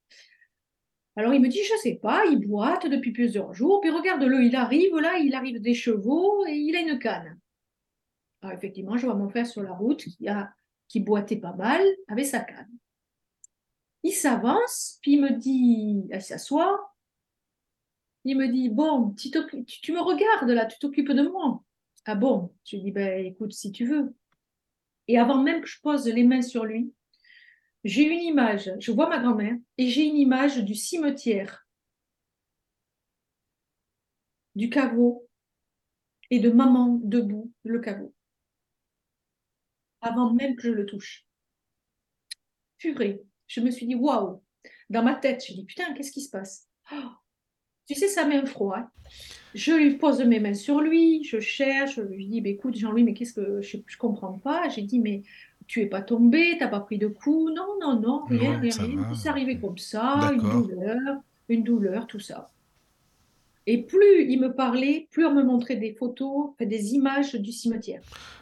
Alors 1.16 1.34
il 1.34 1.42
me 1.42 1.48
dit, 1.48 1.64
je 1.64 1.78
sais 1.82 1.96
pas, 1.96 2.26
il 2.26 2.46
boite 2.46 2.88
depuis 2.88 3.12
plusieurs 3.12 3.54
jours, 3.54 3.80
puis 3.80 3.90
regarde-le, 3.90 4.44
il 4.44 4.56
arrive 4.56 4.96
là, 4.98 5.18
il 5.18 5.34
arrive 5.34 5.62
des 5.62 5.74
chevaux 5.74 6.46
et 6.46 6.56
il 6.56 6.76
a 6.76 6.82
une 6.82 7.00
canne. 7.00 7.40
Alors 8.42 8.56
effectivement, 8.56 8.98
je 8.98 9.06
vois 9.06 9.16
mon 9.16 9.30
frère 9.30 9.48
sur 9.48 9.64
la 9.64 9.72
route 9.72 10.06
qui, 10.88 11.00
boitait 11.00 11.38
pas 11.38 11.54
mal 11.54 11.82
avec 12.08 12.26
sa 12.26 12.42
canne. 12.42 12.70
Il 14.04 14.12
s'avance, 14.12 15.00
puis 15.02 15.14
il 15.14 15.22
me 15.22 15.32
dit, 15.32 16.06
il 16.12 16.22
s'assoit, 16.22 16.94
il 18.26 18.38
me 18.38 18.48
dit, 18.48 18.70
bon, 18.70 19.12
tu- 19.12 19.32
tu 19.66 19.94
me 19.94 20.02
regardes 20.02 20.50
là, 20.50 20.66
tu 20.66 20.78
t'occupes 20.80 21.12
de 21.12 21.28
moi. 21.28 21.64
Ah 22.06 22.16
bon? 22.16 22.54
Je 22.66 22.76
lui 22.76 22.84
dis, 22.84 22.92
ben 22.92 23.26
écoute, 23.26 23.54
si 23.54 23.72
tu 23.72 23.86
veux. 23.86 24.14
Et 25.08 25.18
avant 25.18 25.42
même 25.42 25.62
que 25.62 25.68
je 25.68 25.80
pose 25.82 26.08
les 26.08 26.24
mains 26.24 26.42
sur 26.42 26.66
lui, 26.66 26.94
j'ai 27.86 28.04
une 28.04 28.22
image, 28.22 28.72
je 28.80 28.92
vois 28.92 29.08
ma 29.08 29.20
grand-mère, 29.20 29.56
et 29.78 29.88
j'ai 29.90 30.06
une 30.06 30.18
image 30.18 30.58
du 30.58 30.74
cimetière, 30.76 31.68
du 34.56 34.70
caveau, 34.70 35.30
et 36.32 36.40
de 36.40 36.50
maman 36.50 37.00
debout, 37.04 37.54
le 37.64 37.80
caveau, 37.80 38.12
avant 40.02 40.34
même 40.34 40.56
que 40.56 40.64
je 40.64 40.72
le 40.72 40.88
touche. 40.88 41.26
Purée, 42.80 43.22
je 43.48 43.62
me 43.62 43.70
suis 43.70 43.86
dit, 43.86 43.96
waouh, 43.96 44.42
dans 44.90 45.04
ma 45.04 45.14
tête, 45.14 45.46
je 45.48 45.54
dis, 45.54 45.66
putain, 45.66 45.94
qu'est-ce 45.94 46.12
qui 46.12 46.22
se 46.22 46.32
passe? 46.32 46.68
Oh, 46.92 47.12
tu 47.88 47.94
sais, 47.94 48.08
ça 48.08 48.26
met 48.26 48.38
un 48.38 48.48
froid. 48.48 48.78
hein. 48.78 48.92
Je 49.54 49.74
lui 49.74 49.98
pose 49.98 50.22
mes 50.24 50.40
mains 50.40 50.56
sur 50.56 50.82
lui, 50.82 51.24
je 51.24 51.40
cherche, 51.40 51.96
je 51.96 52.02
lui 52.02 52.28
dis, 52.28 52.42
écoute, 52.46 52.76
Jean-Louis, 52.76 53.04
mais 53.04 53.14
qu'est-ce 53.14 53.34
que 53.34 53.62
je, 53.62 53.78
je 53.86 53.98
comprends 53.98 54.40
pas? 54.40 54.68
J'ai 54.70 54.82
dit, 54.82 55.00
mais 55.00 55.22
tu 55.68 55.82
es 55.82 55.86
pas 55.88 56.02
tombé, 56.02 56.58
t'as 56.60 56.68
pas 56.68 56.80
pris 56.80 56.98
de 56.98 57.08
coups? 57.08 57.54
Non, 57.54 57.78
non, 57.82 58.00
non, 58.00 58.24
rien, 58.26 58.60
rien, 58.60 58.72
rien. 58.78 59.14
C'est 59.16 59.30
arrivé 59.30 59.58
comme 59.60 59.78
ça, 59.78 60.32
une 60.34 60.42
douleur, 60.42 61.22
une 61.50 61.64
douleur, 61.64 62.08
tout 62.08 62.20
ça. 62.20 62.52
Et 63.68 63.82
plus 63.82 64.26
il 64.30 64.40
me 64.40 64.54
parlait, 64.54 65.08
plus 65.12 65.26
on 65.26 65.34
me 65.34 65.44
montrait 65.44 65.76
des 65.76 65.94
photos, 65.94 66.52
des 66.60 66.94
images 66.94 67.34
du 67.34 67.52
cimetière. 67.52 68.02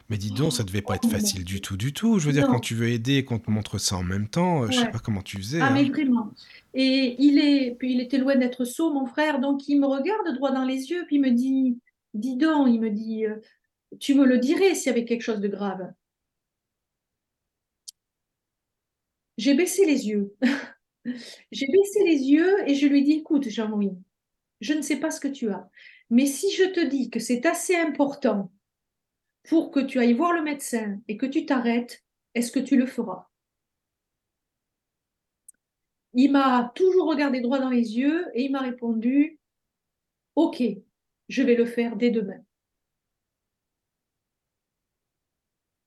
Mais 0.10 0.18
dis 0.18 0.32
donc, 0.32 0.52
ça 0.52 0.64
devait 0.64 0.82
pas 0.82 0.96
être 0.96 1.10
facile 1.10 1.46
du 1.46 1.62
tout, 1.62 1.78
du 1.78 1.94
tout. 1.94 2.20
Je 2.20 2.28
veux 2.28 2.34
dire, 2.34 2.48
Non. 2.48 2.56
quand 2.56 2.60
tu 2.60 2.76
veux 2.76 2.90
aider 2.90 3.16
et 3.16 3.24
qu'on 3.24 3.40
te 3.40 3.50
montre 3.50 3.78
ça 3.78 3.96
en 3.96 4.04
même 4.04 4.28
temps, 4.28 4.64
euh, 4.64 4.68
je 4.70 4.80
sais 4.80 4.92
pas 4.92 5.00
comment 5.00 5.22
tu 5.22 5.38
faisais. 5.38 5.62
Ah, 5.62 5.72
mais 5.72 5.86
hein. 5.86 5.90
vraiment. 5.90 6.32
Et 6.74 7.16
il 7.20 7.40
est, 7.40 7.76
puis 7.80 7.94
il 7.94 8.02
était 8.02 8.18
loin 8.18 8.36
d'être 8.36 8.66
sot, 8.66 8.92
mon 8.94 9.06
frère, 9.06 9.40
donc 9.40 9.68
il 9.70 9.80
me 9.80 9.88
regarde 9.88 10.36
droit 10.36 10.52
dans 10.52 10.66
les 10.66 10.90
yeux, 10.90 11.06
puis 11.08 11.16
il 11.16 11.22
me 11.22 11.32
dit, 11.32 11.78
dis 12.14 12.36
donc, 12.36 12.68
il 12.70 12.82
me 12.82 12.90
dit, 12.90 13.26
euh, 13.26 13.36
tu 14.00 14.14
me 14.14 14.26
le 14.26 14.40
dirais 14.40 14.76
s'il 14.76 14.88
y 14.88 14.90
avait 14.90 15.06
quelque 15.06 15.22
chose 15.22 15.40
de 15.40 15.48
grave. 15.48 15.94
J'ai 19.38 19.54
baissé 19.54 19.86
les 19.86 20.08
yeux. 20.08 20.36
J'ai 21.52 21.68
baissé 21.68 22.04
les 22.06 22.24
yeux 22.24 22.68
et 22.68 22.76
je 22.76 22.88
lui 22.88 23.04
dis, 23.04 23.14
écoute, 23.14 23.50
Jean-Louis, 23.50 23.92
je 24.62 24.74
ne 24.74 24.82
sais 24.82 24.98
pas 24.98 25.12
ce 25.12 25.20
que 25.20 25.28
tu 25.28 25.50
as, 25.50 25.70
mais 26.10 26.26
si 26.26 26.52
je 26.52 26.64
te 26.64 26.86
dis 26.86 27.10
que 27.10 27.20
c'est 27.20 27.46
assez 27.46 27.76
important 27.76 28.52
pour 29.44 29.72
que 29.72 29.80
tu 29.82 30.00
ailles 30.00 30.14
voir 30.14 30.34
le 30.34 30.44
médecin 30.44 31.00
et 31.08 31.18
que 31.18 31.26
tu 31.26 31.46
t'arrêtes, 31.46 32.04
est-ce 32.36 32.52
que 32.52 32.60
tu 32.60 32.78
le 32.78 32.86
feras? 32.86 33.28
Il 36.14 36.32
m'a 36.32 36.72
toujours 36.76 37.08
regardé 37.08 37.42
droit 37.42 37.60
dans 37.60 37.70
les 37.70 37.98
yeux 37.98 38.26
et 38.34 38.44
il 38.46 38.52
m'a 38.52 38.62
répondu, 38.62 39.40
OK, 40.36 40.64
je 41.30 41.44
vais 41.44 41.56
le 41.56 41.66
faire 41.66 41.96
dès 41.96 42.12
demain. 42.12 42.44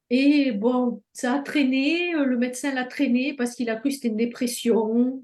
Et 0.09 0.51
bon, 0.53 1.03
ça 1.13 1.33
a 1.33 1.39
traîné, 1.39 2.15
euh, 2.15 2.25
le 2.25 2.37
médecin 2.37 2.73
l'a 2.73 2.85
traîné 2.85 3.33
parce 3.35 3.55
qu'il 3.55 3.69
a 3.69 3.75
cru 3.75 3.89
que 3.89 3.95
c'était 3.95 4.07
une 4.07 4.17
dépression. 4.17 5.23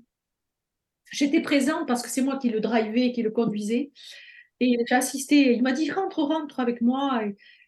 J'étais 1.12 1.42
présente 1.42 1.88
parce 1.88 2.02
que 2.02 2.10
c'est 2.10 2.22
moi 2.22 2.38
qui 2.38 2.50
le 2.50 2.60
drivais, 2.60 3.12
qui 3.14 3.22
le 3.22 3.32
conduisais. 3.32 3.92
Et 4.60 4.78
j'ai 4.88 4.96
assisté, 4.96 5.54
il 5.54 5.64
m'a 5.64 5.72
dit, 5.72 5.90
rentre, 5.92 6.22
rentre 6.24 6.60
avec 6.60 6.82
moi. 6.82 7.24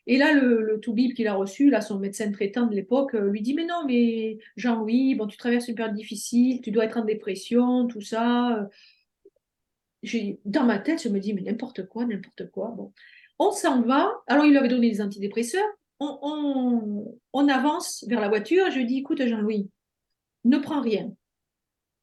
Et, 0.08 0.18
là, 0.18 0.34
le, 0.34 0.62
le 0.62 0.80
toubib 0.80 1.14
qu'il 1.14 1.28
a 1.28 1.36
reçu, 1.36 1.70
là, 1.70 1.82
son 1.82 2.00
médecin 2.00 2.32
traitant 2.32 2.68
de 2.68 2.76
l'époque, 2.76 3.16
euh, 3.16 3.30
lui 3.30 3.42
dit, 3.42 3.54
mais 3.54 3.66
non, 3.66 3.86
mais 3.88 4.38
Jean-Louis, 4.58 5.16
bon, 5.16 5.28
tu 5.28 5.38
traverses 5.38 5.68
une 5.68 5.76
période 5.76 5.96
difficile, 5.96 6.62
tu 6.62 6.72
dois 6.72 6.86
être 6.86 6.98
en 6.98 7.06
dépression, 7.06 7.88
tout 7.88 8.02
ça. 8.02 8.70
Dans 10.46 10.64
ma 10.64 10.80
tête, 10.80 11.02
je 11.02 11.10
me 11.10 11.20
dis, 11.20 11.34
mais 11.34 11.42
n'importe 11.42 11.88
quoi, 11.88 12.06
n'importe 12.06 12.50
quoi. 12.52 12.70
Bon. 12.76 12.94
On 13.40 13.52
s'en 13.52 13.82
va. 13.82 14.12
Alors, 14.28 14.46
il 14.46 14.52
lui 14.52 14.58
avait 14.58 14.68
donné 14.68 14.90
des 14.90 15.02
antidépresseurs. 15.02 15.66
On, 16.00 17.48
avance 17.48 18.04
vers 18.08 18.22
la 18.22 18.30
voiture. 18.30 18.70
Je 18.72 18.78
lui 18.78 18.86
dis, 18.86 19.00
écoute, 19.00 19.26
Jean-Louis, 19.26 19.70
ne 20.44 20.58
prends 20.58 20.82
rien. 20.82 21.14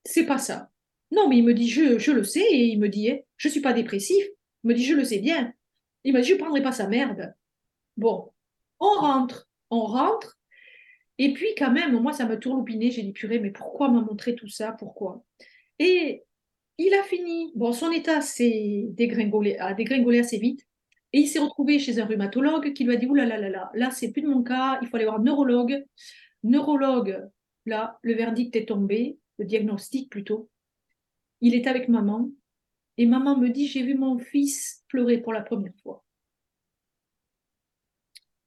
C'est 0.04 0.26
pas 0.26 0.38
ça. 0.38 0.70
Non, 1.10 1.28
mais 1.28 1.38
il 1.38 1.44
me 1.44 1.54
dit, 1.54 1.68
je, 1.68 1.98
je 1.98 2.10
le 2.12 2.24
sais. 2.24 2.40
Et 2.40 2.66
il 2.66 2.78
me 2.78 2.88
dit, 2.88 3.08
eh, 3.08 3.24
je 3.36 3.48
suis 3.48 3.60
pas 3.60 3.72
dépressif. 3.72 4.24
Il 4.64 4.68
me 4.68 4.74
dit, 4.74 4.84
je 4.84 4.94
le 4.94 5.04
sais 5.04 5.18
bien. 5.18 5.52
Il 6.04 6.12
m'a 6.12 6.20
dit, 6.20 6.28
je 6.28 6.34
prendrai 6.36 6.62
pas 6.62 6.72
sa 6.72 6.88
merde. 6.88 7.34
Bon, 7.96 8.32
on 8.80 9.00
rentre. 9.00 9.48
On 9.70 9.84
rentre. 9.84 10.38
Et 11.18 11.34
puis, 11.34 11.48
quand 11.56 11.70
même, 11.70 11.98
moi, 12.00 12.12
ça 12.12 12.26
me 12.26 12.38
tourloupinait. 12.38 12.90
J'ai 12.90 13.02
dit, 13.02 13.12
purée, 13.12 13.38
mais 13.38 13.50
pourquoi 13.50 13.88
m'a 13.88 14.00
montré 14.00 14.34
tout 14.34 14.48
ça? 14.48 14.72
Pourquoi? 14.72 15.22
Et 15.78 16.24
il 16.78 16.94
a 16.94 17.02
fini. 17.02 17.52
Bon, 17.54 17.72
son 17.72 17.90
état 17.90 18.20
s'est 18.20 18.86
dégringolé, 18.90 19.56
a 19.58 19.74
dégringolé 19.74 20.20
assez 20.20 20.38
vite. 20.38 20.66
Et 21.12 21.20
il 21.20 21.28
s'est 21.28 21.38
retrouvé 21.38 21.78
chez 21.78 21.98
un 21.98 22.06
rhumatologue 22.06 22.72
qui 22.72 22.84
lui 22.84 22.94
a 22.94 22.96
dit 22.96 23.06
Ouh 23.06 23.14
là 23.14 23.26
là 23.26 23.38
là 23.38 23.70
là, 23.74 23.90
c'est 23.90 24.12
plus 24.12 24.22
de 24.22 24.28
mon 24.28 24.42
cas, 24.42 24.78
il 24.80 24.88
faut 24.88 24.96
aller 24.96 25.04
voir 25.04 25.20
un 25.20 25.22
neurologue. 25.22 25.84
Neurologue, 26.42 27.28
là, 27.66 27.98
le 28.02 28.14
verdict 28.14 28.56
est 28.56 28.66
tombé, 28.66 29.18
le 29.38 29.44
diagnostic 29.44 30.10
plutôt. 30.10 30.50
Il 31.40 31.54
est 31.54 31.66
avec 31.66 31.88
maman. 31.88 32.30
Et 32.98 33.06
maman 33.06 33.36
me 33.36 33.48
dit 33.48 33.66
J'ai 33.66 33.82
vu 33.82 33.94
mon 33.94 34.18
fils 34.18 34.84
pleurer 34.88 35.18
pour 35.18 35.32
la 35.32 35.42
première 35.42 35.74
fois. 35.82 36.04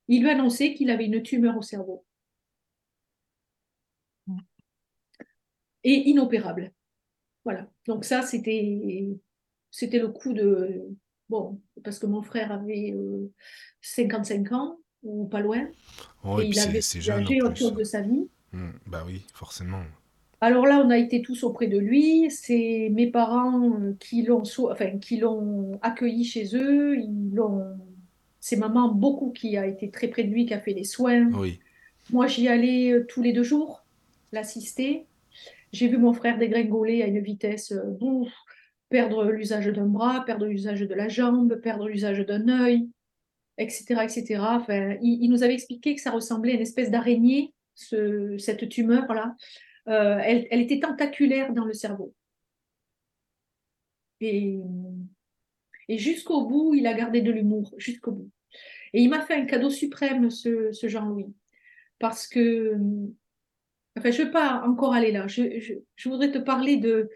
Il 0.07 0.21
lui 0.21 0.29
a 0.29 0.33
annoncé 0.33 0.73
qu'il 0.73 0.89
avait 0.89 1.05
une 1.05 1.23
tumeur 1.23 1.57
au 1.57 1.61
cerveau. 1.61 2.05
Et 5.83 6.09
inopérable. 6.09 6.73
Voilà. 7.43 7.69
Donc 7.85 8.05
ça, 8.05 8.23
c'était 8.23 9.19
c'était 9.75 9.99
le 9.99 10.07
coup 10.07 10.31
de... 10.31 10.87
Bon, 11.29 11.59
parce 11.83 11.99
que 11.99 12.05
mon 12.05 12.21
frère 12.21 12.51
avait 12.51 12.93
euh, 12.95 13.31
55 13.81 14.51
ans, 14.51 14.77
ou 15.03 15.25
pas 15.27 15.41
loin, 15.41 15.67
Oh, 16.23 16.39
et 16.39 16.45
et 16.45 16.47
il 16.49 16.59
avait 16.59 16.79
voyagé 16.79 17.41
autour 17.41 17.71
de 17.71 17.83
sa 17.83 18.01
vie. 18.01 18.27
Hmm, 18.51 18.71
Bah 18.87 19.03
oui, 19.05 19.23
forcément. 19.33 19.81
Alors 20.41 20.65
là, 20.65 20.83
on 20.85 20.89
a 20.89 20.97
été 20.97 21.21
tous 21.21 21.43
auprès 21.43 21.67
de 21.67 21.77
lui. 21.77 22.29
C'est 22.29 22.89
mes 22.91 23.07
parents 23.07 23.79
euh, 23.79 23.95
qui 23.99 24.23
l'ont 24.23 24.43
enfin, 24.69 24.97
qui 24.99 25.17
l'ont 25.17 25.79
accueilli 25.81 26.23
chez 26.25 26.55
eux. 26.55 26.97
Ils 26.97 27.31
l'ont... 27.33 27.77
C'est 28.39 28.57
maman 28.57 28.89
beaucoup 28.89 29.31
qui 29.31 29.57
a 29.57 29.65
été 29.65 29.89
très 29.89 30.07
près 30.07 30.23
de 30.23 30.31
lui, 30.31 30.45
qui 30.45 30.53
a 30.53 30.59
fait 30.59 30.73
les 30.73 30.83
soins. 30.83 31.31
Oui. 31.33 31.59
Moi, 32.11 32.27
j'y 32.27 32.47
allais 32.47 32.91
euh, 32.91 33.05
tous 33.07 33.21
les 33.23 33.33
deux 33.33 33.43
jours, 33.43 33.83
l'assister. 34.31 35.05
J'ai 35.71 35.87
vu 35.87 35.97
mon 35.97 36.13
frère 36.13 36.37
dégringoler 36.37 37.01
à 37.01 37.07
une 37.07 37.19
vitesse, 37.19 37.71
euh, 37.71 37.83
bouf, 37.89 38.31
perdre 38.89 39.31
l'usage 39.31 39.67
d'un 39.67 39.87
bras, 39.87 40.23
perdre 40.25 40.45
l'usage 40.45 40.81
de 40.81 40.93
la 40.93 41.07
jambe, 41.07 41.55
perdre 41.61 41.87
l'usage 41.87 42.19
d'un 42.19 42.47
œil, 42.47 42.87
etc., 43.57 44.03
etc. 44.03 44.43
Il, 45.01 45.29
nous 45.29 45.43
avait 45.43 45.53
expliqué 45.53 45.95
que 45.95 46.01
ça 46.01 46.11
ressemblait 46.11 46.51
à 46.51 46.55
une 46.55 46.61
espèce 46.61 46.91
d'araignée, 46.91 47.53
ce- 47.73 48.37
cette 48.37 48.69
tumeur-là. 48.69 49.35
Euh, 49.87 50.19
elle, 50.23 50.61
était 50.61 50.79
tentaculaire 50.79 51.53
dans 51.53 51.65
le 51.65 51.73
cerveau. 51.73 52.13
Et, 54.21 54.59
et 55.87 55.97
jusqu'au 55.97 56.45
bout, 56.47 56.73
il 56.73 56.87
a 56.87 56.93
gardé 56.93 57.21
de 57.21 57.31
l'humour, 57.31 57.73
jusqu'au 57.77 58.11
bout. 58.11 58.29
Et 58.93 59.01
il 59.01 59.09
m'a 59.09 59.21
fait 59.21 59.35
un 59.35 59.45
cadeau 59.45 59.69
suprême, 59.69 60.29
ce, 60.29 60.71
Jean-Louis, 60.83 61.27
parce 61.99 62.27
que, 62.27 62.75
enfin, 63.97 64.09
je 64.11 64.21
ne 64.21 64.25
veux 64.25 64.31
pas 64.31 64.63
encore 64.65 64.93
aller 64.93 65.11
là. 65.11 65.27
Je 65.27 66.09
voudrais 66.09 66.31
te 66.31 66.37
parler 66.37 66.77
de, 66.77 67.09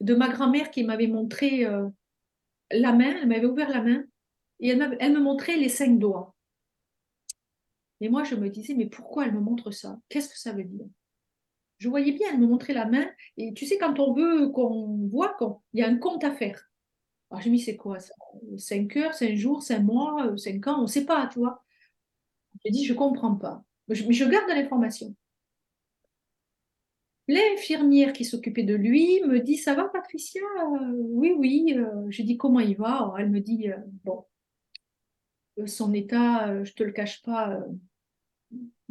de 0.00 0.14
ma 0.14 0.28
grand-mère 0.28 0.70
qui 0.70 0.84
m'avait 0.84 1.06
montré 1.06 1.64
euh, 1.64 1.88
la 2.70 2.92
main, 2.92 3.16
elle 3.20 3.28
m'avait 3.28 3.46
ouvert 3.46 3.68
la 3.68 3.82
main, 3.82 4.04
et 4.60 4.68
elle, 4.68 5.12
me 5.12 5.20
montrait 5.20 5.56
les 5.56 5.68
cinq 5.68 5.98
doigts. 5.98 6.34
Et 8.00 8.08
moi, 8.08 8.24
je 8.24 8.34
me 8.34 8.48
disais, 8.48 8.74
mais 8.74 8.86
pourquoi 8.86 9.26
elle 9.26 9.34
me 9.34 9.40
montre 9.40 9.70
ça? 9.70 9.98
Qu'est-ce 10.08 10.28
que 10.28 10.38
ça 10.38 10.52
veut 10.52 10.64
dire? 10.64 10.86
Je 11.78 11.88
voyais 11.88 12.12
bien, 12.12 12.28
elle 12.32 12.40
me 12.40 12.46
montrait 12.46 12.74
la 12.74 12.86
main, 12.86 13.08
et 13.36 13.52
tu 13.54 13.66
sais, 13.66 13.78
quand 13.78 13.98
on 13.98 14.12
veut 14.12 14.48
qu'on 14.48 15.08
voit 15.08 15.36
qu'il 15.38 15.80
y 15.80 15.82
a 15.82 15.88
un 15.88 15.98
compte 15.98 16.24
à 16.24 16.32
faire. 16.32 16.70
Alors, 17.30 17.42
j'ai 17.42 17.50
mis, 17.50 17.60
c'est 17.60 17.76
quoi 17.76 17.98
ça? 18.00 18.14
5 18.56 18.96
heures, 18.96 19.14
5 19.14 19.34
jours, 19.36 19.62
5 19.62 19.80
mois, 19.80 20.36
5 20.36 20.66
ans, 20.66 20.78
on 20.78 20.82
ne 20.82 20.86
sait 20.86 21.04
pas, 21.04 21.26
tu 21.28 21.38
vois. 21.38 21.62
J'ai 22.64 22.70
dit, 22.70 22.84
je 22.84 22.92
ne 22.92 22.98
comprends 22.98 23.34
pas. 23.34 23.64
Je, 23.88 24.04
mais 24.04 24.12
je 24.12 24.24
garde 24.24 24.48
l'information. 24.48 25.14
L'infirmière 27.28 28.14
qui 28.14 28.24
s'occupait 28.24 28.62
de 28.62 28.74
lui 28.74 29.20
me 29.26 29.40
dit 29.40 29.56
Ça 29.56 29.74
va, 29.74 29.84
Patricia? 29.84 30.42
Oui, 30.94 31.34
oui. 31.36 31.76
J'ai 32.08 32.22
dit 32.22 32.38
Comment 32.38 32.60
il 32.60 32.76
va? 32.76 33.14
Elle 33.18 33.30
me 33.30 33.40
dit 33.40 33.68
Bon, 34.04 34.24
son 35.66 35.92
état, 35.92 36.64
je 36.64 36.72
te 36.72 36.82
le 36.82 36.92
cache 36.92 37.22
pas, 37.22 37.60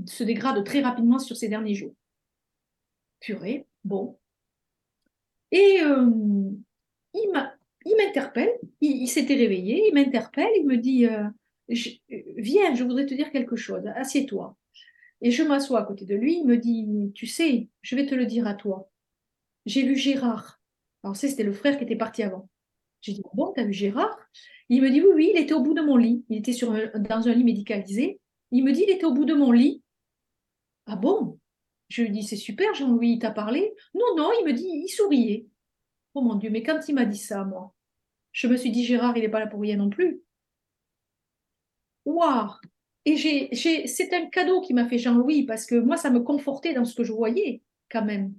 se 0.06 0.24
dégrade 0.24 0.64
très 0.64 0.82
rapidement 0.82 1.20
sur 1.20 1.36
ces 1.36 1.48
derniers 1.48 1.76
jours. 1.76 1.96
Purée, 3.20 3.66
bon. 3.84 4.20
Et 5.52 5.80
il 5.82 7.96
m'interpelle, 7.98 8.52
il, 8.82 9.08
s'était 9.08 9.36
réveillé, 9.36 9.88
il 9.88 9.94
m'interpelle, 9.94 10.52
il 10.58 10.66
me 10.66 10.78
dit 10.78 11.08
Viens, 12.38 12.76
je 12.76 12.84
voudrais 12.84 13.06
te 13.06 13.14
dire 13.14 13.32
quelque 13.32 13.56
chose, 13.56 13.88
assieds-toi. 13.96 14.57
Et 15.22 15.32
je 15.32 15.44
m'assois 15.44 15.80
à 15.80 15.84
côté 15.84 16.06
de 16.06 16.16
lui, 16.16 16.40
il 16.40 16.46
me 16.46 16.58
dit, 16.58 17.12
tu 17.14 17.26
sais, 17.26 17.70
je 17.82 17.96
vais 17.96 18.06
te 18.06 18.16
le 18.16 18.26
dire 18.26 18.48
à 18.48 18.54
toi. 18.54 18.90
J'ai 19.66 19.84
vu 19.84 19.96
Gérard. 19.96 20.62
Alors, 21.04 21.16
c'était 21.16 21.44
le 21.44 21.54
frère 21.54 21.78
qui 21.78 21.84
était 21.84 21.96
parti 21.96 22.24
avant. 22.24 22.50
J'ai 23.02 23.14
dit, 23.14 23.24
bon, 23.34 23.52
t'as 23.54 23.64
vu 23.64 23.74
Gérard? 23.74 24.18
Il 24.70 24.82
me 24.82 24.90
dit, 24.90 25.02
oui, 25.02 25.12
oui, 25.16 25.32
il 25.34 25.40
était 25.40 25.54
au 25.54 25.62
bout 25.62 25.74
de 25.74 25.82
mon 25.82 25.98
lit. 25.98 26.24
Il 26.30 26.38
était 26.38 26.54
sur 26.54 26.72
dans 27.00 27.28
un 27.28 27.34
lit 27.34 27.44
médicalisé. 27.44 28.20
Il 28.52 28.64
me 28.64 28.72
dit, 28.72 28.84
il 28.84 28.90
était 28.90 29.06
au 29.06 29.14
bout 29.14 29.26
de 29.26 29.34
mon 29.34 29.52
lit. 29.52 29.82
Ah 30.86 30.96
bon? 30.96 31.40
Je 31.90 32.04
lui 32.04 32.12
dis, 32.12 32.24
c'est 32.24 32.36
super, 32.36 32.74
Jean-Louis, 32.74 33.14
il 33.14 33.20
t'a 33.20 33.32
parlé? 33.32 33.74
Non, 33.94 34.16
non, 34.18 34.32
il 34.40 34.46
me 34.46 34.54
dit, 34.54 34.68
il 34.68 34.90
souriait. 34.90 35.48
Oh 36.14 36.22
mon 36.22 36.36
Dieu, 36.36 36.50
mais 36.50 36.64
quand 36.64 36.80
il 36.88 36.96
m'a 36.96 37.06
dit 37.06 37.18
ça, 37.18 37.44
moi, 37.46 37.74
je 38.32 38.48
me 38.48 38.58
suis 38.58 38.72
dit, 38.72 38.84
Gérard, 38.84 39.18
il 39.18 39.22
n'est 39.22 39.30
pas 39.30 39.40
là 39.40 39.48
pour 39.48 39.62
rien 39.62 39.78
non 39.78 39.90
plus. 39.90 40.22
Waouh 42.06 42.52
et 43.10 43.88
c'est 43.88 44.14
un 44.14 44.26
cadeau 44.26 44.60
qui 44.60 44.74
m'a 44.74 44.86
fait 44.86 44.98
Jean-Louis 44.98 45.44
parce 45.44 45.66
que 45.66 45.76
moi, 45.76 45.96
ça 45.96 46.10
me 46.10 46.20
confortait 46.20 46.74
dans 46.74 46.84
ce 46.84 46.94
que 46.94 47.06
je 47.06 47.14
voyais 47.14 47.62
quand 47.90 48.04
même. 48.04 48.34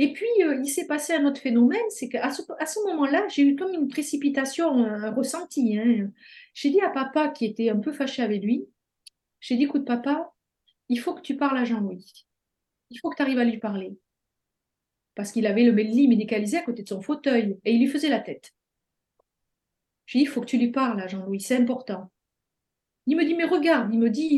Et 0.00 0.12
puis, 0.12 0.28
euh, 0.42 0.60
il 0.62 0.68
s'est 0.68 0.86
passé 0.86 1.14
un 1.14 1.26
autre 1.26 1.40
phénomène, 1.40 1.82
c'est 1.90 2.08
qu'à 2.08 2.30
ce, 2.30 2.86
moment-là, 2.86 3.26
j'ai 3.26 3.42
eu 3.42 3.56
comme 3.56 3.74
une 3.74 3.88
précipitation, 3.88 4.84
un 4.84 5.10
ressenti. 5.10 5.76
Hein. 5.76 6.12
J'ai 6.54 6.70
dit 6.70 6.80
à 6.80 6.90
papa, 6.90 7.28
qui 7.30 7.44
était 7.44 7.70
un 7.70 7.80
peu 7.80 7.92
fâché 7.92 8.22
avec 8.22 8.40
lui, 8.40 8.68
j'ai 9.40 9.56
dit, 9.56 9.64
écoute 9.64 9.84
papa, 9.84 10.32
il 10.88 11.00
faut 11.00 11.14
que 11.14 11.20
tu 11.20 11.36
parles 11.36 11.58
à 11.58 11.64
Jean-Louis. 11.64 12.26
Il 12.90 12.98
faut 13.00 13.10
que 13.10 13.16
tu 13.16 13.22
arrives 13.22 13.40
à 13.40 13.44
lui 13.44 13.58
parler. 13.58 13.98
Parce 15.16 15.32
qu'il 15.32 15.46
avait 15.48 15.64
le 15.64 15.72
lit 15.72 16.06
médicalisé 16.06 16.58
à 16.58 16.62
côté 16.62 16.84
de 16.84 16.88
son 16.88 17.02
fauteuil 17.02 17.58
et 17.64 17.72
il 17.72 17.80
lui 17.80 17.88
faisait 17.88 18.08
la 18.08 18.20
tête. 18.20 18.54
J'ai 20.06 20.20
dit, 20.20 20.24
il 20.24 20.28
faut 20.28 20.40
que 20.40 20.46
tu 20.46 20.58
lui 20.58 20.70
parles 20.70 21.00
à 21.00 21.08
Jean-Louis, 21.08 21.40
c'est 21.40 21.56
important. 21.56 22.08
Il 23.08 23.16
me 23.16 23.24
dit, 23.24 23.34
mais 23.34 23.46
regarde, 23.46 23.88
il 23.90 23.98
me 23.98 24.10
dit, 24.10 24.28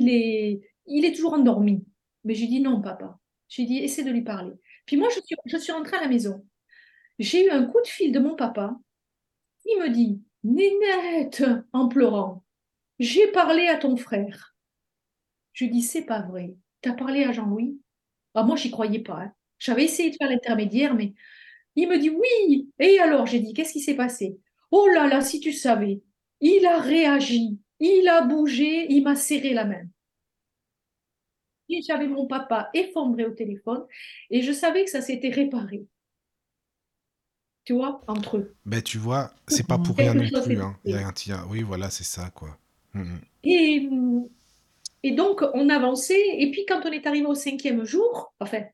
il 0.87 1.05
est, 1.05 1.13
toujours 1.13 1.33
endormi. 1.33 1.85
Mais 2.23 2.35
j'ai 2.35 2.47
dit, 2.47 2.61
non, 2.61 2.81
papa. 2.81 3.19
J'ai 3.49 3.65
dit, 3.65 3.79
essaie 3.79 4.05
de 4.05 4.13
lui 4.13 4.23
parler. 4.23 4.53
Puis 4.87 4.97
moi, 4.97 5.09
je 5.09 5.19
suis, 5.21 5.35
je 5.45 5.73
rentrée 5.73 5.97
à 5.97 6.03
la 6.03 6.09
maison. 6.09 6.47
J'ai 7.19 7.47
eu 7.47 7.51
un 7.51 7.65
coup 7.65 7.81
de 7.83 7.89
fil 7.89 8.13
de 8.13 8.21
mon 8.21 8.37
papa. 8.37 8.77
Il 9.65 9.81
me 9.81 9.91
dit, 9.91 10.23
Nénette, 10.45 11.43
en 11.73 11.89
pleurant, 11.89 12.45
j'ai 13.01 13.27
parlé 13.33 13.67
à 13.67 13.77
ton 13.77 13.97
frère. 13.97 14.55
Je 15.53 15.65
dis, 15.65 15.83
c'est 15.83 16.05
pas 16.07 16.23
vrai. 16.23 16.55
Tu 16.81 16.91
as 16.91 16.95
parlé 16.95 17.25
à 17.25 17.33
Jean-Louis? 17.33 17.77
Ah, 18.35 18.45
Moi, 18.45 18.55
j'y 18.55 18.71
croyais 18.71 19.01
pas. 19.01 19.21
Hein. 19.21 19.33
J'avais 19.59 19.85
essayé 19.85 20.11
de 20.11 20.17
faire 20.17 20.31
l'intermédiaire, 20.31 20.95
mais 20.95 21.13
il 21.75 21.89
me 21.89 21.99
dit, 21.99 22.11
oui. 22.11 22.71
Et 22.79 23.01
alors, 23.01 23.27
j'ai 23.27 23.41
dit, 23.41 23.53
qu'est-ce 23.53 23.73
qui 23.73 23.81
s'est 23.81 23.97
passé? 23.97 24.39
Oh 24.71 24.87
là 24.87 25.09
là, 25.09 25.23
si 25.23 25.41
tu 25.41 25.53
savais, 25.53 26.03
il 26.41 26.65
a 26.67 26.79
réagi. 26.79 27.59
Il 27.81 28.09
a 28.09 28.23
bougé, 28.23 28.87
il 28.91 29.03
m'a 29.03 29.17
serré 29.17 29.55
la 29.55 29.65
main. 29.65 29.83
J'avais 31.87 32.09
mon 32.09 32.27
papa 32.27 32.69
effondré 32.75 33.25
au 33.25 33.31
téléphone 33.31 33.85
et 34.31 34.43
je 34.43 34.53
savais 34.53 34.85
que 34.85 34.91
ça 34.91 35.01
s'était 35.01 35.31
réparé. 35.31 35.87
Tu 37.65 37.75
vois, 37.75 38.03
entre 38.09 38.39
eux. 38.39 38.57
Ben, 38.65 38.83
tu 38.83 38.99
vois, 38.99 39.33
c'est 39.47 39.67
pas 39.67 39.79
pour 39.79 39.97
rien 39.97 40.15
non 40.15 40.43
plus. 40.43 40.61
Hein. 40.61 40.77
Il 40.85 40.93
y 40.93 40.95
a 40.95 41.07
un 41.07 41.49
Oui, 41.49 41.63
voilà, 41.63 41.91
c'est 41.91 42.05
ça, 42.05 42.31
quoi. 42.31 42.59
Mm, 42.95 43.03
mm. 43.03 43.21
Et, 43.45 43.89
et 45.05 45.13
donc, 45.13 45.45
on 45.55 45.69
avançait. 45.69 46.37
Et 46.39 46.51
puis, 46.51 46.65
quand 46.67 46.81
on 46.85 46.91
est 46.91 47.07
arrivé 47.07 47.27
au 47.27 47.35
cinquième 47.35 47.85
jour, 47.85 48.35
enfin, 48.41 48.65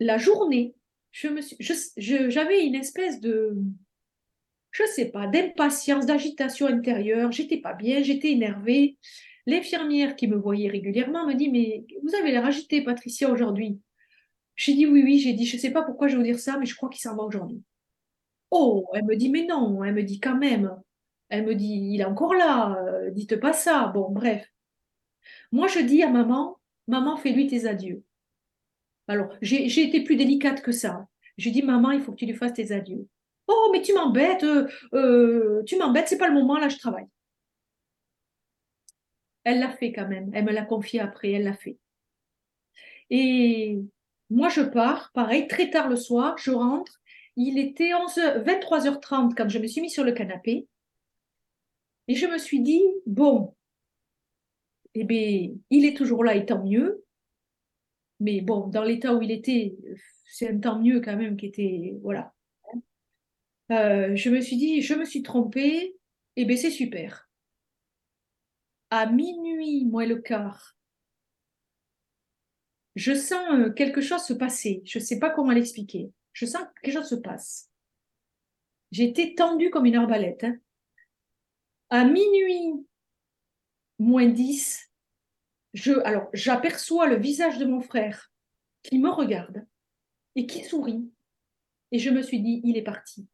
la 0.00 0.18
journée, 0.18 0.74
je 1.12 1.28
me 1.28 1.40
suis, 1.40 1.56
j'avais 1.96 2.64
une 2.66 2.74
espèce 2.74 3.20
de, 3.20 3.54
je 4.72 4.84
sais 4.86 5.10
pas, 5.10 5.26
d'impatience, 5.26 6.06
d'agitation 6.06 6.66
intérieure. 6.66 7.30
J'étais 7.30 7.58
pas 7.58 7.74
bien, 7.74 8.02
j'étais 8.02 8.32
énervée. 8.32 8.96
L'infirmière 9.46 10.16
qui 10.16 10.28
me 10.28 10.36
voyait 10.36 10.70
régulièrement 10.70 11.26
me 11.26 11.34
dit 11.34 11.50
Mais 11.50 11.84
vous 12.02 12.14
avez 12.14 12.32
l'air 12.32 12.44
agitée, 12.44 12.82
Patricia, 12.82 13.30
aujourd'hui. 13.30 13.78
J'ai 14.56 14.74
dit 14.74 14.86
Oui, 14.86 15.02
oui, 15.04 15.18
j'ai 15.18 15.34
dit 15.34 15.46
Je 15.46 15.58
sais 15.58 15.70
pas 15.70 15.82
pourquoi 15.82 16.08
je 16.08 16.14
vais 16.14 16.18
vous 16.18 16.26
dire 16.26 16.38
ça, 16.38 16.58
mais 16.58 16.66
je 16.66 16.74
crois 16.74 16.88
qu'il 16.88 17.00
s'en 17.00 17.16
va 17.16 17.22
aujourd'hui. 17.22 17.62
Oh, 18.50 18.86
elle 18.94 19.04
me 19.04 19.16
dit 19.16 19.30
Mais 19.30 19.44
non, 19.44 19.84
elle 19.84 19.94
me 19.94 20.02
dit 20.02 20.20
quand 20.20 20.36
même. 20.36 20.74
Elle 21.28 21.44
me 21.44 21.54
dit 21.54 21.90
Il 21.92 22.00
est 22.00 22.04
encore 22.04 22.34
là, 22.34 22.76
euh, 22.82 23.10
dites 23.10 23.36
pas 23.36 23.52
ça. 23.52 23.88
Bon, 23.88 24.10
bref. 24.10 24.48
Moi, 25.52 25.68
je 25.68 25.80
dis 25.80 26.02
à 26.02 26.08
maman 26.08 26.58
Maman, 26.88 27.16
fais-lui 27.16 27.46
tes 27.46 27.66
adieux. 27.66 28.02
Alors, 29.06 29.34
j'ai 29.42 29.66
été 29.66 30.02
plus 30.02 30.16
délicate 30.16 30.62
que 30.62 30.72
ça. 30.72 31.06
Je 31.36 31.50
dis 31.50 31.62
Maman, 31.62 31.90
il 31.92 32.00
faut 32.00 32.12
que 32.12 32.16
tu 32.16 32.26
lui 32.26 32.34
fasses 32.34 32.54
tes 32.54 32.72
adieux. 32.72 33.06
Oh, 33.48 33.70
mais 33.72 33.82
tu 33.82 33.92
m'embêtes, 33.92 34.44
euh, 34.44 34.68
euh, 34.94 35.62
tu 35.64 35.76
m'embêtes, 35.76 36.08
c'est 36.08 36.18
pas 36.18 36.28
le 36.28 36.34
moment, 36.34 36.58
là, 36.58 36.68
je 36.68 36.78
travaille. 36.78 37.06
Elle 39.44 39.60
l'a 39.60 39.70
fait 39.70 39.92
quand 39.92 40.08
même. 40.08 40.30
Elle 40.34 40.44
me 40.44 40.52
l'a 40.52 40.64
confié 40.64 41.00
après, 41.00 41.32
elle 41.32 41.44
l'a 41.44 41.54
fait. 41.54 41.78
Et 43.10 43.78
moi, 44.30 44.48
je 44.48 44.62
pars, 44.62 45.10
pareil, 45.12 45.46
très 45.48 45.70
tard 45.70 45.88
le 45.88 45.96
soir, 45.96 46.38
je 46.38 46.50
rentre. 46.50 47.00
Il 47.36 47.58
était 47.58 47.94
11, 47.94 48.18
23h30 48.44 49.34
quand 49.34 49.48
je 49.48 49.58
me 49.58 49.66
suis 49.66 49.80
mis 49.80 49.90
sur 49.90 50.04
le 50.04 50.12
canapé. 50.12 50.66
Et 52.08 52.14
je 52.14 52.26
me 52.26 52.38
suis 52.38 52.60
dit, 52.60 52.82
bon, 53.06 53.54
eh 54.94 55.04
bien, 55.04 55.50
il 55.70 55.84
est 55.84 55.96
toujours 55.96 56.24
là 56.24 56.34
et 56.34 56.46
tant 56.46 56.62
mieux. 56.64 57.04
Mais 58.20 58.40
bon, 58.40 58.68
dans 58.68 58.84
l'état 58.84 59.14
où 59.14 59.22
il 59.22 59.30
était, 59.30 59.76
c'est 60.26 60.48
un 60.48 60.58
tant 60.58 60.78
mieux 60.78 61.00
quand 61.00 61.16
même 61.16 61.36
qui 61.36 61.46
était, 61.46 61.94
voilà. 62.02 62.32
Euh, 63.70 64.14
je 64.16 64.30
me 64.30 64.40
suis 64.40 64.56
dit, 64.56 64.82
je 64.82 64.94
me 64.94 65.04
suis 65.04 65.22
trompée, 65.22 65.78
et 65.84 65.98
eh 66.36 66.44
bien 66.44 66.56
c'est 66.56 66.70
super. 66.70 67.30
À 68.90 69.06
minuit, 69.06 69.84
moins 69.84 70.06
le 70.06 70.16
quart, 70.16 70.76
je 72.94 73.14
sens 73.14 73.48
euh, 73.52 73.70
quelque 73.70 74.00
chose 74.00 74.22
se 74.22 74.34
passer. 74.34 74.82
Je 74.84 74.98
ne 74.98 75.04
sais 75.04 75.18
pas 75.18 75.30
comment 75.30 75.52
l'expliquer. 75.52 76.12
Je 76.32 76.46
sens 76.46 76.62
que 76.62 76.80
quelque 76.82 76.94
chose 76.94 77.08
se 77.08 77.14
passe. 77.14 77.70
J'étais 78.90 79.34
tendue 79.34 79.70
comme 79.70 79.86
une 79.86 79.96
arbalète. 79.96 80.44
Hein. 80.44 80.56
À 81.88 82.04
minuit, 82.04 82.86
moins 83.98 84.28
10, 84.28 84.90
je, 85.74 85.92
alors 86.04 86.28
j'aperçois 86.32 87.06
le 87.06 87.16
visage 87.16 87.58
de 87.58 87.64
mon 87.64 87.80
frère 87.80 88.30
qui 88.82 88.98
me 88.98 89.10
regarde 89.10 89.66
et 90.34 90.46
qui 90.46 90.64
sourit. 90.64 91.10
Et 91.92 91.98
je 91.98 92.10
me 92.10 92.22
suis 92.22 92.40
dit, 92.40 92.60
il 92.64 92.76
est 92.76 92.82
parti. 92.82 93.26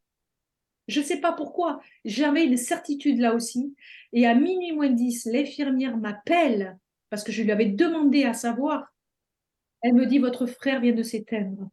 Je 0.89 0.99
ne 0.99 1.05
sais 1.05 1.17
pas 1.17 1.31
pourquoi. 1.31 1.79
J'avais 2.05 2.45
une 2.45 2.57
certitude 2.57 3.19
là 3.19 3.33
aussi. 3.35 3.75
Et 4.11 4.25
à 4.25 4.35
minuit 4.35 4.73
moins 4.73 4.89
10, 4.89 5.25
l'infirmière 5.31 5.97
m'appelle 5.97 6.77
parce 7.09 7.23
que 7.23 7.31
je 7.31 7.43
lui 7.43 7.51
avais 7.51 7.67
demandé 7.67 8.23
à 8.23 8.33
savoir. 8.33 8.93
Elle 9.81 9.93
me 9.93 10.05
dit 10.05 10.19
Votre 10.19 10.45
frère 10.45 10.81
vient 10.81 10.93
de 10.93 11.03
s'éteindre. 11.03 11.69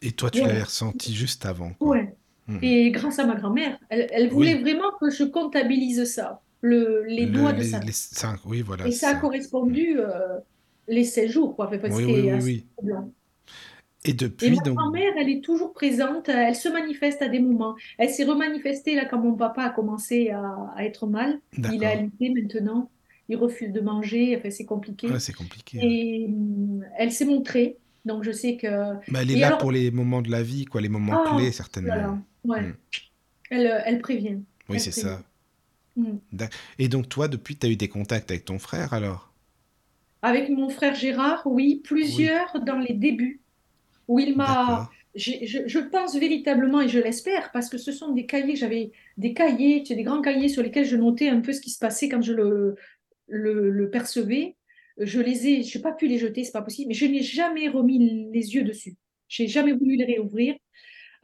Et 0.00 0.12
toi, 0.12 0.30
tu 0.30 0.40
l'avais 0.40 0.64
ressenti 0.64 1.14
juste 1.14 1.46
avant. 1.46 1.72
Oui. 1.80 1.98
Hmm. 2.48 2.58
Et 2.60 2.90
grâce 2.90 3.20
à 3.20 3.26
ma 3.26 3.36
grand-mère, 3.36 3.78
elle, 3.88 4.28
voulait 4.28 4.58
vraiment 4.58 4.90
que 5.00 5.10
je 5.10 5.22
comptabilise 5.22 6.04
ça, 6.12 6.42
le, 6.60 7.04
les 7.04 7.26
doigts 7.26 7.52
de 7.52 7.62
ça. 7.62 8.34
oui, 8.44 8.62
voilà. 8.62 8.88
Et 8.88 8.90
ça, 8.90 9.10
a 9.10 9.14
correspondu 9.14 10.00
euh, 10.00 10.40
les 10.88 11.04
16 11.04 11.30
jours, 11.30 11.54
quoi. 11.54 11.70
Parce 11.70 11.94
oui, 11.94 12.04
oui, 12.04 12.32
oui, 12.32 12.66
oui. 12.82 12.92
Et 14.04 14.14
depuis, 14.14 14.56
ma 14.56 14.62
grand-mère, 14.62 15.12
elle 15.16 15.28
est 15.28 15.44
toujours 15.44 15.72
présente, 15.72 16.28
elle 16.28 16.56
se 16.56 16.68
manifeste 16.68 17.22
à 17.22 17.28
des 17.28 17.38
moments. 17.38 17.76
Elle 17.98 18.10
s'est 18.10 18.24
remanifestée 18.24 18.96
là 18.96 19.04
quand 19.04 19.20
mon 19.20 19.34
papa 19.34 19.62
a 19.62 19.70
commencé 19.70 20.30
à, 20.30 20.74
être 20.80 21.06
mal. 21.06 21.40
Il 21.56 21.82
est 21.82 21.86
alité 21.86 22.30
maintenant, 22.30 22.90
il 23.28 23.36
refuse 23.36 23.70
de 23.70 23.80
manger, 23.80 24.36
enfin 24.36 24.50
c'est 24.50 24.64
compliqué. 24.64 25.08
c'est 25.20 25.32
compliqué. 25.32 25.78
Et 25.80 26.26
hum, 26.26 26.84
elle 26.98 27.12
s'est 27.12 27.24
montrée, 27.24 27.76
donc 28.04 28.24
je 28.24 28.32
sais 28.32 28.56
que. 28.56 28.94
Mais 29.08 29.20
elle 29.20 29.30
est 29.30 29.38
là 29.38 29.56
pour 29.56 29.70
les 29.70 29.92
moments 29.92 30.22
de 30.22 30.30
la 30.30 30.42
vie, 30.42 30.64
quoi, 30.64 30.80
les 30.80 30.88
moments 30.88 31.22
ah, 31.24 31.36
clés 31.36 31.52
certainement. 31.52 32.18
Ouais. 32.44 32.58
Hum. 32.58 32.74
Elle, 33.50 33.82
elle, 33.86 34.00
prévient. 34.00 34.38
Oui, 34.68 34.80
c'est 34.80 34.90
ça. 34.90 35.22
Hum. 35.96 36.18
Et 36.78 36.88
donc 36.88 37.08
toi, 37.08 37.28
depuis, 37.28 37.56
tu 37.56 37.66
as 37.66 37.70
eu 37.70 37.76
des 37.76 37.88
contacts 37.88 38.32
avec 38.32 38.46
ton 38.46 38.58
frère 38.58 38.94
alors? 38.94 39.32
Avec 40.22 40.48
mon 40.48 40.70
frère 40.70 40.94
Gérard, 40.94 41.42
oui, 41.46 41.80
plusieurs 41.84 42.60
dans 42.64 42.78
les 42.78 42.94
débuts 42.94 43.42
où 44.08 44.18
il 44.18 44.36
m'a. 44.36 44.88
Je, 45.14 45.78
pense 45.78 46.16
véritablement 46.16 46.80
et 46.80 46.88
je 46.88 46.98
l'espère 46.98 47.52
parce 47.52 47.68
que 47.68 47.76
ce 47.76 47.92
sont 47.92 48.12
des 48.12 48.24
cahiers, 48.24 48.56
j'avais 48.56 48.92
des 49.18 49.34
cahiers, 49.34 49.82
des 49.82 50.02
grands 50.02 50.22
cahiers 50.22 50.48
sur 50.48 50.62
lesquels 50.62 50.86
je 50.86 50.96
notais 50.96 51.28
un 51.28 51.40
peu 51.40 51.52
ce 51.52 51.60
qui 51.60 51.68
se 51.68 51.78
passait 51.78 52.08
quand 52.08 52.22
je 52.22 52.32
le, 52.32 52.76
le, 53.26 53.90
percevais. 53.90 54.56
je 54.96 55.20
les 55.20 55.48
ai, 55.48 55.62
je 55.64 55.76
n'ai 55.76 55.82
pas 55.82 55.92
pu 55.92 56.06
les 56.06 56.16
jeter, 56.16 56.44
c'est 56.44 56.52
pas 56.52 56.62
possible, 56.62 56.88
mais 56.88 56.94
je 56.94 57.04
n'ai 57.04 57.22
jamais 57.22 57.68
remis 57.68 58.30
les 58.32 58.54
yeux 58.54 58.62
dessus. 58.62 58.96
J'ai 59.28 59.48
jamais 59.48 59.72
voulu 59.72 59.96
les 59.96 60.04
réouvrir. 60.04 60.54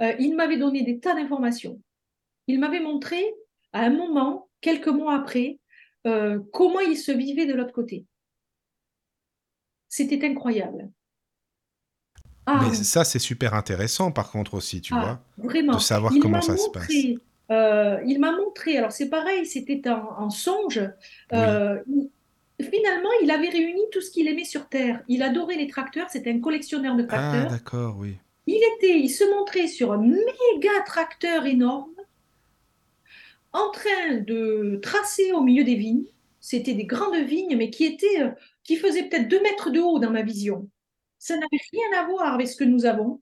Euh, 0.02 0.14
il 0.18 0.36
m'avait 0.36 0.58
donné 0.58 0.82
des 0.82 1.00
tas 1.00 1.14
d'informations. 1.14 1.80
Il 2.46 2.60
m'avait 2.60 2.80
montré 2.80 3.22
à 3.72 3.82
un 3.84 3.90
moment, 3.90 4.48
quelques 4.60 4.88
mois 4.88 5.14
après, 5.14 5.58
euh, 6.06 6.40
comment 6.52 6.80
il 6.80 6.96
se 6.96 7.12
vivait 7.12 7.46
de 7.46 7.54
l'autre 7.54 7.72
côté. 7.72 8.06
C'était 9.88 10.26
incroyable. 10.26 10.90
Ah, 12.50 12.60
Mais 12.62 12.74
ça, 12.74 13.04
c'est 13.04 13.18
super 13.18 13.52
intéressant, 13.52 14.10
par 14.10 14.30
contre, 14.30 14.54
aussi, 14.54 14.80
tu 14.80 14.94
ah, 14.96 15.20
vois, 15.36 15.48
vraiment. 15.50 15.74
de 15.74 15.80
savoir 15.80 16.14
comment 16.18 16.40
ça 16.40 16.56
se 16.56 16.70
passe. 16.70 16.88
Euh, 17.50 17.98
il 18.06 18.18
m'a 18.20 18.32
montré, 18.32 18.78
alors 18.78 18.92
c'est 18.92 19.10
pareil, 19.10 19.44
c'était 19.44 19.82
en, 19.90 20.30
songe. 20.30 20.80
Euh, 21.34 21.78
finalement, 22.58 23.10
il 23.22 23.30
avait 23.30 23.50
réuni 23.50 23.82
tout 23.92 24.00
ce 24.00 24.10
qu'il 24.10 24.28
aimait 24.28 24.44
sur 24.44 24.66
Terre. 24.66 25.02
Il 25.08 25.22
adorait 25.22 25.56
les 25.56 25.66
tracteurs, 25.66 26.08
c'était 26.08 26.30
un 26.30 26.40
collectionneur 26.40 26.96
de 26.96 27.02
tracteurs. 27.02 27.48
Ah, 27.48 27.50
d'accord, 27.50 27.96
oui. 27.98 28.16
Il, 28.46 28.62
était, 28.76 28.98
il 28.98 29.10
se 29.10 29.24
montrait 29.36 29.66
sur 29.66 29.92
un 29.92 29.98
méga 29.98 30.70
tracteur 30.86 31.44
énorme, 31.44 31.92
en 33.52 33.70
train 33.72 34.20
de 34.26 34.78
tracer 34.82 35.32
au 35.32 35.42
milieu 35.42 35.64
des 35.64 35.74
vignes. 35.74 36.06
C'était 36.40 36.74
des 36.74 36.86
grandes 36.86 37.26
vignes, 37.26 37.56
mais 37.58 37.68
qui, 37.68 37.84
étaient, 37.84 38.22
euh, 38.22 38.30
qui 38.64 38.76
faisaient 38.76 39.02
peut-être 39.02 39.28
deux 39.28 39.42
mètres 39.42 39.68
de 39.68 39.80
haut 39.80 39.98
dans 39.98 40.10
ma 40.10 40.22
vision. 40.22 40.66
Ça 41.18 41.34
n'avait 41.34 41.60
rien 41.72 42.00
à 42.00 42.06
voir 42.06 42.34
avec 42.34 42.48
ce 42.48 42.56
que 42.56 42.64
nous 42.64 42.86
avons. 42.86 43.20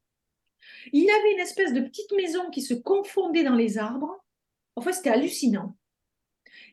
Il 0.92 1.08
avait 1.10 1.32
une 1.32 1.40
espèce 1.40 1.72
de 1.72 1.80
petite 1.80 2.12
maison 2.12 2.50
qui 2.50 2.62
se 2.62 2.74
confondait 2.74 3.44
dans 3.44 3.54
les 3.54 3.78
arbres. 3.78 4.24
Enfin, 4.74 4.92
c'était 4.92 5.10
hallucinant. 5.10 5.76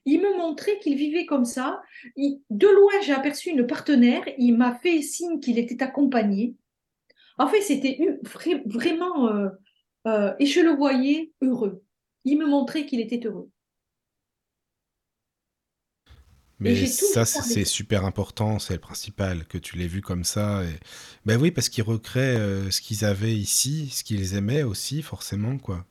Il 0.06 0.22
me 0.22 0.38
montrait 0.38 0.80
qu'il 0.80 0.96
vivait 0.96 1.26
comme 1.26 1.46
ça. 1.46 1.82
de 2.18 2.68
loin, 2.68 2.94
j'ai 3.02 3.14
aperçu 3.14 3.50
une 3.50 3.66
partenaire. 3.66 4.24
Il 4.38 4.58
m'a 4.58 4.76
fait 4.76 5.02
signe 5.02 5.40
qu'il 5.40 5.58
était 5.58 5.82
accompagné. 5.82 6.56
En 7.38 7.48
fait, 7.48 7.62
c'était 7.62 8.00
vraiment... 8.66 9.28
Euh, 9.30 9.50
euh, 10.06 10.34
et 10.40 10.46
je 10.46 10.60
le 10.60 10.72
voyais 10.72 11.32
heureux. 11.42 11.82
Il 12.26 12.38
me 12.38 12.46
montrait 12.46 12.86
qu'il 12.86 13.00
était 13.00 13.26
heureux. 13.26 13.50
Mais 16.64 16.86
ça, 16.86 17.26
c'est 17.26 17.66
super 17.66 18.06
important, 18.06 18.58
c'est 18.60 18.74
le 18.74 18.80
principal, 18.80 19.46
que 19.46 19.58
tu 19.58 19.78
l'aies 19.78 19.88
vu 19.88 20.02
comme 20.02 20.24
ça. 20.24 20.64
Et... 20.64 20.80
Ben 21.26 21.40
oui, 21.40 21.52
parce 21.52 21.70
qu'ils 21.70 21.84
recréent 21.84 22.40
euh, 22.40 22.72
ce 22.72 22.82
qu'ils 22.82 23.04
avaient 23.04 23.34
ici, 23.34 23.90
ce 23.92 24.04
qu'ils 24.04 24.36
aimaient 24.36 24.64
aussi, 24.64 25.02
forcément, 25.02 25.58
quoi. 25.58 25.86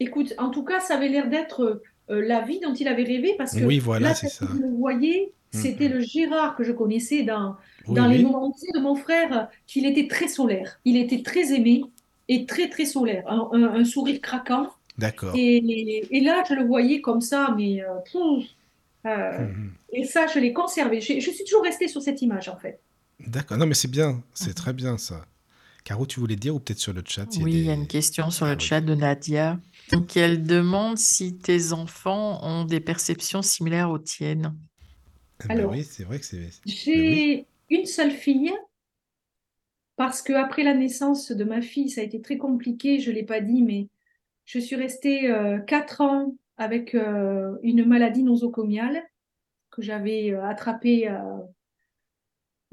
Écoute, 0.00 0.32
en 0.38 0.48
tout 0.48 0.64
cas, 0.64 0.80
ça 0.80 0.94
avait 0.94 1.08
l'air 1.08 1.28
d'être 1.28 1.82
euh, 2.08 2.26
la 2.26 2.40
vie 2.40 2.58
dont 2.60 2.72
il 2.72 2.88
avait 2.88 3.04
rêvé, 3.04 3.34
parce 3.36 3.54
que 3.54 3.64
oui, 3.64 3.78
voilà, 3.78 4.14
c'est 4.14 4.28
ça. 4.28 4.46
vous 4.46 4.78
voyez, 4.78 5.32
mm, 5.52 5.58
c'était 5.58 5.88
mm. 5.90 5.92
le 5.92 6.00
Gérard 6.00 6.56
que 6.56 6.64
je 6.64 6.72
connaissais 6.72 7.22
dans, 7.22 7.56
dans 7.86 8.06
les 8.06 8.22
moments 8.22 8.48
de 8.48 8.80
mon 8.80 8.96
frère, 8.96 9.48
qu'il 9.66 9.84
était 9.84 10.08
très 10.08 10.28
solaire. 10.28 10.80
Il 10.86 10.96
était 10.96 11.22
très 11.22 11.52
aimé 11.52 11.84
et 12.28 12.46
très, 12.46 12.70
très 12.70 12.86
solaire. 12.86 13.28
Un, 13.28 13.84
sourire 13.84 14.20
craquant. 14.22 14.70
D'accord. 14.96 15.34
Et, 15.36 16.06
et, 16.10 16.20
là, 16.20 16.44
je 16.48 16.54
le 16.54 16.64
voyais 16.64 17.00
comme 17.00 17.20
ça, 17.20 17.54
mais... 17.56 17.82
Euh, 17.82 18.40
euh, 19.06 19.46
mhm. 19.46 19.72
Et 19.92 20.04
ça, 20.04 20.26
je 20.26 20.38
l'ai 20.38 20.52
conservé. 20.52 21.00
Je, 21.00 21.30
suis 21.30 21.44
toujours 21.44 21.64
restée 21.64 21.88
sur 21.88 22.02
cette 22.02 22.22
image, 22.22 22.48
en 22.48 22.56
fait. 22.56 22.80
D'accord. 23.18 23.56
Non, 23.58 23.66
mais 23.66 23.74
c'est 23.74 23.90
bien. 23.90 24.22
C'est 24.34 24.48
mhm. 24.48 24.54
très 24.54 24.72
bien, 24.72 24.98
ça. 24.98 25.24
Caro, 25.84 26.06
tu 26.06 26.20
voulais 26.20 26.36
dire, 26.36 26.54
ou 26.54 26.60
peut-être 26.60 26.78
sur 26.78 26.92
le 26.92 27.02
chat 27.06 27.26
Oui, 27.40 27.52
il 27.52 27.66
y 27.66 27.70
a 27.70 27.74
une 27.74 27.86
question 27.86 28.30
sur 28.30 28.46
le 28.46 28.52
ah, 28.52 28.58
chat 28.58 28.80
de 28.80 28.94
Nadia. 28.94 29.58
Donc, 29.92 30.16
elle 30.16 30.42
demande 30.42 30.98
si 30.98 31.34
tes 31.36 31.72
enfants 31.72 32.44
ont 32.44 32.64
des 32.64 32.80
perceptions 32.80 33.42
similaires 33.42 33.90
aux 33.90 33.98
tiennes. 33.98 34.54
Eh 35.44 35.48
ben 35.48 35.58
Alors, 35.58 35.72
oui, 35.72 35.84
c'est 35.84 36.04
vrai 36.04 36.18
que 36.18 36.26
c'est. 36.26 36.50
J'ai 36.66 37.36
ben 37.70 37.78
une 37.78 37.86
seule 37.86 38.10
fille, 38.10 38.52
parce 39.96 40.22
que 40.22 40.34
après 40.34 40.62
la 40.62 40.74
naissance 40.74 41.32
de 41.32 41.44
ma 41.44 41.62
fille, 41.62 41.88
ça 41.88 42.02
a 42.02 42.04
été 42.04 42.20
très 42.20 42.36
compliqué. 42.36 43.00
Je 43.00 43.10
ne 43.10 43.16
l'ai 43.16 43.22
pas 43.22 43.40
dit, 43.40 43.62
mais 43.62 43.88
je 44.44 44.58
suis 44.58 44.76
restée 44.76 45.30
euh, 45.30 45.58
quatre 45.58 46.00
ans 46.00 46.34
avec 46.60 46.94
euh, 46.94 47.56
une 47.62 47.86
maladie 47.86 48.22
nosocomiale 48.22 49.02
que 49.70 49.80
j'avais 49.80 50.30
euh, 50.30 50.44
attrapée 50.44 51.08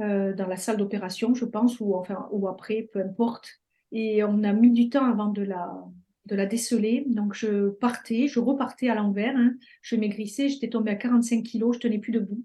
euh, 0.02 0.34
dans 0.34 0.46
la 0.46 0.58
salle 0.58 0.76
d'opération, 0.76 1.34
je 1.34 1.46
pense, 1.46 1.80
ou, 1.80 1.96
enfin, 1.96 2.28
ou 2.32 2.50
après, 2.50 2.90
peu 2.92 3.00
importe. 3.00 3.50
Et 3.94 4.26
on 4.26 4.44
a 4.44 4.52
mis 4.52 4.72
du 4.72 4.90
temps 4.90 5.06
avant 5.06 5.30
de 5.30 5.42
la, 5.42 5.74
de 6.26 6.36
la 6.36 6.46
déceler. 6.46 7.06
Donc, 7.08 7.34
je 7.34 7.70
partais, 7.70 8.28
je 8.28 8.42
repartais 8.42 8.90
à 8.90 8.96
l'envers. 8.96 9.38
Hein. 9.38 9.54
Je 9.82 9.96
maigrissais, 9.96 10.50
j'étais 10.50 10.70
tombée 10.70 10.92
à 10.92 10.96
45 10.96 11.44
kilos, 11.44 11.78
je 11.78 11.80
tenais 11.80 12.00
plus 12.00 12.12
debout. 12.12 12.44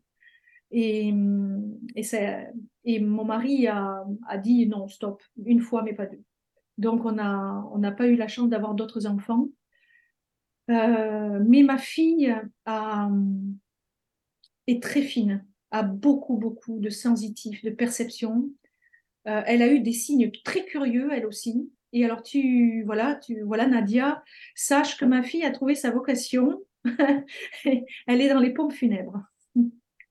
Et, 0.71 1.13
et, 1.97 2.03
et 2.85 3.01
mon 3.01 3.25
mari 3.25 3.67
a, 3.67 4.05
a, 4.29 4.39
dit 4.39 4.69
non, 4.69 4.87
stop, 4.87 5.21
une 5.45 5.61
fois, 5.61 5.83
mais 5.83 5.93
pas 5.93 6.07
deux. 6.07 6.23
Donc, 6.79 7.05
on 7.05 7.13
n'a 7.13 7.65
on 7.73 7.81
pas 7.95 8.07
eu 8.07 8.15
la 8.15 8.29
chance 8.29 8.49
d'avoir 8.49 8.75
d'autres 8.75 9.07
enfants. 9.07 9.49
Euh, 10.73 11.43
mais 11.47 11.63
ma 11.63 11.79
fille 11.79 12.35
est 14.67 14.83
très 14.83 15.03
fine, 15.03 15.45
a 15.71 15.83
beaucoup, 15.83 16.37
beaucoup 16.37 16.79
de 16.79 16.91
sensitif, 16.91 17.63
de 17.63 17.71
perception. 17.71 18.51
Euh, 19.29 19.43
elle 19.47 19.63
a 19.63 19.69
eu 19.69 19.81
des 19.81 19.93
signes 19.93 20.31
très 20.45 20.65
curieux, 20.65 21.11
elle 21.13 21.27
aussi. 21.27 21.71
Et 21.93 22.05
alors, 22.05 22.23
tu, 22.23 22.83
voilà, 22.85 23.17
tu, 23.17 23.43
voilà, 23.43 23.67
Nadia, 23.67 24.23
sache 24.55 24.97
que 24.97 25.05
ma 25.05 25.23
fille 25.23 25.45
a 25.45 25.51
trouvé 25.51 25.75
sa 25.75 25.91
vocation. 25.91 26.63
elle 27.65 28.21
est 28.21 28.29
dans 28.29 28.41
les 28.41 28.55
pompes 28.55 28.73
funèbres. 28.73 29.23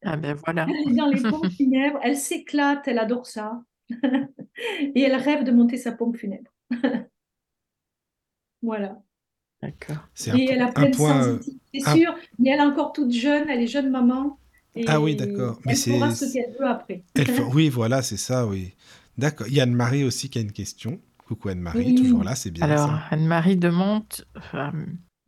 Ah 0.03 0.17
ben 0.17 0.35
voilà. 0.45 0.67
Elle 0.69 0.93
est 0.93 0.95
dans 0.95 1.09
les 1.09 1.21
pompes 1.21 1.49
funèbres, 1.57 1.99
elle 2.03 2.17
s'éclate, 2.17 2.87
elle 2.87 2.99
adore 2.99 3.25
ça. 3.25 3.61
Et 4.79 5.01
elle 5.01 5.15
rêve 5.15 5.43
de 5.43 5.51
monter 5.51 5.77
sa 5.77 5.91
pompe 5.91 6.17
funèbre. 6.17 6.51
voilà. 8.61 9.01
D'accord. 9.61 9.97
Et 10.35 10.45
elle 10.49 10.61
a 10.61 10.71
plein 10.71 10.89
de 10.89 10.95
point, 10.95 11.39
c'est 11.73 11.79
sûr, 11.81 12.15
mais 12.39 12.49
elle 12.49 12.59
est 12.59 12.63
encore 12.63 12.93
toute 12.93 13.11
jeune, 13.11 13.47
elle 13.49 13.61
est 13.61 13.67
jeune 13.67 13.91
maman. 13.91 14.39
ah 14.87 14.99
oui, 14.99 15.15
d'accord. 15.15 15.59
Mais 15.65 15.73
elle 15.73 15.77
fera 15.77 16.11
ce 16.11 16.33
qu'elle 16.33 16.55
veut 16.59 16.67
après. 16.67 17.03
Oui, 17.53 17.69
voilà, 17.69 18.01
c'est 18.01 18.17
ça, 18.17 18.47
oui. 18.47 18.73
D'accord. 19.17 19.47
Il 19.47 19.53
y 19.53 19.59
a 19.59 19.63
Anne-Marie 19.63 20.03
aussi 20.03 20.29
qui 20.29 20.39
a 20.39 20.41
une 20.41 20.51
question. 20.51 20.99
Coucou 21.27 21.49
Anne-Marie, 21.49 21.95
toujours 21.95 22.23
là, 22.23 22.35
c'est 22.35 22.51
bien. 22.51 22.65
Alors, 22.65 22.99
Anne-Marie 23.11 23.55
demande, 23.55 24.05
euh, 24.53 24.71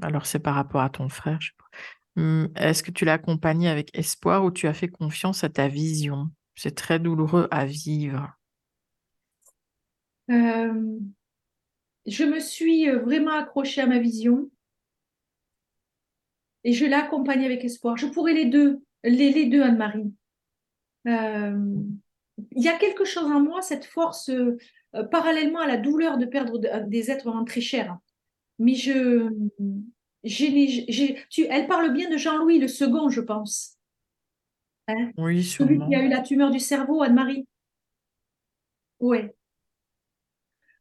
alors 0.01 0.25
c'est 0.25 0.39
par 0.39 0.55
rapport 0.55 0.81
à 0.81 0.89
ton 0.89 1.09
frère, 1.09 1.39
je 1.39 1.49
sais 1.49 1.53
pas. 1.57 2.21
Hum, 2.21 2.49
est-ce 2.55 2.83
que 2.83 2.91
tu 2.91 3.05
l'as 3.05 3.13
accompagné 3.13 3.69
avec 3.69 3.89
espoir 3.97 4.43
ou 4.43 4.51
tu 4.51 4.67
as 4.67 4.73
fait 4.73 4.87
confiance 4.87 5.43
à 5.43 5.49
ta 5.49 5.67
vision? 5.67 6.29
C'est 6.55 6.75
très 6.75 6.99
douloureux 6.99 7.47
à 7.51 7.65
vivre. 7.65 8.33
Euh, 10.29 10.99
je 12.05 12.23
me 12.23 12.39
suis 12.39 12.89
euh, 12.89 12.99
vraiment 12.99 13.31
accrochée 13.31 13.81
à 13.81 13.87
ma 13.87 13.99
vision 13.99 14.49
et 16.63 16.73
je 16.73 16.85
l'ai 16.85 16.93
accompagnée 16.93 17.45
avec 17.45 17.63
espoir. 17.63 17.97
Je 17.97 18.07
pourrais 18.07 18.33
les 18.33 18.45
deux, 18.45 18.81
les, 19.03 19.45
deux, 19.45 19.61
Anne-Marie. 19.61 20.13
Euh, 21.07 21.57
il 22.51 22.63
y 22.63 22.69
a 22.69 22.77
quelque 22.77 23.05
chose 23.05 23.25
en 23.25 23.41
moi, 23.41 23.61
cette 23.61 23.85
force, 23.85 24.29
euh, 24.29 24.57
parallèlement 25.11 25.59
à 25.59 25.67
la 25.67 25.77
douleur 25.77 26.17
de 26.17 26.25
perdre 26.25 26.57
des 26.87 27.11
êtres 27.11 27.25
vraiment 27.25 27.43
très 27.45 27.61
chers. 27.61 27.97
Mais 28.59 28.75
je, 28.75 29.29
tu, 31.29 31.45
elle 31.49 31.67
parle 31.67 31.93
bien 31.93 32.09
de 32.09 32.17
Jean-Louis 32.17 32.59
le 32.59 32.67
second, 32.67 33.09
je 33.09 33.21
pense. 33.21 33.77
Hein? 34.87 35.11
Oui, 35.17 35.43
Celui 35.43 35.79
qui 35.79 35.95
a 35.95 36.03
eu 36.03 36.09
la 36.09 36.21
tumeur 36.21 36.49
du 36.49 36.59
cerveau, 36.59 37.01
Anne-Marie? 37.01 37.45
Ouais. 38.99 39.35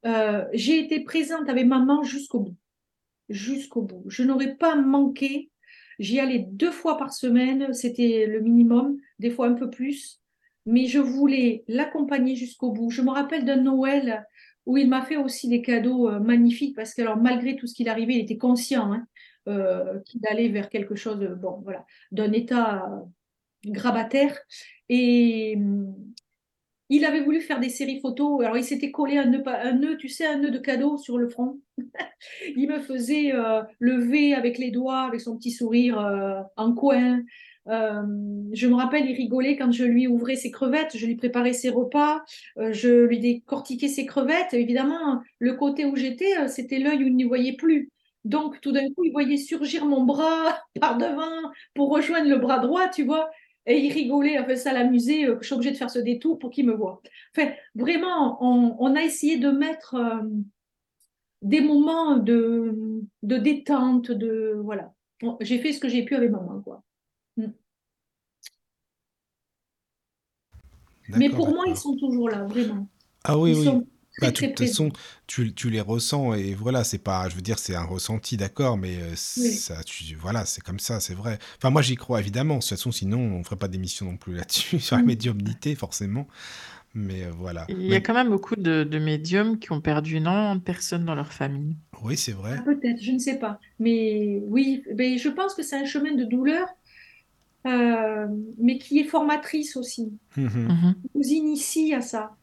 Euh, 0.04 0.44
j'ai 0.52 0.78
été 0.78 1.00
présente 1.00 1.48
avec 1.48 1.66
maman 1.66 2.02
jusqu'au 2.02 2.40
bout. 2.40 2.56
Jusqu'au 3.28 3.82
bout. 3.82 4.04
Je 4.08 4.22
n'aurais 4.22 4.54
pas 4.54 4.74
manqué. 4.74 5.50
J'y 5.98 6.20
allais 6.20 6.46
deux 6.50 6.70
fois 6.70 6.96
par 6.96 7.12
semaine, 7.12 7.72
c'était 7.72 8.26
le 8.26 8.40
minimum, 8.40 8.98
des 9.18 9.30
fois 9.30 9.46
un 9.46 9.54
peu 9.54 9.70
plus. 9.70 10.20
Mais 10.66 10.86
je 10.86 10.98
voulais 10.98 11.64
l'accompagner 11.68 12.36
jusqu'au 12.36 12.72
bout. 12.72 12.90
Je 12.90 13.02
me 13.02 13.10
rappelle 13.10 13.44
d'un 13.44 13.56
Noël 13.56 14.24
où 14.66 14.76
il 14.76 14.88
m'a 14.88 15.02
fait 15.02 15.16
aussi 15.16 15.48
des 15.48 15.60
cadeaux 15.60 16.08
euh, 16.08 16.20
magnifiques 16.20 16.76
parce 16.76 16.94
que 16.94 17.02
alors 17.02 17.16
malgré 17.16 17.56
tout 17.56 17.66
ce 17.66 17.74
qu'il 17.74 17.88
arrivait, 17.88 18.14
il 18.14 18.20
était 18.20 18.38
conscient 18.38 18.92
hein, 18.92 19.06
euh, 19.48 19.98
qu'il 20.06 20.20
allait 20.28 20.48
vers 20.48 20.68
quelque 20.68 20.94
chose, 20.94 21.18
bon 21.40 21.60
voilà, 21.62 21.84
d'un 22.12 22.32
état 22.32 22.88
grabataire. 23.64 24.38
Et 24.88 25.58
il 26.92 27.06
avait 27.06 27.22
voulu 27.22 27.40
faire 27.40 27.58
des 27.58 27.70
séries 27.70 28.00
photos. 28.00 28.44
Alors, 28.44 28.58
il 28.58 28.64
s'était 28.64 28.90
collé 28.90 29.16
un 29.16 29.24
nœud, 29.24 29.96
tu 29.96 30.10
sais, 30.10 30.26
un 30.26 30.36
nœud 30.36 30.50
de 30.50 30.58
cadeau 30.58 30.98
sur 30.98 31.16
le 31.16 31.26
front. 31.26 31.58
il 32.56 32.68
me 32.68 32.80
faisait 32.80 33.32
euh, 33.34 33.62
lever 33.80 34.34
avec 34.34 34.58
les 34.58 34.70
doigts, 34.70 35.00
avec 35.00 35.22
son 35.22 35.38
petit 35.38 35.52
sourire 35.52 35.98
euh, 35.98 36.42
en 36.56 36.74
coin. 36.74 37.22
Euh, 37.68 38.02
je 38.52 38.66
me 38.66 38.74
rappelle, 38.74 39.08
il 39.08 39.16
rigolait 39.16 39.56
quand 39.56 39.72
je 39.72 39.84
lui 39.84 40.06
ouvrais 40.06 40.36
ses 40.36 40.50
crevettes, 40.50 40.94
je 40.94 41.06
lui 41.06 41.16
préparais 41.16 41.54
ses 41.54 41.70
repas, 41.70 42.20
je 42.58 43.06
lui 43.06 43.20
décortiquais 43.20 43.88
ses 43.88 44.04
crevettes. 44.04 44.52
Évidemment, 44.52 45.22
le 45.38 45.54
côté 45.54 45.86
où 45.86 45.96
j'étais, 45.96 46.46
c'était 46.48 46.78
l'œil 46.78 47.04
où 47.04 47.06
il 47.06 47.16
ne 47.16 47.26
voyait 47.26 47.56
plus. 47.56 47.90
Donc, 48.24 48.60
tout 48.60 48.70
d'un 48.72 48.88
coup, 48.94 49.04
il 49.04 49.12
voyait 49.12 49.36
surgir 49.36 49.84
mon 49.84 50.04
bras 50.04 50.58
par 50.80 50.98
devant 50.98 51.50
pour 51.74 51.90
rejoindre 51.90 52.28
le 52.28 52.36
bras 52.36 52.58
droit, 52.58 52.88
tu 52.88 53.04
vois. 53.04 53.30
Et 53.66 53.78
il 53.78 53.92
rigolait, 53.92 54.38
enfin, 54.38 54.56
ça 54.56 54.72
l'amusait, 54.72 55.26
euh, 55.26 55.38
je 55.40 55.46
suis 55.46 55.54
obligée 55.54 55.70
de 55.72 55.76
faire 55.76 55.90
ce 55.90 55.98
détour 56.00 56.38
pour 56.38 56.50
qu'il 56.50 56.66
me 56.66 56.74
voie. 56.74 57.00
Enfin, 57.36 57.52
vraiment, 57.74 58.38
on, 58.44 58.76
on 58.78 58.96
a 58.96 59.02
essayé 59.02 59.38
de 59.38 59.50
mettre 59.50 59.94
euh, 59.94 60.22
des 61.42 61.60
moments 61.60 62.16
de, 62.16 62.74
de 63.22 63.36
détente, 63.36 64.10
de 64.10 64.60
voilà. 64.62 64.92
Bon, 65.20 65.36
J'ai 65.40 65.58
fait 65.58 65.72
ce 65.72 65.78
que 65.78 65.88
j'ai 65.88 66.04
pu 66.04 66.16
avec 66.16 66.30
maman, 66.30 66.60
quoi. 66.60 66.82
Mm. 67.36 67.46
Mais 71.10 71.30
pour 71.30 71.48
moi, 71.48 71.64
ils 71.68 71.76
sont 71.76 71.96
toujours 71.96 72.30
là, 72.30 72.44
vraiment. 72.44 72.88
Ah 73.24 73.38
oui, 73.38 73.52
Ils 73.52 73.58
oui. 73.58 73.64
sont 73.64 73.86
Bah, 74.18 74.30
de 74.30 74.36
toute 74.36 74.58
façon, 74.58 74.92
tu, 75.26 75.54
tu 75.54 75.70
les 75.70 75.80
ressens 75.80 76.34
et 76.34 76.54
voilà, 76.54 76.84
c'est 76.84 76.98
pas, 76.98 77.28
je 77.28 77.34
veux 77.34 77.42
dire, 77.42 77.58
c'est 77.58 77.74
un 77.74 77.84
ressenti, 77.84 78.36
d'accord, 78.36 78.76
mais 78.78 78.96
euh, 78.98 79.14
Oui. 79.36 79.66
ça, 79.66 79.82
tu, 79.84 80.14
voilà, 80.16 80.44
c'est 80.44 80.62
comme 80.62 80.78
ça, 80.78 81.00
c'est 81.00 81.14
vrai. 81.14 81.38
Enfin, 81.56 81.70
moi, 81.70 81.82
j'y 81.82 81.96
crois 81.96 82.20
évidemment. 82.20 82.56
De 82.56 82.60
toute 82.60 82.68
façon, 82.70 82.92
sinon, 82.92 83.18
on 83.20 83.42
ferait 83.42 83.56
pas 83.56 83.68
d'émission 83.68 84.06
non 84.06 84.16
plus 84.18 84.34
là-dessus, 84.34 84.78
sur 84.80 84.96
la 84.96 85.02
Mm. 85.02 85.06
médiumnité, 85.06 85.74
forcément. 85.74 86.28
Mais 86.94 87.24
euh, 87.24 87.30
voilà. 87.32 87.66
Il 87.68 87.82
y 87.90 87.94
a 87.96 88.00
quand 88.00 88.14
même 88.14 88.28
beaucoup 88.28 88.54
de, 88.56 88.84
de 88.84 88.98
médiums 89.00 89.58
qui 89.58 89.72
ont 89.72 89.80
perdu 89.80 90.16
énormément 90.16 90.54
de 90.56 90.60
personnes 90.60 91.04
dans 91.04 91.14
leur 91.16 91.32
famille. 91.32 91.76
oui, 92.02 92.16
c'est 92.16 92.32
Ah, 92.50 92.58
vrai. 92.58 92.62
peut-être, 92.62 93.00
je 93.02 93.12
ne 93.12 93.18
sais 93.18 93.38
pas. 93.38 93.60
Mais 93.78 94.40
oui, 94.46 94.84
mais 94.96 95.18
je 95.18 95.28
pense 95.30 95.54
que 95.54 95.62
c'est 95.62 95.76
un 95.76 95.86
chemin 95.86 96.14
de 96.14 96.24
douleur, 96.24 96.68
euh, 97.66 98.26
mais 98.58 98.78
qui 98.78 98.98
est 99.00 99.04
formatrice 99.04 99.76
aussi. 99.76 100.18
Mhm. 100.36 100.96
Qui 101.02 101.10
nous 101.14 101.24
initie 101.28 101.94
à 101.94 102.00
ça, 102.02 102.36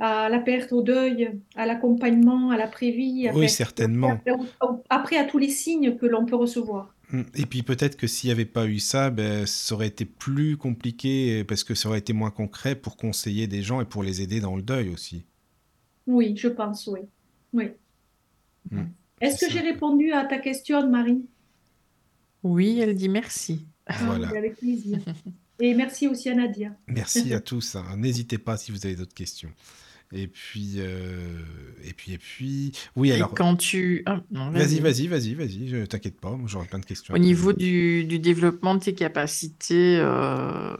à 0.00 0.28
la 0.28 0.38
perte, 0.40 0.72
au 0.72 0.82
deuil, 0.82 1.30
à 1.56 1.66
l'accompagnement, 1.66 2.50
à 2.50 2.56
l'après-vie, 2.56 3.28
Oui, 3.34 3.48
certainement. 3.48 4.18
après 4.88 5.16
à 5.18 5.24
tous 5.24 5.38
les 5.38 5.50
signes 5.50 5.96
que 5.96 6.06
l'on 6.06 6.24
peut 6.26 6.36
recevoir. 6.36 6.94
Mm. 7.12 7.22
Et 7.36 7.46
puis 7.46 7.62
peut-être 7.62 7.96
que 7.96 8.06
s'il 8.06 8.28
n'y 8.28 8.32
avait 8.32 8.44
pas 8.46 8.66
eu 8.66 8.78
ça, 8.78 9.10
ben, 9.10 9.44
ça 9.46 9.74
aurait 9.74 9.88
été 9.88 10.04
plus 10.04 10.56
compliqué 10.56 11.40
euh, 11.40 11.44
parce 11.44 11.64
que 11.64 11.74
ça 11.74 11.88
aurait 11.88 11.98
été 11.98 12.12
moins 12.12 12.30
concret 12.30 12.74
pour 12.76 12.96
conseiller 12.96 13.46
des 13.46 13.62
gens 13.62 13.80
et 13.80 13.84
pour 13.84 14.02
les 14.02 14.22
aider 14.22 14.40
dans 14.40 14.56
le 14.56 14.62
deuil 14.62 14.88
aussi. 14.88 15.24
Oui, 16.06 16.34
je 16.36 16.48
pense, 16.48 16.86
oui. 16.86 17.00
Oui. 17.52 17.64
Mm. 18.70 18.82
Est-ce 19.20 19.44
que 19.44 19.52
j'ai 19.52 19.60
répondu 19.60 20.12
à 20.12 20.24
ta 20.24 20.38
question, 20.38 20.88
Marie? 20.88 21.26
Oui, 22.42 22.78
elle 22.80 22.94
dit 22.94 23.08
merci. 23.08 23.66
Ah, 23.86 23.94
Voilà. 24.06 24.28
avec 24.28 24.56
plaisir. 24.56 24.98
Et 25.58 25.74
merci 25.74 26.08
aussi 26.08 26.30
à 26.30 26.34
Nadia. 26.34 26.70
Merci 26.86 27.34
à 27.34 27.40
tous. 27.50 27.76
hein. 27.76 27.84
N'hésitez 27.98 28.38
pas 28.38 28.56
si 28.56 28.72
vous 28.72 28.86
avez 28.86 28.94
d'autres 28.96 29.12
questions. 29.14 29.50
Et 30.12 30.26
puis, 30.26 30.74
euh, 30.78 31.38
et 31.84 31.92
puis, 31.92 32.12
et 32.12 32.18
puis, 32.18 32.72
oui, 32.96 33.10
Et 33.10 33.14
alors, 33.14 33.32
quand 33.34 33.56
tu... 33.56 34.02
ah, 34.06 34.22
vas-y, 34.32 34.80
vas-y. 34.80 35.06
vas-y, 35.06 35.34
vas-y, 35.34 35.68
je 35.68 35.84
t'inquiète 35.84 36.20
pas, 36.20 36.36
j'aurai 36.46 36.66
plein 36.66 36.80
de 36.80 36.84
questions 36.84 37.14
Au 37.14 37.18
niveau 37.18 37.52
du, 37.52 38.04
du 38.04 38.18
développement 38.18 38.74
de 38.74 38.80
tes 38.80 38.94
capacités, 38.94 39.98
euh, 40.00 40.76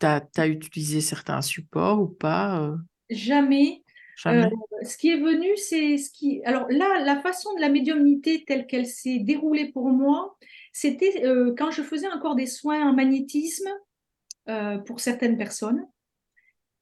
t'as, 0.00 0.20
t'as 0.20 0.48
utilisé 0.48 1.00
certains 1.00 1.40
supports 1.42 2.00
ou 2.00 2.08
pas? 2.08 2.62
euh, 2.62 2.76
Jamais. 3.10 3.84
jamais? 4.16 4.46
Euh, 4.46 4.84
ce 4.84 4.96
qui 4.96 5.10
est 5.10 5.20
venu, 5.20 5.56
c'est 5.56 5.96
ce 5.96 6.10
qui. 6.10 6.42
Alors 6.44 6.66
là, 6.68 7.02
la 7.04 7.20
façon 7.20 7.54
de 7.54 7.60
la 7.60 7.68
médiumnité 7.68 8.44
telle 8.44 8.66
qu'elle 8.66 8.86
s'est 8.86 9.20
déroulée 9.20 9.70
pour 9.72 9.88
moi, 9.90 10.36
c'était 10.72 11.24
euh, 11.24 11.54
quand 11.56 11.70
je 11.70 11.82
faisais 11.82 12.08
encore 12.08 12.34
des 12.34 12.46
soins 12.46 12.88
en 12.88 12.92
magnétisme 12.92 13.68
euh, 14.48 14.78
pour 14.78 15.00
certaines 15.00 15.36
personnes. 15.38 15.86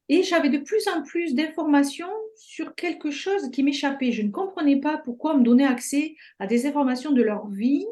Et 0.08 0.22
j'avais 0.22 0.50
de 0.50 0.58
plus 0.58 0.86
en 0.88 1.02
plus 1.02 1.34
d'informations 1.34 2.10
sur 2.36 2.74
quelque 2.74 3.10
chose 3.10 3.50
qui 3.50 3.62
m'échappait. 3.62 4.12
Je 4.12 4.22
ne 4.22 4.30
comprenais 4.30 4.76
pas 4.80 4.98
pourquoi 4.98 5.34
on 5.34 5.38
me 5.38 5.44
donnait 5.44 5.66
accès 5.66 6.14
à 6.38 6.46
des 6.46 6.66
informations 6.66 7.10
de 7.12 7.22
leur 7.22 7.48
vie, 7.48 7.86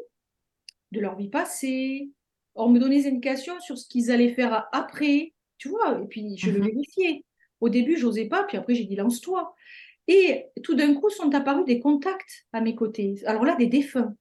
de 0.91 0.99
leur 0.99 1.17
vie 1.17 1.29
passée. 1.29 2.09
On 2.55 2.69
me 2.69 2.79
donnait 2.79 3.01
des 3.01 3.07
indications 3.07 3.59
sur 3.59 3.77
ce 3.77 3.87
qu'ils 3.87 4.11
allaient 4.11 4.33
faire 4.33 4.67
après, 4.71 5.33
tu 5.57 5.67
vois, 5.69 5.99
et 6.01 6.05
puis 6.07 6.37
je 6.37 6.51
le 6.51 6.59
Mhm. 6.59 6.65
vérifiais. 6.67 7.25
Au 7.61 7.69
début, 7.69 7.97
j'osais 7.97 8.25
pas, 8.25 8.43
puis 8.43 8.57
après, 8.57 8.75
j'ai 8.75 8.85
dit 8.85 8.95
lance-toi. 8.95 9.53
Et 10.07 10.45
tout 10.63 10.75
d'un 10.75 10.93
coup, 10.93 11.09
sont 11.09 11.33
apparus 11.35 11.65
des 11.65 11.79
contacts 11.79 12.45
à 12.53 12.61
mes 12.61 12.75
côtés. 12.75 13.15
Alors 13.25 13.43
là, 13.45 13.55
des 13.55 13.67
défunts. 13.67 14.15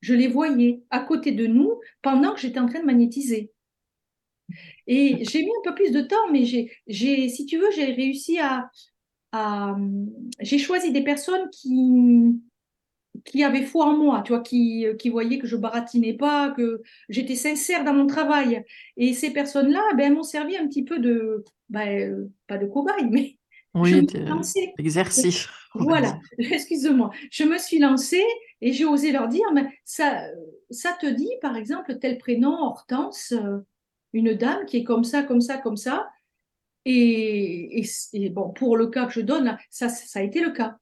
Je 0.00 0.14
les 0.14 0.28
voyais 0.28 0.82
à 0.90 1.00
côté 1.00 1.32
de 1.32 1.46
nous 1.46 1.80
pendant 2.02 2.34
que 2.34 2.40
j'étais 2.40 2.58
en 2.58 2.66
train 2.66 2.80
de 2.80 2.86
magnétiser. 2.86 3.52
Et 4.86 5.24
j'ai 5.24 5.42
mis 5.42 5.50
un 5.50 5.62
peu 5.70 5.74
plus 5.74 5.92
de 5.92 6.00
temps, 6.02 6.30
mais 6.32 6.44
j'ai, 6.44 6.72
j'ai, 6.86 7.28
si 7.28 7.46
tu 7.46 7.58
veux, 7.58 7.70
j'ai 7.72 7.86
réussi 7.92 8.38
à, 8.38 8.70
à- 9.32 9.76
j'ai 10.40 10.58
choisi 10.58 10.92
des 10.92 11.04
personnes 11.04 11.48
qui, 11.50 12.40
qui 13.24 13.44
avaient 13.44 13.64
foi 13.64 13.86
en 13.86 13.96
moi, 13.96 14.22
tu 14.22 14.32
vois, 14.32 14.42
qui, 14.42 14.86
qui 14.98 15.10
voyaient 15.10 15.38
que 15.38 15.46
je 15.46 15.56
baratinais 15.56 16.14
pas, 16.14 16.50
que 16.50 16.82
j'étais 17.08 17.36
sincère 17.36 17.84
dans 17.84 17.94
mon 17.94 18.06
travail. 18.06 18.64
Et 18.96 19.14
ces 19.14 19.32
personnes-là, 19.32 19.82
ben, 19.96 20.06
elles 20.06 20.14
m'ont 20.14 20.22
servi 20.22 20.56
un 20.56 20.66
petit 20.68 20.84
peu 20.84 20.98
de, 20.98 21.44
ben, 21.68 22.30
pas 22.46 22.58
de 22.58 22.66
cobaye, 22.66 23.06
mais 23.10 23.38
je 23.82 23.96
Oui, 23.96 24.06
va 24.26 24.42
Voilà, 25.78 26.18
excuse-moi. 26.38 27.10
Je 27.30 27.44
me 27.44 27.58
suis 27.58 27.78
lancée 27.78 28.24
et 28.60 28.72
j'ai 28.72 28.84
osé 28.84 29.12
leur 29.12 29.28
dire, 29.28 29.44
mais 29.54 29.66
ça, 29.84 30.26
ça 30.70 30.92
te 31.00 31.06
dit, 31.06 31.30
par 31.40 31.56
exemple, 31.56 31.98
tel 31.98 32.18
prénom, 32.18 32.52
Hortense, 32.62 33.32
euh, 33.32 33.58
une 34.12 34.34
dame 34.34 34.64
qui 34.66 34.78
est 34.78 34.84
comme 34.84 35.04
ça, 35.04 35.22
comme 35.22 35.40
ça, 35.40 35.58
comme 35.58 35.76
ça. 35.76 36.10
Et, 36.84 37.80
et- 37.80 37.86
et 38.14 38.30
bon, 38.30 38.50
pour 38.52 38.76
le 38.76 38.88
cas 38.88 39.06
que 39.06 39.12
je 39.12 39.20
donne, 39.20 39.58
ça, 39.70 39.88
ça 39.88 40.20
a 40.20 40.22
été 40.22 40.40
le 40.40 40.52
cas. 40.52 40.78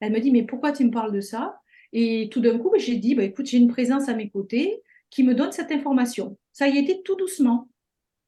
Elle 0.00 0.12
me 0.12 0.20
dit, 0.20 0.30
mais 0.30 0.44
pourquoi 0.44 0.72
tu 0.72 0.84
me 0.84 0.90
parles 0.90 1.12
de 1.12 1.20
ça? 1.20 1.60
Et 1.92 2.28
tout 2.30 2.40
d'un 2.40 2.58
coup, 2.58 2.72
j'ai 2.78 2.96
dit, 2.96 3.14
bah, 3.14 3.24
écoute, 3.24 3.46
j'ai 3.46 3.58
une 3.58 3.68
présence 3.68 4.08
à 4.08 4.14
mes 4.14 4.30
côtés 4.30 4.82
qui 5.10 5.22
me 5.22 5.34
donne 5.34 5.52
cette 5.52 5.72
information. 5.72 6.38
Ça 6.52 6.68
y 6.68 6.78
était 6.78 7.02
tout 7.04 7.16
doucement, 7.16 7.68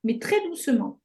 mais 0.04 0.18
très 0.18 0.40
doucement. 0.48 1.00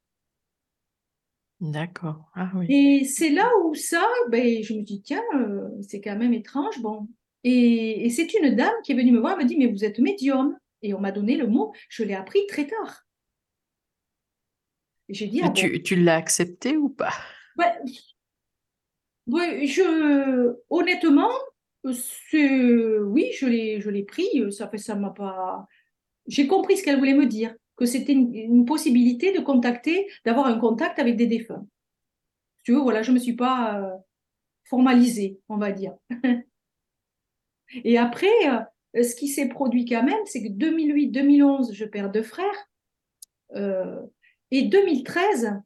D'accord. 1.61 2.29
Ah 2.33 2.51
oui. 2.55 2.65
Et 2.69 3.05
c'est 3.05 3.29
là 3.29 3.49
où 3.63 3.75
ça, 3.75 4.03
ben, 4.29 4.63
je 4.63 4.73
me 4.73 4.81
dis, 4.81 5.01
tiens, 5.01 5.21
euh, 5.35 5.69
c'est 5.87 6.01
quand 6.01 6.17
même 6.17 6.33
étrange. 6.33 6.79
Bon. 6.81 7.07
Et, 7.43 8.05
et 8.05 8.09
c'est 8.09 8.33
une 8.33 8.55
dame 8.55 8.73
qui 8.83 8.91
est 8.91 8.95
venue 8.95 9.11
me 9.11 9.19
voir, 9.19 9.33
elle 9.37 9.43
me 9.45 9.49
dit, 9.49 9.57
mais 9.57 9.67
vous 9.67 9.83
êtes 9.85 9.99
médium. 9.99 10.57
Et 10.81 10.93
on 10.93 10.99
m'a 10.99 11.11
donné 11.11 11.37
le 11.37 11.47
mot, 11.47 11.73
je 11.89 12.03
l'ai 12.03 12.13
appris 12.13 12.45
très 12.47 12.67
tard. 12.67 13.05
J'ai 15.09 15.27
dit, 15.27 15.41
ah 15.43 15.47
bon. 15.47 15.53
tu, 15.53 15.83
tu 15.83 15.95
l'as 15.95 16.15
accepté 16.15 16.77
ou 16.77 16.89
pas? 16.89 17.13
Ouais, 17.57 17.73
ouais, 19.27 19.67
je, 19.67 20.55
honnêtement, 20.69 21.31
oui, 21.83 23.31
je 23.37 23.45
l'ai, 23.45 23.81
je 23.81 23.89
l'ai 23.89 24.03
pris. 24.03 24.51
Ça 24.51 24.67
fait, 24.69 24.77
ça 24.77 24.95
m'a 24.95 25.09
pas. 25.11 25.65
J'ai 26.27 26.47
compris 26.47 26.77
ce 26.77 26.83
qu'elle 26.83 26.97
voulait 26.97 27.13
me 27.13 27.25
dire, 27.25 27.53
que 27.75 27.85
c'était 27.85 28.13
une, 28.13 28.33
une 28.33 28.65
possibilité 28.65 29.33
de 29.33 29.39
contacter, 29.39 30.07
d'avoir 30.25 30.47
un 30.47 30.57
contact 30.57 30.99
avec 30.99 31.17
des 31.17 31.27
défunts. 31.27 31.65
Tu 32.63 32.73
veux, 32.73 32.79
voilà, 32.79 33.01
je 33.01 33.11
me 33.11 33.19
suis 33.19 33.35
pas 33.35 33.79
euh, 33.79 33.97
formalisée, 34.65 35.39
on 35.49 35.57
va 35.57 35.71
dire. 35.71 35.93
Et 37.83 37.97
après, 37.97 38.27
euh, 38.47 38.59
ce 38.93 39.15
qui 39.15 39.27
s'est 39.27 39.47
produit 39.47 39.85
quand 39.85 40.03
même, 40.03 40.25
c'est 40.25 40.43
que 40.43 40.49
2008-2011, 40.49 41.73
je 41.73 41.85
perds 41.85 42.11
deux 42.11 42.23
frères. 42.23 42.69
Euh, 43.55 44.01
et 44.51 44.63
2013, 44.63 45.61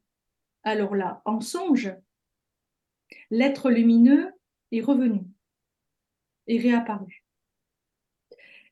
alors 0.62 0.94
là, 0.94 1.22
en 1.24 1.40
songe, 1.40 1.92
l'être 3.30 3.70
lumineux 3.70 4.32
est 4.72 4.80
revenu, 4.80 5.22
est 6.46 6.58
réapparu. 6.58 7.24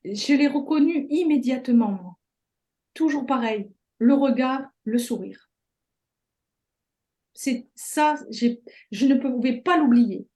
Je 0.05 0.33
l'ai 0.33 0.47
reconnu 0.47 1.07
immédiatement. 1.09 2.17
Toujours 2.93 3.25
pareil, 3.25 3.71
le 3.97 4.13
regard, 4.13 4.61
le 4.83 4.97
sourire. 4.97 5.49
C'est 7.33 7.67
ça, 7.75 8.15
je 8.31 9.05
ne 9.05 9.15
pouvais 9.15 9.61
pas 9.61 9.77
l'oublier. 9.77 10.27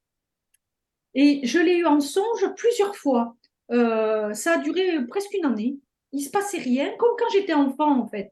Et 1.13 1.45
je 1.45 1.59
l'ai 1.59 1.77
eu 1.77 1.85
en 1.85 2.01
songe 2.01 2.53
plusieurs 2.55 2.95
fois. 2.95 3.37
Euh, 3.71 4.33
ça 4.33 4.53
a 4.53 4.57
duré 4.57 5.05
presque 5.07 5.33
une 5.33 5.45
année. 5.45 5.77
Il 6.11 6.21
se 6.23 6.29
passait 6.31 6.57
rien, 6.59 6.91
comme 6.97 7.15
quand 7.17 7.29
j'étais 7.31 7.53
enfant 7.53 7.99
en 7.99 8.07
fait. 8.07 8.31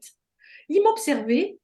Il 0.68 0.82
m'observait. 0.82 1.58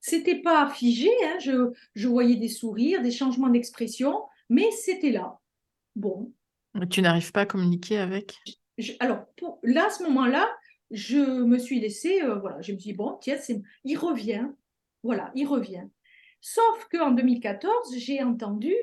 C'était 0.00 0.40
pas 0.40 0.68
figé, 0.70 1.10
hein, 1.24 1.38
je, 1.40 1.70
je 1.94 2.08
voyais 2.08 2.36
des 2.36 2.48
sourires, 2.48 3.02
des 3.02 3.10
changements 3.10 3.50
d'expression, 3.50 4.22
mais 4.48 4.70
c'était 4.70 5.10
là. 5.10 5.38
Bon, 5.94 6.32
Mais 6.74 6.86
Tu 6.88 7.02
n'arrives 7.02 7.32
pas 7.32 7.42
à 7.42 7.46
communiquer 7.46 7.98
avec? 7.98 8.38
je- 8.78 8.92
alors 9.00 9.26
pour, 9.36 9.58
là, 9.62 9.86
à 9.86 9.90
ce 9.90 10.02
moment-là, 10.04 10.48
je 10.90 11.18
me 11.18 11.58
suis 11.58 11.80
laissée, 11.80 12.22
euh, 12.22 12.36
voilà, 12.36 12.62
je 12.62 12.72
me 12.72 12.78
suis 12.78 12.92
dit, 12.92 12.96
bon, 12.96 13.18
tiens, 13.20 13.36
il 13.84 13.96
revient. 13.98 14.46
Voilà, 15.02 15.30
il 15.34 15.46
revient. 15.46 15.84
Sauf 16.40 16.88
qu'en 16.90 17.10
2014, 17.10 17.94
j'ai 17.96 18.22
entendu, 18.22 18.74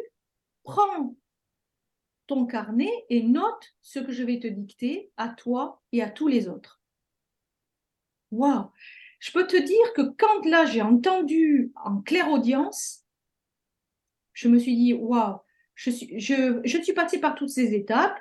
prends 0.63 1.15
ton 2.27 2.45
carnet 2.45 2.91
et 3.09 3.23
note 3.23 3.73
ce 3.81 3.99
que 3.99 4.11
je 4.11 4.23
vais 4.23 4.39
te 4.39 4.47
dicter 4.47 5.11
à 5.17 5.29
toi 5.29 5.81
et 5.91 6.01
à 6.01 6.09
tous 6.09 6.27
les 6.27 6.47
autres. 6.47 6.81
Waouh! 8.31 8.69
Je 9.19 9.31
peux 9.31 9.47
te 9.47 9.57
dire 9.57 9.93
que 9.95 10.01
quand 10.17 10.45
là 10.45 10.65
j'ai 10.65 10.81
entendu 10.81 11.71
en 11.83 12.01
claire 12.01 12.29
audience, 12.29 13.03
je 14.33 14.47
me 14.47 14.59
suis 14.59 14.75
dit 14.75 14.93
waouh, 14.93 15.37
je 15.75 15.89
suis, 15.89 16.19
je, 16.19 16.59
je 16.63 16.77
suis 16.81 16.93
passée 16.93 17.19
par 17.19 17.35
toutes 17.35 17.49
ces 17.49 17.73
étapes, 17.73 18.19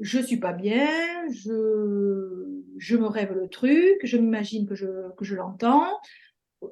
je 0.00 0.18
suis 0.18 0.38
pas 0.38 0.52
bien, 0.52 0.90
je, 1.30 2.62
je 2.78 2.96
me 2.96 3.06
rêve 3.06 3.32
le 3.32 3.48
truc, 3.48 3.98
je 4.02 4.16
m'imagine 4.16 4.66
que 4.66 4.74
je, 4.74 4.86
que 5.16 5.24
je 5.24 5.36
l'entends. 5.36 6.00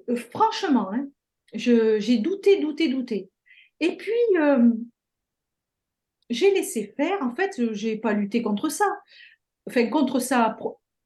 Euh, 0.08 0.16
franchement, 0.16 0.90
hein, 0.92 1.08
j'ai 1.54 2.18
douté, 2.18 2.60
douté, 2.60 2.88
douté. 2.88 3.30
Et 3.80 3.96
puis, 3.96 4.12
euh, 4.38 4.70
j'ai 6.30 6.52
laissé 6.52 6.94
faire. 6.96 7.22
En 7.22 7.34
fait, 7.34 7.72
j'ai 7.72 7.96
pas 7.96 8.12
lutté 8.12 8.42
contre 8.42 8.68
ça. 8.68 8.86
Enfin, 9.68 9.88
contre 9.88 10.18
ça. 10.18 10.56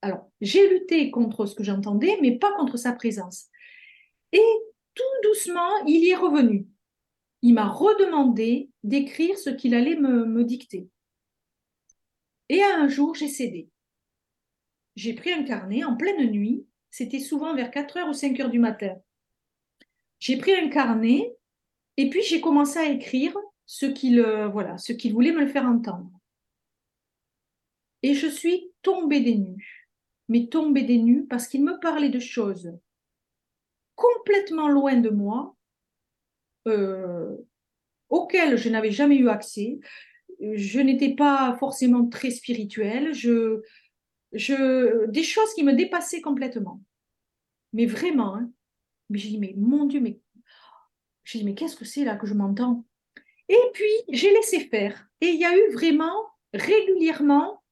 Alors, 0.02 0.30
j'ai 0.40 0.68
lutté 0.68 1.10
contre 1.10 1.46
ce 1.46 1.54
que 1.54 1.64
j'entendais, 1.64 2.18
mais 2.20 2.38
pas 2.38 2.52
contre 2.56 2.76
sa 2.76 2.92
présence. 2.92 3.46
Et 4.32 4.44
tout 4.94 5.02
doucement, 5.24 5.84
il 5.86 6.04
y 6.04 6.10
est 6.10 6.16
revenu. 6.16 6.66
Il 7.42 7.54
m'a 7.54 7.68
redemandé 7.68 8.70
d'écrire 8.82 9.38
ce 9.38 9.50
qu'il 9.50 9.74
allait 9.74 9.96
me 9.96 10.44
dicter. 10.44 10.88
Et 12.48 12.62
un 12.62 12.88
jour, 12.88 13.14
j'ai 13.14 13.28
cédé. 13.28 13.68
J'ai 14.94 15.14
pris 15.14 15.32
un 15.32 15.42
carnet 15.42 15.84
en 15.84 15.96
pleine 15.96 16.30
nuit. 16.30 16.66
C'était 16.90 17.20
souvent 17.20 17.54
vers 17.54 17.70
4 17.70 17.96
heures 17.98 18.08
ou 18.08 18.14
5 18.14 18.40
heures 18.40 18.50
du 18.50 18.58
matin. 18.58 18.96
J'ai 20.18 20.38
pris 20.38 20.54
un 20.54 20.68
carnet 20.68 21.36
et 21.98 22.08
puis 22.08 22.22
j'ai 22.22 22.40
commencé 22.40 22.78
à 22.78 22.88
écrire 22.88 23.36
ce 23.66 23.86
qu'il 23.86 24.20
euh, 24.20 24.48
voilà, 24.48 24.78
ce 24.78 24.92
qu'il 24.92 25.12
voulait 25.12 25.32
me 25.32 25.46
faire 25.46 25.66
entendre. 25.66 26.10
Et 28.02 28.14
je 28.14 28.26
suis 28.26 28.70
tombée 28.82 29.20
des 29.20 29.36
nues, 29.36 29.88
mais 30.28 30.46
tombée 30.46 30.84
des 30.84 30.98
nues 30.98 31.26
parce 31.26 31.48
qu'il 31.48 31.64
me 31.64 31.78
parlait 31.80 32.10
de 32.10 32.20
choses 32.20 32.72
complètement 33.94 34.68
loin 34.68 34.96
de 34.96 35.08
moi, 35.08 35.56
euh, 36.68 37.36
auxquelles 38.10 38.56
je 38.58 38.68
n'avais 38.68 38.90
jamais 38.90 39.16
eu 39.16 39.28
accès 39.28 39.80
je 40.40 40.80
n'étais 40.80 41.14
pas 41.14 41.56
forcément 41.58 42.06
très 42.06 42.30
spirituelle, 42.30 43.14
je, 43.14 43.62
je, 44.32 45.06
des 45.06 45.22
choses 45.22 45.52
qui 45.54 45.64
me 45.64 45.72
dépassaient 45.72 46.20
complètement. 46.20 46.82
Mais 47.72 47.86
vraiment, 47.86 48.36
hein. 48.36 48.50
mais 49.08 49.18
j'ai 49.18 49.30
dit, 49.30 49.38
mais 49.38 49.54
mon 49.56 49.86
Dieu, 49.86 50.00
mais 50.00 50.20
j'ai 51.24 51.42
mais 51.42 51.54
qu'est-ce 51.54 51.76
que 51.76 51.84
c'est 51.84 52.04
là 52.04 52.16
que 52.16 52.26
je 52.26 52.34
m'entends? 52.34 52.84
Et 53.48 53.60
puis, 53.72 53.92
j'ai 54.08 54.32
laissé 54.32 54.60
faire. 54.60 55.08
Et 55.20 55.28
il 55.28 55.40
y 55.40 55.44
a 55.44 55.56
eu 55.56 55.72
vraiment 55.72 56.26
régulièrement 56.52 57.62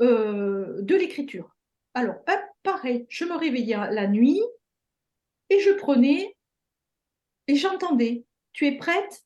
euh, 0.00 0.80
de 0.82 0.94
l'écriture. 0.94 1.56
Alors, 1.94 2.16
pareil, 2.62 3.06
je 3.08 3.24
me 3.24 3.36
réveillais 3.36 3.76
la 3.90 4.06
nuit 4.06 4.42
et 5.50 5.60
je 5.60 5.70
prenais 5.70 6.36
et 7.48 7.54
j'entendais, 7.54 8.24
tu 8.52 8.66
es 8.66 8.72
prête? 8.76 9.24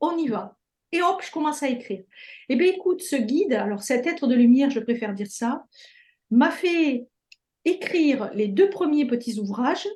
On 0.00 0.16
y 0.16 0.28
va 0.28 0.58
et 0.92 1.02
hop, 1.02 1.22
je 1.22 1.30
commence 1.30 1.62
à 1.62 1.68
écrire. 1.68 2.02
Eh 2.48 2.56
bien, 2.56 2.72
écoute, 2.72 3.02
ce 3.02 3.16
guide, 3.16 3.52
alors 3.52 3.82
cet 3.82 4.06
être 4.06 4.26
de 4.26 4.34
lumière, 4.34 4.70
je 4.70 4.80
préfère 4.80 5.14
dire 5.14 5.30
ça, 5.30 5.64
m'a 6.30 6.50
fait 6.50 7.06
écrire 7.64 8.30
les 8.34 8.48
deux 8.48 8.70
premiers 8.70 9.06
petits 9.06 9.38
ouvrages 9.38 9.88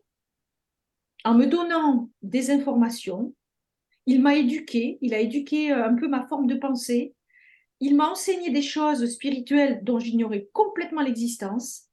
en 1.25 1.35
me 1.35 1.47
donnant 1.47 2.11
des 2.21 2.51
informations. 2.51 3.35
Il 4.07 4.23
m'a 4.23 4.35
éduqué, 4.37 4.99
il 5.01 5.15
a 5.15 5.21
éduqué 5.21 5.73
euh, 5.73 5.87
un 5.87 5.95
peu 5.95 6.09
ma 6.09 6.27
forme 6.27 6.47
de 6.47 6.57
pensée. 6.57 7.15
Il 7.81 7.97
m'a 7.97 8.11
enseigné 8.11 8.51
des 8.51 8.63
choses 8.63 9.07
spirituelles 9.11 9.81
dont 9.83 9.99
j'ignorais 9.99 10.49
complètement 10.53 11.03
l'existence. 11.03 11.85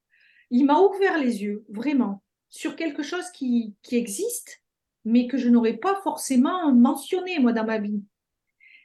Il 0.50 0.66
m'a 0.66 0.80
ouvert 0.80 1.18
les 1.18 1.42
yeux, 1.42 1.64
vraiment, 1.68 2.22
sur 2.48 2.76
quelque 2.76 3.02
chose 3.02 3.30
qui, 3.30 3.74
qui 3.82 3.96
existe, 3.96 4.62
mais 5.04 5.26
que 5.26 5.38
je 5.38 5.48
n'aurais 5.48 5.76
pas 5.76 6.00
forcément 6.02 6.72
mentionné, 6.72 7.38
moi, 7.38 7.52
dans 7.52 7.64
ma 7.64 7.78
vie. 7.78 8.02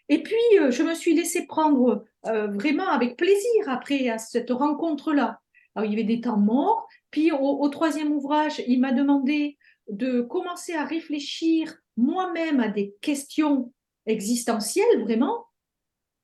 Et 0.10 0.22
puis, 0.22 0.36
euh, 0.60 0.72
je 0.72 0.84
me 0.84 0.94
suis 0.94 1.16
laissée 1.16 1.48
prendre 1.48 2.06
euh, 2.28 2.48
vraiment 2.48 2.88
avec 2.88 3.18
plaisir 3.18 3.68
après 3.68 4.16
cette 4.20 4.52
rencontre-là. 4.52 5.40
Alors, 5.74 5.86
il 5.86 5.92
y 5.92 5.96
avait 5.96 6.16
des 6.16 6.22
temps 6.22 6.38
morts. 6.38 6.88
Puis, 7.12 7.32
au, 7.32 7.68
troisième 7.70 8.12
ouvrage, 8.12 8.62
il 8.68 8.80
m'a 8.80 8.92
demandé 8.92 9.55
de 9.88 10.22
commencer 10.22 10.74
à 10.74 10.86
réfléchir 10.86 11.76
moi-même 11.98 12.60
à 12.60 12.68
des 12.68 12.96
questions 13.02 13.72
existentielles, 14.06 15.02
vraiment. 15.02 15.48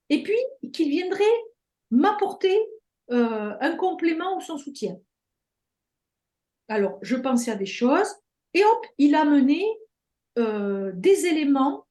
Et 0.09 0.23
puis, 0.23 0.71
qu'il 0.71 0.89
viendrait 0.89 1.23
m'apporter 1.89 2.57
euh, 3.11 3.55
un 3.59 3.75
complément 3.75 4.37
ou 4.37 4.41
son 4.41 4.57
soutien. 4.57 4.97
Alors, 6.67 6.99
je 7.01 7.15
pensais 7.15 7.51
à 7.51 7.55
des 7.55 7.65
choses 7.65 8.15
et 8.53 8.63
hop, 8.63 8.85
il 8.97 9.15
a 9.15 9.25
mené 9.25 9.65
des 10.37 11.25
éléments 11.25 11.85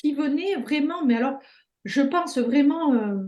qui 0.00 0.12
venait 0.12 0.56
vraiment, 0.56 1.04
mais 1.04 1.16
alors, 1.16 1.38
je 1.84 2.02
pense 2.02 2.38
vraiment, 2.38 2.94
euh, 2.94 3.18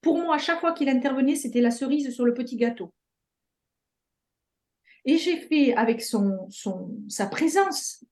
pour 0.00 0.18
moi, 0.18 0.36
à 0.36 0.38
chaque 0.38 0.60
fois 0.60 0.72
qu'il 0.72 0.88
intervenait, 0.88 1.36
c'était 1.36 1.60
la 1.60 1.70
cerise 1.70 2.14
sur 2.14 2.24
le 2.24 2.34
petit 2.34 2.56
gâteau. 2.56 2.92
Et 5.10 5.18
j'ai 5.18 5.38
fait 5.38 5.74
avec 5.74 6.02
sa 6.02 7.26
présence 7.26 8.04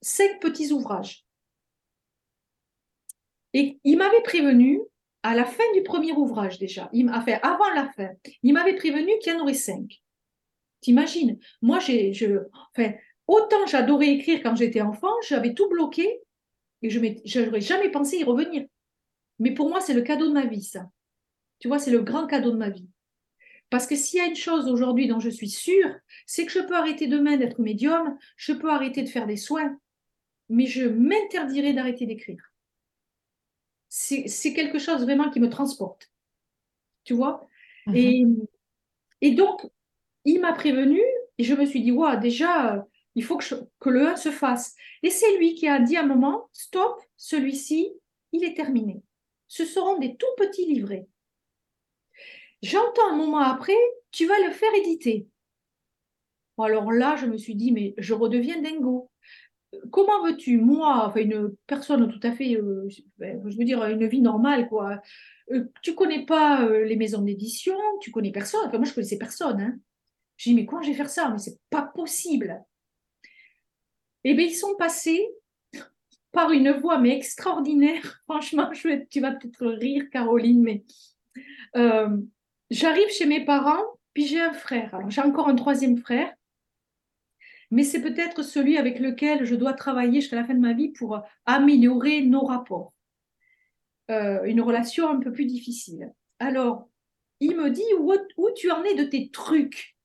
cinq 0.00 0.38
petits 0.38 0.70
ouvrages. 0.70 1.26
Et 3.52 3.80
il 3.82 3.98
m'avait 3.98 4.22
prévenu 4.22 4.80
à 5.24 5.34
la 5.34 5.44
fin 5.44 5.64
du 5.74 5.82
premier 5.82 6.12
ouvrage 6.12 6.60
déjà, 6.60 6.88
il 6.92 7.10
fait 7.24 7.40
avant 7.42 7.68
la 7.74 7.90
fin, 7.90 8.10
il 8.44 8.52
m'avait 8.52 8.76
prévenu 8.76 9.10
qu'il 9.18 9.32
y 9.32 9.36
en 9.36 9.40
aurait 9.40 9.54
cinq. 9.54 10.00
T'imagines? 10.82 11.40
Moi, 11.62 11.80
j'ai, 11.80 12.12
enfin, 12.72 12.92
autant 13.26 13.66
j'adorais 13.66 14.10
écrire 14.10 14.44
quand 14.44 14.54
j'étais 14.54 14.82
enfant, 14.82 15.12
j'avais 15.26 15.52
tout 15.52 15.68
bloqué 15.68 16.20
et 16.80 16.90
je 16.90 17.40
n'aurais 17.40 17.60
jamais 17.60 17.90
pensé 17.90 18.18
y 18.18 18.22
revenir. 18.22 18.68
Mais 19.40 19.52
pour 19.52 19.68
moi, 19.68 19.80
c'est 19.80 19.94
le 19.94 20.02
cadeau 20.02 20.28
de 20.28 20.32
ma 20.32 20.46
vie, 20.46 20.62
ça. 20.62 20.88
Tu 21.58 21.66
vois, 21.66 21.80
c'est 21.80 21.90
le 21.90 22.02
grand 22.02 22.28
cadeau 22.28 22.52
de 22.52 22.56
ma 22.56 22.70
vie. 22.70 22.88
Parce 23.70 23.86
que 23.86 23.96
s'il 23.96 24.18
y 24.18 24.22
a 24.22 24.26
une 24.26 24.36
chose 24.36 24.68
aujourd'hui 24.68 25.06
dont 25.06 25.20
je 25.20 25.30
suis 25.30 25.48
sûre, 25.48 25.94
c'est 26.26 26.44
que 26.44 26.52
je 26.52 26.58
peux 26.60 26.76
arrêter 26.76 27.06
demain 27.06 27.36
d'être 27.36 27.60
médium, 27.60 28.18
je 28.36 28.52
peux 28.52 28.70
arrêter 28.70 29.02
de 29.02 29.08
faire 29.08 29.26
des 29.26 29.36
soins, 29.36 29.78
mais 30.48 30.66
je 30.66 30.84
m'interdirai 30.84 31.72
d'arrêter 31.72 32.06
d'écrire. 32.06 32.52
C'est 33.88 34.52
quelque 34.54 34.78
chose 34.78 35.02
vraiment 35.02 35.30
qui 35.30 35.40
me 35.40 35.48
transporte. 35.48 36.10
Tu 37.04 37.14
vois? 37.14 37.48
Mhm. 37.86 37.96
et, 37.96 38.26
et 39.20 39.30
donc, 39.32 39.66
il 40.24 40.40
m'a 40.40 40.52
prévenu 40.52 41.00
et 41.38 41.44
je 41.44 41.54
me 41.54 41.64
suis 41.64 41.82
dit, 41.82 41.92
ouais, 41.92 42.18
déjà, 42.18 42.86
il 43.14 43.24
faut 43.24 43.38
que, 43.38 43.90
le 43.90 44.08
1 44.08 44.16
se 44.16 44.30
fasse. 44.30 44.74
Et 45.02 45.10
c'est 45.10 45.36
lui 45.38 45.54
qui 45.54 45.68
a 45.68 45.80
dit 45.80 45.96
à 45.96 46.02
un 46.02 46.06
moment, 46.06 46.48
stop, 46.52 47.00
celui-ci, 47.16 47.92
il 48.32 48.44
est 48.44 48.54
terminé. 48.54 49.02
Ce 49.48 49.64
seront 49.64 49.98
des 49.98 50.16
tout 50.16 50.26
petits 50.36 50.66
livrets. 50.66 51.06
J'entends 52.62 53.10
un 53.10 53.16
moment 53.16 53.38
après, 53.38 53.76
tu 54.10 54.26
vas 54.26 54.38
le 54.46 54.52
faire 54.52 54.72
éditer. 54.74 55.26
Alors 56.58 56.92
là, 56.92 57.16
je 57.16 57.26
me 57.26 57.38
suis 57.38 57.54
dit, 57.54 57.72
mais 57.72 57.94
je 57.96 58.12
redeviens 58.12 58.60
dingo. 58.60 59.10
Comment 59.90 60.24
veux-tu, 60.24 60.58
moi, 60.58 61.06
enfin 61.06 61.20
une 61.20 61.54
personne 61.66 62.10
tout 62.10 62.26
à 62.26 62.32
fait, 62.32 62.56
euh, 62.56 62.88
ben, 63.18 63.40
je 63.48 63.56
veux 63.56 63.64
dire, 63.64 63.82
une 63.84 64.06
vie 64.06 64.20
normale, 64.20 64.68
quoi. 64.68 65.00
Euh, 65.52 65.64
tu 65.82 65.94
connais 65.94 66.26
pas 66.26 66.66
euh, 66.66 66.84
les 66.84 66.96
maisons 66.96 67.22
d'édition, 67.22 67.76
tu 68.00 68.10
connais 68.10 68.32
personne. 68.32 68.60
Enfin, 68.66 68.78
moi, 68.78 68.86
je 68.86 68.94
connaissais 68.94 69.18
personne. 69.18 69.60
Hein. 69.60 69.76
J'ai 70.36 70.50
dit, 70.50 70.56
mais 70.56 70.66
quoi, 70.66 70.82
je 70.82 70.88
vais 70.88 70.96
faire 70.96 71.08
ça? 71.08 71.28
Mais 71.30 71.38
c'est 71.38 71.58
pas 71.70 71.82
possible. 71.82 72.62
Eh 74.24 74.34
bien, 74.34 74.46
ils 74.46 74.54
sont 74.54 74.74
passés 74.76 75.26
par 76.32 76.50
une 76.50 76.72
voie 76.72 76.98
mais 76.98 77.16
extraordinaire. 77.16 78.20
Franchement, 78.28 78.70
tu 79.08 79.20
vas 79.20 79.32
peut-être 79.32 79.66
rire, 79.66 80.04
Caroline, 80.10 80.62
mais 80.62 80.84
euh, 81.76 82.16
j'arrive 82.70 83.08
chez 83.10 83.26
mes 83.26 83.44
parents, 83.44 83.84
puis 84.14 84.26
j'ai 84.26 84.40
un 84.40 84.52
frère. 84.52 84.94
Alors, 84.94 85.10
j'ai 85.10 85.20
encore 85.20 85.48
un 85.48 85.54
troisième 85.54 85.98
frère, 85.98 86.32
mais 87.70 87.84
c'est 87.84 88.02
peut-être 88.02 88.42
celui 88.42 88.76
avec 88.76 88.98
lequel 88.98 89.44
je 89.44 89.54
dois 89.54 89.72
travailler 89.72 90.20
jusqu'à 90.20 90.36
la 90.36 90.44
fin 90.44 90.54
de 90.54 90.60
ma 90.60 90.72
vie 90.72 90.88
pour 90.88 91.22
améliorer 91.46 92.22
nos 92.22 92.44
rapports. 92.44 92.92
Euh, 94.10 94.42
une 94.44 94.60
relation 94.60 95.08
un 95.08 95.20
peu 95.20 95.32
plus 95.32 95.46
difficile. 95.46 96.12
Alors, 96.40 96.88
il 97.38 97.56
me 97.56 97.70
dit 97.70 97.84
où, 97.98 98.12
où 98.36 98.48
tu 98.56 98.70
en 98.70 98.82
es 98.82 98.94
de 98.94 99.04
tes 99.04 99.30
trucs? 99.30 99.96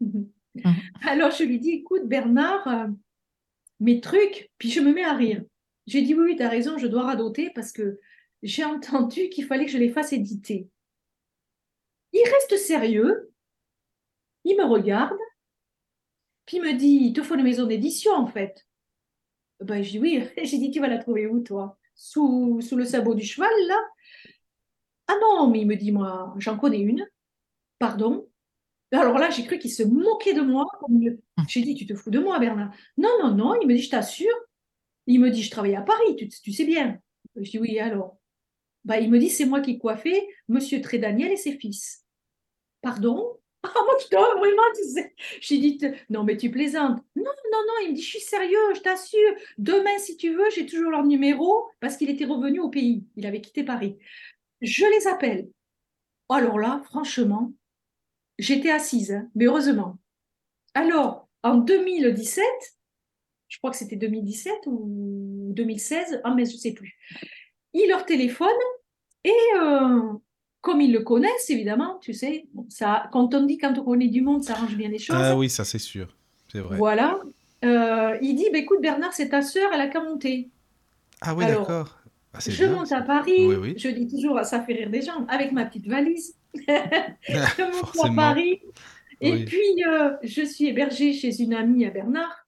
Alors, 1.06 1.30
je 1.30 1.44
lui 1.44 1.60
dis, 1.60 1.70
écoute, 1.70 2.08
Bernard, 2.08 2.66
euh, 2.66 2.88
mes 3.78 4.00
trucs, 4.00 4.50
puis 4.58 4.70
je 4.70 4.80
me 4.80 4.92
mets 4.92 5.04
à 5.04 5.14
rire. 5.14 5.42
J'ai 5.86 6.02
dit 6.02 6.14
oui, 6.14 6.32
oui, 6.32 6.36
tu 6.36 6.42
as 6.42 6.48
raison, 6.48 6.78
je 6.78 6.86
dois 6.86 7.04
radoter 7.04 7.50
parce 7.50 7.70
que 7.70 8.00
j'ai 8.42 8.64
entendu 8.64 9.28
qu'il 9.28 9.44
fallait 9.44 9.66
que 9.66 9.70
je 9.70 9.78
les 9.78 9.90
fasse 9.90 10.12
éditer. 10.12 10.68
Il 12.16 12.24
reste 12.24 12.56
sérieux, 12.56 13.30
il 14.44 14.56
me 14.56 14.64
regarde, 14.64 15.18
puis 16.46 16.56
il 16.56 16.62
me 16.62 16.72
dit, 16.72 16.98
il 17.02 17.12
te 17.12 17.22
faut 17.22 17.34
une 17.34 17.42
maison 17.42 17.66
d'édition 17.66 18.14
en 18.14 18.26
fait. 18.26 18.66
Ben, 19.60 19.82
je 19.82 19.90
dis 19.90 19.98
oui, 19.98 20.24
j'ai 20.42 20.56
dit, 20.58 20.70
tu 20.70 20.80
vas 20.80 20.88
la 20.88 20.98
trouver 20.98 21.26
où 21.26 21.40
toi? 21.40 21.78
Sous, 21.94 22.60
sous 22.62 22.76
le 22.76 22.86
sabot 22.86 23.14
du 23.14 23.24
cheval 23.24 23.50
là? 23.68 23.78
Ah 25.08 25.14
non, 25.20 25.50
mais 25.50 25.60
il 25.60 25.66
me 25.66 25.76
dit, 25.76 25.92
moi, 25.92 26.34
j'en 26.38 26.58
connais 26.58 26.80
une. 26.80 27.06
Pardon? 27.78 28.28
Alors 28.92 29.18
là, 29.18 29.28
j'ai 29.30 29.44
cru 29.44 29.58
qu'il 29.58 29.70
se 29.70 29.82
moquait 29.82 30.32
de 30.32 30.40
moi. 30.40 30.64
J'ai 31.48 31.62
dit, 31.62 31.74
tu 31.74 31.86
te 31.86 31.94
fous 31.94 32.10
de 32.10 32.18
moi, 32.18 32.38
Bernard. 32.38 32.72
Non, 32.96 33.10
non, 33.20 33.34
non. 33.34 33.60
Il 33.60 33.68
me 33.68 33.74
dit, 33.74 33.82
je 33.82 33.90
t'assure. 33.90 34.34
Il 35.06 35.20
me 35.20 35.30
dit, 35.30 35.42
je 35.42 35.50
travaille 35.50 35.76
à 35.76 35.82
Paris, 35.82 36.16
tu, 36.16 36.52
sais 36.52 36.64
bien. 36.64 36.98
Je 37.36 37.50
dis, 37.50 37.58
oui, 37.58 37.78
alors? 37.78 38.18
Bah, 38.84 38.98
il 38.98 39.10
me 39.10 39.18
dit, 39.18 39.28
c'est 39.28 39.44
moi 39.44 39.60
qui 39.60 39.78
coiffais 39.78 40.26
Monsieur 40.48 40.80
Trédaniel 40.80 41.30
et 41.30 41.36
ses 41.36 41.58
fils. 41.58 42.05
Pardon? 42.86 43.32
Ah, 43.68 43.82
moi, 43.84 43.96
je 44.00 44.08
dois 44.10 44.36
vraiment, 44.36 44.62
tu 44.76 44.88
sais. 44.90 45.12
J'ai 45.40 45.58
dit, 45.58 45.80
non, 46.08 46.22
mais 46.22 46.36
tu 46.36 46.52
plaisantes. 46.52 47.02
Non, 47.16 47.24
non, 47.24 47.58
non. 47.66 47.72
Il 47.82 47.90
me 47.90 47.94
dit, 47.96 48.02
je 48.02 48.10
suis 48.10 48.20
sérieux, 48.20 48.74
je 48.76 48.80
t'assure. 48.80 49.34
Demain, 49.58 49.98
si 49.98 50.16
tu 50.16 50.32
veux, 50.32 50.48
j'ai 50.54 50.66
toujours 50.66 50.92
leur 50.92 51.02
numéro 51.02 51.66
parce 51.80 51.96
qu'il 51.96 52.08
était 52.08 52.26
revenu 52.26 52.60
au 52.60 52.68
pays. 52.68 53.04
Il 53.16 53.26
avait 53.26 53.40
quitté 53.40 53.64
Paris. 53.64 53.98
Je 54.60 54.84
les 54.84 55.08
appelle. 55.08 55.48
Alors 56.28 56.60
là, 56.60 56.80
franchement, 56.84 57.52
j'étais 58.38 58.70
assise, 58.70 59.10
hein, 59.10 59.28
mais 59.34 59.46
heureusement. 59.46 59.98
Alors, 60.74 61.28
en 61.42 61.56
2017, 61.56 62.44
je 63.48 63.58
crois 63.58 63.72
que 63.72 63.78
c'était 63.78 63.96
2017 63.96 64.54
ou 64.66 65.48
2016, 65.56 66.20
ah, 66.22 66.34
mais 66.36 66.44
je 66.44 66.52
ne 66.52 66.58
sais 66.58 66.72
plus. 66.72 66.94
Il 67.72 67.88
leur 67.88 68.06
téléphone 68.06 68.46
et 69.24 69.34
euh, 69.56 70.12
comme 70.66 70.80
ils 70.80 70.92
le 70.92 70.98
connaissent, 70.98 71.48
évidemment, 71.48 72.00
tu 72.00 72.12
sais, 72.12 72.46
ça, 72.68 73.08
quand 73.12 73.32
on 73.34 73.44
dit 73.46 73.56
quand 73.56 73.78
on 73.78 73.84
connaît 73.84 74.08
du 74.08 74.20
monde, 74.20 74.42
ça 74.42 74.54
arrange 74.54 74.74
bien 74.74 74.88
les 74.88 74.98
choses. 74.98 75.14
Ah 75.16 75.36
oui, 75.36 75.48
ça 75.48 75.64
c'est 75.64 75.78
sûr, 75.78 76.08
c'est 76.50 76.58
vrai. 76.58 76.76
Voilà. 76.76 77.20
Euh, 77.64 78.18
il 78.20 78.34
dit, 78.34 78.48
bah, 78.52 78.58
écoute 78.58 78.80
Bernard, 78.82 79.12
c'est 79.12 79.28
ta 79.28 79.42
sœur, 79.42 79.70
elle 79.72 79.80
a 79.80 79.86
qu'à 79.86 80.02
monter. 80.02 80.50
Ah 81.20 81.36
oui, 81.36 81.46
d'accord. 81.46 82.00
Ah, 82.34 82.38
je 82.44 82.64
monte 82.64 82.90
à 82.90 83.02
Paris, 83.02 83.48
je 83.76 83.88
dis 83.90 84.08
toujours, 84.08 84.40
ça 84.40 84.60
fait 84.60 84.72
rire 84.72 84.90
des 84.90 85.02
gens, 85.02 85.24
avec 85.28 85.52
ma 85.52 85.66
petite 85.66 85.86
valise. 85.86 86.34
je 86.56 87.62
monte 87.62 88.10
à 88.10 88.12
Paris. 88.16 88.60
Et 89.20 89.44
puis, 89.44 89.84
euh, 89.86 90.14
je 90.24 90.42
suis 90.42 90.66
hébergée 90.66 91.12
chez 91.12 91.40
une 91.40 91.54
amie 91.54 91.86
à 91.86 91.90
Bernard. 91.90 92.44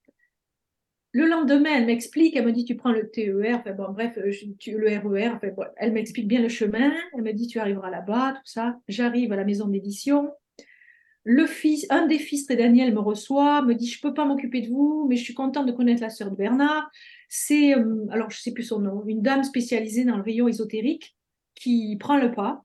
Le 1.12 1.26
lendemain, 1.26 1.70
elle 1.74 1.86
m'explique, 1.86 2.36
elle 2.36 2.44
me 2.44 2.52
dit, 2.52 2.64
tu 2.64 2.76
prends 2.76 2.92
le 2.92 3.10
TER, 3.10 3.58
enfin, 3.60 3.72
bon, 3.72 3.92
bref, 3.92 4.18
euh, 4.18 4.30
tu, 4.58 4.76
le 4.76 4.88
RER, 4.88 5.28
enfin, 5.28 5.48
elle 5.78 5.92
m'explique 5.92 6.28
bien 6.28 6.42
le 6.42 6.48
chemin, 6.48 6.92
elle 7.14 7.22
me 7.22 7.32
dit, 7.32 7.46
tu 7.46 7.58
arriveras 7.58 7.90
là-bas, 7.90 8.34
tout 8.34 8.50
ça. 8.50 8.78
J'arrive 8.88 9.32
à 9.32 9.36
la 9.36 9.44
maison 9.44 9.68
d'édition. 9.68 10.30
Le 11.24 11.46
fils, 11.46 11.86
un 11.90 12.06
des 12.06 12.18
fils 12.18 12.46
de 12.46 12.54
Daniel 12.54 12.94
me 12.94 13.00
reçoit, 13.00 13.62
me 13.62 13.74
dit, 13.74 13.86
je 13.86 14.00
peux 14.00 14.14
pas 14.14 14.26
m'occuper 14.26 14.60
de 14.60 14.68
vous, 14.68 15.06
mais 15.08 15.16
je 15.16 15.24
suis 15.24 15.34
contente 15.34 15.66
de 15.66 15.72
connaître 15.72 16.02
la 16.02 16.10
sœur 16.10 16.30
de 16.30 16.36
Bernard. 16.36 16.90
C'est, 17.28 17.74
euh, 17.74 18.06
alors 18.10 18.30
je 18.30 18.40
sais 18.40 18.52
plus 18.52 18.64
son 18.64 18.80
nom, 18.80 19.04
une 19.06 19.22
dame 19.22 19.44
spécialisée 19.44 20.04
dans 20.04 20.16
le 20.16 20.22
rayon 20.22 20.48
ésotérique 20.48 21.16
qui 21.54 21.96
prend 21.98 22.18
le 22.18 22.32
pas. 22.32 22.64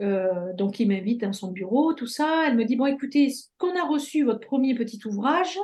Euh, 0.00 0.52
donc, 0.54 0.80
il 0.80 0.88
m'invite 0.88 1.20
dans 1.20 1.32
son 1.32 1.52
bureau, 1.52 1.92
tout 1.92 2.06
ça. 2.06 2.44
Elle 2.46 2.56
me 2.56 2.64
dit, 2.64 2.76
bon, 2.76 2.86
écoutez, 2.86 3.32
qu'on 3.58 3.76
a 3.76 3.84
reçu 3.84 4.24
votre 4.24 4.40
premier 4.40 4.74
petit 4.74 5.00
ouvrage, 5.06 5.58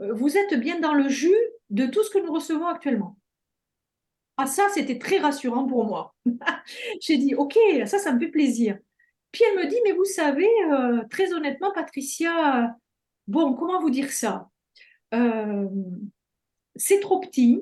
vous 0.00 0.36
êtes 0.36 0.58
bien 0.58 0.80
dans 0.80 0.94
le 0.94 1.08
jus 1.08 1.36
de 1.68 1.86
tout 1.86 2.02
ce 2.02 2.10
que 2.10 2.18
nous 2.18 2.32
recevons 2.32 2.66
actuellement. 2.66 3.16
Ah, 4.36 4.46
ça, 4.46 4.68
c'était 4.72 4.98
très 4.98 5.18
rassurant 5.18 5.66
pour 5.66 5.84
moi. 5.84 6.14
J'ai 7.02 7.18
dit, 7.18 7.34
OK, 7.34 7.58
ça, 7.84 7.98
ça 7.98 8.12
me 8.12 8.18
fait 8.18 8.28
plaisir. 8.28 8.78
Puis 9.32 9.44
elle 9.46 9.58
me 9.58 9.68
dit, 9.68 9.76
mais 9.84 9.92
vous 9.92 10.06
savez, 10.06 10.48
euh, 10.72 11.02
très 11.10 11.34
honnêtement, 11.34 11.72
Patricia, 11.72 12.74
bon, 13.26 13.54
comment 13.54 13.80
vous 13.80 13.90
dire 13.90 14.10
ça? 14.10 14.48
Euh, 15.12 15.68
C'est 16.74 17.00
trop 17.00 17.20
petit, 17.20 17.60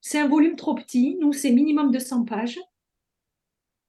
c'est 0.00 0.18
un 0.18 0.28
volume 0.28 0.56
trop 0.56 0.74
petit, 0.74 1.16
nous, 1.20 1.32
c'est 1.34 1.50
minimum 1.50 1.90
de 1.90 1.98
100 1.98 2.24
pages. 2.24 2.58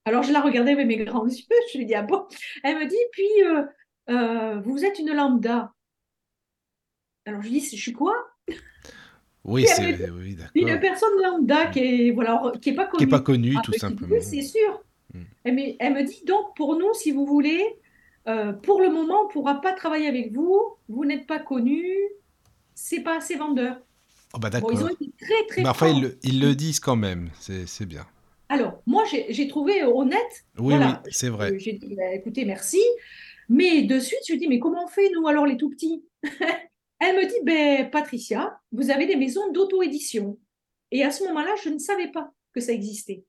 Alors, 0.03 0.23
je 0.23 0.33
la 0.33 0.41
regardais 0.41 0.73
avec 0.73 0.87
mes 0.87 0.97
grands 0.97 1.25
yeux, 1.27 1.45
je 1.71 1.77
lui 1.77 1.85
dis, 1.85 1.95
ah 1.95 2.03
bon? 2.03 2.27
Elle 2.63 2.79
me 2.79 2.85
dit, 2.85 2.97
puis, 3.13 3.29
vous 4.65 4.85
êtes 4.85 4.99
une 4.99 5.13
lambda. 5.13 5.73
Alors 7.25 7.41
je 7.41 7.49
dis, 7.49 7.59
je 7.59 7.75
suis 7.75 7.93
quoi? 7.93 8.13
Oui, 9.45 9.65
c'est 9.67 10.09
oui, 10.11 10.37
une 10.55 10.79
personne 10.79 11.09
lambda 11.23 11.67
qui 11.67 11.79
est 11.79 12.11
voilà 12.11 12.51
qui 12.61 12.69
est 12.69 12.73
pas 12.73 12.85
connue. 12.85 12.97
Qui 12.97 13.03
est 13.03 13.07
pas 13.07 13.21
connue, 13.21 13.55
ah, 13.57 13.61
tout 13.63 13.73
simplement. 13.73 14.15
c'est 14.21 14.41
sûr. 14.41 14.83
Hmm. 15.13 15.23
Elle, 15.43 15.55
me, 15.55 16.03
dit 16.03 16.23
donc 16.25 16.55
pour 16.55 16.77
nous, 16.77 16.93
si 16.93 17.11
vous 17.11 17.25
voulez, 17.25 17.63
euh, 18.27 18.53
pour 18.53 18.81
le 18.81 18.89
moment, 18.89 19.21
on 19.21 19.27
ne 19.27 19.31
pourra 19.31 19.61
pas 19.61 19.73
travailler 19.73 20.07
avec 20.07 20.33
vous. 20.33 20.61
Vous 20.87 21.05
n'êtes 21.05 21.25
pas 21.25 21.39
connu, 21.39 21.83
c'est 22.75 22.99
pas 23.01 23.17
assez 23.17 23.35
vendeur. 23.35 23.77
Oh 24.33 24.39
bah 24.39 24.49
d'accord. 24.49 24.71
ils 24.73 24.83
ont 24.83 24.89
été 24.89 25.09
très 25.19 25.45
très. 25.47 25.63
Mais 25.63 25.69
enfin, 25.69 25.87
ils 26.21 26.39
le, 26.39 26.53
disent 26.53 26.79
quand 26.79 26.95
même, 26.95 27.29
c'est 27.39 27.85
bien. 27.85 28.05
Alors, 28.49 28.81
moi, 28.85 29.03
j'ai 29.05 29.47
trouvé 29.47 29.83
honnête. 29.83 30.45
Oui, 30.57 30.75
oui, 30.75 30.85
c'est 31.11 31.29
vrai. 31.29 31.57
J'ai 31.59 31.73
dit, 31.73 31.95
bah, 31.95 32.13
écoutez, 32.13 32.45
merci. 32.45 32.81
Mais 33.47 33.83
de 33.83 33.99
suite, 33.99 34.19
je 34.27 34.35
dis, 34.35 34.47
mais 34.47 34.59
comment 34.59 34.85
on 34.85 34.87
fait, 34.87 35.09
nous, 35.13 35.27
alors, 35.27 35.45
les 35.45 35.57
tout 35.57 35.69
petits? 35.69 36.03
Elle 36.99 37.15
me 37.15 37.25
dit, 37.25 37.43
ben, 37.43 37.89
Patricia, 37.89 38.59
vous 38.71 38.91
avez 38.91 39.05
des 39.05 39.15
maisons 39.15 39.51
d'auto-édition. 39.51 40.37
Et 40.91 41.03
à 41.03 41.11
ce 41.11 41.23
moment-là, 41.25 41.51
je 41.63 41.69
ne 41.69 41.77
savais 41.77 42.09
pas 42.11 42.31
que 42.53 42.59
ça 42.59 42.73
existait. 42.73 43.23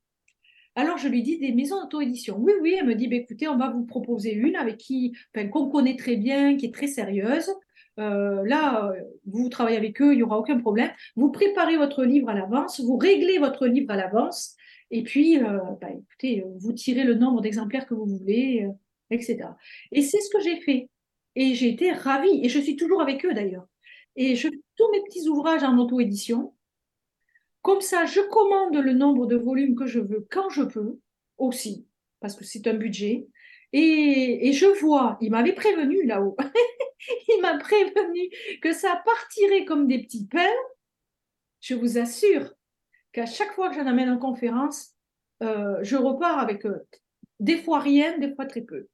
Alors 0.76 0.98
je 0.98 1.09
lui 1.09 1.22
dis 1.22 1.38
des 1.38 1.52
maisons 1.52 1.80
d'auto-édition. 1.82 2.36
Oui, 2.38 2.52
oui, 2.60 2.76
elle 2.78 2.86
me 2.86 2.94
dit, 2.94 3.09
ben, 3.09 3.20
écoutez, 3.20 3.48
on 3.48 3.56
va 3.56 3.70
vous 3.70 3.84
proposer 3.84 4.32
une 4.32 4.56
avec 4.56 4.78
qui, 4.78 5.16
qu'on 5.52 5.68
connaît 5.68 5.97
très 5.97 6.16
bien, 6.16 6.56
qui 6.56 6.66
est 6.66 6.74
très 6.74 6.86
sérieuse. 6.86 7.51
Euh, 7.98 8.42
là, 8.44 8.92
vous 9.26 9.48
travaillez 9.48 9.76
avec 9.76 10.01
eux, 10.01 10.12
il 10.12 10.16
n'y 10.16 10.22
aura 10.22 10.38
aucun 10.38 10.59
problème. 10.59 10.90
Vous 11.16 11.30
préparez 11.30 11.76
votre 11.76 12.05
livre 12.05 12.28
à 12.30 12.34
l'avance, 12.34 12.80
vous 12.80 12.97
réglez 12.97 13.38
votre 13.38 13.66
livre 13.66 13.90
à 13.90 13.97
l'avance, 13.97 14.56
et 14.90 15.02
puis, 15.02 15.38
euh, 15.38 15.59
ben, 15.80 16.02
écoutez, 16.02 16.44
vous 16.59 16.72
tirez 16.72 17.05
le 17.05 17.14
nombre 17.14 17.40
d'exemplaires 17.40 17.86
que 17.86 17.94
vous 17.94 18.06
voulez, 18.06 18.64
euh, 18.64 18.72
etc. 19.10 19.51
Et 19.92 20.02
c'est 20.02 20.20
ce 20.20 20.30
que 20.30 20.40
j'ai 20.40 20.60
fait. 20.60 20.88
Et 21.40 21.54
j'ai 21.54 21.70
été 21.70 21.90
ravie, 21.92 22.44
et 22.44 22.50
je 22.50 22.60
suis 22.60 22.76
toujours 22.76 23.00
avec 23.00 23.24
eux 23.24 23.32
d'ailleurs. 23.32 23.66
Et 24.14 24.36
je 24.36 24.48
fais 24.48 24.60
tous 24.76 24.90
mes 24.92 25.02
petits 25.04 25.26
ouvrages 25.26 25.62
en 25.62 25.78
auto-édition. 25.78 26.54
Comme 27.62 27.80
ça, 27.80 28.04
je 28.04 28.20
commande 28.20 28.76
le 28.76 28.92
nombre 28.92 29.24
de 29.24 29.36
volumes 29.36 29.74
que 29.74 29.86
je 29.86 30.00
veux 30.00 30.26
quand 30.30 30.50
je 30.50 30.64
peux, 30.64 30.98
aussi, 31.38 31.86
parce 32.20 32.36
que 32.36 32.44
c'est 32.44 32.66
un 32.66 32.74
budget. 32.74 33.26
Et, 33.72 34.48
et, 34.48 34.52
je 34.52 34.66
vois, 34.66 35.16
il 35.22 35.30
m'avait 35.30 35.54
prévenu 35.54 36.04
là-haut, 36.04 36.36
il 37.28 37.40
m'a 37.40 37.56
prévenu 37.56 38.28
que 38.60 38.74
ça 38.74 39.02
partirait 39.06 39.64
comme 39.64 39.86
des 39.86 40.02
petits 40.02 40.26
pains. 40.26 40.58
Je 41.62 41.74
vous 41.74 41.96
assure 41.96 42.52
qu'à 43.12 43.24
chaque 43.24 43.54
fois 43.54 43.70
que 43.70 43.76
j'en 43.76 43.86
amène 43.86 44.10
en 44.10 44.18
conférence, 44.18 44.90
euh, 45.42 45.78
je 45.80 45.96
repars 45.96 46.38
avec 46.38 46.66
euh, 46.66 46.86
des 47.38 47.56
fois 47.56 47.78
rien, 47.80 48.18
des 48.18 48.34
fois 48.34 48.44
très 48.44 48.60
peu. 48.60 48.88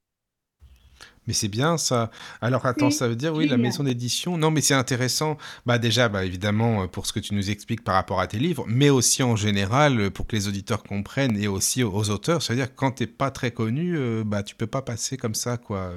Mais 1.27 1.32
c'est 1.32 1.48
bien 1.48 1.77
ça. 1.77 2.11
Alors 2.40 2.66
attends, 2.66 2.90
ça 2.90 3.09
veut 3.09 3.16
dire 3.16 3.35
oui, 3.35 3.48
la 3.48 3.57
maison 3.57 3.82
d'édition. 3.82 4.39
Non, 4.39 4.51
mais 4.51 4.61
c'est 4.61 4.74
intéressant. 4.74 5.36
Bah 5.65 5.78
déjà, 5.78 6.09
bah 6.09 6.24
évidemment 6.24 6.82
euh, 6.82 6.86
pour 6.86 7.07
ce 7.07 7.12
que 7.12 7.20
tu 7.20 7.35
nous 7.35 7.51
expliques 7.51 7.82
par 7.82 7.94
rapport 7.94 8.20
à 8.20 8.27
tes 8.27 8.39
livres, 8.39 8.65
mais 8.69 8.90
aussi 8.90 9.23
en 9.23 9.36
général 9.36 10.01
euh, 10.01 10.11
pour 10.11 10.27
que 10.27 10.36
les 10.36 10.48
auditeurs 10.48 10.82
comprennent 10.82 11.36
et 11.36 11.48
aussi 11.48 11.82
aux 11.82 12.11
auteurs. 12.11 12.43
C'est-à-dire 12.43 12.74
quand 12.74 12.93
t'es 12.93 13.07
pas 13.07 13.31
très 13.31 13.51
connu, 13.51 13.97
euh, 13.97 14.23
bah 14.24 14.43
tu 14.43 14.55
peux 14.55 14.66
pas 14.66 14.82
passer 14.82 15.16
comme 15.16 15.35
ça 15.35 15.57
quoi. 15.57 15.93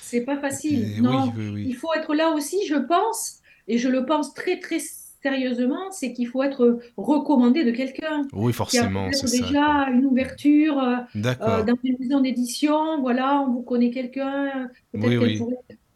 C'est 0.00 0.22
pas 0.22 0.38
facile. 0.38 1.02
non, 1.02 1.32
il 1.36 1.74
faut 1.74 1.92
être 1.94 2.14
là 2.14 2.30
aussi, 2.30 2.66
je 2.66 2.74
pense, 2.74 3.40
et 3.68 3.78
je 3.78 3.88
le 3.88 4.04
pense 4.04 4.34
très 4.34 4.58
très 4.58 4.78
sérieusement, 5.22 5.90
c'est 5.90 6.12
qu'il 6.12 6.26
faut 6.28 6.42
être 6.42 6.80
recommandé 6.96 7.64
de 7.64 7.70
quelqu'un. 7.70 8.26
Oui, 8.32 8.52
forcément. 8.52 9.08
Qui 9.10 9.24
a 9.24 9.28
déjà 9.28 9.88
une 9.90 10.04
ouverture 10.04 10.78
euh, 10.78 10.96
euh, 11.16 11.62
dans 11.62 11.78
une 11.84 11.96
maison 11.98 12.20
d'édition. 12.20 13.00
Voilà, 13.00 13.40
on 13.40 13.52
vous 13.52 13.62
connaît 13.62 13.90
quelqu'un. 13.90 14.68
Oui, 14.94 15.16
oui. 15.16 15.40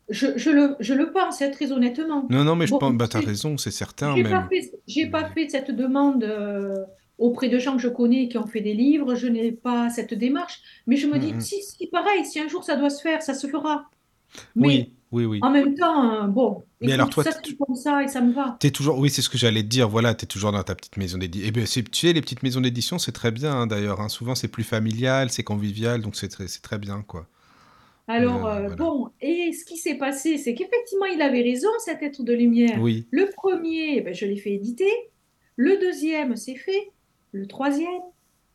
Je, 0.08 0.28
je, 0.36 0.50
le, 0.50 0.76
je, 0.78 0.94
le, 0.94 1.10
pense, 1.10 1.42
hein, 1.42 1.50
très 1.50 1.72
honnêtement. 1.72 2.26
Non, 2.30 2.44
non, 2.44 2.54
mais 2.54 2.68
je 2.68 2.76
pense, 2.76 2.94
bah, 2.94 3.08
tu 3.08 3.16
as 3.16 3.20
raison, 3.20 3.58
c'est 3.58 3.72
certain. 3.72 4.14
J'ai 4.14 4.22
pas, 4.22 4.48
fait, 4.48 5.06
pas 5.10 5.24
fait 5.30 5.48
cette 5.48 5.72
demande 5.72 6.22
euh, 6.22 6.76
auprès 7.18 7.48
de 7.48 7.58
gens 7.58 7.74
que 7.74 7.82
je 7.82 7.88
connais 7.88 8.28
qui 8.28 8.38
ont 8.38 8.46
fait 8.46 8.60
des 8.60 8.74
livres, 8.74 9.16
je 9.16 9.26
n'ai 9.26 9.50
pas 9.50 9.90
cette 9.90 10.14
démarche. 10.14 10.60
Mais 10.86 10.96
je 10.96 11.08
me 11.08 11.18
dis, 11.18 11.34
si, 11.40 11.60
si, 11.60 11.88
pareil, 11.88 12.24
si 12.24 12.38
un 12.38 12.46
jour 12.46 12.62
ça 12.62 12.76
doit 12.76 12.90
se 12.90 13.02
faire, 13.02 13.20
ça 13.20 13.34
se 13.34 13.48
fera. 13.48 13.90
Mais 14.54 14.66
oui. 14.66 14.92
Oui, 15.16 15.24
oui. 15.24 15.38
En 15.40 15.50
même 15.50 15.74
temps, 15.74 16.02
hein, 16.02 16.28
bon, 16.28 16.62
mais 16.82 16.92
alors 16.92 17.08
toi, 17.08 17.24
ça 17.24 17.32
comme 17.58 17.74
ça 17.74 18.02
et 18.02 18.08
ça 18.08 18.20
me 18.20 18.34
va. 18.34 18.58
Es 18.62 18.70
toujours, 18.70 18.98
oui, 18.98 19.08
c'est 19.08 19.22
ce 19.22 19.30
que 19.30 19.38
j'allais 19.38 19.62
te 19.62 19.68
dire. 19.68 19.88
Voilà, 19.88 20.14
tu 20.14 20.24
es 20.24 20.28
toujours 20.28 20.52
dans 20.52 20.62
ta 20.62 20.74
petite 20.74 20.98
maison 20.98 21.16
d'édition. 21.16 21.48
Et 21.48 21.50
bien, 21.52 21.64
tu 21.64 21.82
sais, 21.90 22.12
les 22.12 22.20
petites 22.20 22.42
maisons 22.42 22.60
d'édition, 22.60 22.98
c'est 22.98 23.12
très 23.12 23.30
bien 23.30 23.52
hein, 23.52 23.66
d'ailleurs. 23.66 24.02
Hein. 24.02 24.10
Souvent, 24.10 24.34
c'est 24.34 24.48
plus 24.48 24.62
familial, 24.62 25.30
c'est 25.30 25.42
convivial, 25.42 26.02
donc 26.02 26.16
c'est 26.16 26.28
très, 26.28 26.44
très 26.44 26.76
bien, 26.76 27.00
quoi. 27.00 27.26
Alors, 28.08 28.46
euh, 28.46 28.68
euh, 28.68 28.74
bon, 28.74 29.08
et 29.22 29.52
ce 29.54 29.64
qui 29.64 29.78
s'est 29.78 29.96
passé, 29.96 30.36
c'est 30.36 30.54
qu'effectivement, 30.54 31.06
il 31.06 31.22
avait 31.22 31.40
raison, 31.40 31.70
cet 31.78 32.02
être 32.02 32.22
de 32.22 32.34
lumière. 32.34 32.78
Oui. 32.78 33.06
Le 33.10 33.30
premier, 33.34 34.02
ben, 34.02 34.14
je 34.14 34.26
l'ai 34.26 34.36
fait 34.36 34.52
éditer. 34.52 34.92
Le 35.56 35.78
deuxième, 35.78 36.36
c'est 36.36 36.56
fait. 36.56 36.90
Le 37.32 37.46
troisième, 37.46 38.02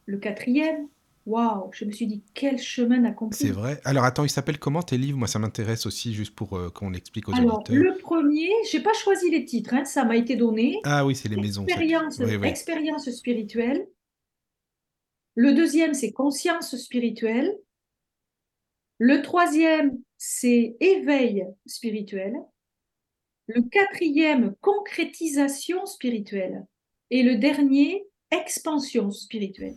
le 0.05 0.19
quatrième, 0.19 0.87
Waouh, 1.27 1.69
je 1.71 1.85
me 1.85 1.91
suis 1.91 2.07
dit, 2.07 2.23
quel 2.33 2.57
chemin 2.57 3.03
accompli. 3.05 3.37
C'est 3.37 3.51
vrai. 3.51 3.79
Alors 3.83 4.05
attends, 4.05 4.23
il 4.23 4.29
s'appelle 4.29 4.57
comment 4.57 4.81
tes 4.81 4.97
livres? 4.97 5.19
Moi, 5.19 5.27
ça 5.27 5.37
m'intéresse 5.37 5.85
aussi, 5.85 6.13
juste 6.13 6.33
pour 6.33 6.57
euh, 6.57 6.69
qu'on 6.69 6.89
l'explique 6.89 7.29
aux 7.29 7.35
Alors, 7.35 7.63
Le 7.69 7.95
premier, 7.99 8.49
je 8.71 8.77
n'ai 8.77 8.83
pas 8.83 8.93
choisi 8.93 9.29
les 9.29 9.45
titres, 9.45 9.73
hein, 9.73 9.85
ça 9.85 10.03
m'a 10.03 10.15
été 10.15 10.35
donné. 10.35 10.79
Ah 10.83 11.05
oui, 11.05 11.15
c'est 11.15 11.29
les 11.29 11.35
maisons. 11.35 11.63
Expérience, 11.65 12.19
expérience 12.19 13.09
spirituelle. 13.11 13.87
Le 15.35 15.53
deuxième, 15.53 15.93
c'est 15.93 16.11
conscience 16.11 16.75
spirituelle. 16.75 17.55
Le 18.97 19.21
troisième, 19.21 19.97
c'est 20.17 20.75
éveil 20.79 21.45
spirituel. 21.65 22.35
Le 23.47 23.61
quatrième, 23.61 24.55
concrétisation 24.61 25.85
spirituelle. 25.85 26.65
Et 27.09 27.23
le 27.23 27.35
dernier, 27.35 28.05
expansion 28.31 29.11
spirituelle. 29.11 29.75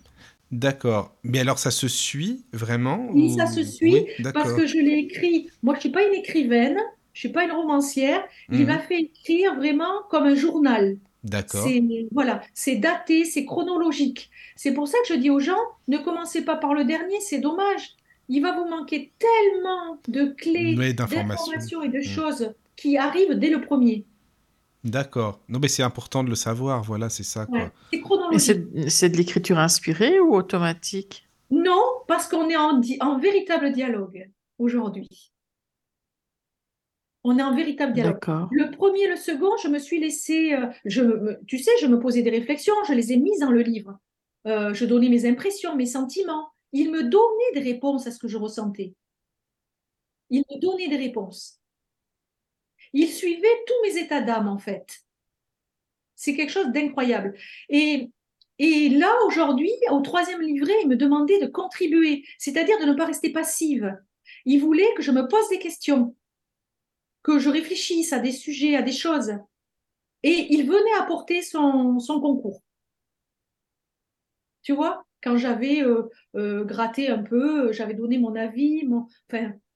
D'accord. 0.50 1.16
Mais 1.24 1.40
alors, 1.40 1.58
ça 1.58 1.70
se 1.70 1.88
suit 1.88 2.46
vraiment 2.52 3.08
Oui, 3.10 3.30
ça 3.30 3.46
se 3.46 3.62
suit 3.64 3.90
Oui, 3.92 4.06
parce 4.32 4.52
que 4.52 4.66
je 4.66 4.76
l'ai 4.78 4.98
écrit. 4.98 5.50
Moi, 5.62 5.74
je 5.74 5.80
suis 5.80 5.90
pas 5.90 6.04
une 6.06 6.14
écrivaine, 6.14 6.78
je 7.12 7.20
suis 7.20 7.28
pas 7.30 7.44
une 7.44 7.52
romancière. 7.52 8.24
Il 8.52 8.66
m'a 8.66 8.78
Mhm. 8.78 8.82
fait 8.82 9.00
écrire 9.00 9.54
vraiment 9.56 10.02
comme 10.10 10.24
un 10.24 10.34
journal. 10.34 10.98
D'accord. 11.24 11.62
C'est 11.64 11.82
voilà, 12.12 12.42
c'est 12.54 12.76
daté, 12.76 13.24
c'est 13.24 13.44
chronologique. 13.46 14.30
C'est 14.56 14.74
pour 14.74 14.86
ça 14.88 14.98
que 15.06 15.14
je 15.14 15.18
dis 15.18 15.30
aux 15.30 15.40
gens, 15.40 15.58
ne 15.88 15.98
commencez 15.98 16.44
pas 16.44 16.56
par 16.56 16.74
le 16.74 16.84
dernier, 16.84 17.20
c'est 17.20 17.38
dommage. 17.40 17.96
Il 18.28 18.42
va 18.42 18.52
vous 18.56 18.68
manquer 18.68 19.12
tellement 19.18 20.00
de 20.08 20.26
clés, 20.26 20.84
d'informations 21.08 21.82
et 21.82 21.88
de 21.88 22.00
Mhm. 22.02 22.02
choses 22.02 22.54
qui 22.76 22.96
arrivent 22.98 23.34
dès 23.38 23.50
le 23.50 23.60
premier. 23.60 24.06
D'accord. 24.84 25.40
Non, 25.48 25.58
mais 25.60 25.68
c'est 25.68 25.82
important 25.82 26.22
de 26.22 26.28
le 26.28 26.34
savoir, 26.34 26.82
voilà, 26.82 27.08
c'est 27.08 27.22
ça, 27.22 27.46
quoi. 27.46 27.58
Ouais, 27.58 27.70
c'est 27.90 27.96
Et 27.96 28.00
chronologique. 28.02 28.40
c'est 28.74 28.90
c'est 28.90 29.08
de 29.08 29.16
l'écriture 29.16 29.58
inspirée 29.58 30.20
ou 30.20 30.34
automatique? 30.34 31.26
Non, 31.50 31.82
parce 32.06 32.28
qu'on 32.28 32.48
est 32.50 32.56
en, 32.56 32.78
di- 32.78 32.98
en 33.00 33.18
véritable 33.18 33.72
dialogue 33.72 34.30
aujourd'hui. 34.58 35.32
On 37.22 37.38
est 37.38 37.42
en 37.42 37.54
véritable 37.54 37.94
dialogue. 37.94 38.14
D'accord. 38.14 38.48
Le 38.52 38.70
premier, 38.70 39.08
le 39.08 39.16
second, 39.16 39.56
je 39.62 39.68
me 39.68 39.78
suis 39.78 39.98
laissé, 39.98 40.52
euh, 40.54 40.66
je 40.84 41.00
me- 41.00 41.40
tu 41.46 41.58
sais, 41.58 41.70
je 41.80 41.86
me 41.86 41.98
posais 41.98 42.22
des 42.22 42.30
réflexions, 42.30 42.74
je 42.86 42.92
les 42.92 43.12
ai 43.12 43.16
mises 43.16 43.40
dans 43.40 43.50
le 43.50 43.62
livre. 43.62 43.98
Euh, 44.46 44.74
je 44.74 44.84
donnais 44.84 45.08
mes 45.08 45.24
impressions, 45.26 45.74
mes 45.74 45.86
sentiments. 45.86 46.50
Il 46.72 46.90
me 46.90 47.04
donnait 47.04 47.52
des 47.54 47.60
réponses 47.72 48.06
à 48.06 48.10
ce 48.10 48.18
que 48.18 48.28
je 48.28 48.36
ressentais. 48.36 48.94
Il 50.28 50.40
me 50.50 50.60
donnait 50.60 50.88
des 50.88 50.96
réponses. 50.98 51.60
Il 52.94 53.08
suivait 53.08 53.64
tous 53.66 53.82
mes 53.82 54.00
états 54.00 54.22
d'âme, 54.22 54.48
en 54.48 54.58
fait. 54.58 55.00
C'est 56.14 56.34
quelque 56.34 56.52
chose 56.52 56.68
d'incroyable. 56.68 57.36
Et, 57.68 58.10
et 58.58 58.88
là, 58.88 59.12
aujourd'hui, 59.26 59.72
au 59.90 60.00
troisième 60.00 60.40
livret, 60.40 60.74
il 60.82 60.88
me 60.88 60.96
demandait 60.96 61.40
de 61.40 61.46
contribuer, 61.46 62.24
c'est-à-dire 62.38 62.78
de 62.78 62.84
ne 62.84 62.94
pas 62.94 63.04
rester 63.04 63.32
passive. 63.32 63.94
Il 64.44 64.60
voulait 64.60 64.94
que 64.96 65.02
je 65.02 65.10
me 65.10 65.26
pose 65.26 65.48
des 65.48 65.58
questions, 65.58 66.14
que 67.22 67.40
je 67.40 67.50
réfléchisse 67.50 68.12
à 68.12 68.20
des 68.20 68.32
sujets, 68.32 68.76
à 68.76 68.82
des 68.82 68.92
choses. 68.92 69.32
Et 70.22 70.54
il 70.54 70.64
venait 70.64 70.94
apporter 70.98 71.42
son, 71.42 71.98
son 71.98 72.20
concours. 72.20 72.62
Tu 74.62 74.72
vois, 74.72 75.04
quand 75.20 75.36
j'avais 75.36 75.82
euh, 75.82 76.08
euh, 76.36 76.64
gratté 76.64 77.08
un 77.08 77.22
peu, 77.22 77.72
j'avais 77.72 77.94
donné 77.94 78.18
mon 78.18 78.36
avis, 78.36 78.86
mon... 78.86 79.08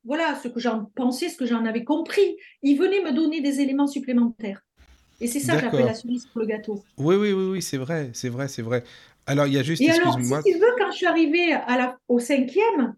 voilà, 0.05 0.37
ce 0.37 0.49
que 0.49 0.61
j'en 0.61 0.87
pensais, 0.95 1.29
ce 1.29 1.37
que 1.37 1.47
j'en 1.47 1.65
avais 1.65 1.85
compris. 1.85 2.37
Il 2.63 2.79
venait 2.79 3.03
me 3.03 3.13
donner 3.13 3.41
des 3.41 3.61
éléments 3.61 3.87
supplémentaires. 3.87 4.63
Et 5.21 5.27
c'est 5.27 5.41
ça 5.41 5.55
que 5.55 5.63
j'appelle 5.63 5.87
la 5.87 5.95
cerise 5.95 6.27
sur 6.31 6.39
le 6.39 6.47
gâteau. 6.47 6.83
Oui, 6.97 7.17
oui, 7.17 7.33
oui, 7.33 7.45
oui, 7.51 7.63
c'est 7.63 7.77
vrai, 7.77 8.11
c'est 8.15 8.29
vrai, 8.29 8.49
c'est 8.49 8.63
vrai. 8.63 8.85
Alors, 9.27 9.47
il 9.47 9.55
y 9.55 9.59
a 9.59 9.63
juste, 9.63 9.83
Et 9.83 9.91
alors, 9.91 10.15
si 10.15 10.53
tu 10.53 10.59
veux, 10.59 10.75
quand 10.79 10.91
je 10.91 10.97
suis 10.97 11.07
arrivée 11.07 11.53
à 11.53 11.77
la, 11.77 11.99
au 12.09 12.19
cinquième, 12.19 12.95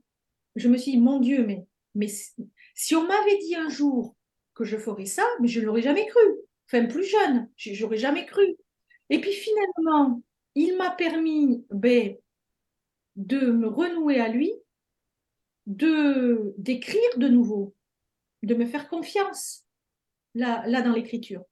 je 0.55 0.69
me 0.69 0.77
suis 0.77 0.93
dit, 0.93 0.99
mon 0.99 1.19
Dieu, 1.19 1.45
mais, 1.47 1.65
mais 1.95 2.09
si 2.09 2.33
si 2.81 2.97
on 2.97 3.07
m'avait 3.07 3.37
dit 3.37 3.55
un 3.57 3.69
jour 3.69 4.17
que 4.55 4.65
je 4.65 4.79
ferais 4.79 5.05
ça, 5.05 5.23
mais 5.41 5.49
je 5.49 5.61
ne 5.61 5.67
l'aurais 5.67 5.83
jamais 5.83 6.07
cru. 6.07 6.23
Enfin, 6.67 6.87
plus 6.87 7.05
jeune, 7.05 7.51
je 7.57 7.75
j'aurais 7.75 7.99
jamais 7.99 8.25
cru. 8.25 8.57
Et 9.11 9.21
puis 9.21 9.33
finalement, 9.33 10.23
il 10.55 10.79
m'a 10.79 10.91
permis 10.91 11.63
ben, 11.71 12.17
de 13.17 13.39
me 13.51 13.69
renouer 13.69 14.19
à 14.19 14.29
lui, 14.29 14.51
d'écrire 15.71 17.19
de 17.19 17.29
nouveau, 17.29 17.75
de 18.43 18.55
me 18.55 18.67
faire 18.67 18.89
confiance 18.89 19.67
là, 20.35 20.65
là 20.67 20.83
dans 20.83 20.93
l'écriture. 20.93 21.45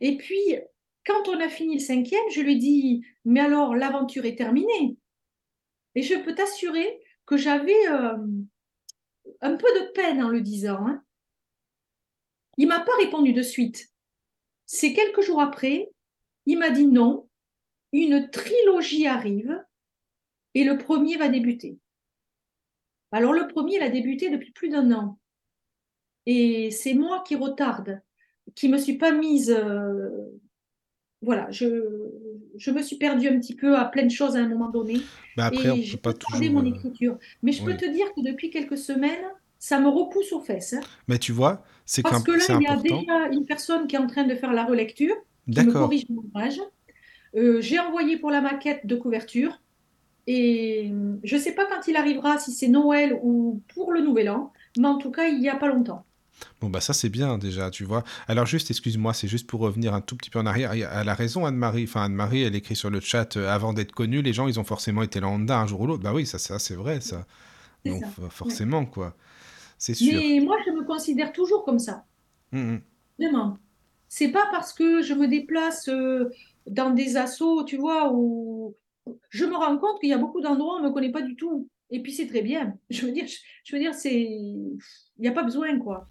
Et 0.00 0.16
puis, 0.16 0.56
quand 1.04 1.28
on 1.28 1.40
a 1.40 1.48
fini 1.48 1.74
le 1.74 1.80
cinquième, 1.80 2.30
je 2.30 2.40
lui 2.40 2.58
dit, 2.58 3.04
mais 3.24 3.40
alors 3.40 3.74
l'aventure 3.74 4.24
est 4.24 4.36
terminée. 4.36 4.96
Et 5.94 6.02
je 6.02 6.14
peux 6.14 6.34
t'assurer 6.34 7.00
que 7.24 7.36
j'avais 7.36 7.88
euh, 7.88 8.16
un 9.40 9.56
peu 9.56 9.68
de 9.80 9.92
peine 9.92 10.22
en 10.22 10.28
le 10.28 10.40
disant. 10.40 10.86
hein. 10.86 11.02
Il 12.58 12.68
m'a 12.68 12.80
pas 12.80 12.96
répondu 12.98 13.32
de 13.32 13.42
suite. 13.42 13.88
C'est 14.66 14.92
quelques 14.92 15.22
jours 15.22 15.40
après, 15.40 15.90
il 16.46 16.58
m'a 16.58 16.70
dit 16.70 16.86
non, 16.86 17.28
une 17.92 18.30
trilogie 18.30 19.06
arrive 19.06 19.64
et 20.54 20.64
le 20.64 20.78
premier 20.78 21.16
va 21.16 21.28
débuter. 21.28 21.78
Alors 23.12 23.32
le 23.32 23.48
premier, 23.48 23.76
il 23.76 23.82
a 23.82 23.90
débuté 23.90 24.30
depuis 24.30 24.52
plus 24.52 24.68
d'un 24.68 24.92
an. 24.92 25.18
Et 26.26 26.70
c'est 26.70 26.94
moi 26.94 27.22
qui 27.26 27.36
retarde, 27.36 28.00
qui 28.54 28.68
me 28.68 28.78
suis 28.78 28.98
pas 28.98 29.12
mise... 29.12 29.50
euh, 29.50 30.10
voilà, 31.22 31.50
je, 31.50 31.66
je 32.56 32.70
me 32.70 32.82
suis 32.82 32.96
perdue 32.96 33.28
un 33.28 33.38
petit 33.40 33.56
peu 33.56 33.76
à 33.76 33.84
plein 33.86 34.04
de 34.04 34.10
choses 34.10 34.36
à 34.36 34.40
un 34.40 34.48
moment 34.48 34.68
donné 34.68 35.10
Bah 35.36 35.46
après, 35.46 35.70
on 35.70 35.76
et 35.76 35.80
peut 35.80 35.82
j'ai 35.82 35.96
pas 35.96 36.12
toujours. 36.12 36.52
mon 36.52 36.64
euh, 36.64 36.68
écriture. 36.70 37.18
Mais 37.42 37.52
je 37.52 37.64
peux 37.64 37.76
te 37.76 37.84
dire 37.86 38.12
que 38.14 38.20
depuis 38.20 38.50
quelques 38.50 38.78
semaines, 38.78 39.24
ça 39.58 39.80
me 39.80 39.88
repousse 39.88 40.32
aux 40.32 40.40
fesses. 40.40 40.74
hein. 40.74 40.80
Mais 41.08 41.18
tu 41.18 41.32
vois, 41.32 41.64
c'est 41.84 42.02
Parce 42.02 42.22
que 42.22 42.32
là, 42.32 42.44
il 42.50 42.62
y 42.62 42.66
a 42.66 42.76
déjà 42.76 43.28
une 43.32 43.46
personne 43.46 43.86
qui 43.86 43.96
est 43.96 43.98
en 43.98 44.06
train 44.06 44.24
de 44.24 44.34
faire 44.34 44.52
la 44.52 44.64
relecture, 44.64 45.16
qui 45.50 45.62
me 45.62 45.72
corrige 45.72 46.08
mon 46.10 46.22
ouvrage. 46.22 46.60
Euh, 47.36 47.60
j'ai 47.60 47.78
envoyé 47.78 48.18
pour 48.18 48.30
la 48.30 48.40
maquette 48.40 48.86
de 48.86 48.96
couverture. 48.96 49.60
Et 50.26 50.92
je 51.22 51.36
ne 51.36 51.40
sais 51.40 51.52
pas 51.54 51.66
quand 51.66 51.86
il 51.88 51.96
arrivera, 51.96 52.38
si 52.38 52.52
c'est 52.52 52.68
Noël 52.68 53.18
ou 53.22 53.62
pour 53.74 53.92
le 53.92 54.00
Nouvel 54.00 54.28
An, 54.30 54.52
mais 54.78 54.88
en 54.88 54.98
tout 54.98 55.10
cas, 55.10 55.28
il 55.28 55.38
n'y 55.40 55.48
a 55.48 55.56
pas 55.56 55.68
longtemps. 55.68 56.04
Bon, 56.60 56.68
bah 56.68 56.80
ça, 56.80 56.92
c'est 56.92 57.08
bien 57.08 57.38
déjà, 57.38 57.70
tu 57.70 57.84
vois. 57.84 58.04
Alors, 58.28 58.44
juste, 58.44 58.70
excuse-moi, 58.70 59.14
c'est 59.14 59.28
juste 59.28 59.46
pour 59.46 59.60
revenir 59.60 59.94
un 59.94 60.00
tout 60.02 60.16
petit 60.16 60.28
peu 60.30 60.38
en 60.38 60.46
arrière. 60.46 60.72
Elle 60.72 61.08
a 61.08 61.14
raison, 61.14 61.46
Anne-Marie. 61.46 61.84
Enfin, 61.84 62.02
Anne-Marie, 62.04 62.42
elle 62.42 62.54
écrit 62.54 62.76
sur 62.76 62.90
le 62.90 63.00
chat, 63.00 63.36
euh, 63.36 63.48
avant 63.48 63.72
d'être 63.72 63.92
connue, 63.92 64.20
les 64.20 64.32
gens, 64.34 64.46
ils 64.46 64.60
ont 64.60 64.64
forcément 64.64 65.02
été 65.02 65.20
lambda 65.20 65.58
un 65.60 65.66
jour 65.66 65.80
ou 65.82 65.86
l'autre. 65.86 66.02
Bah 66.02 66.12
oui, 66.12 66.26
ça, 66.26 66.38
ça 66.38 66.58
c'est 66.58 66.74
vrai, 66.74 67.00
ça. 67.00 67.26
Donc, 67.84 68.04
ça. 68.04 68.10
for- 68.10 68.24
Ouais. 68.24 68.30
forcément, 68.30 68.86
quoi. 68.86 69.16
C'est 69.78 69.94
sûr. 69.94 70.22
Mais 70.22 70.40
moi, 70.40 70.56
je 70.66 70.72
me 70.72 70.84
considère 70.84 71.32
toujours 71.32 71.64
comme 71.64 71.78
ça. 71.78 72.04
Mhm. 72.52 72.80
Vraiment. 73.18 73.58
C'est 74.08 74.28
pas 74.30 74.46
parce 74.52 74.72
que 74.72 75.02
je 75.02 75.14
me 75.14 75.28
déplace 75.28 75.88
euh, 75.88 76.30
dans 76.66 76.90
des 76.90 77.16
assos, 77.16 77.64
tu 77.64 77.76
vois, 77.76 78.12
où 78.12 78.74
je 79.30 79.44
me 79.44 79.56
rends 79.56 79.78
compte 79.78 80.00
qu'il 80.00 80.08
y 80.10 80.12
a 80.12 80.18
beaucoup 80.18 80.40
d'endroits 80.40 80.74
où 80.76 80.78
on 80.78 80.82
ne 80.82 80.88
me 80.88 80.92
connaît 80.94 81.12
pas 81.12 81.22
du 81.22 81.36
tout. 81.36 81.68
Et 81.90 82.02
puis 82.02 82.12
c'est 82.12 82.26
très 82.26 82.42
bien. 82.42 82.74
Je 82.90 83.06
veux 83.06 83.12
dire, 83.12 83.26
je, 83.26 83.36
je 83.64 83.76
veux 83.76 83.80
dire, 83.80 83.94
c'est, 83.94 84.14
il 84.14 84.78
n'y 85.18 85.28
a 85.28 85.32
pas 85.32 85.44
besoin, 85.44 85.78
quoi. 85.78 86.08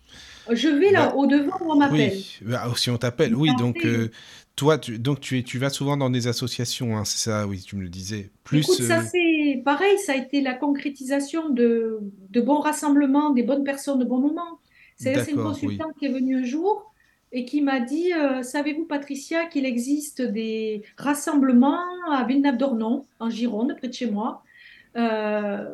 Je 0.51 0.69
vais 0.69 0.91
là 0.91 1.13
Bah, 1.13 1.15
au 1.15 1.25
devant 1.27 1.57
où 1.61 1.71
on 1.71 1.77
m'appelle. 1.77 2.23
oui, 2.23 2.39
bah, 2.41 2.71
si 2.77 2.89
on 2.91 2.97
t'appelle, 2.97 3.35
oui, 3.35 3.55
donc, 3.55 3.85
euh, 3.85 4.11
toi, 4.55 4.77
tu, 4.77 4.99
donc 4.99 5.19
tu, 5.19 5.39
es- 5.39 5.43
tu 5.43 5.57
vas 5.59 5.69
souvent 5.69 5.97
dans 5.97 6.09
des 6.09 6.27
associations, 6.27 6.97
hein, 6.97 7.05
c'est 7.05 7.17
ça, 7.29 7.47
oui, 7.47 7.61
tu 7.63 7.75
me 7.75 7.83
le 7.83 7.89
disais. 7.89 8.31
Plus, 8.43 8.61
écoute, 8.61 8.81
ça 8.81 8.99
euh, 8.99 9.09
c'est 9.11 9.61
pareil, 9.65 9.97
ça 9.99 10.13
a 10.13 10.15
été 10.15 10.41
la 10.41 10.53
concrétisation 10.53 11.49
de, 11.49 11.99
de 12.29 12.41
bons 12.41 12.59
rassemblements, 12.59 13.31
des 13.31 13.43
bonnes 13.43 13.63
personnes, 13.63 13.99
de 13.99 14.05
bons 14.05 14.19
moments. 14.19 14.59
C'est 14.97 15.19
c'est 15.19 15.31
une 15.31 15.41
oui. 15.41 15.41
consultante 15.41 15.93
qui 15.99 16.05
est 16.05 16.11
venue 16.13 16.37
un 16.39 16.43
jour 16.45 16.93
et 17.37 17.43
qui 17.45 17.61
m'a 17.61 17.79
dit, 17.81 18.13
euh, 18.13 18.41
savez-vous, 18.43 18.85
Patricia, 18.85 19.45
qu'il 19.45 19.65
existe 19.65 20.21
des 20.21 20.83
rassemblements 20.97 21.83
à 22.09 22.23
Villeneuve-d'Ornon, 22.23 23.05
en 23.19 23.29
Gironde, 23.29 23.75
près 23.77 23.89
de 23.89 23.93
chez 23.93 24.09
moi, 24.09 24.41
euh, 24.95 25.65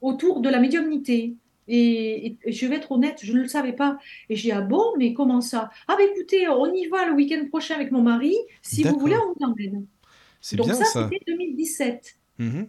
autour 0.00 0.40
de 0.40 0.48
la 0.48 0.60
médiumnité. 0.60 1.34
Et, 1.68 2.26
et- 2.26 2.36
et 2.44 2.52
je 2.52 2.66
vais 2.66 2.76
être 2.76 2.90
honnête, 2.92 3.18
je 3.22 3.32
ne 3.32 3.40
le 3.42 3.48
savais 3.48 3.72
pas. 3.72 3.98
Et 4.28 4.34
j'ai 4.36 4.48
dit, 4.48 4.52
ah 4.52 4.60
bon, 4.60 4.82
mais 4.98 5.14
comment 5.14 5.40
ça? 5.40 5.70
Ah 5.88 5.94
ben 5.96 6.06
écoutez, 6.14 6.48
on 6.48 6.72
y 6.74 6.86
va 6.88 7.06
le 7.06 7.12
week-end 7.14 7.46
prochain 7.48 7.74
avec 7.76 7.92
mon 7.92 8.02
mari. 8.02 8.34
Si 8.62 8.82
vous 8.82 8.98
voulez, 8.98 9.16
on 9.16 9.32
vous 9.32 9.44
emmène. 9.46 9.86
C'est 10.40 10.56
Donc 10.56 10.66
bien 10.66 10.74
ça, 10.74 10.84
ça. 10.84 11.08
c'était 11.12 11.24
2017. 11.32 12.16
Mhm. 12.38 12.66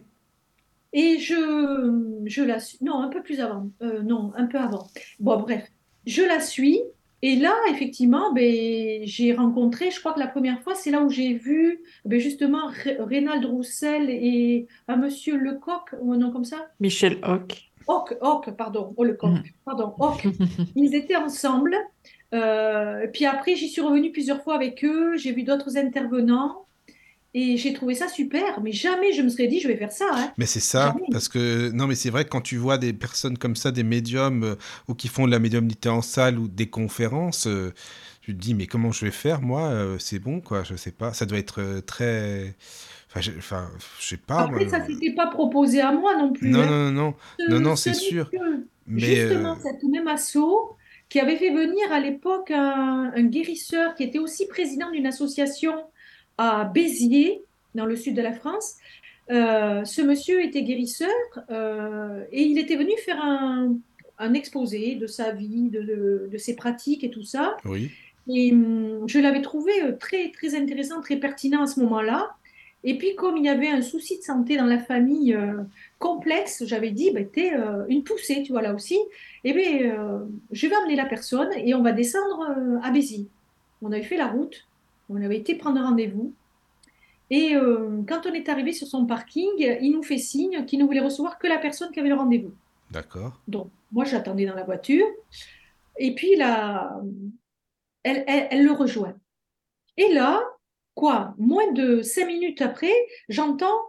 Et 0.92 1.18
je, 1.18 2.20
je 2.26 2.42
la 2.42 2.60
suis, 2.60 2.78
non, 2.82 3.00
un 3.00 3.08
peu 3.08 3.22
plus 3.22 3.40
avant, 3.40 3.70
Euh, 3.80 4.02
non, 4.02 4.32
un 4.36 4.46
peu 4.46 4.58
avant. 4.58 4.86
Bon, 5.20 5.40
bref, 5.40 5.66
je 6.06 6.22
la 6.22 6.38
suis. 6.38 6.80
Et 7.24 7.36
là, 7.36 7.54
effectivement, 7.70 8.32
ben, 8.32 9.02
j'ai 9.04 9.32
rencontré, 9.32 9.90
je 9.92 10.00
crois 10.00 10.12
que 10.12 10.18
la 10.18 10.26
première 10.26 10.60
fois, 10.62 10.74
c'est 10.74 10.90
là 10.90 11.02
où 11.02 11.08
j'ai 11.08 11.34
vu 11.34 11.80
ben, 12.04 12.18
justement 12.18 12.66
Ré- 12.66 12.96
Reynald 12.98 13.44
Roussel 13.44 14.10
et 14.10 14.66
un 14.88 14.96
monsieur 14.96 15.36
Lecoq, 15.36 15.94
ou 16.00 16.12
un 16.12 16.16
nom 16.16 16.32
comme 16.32 16.44
ça? 16.44 16.68
Michel 16.80 17.18
Hoc. 17.22 17.70
Hoc, 17.86 18.16
Hoc, 18.20 18.50
pardon, 18.56 18.92
oh 18.96 19.04
Lecoq, 19.04 19.30
pardon, 19.64 19.94
Hoc. 19.98 20.26
Ils 20.74 20.94
étaient 20.94 21.16
ensemble. 21.16 21.76
Euh, 22.34 23.06
puis 23.12 23.24
après, 23.24 23.54
j'y 23.56 23.68
suis 23.68 23.82
revenue 23.82 24.10
plusieurs 24.10 24.42
fois 24.42 24.54
avec 24.54 24.84
eux. 24.84 25.16
J'ai 25.16 25.32
vu 25.32 25.42
d'autres 25.44 25.76
intervenants. 25.76 26.66
Et 27.34 27.56
j'ai 27.56 27.72
trouvé 27.72 27.94
ça 27.94 28.08
super. 28.08 28.60
Mais 28.62 28.72
jamais 28.72 29.12
je 29.12 29.22
me 29.22 29.28
serais 29.30 29.46
dit, 29.48 29.60
je 29.60 29.68
vais 29.68 29.76
faire 29.76 29.92
ça. 29.92 30.06
hein. 30.12 30.32
Mais 30.36 30.46
c'est 30.46 30.60
ça, 30.60 30.88
Jamais. 30.88 31.06
parce 31.10 31.28
que 31.28 31.70
non, 31.70 31.86
mais 31.86 31.94
c'est 31.94 32.10
vrai 32.10 32.24
que 32.24 32.28
quand 32.30 32.42
tu 32.42 32.56
vois 32.58 32.76
des 32.78 32.92
personnes 32.92 33.38
comme 33.38 33.56
ça, 33.56 33.70
des 33.72 33.82
médiums 33.84 34.44
euh, 34.44 34.54
ou 34.88 34.94
qui 34.94 35.08
font 35.08 35.26
de 35.26 35.30
la 35.32 35.38
médiumnité 35.38 35.88
en 35.88 36.02
salle 36.02 36.38
ou 36.38 36.46
des 36.48 36.68
conférences, 36.68 37.46
euh, 37.46 37.72
tu 38.20 38.34
te 38.34 38.38
dis 38.40 38.54
mais 38.54 38.66
comment 38.66 38.92
je 38.92 39.04
vais 39.06 39.10
faire 39.10 39.40
moi 39.40 39.62
Euh, 39.70 39.98
C'est 39.98 40.18
bon 40.18 40.40
quoi, 40.40 40.62
je 40.62 40.76
sais 40.76 40.92
pas. 40.92 41.12
Ça 41.14 41.24
doit 41.26 41.38
être 41.38 41.60
euh, 41.62 41.80
très, 41.80 42.54
enfin, 43.08 43.20
je, 43.22 43.32
enfin, 43.38 43.70
je 43.98 44.06
sais 44.08 44.16
pas. 44.18 44.46
moi. 44.46 44.58
Après, 44.60 44.68
ça 44.68 44.84
s'était 44.86 45.14
pas 45.14 45.26
proposé 45.28 45.80
à 45.80 45.92
moi 45.92 46.16
non 46.18 46.32
plus. 46.32 46.50
Non, 46.50 46.60
hein. 46.60 46.66
non, 46.66 46.90
non, 46.90 46.92
non, 46.92 47.14
non, 47.48 47.60
non, 47.60 47.76
ce 47.76 47.84
c'est 47.92 47.94
sûr. 47.94 48.30
Mais 48.86 49.00
Justement, 49.00 49.56
cette 49.62 49.82
même 49.84 50.08
asso 50.08 50.38
qui 51.08 51.20
avait 51.20 51.36
fait 51.36 51.50
venir 51.50 51.92
à 51.92 52.00
l'époque 52.00 52.50
un, 52.50 53.12
un 53.14 53.22
guérisseur 53.24 53.94
qui 53.94 54.02
était 54.04 54.18
aussi 54.18 54.46
président 54.48 54.90
d'une 54.90 55.06
association 55.06 55.72
à 56.38 56.64
Béziers, 56.64 57.42
dans 57.74 57.86
le 57.86 57.96
sud 57.96 58.14
de 58.16 58.22
la 58.22 58.32
France, 58.32 58.76
Euh, 59.30 59.84
ce 59.84 60.02
monsieur 60.02 60.42
était 60.42 60.64
guérisseur 60.64 61.08
euh, 61.48 62.24
et 62.32 62.42
il 62.42 62.58
était 62.58 62.76
venu 62.76 62.90
faire 63.06 63.20
un, 63.22 63.72
un 64.18 64.34
exposé 64.34 64.96
de 64.96 65.06
sa 65.06 65.30
vie, 65.30 65.70
de, 65.70 65.80
de- 65.80 66.28
de 66.30 66.38
ses 66.38 66.54
pratiques 66.56 67.04
et 67.04 67.10
tout 67.10 67.22
ça. 67.22 67.56
Oui. 67.64 67.90
Et 68.28 68.52
hum, 68.52 69.04
je 69.06 69.18
l'avais 69.20 69.40
trouvé 69.40 69.72
euh, 69.84 69.92
très, 70.06 70.32
très 70.32 70.54
intéressant, 70.56 71.00
très 71.00 71.16
pertinent 71.16 71.62
à 71.62 71.68
ce 71.72 71.78
moment-là. 71.80 72.20
Et 72.84 72.98
puis, 72.98 73.14
comme 73.14 73.36
il 73.40 73.44
y 73.44 73.48
avait 73.48 73.68
un 73.68 73.80
souci 73.80 74.18
de 74.18 74.24
santé 74.24 74.56
dans 74.56 74.66
la 74.76 74.80
famille 74.90 75.32
euh, 75.34 75.62
complexe, 76.00 76.64
j'avais 76.66 76.90
dit, 76.90 77.08
bah, 77.14 77.24
t'es 77.24 77.54
euh, 77.54 77.86
une 77.88 78.02
poussée, 78.02 78.42
tu 78.42 78.50
vois, 78.52 78.60
là 78.68 78.74
aussi. 78.74 78.98
Eh 79.44 79.52
bien, 79.52 79.70
euh, 79.92 80.18
je 80.50 80.66
vais 80.66 80.76
emmener 80.80 80.96
la 80.96 81.06
personne 81.06 81.50
et 81.56 81.74
on 81.78 81.82
va 81.82 81.92
descendre 81.92 82.38
à 82.82 82.90
Béziers. 82.90 83.28
On 83.82 83.92
avait 83.92 84.02
fait 84.12 84.18
la 84.18 84.26
route, 84.26 84.56
on 85.08 85.22
avait 85.22 85.38
été 85.38 85.54
prendre 85.54 85.80
rendez-vous. 85.80 86.34
Et 87.30 87.54
euh, 87.54 88.02
quand 88.06 88.26
on 88.26 88.32
est 88.32 88.48
arrivé 88.48 88.72
sur 88.72 88.86
son 88.86 89.06
parking, 89.06 89.50
il 89.58 89.92
nous 89.92 90.02
fait 90.02 90.18
signe 90.18 90.64
qu'il 90.66 90.78
ne 90.78 90.84
voulait 90.84 91.00
recevoir 91.00 91.38
que 91.38 91.46
la 91.46 91.58
personne 91.58 91.90
qui 91.90 92.00
avait 92.00 92.10
le 92.10 92.14
rendez-vous. 92.14 92.52
D'accord. 92.90 93.40
Donc, 93.48 93.70
moi, 93.90 94.04
j'attendais 94.04 94.44
dans 94.44 94.54
la 94.54 94.64
voiture. 94.64 95.06
Et 95.98 96.14
puis, 96.14 96.36
là, 96.36 97.00
elle, 98.02 98.24
elle, 98.26 98.48
elle 98.50 98.64
le 98.64 98.72
rejoint. 98.72 99.16
Et 99.96 100.12
là, 100.12 100.42
quoi, 100.94 101.34
moins 101.38 101.72
de 101.72 102.02
cinq 102.02 102.26
minutes 102.26 102.60
après, 102.60 102.92
j'entends 103.28 103.80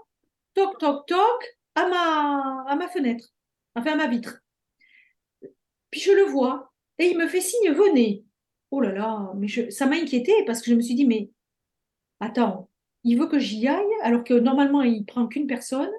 toc, 0.53 0.77
toc, 0.79 1.05
toc 1.07 1.57
à 1.75 1.87
ma, 1.87 2.65
à 2.67 2.75
ma 2.75 2.87
fenêtre, 2.87 3.29
enfin 3.75 3.93
à 3.93 3.95
ma 3.95 4.07
vitre. 4.07 4.39
Puis 5.91 6.01
je 6.01 6.11
le 6.11 6.23
vois 6.23 6.71
et 6.99 7.07
il 7.07 7.17
me 7.17 7.27
fait 7.27 7.41
signe, 7.41 7.71
venez. 7.71 8.23
Oh 8.75 8.81
là 8.81 8.91
là, 8.91 9.31
mais 9.35 9.47
ça 9.69 9.85
m'a 9.85 9.97
inquiété 9.97 10.33
parce 10.47 10.59
que 10.59 10.71
je 10.71 10.75
me 10.75 10.81
suis 10.81 10.95
dit, 10.95 11.05
mais 11.05 11.29
attends, 12.19 12.69
il 13.03 13.19
veut 13.19 13.27
que 13.27 13.37
j'y 13.37 13.67
aille 13.67 13.85
alors 14.01 14.23
que 14.23 14.33
normalement 14.33 14.81
il 14.81 15.05
prend 15.05 15.27
qu'une 15.27 15.45
personne. 15.45 15.91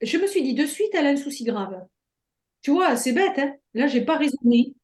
Je 0.00 0.16
me 0.18 0.28
suis 0.28 0.40
dit 0.44 0.54
de 0.54 0.66
suite, 0.66 0.90
elle 0.94 1.08
a 1.08 1.10
un 1.10 1.16
souci 1.16 1.42
grave. 1.42 1.84
Tu 2.62 2.70
vois, 2.70 2.94
c'est 2.96 3.12
bête, 3.12 3.38
hein? 3.38 3.54
Là, 3.74 3.88
j'ai 3.88 4.02
pas 4.04 4.16
raisonné. 4.18 4.76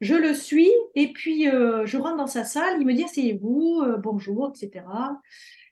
Je 0.00 0.14
le 0.14 0.32
suis 0.32 0.70
et 0.94 1.12
puis 1.12 1.48
euh, 1.48 1.86
je 1.86 1.96
rentre 1.98 2.18
dans 2.18 2.28
sa 2.28 2.44
salle. 2.44 2.80
Il 2.80 2.86
me 2.86 2.94
dit 2.94 3.02
asseyez-vous, 3.02 3.82
euh, 3.84 3.96
bonjour, 3.96 4.52
etc. 4.54 4.84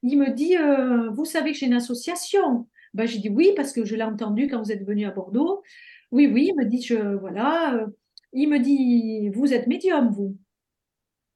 Il 0.02 0.18
me 0.18 0.30
dit 0.30 0.56
euh, 0.56 1.10
vous 1.10 1.24
savez 1.24 1.52
que 1.52 1.58
j'ai 1.58 1.66
une 1.66 1.74
association. 1.74 2.66
Ben, 2.94 3.06
j'ai 3.06 3.20
dit 3.20 3.28
oui 3.28 3.52
parce 3.54 3.72
que 3.72 3.84
je 3.84 3.94
l'ai 3.94 4.02
entendu 4.02 4.48
quand 4.48 4.60
vous 4.60 4.72
êtes 4.72 4.84
venu 4.84 5.06
à 5.06 5.12
Bordeaux. 5.12 5.62
Oui, 6.10 6.26
oui. 6.26 6.48
Il 6.52 6.56
me 6.56 6.64
dit 6.64 6.82
je 6.82 6.96
voilà. 6.96 7.86
il 8.32 8.48
me 8.48 8.58
dit 8.58 9.28
vous 9.30 9.54
êtes 9.54 9.68
médium 9.68 10.10
vous. 10.10 10.36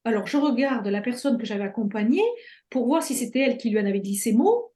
Alors 0.06 0.28
je 0.28 0.36
regarde 0.36 0.86
la 0.86 1.00
personne 1.00 1.36
que 1.36 1.44
j'avais 1.44 1.64
accompagnée 1.64 2.22
pour 2.70 2.86
voir 2.86 3.02
si 3.02 3.12
c'était 3.16 3.40
elle 3.40 3.58
qui 3.58 3.70
lui 3.70 3.80
en 3.80 3.86
avait 3.86 3.98
dit 3.98 4.14
ces 4.14 4.32
mots. 4.32 4.72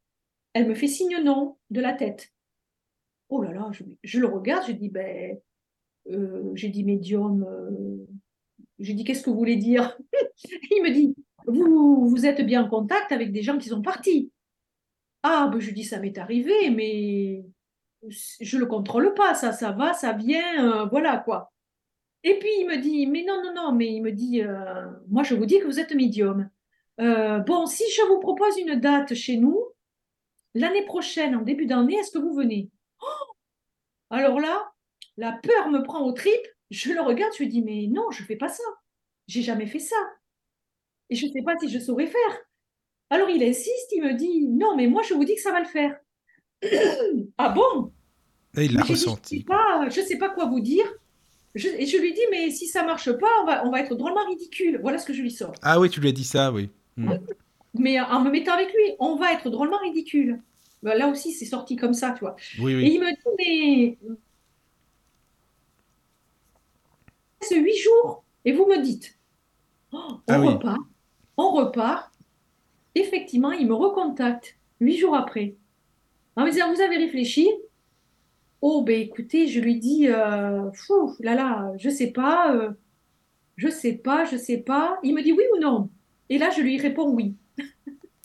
Elle 0.54 0.66
me 0.68 0.74
fait 0.74 0.88
signe 0.88 1.22
non 1.22 1.56
de 1.70 1.80
la 1.80 1.92
tête. 1.92 2.32
Oh 3.28 3.40
là 3.40 3.52
là, 3.52 3.70
je, 4.02 4.18
le 4.18 4.26
regarde, 4.26 4.64
je 4.66 4.72
dis 4.72 4.88
ben 4.88 5.38
euh, 6.10 6.50
j'ai 6.54 6.68
dit 6.68 6.82
médium. 6.82 7.44
euh, 7.44 8.04
j'ai 8.80 8.92
dit 8.92 9.04
qu'est-ce 9.04 9.22
que 9.22 9.30
vous 9.30 9.38
voulez 9.38 9.54
dire? 9.54 9.96
Il 10.72 10.82
me 10.82 10.90
dit 10.90 11.14
vous, 11.46 12.08
vous 12.08 12.26
êtes 12.26 12.44
bien 12.44 12.64
en 12.64 12.68
contact 12.68 13.12
avec 13.12 13.30
des 13.30 13.44
gens 13.44 13.56
qui 13.56 13.68
sont 13.68 13.82
partis. 13.82 14.32
Ah, 15.22 15.48
ben 15.52 15.60
je 15.60 15.70
dis 15.70 15.84
ça 15.84 16.00
m'est 16.00 16.18
arrivé, 16.18 16.70
mais 16.70 17.44
je 18.08 18.58
le 18.58 18.66
contrôle 18.66 19.14
pas, 19.14 19.34
ça, 19.36 19.52
ça 19.52 19.70
va, 19.70 19.92
ça 19.92 20.12
vient, 20.12 20.82
euh, 20.82 20.86
voilà 20.86 21.18
quoi. 21.18 21.52
Et 22.22 22.38
puis 22.38 22.50
il 22.58 22.66
me 22.66 22.76
dit 22.76 23.06
mais 23.06 23.24
non, 23.24 23.42
non, 23.42 23.54
non, 23.54 23.72
mais 23.72 23.92
il 23.92 24.02
me 24.02 24.12
dit 24.12 24.42
euh, 24.42 24.86
moi 25.08 25.22
je 25.22 25.34
vous 25.34 25.46
dis 25.46 25.58
que 25.58 25.66
vous 25.66 25.80
êtes 25.80 25.94
médium. 25.94 26.48
Euh, 27.00 27.38
bon, 27.38 27.66
si 27.66 27.84
je 27.92 28.02
vous 28.02 28.20
propose 28.20 28.58
une 28.58 28.78
date 28.78 29.14
chez 29.14 29.36
nous, 29.36 29.58
l'année 30.54 30.84
prochaine, 30.84 31.34
en 31.34 31.42
début 31.42 31.66
d'année, 31.66 31.96
est-ce 31.96 32.10
que 32.10 32.18
vous 32.18 32.34
venez? 32.34 32.70
Alors 34.10 34.38
là, 34.40 34.72
la 35.16 35.32
peur 35.32 35.70
me 35.70 35.82
prend 35.82 36.04
aux 36.04 36.12
tripes. 36.12 36.48
Je 36.70 36.92
le 36.92 37.00
regarde, 37.00 37.32
je 37.34 37.38
lui 37.38 37.48
dis, 37.48 37.62
mais 37.62 37.86
non, 37.88 38.10
je 38.10 38.22
fais 38.22 38.36
pas 38.36 38.48
ça. 38.48 38.62
J'ai 39.26 39.42
jamais 39.42 39.66
fait 39.66 39.78
ça. 39.78 39.96
Et 41.08 41.16
je 41.16 41.26
ne 41.26 41.32
sais 41.32 41.42
pas 41.42 41.56
si 41.58 41.68
je 41.68 41.78
saurais 41.78 42.06
faire. 42.06 42.38
Alors 43.08 43.28
il 43.28 43.42
insiste, 43.42 43.92
il 43.92 44.02
me 44.02 44.14
dit, 44.14 44.46
non, 44.48 44.76
mais 44.76 44.86
moi 44.86 45.02
je 45.02 45.14
vous 45.14 45.24
dis 45.24 45.34
que 45.34 45.40
ça 45.40 45.52
va 45.52 45.60
le 45.60 45.66
faire. 45.66 45.98
ah 47.38 47.48
bon? 47.48 47.92
Et 48.56 48.66
il 48.66 48.74
l'a 48.74 48.82
dit, 48.82 48.92
ressenti. 48.92 49.44
je 49.48 49.90
sais 49.90 50.02
je 50.02 50.06
sais 50.06 50.18
pas 50.18 50.28
quoi 50.28 50.46
vous 50.46 50.60
dire. 50.60 50.86
Je- 51.54 51.68
et 51.68 51.86
je 51.86 51.96
lui 51.96 52.12
dis, 52.12 52.20
mais 52.30 52.50
si 52.50 52.66
ça 52.66 52.84
marche 52.84 53.10
pas, 53.12 53.28
on 53.42 53.46
va, 53.46 53.66
on 53.66 53.70
va 53.70 53.80
être 53.80 53.94
drôlement 53.96 54.24
ridicule. 54.26 54.78
Voilà 54.82 54.98
ce 54.98 55.06
que 55.06 55.12
je 55.12 55.22
lui 55.22 55.30
sors. 55.30 55.52
Ah 55.62 55.80
oui, 55.80 55.90
tu 55.90 56.00
lui 56.00 56.08
as 56.08 56.12
dit 56.12 56.24
ça, 56.24 56.52
oui. 56.52 56.70
Hmm. 56.96 57.14
Mais 57.74 58.00
en 58.00 58.20
me 58.22 58.30
mettant 58.30 58.52
avec 58.54 58.72
lui, 58.72 58.94
on 58.98 59.16
va 59.16 59.32
être 59.32 59.50
drôlement 59.50 59.78
ridicule. 59.78 60.40
Ben, 60.82 60.96
là 60.96 61.08
aussi, 61.08 61.32
c'est 61.32 61.44
sorti 61.46 61.76
comme 61.76 61.92
ça, 61.94 62.12
tu 62.12 62.20
vois. 62.20 62.36
Oui, 62.60 62.72
Et 62.72 62.76
oui. 62.76 62.90
il 62.94 63.00
me 63.00 63.10
dit, 63.10 63.98
mais 64.00 64.14
c'est 67.40 67.60
huit 67.60 67.76
jours. 67.78 68.24
Et 68.44 68.52
vous 68.52 68.66
me 68.66 68.80
dites, 68.82 69.16
Oh, 69.92 69.98
on 70.08 70.20
Ah 70.28 70.40
oui. 70.40 70.48
repart, 70.48 70.78
on 71.36 71.50
repart. 71.50 72.12
Effectivement, 72.94 73.52
il 73.52 73.66
me 73.66 73.74
recontacte 73.74 74.56
huit 74.80 74.98
jours 74.98 75.16
après. 75.16 75.56
En 76.36 76.44
me 76.44 76.50
disant, 76.50 76.72
vous 76.72 76.80
avez 76.80 76.96
réfléchi? 76.96 77.48
Oh, 78.62 78.82
ben 78.82 79.00
écoutez, 79.00 79.48
je 79.48 79.60
lui 79.60 79.78
dis, 79.78 80.08
euh, 80.08 80.70
fou, 80.72 81.14
là 81.20 81.34
là, 81.34 81.72
je 81.78 81.88
sais 81.88 82.10
pas, 82.12 82.54
euh, 82.54 82.70
je 83.56 83.68
sais 83.68 83.94
pas, 83.94 84.24
je 84.24 84.36
sais 84.36 84.58
pas. 84.58 84.98
Il 85.02 85.14
me 85.14 85.22
dit 85.22 85.32
oui 85.32 85.44
ou 85.56 85.60
non? 85.60 85.90
Et 86.28 86.38
là, 86.38 86.50
je 86.50 86.60
lui 86.60 86.78
réponds 86.78 87.10
oui. 87.10 87.34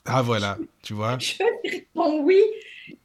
Ah 0.05 0.21
voilà, 0.21 0.57
tu 0.83 0.93
vois. 0.93 1.17
Je 1.19 1.37
lui 1.63 1.77
réponds 1.77 2.21
oui. 2.23 2.39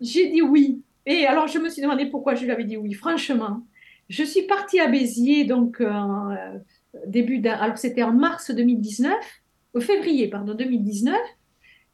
J'ai 0.00 0.30
dit 0.30 0.42
oui. 0.42 0.82
Et 1.06 1.24
alors, 1.26 1.46
je 1.48 1.58
me 1.58 1.70
suis 1.70 1.80
demandé 1.80 2.06
pourquoi 2.06 2.34
je 2.34 2.44
lui 2.44 2.50
avais 2.50 2.64
dit 2.64 2.76
oui. 2.76 2.92
Franchement, 2.92 3.66
je 4.10 4.22
suis 4.22 4.42
partie 4.42 4.80
à 4.80 4.86
Béziers, 4.88 5.44
donc 5.44 5.80
euh, 5.80 6.58
début 7.06 7.38
d'un. 7.38 7.54
Alors, 7.54 7.78
c'était 7.78 8.02
en 8.02 8.12
mars 8.12 8.50
2019, 8.50 9.14
au 9.74 9.80
février, 9.80 10.28
pardon, 10.28 10.54
2019. 10.54 11.16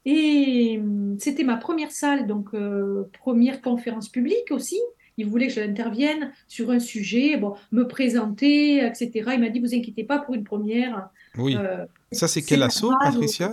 Et 0.06 0.78
hum, 0.78 1.16
c'était 1.20 1.44
ma 1.44 1.56
première 1.56 1.90
salle, 1.90 2.26
donc 2.26 2.54
euh, 2.54 3.04
première 3.20 3.60
conférence 3.60 4.08
publique 4.08 4.50
aussi. 4.50 4.80
Il 5.18 5.26
voulait 5.26 5.46
que 5.48 5.52
je 5.54 5.60
l'intervienne 5.60 6.32
sur 6.46 6.70
un 6.70 6.78
sujet, 6.78 7.36
bon, 7.36 7.54
me 7.72 7.84
présenter, 7.88 8.84
etc. 8.84 9.30
Il 9.34 9.40
m'a 9.40 9.48
dit, 9.48 9.60
vous 9.60 9.74
inquiétez 9.74 10.04
pas 10.04 10.18
pour 10.18 10.34
une 10.34 10.44
première. 10.44 11.08
Oui. 11.38 11.56
euh, 11.56 11.86
Ça, 12.12 12.28
c'est 12.28 12.42
quel 12.42 12.62
assaut, 12.62 12.92
Patricia 13.00 13.52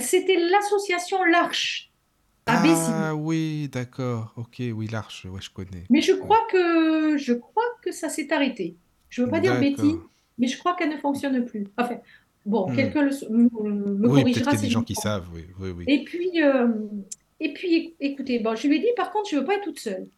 C'était 0.00 0.36
l'association 0.50 1.22
L'Arche. 1.24 1.90
Ah 2.46 3.14
oui, 3.14 3.68
d'accord. 3.70 4.32
Ok, 4.36 4.56
oui, 4.60 4.88
l'Arche, 4.90 5.26
ouais, 5.26 5.40
je 5.40 5.50
connais. 5.50 5.84
Mais 5.90 6.00
je 6.00 6.12
crois 6.12 6.40
que 6.50 7.16
je 7.16 7.32
crois 7.32 7.62
que 7.82 7.92
ça 7.92 8.08
s'est 8.08 8.32
arrêté. 8.32 8.76
Je 9.08 9.22
veux 9.22 9.28
pas 9.28 9.40
dire 9.40 9.58
bêtise, 9.60 9.96
mais 10.38 10.46
je 10.46 10.58
crois 10.58 10.74
qu'elle 10.74 10.90
ne 10.90 10.96
fonctionne 10.96 11.44
plus. 11.44 11.66
Enfin, 11.76 11.98
bon, 12.46 12.68
Hmm. 12.70 12.76
quelqu'un 12.76 13.04
me, 13.04 14.08
Oui, 14.08 14.22
corrigera 14.22 14.32
qu'il 14.32 14.44
y 14.44 14.48
a 14.48 14.56
si 14.56 14.64
des 14.64 14.70
gens 14.70 14.82
qui 14.82 14.94
savent, 14.94 15.28
oui, 15.34 15.44
oui, 15.60 15.70
oui. 15.70 15.84
Et 15.86 16.02
puis, 16.02 16.42
euh, 16.42 16.68
et 17.38 17.52
puis, 17.52 17.94
écoutez, 18.00 18.40
bon, 18.40 18.56
je 18.56 18.66
lui 18.66 18.76
ai 18.76 18.80
dit, 18.80 18.88
par 18.96 19.12
contre, 19.12 19.28
je 19.30 19.36
veux 19.36 19.44
pas 19.44 19.54
être 19.56 19.64
toute 19.64 19.78
seule. 19.78 20.08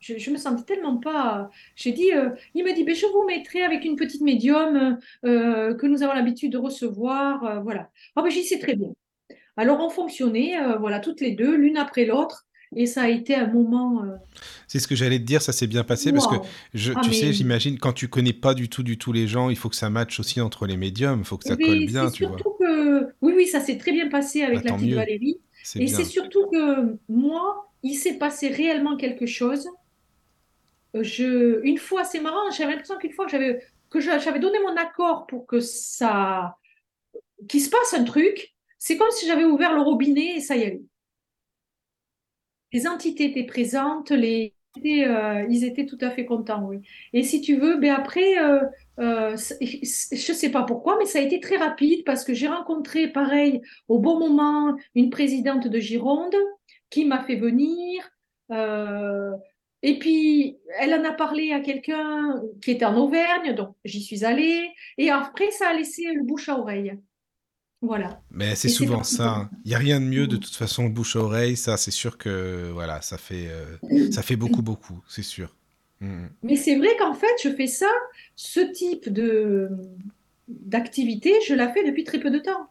Je, 0.00 0.16
je 0.18 0.30
me 0.30 0.36
sentais 0.36 0.62
tellement 0.62 0.96
pas. 0.98 1.50
J'ai 1.76 1.92
dit, 1.92 2.12
euh, 2.12 2.30
il 2.54 2.64
me 2.64 2.72
dit, 2.74 2.84
ben, 2.84 2.94
je 2.94 3.06
vous 3.06 3.24
mettrai 3.26 3.62
avec 3.62 3.84
une 3.84 3.96
petite 3.96 4.20
médium 4.22 4.98
euh, 5.24 5.74
que 5.74 5.86
nous 5.86 6.02
avons 6.02 6.14
l'habitude 6.14 6.52
de 6.52 6.58
recevoir, 6.58 7.44
euh, 7.44 7.60
voilà. 7.60 7.90
Ah 8.16 8.22
ben, 8.22 8.30
j'ai 8.30 8.42
dit, 8.42 8.46
c'est 8.46 8.58
très 8.60 8.76
bien. 8.76 8.88
Alors, 9.56 9.80
on 9.80 9.90
fonctionnait, 9.90 10.56
euh, 10.60 10.76
voilà, 10.78 11.00
toutes 11.00 11.20
les 11.20 11.32
deux, 11.32 11.56
l'une 11.56 11.76
après 11.76 12.04
l'autre, 12.04 12.46
et 12.76 12.86
ça 12.86 13.02
a 13.02 13.08
été 13.08 13.34
un 13.34 13.46
moment. 13.48 14.04
C'est 14.68 14.78
ce 14.78 14.86
que 14.86 14.94
j'allais 14.94 15.18
te 15.18 15.24
dire, 15.24 15.40
ça 15.42 15.52
s'est 15.52 15.66
bien 15.66 15.84
passé 15.84 16.12
parce 16.12 16.26
que 16.28 16.34
je, 16.74 16.92
Ah, 16.94 17.00
tu 17.02 17.08
mais- 17.10 17.16
sais, 17.16 17.32
j'imagine 17.32 17.78
quand 17.78 17.92
tu 17.94 18.08
connais 18.08 18.34
pas 18.34 18.52
du 18.54 18.68
tout, 18.68 18.82
du 18.82 18.98
tout 18.98 19.10
les 19.12 19.26
gens, 19.26 19.48
il 19.48 19.56
faut 19.56 19.70
que 19.70 19.74
ça 19.76 19.88
matche 19.90 20.20
aussi 20.20 20.40
entre 20.42 20.66
les 20.66 20.76
médiums, 20.76 21.20
il 21.20 21.24
faut 21.24 21.38
que 21.38 21.44
ça 21.44 21.56
Mais 21.58 21.64
colle 21.64 21.86
bien, 21.86 22.10
tu 22.10 22.26
vois. 22.26 22.36
que, 22.36 23.04
oui, 23.22 23.32
oui, 23.34 23.46
ça 23.46 23.60
s'est 23.60 23.78
très 23.78 23.92
bien 23.92 24.08
passé 24.10 24.42
avec 24.42 24.58
Bah, 24.62 24.70
la 24.70 24.74
petite 24.76 24.90
mieux. 24.90 24.96
Valérie. 24.96 25.40
Et 25.76 25.86
c'est 25.88 26.04
surtout 26.04 26.46
que 26.52 26.96
moi, 27.08 27.70
il 27.82 27.94
s'est 27.94 28.18
passé 28.18 28.48
réellement 28.48 28.96
quelque 28.96 29.26
chose. 29.26 29.66
Euh, 30.98 31.60
une 31.64 31.78
fois, 31.78 32.04
c'est 32.04 32.20
marrant, 32.20 32.50
j'avais 32.50 32.72
l'impression 32.72 32.96
qu'une 32.98 33.12
fois 33.12 33.26
que 33.26 34.00
j'avais 34.00 34.38
donné 34.38 34.58
mon 34.60 34.76
accord 34.76 35.26
pour 35.26 35.46
que 35.46 35.60
ça, 35.60 36.56
qu'il 37.48 37.60
se 37.60 37.70
passe 37.70 37.94
un 37.94 38.04
truc, 38.04 38.54
c'est 38.78 38.96
comme 38.96 39.10
si 39.10 39.26
j'avais 39.26 39.44
ouvert 39.44 39.74
le 39.74 39.82
robinet 39.82 40.36
et 40.36 40.40
ça 40.40 40.56
y 40.56 40.62
allait. 40.62 40.82
Les 42.72 42.86
entités 42.86 43.24
étaient 43.24 43.46
présentes, 43.46 44.12
euh, 44.12 45.46
ils 45.48 45.64
étaient 45.64 45.86
tout 45.86 45.98
à 46.00 46.10
fait 46.10 46.24
contents. 46.26 46.70
Et 47.12 47.22
si 47.22 47.40
tu 47.40 47.56
veux, 47.56 47.76
ben 47.78 47.92
après, 47.92 48.38
euh, 48.38 48.60
euh, 48.98 49.36
je 49.36 50.32
sais 50.32 50.50
pas 50.50 50.62
pourquoi, 50.64 50.96
mais 50.98 51.06
ça 51.06 51.18
a 51.18 51.22
été 51.22 51.40
très 51.40 51.56
rapide 51.56 52.04
parce 52.04 52.24
que 52.24 52.34
j'ai 52.34 52.48
rencontré, 52.48 53.08
pareil, 53.08 53.60
au 53.88 53.98
bon 53.98 54.18
moment, 54.18 54.76
une 54.94 55.10
présidente 55.10 55.66
de 55.66 55.78
Gironde 55.78 56.36
qui 56.90 57.04
m'a 57.04 57.22
fait 57.24 57.36
venir. 57.36 58.10
Et 59.82 59.98
puis, 59.98 60.56
elle 60.80 60.92
en 60.94 61.04
a 61.04 61.12
parlé 61.12 61.52
à 61.52 61.60
quelqu'un 61.60 62.34
qui 62.62 62.72
était 62.72 62.84
en 62.84 62.96
Auvergne, 62.96 63.54
donc 63.54 63.76
j'y 63.84 64.02
suis 64.02 64.24
allée. 64.24 64.68
Et 64.96 65.10
après, 65.10 65.50
ça 65.52 65.68
a 65.68 65.72
laissé 65.72 66.02
le 66.12 66.24
bouche 66.24 66.48
à 66.48 66.58
oreille. 66.58 66.94
Voilà. 67.80 68.20
Mais 68.32 68.56
c'est 68.56 68.68
souvent 68.68 69.04
ça. 69.04 69.28
hein. 69.36 69.50
Il 69.64 69.68
n'y 69.68 69.74
a 69.76 69.78
rien 69.78 70.00
de 70.00 70.04
mieux 70.06 70.26
de 70.26 70.36
toute 70.36 70.54
façon, 70.56 70.86
bouche 70.86 71.14
à 71.14 71.20
oreille. 71.20 71.56
Ça, 71.56 71.76
c'est 71.76 71.92
sûr 71.92 72.18
que 72.18 72.70
voilà, 72.72 73.00
ça 73.02 73.18
fait, 73.18 73.46
euh, 73.48 74.10
ça 74.10 74.22
fait 74.22 74.34
beaucoup, 74.34 74.62
beaucoup, 74.62 75.00
c'est 75.08 75.22
sûr. 75.22 75.54
Mm. 76.00 76.26
Mais 76.42 76.56
c'est 76.56 76.74
vrai 76.76 76.96
qu'en 76.98 77.14
fait, 77.14 77.26
je 77.42 77.50
fais 77.50 77.68
ça, 77.68 77.90
ce 78.34 78.60
type 78.60 79.08
de 79.12 79.68
d'activité, 80.48 81.34
je 81.46 81.54
la 81.54 81.68
fais 81.72 81.84
depuis 81.84 82.04
très 82.04 82.18
peu 82.18 82.30
de 82.30 82.38
temps. 82.38 82.68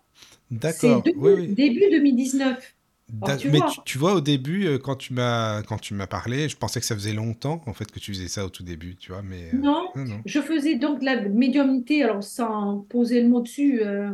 D'accord, 0.51 1.03
depuis 1.03 1.17
oui, 1.19 1.31
oui. 1.35 1.47
début 1.47 1.89
2019. 1.91 2.75
Alors, 3.21 3.35
D'ac- 3.35 3.37
tu 3.37 3.49
Mais 3.49 3.63
vois, 3.63 3.65
tu, 3.65 3.81
tu 3.83 3.97
vois, 3.97 4.13
au 4.15 4.21
début, 4.21 4.65
euh, 4.67 4.79
quand 4.79 4.95
tu 4.97 5.13
m'as 5.13 5.63
quand 5.63 5.77
tu 5.79 5.93
m'as 5.93 6.07
parlé, 6.07 6.49
je 6.49 6.57
pensais 6.57 6.79
que 6.81 6.85
ça 6.85 6.95
faisait 6.95 7.13
longtemps 7.13 7.61
en 7.65 7.73
fait 7.73 7.89
que 7.91 7.99
tu 7.99 8.13
faisais 8.13 8.27
ça 8.27 8.45
au 8.45 8.49
tout 8.49 8.63
début, 8.63 8.95
tu 8.97 9.11
vois. 9.11 9.21
Mais 9.21 9.51
euh, 9.53 9.53
non, 9.53 9.93
je 10.25 10.41
faisais 10.41 10.75
donc 10.75 10.99
de 10.99 11.05
la 11.05 11.21
médiumnité, 11.29 12.03
alors 12.03 12.21
sans 12.23 12.79
poser 12.89 13.21
le 13.21 13.29
mot 13.29 13.39
dessus, 13.41 13.81
euh, 13.81 14.11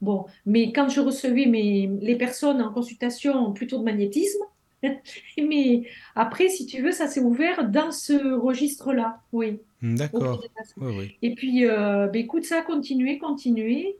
bon, 0.00 0.26
mais 0.46 0.72
quand 0.72 0.88
je 0.88 1.00
recevais 1.00 1.46
mes, 1.46 1.88
les 2.00 2.16
personnes 2.16 2.62
en 2.62 2.72
consultation 2.72 3.52
plutôt 3.52 3.78
de 3.78 3.84
magnétisme, 3.84 4.38
mais 5.38 5.88
après, 6.14 6.48
si 6.48 6.66
tu 6.66 6.82
veux, 6.82 6.92
ça 6.92 7.08
s'est 7.08 7.20
ouvert 7.20 7.68
dans 7.68 7.90
ce 7.90 8.34
registre-là, 8.34 9.22
oui. 9.32 9.58
D'accord. 9.80 10.44
Oui, 10.76 10.92
oui. 10.92 11.20
Et 11.22 11.34
puis, 11.34 11.66
euh, 11.66 12.08
ben, 12.08 12.22
écoute, 12.22 12.44
ça 12.44 12.58
a 12.60 12.62
continué, 12.62 13.18
continué. 13.18 13.96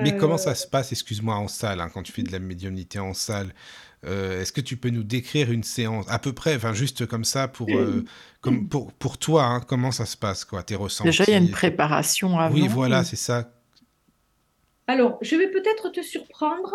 Mais 0.00 0.16
comment 0.16 0.36
Euh, 0.36 0.38
ça 0.38 0.54
se 0.54 0.66
passe, 0.66 0.92
excuse-moi, 0.92 1.36
en 1.36 1.48
salle, 1.48 1.80
hein, 1.80 1.90
quand 1.92 2.02
tu 2.02 2.12
fais 2.12 2.22
de 2.22 2.32
la 2.32 2.38
médiumnité 2.38 2.98
en 2.98 3.14
salle? 3.14 3.54
Euh, 4.04 4.40
est-ce 4.42 4.52
que 4.52 4.60
tu 4.60 4.76
peux 4.76 4.90
nous 4.90 5.04
décrire 5.04 5.50
une 5.52 5.62
séance 5.62 6.06
à 6.08 6.18
peu 6.18 6.32
près, 6.32 6.56
enfin 6.56 6.72
juste 6.74 7.06
comme 7.06 7.24
ça 7.24 7.46
pour 7.48 7.78
euh, 7.78 8.04
comme 8.40 8.68
pour 8.68 8.92
pour 8.94 9.18
toi, 9.18 9.44
hein, 9.44 9.60
comment 9.60 9.92
ça 9.92 10.06
se 10.06 10.16
passe 10.16 10.44
quoi, 10.44 10.62
tes 10.64 10.76
Déjà, 11.02 11.24
il 11.28 11.30
y 11.30 11.34
a 11.34 11.38
une 11.38 11.46
ressentis? 11.46 11.50
préparation 11.50 12.36
Oui, 12.46 12.66
avant. 12.66 12.68
voilà, 12.68 13.04
c'est 13.04 13.16
ça. 13.16 13.52
Alors, 14.86 15.18
je 15.22 15.34
vais 15.36 15.50
peut-être 15.50 15.88
te 15.90 16.02
surprendre, 16.02 16.72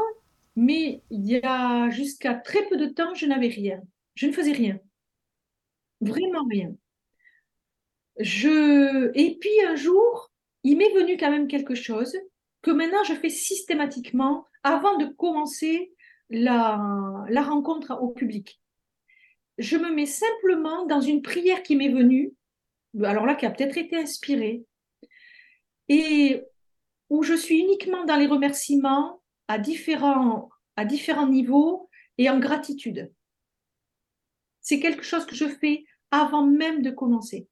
mais 0.58 1.04
il 1.10 1.26
y 1.26 1.40
a 1.44 1.90
jusqu'à 1.90 2.34
très 2.36 2.68
peu 2.68 2.76
de 2.78 2.88
temps, 2.88 3.14
je 3.16 3.26
n'avais 3.26 3.48
rien. 3.48 3.82
Je 4.16 4.26
ne 4.28 4.34
faisais 4.34 4.52
rien, 4.54 4.80
vraiment 6.02 6.46
rien. 6.50 6.76
Je... 8.20 9.12
Et 9.16 9.38
puis 9.40 9.50
un 9.68 9.76
jour, 9.76 10.32
il 10.64 10.78
m'est 10.78 10.92
venu 10.94 11.18
quand 11.18 11.32
même 11.32 11.48
quelque 11.48 11.76
chose 11.76 12.16
que 12.68 12.72
maintenant 12.74 13.04
je 13.06 13.14
fais 13.14 13.30
systématiquement 13.30 14.46
avant 14.62 14.98
de 14.98 15.06
commencer 15.06 15.94
la, 16.30 17.26
la 17.30 17.42
rencontre 17.42 17.98
au 18.02 18.10
public. 18.10 18.62
Je 19.58 19.78
me 19.78 19.90
mets 19.94 20.06
simplement 20.06 20.86
dans 20.86 21.00
une 21.00 21.22
prière 21.22 21.64
qui 21.64 21.78
m'est 21.78 21.94
venue, 21.94 22.34
alors 23.02 23.26
là, 23.26 23.36
qui 23.36 23.46
a 23.46 23.52
peut-être 23.52 23.78
été 23.78 23.96
inspirée, 23.96 24.66
et 25.88 26.44
où 27.10 27.24
je 27.24 27.36
suis 27.36 27.60
uniquement 27.60 28.04
dans 28.04 28.18
les 28.18 28.28
remerciements 28.28 29.22
à 29.48 29.60
différents, 29.60 30.50
à 30.76 30.84
différents 30.84 31.28
niveaux 31.28 31.90
et 32.18 32.30
en 32.30 32.38
gratitude. 32.38 33.14
C'est 34.60 34.82
quelque 34.82 35.04
chose 35.04 35.26
que 35.26 35.36
je 35.36 35.48
fais 35.48 35.86
avant 36.12 36.46
même 36.46 36.82
de 36.82 36.92
commencer. 36.92 37.48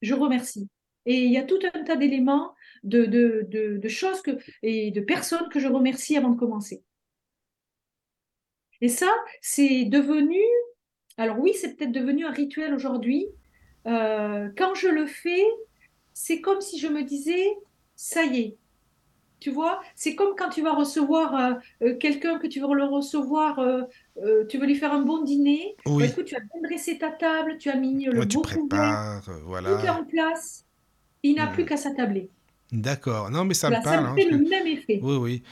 Je 0.00 0.14
remercie. 0.14 0.70
Et 1.04 1.24
il 1.24 1.32
y 1.32 1.36
a 1.36 1.44
tout 1.44 1.58
un 1.74 1.84
tas 1.84 1.96
d'éléments, 1.96 2.54
de, 2.84 3.04
de, 3.06 3.46
de, 3.48 3.78
de 3.78 3.88
choses 3.88 4.22
que, 4.22 4.32
et 4.62 4.90
de 4.90 5.00
personnes 5.00 5.48
que 5.50 5.60
je 5.60 5.68
remercie 5.68 6.16
avant 6.16 6.30
de 6.30 6.38
commencer. 6.38 6.82
Et 8.80 8.88
ça, 8.88 9.08
c'est 9.40 9.84
devenu, 9.84 10.40
alors 11.18 11.38
oui, 11.40 11.54
c'est 11.54 11.76
peut-être 11.76 11.92
devenu 11.92 12.26
un 12.26 12.32
rituel 12.32 12.74
aujourd'hui. 12.74 13.26
Euh, 13.86 14.50
quand 14.56 14.74
je 14.74 14.88
le 14.88 15.06
fais, 15.06 15.44
c'est 16.14 16.40
comme 16.40 16.60
si 16.60 16.78
je 16.78 16.88
me 16.88 17.04
disais, 17.04 17.46
ça 17.96 18.24
y 18.24 18.40
est, 18.40 18.58
tu 19.40 19.50
vois, 19.50 19.82
c'est 19.96 20.16
comme 20.16 20.34
quand 20.36 20.50
tu 20.50 20.62
vas 20.62 20.74
recevoir 20.74 21.36
euh, 21.36 21.54
euh, 21.84 21.96
quelqu'un 21.98 22.38
que 22.38 22.46
tu 22.48 22.60
veux 22.60 22.74
le 22.74 22.84
recevoir, 22.84 23.58
euh, 23.60 23.84
tu 24.48 24.58
veux 24.58 24.66
lui 24.66 24.76
faire 24.76 24.92
un 24.94 25.02
bon 25.02 25.22
dîner. 25.24 25.76
Bah, 25.98 26.06
Oui, 26.06 26.06
écoute, 26.06 26.26
tu 26.26 26.36
as 26.36 26.40
bien 26.40 26.62
dressé 26.62 26.98
ta 26.98 27.10
table, 27.12 27.58
tu 27.58 27.70
as 27.70 27.76
mis 27.76 28.06
le 28.06 28.20
ouais, 28.20 28.26
tu 28.26 28.38
beau 28.38 28.44
couvert, 28.44 29.12
tout 29.64 29.84
est 29.84 29.90
en 29.90 30.04
place. 30.04 30.66
Il 31.24 31.36
n'a 31.36 31.48
plus 31.48 31.64
Hmm. 31.64 31.66
qu'à 31.66 31.76
s'attabler. 31.78 32.30
D'accord. 32.72 33.30
Non, 33.30 33.44
mais 33.44 33.54
ça 33.54 33.70
me 33.70 33.74
Voilà, 33.74 33.84
ça 33.84 33.96
parle, 33.96 34.02
me 34.02 34.08
fait 34.08 34.30
le 34.30 34.38
que 34.38 34.40
même 34.48 34.66
effet. 34.68 35.00
oui, 35.00 35.16
oui. 35.16 35.42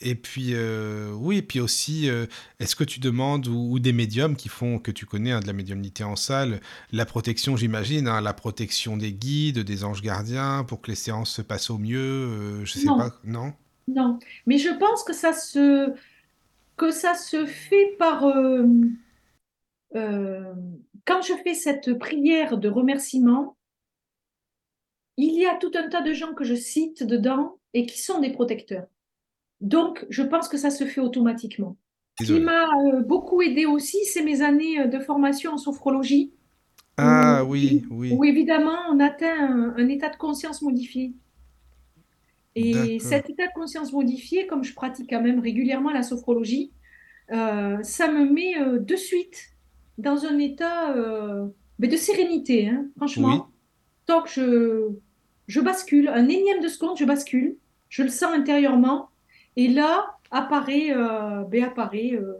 Et 0.00 0.16
puis 0.16 0.54
euh, 0.54 1.12
oui, 1.12 1.38
et 1.38 1.42
puis 1.42 1.60
aussi, 1.60 2.10
euh, 2.10 2.26
est-ce 2.60 2.76
que 2.76 2.84
tu 2.84 3.00
demandes 3.00 3.48
ou, 3.48 3.72
ou 3.74 3.80
des 3.80 3.94
médiums 3.94 4.36
qui 4.36 4.48
font 4.48 4.80
que 4.80 4.92
tu 4.92 5.06
connais 5.06 5.32
hein, 5.32 5.40
de 5.40 5.48
la 5.48 5.54
médiumnité 5.54 6.04
en 6.04 6.16
salle, 6.16 6.60
la 6.92 7.06
protection, 7.06 7.56
j'imagine, 7.56 8.08
hein, 8.08 8.22
la 8.22 8.34
protection 8.34 8.98
des 8.98 9.14
guides, 9.14 9.60
des 9.60 9.84
anges 9.84 10.02
gardiens, 10.02 10.64
pour 10.64 10.82
que 10.82 10.92
les 10.92 10.96
séances 10.96 11.32
se 11.32 11.42
passent 11.42 11.70
au 11.70 11.78
mieux, 11.78 12.00
euh, 12.00 12.66
je 12.66 12.74
sais 12.74 12.86
Non, 12.86 12.92
pas, 12.92 13.20
non? 13.24 13.54
non. 13.88 14.20
Mais 14.46 14.58
je 14.58 14.70
pense 14.78 15.04
que 15.04 15.14
ça 15.14 15.34
se, 15.34 15.94
que 16.78 16.92
ça 16.92 17.16
se 17.16 17.46
fait 17.46 17.96
par... 17.98 18.24
euh, 18.26 18.66
quand 21.04 21.22
je 21.22 21.32
fais 21.44 21.54
cette 21.54 21.98
prière 21.98 22.58
de 22.58 22.68
remerciement, 22.68 23.56
il 25.18 25.34
y 25.34 25.44
a 25.44 25.56
tout 25.56 25.72
un 25.74 25.88
tas 25.90 26.00
de 26.00 26.14
gens 26.14 26.32
que 26.32 26.44
je 26.44 26.54
cite 26.54 27.02
dedans 27.02 27.58
et 27.74 27.84
qui 27.84 28.00
sont 28.00 28.20
des 28.20 28.30
protecteurs. 28.30 28.86
Donc, 29.60 30.06
je 30.08 30.22
pense 30.22 30.48
que 30.48 30.56
ça 30.56 30.70
se 30.70 30.84
fait 30.84 31.00
automatiquement. 31.00 31.76
Ce 32.18 32.24
qui 32.24 32.40
m'a 32.40 32.64
euh, 32.64 33.02
beaucoup 33.02 33.42
aidé 33.42 33.66
aussi, 33.66 33.98
c'est 34.04 34.22
mes 34.22 34.40
années 34.42 34.80
euh, 34.80 34.86
de 34.86 34.98
formation 34.98 35.52
en 35.52 35.58
sophrologie, 35.58 36.32
Ah 36.96 37.44
où, 37.44 37.50
oui, 37.50 37.84
oui, 37.90 38.12
où 38.12 38.24
évidemment 38.24 38.78
on 38.90 38.98
atteint 38.98 39.36
un, 39.38 39.74
un 39.76 39.88
état 39.88 40.08
de 40.08 40.16
conscience 40.16 40.62
modifié. 40.62 41.12
Et 42.54 42.98
cet 42.98 43.30
état 43.30 43.46
de 43.46 43.52
conscience 43.54 43.92
modifié, 43.92 44.46
comme 44.46 44.64
je 44.64 44.74
pratique 44.74 45.10
quand 45.10 45.22
même 45.22 45.38
régulièrement 45.38 45.90
la 45.90 46.02
sophrologie, 46.02 46.72
euh, 47.30 47.78
ça 47.82 48.10
me 48.10 48.24
met 48.24 48.58
euh, 48.58 48.78
de 48.78 48.96
suite 48.96 49.50
dans 49.98 50.24
un 50.24 50.38
état 50.38 50.94
euh, 50.96 51.46
mais 51.78 51.88
de 51.88 51.96
sérénité, 51.96 52.68
hein, 52.68 52.84
Oui, 52.86 52.92
franchement. 52.96 53.48
Tant 54.06 54.22
que 54.22 54.30
je, 54.30 54.88
je 55.48 55.60
bascule, 55.60 56.08
un 56.08 56.28
énième 56.28 56.60
de 56.60 56.68
seconde, 56.68 56.96
je 56.98 57.04
bascule, 57.04 57.56
je 57.88 58.02
le 58.04 58.10
sens 58.10 58.32
intérieurement, 58.34 59.08
et 59.56 59.68
là 59.68 60.14
apparaît, 60.30 60.90
euh, 60.90 61.42
ben, 61.44 61.64
apparaît 61.64 62.12
euh, 62.14 62.34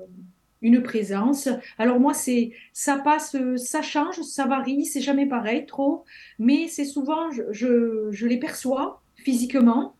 une 0.62 0.82
présence. 0.82 1.48
Alors 1.78 1.98
moi, 2.00 2.14
c'est, 2.14 2.52
ça 2.72 2.98
passe, 2.98 3.34
euh, 3.34 3.56
ça 3.56 3.82
change, 3.82 4.20
ça 4.22 4.46
varie, 4.46 4.84
c'est 4.84 5.00
jamais 5.00 5.26
pareil, 5.26 5.66
trop, 5.66 6.04
mais 6.38 6.68
c'est 6.68 6.84
souvent, 6.84 7.30
je, 7.32 7.42
je, 7.50 8.08
je 8.10 8.26
les 8.26 8.38
perçois 8.38 9.02
physiquement, 9.16 9.96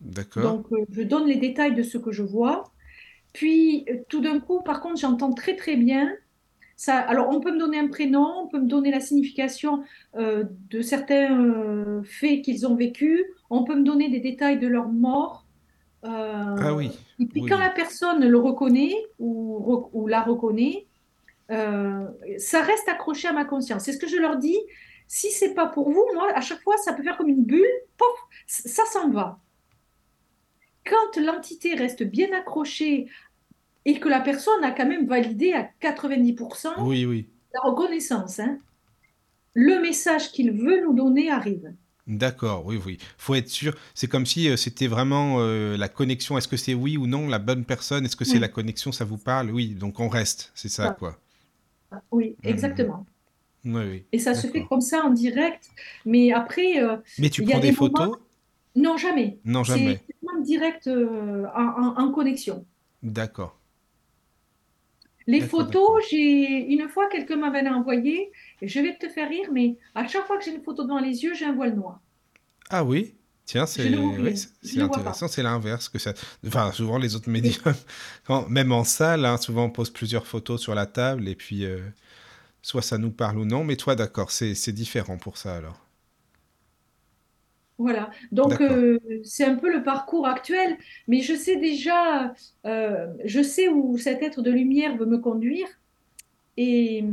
d'accord. 0.00 0.42
donc 0.42 0.66
euh, 0.72 0.84
je 0.90 1.02
donne 1.02 1.26
les 1.26 1.36
détails 1.36 1.74
de 1.74 1.82
ce 1.82 1.98
que 1.98 2.12
je 2.12 2.22
vois. 2.22 2.64
Puis 3.32 3.86
tout 4.08 4.20
d'un 4.20 4.40
coup, 4.40 4.60
par 4.62 4.80
contre, 4.82 5.00
j'entends 5.00 5.32
très 5.32 5.56
très 5.56 5.76
bien. 5.76 6.12
Ça, 6.82 6.98
alors, 6.98 7.28
on 7.28 7.38
peut 7.38 7.52
me 7.52 7.60
donner 7.60 7.78
un 7.78 7.86
prénom, 7.86 8.26
on 8.42 8.48
peut 8.48 8.58
me 8.58 8.66
donner 8.66 8.90
la 8.90 8.98
signification 8.98 9.84
euh, 10.16 10.42
de 10.68 10.82
certains 10.82 11.38
euh, 11.38 12.02
faits 12.02 12.42
qu'ils 12.42 12.66
ont 12.66 12.74
vécus, 12.74 13.22
on 13.50 13.62
peut 13.62 13.76
me 13.76 13.84
donner 13.84 14.08
des 14.08 14.18
détails 14.18 14.58
de 14.58 14.66
leur 14.66 14.88
mort. 14.88 15.46
Ah 16.02 16.56
Euh, 16.58 16.74
oui, 16.74 16.90
et 17.20 17.26
puis 17.26 17.42
oui, 17.42 17.48
quand 17.48 17.58
la 17.60 17.70
personne 17.70 18.26
le 18.26 18.36
reconnaît 18.36 18.96
ou, 19.20 20.08
la 20.08 20.22
reconnaît, 20.22 20.88
ça 21.48 22.62
reste 22.62 22.88
accroché 22.88 23.28
à 23.28 23.32
ma 23.32 23.44
conscience. 23.44 23.84
C'est 23.84 23.92
ce 23.92 23.98
que 23.98 24.08
je 24.08 24.16
leur 24.16 24.36
dis. 24.38 24.58
Si 25.06 25.30
c'est 25.30 25.54
pas 25.54 25.66
pour 25.66 25.88
vous, 25.88 26.04
moi, 26.14 26.32
à 26.34 26.40
chaque 26.40 26.62
fois, 26.62 26.76
ça 26.78 26.94
peut 26.94 27.04
faire 27.04 27.16
comme 27.16 27.28
une 27.28 27.44
bulle, 27.44 27.64
pof, 27.96 28.18
ça 28.48 28.84
s'en 28.86 29.08
va. 29.08 29.38
Quand 30.84 31.20
l'entité 31.20 31.76
reste 31.76 32.02
bien 32.02 32.32
accrochée 32.32 33.06
et 33.84 34.00
que 34.00 34.08
la 34.08 34.20
personne 34.20 34.62
a 34.64 34.72
quand 34.72 34.86
même 34.86 35.06
validé 35.06 35.52
à 35.52 35.64
90% 35.64 36.70
Oui, 36.82 37.04
oui. 37.06 37.28
la 37.54 37.60
reconnaissance, 37.62 38.40
hein, 38.40 38.58
le 39.54 39.80
message 39.80 40.32
qu'il 40.32 40.52
veut 40.52 40.82
nous 40.82 40.94
donner 40.94 41.30
arrive. 41.30 41.74
D'accord, 42.06 42.66
oui, 42.66 42.80
oui. 42.84 42.98
Faut 43.16 43.34
être 43.36 43.48
sûr. 43.48 43.74
C'est 43.94 44.08
comme 44.08 44.26
si 44.26 44.48
euh, 44.48 44.56
c'était 44.56 44.88
vraiment 44.88 45.36
euh, 45.38 45.76
la 45.76 45.88
connexion. 45.88 46.36
Est-ce 46.36 46.48
que 46.48 46.56
c'est 46.56 46.74
oui 46.74 46.96
ou 46.96 47.06
non 47.06 47.28
la 47.28 47.38
bonne 47.38 47.64
personne? 47.64 48.04
Est-ce 48.04 48.16
que 48.16 48.24
c'est 48.24 48.40
la 48.40 48.48
connexion, 48.48 48.90
ça 48.90 49.04
vous 49.04 49.18
parle? 49.18 49.50
Oui, 49.50 49.68
donc 49.74 50.00
on 50.00 50.08
reste. 50.08 50.50
C'est 50.54 50.68
ça, 50.68 50.90
quoi. 50.90 51.18
oui, 52.10 52.36
Mhm, 52.44 52.44
exactement. 52.50 53.06
Oui, 53.64 53.82
oui. 53.90 54.06
Et 54.12 54.18
ça 54.18 54.34
se 54.34 54.46
fait 54.46 54.66
comme 54.66 54.80
ça 54.80 55.04
en 55.04 55.10
direct. 55.10 55.70
Mais 56.04 56.32
après, 56.32 56.82
euh, 56.82 56.96
Mais 57.18 57.30
tu 57.30 57.42
il 57.42 57.48
y 57.48 57.52
a 57.52 57.56
prends 57.56 57.60
des 57.60 57.70
des 57.70 57.76
moments. 57.76 58.10
photos? 58.10 58.18
Non, 58.74 58.96
jamais. 58.96 59.40
Non, 59.44 59.62
C'est 59.62 59.78
jamais. 59.78 60.00
direct 60.44 60.86
euh, 60.88 61.46
en, 61.54 61.62
en- 61.62 61.98
en 62.08 62.12
connexion. 62.12 62.66
D'accord. 63.02 63.52
Les 65.26 65.40
photos, 65.42 66.02
j'ai 66.10 66.72
une 66.72 66.88
fois 66.88 67.08
quelqu'un 67.08 67.36
m'avait 67.36 67.68
envoyé, 67.68 68.30
et 68.60 68.68
je 68.68 68.80
vais 68.80 68.96
te 68.96 69.08
faire 69.08 69.28
rire, 69.28 69.50
mais 69.52 69.76
à 69.94 70.06
chaque 70.08 70.26
fois 70.26 70.38
que 70.38 70.44
j'ai 70.44 70.54
une 70.54 70.62
photo 70.62 70.84
devant 70.84 70.98
les 71.00 71.24
yeux, 71.24 71.34
j'ai 71.34 71.44
un 71.46 71.54
voile 71.54 71.74
noir. 71.74 72.00
Ah 72.70 72.84
oui? 72.84 73.14
Tiens, 73.44 73.66
c'est 73.66 73.90
oui, 74.18 74.48
intéressant, 74.78 75.28
c'est 75.28 75.42
l'inverse 75.42 75.88
que 75.88 75.98
ça. 75.98 76.14
Enfin, 76.46 76.72
souvent 76.72 76.96
les 76.98 77.14
autres 77.16 77.28
médiums, 77.28 77.74
quand- 78.26 78.48
même 78.48 78.72
en 78.72 78.84
salle, 78.84 79.24
hein, 79.24 79.36
souvent 79.36 79.64
on 79.64 79.70
pose 79.70 79.90
plusieurs 79.90 80.26
photos 80.26 80.60
sur 80.60 80.74
la 80.74 80.86
table 80.86 81.28
et 81.28 81.34
puis 81.34 81.64
euh, 81.64 81.80
soit 82.62 82.82
ça 82.82 82.98
nous 82.98 83.12
parle 83.12 83.38
ou 83.38 83.46
non. 83.46 83.64
Mais 83.64 83.76
toi, 83.76 83.96
d'accord, 83.96 84.32
c'est 84.32 84.72
différent 84.72 85.18
pour 85.18 85.38
ça 85.38 85.56
alors. 85.56 85.81
Voilà. 87.82 88.10
Donc, 88.30 88.60
euh, 88.60 88.98
c'est 89.24 89.44
un 89.44 89.56
peu 89.56 89.72
le 89.72 89.82
parcours 89.82 90.26
actuel, 90.26 90.76
mais 91.08 91.20
je 91.20 91.34
sais 91.34 91.56
déjà, 91.56 92.32
euh, 92.64 93.06
je 93.24 93.42
sais 93.42 93.68
où 93.68 93.98
cet 93.98 94.22
être 94.22 94.40
de 94.42 94.50
lumière 94.50 94.96
veut 94.96 95.06
me 95.06 95.18
conduire 95.18 95.66
et, 96.56 97.04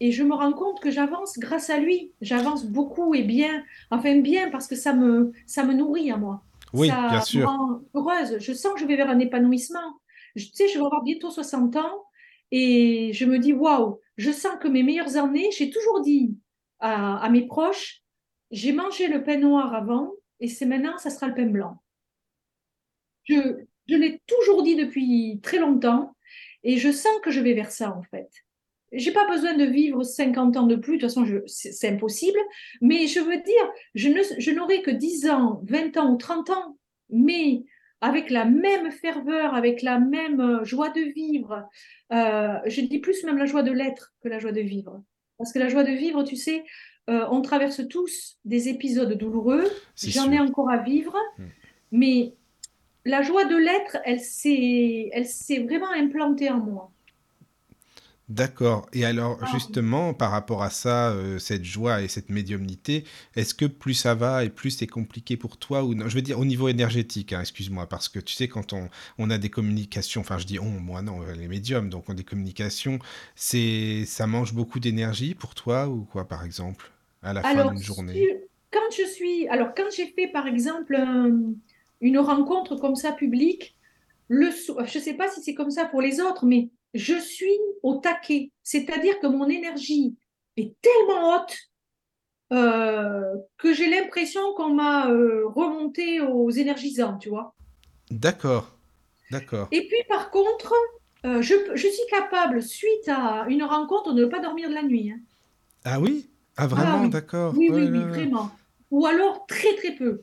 et 0.00 0.12
je 0.12 0.22
me 0.22 0.34
rends 0.34 0.52
compte 0.52 0.80
que 0.80 0.90
j'avance 0.90 1.38
grâce 1.38 1.68
à 1.70 1.78
lui. 1.78 2.12
J'avance 2.20 2.64
beaucoup 2.66 3.14
et 3.14 3.22
bien, 3.22 3.62
enfin 3.90 4.18
bien 4.20 4.50
parce 4.50 4.66
que 4.66 4.76
ça 4.76 4.92
me, 4.94 5.32
ça 5.46 5.64
me 5.64 5.74
nourrit 5.74 6.10
à 6.10 6.16
moi. 6.16 6.42
Oui, 6.72 6.88
bien 6.88 7.08
Ça 7.10 7.16
me 7.18 7.20
sûr. 7.24 7.48
rend 7.48 7.80
heureuse. 7.94 8.38
Je 8.38 8.52
sens 8.52 8.74
que 8.74 8.80
je 8.80 8.86
vais 8.86 8.96
vers 8.96 9.10
un 9.10 9.18
épanouissement. 9.18 10.00
Je, 10.36 10.46
tu 10.46 10.52
sais, 10.54 10.68
je 10.68 10.78
vais 10.78 10.84
avoir 10.84 11.02
bientôt 11.02 11.30
60 11.30 11.76
ans 11.76 12.04
et 12.50 13.10
je 13.12 13.24
me 13.24 13.38
dis, 13.38 13.52
waouh, 13.52 14.00
je 14.16 14.30
sens 14.30 14.52
que 14.60 14.68
mes 14.68 14.82
meilleures 14.82 15.16
années, 15.16 15.50
j'ai 15.56 15.70
toujours 15.70 16.00
dit 16.00 16.34
à, 16.80 17.18
à 17.18 17.30
mes 17.30 17.46
proches, 17.46 18.02
j'ai 18.50 18.72
mangé 18.72 19.08
le 19.08 19.22
pain 19.24 19.38
noir 19.38 19.74
avant 19.74 20.12
et 20.40 20.48
c'est 20.48 20.66
maintenant, 20.66 20.98
ça 20.98 21.10
sera 21.10 21.28
le 21.28 21.34
pain 21.34 21.46
blanc. 21.46 21.82
Je, 23.24 23.34
je 23.88 23.96
l'ai 23.96 24.20
toujours 24.26 24.62
dit 24.62 24.76
depuis 24.76 25.40
très 25.42 25.58
longtemps 25.58 26.14
et 26.62 26.78
je 26.78 26.90
sens 26.90 27.20
que 27.22 27.30
je 27.30 27.40
vais 27.40 27.54
vers 27.54 27.70
ça 27.70 27.96
en 27.96 28.02
fait. 28.02 28.28
J'ai 28.92 29.12
pas 29.12 29.28
besoin 29.28 29.54
de 29.54 29.64
vivre 29.64 30.04
50 30.04 30.56
ans 30.56 30.66
de 30.66 30.76
plus, 30.76 30.96
de 30.96 31.06
toute 31.06 31.10
façon, 31.10 31.26
c'est 31.46 31.88
impossible, 31.88 32.38
mais 32.80 33.08
je 33.08 33.18
veux 33.18 33.42
dire, 33.42 33.72
je 33.94 34.50
n'aurai 34.52 34.80
que 34.82 34.92
10 34.92 35.28
ans, 35.28 35.60
20 35.64 35.96
ans 35.96 36.12
ou 36.12 36.16
30 36.16 36.50
ans, 36.50 36.78
mais 37.10 37.64
avec 38.00 38.30
la 38.30 38.44
même 38.44 38.90
ferveur, 38.90 39.54
avec 39.54 39.82
la 39.82 39.98
même 39.98 40.40
euh, 40.40 40.64
joie 40.64 40.90
de 40.90 41.00
vivre, 41.00 41.68
euh, 42.12 42.58
je 42.66 42.80
dis 42.82 42.98
plus 42.98 43.24
même 43.24 43.38
la 43.38 43.46
joie 43.46 43.62
de 43.62 43.72
l'être 43.72 44.14
que 44.22 44.28
la 44.28 44.38
joie 44.38 44.52
de 44.52 44.60
vivre. 44.60 45.02
Parce 45.38 45.52
que 45.52 45.58
la 45.58 45.68
joie 45.68 45.84
de 45.84 45.92
vivre, 45.92 46.22
tu 46.22 46.36
sais, 46.36 46.64
euh, 47.08 47.26
on 47.30 47.42
traverse 47.42 47.80
tous 47.88 48.38
des 48.44 48.68
épisodes 48.68 49.12
douloureux, 49.16 49.64
j'en 49.96 50.30
ai 50.32 50.40
encore 50.40 50.70
à 50.70 50.78
vivre, 50.78 51.16
Mm. 51.38 51.44
mais 51.92 52.34
la 53.04 53.22
joie 53.22 53.44
de 53.44 53.56
l'être, 53.56 53.98
elle 54.04 54.20
s'est, 54.20 55.10
vraiment 55.64 55.90
implantée 55.92 56.50
en 56.50 56.58
moi. 56.58 56.92
D'accord. 58.28 58.88
Et 58.92 59.04
alors, 59.04 59.38
Ah, 59.40 59.46
justement, 59.54 60.12
par 60.12 60.32
rapport 60.32 60.64
à 60.64 60.70
ça, 60.70 61.10
euh, 61.10 61.38
cette 61.38 61.64
joie 61.64 62.02
et 62.02 62.08
cette 62.08 62.28
médiumnité, 62.28 63.04
est-ce 63.36 63.54
que 63.54 63.66
plus 63.66 63.94
ça 63.94 64.16
va 64.16 64.44
et 64.44 64.50
plus 64.50 64.70
c'est 64.72 64.88
compliqué 64.88 65.36
pour 65.36 65.58
toi 65.58 65.84
ou 65.84 65.94
non? 65.94 66.08
Je 66.08 66.16
veux 66.16 66.22
dire 66.22 66.40
au 66.40 66.44
niveau 66.44 66.66
énergétique, 66.68 67.32
hein, 67.32 67.40
excuse-moi, 67.40 67.88
parce 67.88 68.08
que 68.08 68.18
tu 68.18 68.34
sais, 68.34 68.48
quand 68.48 68.72
on, 68.72 68.88
on 69.18 69.30
a 69.30 69.38
des 69.38 69.48
communications, 69.50 70.22
enfin, 70.22 70.38
je 70.38 70.46
dis 70.46 70.58
on, 70.58 70.64
moi 70.80 71.02
non, 71.02 71.22
euh, 71.22 71.34
les 71.36 71.46
médiums, 71.46 71.88
donc 71.88 72.08
on 72.08 72.12
a 72.12 72.16
des 72.16 72.24
communications, 72.24 72.98
c'est, 73.36 74.04
ça 74.06 74.26
mange 74.26 74.54
beaucoup 74.54 74.80
d'énergie 74.80 75.36
pour 75.36 75.54
toi 75.54 75.86
ou 75.88 76.04
quoi, 76.04 76.26
par 76.26 76.44
exemple, 76.44 76.90
à 77.22 77.32
la 77.32 77.42
fin 77.42 77.48
Alors, 77.50 77.70
d'une 77.70 77.78
si- 77.78 77.84
journée? 77.84 78.28
quand 78.70 78.90
je 78.96 79.04
suis, 79.04 79.48
alors 79.48 79.74
quand 79.74 79.90
j'ai 79.94 80.06
fait 80.08 80.28
par 80.28 80.46
exemple 80.46 80.94
un- 80.96 81.54
une 82.00 82.18
rencontre 82.18 82.76
comme 82.76 82.96
ça 82.96 83.12
publique, 83.12 83.76
le, 84.28 84.50
so- 84.50 84.78
je 84.84 84.98
ne 84.98 85.02
sais 85.04 85.14
pas 85.14 85.28
si 85.28 85.42
c'est 85.42 85.54
comme 85.54 85.70
ça 85.70 85.86
pour 85.86 86.02
les 86.02 86.20
autres, 86.20 86.44
mais 86.46 86.70
je 86.94 87.14
suis 87.18 87.56
au 87.82 87.96
taquet. 87.96 88.50
C'est-à-dire 88.62 89.18
que 89.20 89.26
mon 89.28 89.48
énergie 89.48 90.16
est 90.56 90.74
tellement 90.82 91.36
haute 91.36 91.56
euh, 92.52 93.34
que 93.58 93.72
j'ai 93.72 93.88
l'impression 93.88 94.52
qu'on 94.54 94.72
m'a 94.74 95.10
euh, 95.10 95.46
remonté 95.48 96.20
aux 96.20 96.50
énergisants, 96.50 97.18
tu 97.18 97.28
vois. 97.28 97.54
D'accord, 98.10 98.76
d'accord. 99.30 99.68
Et 99.72 99.86
puis 99.88 100.02
par 100.08 100.30
contre, 100.30 100.72
euh, 101.24 101.42
je, 101.42 101.54
je 101.74 101.88
suis 101.88 102.06
capable, 102.10 102.62
suite 102.62 103.08
à 103.08 103.46
une 103.48 103.64
rencontre, 103.64 104.12
de 104.12 104.22
ne 104.24 104.26
pas 104.26 104.38
dormir 104.40 104.68
de 104.68 104.74
la 104.74 104.82
nuit. 104.84 105.10
hein. 105.10 105.18
Ah 105.84 105.98
oui? 106.00 106.30
Ah 106.56 106.64
Ah 106.64 106.66
vraiment, 106.66 107.02
oui, 107.02 107.10
d'accord. 107.10 107.54
oui, 107.56 107.70
oui, 107.72 107.88
oui, 107.90 108.04
vraiment. 108.04 108.50
Ou 108.90 109.06
alors 109.06 109.46
très 109.46 109.74
très 109.76 109.94
peu. 109.96 110.22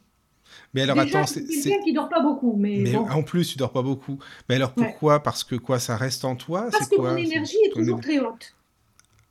Mais 0.74 0.82
alors 0.82 0.96
Déjà, 0.98 1.20
attends, 1.20 1.28
c'est, 1.28 1.46
quelqu'un 1.46 1.84
qui 1.84 1.94
dort 1.94 2.10
pas 2.10 2.22
beaucoup, 2.22 2.56
mais 2.58 2.84
Mais 2.84 2.96
bon. 2.96 3.08
en 3.10 3.24
plus, 3.24 3.52
tu 3.52 3.58
dors 3.58 3.72
pas 3.72 3.82
beaucoup. 3.82 4.20
Mais 4.50 4.56
alors 4.56 4.74
Ouais. 4.78 4.88
pourquoi? 4.88 5.22
Parce 5.24 5.44
que 5.44 5.56
quoi, 5.56 5.80
ça 5.80 5.96
reste 5.98 6.26
en 6.26 6.36
toi? 6.36 6.64
Parce 6.64 6.80
C'est 6.80 6.90
que 6.90 6.96
quoi? 6.96 7.16
C'est 7.18 7.24
énergie 7.26 7.58
est 7.66 7.70
ton 7.70 7.80
toujours 7.80 8.02
très 8.02 8.20
haute. 8.20 8.56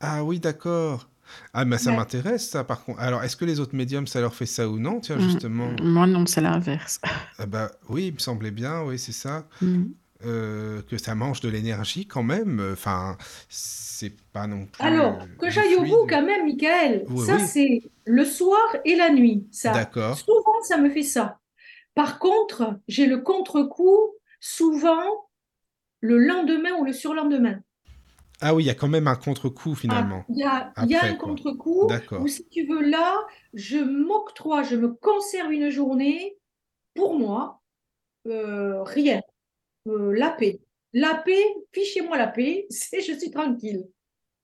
Ah 0.00 0.24
oui, 0.24 0.40
d'accord. 0.40 1.08
Ah, 1.54 1.64
mais 1.64 1.78
ça 1.78 1.90
Ouais. 1.90 1.96
m'intéresse, 1.96 2.48
ça, 2.50 2.64
par 2.64 2.84
contre. 2.84 3.00
Alors, 3.00 3.22
est-ce 3.24 3.36
que 3.36 3.44
les 3.44 3.60
autres 3.60 3.74
médiums, 3.74 4.06
ça 4.06 4.20
leur 4.20 4.34
fait 4.34 4.46
ça 4.46 4.68
ou 4.68 4.78
non? 4.78 5.00
Tiens, 5.00 5.16
Mm, 5.16 5.20
justement. 5.20 5.70
Moi, 5.82 6.06
non, 6.06 6.26
c'est 6.26 6.40
l'inverse. 6.40 7.00
Ah 7.38 7.46
bah 7.46 7.70
oui, 7.88 8.06
il 8.08 8.14
me 8.14 8.18
semblait 8.18 8.50
bien, 8.50 8.82
oui, 8.84 8.98
c'est 8.98 9.12
ça. 9.12 9.46
Mm. 9.60 9.94
Euh, 10.24 10.82
que 10.82 10.98
ça 10.98 11.14
mange 11.14 11.40
de 11.40 11.48
l'énergie 11.48 12.06
quand 12.06 12.22
même. 12.22 12.60
Enfin, 12.72 13.16
c'est 13.48 14.14
pas 14.32 14.46
non 14.46 14.66
plus 14.66 14.84
Alors, 14.84 15.18
que 15.38 15.46
du 15.46 15.52
j'aille 15.52 15.74
au 15.74 15.82
bout 15.82 16.06
quand 16.08 16.22
même, 16.22 16.44
Michael, 16.44 17.04
Oui, 17.08 17.26
ça 17.26 17.38
oui. 17.38 17.46
c'est 17.46 17.82
le 18.04 18.24
soir 18.24 18.76
et 18.84 18.94
la 18.96 19.10
nuit. 19.10 19.46
Ça, 19.50 19.72
D'accord. 19.72 20.16
souvent, 20.18 20.62
ça 20.62 20.78
me 20.78 20.90
fait 20.90 21.02
ça. 21.02 21.38
Par 21.94 22.18
contre, 22.18 22.78
j'ai 22.88 23.06
le 23.06 23.18
contre-coup 23.18 24.14
souvent 24.40 25.28
le 26.00 26.18
lendemain 26.18 26.72
ou 26.78 26.84
le 26.84 26.92
surlendemain. 26.92 27.60
Ah 28.40 28.54
oui, 28.54 28.64
il 28.64 28.66
y 28.66 28.70
a 28.70 28.74
quand 28.74 28.88
même 28.88 29.06
un 29.06 29.14
contre-coup 29.14 29.70
Ah, 29.70 29.80
finalement. 29.80 30.24
Il 30.28 30.38
y 30.38 30.42
a, 30.44 30.72
il 30.82 30.90
y 30.90 30.96
a 30.96 31.04
un 31.04 31.14
contre-coup 31.14 31.86
D'accord. 31.88 32.22
où, 32.22 32.28
si 32.28 32.48
tu 32.48 32.66
veux, 32.66 32.82
là, 32.82 33.16
je 33.54 33.78
m'octroie, 33.78 34.62
je 34.62 34.76
me 34.76 34.88
conserve 34.88 35.52
une 35.52 35.70
journée 35.70 36.36
pour 36.94 37.18
moi, 37.18 37.60
euh, 38.26 38.82
rien, 38.82 39.20
Euh, 39.88 40.12
la 40.16 40.30
paix. 40.30 40.60
La 40.92 41.14
paix, 41.16 41.42
fichez-moi 41.72 42.18
la 42.18 42.28
paix, 42.28 42.66
c'est 42.70 43.00
je 43.00 43.18
suis 43.18 43.30
tranquille. 43.30 43.84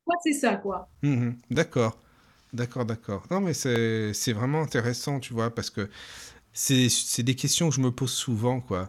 Moi, 0.06 0.16
c'est 0.22 0.32
ça, 0.32 0.56
quoi. 0.56 0.88
Mhm. 1.02 1.36
D'accord. 1.50 1.98
D'accord, 2.52 2.86
d'accord. 2.86 3.26
Non, 3.30 3.40
mais 3.40 3.52
c'est 3.54 4.32
vraiment 4.32 4.62
intéressant, 4.62 5.20
tu 5.20 5.34
vois, 5.34 5.54
parce 5.54 5.70
que 5.70 5.90
c'est 6.52 7.22
des 7.22 7.34
questions 7.36 7.68
que 7.68 7.74
je 7.74 7.80
me 7.80 7.90
pose 7.90 8.12
souvent, 8.12 8.60
quoi. 8.60 8.88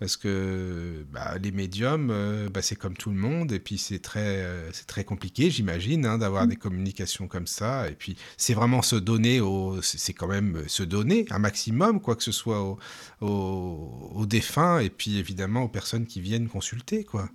Parce 0.00 0.16
que 0.16 1.04
bah, 1.12 1.36
les 1.40 1.52
médiums, 1.52 2.08
euh, 2.10 2.48
bah, 2.48 2.62
c'est 2.62 2.74
comme 2.74 2.96
tout 2.96 3.10
le 3.10 3.16
monde, 3.16 3.52
et 3.52 3.60
puis 3.60 3.76
c'est 3.76 3.98
très, 3.98 4.38
euh, 4.38 4.72
c'est 4.72 4.86
très 4.86 5.04
compliqué, 5.04 5.50
j'imagine, 5.50 6.06
hein, 6.06 6.16
d'avoir 6.16 6.46
des 6.46 6.56
communications 6.56 7.28
comme 7.28 7.46
ça. 7.46 7.88
Et 7.88 7.94
puis 7.94 8.16
c'est 8.38 8.54
vraiment 8.54 8.80
se 8.80 8.96
donner, 8.96 9.40
au, 9.40 9.82
c'est 9.82 10.14
quand 10.14 10.26
même 10.26 10.64
se 10.66 10.82
donner 10.82 11.26
un 11.30 11.38
maximum, 11.38 12.00
quoi 12.00 12.16
que 12.16 12.22
ce 12.22 12.32
soit 12.32 12.62
aux, 12.62 12.78
aux 13.20 14.26
défunts, 14.26 14.80
et 14.80 14.88
puis 14.88 15.18
évidemment 15.18 15.64
aux 15.64 15.68
personnes 15.68 16.06
qui 16.06 16.22
viennent 16.22 16.48
consulter, 16.48 17.04
quoi. 17.04 17.28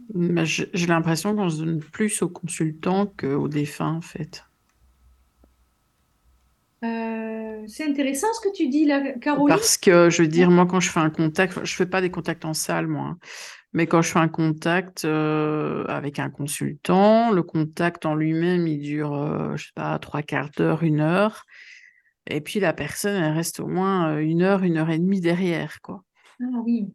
J'ai 0.44 0.88
l'impression 0.88 1.36
qu'on 1.36 1.50
se 1.50 1.58
donne 1.58 1.80
plus 1.80 2.22
aux 2.24 2.30
consultants 2.30 3.06
qu'aux 3.06 3.48
défunts, 3.48 3.94
en 3.94 4.02
fait. 4.02 4.44
Euh, 6.86 7.64
c'est 7.68 7.86
intéressant 7.86 8.28
ce 8.34 8.48
que 8.48 8.54
tu 8.54 8.68
dis 8.68 8.86
là, 8.86 9.14
Caroline. 9.20 9.48
Parce 9.56 9.78
que, 9.78 10.10
je 10.10 10.22
veux 10.22 10.28
dire, 10.28 10.52
moi, 10.52 10.66
quand 10.66 10.80
je 10.80 10.90
fais 10.90 11.00
un 11.00 11.10
contact, 11.10 11.64
je 11.64 11.76
fais 11.76 11.86
pas 11.86 12.02
des 12.02 12.12
contacts 12.12 12.46
en 12.46 12.54
salle, 12.54 12.88
moi, 12.88 13.08
hein. 13.08 13.18
mais 13.74 13.88
quand 13.88 14.02
je 14.02 14.12
fais 14.12 14.20
un 14.20 14.28
contact 14.28 15.06
euh, 15.06 15.84
avec 15.88 16.20
un 16.20 16.30
consultant, 16.30 17.32
le 17.32 17.44
contact 17.44 18.06
en 18.06 18.16
lui-même, 18.16 18.68
il 18.68 18.80
dure, 18.80 19.14
euh, 19.14 19.56
je 19.56 19.66
sais 19.66 19.72
pas, 19.76 19.98
trois 20.00 20.22
quarts 20.22 20.50
d'heure, 20.56 20.84
une 20.84 21.00
heure, 21.00 21.46
et 22.28 22.42
puis 22.42 22.60
la 22.60 22.74
personne, 22.74 23.22
elle 23.22 23.34
reste 23.34 23.60
au 23.60 23.68
moins 23.68 24.14
euh, 24.14 24.20
une 24.20 24.42
heure, 24.42 24.64
une 24.64 24.78
heure 24.78 24.90
et 24.90 25.00
demie 25.00 25.22
derrière, 25.22 25.82
quoi. 25.82 26.04
Ah 26.42 26.62
oui. 26.64 26.88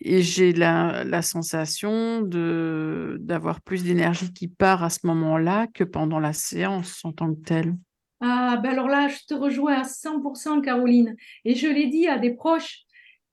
Et 0.00 0.22
j'ai 0.22 0.52
la, 0.52 1.02
la 1.02 1.22
sensation 1.22 2.22
de 2.22 3.16
d'avoir 3.20 3.60
plus 3.60 3.82
d'énergie 3.82 4.32
qui 4.32 4.46
part 4.46 4.84
à 4.84 4.90
ce 4.90 5.00
moment-là 5.04 5.66
que 5.74 5.82
pendant 5.82 6.20
la 6.20 6.32
séance 6.32 7.04
en 7.04 7.12
tant 7.12 7.34
que 7.34 7.40
telle. 7.40 7.74
Ah, 8.20 8.58
ben 8.62 8.70
alors 8.70 8.88
là, 8.88 9.08
je 9.08 9.24
te 9.26 9.34
rejoins 9.34 9.74
à 9.74 9.84
100%, 9.84 10.60
Caroline. 10.60 11.16
Et 11.44 11.54
je 11.54 11.68
l'ai 11.68 11.86
dit 11.86 12.08
à 12.08 12.18
des 12.18 12.32
proches. 12.34 12.80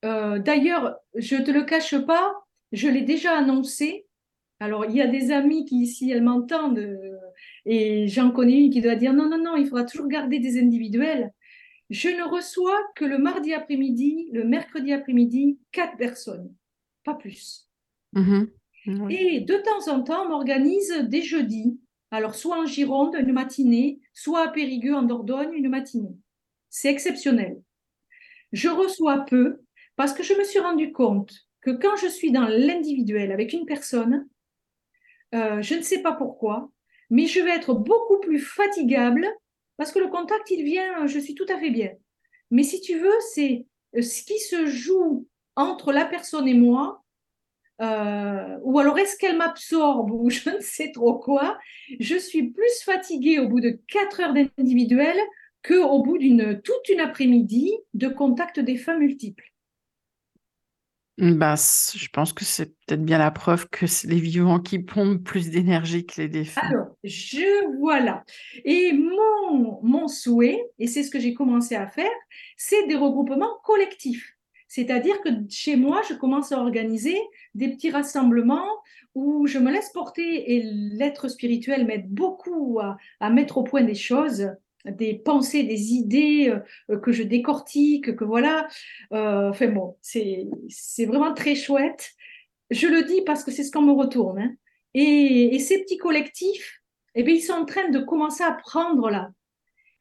Euh, 0.03 0.39
D'ailleurs, 0.39 0.95
je 1.15 1.37
te 1.37 1.51
le 1.51 1.63
cache 1.63 1.97
pas, 2.05 2.33
je 2.71 2.87
l'ai 2.87 3.01
déjà 3.01 3.37
annoncé. 3.37 4.05
Alors, 4.59 4.85
il 4.85 4.95
y 4.95 5.01
a 5.01 5.07
des 5.07 5.31
amis 5.31 5.65
qui, 5.65 5.81
ici, 5.81 6.11
elles 6.11 6.23
m'entendent, 6.23 6.79
euh, 6.79 7.17
et 7.65 8.07
j'en 8.07 8.31
connais 8.31 8.65
une 8.65 8.69
qui 8.69 8.81
doit 8.81 8.95
dire 8.95 9.13
non, 9.13 9.27
non, 9.27 9.37
non, 9.37 9.55
il 9.55 9.67
faudra 9.67 9.83
toujours 9.83 10.07
garder 10.07 10.39
des 10.39 10.59
individuels. 10.59 11.31
Je 11.89 12.09
ne 12.09 12.23
reçois 12.23 12.79
que 12.95 13.05
le 13.05 13.17
mardi 13.17 13.53
après-midi, 13.53 14.29
le 14.33 14.43
mercredi 14.43 14.93
après-midi, 14.93 15.59
quatre 15.71 15.97
personnes, 15.97 16.53
pas 17.03 17.15
plus. 17.15 17.67
Mhm. 18.13 18.49
Oui. 18.87 19.15
Et 19.15 19.41
de 19.41 19.55
temps 19.55 19.91
en 19.91 20.03
temps, 20.03 20.25
on 20.25 20.29
m'organise 20.29 20.93
des 21.09 21.21
jeudis. 21.21 21.79
Alors, 22.11 22.35
soit 22.35 22.59
en 22.59 22.65
Gironde, 22.65 23.15
une 23.15 23.33
matinée, 23.33 23.99
soit 24.13 24.43
à 24.43 24.47
Périgueux, 24.49 24.95
en 24.95 25.03
Dordogne, 25.03 25.53
une 25.53 25.69
matinée. 25.69 26.15
C'est 26.69 26.89
exceptionnel. 26.89 27.61
Je 28.51 28.69
reçois 28.69 29.25
peu 29.25 29.61
parce 29.95 30.13
que 30.13 30.23
je 30.23 30.33
me 30.33 30.43
suis 30.43 30.59
rendu 30.59 30.91
compte 30.91 31.33
que 31.61 31.71
quand 31.71 31.95
je 31.95 32.07
suis 32.07 32.31
dans 32.31 32.47
l'individuel 32.47 33.31
avec 33.31 33.53
une 33.53 33.65
personne, 33.65 34.27
euh, 35.33 35.61
je 35.61 35.75
ne 35.75 35.81
sais 35.81 36.01
pas 36.01 36.13
pourquoi, 36.13 36.69
mais 37.09 37.25
je 37.25 37.39
vais 37.41 37.55
être 37.55 37.73
beaucoup 37.73 38.19
plus 38.19 38.39
fatigable 38.39 39.27
parce 39.77 39.91
que 39.91 39.99
le 39.99 40.07
contact, 40.07 40.49
il 40.51 40.63
vient, 40.63 41.07
je 41.07 41.19
suis 41.19 41.35
tout 41.35 41.45
à 41.49 41.57
fait 41.59 41.71
bien. 41.71 41.91
Mais 42.51 42.63
si 42.63 42.81
tu 42.81 42.97
veux, 42.97 43.19
c'est 43.33 43.65
euh, 43.95 44.01
ce 44.01 44.23
qui 44.23 44.39
se 44.39 44.65
joue 44.65 45.27
entre 45.55 45.91
la 45.91 46.05
personne 46.05 46.47
et 46.47 46.53
moi, 46.53 47.03
euh, 47.81 48.57
ou 48.63 48.79
alors 48.79 48.97
est-ce 48.99 49.17
qu'elle 49.17 49.37
m'absorbe 49.37 50.11
ou 50.11 50.29
je 50.29 50.49
ne 50.49 50.59
sais 50.61 50.91
trop 50.91 51.15
quoi, 51.19 51.57
je 51.99 52.15
suis 52.17 52.51
plus 52.51 52.83
fatiguée 52.83 53.39
au 53.39 53.47
bout 53.49 53.59
de 53.61 53.79
4 53.87 54.21
heures 54.21 54.33
d'individuel 54.33 55.17
qu'au 55.67 56.03
bout 56.03 56.17
d'une 56.17 56.61
toute 56.61 56.89
une 56.89 56.99
après-midi 57.01 57.73
de 57.93 58.07
contact 58.07 58.59
des 58.59 58.77
fins 58.77 58.97
multiples. 58.97 59.51
Bah, 61.17 61.55
c- 61.57 61.97
je 61.97 62.09
pense 62.09 62.33
que 62.33 62.43
c'est 62.45 62.67
peut-être 62.85 63.03
bien 63.03 63.17
la 63.17 63.31
preuve 63.31 63.69
que 63.69 63.87
c'est 63.87 64.07
les 64.07 64.19
vivants 64.19 64.59
qui 64.59 64.79
pompent 64.79 65.23
plus 65.23 65.49
d'énergie 65.49 66.05
que 66.05 66.21
les 66.21 66.27
défunts. 66.29 66.73
Alors, 66.73 66.95
je 67.03 67.77
voilà. 67.79 68.23
Et 68.63 68.93
mon, 68.93 69.79
mon 69.83 70.07
souhait, 70.07 70.63
et 70.79 70.87
c'est 70.87 71.03
ce 71.03 71.11
que 71.11 71.19
j'ai 71.19 71.33
commencé 71.33 71.75
à 71.75 71.87
faire, 71.87 72.09
c'est 72.57 72.87
des 72.87 72.95
regroupements 72.95 73.59
collectifs. 73.63 74.34
C'est-à-dire 74.67 75.21
que 75.21 75.29
chez 75.49 75.75
moi, 75.75 76.01
je 76.09 76.13
commence 76.15 76.51
à 76.51 76.59
organiser 76.59 77.17
des 77.53 77.69
petits 77.69 77.91
rassemblements 77.91 78.67
où 79.13 79.47
je 79.47 79.59
me 79.59 79.71
laisse 79.71 79.91
porter 79.93 80.55
et 80.55 80.63
l'être 80.63 81.27
spirituel 81.29 81.85
m'aide 81.85 82.09
beaucoup 82.09 82.79
à, 83.19 83.29
mettre 83.29 83.57
au 83.57 83.63
point 83.63 83.83
des 83.83 83.95
choses, 83.95 84.49
des 84.85 85.13
pensées, 85.15 85.63
des 85.63 85.93
idées 85.93 86.53
euh, 86.89 86.97
que 86.99 87.11
je 87.11 87.23
décortique, 87.23 88.15
que 88.15 88.23
voilà. 88.23 88.67
Euh, 89.13 89.49
enfin 89.49 89.67
bon, 89.67 89.97
c'est 90.01 90.45
c'est 90.69 91.05
vraiment 91.05 91.33
très 91.33 91.55
chouette. 91.55 92.11
Je 92.69 92.87
le 92.87 93.03
dis 93.03 93.21
parce 93.25 93.43
que 93.43 93.51
c'est 93.51 93.63
ce 93.63 93.71
qu'on 93.71 93.81
me 93.83 93.93
retourne. 93.93 94.39
hein. 94.39 94.53
Et, 94.93 95.55
et 95.55 95.59
ces 95.59 95.81
petits 95.81 95.97
collectifs, 95.97 96.81
eh 97.15 97.23
bien, 97.23 97.35
ils 97.35 97.41
sont 97.41 97.53
en 97.53 97.65
train 97.65 97.89
de 97.89 97.99
commencer 97.99 98.43
à 98.43 98.51
prendre 98.51 99.09
là. 99.09 99.29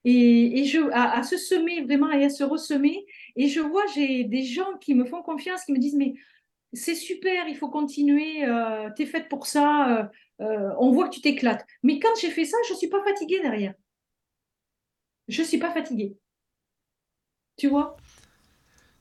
Et, 0.05 0.61
et 0.61 0.65
je, 0.65 0.81
à, 0.93 1.19
à 1.19 1.23
se 1.23 1.37
semer 1.37 1.83
vraiment 1.83 2.11
et 2.11 2.25
à 2.25 2.29
se 2.31 2.45
ressemer. 2.45 3.07
Et 3.37 3.49
je 3.49 3.61
vois, 3.61 3.85
j'ai 3.95 4.25
des 4.25 4.45
gens 4.45 4.77
qui 4.81 4.95
me 4.95 5.05
font 5.05 5.23
confiance, 5.23 5.65
qui 5.65 5.73
me 5.73 5.79
disent, 5.79 5.97
mais 5.97 6.15
c'est 6.73 6.95
super, 6.95 7.49
il 7.49 7.57
faut 7.57 7.69
continuer, 7.69 8.45
euh, 8.45 8.91
t'es 8.97 9.07
faite 9.07 9.29
pour 9.29 9.47
ça, 9.47 9.99
euh, 9.99 10.05
euh, 10.45 10.71
on 10.79 10.91
voit 10.93 11.09
que 11.09 11.15
tu 11.15 11.21
t'éclates. 11.21 11.65
Mais 11.83 11.99
quand 11.99 12.15
j'ai 12.21 12.31
fait 12.31 12.45
ça, 12.45 12.57
je 12.69 12.73
ne 12.73 12.79
suis 12.79 12.89
pas 12.89 13.03
fatiguée 13.05 13.41
derrière. 13.41 13.75
Je 15.29 15.43
ne 15.43 15.47
suis 15.47 15.59
pas 15.59 15.73
fatiguée. 15.73 16.17
Tu 17.57 17.69
vois? 17.69 17.97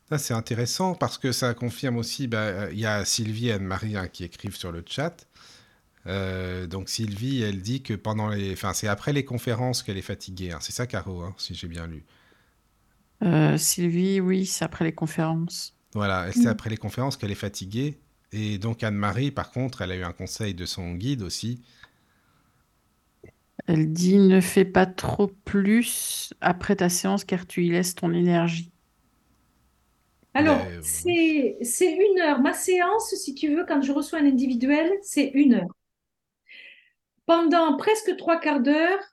Ça, 0.09 0.17
c'est 0.17 0.33
intéressant 0.33 0.95
parce 0.95 1.17
que 1.17 1.31
ça 1.31 1.53
confirme 1.53 1.97
aussi, 1.97 2.27
bah, 2.27 2.71
il 2.71 2.79
y 2.79 2.85
a 2.85 3.03
Sylvie 3.05 3.49
et 3.49 3.53
Anne-Marie 3.53 3.97
hein, 3.97 4.07
qui 4.07 4.23
écrivent 4.23 4.55
sur 4.55 4.71
le 4.71 4.83
chat. 4.85 5.27
Euh, 6.05 6.67
donc 6.67 6.89
Sylvie, 6.89 7.41
elle 7.43 7.61
dit 7.61 7.81
que 7.81 7.93
pendant 7.93 8.27
les, 8.29 8.51
enfin 8.53 8.73
c'est 8.73 8.87
après 8.87 9.13
les 9.13 9.23
conférences 9.23 9.83
qu'elle 9.83 9.97
est 9.97 10.01
fatiguée. 10.01 10.51
hein. 10.51 10.59
C'est 10.61 10.73
ça, 10.73 10.85
Caro, 10.85 11.21
hein, 11.21 11.33
si 11.37 11.55
j'ai 11.55 11.67
bien 11.67 11.87
lu. 11.87 12.03
Euh, 13.23 13.57
Sylvie, 13.57 14.19
oui, 14.21 14.45
c'est 14.45 14.65
après 14.65 14.85
les 14.85 14.93
conférences. 14.93 15.75
Voilà, 15.93 16.31
c'est 16.31 16.49
après 16.49 16.69
les 16.69 16.77
conférences 16.77 17.17
qu'elle 17.17 17.31
est 17.31 17.35
fatiguée. 17.35 17.99
Et 18.31 18.57
donc 18.57 18.83
Anne-Marie, 18.83 19.31
par 19.31 19.51
contre, 19.51 19.81
elle 19.81 19.91
a 19.91 19.95
eu 19.95 20.03
un 20.03 20.13
conseil 20.13 20.53
de 20.55 20.65
son 20.65 20.93
guide 20.95 21.21
aussi. 21.21 21.61
Elle 23.67 23.91
dit 23.91 24.19
ne 24.19 24.39
fais 24.39 24.63
pas 24.63 24.85
trop 24.85 25.27
plus 25.27 26.33
après 26.39 26.77
ta 26.77 26.87
séance 26.87 27.25
car 27.25 27.45
tu 27.45 27.65
y 27.65 27.69
laisses 27.71 27.93
ton 27.95 28.13
énergie. 28.13 28.71
Alors, 30.35 30.67
Ben, 30.67 30.81
c'est 30.81 31.57
c'est 31.63 31.91
une 31.91 32.19
heure. 32.19 32.39
Ma 32.41 32.53
séance, 32.53 33.13
si 33.15 33.33
tu 33.35 33.55
veux, 33.55 33.65
quand 33.67 33.81
je 33.81 33.91
reçois 33.91 34.19
un 34.19 34.25
individuel, 34.27 34.91
c'est 35.01 35.29
une 35.33 35.55
heure. 35.55 35.75
Pendant 37.25 37.75
presque 37.77 38.15
trois 38.17 38.39
quarts 38.39 38.61
d'heure, 38.61 38.99
euh, 38.99 39.12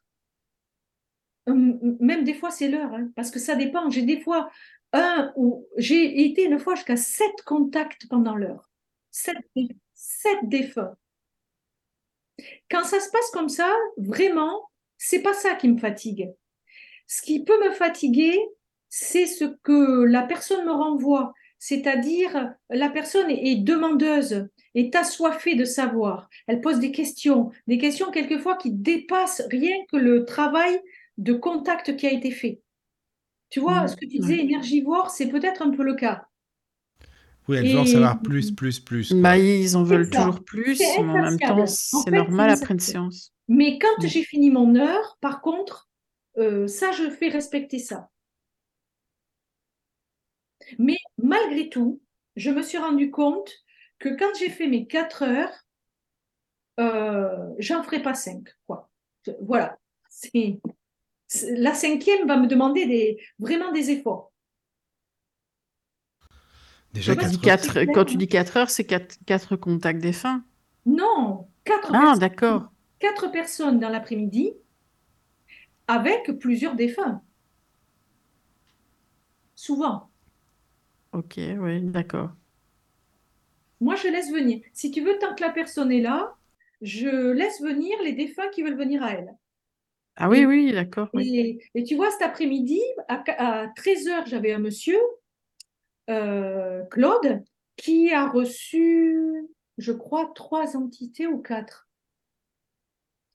même 1.47 2.25
des 2.25 2.35
fois 2.35 2.51
c'est 2.51 2.69
l'heure, 2.69 2.93
hein, 2.95 3.11
parce 3.17 3.31
que 3.31 3.39
ça 3.39 3.55
dépend. 3.55 3.91
J'ai 3.91 4.03
des 4.03 4.21
fois 4.21 4.51
un 4.93 5.33
ou 5.37 5.67
j'ai 5.77 6.25
été 6.27 6.45
une 6.45 6.59
fois 6.59 6.75
jusqu'à 6.75 6.97
sept 6.97 7.43
contacts 7.45 8.09
pendant 8.09 8.37
l'heure. 8.37 8.69
Sept, 9.11 9.37
sept 9.95 10.39
défunts. 10.45 10.97
Quand 12.71 12.85
ça 12.85 13.01
se 13.01 13.11
passe 13.11 13.31
comme 13.33 13.49
ça, 13.49 13.71
vraiment, 13.97 14.71
c'est 14.97 15.23
pas 15.23 15.35
ça 15.35 15.55
qui 15.55 15.69
me 15.69 15.79
fatigue. 15.79 16.31
Ce 17.07 17.23
qui 17.23 17.45
peut 17.45 17.59
me 17.65 17.73
fatiguer, 17.73 18.39
c'est 18.89 19.27
ce 19.27 19.45
que 19.63 20.05
la 20.05 20.23
personne 20.23 20.65
me 20.65 20.73
renvoie. 20.73 21.33
C'est-à-dire, 21.59 22.55
la 22.71 22.89
personne 22.89 23.31
est 23.31 23.63
demandeuse, 23.63 24.49
est 24.75 24.95
assoiffée 24.97 25.55
de 25.55 25.65
savoir. 25.65 26.29
Elle 26.47 26.61
pose 26.61 26.79
des 26.79 26.91
questions, 26.91 27.51
des 27.67 27.77
questions 27.77 28.11
quelquefois 28.11 28.57
qui 28.57 28.71
dépassent 28.71 29.43
rien 29.51 29.77
que 29.91 29.97
le 29.97 30.25
travail 30.25 30.81
de 31.21 31.35
contact 31.35 31.97
qui 31.97 32.07
a 32.07 32.13
été 32.13 32.31
fait. 32.31 32.63
Tu 33.51 33.61
vois, 33.61 33.87
ce 33.89 33.95
que 33.95 34.07
tu 34.07 34.19
disais, 34.19 34.39
énergivore, 34.39 35.11
c'est 35.11 35.29
peut-être 35.29 35.61
un 35.63 35.71
peu 35.71 35.83
le 35.83 35.95
cas. 35.95 36.27
Oui, 37.49 37.57
elle 37.57 37.69
veut 37.73 37.79
en 37.81 37.85
Et- 37.85 37.89
savoir 37.89 38.23
plus, 38.23 38.53
plus, 38.53 38.81
plus. 38.81 39.13
Bah, 39.13 39.37
ils 39.37 39.77
en 39.77 39.83
veulent 39.83 40.09
toujours 40.09 40.43
plus, 40.45 40.81
en 40.99 41.05
même 41.05 41.39
temps, 41.39 41.67
c'est 41.67 42.11
normal 42.11 42.51
après 42.51 42.75
une 42.75 42.81
séance. 42.81 43.33
Mais 43.49 43.79
quand 43.79 44.07
j'ai 44.07 44.23
fini 44.23 44.51
mon 44.51 44.77
heure, 44.77 45.19
par 45.21 45.41
contre, 45.43 45.91
euh, 46.39 46.67
ça, 46.69 46.93
je 46.93 47.11
fais 47.11 47.29
respecter 47.29 47.79
ça. 47.79 48.09
Mais 50.79 50.97
malgré 51.19 51.69
tout, 51.69 52.01
je 52.37 52.51
me 52.51 52.63
suis 52.63 52.79
rendu 52.79 53.11
compte 53.11 53.51
que 53.99 54.09
quand 54.11 54.33
j'ai 54.39 54.49
fait 54.51 54.69
mes 54.69 54.87
quatre 54.87 55.25
heures, 55.25 55.53
euh, 56.79 57.53
j'en 57.59 57.83
ferai 57.83 58.01
pas 58.01 58.15
cinq. 58.15 58.45
Quoi. 58.67 58.89
Je- 59.27 59.33
Voilà. 59.41 59.77
C'est- 60.09 60.61
La 61.59 61.75
cinquième 61.75 62.27
va 62.29 62.37
me 62.37 62.47
demander 62.47 62.87
des, 62.87 63.19
vraiment 63.39 63.73
des 63.73 63.91
efforts. 63.91 64.33
Déjà, 66.95 67.15
Quand 67.15 67.23
tu 67.23 67.29
dis 67.29 67.41
quatre 67.41 67.77
heures. 67.77 67.87
Quand 67.93 68.05
tu 68.05 68.17
dis 68.17 68.29
4 68.29 68.57
heures, 68.57 68.71
c'est 68.71 68.85
4, 68.85 69.17
quatre 69.27 69.57
contacts 69.57 70.01
défunts. 70.01 70.45
Non, 70.85 71.49
quatre, 71.65 71.95
Ah, 71.95 72.01
personnes, 72.01 72.21
d'accord. 72.21 72.73
quatre 73.01 73.29
personnes 73.33 73.81
dans 73.81 73.91
l'après-midi 73.91 74.55
avec 75.89 76.31
plusieurs 76.39 76.75
défunts. 76.75 77.23
Souvent. 79.55 80.11
Ok, 81.13 81.39
oui, 81.59 81.81
d'accord. 81.83 82.31
Moi, 83.81 83.95
je 83.97 84.09
laisse 84.09 84.31
venir. 84.33 84.61
Si 84.73 84.91
tu 84.91 85.03
veux, 85.03 85.19
tant 85.19 85.35
que 85.35 85.43
la 85.43 85.51
personne 85.51 85.93
est 85.93 86.01
là, 86.01 86.35
je 86.83 87.33
laisse 87.33 87.61
venir 87.61 88.01
les 88.03 88.13
défunts 88.13 88.49
qui 88.51 88.63
veulent 88.63 88.77
venir 88.79 89.03
à 89.03 89.13
elle. 89.13 89.37
Ah 90.17 90.29
oui, 90.29 90.41
Et- 90.41 90.47
oui, 90.47 90.73
d'accord. 90.73 91.09
oui. 91.15 91.39
Et, 91.75 91.81
et 91.81 91.85
tu 91.85 91.97
vois, 91.97 92.11
cet 92.11 92.23
après-midi, 92.23 92.81
à, 93.09 93.69
13h, 93.77 94.27
j'avais 94.27 94.53
un 94.53 94.59
monsieur, 94.59 94.99
euh, 96.09 96.85
Claude, 96.87 97.43
qui 97.77 98.13
a 98.13 98.27
reçu, 98.29 99.19
je 99.79 99.93
crois, 99.93 100.31
trois 100.35 100.77
entités 100.77 101.27
ou 101.27 101.39
quatre. 101.39 101.89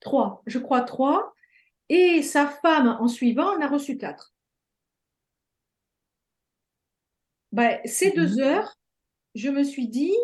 Trois, 0.00 0.42
je 0.46 0.58
crois 0.58 0.82
trois. 0.82 1.34
Et 1.88 2.22
sa 2.22 2.46
femme, 2.46 2.96
en 3.00 3.08
suivant, 3.08 3.56
en 3.56 3.60
a 3.60 3.68
reçu 3.68 3.96
quatre. 3.98 4.34
Ben, 7.52 7.80
ces 7.84 8.10
deux 8.12 8.36
Mhm. 8.36 8.40
heures, 8.40 8.74
je 9.34 9.48
me 9.50 9.62
suis 9.64 9.88
dit, 9.88 10.14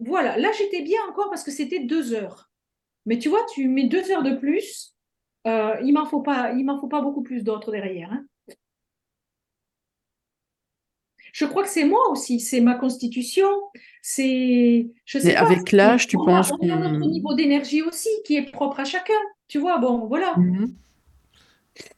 voilà, 0.00 0.36
là 0.36 0.50
j'étais 0.52 0.82
bien 0.82 1.00
encore 1.08 1.30
parce 1.30 1.44
que 1.44 1.50
c'était 1.50 1.80
deux 1.80 2.12
heures. 2.12 2.50
Mais 3.06 3.18
tu 3.18 3.28
vois, 3.28 3.44
tu 3.54 3.68
mets 3.68 3.88
deux 3.88 4.10
heures 4.10 4.22
de 4.22 4.34
plus, 4.34 4.93
euh, 5.46 5.76
il 5.82 5.92
m'en 5.92 6.06
faut 6.06 6.20
pas, 6.22 6.52
il 6.52 6.64
m'en 6.64 6.80
faut 6.80 6.88
pas 6.88 7.00
beaucoup 7.02 7.22
plus 7.22 7.42
d'autres 7.44 7.70
derrière. 7.72 8.12
hein. 8.12 8.24
Je 11.32 11.44
crois 11.46 11.64
que 11.64 11.68
c'est 11.68 11.84
moi 11.84 12.10
aussi, 12.10 12.38
c'est 12.38 12.60
ma 12.60 12.74
constitution, 12.74 13.48
c'est, 14.02 14.86
je 15.04 15.18
sais 15.18 15.28
Mais 15.28 15.34
pas, 15.34 15.46
avec 15.46 15.72
l'âge, 15.72 16.06
tu 16.06 16.16
on 16.16 16.22
a- 16.28 16.30
penses 16.30 16.52
on 16.60 16.70
a 16.70 16.76
notre 16.76 17.06
niveau 17.06 17.34
d'énergie 17.34 17.82
aussi 17.82 18.08
qui 18.24 18.36
est 18.36 18.52
propre 18.52 18.80
à 18.80 18.84
chacun. 18.84 19.14
Tu 19.48 19.58
vois, 19.58 19.78
bon, 19.78 20.06
voilà. 20.06 20.36
Mhm. 20.36 20.74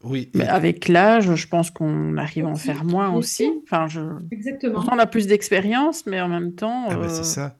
Oui, 0.05 0.31
Mais 0.35 0.47
avec 0.49 0.89
l'âge, 0.89 1.35
je 1.35 1.49
pense 1.49 1.71
qu'on 1.71 2.17
arrive 2.17 2.47
à 2.47 2.49
en 2.49 2.55
faire 2.57 2.85
moins 2.85 3.13
aussi. 3.13 3.51
Enfin, 3.65 3.87
je... 3.89 4.01
Exactement. 4.31 4.75
Pourtant, 4.75 4.97
on 4.97 4.99
a 4.99 5.07
plus 5.07 5.27
d'expérience, 5.27 6.07
mais 6.07 6.21
en 6.21 6.29
même 6.29 6.55
temps, 6.55 6.87
ah 6.89 6.97
bah, 6.97 7.03
euh, 7.05 7.09
c'est 7.09 7.25
ça. 7.25 7.57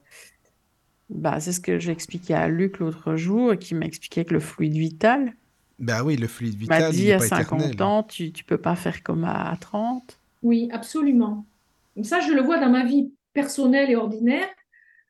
bah, 1.09 1.39
c'est 1.39 1.51
ce 1.51 1.59
que 1.59 1.79
j'ai 1.79 1.91
expliqué 1.91 2.33
à 2.33 2.47
Luc 2.47 2.79
l'autre 2.79 3.15
jour, 3.15 3.53
et 3.53 3.57
qui 3.59 3.75
m'a 3.75 3.85
expliqué 3.85 4.25
que 4.25 4.33
le 4.33 4.39
fluide 4.39 4.73
vital 4.73 5.33
Bah 5.79 6.03
oui, 6.03 6.15
le 6.17 6.27
fluide 6.27 6.55
m'a 6.67 6.77
vital, 6.77 6.95
il 6.95 7.01
dit 7.01 7.11
à 7.11 7.17
pas 7.17 7.27
50 7.27 7.59
éternel. 7.59 7.83
ans, 7.83 8.03
tu 8.03 8.25
ne 8.25 8.43
peux 8.45 8.57
pas 8.57 8.75
faire 8.75 9.03
comme 9.03 9.23
à 9.25 9.55
30. 9.59 10.19
Oui, 10.41 10.69
absolument. 10.71 11.45
Ça, 12.03 12.19
je 12.19 12.31
le 12.31 12.41
vois 12.41 12.59
dans 12.59 12.69
ma 12.69 12.85
vie 12.85 13.11
personnelle 13.33 13.89
et 13.91 13.95
ordinaire. 13.95 14.47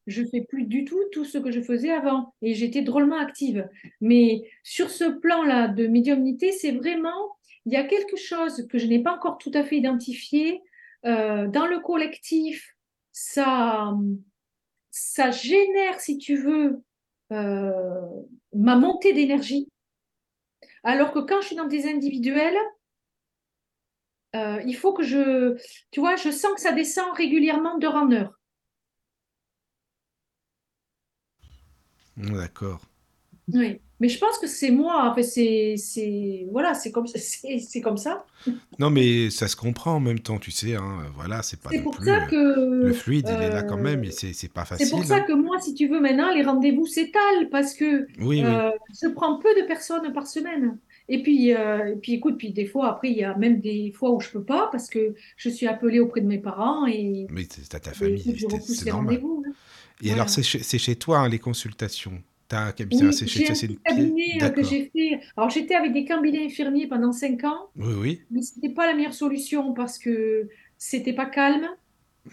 Je 0.07 0.23
fais 0.23 0.41
plus 0.41 0.65
du 0.65 0.85
tout 0.85 1.01
tout 1.11 1.25
ce 1.25 1.37
que 1.37 1.51
je 1.51 1.61
faisais 1.61 1.91
avant 1.91 2.33
et 2.41 2.53
j'étais 2.53 2.81
drôlement 2.81 3.17
active. 3.19 3.67
Mais 3.99 4.43
sur 4.63 4.89
ce 4.89 5.03
plan-là 5.05 5.67
de 5.67 5.87
médiumnité, 5.87 6.51
c'est 6.53 6.71
vraiment, 6.71 7.37
il 7.65 7.73
y 7.73 7.75
a 7.75 7.83
quelque 7.83 8.15
chose 8.15 8.67
que 8.69 8.77
je 8.77 8.87
n'ai 8.87 8.99
pas 8.99 9.13
encore 9.13 9.37
tout 9.37 9.51
à 9.53 9.63
fait 9.63 9.77
identifié. 9.77 10.61
Euh, 11.05 11.47
dans 11.47 11.65
le 11.65 11.79
collectif, 11.79 12.75
ça, 13.11 13.93
ça 14.91 15.31
génère, 15.31 15.99
si 15.99 16.17
tu 16.17 16.37
veux, 16.37 16.81
euh, 17.33 18.01
ma 18.53 18.77
montée 18.77 19.13
d'énergie. 19.13 19.67
Alors 20.87 21.11
que 21.11 21.19
quand 21.19 21.41
je 21.41 21.47
suis 21.47 21.55
dans 21.57 21.67
des 21.67 21.85
individuels, 21.85 22.55
euh, 24.37 24.61
il 24.65 24.73
faut 24.73 24.93
que 24.93 25.03
je, 25.03 25.57
tu 25.91 25.99
vois, 25.99 26.15
je 26.15 26.31
sens 26.31 26.53
que 26.55 26.61
ça 26.61 26.71
descend 26.71 27.13
régulièrement 27.13 27.77
d'heure 27.77 27.95
en 27.95 28.09
heure. 28.13 28.39
D'accord. 32.15 32.79
Oui, 33.53 33.79
mais 33.99 34.09
je 34.09 34.19
pense 34.19 34.37
que 34.39 34.47
c'est 34.47 34.71
moi. 34.71 35.09
Enfin, 35.11 35.23
c'est, 35.23 35.75
c'est, 35.77 36.47
voilà, 36.51 36.73
c'est 36.73 36.91
comme, 36.91 37.07
c'est, 37.15 37.81
comme 37.81 37.97
ça. 37.97 38.25
Non, 38.79 38.89
mais 38.89 39.29
ça 39.29 39.47
se 39.47 39.55
comprend 39.55 39.95
en 39.95 39.99
même 39.99 40.19
temps, 40.19 40.37
tu 40.39 40.51
sais. 40.51 40.75
Hein, 40.75 41.11
voilà, 41.15 41.41
c'est 41.43 41.61
pas 41.61 41.71
C'est 41.71 41.77
non 41.77 41.83
pour 41.83 41.95
plus. 41.95 42.05
ça 42.05 42.19
euh, 42.33 42.83
le 42.83 42.91
que, 42.91 42.93
fluide, 42.93 43.29
il 43.29 43.41
est 43.41 43.49
là 43.49 43.63
quand 43.63 43.77
même, 43.77 44.03
euh, 44.03 44.03
et 44.03 44.11
c'est 44.11 44.33
c'est 44.33 44.51
pas 44.51 44.65
c'est 44.71 44.89
pour 44.89 44.99
facile. 44.99 45.05
ça 45.05 45.17
hein. 45.17 45.25
que 45.27 45.33
moi, 45.33 45.59
si 45.61 45.73
tu 45.73 45.87
veux, 45.87 45.99
maintenant, 45.99 46.31
les 46.33 46.43
rendez-vous 46.43 46.85
s'étalent 46.85 47.49
parce 47.51 47.73
que 47.73 48.07
Oui, 48.19 48.43
oui. 48.43 48.43
euh, 48.45 48.71
je 49.01 49.07
prends 49.09 49.39
peu 49.39 49.49
de 49.61 49.65
personnes 49.67 50.13
par 50.13 50.27
semaine. 50.27 50.79
Et 51.09 51.23
puis, 51.23 51.53
euh, 51.53 51.93
et 51.93 51.95
puis, 51.97 52.13
écoute, 52.15 52.37
puis 52.37 52.51
des 52.53 52.65
fois, 52.65 52.89
après, 52.91 53.11
il 53.11 53.17
y 53.17 53.23
a 53.23 53.35
même 53.37 53.61
des 53.61 53.91
fois 53.93 54.11
où 54.11 54.19
je 54.21 54.29
peux 54.29 54.43
pas 54.43 54.69
parce 54.71 54.89
que 54.89 55.15
je 55.37 55.49
suis 55.49 55.67
appelée 55.67 55.99
auprès 55.99 56.21
de 56.21 56.27
mes 56.27 56.39
parents 56.39 56.85
et, 56.87 57.27
Mais 57.29 57.47
c'est 57.49 57.67
t'as 57.69 57.79
ta 57.79 57.93
famille, 57.93 58.19
c'est 58.61 58.85
normal. 58.91 59.15
rendez-vous. 59.15 59.43
hein. 59.47 59.51
Et 60.01 60.11
alors, 60.13 60.27
Voilà. 60.27 60.27
c'est 60.27 60.43
chez, 60.43 60.63
c'est 60.63 60.79
chez 60.79 60.95
toi, 60.97 61.19
hein, 61.19 61.29
les 61.29 61.39
consultations? 61.39 62.21
T'as 62.47 62.67
un 62.67 62.71
cabinet, 62.71 63.03
Oui, 63.09 63.13
j'ai 63.25 63.49
un 63.49 63.53
une 63.55 63.79
cabinet 63.83 64.43
euh, 64.43 64.49
que 64.49 64.63
j'ai 64.63 64.89
fait. 64.89 65.19
Alors, 65.35 65.49
j'étais 65.49 65.75
avec 65.75 65.93
des 65.93 66.05
cabinets 66.05 66.45
infirmiers 66.45 66.87
pendant 66.87 67.11
cinq 67.11 67.43
ans, 67.43 67.69
Oui, 67.75 67.93
oui. 67.99 68.21
mais 68.31 68.41
c'était 68.41 68.69
pas 68.69 68.87
la 68.87 68.93
meilleure 68.95 69.13
solution 69.13 69.73
parce 69.73 69.97
que 69.99 70.47
c'était 70.77 71.13
pas 71.13 71.25
calme. 71.25 71.67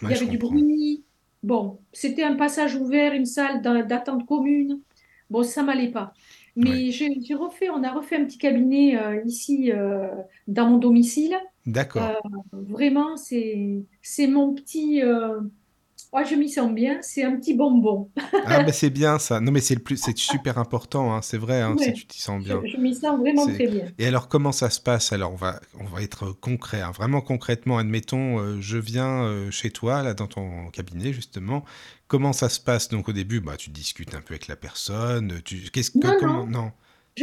Il 0.01 0.09
y 0.09 0.13
avait 0.13 0.27
du 0.27 0.37
bruit. 0.37 1.05
Bon, 1.43 1.79
c'était 1.93 2.23
un 2.23 2.35
passage 2.35 2.75
ouvert, 2.75 3.13
une 3.13 3.25
salle 3.25 3.61
d'a- 3.61 3.83
d'attente 3.83 4.25
commune. 4.25 4.81
Bon, 5.29 5.43
ça 5.43 5.63
m'allait 5.63 5.91
pas. 5.91 6.13
Mais 6.55 6.91
j'ai 6.91 7.09
j'ai 7.21 7.35
refait, 7.35 7.69
on 7.69 7.83
a 7.83 7.91
refait 7.91 8.17
un 8.17 8.25
petit 8.25 8.37
cabinet 8.37 8.97
euh, 8.97 9.21
ici 9.25 9.71
euh, 9.71 10.07
dans 10.47 10.69
mon 10.69 10.77
domicile. 10.77 11.35
Euh, 11.35 11.69
D'accord. 11.71 12.17
vraiment, 12.53 13.17
c'est 13.17 13.83
c'est 14.01 14.27
mon 14.27 14.53
petit. 14.53 15.01
Oh, 16.17 16.23
je 16.23 16.35
m'y 16.35 16.49
sens 16.49 16.71
bien. 16.73 16.99
C'est 17.01 17.23
un 17.23 17.35
petit 17.37 17.53
bonbon. 17.53 18.09
Ah, 18.43 18.59
ben 18.59 18.71
c'est 18.71 18.91
bien 18.91 19.17
ça. 19.19 19.39
Non, 19.41 19.51
mais 19.51 19.59
c'est 19.61 19.73
le 19.75 19.81
plus, 19.81 19.97
c'est 19.97 20.17
super 20.17 20.57
important, 20.59 21.13
hein, 21.15 21.21
c'est 21.23 21.37
vrai, 21.37 21.61
hein, 21.61 21.77
si 21.77 21.93
tu 21.93 22.05
t'y 22.05 22.21
sens 22.21 22.41
je, 22.43 22.55
bien. 22.55 22.67
je 22.67 22.77
m'y 22.77 22.95
sens 22.95 23.19
vraiment 23.19 23.49
très 23.49 23.67
bien. 23.67 23.93
Et 23.99 24.07
alors, 24.07 24.29
comment 24.29 24.51
ça 24.53 24.69
se 24.71 24.79
passe? 24.81 25.13
Alors, 25.13 25.33
on 25.33 25.35
va, 25.37 25.61
on 25.79 25.85
va 25.85 26.01
être 26.03 26.31
concret, 26.33 26.81
hein, 26.81 26.91
vraiment 26.91 27.21
concrètement. 27.21 27.77
Admettons, 27.79 28.39
euh, 28.39 28.61
je 28.61 28.77
viens 28.77 29.23
euh, 29.25 29.51
chez 29.51 29.71
toi, 29.71 30.03
là, 30.03 30.13
dans 30.13 30.27
ton 30.27 30.69
cabinet, 30.71 31.13
justement. 31.13 31.65
Comment 32.07 32.33
ça 32.33 32.49
se 32.49 32.59
passe? 32.61 32.89
Donc, 32.89 33.09
au 33.09 33.13
début, 33.13 33.41
bah, 33.41 33.57
tu 33.57 33.69
discutes 33.71 34.15
un 34.15 34.21
peu 34.21 34.33
avec 34.35 34.47
la 34.47 34.55
personne. 34.57 35.41
Tu, 35.43 35.69
qu'est-ce 35.71 35.91
que, 35.91 36.07
Non, 36.07 36.11
comment? 36.11 36.45
non, 36.47 36.47
Non, 36.47 36.73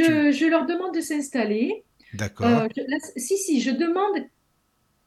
tu, 0.03 0.27
je, 0.29 0.33
je 0.33 0.47
leur 0.47 0.67
demande 0.67 0.95
de 0.95 1.01
s'installer. 1.01 1.85
d'accord. 2.13 2.65
Euh, 2.65 2.69
je- 2.77 3.21
si, 3.21 3.39
si, 3.39 3.61
je 3.63 3.71
demande 3.73 4.27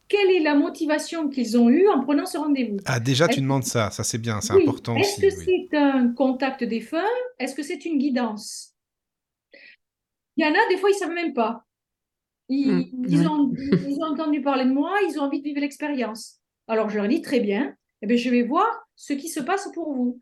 quelle 0.07 0.29
est 0.31 0.39
la 0.39 0.55
motivation 0.55 1.29
qu'ils 1.29 1.57
ont 1.57 1.69
eue 1.69 1.87
en 1.87 2.01
prenant 2.03 2.25
ce 2.25 2.37
rendez-vous? 2.37 2.77
Ah, 2.85 2.99
déjà, 2.99 3.27
tu 3.27 3.41
demandes 3.41 3.63
ça. 3.63 3.91
Ça, 3.91 4.03
c'est 4.03 4.17
bien, 4.17 4.41
c'est 4.41 4.53
Oui. 4.53 4.63
important 4.63 4.95
Est-ce 4.95 5.19
que 5.19 5.27
oui. 5.27 5.67
c'est 5.71 5.77
un 5.77 6.09
contact 6.13 6.63
défunt? 6.63 7.03
Est-ce 7.39 7.55
que 7.55 7.63
c'est 7.63 7.85
une 7.85 7.97
guidance? 7.97 8.75
Il 10.37 10.45
y 10.45 10.47
en 10.47 10.53
a, 10.53 10.67
des 10.69 10.77
fois, 10.77 10.89
ils 10.89 10.93
ne 10.93 10.99
savent 10.99 11.13
même 11.13 11.33
pas. 11.33 11.65
Mm, 12.49 12.53
Ils, 12.53 12.89
ils 13.07 13.19
oui. 13.19 13.27
ont, 13.27 13.51
ils 13.57 13.97
ont 14.01 14.11
entendu 14.13 14.41
parler 14.41 14.65
de 14.65 14.71
moi, 14.71 14.97
ils 15.09 15.19
ont 15.19 15.23
envie 15.23 15.39
de 15.39 15.45
vivre 15.45 15.61
l'expérience. 15.61 16.39
Alors, 16.67 16.89
je 16.89 16.97
leur 16.97 17.07
dis, 17.07 17.21
très 17.21 17.39
bien, 17.39 17.75
eh 18.01 18.07
bien, 18.07 18.17
je 18.17 18.29
vais 18.29 18.43
voir 18.43 18.67
ce 18.95 19.13
qui 19.13 19.29
se 19.29 19.39
passe 19.39 19.69
pour 19.73 19.93
vous. 19.93 20.19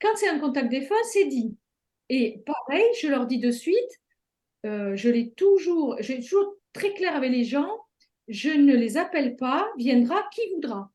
Quand 0.00 0.10
c'est 0.16 0.28
un 0.28 0.38
contact 0.38 0.70
défunt, 0.70 0.94
c'est 1.12 1.26
dit. 1.26 1.56
Et 2.10 2.42
pareil, 2.44 2.84
je 3.00 3.08
leur 3.08 3.26
dis 3.26 3.38
de 3.38 3.50
suite, 3.50 4.00
euh, 4.66 4.94
je 4.96 5.08
l'ai 5.08 5.30
toujours, 5.32 5.96
j'ai 6.00 6.20
toujours 6.20 6.56
très 6.72 6.92
clair 6.92 7.14
avec 7.16 7.30
les 7.30 7.44
gens, 7.44 7.70
je 8.28 8.50
ne 8.50 8.74
les 8.74 8.96
appelle 8.96 9.36
pas, 9.36 9.68
viendra 9.76 10.22
qui 10.32 10.40
voudra. 10.54 10.90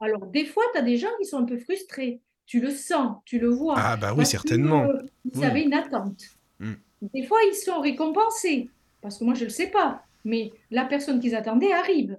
Alors, 0.00 0.26
des 0.26 0.44
fois, 0.46 0.64
tu 0.72 0.78
as 0.78 0.82
des 0.82 0.96
gens 0.96 1.10
qui 1.20 1.26
sont 1.26 1.38
un 1.38 1.44
peu 1.44 1.58
frustrés. 1.58 2.20
Tu 2.46 2.60
le 2.60 2.70
sens, 2.70 3.18
tu 3.24 3.38
le 3.38 3.48
vois, 3.48 3.74
Ah, 3.78 3.96
bah 3.96 4.12
oui, 4.16 4.26
certainement. 4.26 4.88
qu'ils 5.32 5.44
avaient 5.44 5.60
Oui. 5.60 5.66
une 5.66 5.74
attente. 5.74 6.22
Mm. 6.58 6.72
Des 7.14 7.22
fois, 7.24 7.38
ils 7.46 7.54
sont 7.54 7.80
récompensés, 7.80 8.68
parce 9.02 9.18
que 9.18 9.24
moi, 9.24 9.34
je 9.34 9.40
ne 9.40 9.44
le 9.44 9.50
sais 9.50 9.68
pas, 9.68 10.02
mais 10.24 10.52
la 10.70 10.84
personne 10.84 11.20
qu'ils 11.20 11.34
attendaient 11.36 11.72
arrive. 11.72 12.18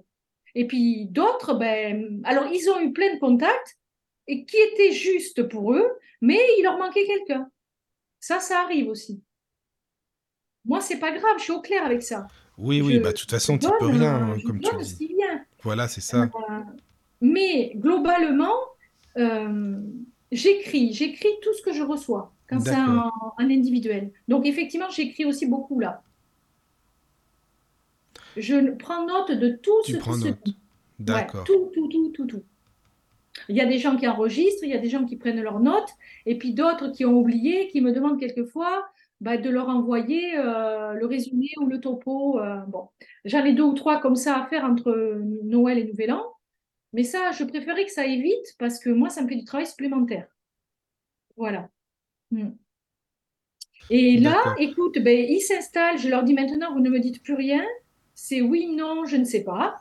Et 0.54 0.66
puis 0.66 1.06
d'autres, 1.06 1.54
ben, 1.54 2.20
alors 2.24 2.46
ils 2.52 2.68
ont 2.70 2.78
eu 2.80 2.92
plein 2.92 3.14
de 3.14 3.18
contacts 3.20 3.78
et 4.26 4.44
qui 4.44 4.56
étaient 4.56 4.92
justes 4.92 5.42
pour 5.48 5.74
eux, 5.74 5.86
mais 6.20 6.38
il 6.58 6.62
leur 6.62 6.78
manquait 6.78 7.06
quelqu'un. 7.06 7.50
Ça, 8.20 8.38
ça 8.40 8.60
arrive 8.62 8.88
aussi. 8.88 9.22
Moi, 10.64 10.80
c'est 10.80 10.98
pas 10.98 11.10
grave, 11.10 11.34
je 11.38 11.44
suis 11.44 11.52
au 11.52 11.60
clair 11.60 11.84
avec 11.84 12.02
ça. 12.02 12.26
Oui, 12.62 12.78
Je, 12.78 12.82
oui, 12.84 12.98
bah, 13.00 13.12
de 13.12 13.16
toute 13.18 13.30
façon, 13.30 13.58
tu 13.58 13.68
peux 13.78 13.86
rien, 13.86 14.28
euh, 14.28 14.32
euh, 14.32 14.38
je 14.38 14.46
comme 14.46 14.60
tu 14.60 14.70
donne 14.70 14.80
dis. 14.82 15.06
vient. 15.08 15.44
Voilà, 15.62 15.88
c'est 15.88 16.00
Euh, 16.14 16.26
ça. 16.26 16.30
mais 17.20 17.72
globalement, 17.76 18.54
euh, 19.18 19.80
j'écris, 20.30 20.92
j'écris 20.92 21.28
tout 21.42 21.52
ce 21.54 21.62
que 21.62 21.72
je 21.72 21.82
reçois 21.82 22.32
quand 22.48 22.60
c'est 22.60 22.74
en 22.76 23.10
individuel. 23.38 24.12
Donc 24.28 24.46
effectivement, 24.46 24.90
j'écris 24.90 25.24
aussi 25.24 25.46
beaucoup 25.46 25.80
là. 25.80 26.02
Je 28.36 28.70
prends 28.76 29.06
note 29.06 29.30
de 29.32 29.50
tout 29.50 29.72
Tu 29.84 29.92
ce 29.92 29.96
prends 29.98 30.14
qui 30.14 30.20
se 30.20 30.28
note. 30.28 30.38
Ouais, 30.46 30.52
D'accord. 30.98 31.44
tout, 31.44 31.70
tout, 31.74 31.88
tout, 31.88 32.10
tout, 32.14 32.26
tout. 32.26 32.42
Il 33.48 33.56
y 33.56 33.60
a 33.60 33.66
des 33.66 33.78
gens 33.78 33.96
qui 33.96 34.06
enregistrent, 34.06 34.62
il 34.64 34.70
y 34.70 34.74
a 34.74 34.78
des 34.78 34.88
gens 34.88 35.04
qui 35.04 35.16
prennent 35.16 35.40
leurs 35.40 35.60
notes, 35.60 35.88
et 36.26 36.36
puis 36.38 36.52
d'autres 36.54 36.88
qui 36.88 37.04
ont 37.04 37.14
oublié, 37.18 37.68
qui 37.68 37.80
me 37.80 37.92
demandent 37.92 38.20
quelquefois 38.20 38.86
bah, 39.22 39.36
de 39.36 39.48
leur 39.48 39.68
envoyer 39.68 40.36
euh, 40.36 40.94
le 40.94 41.06
résumé 41.06 41.48
ou 41.60 41.66
le 41.66 41.80
topo. 41.80 42.40
euh, 42.40 42.56
bon, 42.66 42.88
j'en 43.24 43.44
ai 43.44 43.52
deux 43.52 43.62
ou 43.62 43.72
trois 43.72 44.00
comme 44.00 44.16
ça 44.16 44.36
à 44.36 44.46
faire 44.48 44.64
entre 44.64 45.22
Noël 45.44 45.78
et 45.78 45.84
Nouvel 45.84 46.10
An, 46.10 46.24
mais 46.92 47.04
ça, 47.04 47.30
je 47.30 47.44
préférais 47.44 47.84
que 47.84 47.92
ça 47.92 48.02
aille 48.02 48.20
vite 48.20 48.56
parce 48.58 48.80
que 48.80 48.90
moi, 48.90 49.10
ça 49.10 49.22
me 49.22 49.28
fait 49.28 49.36
du 49.36 49.44
travail 49.44 49.66
supplémentaire. 49.66 50.26
Voilà. 51.36 51.68
Mm. 52.32 52.50
Et 53.90 54.18
là, 54.18 54.56
écoute, 54.58 54.98
ben, 54.98 55.24
ils 55.28 55.40
s'installent, 55.40 55.98
je 55.98 56.08
leur 56.08 56.24
dis 56.24 56.34
maintenant, 56.34 56.72
vous 56.72 56.80
ne 56.80 56.90
me 56.90 56.98
dites 56.98 57.22
plus 57.22 57.34
rien, 57.34 57.64
c'est 58.14 58.40
oui, 58.40 58.74
non, 58.74 59.04
je 59.04 59.16
ne 59.16 59.24
sais 59.24 59.44
pas. 59.44 59.80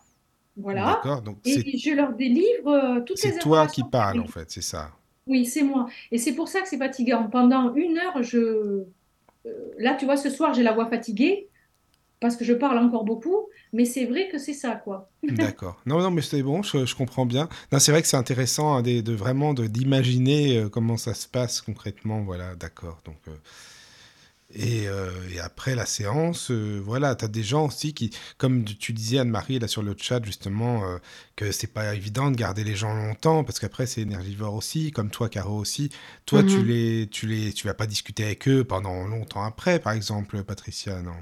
Voilà. 0.55 1.01
Donc, 1.25 1.39
Et 1.45 1.79
je 1.79 1.95
leur 1.95 2.13
délivre 2.13 2.67
euh, 2.67 3.01
toutes 3.01 3.23
les 3.23 3.31
c'est 3.31 3.39
toi 3.39 3.65
qui 3.65 3.81
informations 3.81 3.89
parles, 3.89 4.19
en 4.19 4.27
fait, 4.27 4.51
c'est 4.51 4.61
ça. 4.61 4.91
Oui, 5.25 5.47
c'est 5.47 5.63
moi. 5.63 5.87
Et 6.11 6.19
c'est 6.19 6.35
pour 6.35 6.47
ça 6.47 6.61
que 6.61 6.67
c'est 6.67 6.77
fatigant. 6.77 7.27
Pendant 7.27 7.73
une 7.73 7.97
heure, 7.97 8.21
je... 8.21 8.83
euh, 9.45 9.49
Là, 9.77 9.95
tu 9.95 10.05
vois, 10.05 10.17
ce 10.17 10.29
soir, 10.29 10.53
j'ai 10.53 10.63
la 10.63 10.73
voix 10.73 10.89
fatiguée 10.89 11.49
parce 12.21 12.35
que 12.35 12.45
je 12.45 12.53
parle 12.53 12.77
encore 12.77 13.03
beaucoup, 13.03 13.47
mais 13.73 13.83
c'est 13.83 14.05
vrai 14.05 14.29
que 14.29 14.37
c'est 14.37 14.53
ça, 14.53 14.75
quoi. 14.75 15.09
D'accord. 15.23 15.81
Non, 15.85 15.99
non, 15.99 16.11
mais 16.11 16.21
c'est 16.21 16.43
bon, 16.43 16.61
je, 16.61 16.95
comprends 16.95 17.25
bien. 17.25 17.49
Non, 17.71 17.79
c'est 17.79 17.91
vrai 17.91 18.01
que 18.01 18.07
c'est 18.07 18.17
intéressant 18.17 18.75
hein, 18.75 18.81
de, 18.83 19.11
vraiment 19.11 19.53
d'imaginer 19.53 20.57
euh, 20.57 20.69
comment 20.69 20.97
ça 20.97 21.15
se 21.15 21.27
passe 21.27 21.61
concrètement. 21.61 22.21
Voilà, 22.21 22.55
d'accord. 22.55 23.01
Donc, 23.05 23.17
euh, 23.27 23.31
et, 24.53 24.87
euh, 24.87 25.09
et 25.33 25.39
après 25.39 25.75
la 25.75 25.85
séance, 25.85 26.51
euh, 26.51 26.79
voilà, 26.83 27.15
tu 27.15 27.25
as 27.25 27.27
des 27.27 27.43
gens 27.43 27.65
aussi 27.67 27.93
qui, 27.93 28.11
comme 28.37 28.63
tu 28.65 28.93
disais 28.93 29.19
Anne-Marie 29.19 29.59
là 29.59 29.67
sur 29.67 29.83
le 29.83 29.95
chat 29.97 30.23
justement, 30.23 30.85
euh, 30.85 30.97
que 31.35 31.51
c'est 31.51 31.67
pas 31.73 31.93
évident 31.95 32.31
de 32.31 32.35
garder 32.35 32.63
les 32.63 32.75
gens 32.75 32.93
longtemps 32.93 33.43
parce 33.43 33.59
qu'après 33.59 33.85
c'est 33.87 34.01
énergivore 34.01 34.53
aussi, 34.55 34.91
comme 34.91 35.09
toi 35.11 35.29
Caro 35.29 35.57
aussi. 35.57 35.89
Toi, 36.25 36.43
tu 36.43 36.61
Mhm. 36.61 36.65
les, 36.65 37.07
tu 37.11 37.27
les, 37.27 37.53
tu 37.53 37.67
vas 37.67 37.73
pas 37.73 37.87
discuter 37.87 38.23
avec 38.25 38.47
eux 38.47 38.63
pendant 38.63 39.05
longtemps 39.07 39.43
après, 39.43 39.79
par 39.79 39.93
exemple, 39.93 40.43
Patricia, 40.43 41.01
non? 41.01 41.13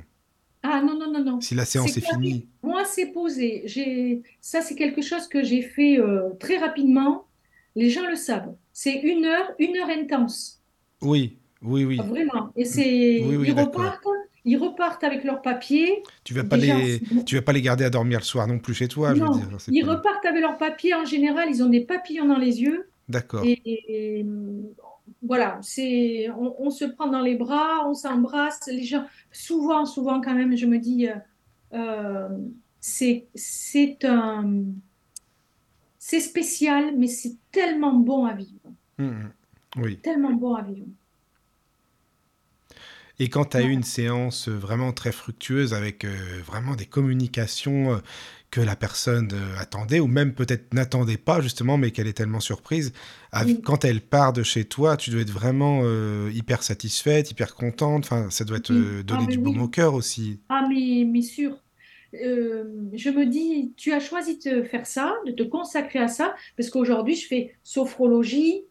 Ah 0.64 0.82
non, 0.82 0.98
non, 0.98 1.12
non, 1.12 1.24
non. 1.24 1.42
Si 1.42 1.54
la 1.56 1.66
séance 1.66 1.98
est 1.98 2.02
carré. 2.02 2.16
finie. 2.22 2.50
Moi, 2.64 2.84
c'est 2.86 3.08
posé. 3.12 3.64
J'ai... 3.66 4.24
Ça, 4.42 4.62
c'est 4.62 4.76
quelque 4.76 5.02
chose 5.02 5.28
que 5.28 5.44
j'ai 5.44 5.62
fait 5.62 6.00
euh, 6.00 6.34
très 6.40 6.58
rapidement. 6.58 7.28
Les 7.76 7.90
gens 7.90 8.08
le 8.08 8.16
savent. 8.16 8.56
C'est 8.74 8.96
une 9.02 9.26
heure, 9.26 9.52
une 9.60 9.78
heure 9.78 9.90
intense. 9.90 10.62
Oui, 11.02 11.39
oui, 11.62 11.86
oui. 11.86 11.98
Vraiment. 11.98 12.52
Et 12.56 12.64
Mm. 12.64 12.66
c'est... 12.66 13.24
Oui, 13.26 13.36
oui, 13.36 13.48
Ils 13.50 13.60
repartent, 13.60 14.08
ils 14.46 14.58
repartent 14.58 15.04
avec 15.04 15.24
leurs 15.24 15.42
papiers. 15.42 16.04
Tu 16.24 16.34
vas 16.34 16.44
pas 16.44 16.58
Déjà, 16.58 16.78
les, 16.78 17.02
tu 17.26 17.36
vas 17.36 17.42
pas 17.42 17.52
les 17.54 17.62
garder 17.62 17.84
à 17.86 17.90
dormir 17.90 18.20
le 18.20 18.24
soir 18.26 18.48
non 18.48 18.60
plus 18.60 18.74
chez 18.74 18.88
toi, 18.88 19.14
je 19.14 19.20
veux 19.20 19.26
non, 19.26 19.32
dire. 19.36 19.48
ils 19.70 19.86
pas- 19.86 19.96
repartent 19.96 20.26
avec 20.26 20.42
leurs 20.42 20.58
papiers. 20.58 20.94
En 20.94 21.06
général, 21.06 21.50
ils 21.50 21.62
ont 21.64 21.70
des 21.70 21.82
papillons 21.86 22.26
dans 22.28 22.38
les 22.38 22.62
yeux. 22.62 22.90
D'accord. 23.10 23.44
Et, 23.46 23.62
et, 23.66 24.26
voilà, 25.24 25.60
c'est, 25.62 26.30
on, 26.32 26.56
on 26.60 26.70
se 26.70 26.86
prend 26.86 27.08
dans 27.08 27.22
les 27.22 27.36
bras, 27.36 27.88
on 27.88 27.94
s'embrasse. 27.94 28.60
Les 28.68 28.84
gens, 28.84 29.06
souvent, 29.32 29.86
souvent 29.86 30.22
quand 30.22 30.36
même, 30.36 30.56
je 30.56 30.66
me 30.66 30.78
dis, 30.80 31.08
euh, 31.08 31.16
euh, 31.74 32.30
c'est, 32.80 33.28
c'est 33.36 34.06
un, 34.06 34.64
c'est 35.98 36.20
spécial, 36.20 36.96
mais 36.98 37.08
c'est 37.08 37.36
tellement 37.52 37.94
bon 37.94 38.26
à 38.26 38.34
vivre, 38.34 38.60
Mm, 38.98 39.06
mm. 39.06 39.32
Oui. 39.78 39.98
tellement 40.00 40.34
bon 40.34 40.56
à 40.56 40.62
vivre. 40.62 40.88
Et 43.20 43.30
quand 43.30 43.46
tu 43.46 43.58
as 43.58 43.64
eu 43.64 43.64
Voilà. 43.64 43.74
une 43.74 43.84
séance 43.84 44.48
euh, 44.50 44.58
vraiment 44.58 44.94
très 44.94 45.12
fructueuse 45.12 45.74
avec 45.74 46.06
euh, 46.06 46.42
vraiment 46.46 46.76
des 46.76 46.86
communications 46.86 47.94
euh, 47.94 47.98
que 48.50 48.62
la 48.62 48.76
personne 48.76 49.30
euh, 49.34 49.58
attendait 49.60 50.00
ou 50.00 50.08
même 50.08 50.34
peut-être 50.34 50.74
n'attendait 50.74 51.18
pas 51.18 51.42
justement, 51.42 51.78
mais 51.78 51.92
qu'elle 51.92 52.08
est 52.08 52.14
tellement 52.14 52.40
surprise, 52.40 52.94
Oui. 53.42 53.62
quand 53.64 53.86
elle 53.86 54.02
part 54.02 54.34
de 54.34 54.42
chez 54.44 54.66
toi, 54.66 54.98
tu 54.98 55.10
dois 55.12 55.22
être 55.22 55.30
vraiment 55.32 55.84
hyper 56.30 56.64
satisfaite, 56.64 57.30
hyper 57.32 57.54
contente. 57.56 58.06
Enfin, 58.06 58.30
ça 58.32 58.46
doit 58.46 58.60
te 58.60 58.74
Oui. 58.74 59.00
Ah, 59.00 59.04
donner 59.04 59.28
du 59.28 59.38
baume 59.38 59.62
au 59.62 59.66
oui. 59.66 59.72
cœur 59.72 59.94
aussi. 59.94 60.40
Ah, 60.50 60.66
mais, 60.70 61.06
mais 61.06 61.22
sûr. 61.22 61.58
Je 62.14 63.10
me 63.10 63.26
dis, 63.26 63.74
tu 63.78 63.92
as 63.94 64.00
choisi 64.00 64.40
de 64.40 64.64
faire 64.64 64.86
ça, 64.88 65.14
de 65.26 65.32
te 65.32 65.44
consacrer 65.44 66.00
à 66.00 66.08
ça, 66.08 66.36
parce 66.58 66.70
qu'aujourd'hui, 66.70 67.16
je 67.16 67.28
fais 67.28 67.56
sophrologie, 67.64 68.64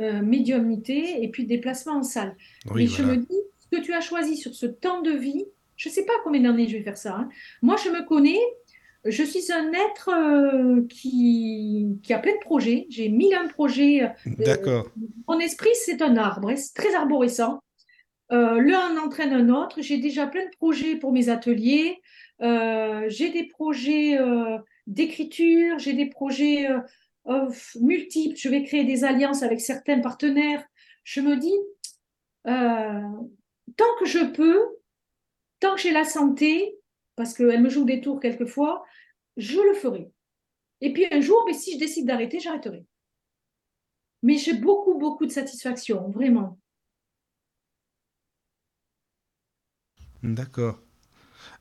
médiumnité 0.00 1.22
et 1.22 1.28
puis 1.30 1.46
déplacement 1.46 1.98
en 1.98 2.02
salle. 2.02 2.36
Oui, 2.70 2.82
Mais 2.82 2.86
je 2.86 3.02
voilà. 3.02 3.16
me 3.16 3.16
dis, 3.16 3.36
que 3.74 3.80
tu 3.80 3.92
as 3.92 4.00
choisi 4.00 4.36
sur 4.36 4.54
ce 4.54 4.66
temps 4.66 5.02
de 5.02 5.10
vie, 5.10 5.44
je 5.76 5.88
ne 5.88 5.94
sais 5.94 6.04
pas 6.04 6.12
combien 6.22 6.42
d'années 6.42 6.68
je 6.68 6.76
vais 6.76 6.82
faire 6.84 6.96
ça. 6.98 7.14
hein. 7.16 7.28
Moi, 7.62 7.76
je 7.84 7.90
me 7.90 8.02
connais, 8.06 8.38
je 9.04 9.22
suis 9.22 9.52
un 9.52 9.72
être 9.72 10.08
euh, 10.10 10.86
qui, 10.88 11.86
qui 12.02 12.12
a 12.12 12.18
plein 12.18 12.32
de 12.34 12.40
projets. 12.40 12.86
J'ai 12.88 13.08
mille 13.08 13.34
un 13.34 13.48
projets. 13.48 14.02
euh, 14.04 14.08
D'accord. 14.38 14.88
mon 15.28 15.38
esprit, 15.40 15.74
c'est 15.74 16.00
un 16.02 16.16
arbre, 16.16 16.48
hein, 16.50 16.56
c'est 16.56 16.74
très 16.74 16.94
arborescent. 16.94 17.60
Euh, 18.32 18.60
L'un 18.60 18.96
entraîne 18.96 19.32
un 19.32 19.48
autre. 19.50 19.82
J'ai 19.82 19.98
déjà 19.98 20.26
plein 20.26 20.44
de 20.44 20.56
projets 20.56 20.96
pour 20.96 21.12
mes 21.12 21.28
ateliers. 21.28 22.00
Euh, 22.40 23.04
j'ai 23.08 23.30
des 23.30 23.44
projets 23.46 24.18
euh, 24.18 24.56
d'écriture, 24.86 25.78
j'ai 25.78 25.92
des 25.92 26.06
projets 26.06 26.70
euh, 26.70 26.78
euh, 27.28 27.48
multiples. 27.80 28.36
Je 28.36 28.48
vais 28.48 28.62
créer 28.62 28.84
des 28.84 29.04
alliances 29.04 29.42
avec 29.42 29.60
certains 29.60 30.00
partenaires. 30.00 30.64
Je 31.04 31.20
me 31.20 31.36
dis, 31.36 31.58
euh, 32.46 33.00
tant 33.76 33.96
que 33.98 34.06
je 34.06 34.18
peux, 34.32 34.60
tant 35.60 35.74
que 35.74 35.80
j'ai 35.80 35.92
la 35.92 36.04
santé, 36.04 36.76
parce 37.16 37.34
qu'elle 37.34 37.62
me 37.62 37.68
joue 37.70 37.84
des 37.84 38.00
tours 38.00 38.20
quelquefois, 38.20 38.84
je 39.36 39.60
le 39.60 39.74
ferai. 39.74 40.10
Et 40.80 40.92
puis 40.92 41.06
un 41.10 41.20
jour, 41.20 41.42
mais 41.46 41.54
si 41.54 41.74
je 41.74 41.78
décide 41.78 42.06
d'arrêter, 42.06 42.40
j'arrêterai. 42.40 42.84
Mais 44.22 44.38
j'ai 44.38 44.54
beaucoup, 44.54 44.98
beaucoup 44.98 45.26
de 45.26 45.30
satisfaction, 45.30 46.10
vraiment. 46.10 46.58
D'accord. 50.22 50.80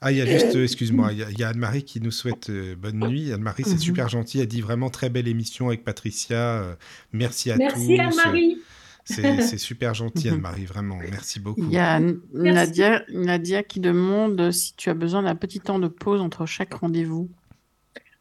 Ah, 0.01 0.11
il 0.11 0.17
y 0.17 0.21
a 0.21 0.25
juste, 0.25 0.55
euh, 0.55 0.63
excuse-moi, 0.63 1.13
il 1.13 1.19
y 1.19 1.23
a, 1.23 1.31
il 1.31 1.39
y 1.39 1.43
a 1.43 1.49
Anne-Marie 1.51 1.85
qui 1.85 2.01
nous 2.01 2.11
souhaite 2.11 2.49
euh, 2.49 2.75
bonne 2.75 2.99
nuit. 2.99 3.33
Anne-Marie, 3.33 3.65
c'est 3.65 3.77
Mhm. 3.77 3.79
super 3.79 4.09
gentil. 4.09 4.39
Elle 4.39 4.47
dit 4.47 4.61
vraiment 4.61 4.89
très 4.89 5.09
belle 5.09 5.27
émission 5.27 5.67
avec 5.69 5.83
Patricia. 5.83 6.61
euh, 6.63 6.75
merci 7.13 7.51
à 7.51 7.59
Merci 7.59 7.95
tous. 7.95 7.99
Anne-Marie. 7.99 8.62
C'est 9.05 9.57
super 9.57 9.93
gentil. 9.93 10.29
Anne-Marie, 10.29 10.65
vraiment. 10.65 10.97
Merci 10.97 11.39
beaucoup. 11.39 11.61
Il 11.61 11.71
y 11.71 11.77
a. 11.77 11.99
Nadia, 12.33 13.03
Nadia 13.09 13.63
qui 13.63 13.79
demande 13.79 14.51
si 14.51 14.75
tu 14.75 14.89
as 14.89 14.93
besoin 14.93 15.23
d'un 15.23 15.35
petit 15.35 15.59
temps 15.59 15.79
de 15.79 15.87
pause 15.89 16.21
entre 16.21 16.45
chaque 16.45 16.73
rendez-vous. 16.73 17.29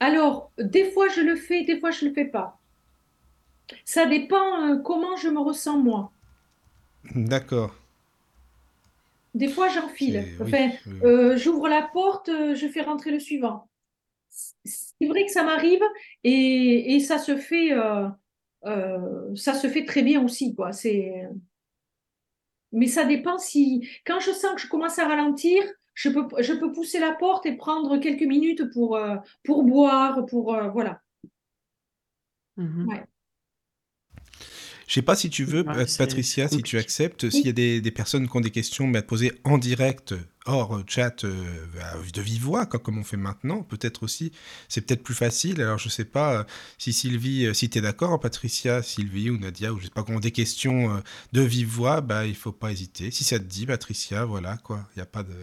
Alors, 0.00 0.50
des 0.58 0.90
fois 0.90 1.08
je 1.08 1.20
le 1.20 1.36
fais, 1.36 1.62
des 1.64 1.78
fois 1.78 1.92
je 1.92 2.04
le 2.04 2.12
fais 2.12 2.24
pas. 2.24 2.58
Ça 3.84 4.06
dépend 4.06 4.68
euh, 4.70 4.76
comment 4.78 5.16
je 5.16 5.28
me 5.28 5.38
ressens 5.40 5.78
moi. 5.78 6.12
D'accord. 7.14 7.74
Des 9.34 9.48
fois 9.48 9.68
j'enfile. 9.68 10.28
Enfin, 10.40 10.70
oui, 10.70 10.80
oui. 10.86 10.98
euh, 11.04 11.36
j'ouvre 11.36 11.68
la 11.68 11.82
porte, 11.82 12.28
euh, 12.28 12.54
je 12.54 12.66
fais 12.68 12.82
rentrer 12.82 13.10
le 13.10 13.20
suivant. 13.20 13.68
C'est 14.64 15.06
vrai 15.06 15.24
que 15.26 15.32
ça 15.32 15.44
m'arrive 15.44 15.82
et, 16.24 16.94
et 16.96 17.00
ça 17.00 17.18
se 17.18 17.36
fait, 17.36 17.72
euh, 17.72 18.08
euh, 18.64 19.34
ça 19.34 19.54
se 19.54 19.68
fait 19.68 19.84
très 19.84 20.02
bien 20.02 20.24
aussi, 20.24 20.54
quoi. 20.54 20.72
C'est, 20.72 21.28
mais 22.72 22.86
ça 22.86 23.04
dépend 23.04 23.38
si, 23.38 23.88
quand 24.06 24.20
je 24.20 24.32
sens 24.32 24.54
que 24.54 24.60
je 24.60 24.68
commence 24.68 24.98
à 24.98 25.06
ralentir, 25.06 25.62
je 25.94 26.08
peux, 26.08 26.26
je 26.42 26.54
peux 26.54 26.72
pousser 26.72 26.98
la 26.98 27.12
porte 27.12 27.44
et 27.46 27.56
prendre 27.56 27.98
quelques 27.98 28.22
minutes 28.22 28.70
pour, 28.72 28.96
euh, 28.96 29.16
pour 29.44 29.62
boire, 29.62 30.24
pour, 30.26 30.54
euh, 30.54 30.68
voilà. 30.70 31.00
Ouais. 32.56 33.04
Je 34.86 34.94
sais 34.94 35.02
pas 35.02 35.16
si 35.16 35.30
tu 35.30 35.44
veux, 35.44 35.64
Patricia, 35.64 36.48
si 36.48 36.62
tu 36.62 36.76
acceptes, 36.78 37.30
s'il 37.30 37.46
y 37.46 37.48
a 37.48 37.52
des, 37.52 37.80
des 37.80 37.90
personnes 37.90 38.28
qui 38.28 38.36
ont 38.36 38.40
des 38.40 38.50
questions 38.50 38.86
mais 38.86 38.98
à 38.98 39.02
te 39.02 39.06
poser 39.06 39.32
en 39.44 39.56
direct, 39.56 40.14
hors 40.46 40.76
euh, 40.76 40.84
chat, 40.86 41.24
euh, 41.24 41.44
de 42.12 42.20
vive 42.20 42.42
voix, 42.42 42.66
quoi, 42.66 42.80
comme 42.80 42.98
on 42.98 43.04
fait 43.04 43.16
maintenant, 43.16 43.62
peut-être 43.62 44.02
aussi, 44.02 44.32
c'est 44.68 44.80
peut-être 44.82 45.02
plus 45.02 45.14
facile. 45.14 45.60
Alors 45.60 45.78
je 45.78 45.88
sais 45.88 46.04
pas 46.04 46.40
euh, 46.40 46.44
si 46.78 46.92
Sylvie, 46.92 47.54
si 47.54 47.70
tu 47.70 47.78
es 47.78 47.80
d'accord, 47.80 48.18
Patricia, 48.20 48.82
Sylvie 48.82 49.30
ou 49.30 49.38
Nadia, 49.38 49.72
ou 49.72 49.78
je 49.78 49.84
sais 49.84 49.90
pas, 49.90 50.02
qui 50.02 50.12
ont 50.12 50.20
des 50.20 50.32
questions 50.32 51.02
de 51.32 51.40
vive 51.42 51.68
voix, 51.68 52.00
bah 52.00 52.26
il 52.26 52.34
faut 52.36 52.52
pas 52.52 52.72
hésiter. 52.72 53.10
Si 53.10 53.24
ça 53.24 53.38
te 53.38 53.44
dit, 53.44 53.66
Patricia, 53.66 54.24
voilà, 54.24 54.56
quoi, 54.58 54.88
il 54.94 54.98
n'y 54.98 55.02
a 55.02 55.06
pas 55.06 55.22
de... 55.22 55.34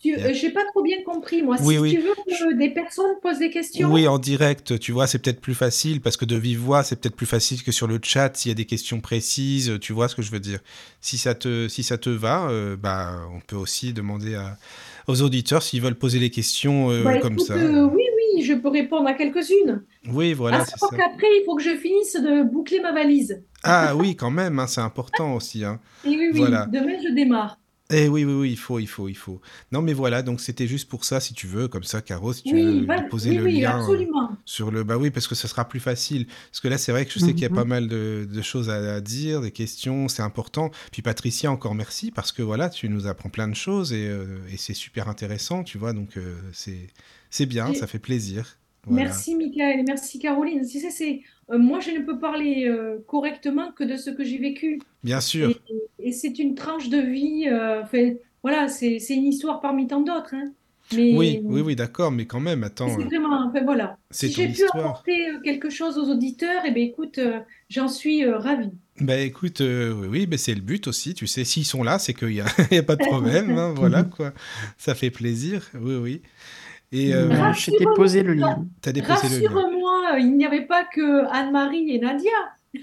Tu, 0.00 0.10
Yeah. 0.10 0.32
j'ai 0.32 0.50
pas 0.50 0.64
trop 0.72 0.82
bien 0.82 0.98
compris, 1.04 1.42
moi. 1.42 1.56
Oui, 1.60 1.74
si 1.74 1.80
oui. 1.80 1.90
tu 1.96 2.00
veux 2.00 2.14
que 2.14 2.54
des 2.56 2.70
personnes 2.70 3.16
posent 3.20 3.40
des 3.40 3.50
questions, 3.50 3.90
Oui, 3.92 4.06
en 4.06 4.18
direct, 4.18 4.78
tu 4.78 4.92
vois, 4.92 5.06
c'est 5.08 5.18
peut-être 5.18 5.40
plus 5.40 5.56
facile 5.56 6.00
parce 6.00 6.16
que 6.16 6.24
de 6.24 6.36
vive 6.36 6.60
voix, 6.60 6.84
c'est 6.84 7.00
peut-être 7.00 7.16
plus 7.16 7.26
facile 7.26 7.62
que 7.64 7.72
sur 7.72 7.88
le 7.88 7.98
chat 8.02 8.30
s'il 8.36 8.50
y 8.50 8.52
a 8.52 8.54
des 8.54 8.64
questions 8.64 9.00
précises, 9.00 9.72
tu 9.80 9.92
vois 9.92 10.08
ce 10.08 10.14
que 10.14 10.22
je 10.22 10.30
veux 10.30 10.38
dire. 10.38 10.60
Si 11.00 11.18
ça 11.18 11.34
te, 11.34 11.66
si 11.66 11.82
ça 11.82 11.98
te 11.98 12.10
va, 12.10 12.48
euh, 12.48 12.76
bah, 12.76 13.22
on 13.34 13.40
peut 13.40 13.56
aussi 13.56 13.92
demander 13.92 14.36
à- 14.36 14.56
aux 15.08 15.20
auditeurs 15.22 15.62
s'ils 15.64 15.80
veulent 15.82 15.94
poser 15.98 16.20
les 16.20 16.30
questions 16.30 16.90
euh, 16.92 17.02
bah, 17.02 17.18
comme 17.18 17.32
écoute, 17.34 17.46
ça. 17.46 17.54
euh, 17.54 17.84
oui, 17.92 18.02
oui, 18.36 18.42
je 18.44 18.52
peux 18.54 18.68
répondre 18.68 19.08
à 19.08 19.14
quelques-unes. 19.14 19.82
Oui, 20.12 20.32
voilà, 20.32 20.58
à 20.58 20.64
c'est 20.64 20.72
savoir 20.78 20.90
ça. 20.92 20.96
qu'après, 20.96 21.26
il 21.40 21.42
faut 21.44 21.56
que 21.56 21.62
je 21.62 21.74
finisse 21.76 22.14
de 22.14 22.44
boucler 22.44 22.78
ma 22.80 22.92
valise. 22.92 23.42
Ah 23.64 23.96
oui, 23.96 24.14
quand 24.14 24.30
même, 24.30 24.60
hein, 24.60 24.66
c'est 24.68 24.80
important 24.80 25.34
aussi. 25.34 25.64
Hein. 25.64 25.80
Et 26.04 26.10
oui, 26.10 26.28
oui, 26.32 26.38
Voilà. 26.38 26.66
demain, 26.66 26.96
je 27.02 27.12
démarre. 27.12 27.58
Eh 27.90 28.06
oui, 28.08 28.22
oui, 28.24 28.34
oui, 28.34 28.50
il 28.52 28.58
faut, 28.58 28.78
il 28.78 28.86
faut, 28.86 29.08
il 29.08 29.14
faut. 29.16 29.40
Non, 29.72 29.80
mais 29.80 29.94
voilà, 29.94 30.22
donc 30.22 30.40
c'était 30.42 30.66
juste 30.66 30.90
pour 30.90 31.04
ça, 31.06 31.20
si 31.20 31.32
tu 31.32 31.46
veux, 31.46 31.68
comme 31.68 31.84
ça, 31.84 32.02
Caro, 32.02 32.34
si 32.34 32.42
tu 32.44 32.54
Oui, 32.54 32.62
veux 32.62 33.02
poser 33.08 33.30
oui, 33.30 33.38
le 33.38 33.44
oui, 33.44 33.60
lien. 33.60 33.94
euh, 33.94 34.04
absolument. 34.06 34.36
Sur 34.44 34.70
le... 34.70 34.84
Bah 34.84 34.98
oui, 34.98 35.10
parce 35.10 35.26
que 35.26 35.34
ça 35.34 35.48
sera 35.48 35.66
plus 35.66 35.80
facile. 35.80 36.26
Parce 36.50 36.60
que 36.60 36.68
là, 36.68 36.76
c'est 36.76 36.92
vrai 36.92 37.06
que 37.06 37.12
je 37.12 37.18
sais 37.18 37.32
qu'il 37.34 37.42
y 37.44 37.46
a 37.46 37.48
Mhm. 37.48 37.54
pas 37.54 37.64
mal 37.64 37.88
de, 37.88 38.28
de 38.30 38.42
choses 38.42 38.68
à, 38.68 38.96
à 38.96 39.00
dire, 39.00 39.40
des 39.40 39.52
questions, 39.52 40.08
c'est 40.08 40.22
important. 40.22 40.70
Puis 40.92 41.00
Patricia, 41.00 41.50
encore 41.50 41.74
merci, 41.74 42.10
parce 42.10 42.30
que 42.32 42.42
voilà, 42.42 42.68
tu 42.68 42.90
nous 42.90 43.06
apprends 43.06 43.30
plein 43.30 43.48
de 43.48 43.54
choses 43.54 43.92
et, 43.94 44.06
euh, 44.08 44.38
et 44.52 44.58
c'est 44.58 44.74
super 44.74 45.08
intéressant, 45.08 45.64
tu 45.64 45.78
vois, 45.78 45.92
donc 45.94 46.18
euh, 46.18 46.36
c'est 46.52 46.88
c'est 47.30 47.46
bien, 47.46 47.72
Et- 47.72 47.74
ça 47.74 47.86
fait 47.86 47.98
plaisir. 47.98 48.58
Voilà. 48.86 49.22
Merci, 49.22 49.34
Michael, 49.36 49.84
merci, 49.86 50.18
Caroline. 50.18 50.66
Tu 50.66 50.80
sais, 50.80 50.90
c'est, 50.90 51.20
euh, 51.20 51.37
moi, 51.56 51.80
je 51.80 51.90
ne 51.92 52.00
peux 52.04 52.18
parler 52.18 52.66
euh, 52.68 52.98
correctement 53.06 53.72
que 53.72 53.84
de 53.84 53.96
ce 53.96 54.10
que 54.10 54.24
j'ai 54.24 54.38
vécu. 54.38 54.80
Bien 55.02 55.20
sûr. 55.20 55.50
Et, 55.50 56.08
et 56.08 56.12
c'est 56.12 56.38
une 56.38 56.54
tranche 56.54 56.88
de 56.90 56.98
vie. 56.98 57.48
euh, 57.48 57.82
voilà, 58.42 58.68
c'est 58.68 58.98
une 59.10 59.24
histoire 59.24 59.60
parmi 59.60 59.86
tant 59.86 60.00
d'autres. 60.00 60.34
hein. 60.34 60.52
Mais 60.94 61.14
Oui, 61.16 61.40
oui, 61.44 61.60
oui, 61.60 61.76
d'accord, 61.76 62.10
mais 62.10 62.24
quand 62.26 62.40
même, 62.40 62.64
attends, 62.64 62.88
c'est 62.88 63.02
euh, 63.02 63.04
vraiment. 63.04 63.46
Enfin, 63.48 63.62
voilà. 63.62 63.98
c'est 64.10 64.28
Si 64.28 64.32
j'ai 64.32 64.46
pu 64.46 64.52
histoire. 64.52 64.86
apporter 64.86 65.28
euh, 65.30 65.40
quelque 65.40 65.68
chose 65.68 65.98
aux 65.98 66.10
auditeurs, 66.10 66.62
eh 66.66 66.70
bien, 66.70 66.84
écoute, 66.84 67.18
euh, 67.18 67.40
j'en 67.68 67.88
suis 67.88 68.24
euh, 68.24 68.38
ravie. 68.38 68.70
Bah 69.00 69.16
écoute, 69.18 69.60
euh, 69.60 69.92
oui, 69.92 70.08
oui, 70.08 70.26
bah, 70.26 70.38
c'est 70.38 70.54
le 70.54 70.60
but 70.62 70.86
aussi, 70.88 71.14
tu 71.14 71.26
sais, 71.26 71.44
s'ils 71.44 71.66
sont 71.66 71.82
là, 71.82 71.98
c'est 71.98 72.14
qu'il 72.14 72.28
n'y 72.28 72.40
a, 72.40 72.46
il 72.70 72.74
y 72.74 72.78
a 72.78 72.82
pas 72.82 72.96
de 72.96 73.04
problème, 73.04 73.50
hein, 73.50 73.72
voilà 73.76 74.02
quoi. 74.02 74.32
Ça 74.78 74.94
fait 74.94 75.10
plaisir, 75.10 75.68
oui, 75.74 75.94
oui. 75.96 76.22
Et 76.90 77.14
euh, 77.14 77.28
Euh, 77.30 77.52
je 77.52 77.70
t'ai 77.70 77.84
posé 77.96 78.22
le 78.22 78.34
lien. 78.34 78.66
t'as 78.80 78.92
déposé 78.92 79.28
le 79.28 79.46
lien. 79.46 79.50
Rassure-moi, 80.10 80.20
il 80.20 80.36
n'y 80.36 80.44
avait 80.44 80.66
pas 80.66 80.84
que 80.84 81.26
Anne-Marie 81.30 81.90
et 81.90 81.98
Nadia. 81.98 82.30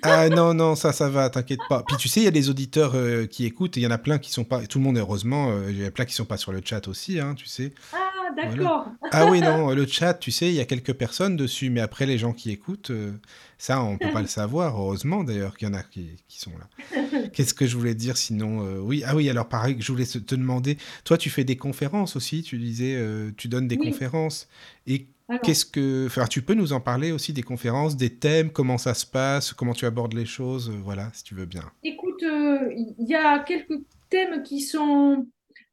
Ah 0.02 0.30
non, 0.30 0.54
non, 0.54 0.76
ça, 0.76 0.92
ça 0.92 1.10
va, 1.10 1.30
t'inquiète 1.30 1.60
pas. 1.70 1.84
Puis 1.88 1.96
tu 1.98 2.08
sais, 2.08 2.20
il 2.20 2.24
y 2.24 2.28
a 2.28 2.32
des 2.32 2.50
auditeurs 2.50 2.94
euh, 2.96 3.28
qui 3.28 3.46
écoutent, 3.46 3.78
il 3.78 3.84
y 3.84 3.88
en 3.88 3.92
a 3.92 4.00
plein 4.00 4.18
qui 4.18 4.32
sont 4.32 4.44
pas, 4.44 4.66
tout 4.66 4.80
le 4.80 4.84
monde, 4.84 4.98
heureusement, 4.98 5.52
euh, 5.52 5.70
il 5.70 5.80
y 5.80 5.84
en 5.84 5.88
a 5.88 5.92
plein 5.92 6.06
qui 6.06 6.16
sont 6.16 6.26
pas 6.26 6.38
sur 6.38 6.52
le 6.52 6.62
chat 6.66 6.88
aussi, 6.88 7.20
hein, 7.20 7.36
tu 7.36 7.46
sais. 7.46 7.72
Ah, 7.94 8.32
d'accord. 8.36 8.88
Ah 9.12 9.28
oui, 9.30 9.42
non, 9.42 9.70
le 9.70 9.86
chat, 9.86 10.16
tu 10.16 10.32
sais, 10.32 10.48
il 10.50 10.56
y 10.56 10.60
a 10.60 10.66
quelques 10.66 10.94
personnes 10.94 11.38
dessus, 11.38 11.70
mais 11.70 11.82
après, 11.82 12.08
les 12.08 12.18
gens 12.18 12.34
qui 12.34 12.50
écoutent, 12.52 12.90
euh, 12.90 13.12
ça, 13.60 13.82
on 13.84 13.98
peut 13.98 14.12
pas 14.12 14.22
le 14.22 14.28
savoir, 14.42 14.76
heureusement 14.78 15.24
d'ailleurs 15.24 15.56
qu'il 15.56 15.68
y 15.68 15.72
en 15.72 15.76
a 15.76 15.84
qui, 15.84 16.10
qui 16.28 16.40
sont 16.40 16.52
là. 16.58 17.30
Qu'est-ce 17.34 17.54
que 17.54 17.68
je 17.68 17.78
voulais 17.78 17.96
dire 17.96 18.18
sinon 18.18 18.66
euh, 18.66 18.80
Oui, 18.80 19.04
ah 19.06 19.16
oui, 19.16 19.30
alors 19.30 19.48
pareil, 19.48 19.78
je 19.80 19.92
voulais 19.92 20.06
te 20.06 20.36
demander, 20.36 20.78
toi, 21.04 21.18
tu 21.18 21.30
fais 21.30 21.44
des 21.44 21.58
conférences 21.58 22.16
aussi, 22.16 22.42
tu 22.42 22.58
disais, 22.58 22.96
euh, 22.98 23.32
tu 23.38 23.48
donnes 23.48 23.68
des 23.68 23.78
Oui. 23.78 23.92
conférences. 23.92 24.48
Et 24.88 25.08
qu'est-ce 25.44 25.66
que. 25.66 26.06
Enfin, 26.06 26.26
tu 26.28 26.42
peux 26.42 26.54
nous 26.54 26.74
en 26.74 26.80
parler 26.80 27.12
aussi 27.12 27.34
des 27.34 27.44
conférences, 27.44 27.98
des 27.98 28.18
thèmes, 28.18 28.52
comment 28.52 28.78
ça 28.78 28.94
se 28.94 29.06
passe, 29.06 29.54
comment 29.54 29.74
tu 29.74 29.86
abordes 29.86 30.14
les 30.14 30.26
choses, 30.26 30.70
euh, 30.70 30.80
voilà, 30.84 31.10
si 31.14 31.24
tu 31.24 31.36
veux 31.36 31.46
bien. 31.46 31.64
écoute, 31.84 32.24
euh, 32.24 32.72
il 32.76 33.08
y 33.08 33.16
a 33.16 33.40
quelques 33.40 33.80
thèmes 34.10 34.44
qui 34.44 34.62
sont, 34.62 35.28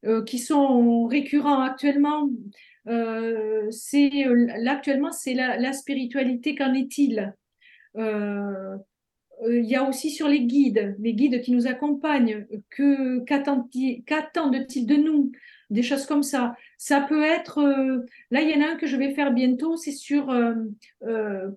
euh, 0.05 0.23
qui 0.23 0.39
sont 0.39 1.05
récurrents 1.05 1.61
actuellement. 1.61 2.29
Euh, 2.87 3.67
c'est, 3.71 4.25
là, 4.59 4.73
actuellement, 4.73 5.11
c'est 5.11 5.33
la, 5.33 5.57
la 5.57 5.73
spiritualité, 5.73 6.55
qu'en 6.55 6.73
est-il? 6.73 7.33
Il 9.45 9.65
y 9.65 9.75
a 9.75 9.83
aussi 9.83 10.09
sur 10.09 10.27
les 10.27 10.45
guides, 10.45 10.95
les 10.99 11.13
guides 11.13 11.41
qui 11.41 11.51
nous 11.51 11.67
accompagnent, 11.67 12.47
que 12.69 13.19
qu'attendent-ils 13.25 14.85
de 14.85 14.95
nous? 14.95 15.31
Des 15.69 15.83
choses 15.83 16.05
comme 16.05 16.23
ça. 16.23 16.55
Ça 16.85 16.99
peut 16.99 17.23
être, 17.23 17.59
euh, 17.59 18.05
là, 18.29 18.41
il 18.41 18.49
y 18.49 18.61
en 18.61 18.61
a 18.61 18.71
un 18.71 18.75
que 18.75 18.87
je 18.87 18.97
vais 18.97 19.15
faire 19.15 19.31
bientôt, 19.31 19.77
c'est 19.77 19.93
sur 19.93 20.29
euh, 20.29 20.53
euh, 21.03 21.49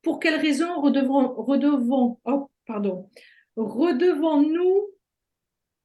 pour 0.00 0.20
quelles 0.20 0.40
raisons 0.40 0.80
redevons, 0.80 1.34
redevons, 1.34 2.18
oh, 2.24 2.50
pardon, 2.66 3.10
redevons-nous, 3.56 4.86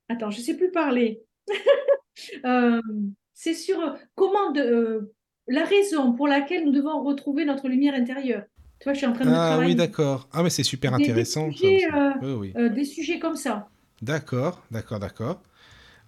attends, 0.07 0.31
je 0.31 0.39
sais 0.39 0.55
plus 0.55 0.72
parler. 0.72 1.22
C'est 3.34 3.53
sur 3.53 3.97
comment 4.15 4.51
de, 4.51 5.11
la 5.49 5.65
raison 5.65 6.13
pour 6.13 6.30
laquelle 6.30 6.63
nous 6.63 6.72
devons 6.72 7.03
retrouver 7.03 7.43
notre 7.43 7.67
lumière 7.67 7.95
intérieure. 7.95 8.45
Tu 8.80 8.85
vois, 8.85 8.93
je 8.93 8.99
suis 8.99 9.07
en 9.07 9.11
train 9.11 9.26
de 9.26 9.30
Ah 9.30 9.59
oui, 9.59 9.76
d'accord. 9.76 10.30
Ah, 10.31 10.41
mais 10.41 10.49
c'est 10.49 10.63
super 10.63 10.95
Des- 10.95 11.03
intéressant. 11.03 11.51
ça 11.51 11.57
sujets, 11.57 11.88
aussi. 11.88 12.17
Oui, 12.22 12.53
oui. 12.55 12.69
des 12.72 12.85
sujets 12.85 13.19
comme 13.19 13.35
ça. 13.35 13.67
D'accord, 14.01 14.63
d'accord, 14.72 14.99
d'accord. 14.99 15.41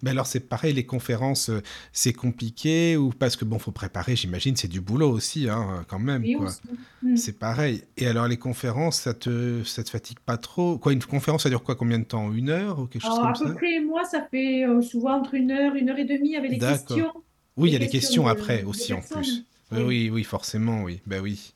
Mais 0.04 0.12
alors 0.12 0.28
c'est 0.28 0.40
pareil, 0.42 0.74
les 0.74 0.86
conférences, 0.86 1.50
euh, 1.50 1.62
c'est 1.92 2.14
compliqué 2.14 2.98
ou 2.98 3.10
parce 3.10 3.36
que 3.36 3.46
bon, 3.46 3.60
faut 3.60 3.72
préparer, 3.72 4.16
j'imagine, 4.16 4.56
c'est 4.56 4.68
du 4.68 4.82
boulot 4.82 5.10
aussi, 5.12 5.50
hein, 5.50 5.86
quand 5.88 6.00
même. 6.00 6.24
Oui, 6.24 6.36
quoi. 6.36 6.46
aussi. 6.48 6.62
Mm. 7.02 7.16
C'est 7.16 7.40
pareil. 7.40 7.84
Et 7.98 8.08
alors 8.08 8.28
les 8.28 8.38
conférences, 8.38 9.00
ça 9.02 9.14
te, 9.14 9.64
ça 9.64 9.84
te 9.84 9.90
fatigue 9.90 10.20
pas 10.20 10.38
trop? 10.38 10.78
Quoi, 10.78 10.94
une 10.94 11.04
conférence, 11.04 11.44
ça 11.44 11.50
dure 11.50 11.64
quoi 11.64 11.76
Combien 11.76 12.00
de 12.00 12.04
temps? 12.06 12.32
Une 12.32 12.50
heure 12.50 12.80
ou 12.80 12.86
quelque 12.88 13.02
chose 13.02 13.12
Alors, 13.12 13.24
à 13.24 13.34
comme 13.34 13.36
peu 13.36 13.54
ça? 13.54 13.56
près, 13.56 13.80
moi, 13.80 14.04
ça 14.04 14.28
fait 14.30 14.66
euh, 14.66 14.82
souvent 14.82 15.14
entre 15.20 15.34
une 15.34 15.52
heure, 15.52 15.76
une 15.76 15.90
heure 15.90 15.98
et 16.00 16.06
demie 16.06 16.36
avec 16.36 16.52
les 16.52 16.58
D'accord. 16.60 16.98
questions. 16.98 17.24
Oui, 17.58 17.70
il 17.70 17.74
y 17.74 17.76
a 17.76 17.80
les 17.80 17.90
questions 17.90 18.26
de- 18.26 18.30
après 18.30 18.62
de 18.62 18.68
aussi 18.68 18.94
en 18.94 19.02
plus. 19.02 19.46
Oui, 19.72 19.78
Oui. 19.80 19.84
oui, 19.84 20.10
oui, 20.12 20.24
forcément, 20.24 20.84
oui. 20.84 21.02
Ben 21.08 21.22
oui. 21.22 21.54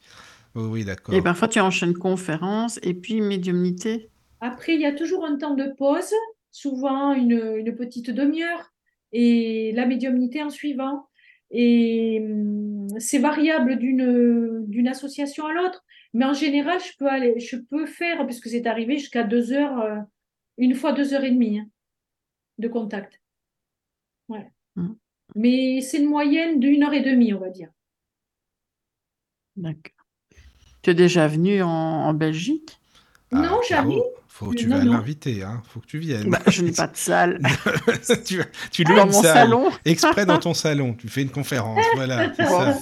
Oui, 0.55 0.63
oui, 0.65 0.85
d'accord. 0.85 1.15
Et 1.15 1.21
parfois, 1.21 1.47
tu 1.47 1.59
enchaînes 1.59 1.93
conférence 1.93 2.79
et 2.83 2.93
puis 2.93 3.21
médiumnité? 3.21 4.09
Après, 4.41 4.73
il 4.75 4.81
y 4.81 4.85
a 4.85 4.91
toujours 4.93 5.25
un 5.25 5.37
temps 5.37 5.53
de 5.55 5.67
pause, 5.77 6.11
souvent 6.51 7.13
une, 7.13 7.55
une 7.57 7.75
petite 7.75 8.11
demi-heure, 8.11 8.71
et 9.13 9.71
la 9.73 9.85
médiumnité 9.85 10.41
en 10.43 10.49
suivant. 10.49 11.07
Et 11.49 12.21
hum, 12.23 12.87
c'est 12.99 13.19
variable 13.19 13.77
d'une 13.77 14.65
d'une 14.67 14.87
association 14.87 15.45
à 15.47 15.53
l'autre, 15.53 15.83
mais 16.13 16.25
en 16.25 16.33
général, 16.33 16.79
je 16.79 16.97
peux 16.97 17.07
aller, 17.07 17.39
je 17.39 17.57
peux 17.57 17.85
faire, 17.85 18.25
puisque 18.25 18.47
c'est 18.47 18.67
arrivé, 18.67 18.97
jusqu'à 18.97 19.23
deux 19.23 19.51
heures, 19.51 19.79
euh, 19.79 19.99
une 20.57 20.75
fois 20.75 20.93
deux 20.93 21.13
heures 21.13 21.25
et 21.25 21.31
demie 21.31 21.59
hein, 21.59 21.67
de 22.57 22.69
contact. 22.69 23.19
Ouais. 24.29 24.49
Mm. 24.75 24.93
Mais 25.35 25.81
c'est 25.81 25.99
une 25.99 26.09
moyenne 26.09 26.59
d'une 26.59 26.83
heure 26.83 26.93
et 26.93 27.01
demie, 27.01 27.33
on 27.33 27.39
va 27.39 27.49
dire. 27.49 27.69
D'accord. 29.57 30.05
Tu 30.81 30.91
es 30.91 30.93
déjà 30.93 31.27
venu 31.27 31.61
en, 31.61 31.67
en 31.67 32.13
Belgique? 32.13 32.79
Ah, 33.31 33.41
non, 33.41 33.59
j'arrive. 33.67 33.99
Caro, 33.99 34.13
faut, 34.45 34.53
tu 34.53 34.67
Non, 34.67 34.77
vas 34.77 34.83
l'inviter, 34.85 35.43
hein. 35.43 35.61
Faut 35.69 35.79
que 35.79 35.85
tu 35.85 35.99
viennes. 35.99 36.29
Bah, 36.29 36.39
je 36.47 36.61
n'ai 36.63 36.71
pas 36.73 36.87
de 36.87 36.97
salle 36.97 37.39
tu, 38.25 38.41
tu 38.71 38.83
loues 38.83 38.95
dans 38.95 39.05
une 39.05 39.11
mon 39.11 39.21
salle 39.21 39.33
salon. 39.33 39.69
exprès 39.85 40.25
dans 40.25 40.39
ton 40.39 40.53
salon. 40.53 40.93
Tu 40.93 41.07
fais 41.07 41.21
une 41.21 41.29
conférence, 41.29 41.85
voilà, 41.95 42.33
ça. 42.35 42.75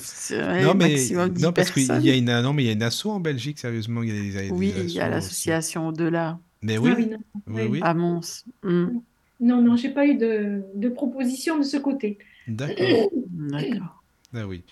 Non 0.64 0.74
mais 0.74 0.90
maximum 0.90 1.30
10 1.30 1.44
non 1.44 1.52
parce 1.54 1.72
qu'il 1.72 1.84
y 2.02 2.10
a 2.10 2.16
une 2.16 2.42
non 2.42 2.54
mais 2.54 2.64
il 2.64 2.68
y 2.68 2.70
a 2.70 2.74
une 2.74 2.84
asso 2.84 3.06
en 3.08 3.20
Belgique 3.20 3.60
sérieusement 3.60 4.04
il 4.04 4.10
y 4.10 4.38
a 4.38 4.42
des, 4.42 4.48
des 4.48 4.52
Oui, 4.52 4.74
il 4.78 4.90
y 4.92 5.00
a 5.00 5.10
l'association 5.10 5.88
au-delà 5.88 6.40
Mais 6.62 6.78
Ah 6.78 6.82
oui 6.82 6.94
oui, 6.98 7.08
non. 7.08 7.18
oui 7.48 7.62
oui. 7.64 7.68
oui 7.72 7.80
à 7.84 7.94
Mons. 7.94 8.46
Hmm, 8.64 9.00
Non, 9.40 9.62
non, 9.62 9.76
j'ai 9.76 9.90
pas 9.90 10.06
eu 10.06 10.16
de, 10.16 10.62
de 10.76 10.90
proposition 10.90 11.58
de 11.58 11.64
ce 11.64 11.78
côté. 11.78 12.18
d'accord 12.48 13.10
D'accord. 13.32 14.04
ah 14.36 14.48
oui 14.48 14.64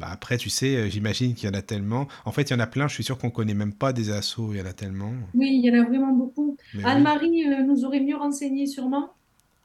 bah 0.00 0.08
après 0.10 0.38
tu 0.38 0.50
sais 0.50 0.74
euh, 0.76 0.88
j'imagine 0.88 1.34
qu'il 1.34 1.48
y 1.48 1.52
en 1.52 1.54
a 1.54 1.62
tellement. 1.62 2.08
En 2.24 2.32
fait 2.32 2.50
il 2.50 2.52
y 2.52 2.56
en 2.56 2.60
a 2.60 2.66
plein 2.66 2.88
je 2.88 2.94
suis 2.94 3.04
sûr 3.04 3.16
qu'on 3.16 3.30
connaît 3.30 3.54
même 3.54 3.72
pas 3.72 3.92
des 3.92 4.10
assos 4.10 4.52
il 4.52 4.58
y 4.58 4.62
en 4.62 4.66
a 4.66 4.72
tellement. 4.72 5.12
Oui, 5.34 5.60
il 5.62 5.64
y 5.64 5.70
en 5.70 5.80
a 5.80 5.84
vraiment 5.86 6.12
beaucoup. 6.12 6.56
Oui. 6.74 6.82
Anne-Marie 6.84 7.44
euh, 7.46 7.62
nous 7.62 7.84
aurait 7.84 8.00
mieux 8.00 8.16
renseigné 8.16 8.66
sûrement. 8.66 9.10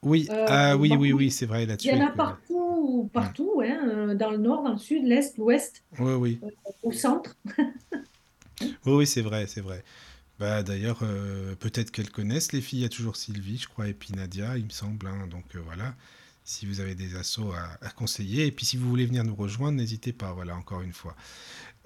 oui. 0.03 0.27
Euh, 0.29 0.45
ah 0.47 0.77
oui 0.77 0.95
oui 0.97 1.11
oui 1.13 1.31
c'est 1.31 1.47
vrai 1.47 1.63
Il 1.63 1.69
là-dessus 1.69 1.89
y 1.89 1.93
en 1.93 2.05
a 2.05 2.11
partout, 2.11 3.09
partout, 3.11 3.61
hein, 3.65 4.13
dans 4.15 4.29
le 4.29 4.37
nord, 4.37 4.63
dans 4.63 4.73
le 4.73 4.77
sud, 4.77 5.03
l'est, 5.03 5.35
l'ouest, 5.37 5.83
oui 5.99 6.13
oui. 6.13 6.39
Au 6.83 6.91
centre. 6.91 7.35
oui 8.61 8.67
oui 8.85 9.07
c'est 9.07 9.21
vrai 9.21 9.47
c'est 9.47 9.61
vrai. 9.61 9.83
Bah 10.39 10.63
d'ailleurs 10.63 10.99
euh, 11.01 11.55
peut-être 11.55 11.91
qu'elles 11.91 12.11
connaissent 12.11 12.53
les 12.53 12.61
filles. 12.61 12.79
Il 12.79 12.83
y 12.83 12.85
a 12.85 12.89
toujours 12.89 13.15
Sylvie 13.15 13.57
je 13.57 13.67
crois 13.67 13.87
et 13.87 13.93
puis 13.93 14.13
Nadia 14.13 14.57
il 14.57 14.65
me 14.65 14.69
semble 14.69 15.07
hein, 15.07 15.27
donc 15.27 15.45
voilà 15.65 15.95
si 16.49 16.65
vous 16.65 16.79
avez 16.79 16.95
des 16.95 17.15
assos 17.15 17.51
à, 17.53 17.85
à 17.85 17.91
conseiller 17.91 18.45
et 18.47 18.51
puis 18.51 18.65
si 18.65 18.77
vous 18.77 18.89
voulez 18.89 19.05
venir 19.05 19.23
nous 19.23 19.35
rejoindre 19.35 19.77
n'hésitez 19.77 20.13
pas 20.13 20.33
voilà 20.33 20.55
encore 20.55 20.81
une 20.81 20.93
fois 20.93 21.15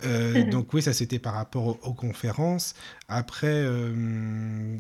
Euh, 0.04 0.44
donc 0.50 0.74
oui, 0.74 0.82
ça 0.82 0.94
c'était 0.94 1.20
par 1.20 1.34
rapport 1.36 1.66
aux, 1.68 1.80
aux 1.84 1.94
conférences. 1.94 2.74
Après, 3.08 3.48
euh, 3.48 4.78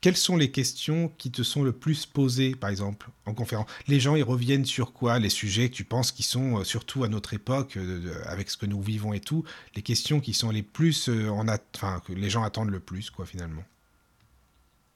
quelles 0.00 0.16
sont 0.16 0.36
les 0.36 0.50
questions 0.50 1.10
qui 1.18 1.30
te 1.30 1.42
sont 1.42 1.62
le 1.62 1.72
plus 1.72 2.06
posées, 2.06 2.54
par 2.56 2.70
exemple, 2.70 3.08
en 3.26 3.34
conférence? 3.34 3.66
Les 3.86 4.00
gens, 4.00 4.16
ils 4.16 4.22
reviennent 4.24 4.64
sur 4.66 4.92
quoi? 4.92 5.18
Les 5.18 5.30
sujets 5.30 5.68
que 5.70 5.74
tu 5.74 5.84
penses 5.84 6.12
qui 6.12 6.22
sont, 6.22 6.58
euh, 6.58 6.64
surtout 6.64 7.04
à 7.04 7.08
notre 7.08 7.34
époque, 7.34 7.76
euh, 7.76 8.12
avec 8.26 8.50
ce 8.50 8.56
que 8.56 8.66
nous 8.66 8.82
vivons 8.82 9.12
et 9.12 9.20
tout, 9.20 9.44
les 9.76 9.82
questions 9.82 10.20
qui 10.20 10.34
sont 10.34 10.50
les 10.50 10.62
plus, 10.62 11.08
en 11.08 11.46
enfin, 11.76 12.02
que 12.06 12.12
les 12.12 12.30
gens 12.30 12.42
attendent 12.42 12.70
le 12.70 12.80
plus, 12.80 13.10
quoi, 13.10 13.26
finalement? 13.26 13.64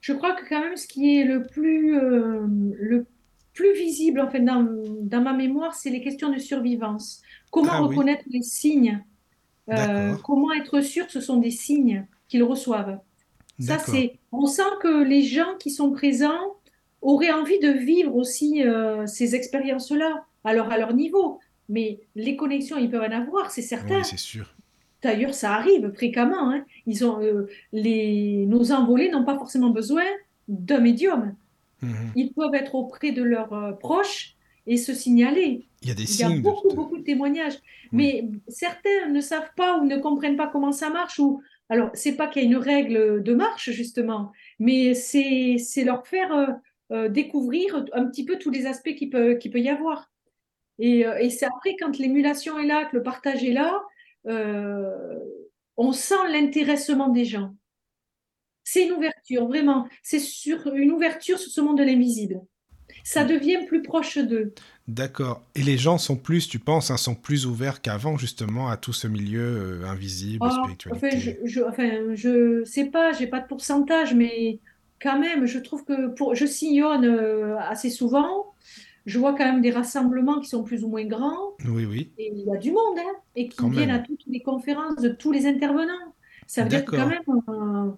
Je 0.01 0.13
crois 0.13 0.33
que 0.35 0.47
quand 0.47 0.59
même 0.61 0.77
ce 0.77 0.87
qui 0.87 1.17
est 1.19 1.23
le 1.23 1.47
plus, 1.47 1.97
euh, 1.97 2.45
le 2.77 3.07
plus 3.53 3.73
visible 3.73 4.19
en 4.19 4.29
fait, 4.29 4.39
dans, 4.39 4.67
dans 5.01 5.21
ma 5.21 5.33
mémoire, 5.33 5.73
c'est 5.73 5.89
les 5.89 6.01
questions 6.01 6.31
de 6.31 6.39
survivance. 6.39 7.21
Comment 7.51 7.71
Ah 7.73 7.81
oui. 7.81 7.89
reconnaître 7.89 8.23
les 8.29 8.41
signes? 8.41 9.03
Euh, 9.69 10.15
comment 10.23 10.51
être 10.53 10.81
sûr 10.81 11.05
que 11.05 11.11
ce 11.11 11.21
sont 11.21 11.37
des 11.37 11.51
signes 11.51 12.05
qu'ils 12.27 12.43
reçoivent? 12.43 12.99
Ça, 13.59 13.77
c'est, 13.77 14.17
on 14.31 14.45
sent 14.45 14.73
que 14.81 15.03
les 15.03 15.21
gens 15.21 15.55
qui 15.59 15.69
sont 15.69 15.91
présents 15.91 16.55
auraient 17.01 17.31
envie 17.31 17.59
de 17.59 17.69
vivre 17.69 18.15
aussi 18.15 18.63
euh, 18.63 19.05
ces 19.05 19.35
expériences-là, 19.35 20.25
alors 20.43 20.71
à 20.71 20.77
leur 20.77 20.93
niveau. 20.93 21.39
Mais 21.69 21.99
les 22.15 22.35
connexions, 22.35 22.77
ils 22.77 22.89
peuvent 22.89 23.07
en 23.09 23.11
avoir, 23.15 23.51
c'est 23.51 23.61
certain. 23.61 23.99
Oui, 23.99 24.05
c'est 24.05 24.17
sûr. 24.17 24.53
D'ailleurs, 25.01 25.33
ça 25.33 25.53
arrive 25.53 25.91
fréquemment. 25.93 26.51
hein. 26.51 26.65
Ils 26.87 27.05
ont, 27.05 27.21
euh, 27.21 27.47
les, 27.71 28.45
nos 28.47 28.71
envolés 28.71 29.09
n'ont 29.11 29.23
pas 29.23 29.37
forcément 29.37 29.69
besoin 29.69 30.03
d'un 30.47 30.79
médium. 30.79 31.35
Mhm. 31.83 32.11
Ils 32.15 32.33
peuvent 32.33 32.55
être 32.55 32.75
auprès 32.75 33.11
de 33.11 33.21
leurs 33.23 33.53
euh, 33.53 33.71
proches 33.73 34.35
et 34.65 34.77
se 34.77 34.93
signaler. 34.93 35.67
Il 35.81 35.89
y 35.89 35.91
a 35.91 35.93
des 35.95 36.03
Il 36.03 36.19
y 36.19 36.23
a 36.23 36.27
signes. 36.27 36.37
de- 36.37 36.41
beaucoup, 36.41 36.69
de- 36.69 36.75
beaucoup 36.75 36.97
de 36.97 37.03
témoignages. 37.03 37.57
Mais 37.91 38.27
certains 38.47 39.09
ne 39.09 39.21
savent 39.21 39.51
pas 39.55 39.77
ou 39.77 39.85
ne 39.85 39.97
comprennent 39.97 40.37
pas 40.37 40.47
comment 40.47 40.71
ça 40.71 40.89
marche. 40.89 41.19
Ou... 41.19 41.41
Alors, 41.69 41.89
c'est 41.93 42.15
pas 42.15 42.27
qu'il 42.27 42.41
y 42.43 42.45
a 42.45 42.47
une 42.47 42.55
règle 42.57 43.21
de 43.21 43.33
marche, 43.33 43.69
justement, 43.71 44.31
mais 44.59 44.93
c'est 44.93 45.57
leur 45.85 46.07
faire 46.07 46.33
euh, 46.33 46.47
euh, 46.91 47.09
découvrir 47.09 47.85
un 47.93 48.05
petit 48.05 48.25
peu 48.25 48.37
tous 48.39 48.49
les 48.51 48.65
aspects 48.65 48.95
qu'il 48.95 49.09
peut, 49.09 49.37
peut 49.51 49.59
y 49.59 49.69
avoir. 49.69 50.11
Et, 50.79 51.05
euh, 51.05 51.17
et 51.19 51.29
c'est 51.29 51.45
après, 51.45 51.75
quand 51.79 51.97
l'émulation 51.99 52.57
est 52.57 52.65
là, 52.65 52.85
que 52.85 52.95
le 52.97 53.03
partage 53.03 53.43
est 53.43 53.53
là, 53.53 53.81
on 55.77 55.91
sent 55.91 56.15
l'intéressement 56.31 57.09
des 57.09 57.25
gens. 57.25 57.53
C'est 58.63 58.85
une 58.85 58.93
ouverture, 58.93 59.47
vraiment. 59.47 59.87
C'est 60.03 60.19
sur 60.19 60.73
une 60.73 60.91
ouverture 60.91 61.37
sur 61.39 61.51
ce 61.51 61.61
monde 61.61 61.77
de 61.77 61.83
l'invisible. 61.83 62.41
Ça 63.03 63.23
devient 63.25 63.59
plus 63.67 63.81
proche 63.81 64.17
d'eux. 64.17 64.53
D'accord. 64.87 65.41
Et 65.55 65.63
les 65.63 65.77
gens 65.77 65.97
sont 65.97 66.15
plus, 66.17 66.47
tu 66.47 66.59
penses, 66.59 66.91
hein, 66.91 66.97
sont 66.97 67.15
plus 67.15 67.45
ouverts 67.45 67.81
qu'avant, 67.81 68.17
justement, 68.17 68.69
à 68.69 68.77
tout 68.77 68.93
ce 68.93 69.07
milieu 69.07 69.81
euh, 69.83 69.85
invisible, 69.87 70.49
Ah, 70.49 70.51
spiritualité. 70.51 71.07
enfin, 71.07 71.17
je, 71.19 71.31
je, 71.45 71.61
enfin, 71.61 72.13
je 72.15 72.63
sais 72.65 72.85
pas, 72.85 73.11
j'ai 73.13 73.27
pas 73.27 73.39
de 73.39 73.47
pourcentage, 73.47 74.13
mais 74.13 74.59
quand 75.01 75.19
même, 75.19 75.45
je 75.45 75.59
trouve 75.59 75.83
que 75.85 76.07
pour, 76.15 76.35
je 76.35 76.45
sillonne 76.45 77.05
euh, 77.05 77.57
assez 77.59 77.89
souvent. 77.89 78.53
Je 79.05 79.19
vois 79.19 79.33
quand 79.33 79.45
même 79.45 79.61
des 79.61 79.71
rassemblements 79.71 80.39
qui 80.39 80.47
sont 80.49 80.63
plus 80.63 80.83
ou 80.85 80.87
moins 80.89 81.03
grands, 81.05 81.51
Oui, 81.65 81.85
oui. 81.85 82.11
et 82.17 82.31
il 82.33 82.45
y 82.45 82.51
a 82.55 82.57
du 82.57 82.71
monde, 82.71 82.97
hein, 82.99 83.13
et 83.35 83.49
qui 83.49 83.57
Quand 83.57 83.69
viennent 83.69 83.87
même. 83.87 83.97
à 83.97 83.99
toutes 83.99 84.23
les 84.27 84.41
conférences 84.41 84.95
de 85.01 85.09
tous 85.09 85.31
les 85.33 85.45
intervenants. 85.45 86.13
Ça 86.47 86.63
veut 86.63 86.69
dire 86.69 86.85
que 86.85 86.95
quand 86.95 87.07
même, 87.07 87.21
euh, 87.49 87.91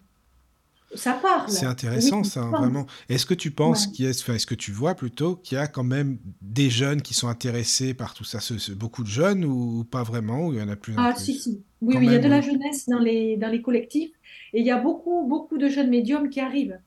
ça 0.95 1.13
parle. 1.13 1.51
C'est 1.51 1.65
intéressant, 1.67 2.23
Oui, 2.23 2.23
ça, 2.23 2.41
hein, 2.43 2.53
vraiment. 2.53 2.85
Est-ce 3.09 3.25
que 3.25 3.33
tu 3.35 3.51
penses 3.51 3.85
Ouais. 3.85 3.87
qu'il 3.87 4.05
y 4.05 4.07
a, 4.07 4.11
enfin, 4.11 4.33
est-ce 4.33 4.47
que 4.47 4.55
tu 4.55 4.71
vois 4.71 4.95
plutôt 4.95 5.35
qu'il 5.35 5.55
y 5.57 5.59
a 5.61 5.67
quand 5.67 5.83
même 5.83 6.17
des 6.41 6.69
jeunes 6.71 7.01
qui 7.03 7.13
sont 7.13 7.27
intéressés 7.27 7.93
par 7.93 8.13
tout 8.15 8.23
ça, 8.23 8.39
ce- 8.39 8.57
ce- 8.57 8.71
beaucoup 8.71 9.03
de 9.03 9.07
jeunes 9.09 9.45
ou 9.45 9.83
pas 9.85 10.03
vraiment, 10.03 10.47
ou 10.47 10.53
il 10.53 10.59
y 10.59 10.61
en 10.63 10.69
a 10.69 10.75
plus 10.75 10.93
Ah, 10.95 11.13
plus? 11.13 11.15
si, 11.15 11.35
si. 11.39 11.65
Oui, 11.81 11.95
oui, 11.97 12.07
il 12.07 12.11
y 12.11 12.15
a 12.15 12.19
de 12.19 12.27
la 12.27 12.41
jeunesse 12.41 12.87
dans 12.89 12.99
les, 12.99 13.37
dans 13.37 13.47
les 13.49 13.61
collectifs, 13.61 14.11
et 14.53 14.59
il 14.61 14.65
y 14.65 14.71
a 14.71 14.77
beaucoup, 14.77 15.25
beaucoup 15.27 15.57
de 15.57 15.69
jeunes 15.69 15.89
médiums 15.89 16.29
qui 16.29 16.39
arrivent. 16.41 16.81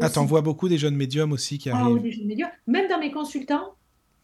Ah, 0.00 0.10
t'en 0.10 0.24
vois 0.24 0.42
beaucoup 0.42 0.68
des 0.68 0.76
jeunes 0.78 0.96
médiums 0.96 1.30
aussi 1.32 1.58
qui 1.58 1.70
Ah, 1.70 1.90
arrivent? 1.90 1.90
oui, 1.90 2.00
des 2.00 2.12
jeunes 2.12 2.26
médiums. 2.26 2.50
Même 2.66 2.88
dans 2.88 2.98
mes 2.98 3.10
consultants, 3.12 3.74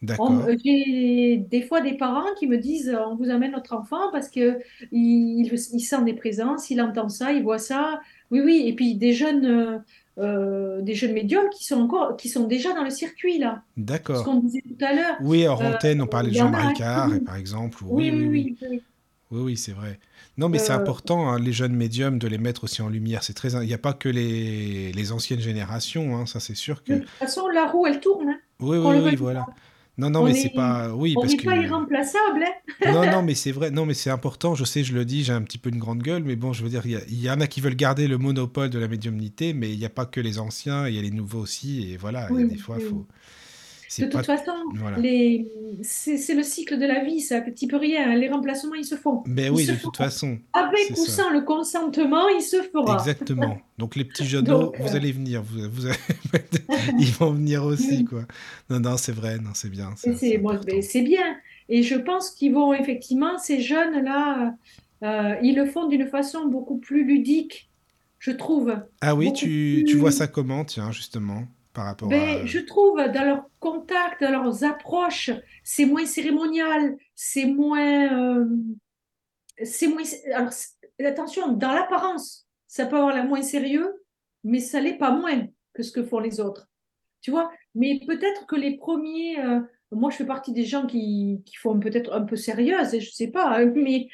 D'accord. 0.01 0.55
J'ai 0.63 1.37
des 1.37 1.61
fois 1.63 1.81
des 1.81 1.97
parents 1.97 2.33
qui 2.39 2.47
me 2.47 2.57
disent 2.57 2.95
on 3.07 3.15
vous 3.15 3.29
amène 3.29 3.51
notre 3.51 3.73
enfant 3.75 4.11
parce 4.11 4.29
que 4.29 4.59
il, 4.91 5.45
il- 5.47 5.53
il 5.73 5.79
sent 5.81 6.03
des 6.03 6.13
présences, 6.13 6.69
il 6.69 6.81
entend 6.81 7.09
ça, 7.09 7.33
il 7.33 7.43
voit 7.43 7.59
ça. 7.59 8.01
Oui, 8.31 8.41
oui. 8.43 8.63
Et 8.67 8.73
puis 8.73 8.95
des 8.95 9.13
jeunes, 9.13 9.45
euh, 9.45 9.77
euh, 10.17 10.81
des 10.81 10.95
jeunes 10.95 11.13
médiums 11.13 11.49
qui 11.55 11.63
sont 11.65 11.75
encore, 11.81 12.17
qui 12.17 12.29
sont 12.29 12.45
déjà 12.47 12.73
dans 12.73 12.83
le 12.83 12.89
circuit 12.89 13.37
là. 13.37 13.61
Ce 13.77 13.81
D'accord. 13.81 14.23
qu'on 14.23 14.39
disait 14.39 14.61
tout 14.61 14.83
à 14.85 14.93
l'heure. 14.93 15.15
Oui, 15.21 15.45
hors 15.47 15.61
Euh, 15.61 15.73
antenne, 15.73 16.01
on 16.01 16.07
parlait 16.07 16.29
de 16.31 16.35
Jean-Marie. 16.35 16.73
Carré, 16.73 17.19
par 17.19 17.35
exemple. 17.35 17.83
ou- 17.83 17.87
Oui, 17.97 18.11
Oui, 18.11 18.27
oui, 18.27 18.57
oui. 18.71 18.81
oui, 19.31 19.57
c'est 19.57 19.73
vrai. 19.73 19.99
Non, 20.37 20.49
mais 20.49 20.57
c'est 20.59 20.71
Euh, 20.73 20.77
important, 20.77 21.29
hein, 21.29 21.39
les 21.39 21.53
jeunes 21.53 21.75
médiums, 21.75 22.19
de 22.19 22.27
les 22.27 22.37
mettre 22.37 22.63
aussi 22.65 22.81
en 22.81 22.89
lumière. 22.89 23.23
C'est 23.23 23.33
très. 23.33 23.51
Il 23.53 23.67
n'y 23.67 23.73
a 23.73 23.77
pas 23.77 23.93
que 23.93 24.09
les, 24.09 24.91
les 24.91 25.11
anciennes 25.11 25.39
générations, 25.39 26.17
hein, 26.17 26.25
ça 26.25 26.39
c'est 26.39 26.55
sûr 26.55 26.83
que. 26.83 26.93
De 26.93 26.99
toute 26.99 27.09
façon, 27.09 27.47
la 27.47 27.67
roue, 27.67 27.85
elle 27.87 27.99
tourne. 27.99 28.29
hein. 28.29 28.39
Oui, 28.59 28.77
oui, 28.77 28.97
oui, 29.03 29.15
voilà. 29.15 29.41
pas. 29.41 29.53
Non, 29.97 30.09
non, 30.09 30.21
On 30.21 30.25
mais 30.25 30.31
est- 30.31 30.41
c'est 30.41 30.49
pas. 30.49 30.93
Oui, 30.93 31.13
On 31.17 31.25
n'est 31.25 31.37
que. 31.37 31.45
pas 31.45 31.55
irremplaçable. 31.55 32.43
Hein. 32.43 32.51
Non, 32.93 33.09
non, 33.09 33.21
mais 33.23 33.33
c'est 33.35 33.51
vrai. 33.53 33.71
Non, 33.71 33.85
mais 33.85 33.93
c'est 33.93 34.09
important. 34.09 34.53
Je 34.55 34.65
sais, 34.65 34.83
je 34.83 34.93
le 34.93 35.05
dis, 35.05 35.23
j'ai 35.23 35.31
un 35.33 35.41
petit 35.41 35.57
peu 35.57 35.69
une 35.69 35.79
grande 35.79 36.03
gueule, 36.03 36.23
mais 36.23 36.35
bon, 36.35 36.51
je 36.53 36.63
veux 36.63 36.69
dire, 36.69 36.81
il 36.85 36.91
y, 36.91 36.95
a- 36.95 37.05
il 37.07 37.21
y 37.21 37.29
en 37.29 37.39
a 37.39 37.47
qui 37.47 37.61
veulent 37.61 37.75
garder 37.75 38.07
le 38.07 38.17
monopole 38.17 38.69
de 38.69 38.77
la 38.79 38.87
médiumnité, 38.89 39.53
mais 39.53 39.71
il 39.71 39.79
n'y 39.79 39.85
a 39.85 39.89
pas 39.89 40.05
que 40.05 40.19
les 40.19 40.37
anciens, 40.39 40.87
il 40.87 40.95
y 40.95 40.99
a 40.99 41.01
les 41.01 41.11
nouveaux 41.11 41.39
aussi, 41.39 41.91
et 41.91 41.97
voilà. 41.97 42.27
il 42.29 42.35
y 42.35 42.41
a 42.41 42.45
Oui, 42.45 42.49
des 42.51 42.57
fois, 42.57 42.75
oui. 42.77 42.83
faut. 42.89 43.05
De 44.03 44.07
pas... 44.07 44.17
toute 44.19 44.25
façon, 44.25 44.51
Voilà. 44.75 44.97
les... 44.97 45.47
c'est 45.81 46.33
le 46.33 46.43
cycle 46.43 46.77
de 46.77 46.85
la 46.85 47.03
vie, 47.03 47.21
ça, 47.21 47.41
tu 47.41 47.67
peux 47.67 47.77
rien. 47.77 48.15
Les 48.15 48.29
remplacements, 48.29 48.75
ils 48.75 48.85
se 48.85 48.95
font. 48.95 49.23
Ben 49.25 49.53
oui, 49.53 49.65
de 49.65 49.75
toute 49.75 49.97
façon, 49.97 50.37
Avec 50.53 50.91
ou 50.91 51.05
ça. 51.05 51.23
sans 51.23 51.29
le 51.31 51.41
consentement, 51.41 52.27
il 52.29 52.41
se 52.41 52.61
fera. 52.61 52.95
Exactement. 52.97 53.57
Donc 53.77 53.95
les 53.95 54.05
petits 54.05 54.25
jeunes 54.25 54.45
Donc, 54.45 54.77
vous 54.79 54.93
euh, 54.93 54.95
allez 54.95 55.11
venir, 55.11 55.43
vous, 55.43 55.69
vous 55.69 55.85
allez- 55.85 55.95
ils 56.99 57.11
vont 57.11 57.31
venir 57.31 57.63
aussi, 57.63 58.05
quoi. 58.05 58.23
Non, 58.69 58.79
non, 58.79 58.97
c'est 58.97 59.11
vrai, 59.11 59.37
non, 59.39 59.51
c'est 59.53 59.69
bien, 59.69 59.93
c'est 59.97 60.37
ben, 60.37 60.81
c'est 60.81 61.01
bien. 61.01 61.37
Et 61.69 61.83
je 61.83 61.95
pense 61.95 62.31
qu'ils 62.31 62.53
vont 62.53 62.73
effectivement, 62.73 63.37
ces 63.37 63.59
jeunes-là, 63.59 64.55
euh, 65.03 65.35
ils 65.41 65.55
le 65.55 65.65
font 65.65 65.87
d'une 65.87 66.07
façon 66.07 66.45
beaucoup 66.45 66.77
plus 66.77 67.03
ludique, 67.03 67.69
je 68.19 68.31
trouve. 68.31 68.75
Ah 69.01 69.15
oui, 69.15 69.33
tu, 69.33 69.83
tu 69.87 69.97
vois 69.97 70.11
ça 70.11 70.27
comment, 70.27 70.63
tiens, 70.63 70.91
justement, 70.91 71.43
par 71.75 71.85
rapport 71.85 72.07
à... 72.07 72.11
Ben, 72.11 72.47
je 72.47 72.59
trouve 72.59 72.97
dans 72.97 73.23
leur 73.23 73.45
contact, 73.59 74.21
dans 74.21 74.31
leurs 74.31 74.63
approches, 74.63 75.29
c'est 75.63 75.85
moins 75.85 76.05
cérémonial, 76.05 76.97
c'est 77.13 77.45
moins, 77.45 78.39
euh, 78.39 78.45
c'est 79.63 79.87
moins. 79.87 80.03
Alors, 80.33 80.49
attention, 80.99 81.51
dans 81.51 81.73
l'apparence, 81.73 82.47
ça 82.67 82.85
peut 82.85 82.95
avoir 82.95 83.13
l'air 83.13 83.25
moins 83.25 83.43
sérieux, 83.43 84.01
mais 84.43 84.59
ça 84.59 84.79
l'est 84.79 84.97
pas 84.97 85.11
moins 85.11 85.45
que 85.73 85.83
ce 85.83 85.91
que 85.91 86.03
font 86.03 86.19
les 86.19 86.39
autres. 86.39 86.67
Tu 87.21 87.31
vois? 87.31 87.51
Mais 87.75 87.99
peut-être 88.07 88.47
que 88.47 88.55
les 88.55 88.77
premiers, 88.77 89.39
euh, 89.39 89.59
moi, 89.91 90.09
je 90.09 90.17
fais 90.17 90.25
partie 90.25 90.53
des 90.53 90.65
gens 90.65 90.87
qui, 90.87 91.41
qui 91.45 91.57
font 91.57 91.79
peut-être 91.79 92.13
un 92.13 92.21
peu 92.21 92.35
sérieuses, 92.35 92.93
et 92.93 93.01
je 93.01 93.11
sais 93.11 93.27
pas, 93.27 93.57
hein, 93.57 93.71
mais 93.75 94.07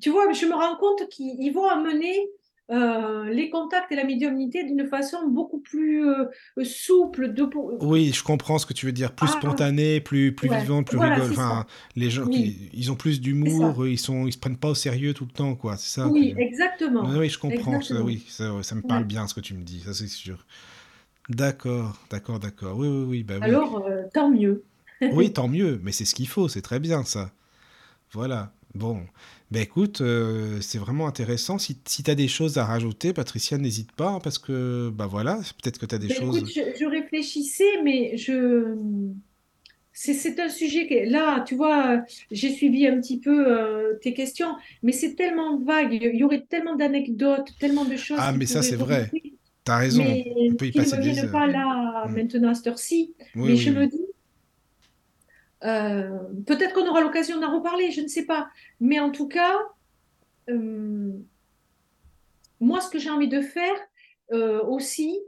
tu 0.00 0.10
vois, 0.10 0.30
je 0.32 0.46
me 0.46 0.54
rends 0.54 0.76
compte 0.76 1.08
qu'ils 1.08 1.40
ils 1.40 1.50
vont 1.50 1.66
amener 1.66 2.28
euh, 2.70 3.24
les 3.30 3.50
contacts 3.50 3.90
et 3.92 3.96
la 3.96 4.04
médiumnité 4.04 4.64
d'une 4.64 4.86
façon 4.86 5.28
beaucoup 5.28 5.58
plus 5.60 6.06
euh, 6.08 6.26
souple. 6.64 7.32
De, 7.32 7.44
Oui, 7.80 8.12
je 8.12 8.24
comprends 8.24 8.58
ce 8.58 8.66
que 8.66 8.72
tu 8.72 8.86
veux 8.86 8.92
dire, 8.92 9.12
plus 9.14 9.28
Ah, 9.28 9.32
spontané, 9.32 10.00
plus, 10.00 10.34
plus 10.34 10.48
ouais, 10.48 10.58
vivant, 10.58 10.82
plus 10.82 10.96
voilà, 10.96 11.14
rigolo. 11.14 11.30
Enfin, 11.30 11.64
les 11.94 12.10
gens 12.10 12.26
Oui, 12.26 12.34
qui, 12.34 12.70
ils 12.72 12.90
ont 12.90 12.96
plus 12.96 13.20
d'humour, 13.20 13.86
ils 13.86 13.98
sont, 13.98 14.26
ils 14.26 14.32
se 14.32 14.38
prennent 14.38 14.56
pas 14.56 14.70
au 14.70 14.74
sérieux 14.74 15.14
tout 15.14 15.24
le 15.26 15.30
temps, 15.30 15.54
quoi. 15.54 15.76
C'est 15.76 16.00
ça 16.00 16.08
Oui, 16.08 16.34
que... 16.34 16.40
exactement. 16.40 17.02
Oui, 17.04 17.16
oui, 17.18 17.28
je 17.30 17.38
comprends, 17.38 17.80
ça, 17.80 18.02
oui, 18.02 18.24
ça, 18.28 18.62
ça 18.62 18.74
me 18.74 18.82
parle 18.82 19.04
Ouais. 19.04 19.04
bien 19.04 19.28
ce 19.28 19.34
que 19.34 19.40
tu 19.40 19.54
me 19.54 19.62
dis, 19.62 19.80
ça 19.80 19.94
c'est 19.94 20.08
sûr. 20.08 20.44
D'accord, 21.28 21.98
d'accord, 22.10 22.40
d'accord. 22.40 22.76
Oui, 22.78 22.88
oui, 22.88 23.04
oui, 23.08 23.22
bah 23.24 23.36
oui. 23.40 23.44
Alors, 23.46 23.86
euh, 23.86 24.04
tant 24.12 24.30
mieux. 24.30 24.64
Oui, 25.10 25.32
tant 25.32 25.48
mieux, 25.48 25.80
mais 25.82 25.92
c'est 25.92 26.04
ce 26.04 26.14
qu'il 26.14 26.28
faut, 26.28 26.48
c'est 26.48 26.62
très 26.62 26.80
bien 26.80 27.04
ça. 27.04 27.32
Voilà. 28.12 28.52
Bon, 28.78 29.02
ben 29.50 29.62
écoute, 29.62 30.00
euh, 30.02 30.60
c'est 30.60 30.78
vraiment 30.78 31.08
intéressant. 31.08 31.58
Si, 31.58 31.78
si 31.86 32.02
tu 32.04 32.10
as 32.10 32.14
des 32.14 32.28
choses 32.28 32.58
à 32.58 32.64
rajouter, 32.64 33.12
Patricia, 33.12 33.58
n'hésite 33.58 33.90
pas, 33.92 34.10
hein, 34.10 34.20
parce 34.22 34.38
que, 34.38 34.90
bah 34.94 35.06
voilà, 35.06 35.36
peut-être 35.62 35.78
que 35.78 35.86
tu 35.86 35.94
as 35.94 35.98
des 35.98 36.08
Ben, 36.08 36.14
écoute, 36.22 36.44
choses. 36.44 36.52
je, 36.54 36.60
je 36.78 36.84
réfléchissais, 36.86 37.82
mais 37.82 38.16
je... 38.16 38.76
C'est, 39.92 40.38
un 40.38 40.48
sujet 40.48 40.86
que, 40.86 41.10
là, 41.10 41.40
tu 41.44 41.56
vois, 41.56 42.04
j'ai 42.30 42.52
suivi 42.52 42.86
un 42.86 43.00
petit 43.00 43.18
peu 43.18 43.46
euh, 43.48 43.94
tes 44.00 44.14
questions, 44.14 44.54
mais 44.84 44.92
c'est 44.92 45.16
tellement 45.16 45.58
vague, 45.58 45.92
il 45.92 46.14
y 46.16 46.22
aurait 46.22 46.46
tellement 46.48 46.76
d'anecdotes, 46.76 47.48
tellement 47.58 47.84
de 47.84 47.96
choses 47.96 48.18
Ah, 48.20 48.32
mais 48.32 48.46
ça, 48.46 48.62
c'est 48.62 48.76
vrai. 48.76 49.10
T'as 49.64 49.78
raison, 49.78 50.04
mais 50.04 50.24
on 50.36 50.54
peut 50.54 50.66
y 50.66 50.70
qui 50.70 50.78
passer 50.78 50.98
des 50.98 51.28
pas 51.28 51.46
là, 51.48 52.06
Mm. 52.06 52.12
maintenant, 52.14 52.50
à 52.50 52.54
cette 52.54 52.68
heure-ci. 52.68 53.14
Oui, 53.34 53.48
Mais 53.48 53.54
oui, 53.54 53.56
je 53.56 53.70
me 53.70 53.86
dis, 53.86 53.98
euh, 55.64 56.18
peut-être 56.46 56.74
qu'on 56.74 56.88
aura 56.88 57.00
l'occasion 57.00 57.40
d'en 57.40 57.54
reparler, 57.56 57.90
je 57.90 58.00
ne 58.00 58.08
sais 58.08 58.24
pas. 58.24 58.48
Mais 58.80 59.00
en 59.00 59.10
tout 59.10 59.28
cas, 59.28 59.56
euh, 60.48 61.12
moi, 62.60 62.80
ce 62.80 62.90
que 62.90 62.98
j'ai 62.98 63.10
envie 63.10 63.28
de 63.28 63.40
faire 63.40 63.76
euh, 64.32 64.62
aussi, 64.64 65.18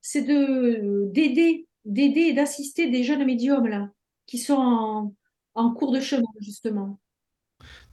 c'est 0.00 0.22
de 0.22 1.06
d'aider, 1.12 1.66
d'aider 1.84 2.20
et 2.20 2.32
d'assister 2.32 2.90
des 2.90 3.04
jeunes 3.04 3.24
médiums 3.24 3.66
là, 3.66 3.90
qui 4.26 4.38
sont 4.38 4.54
en, 4.54 5.14
en 5.54 5.70
cours 5.72 5.92
de 5.92 6.00
chemin, 6.00 6.28
justement. 6.40 6.98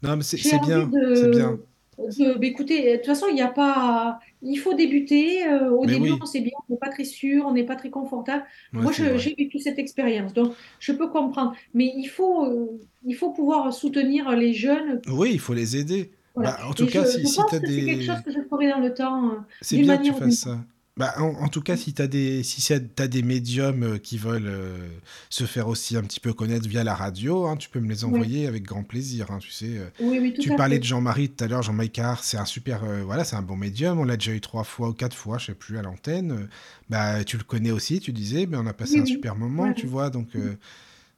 Non, 0.01 0.15
mais 0.15 0.23
c'est 0.23 0.37
bien, 0.37 0.89
c'est 1.15 1.29
bien. 1.31 1.59
De- 1.97 2.33
bah, 2.37 2.45
écoutez, 2.45 2.91
de 2.93 2.97
toute 2.97 3.05
façon, 3.07 3.27
il 3.29 3.35
n'y 3.35 3.41
a 3.41 3.47
pas, 3.47 4.19
il 4.41 4.57
faut 4.57 4.73
débuter. 4.73 5.47
euh, 5.47 5.69
au 5.71 5.85
Mais 5.85 5.93
début, 5.93 6.11
oui, 6.11 6.19
on 6.21 6.25
sait 6.25 6.41
bien, 6.41 6.51
on 6.69 6.73
n'est 6.73 6.79
pas 6.79 6.89
très 6.89 7.03
sûr, 7.05 7.45
on 7.45 7.53
n'est 7.53 7.65
pas 7.65 7.75
très 7.75 7.89
confortable. 7.89 8.45
ouais, 8.73 8.81
Moi, 8.81 8.91
j'ai 8.91 9.33
vécu 9.35 9.59
cette 9.59 9.79
expérience, 9.79 10.33
donc 10.33 10.55
je 10.79 10.91
peux 10.93 11.09
comprendre. 11.09 11.55
Mais 11.73 11.91
il 11.95 12.05
faut, 12.07 12.45
euh, 12.45 12.79
il 13.05 13.15
faut 13.15 13.31
pouvoir 13.31 13.73
soutenir 13.73 14.31
les 14.35 14.53
jeunes. 14.53 15.01
Oui, 15.07 15.31
il 15.33 15.39
faut 15.39 15.53
les 15.53 15.77
aider. 15.77 16.11
Voilà. 16.35 16.51
Bah, 16.51 16.59
en 16.67 16.73
tout 16.73 16.85
Et 16.85 16.87
cas, 16.87 17.05
si, 17.05 17.23
je 17.23 17.27
si 17.27 17.45
pense 17.45 17.45
tu 17.45 17.55
as 17.55 17.59
que 17.59 17.67
c'est 17.67 17.83
quelque 17.83 18.03
chose 18.03 18.21
des... 18.21 18.23
que 18.23 18.31
je 18.31 18.39
ferai 18.49 18.69
dans 18.69 18.79
le 18.79 18.93
temps, 18.93 19.31
euh, 19.31 19.37
C'est 19.61 19.77
bien 19.77 19.97
que 19.99 20.03
tu 20.03 20.13
fasses 20.15 20.39
ça. 20.39 20.65
Bah, 20.97 21.13
en, 21.19 21.25
en 21.43 21.47
tout 21.47 21.61
cas, 21.61 21.77
si 21.77 21.93
tu 21.93 22.01
as 22.01 22.07
des, 22.07 22.41
si 22.41 22.73
as 22.73 22.79
des 23.07 23.21
médiums 23.21 23.83
euh, 23.83 23.97
qui 23.99 24.17
veulent 24.17 24.47
euh, 24.47 24.89
se 25.29 25.43
faire 25.45 25.67
aussi 25.67 25.95
un 25.95 26.01
petit 26.01 26.19
peu 26.19 26.33
connaître 26.33 26.67
via 26.67 26.83
la 26.83 26.95
radio, 26.95 27.45
hein, 27.45 27.55
tu 27.55 27.69
peux 27.69 27.79
me 27.79 27.87
les 27.87 28.03
envoyer 28.03 28.47
avec 28.47 28.63
grand 28.63 28.83
plaisir. 28.83 29.29
hein, 29.29 29.37
tu 29.39 29.51
sais, 29.51 29.77
euh. 29.77 29.89
oui, 29.99 30.17
oui, 30.19 30.33
tout 30.33 30.41
tu 30.41 30.53
à 30.53 30.55
parlais 30.55 30.75
fait. 30.77 30.79
de 30.79 30.85
Jean-Marie 30.85 31.29
tout 31.29 31.43
à 31.43 31.47
l'heure, 31.47 31.61
Jean-Marie 31.61 31.91
Carr, 31.91 32.23
c'est 32.23 32.37
un 32.37 32.45
super, 32.45 32.83
euh, 32.83 33.03
voilà, 33.03 33.23
c'est 33.23 33.35
un 33.35 33.43
bon 33.43 33.55
médium. 33.55 33.99
On 33.99 34.03
l'a 34.05 34.17
déjà 34.17 34.33
eu 34.33 34.41
trois 34.41 34.63
fois 34.63 34.89
ou 34.89 34.93
quatre 34.93 35.15
fois, 35.15 35.37
je 35.37 35.45
sais 35.47 35.53
plus, 35.53 35.77
à 35.77 35.83
l'antenne. 35.83 36.49
Bah, 36.89 37.23
tu 37.23 37.37
le 37.37 37.43
connais 37.43 37.71
aussi, 37.71 37.99
tu 37.99 38.11
disais, 38.11 38.47
mais 38.47 38.57
on 38.57 38.65
a 38.65 38.73
passé 38.73 38.95
Oui, 38.95 39.01
un 39.01 39.05
super 39.05 39.35
moment, 39.35 39.63
Ouais, 39.63 39.73
tu 39.75 39.85
vois. 39.85 40.09
Donc, 40.09 40.35
euh, 40.35 40.55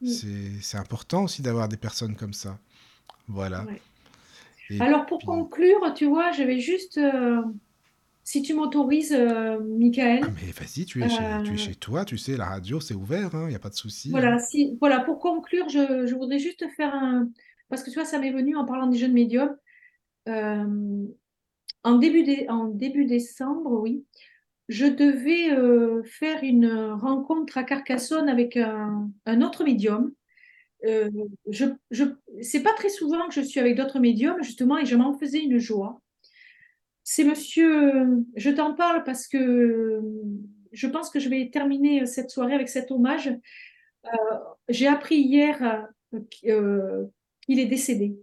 oui, 0.02 0.14
c'est, 0.14 0.62
c'est 0.62 0.78
important 0.78 1.24
aussi 1.24 1.42
d'avoir 1.42 1.70
des 1.70 1.78
personnes 1.78 2.16
comme 2.16 2.34
ça. 2.34 2.58
Voilà. 3.30 3.64
ouais. 3.66 3.82
Alors, 4.82 5.06
pour 5.06 5.18
puis, 5.20 5.26
conclure, 5.28 5.94
tu 5.96 6.06
vois, 6.06 6.32
je 6.32 6.44
vais 6.44 6.60
juste, 6.60 7.00
si 8.30 8.44
tu 8.44 8.54
m'autorises, 8.54 9.12
euh, 9.12 9.58
ah, 9.60 9.64
Michael, 9.80 10.22
mais 10.22 10.52
vas-y, 10.52 10.86
tu 10.86 11.04
es 11.04 11.10
chez, 11.10 11.18
tu 11.18 11.52
es 11.52 11.54
euh, 11.54 11.58
chez 11.58 11.74
toi, 11.74 12.06
tu 12.06 12.18
sais, 12.20 12.38
la 12.38 12.46
radio, 12.46 12.80
c'est 12.80 12.94
ouvert, 12.94 13.32
il 13.34 13.48
n'y 13.48 13.56
a 13.56 13.60
pas 13.60 13.70
de 13.70 13.74
souci. 13.76 14.10
hein. 14.10 14.12
Voilà, 14.12 14.38
si, 14.38 14.78
voilà, 14.80 15.00
pour 15.00 15.20
conclure, 15.20 15.68
je, 15.68 16.06
je 16.06 16.14
voudrais 16.16 16.38
juste 16.38 16.64
faire 16.78 16.94
un... 16.94 17.30
Parce 17.70 17.84
que 17.84 17.90
tu 17.90 17.96
vois, 17.96 18.06
ça 18.06 18.20
m'est 18.20 18.32
venu 18.32 18.56
en 18.56 18.66
parlant 18.66 18.86
des 18.86 19.00
jeunes 19.00 19.14
médiums. 19.14 19.56
Euh, 20.28 21.06
en 21.84 21.98
début, 21.98 22.22
dé- 22.24 22.46
en 22.50 22.66
début 22.68 23.06
décembre, 23.06 23.72
oui, 23.82 24.06
je 24.68 24.86
devais 24.86 25.52
euh, 25.52 26.04
faire 26.04 26.44
une 26.44 26.72
rencontre 26.92 27.58
à 27.58 27.64
Carcassonne 27.64 28.30
avec 28.30 28.58
un, 28.58 29.10
un 29.26 29.42
autre 29.42 29.64
médium. 29.64 30.12
Euh, 30.86 31.10
je, 31.50 31.66
je, 31.90 32.04
c'est 32.42 32.62
pas 32.62 32.74
très 32.74 32.90
souvent 32.90 33.28
que 33.28 33.34
je 33.34 33.42
suis 33.42 33.60
avec 33.60 33.76
d'autres 33.76 34.00
médiums, 34.00 34.44
justement, 34.44 34.78
et 34.78 34.86
je 34.86 34.96
m'en 34.96 35.18
faisais 35.18 35.40
une 35.40 35.58
joie. 35.58 36.00
C'est 37.12 37.24
monsieur, 37.24 38.06
je 38.36 38.52
t'en 38.52 38.76
parle 38.76 39.04
parce 39.04 39.28
que 39.28 40.00
je 40.72 40.86
pense 40.88 41.10
que 41.10 41.20
je 41.20 41.28
vais 41.28 41.50
terminer 41.52 42.06
cette 42.06 42.30
soirée 42.30 42.54
avec 42.54 42.70
cet 42.70 42.92
hommage. 42.92 43.30
Euh, 44.06 44.10
j'ai 44.70 44.86
appris 44.86 45.16
hier 45.16 45.88
euh, 46.14 46.20
qu'- 46.30 46.52
euh, 46.52 47.06
qu'il 47.42 47.58
est 47.58 47.66
décédé. 47.66 48.16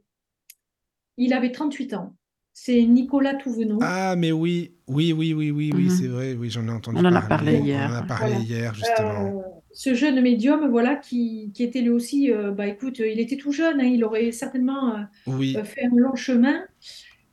Il 1.17 1.33
avait 1.33 1.51
38 1.51 1.95
ans. 1.95 2.15
C'est 2.53 2.81
Nicolas 2.85 3.35
Touvenot. 3.35 3.81
Ah, 3.83 4.15
mais 4.17 4.31
oui, 4.31 4.77
oui, 4.87 5.13
oui, 5.13 5.35
oui, 5.35 5.51
oui, 5.51 5.73
oui, 5.75 5.83
Mhm. 5.87 5.91
c'est 5.91 6.07
vrai, 6.07 6.35
oui, 6.35 6.49
j'en 6.49 6.69
ai 6.69 6.71
entendu 6.71 6.99
On 7.01 7.05
en 7.07 7.13
a 7.17 7.23
parlé 7.23 7.55
parler. 7.55 7.59
On 7.59 7.63
en 7.63 7.65
hier. 7.67 7.93
a 7.97 8.03
parlé 8.07 8.35
Voilà. 8.35 8.45
hier, 8.45 8.75
justement. 8.75 9.27
Euh, 9.41 9.43
ce 9.73 9.95
jeune 9.95 10.21
médium, 10.23 10.71
voilà, 10.71 10.95
qui, 10.95 11.51
qui 11.57 11.65
était 11.65 11.81
lui 11.81 11.91
aussi, 11.91 12.31
euh, 12.31 12.53
bah 12.53 12.69
écoute, 12.69 13.01
il 13.01 13.19
était 13.19 13.37
tout 13.37 13.51
jeune, 13.51 13.81
hein, 13.81 13.85
il 13.87 14.05
aurait 14.05 14.31
certainement 14.31 14.95
euh, 14.95 15.01
Oui, 15.27 15.57
euh, 15.59 15.65
fait 15.65 15.87
un 15.87 15.97
long 15.97 16.15
chemin. 16.15 16.63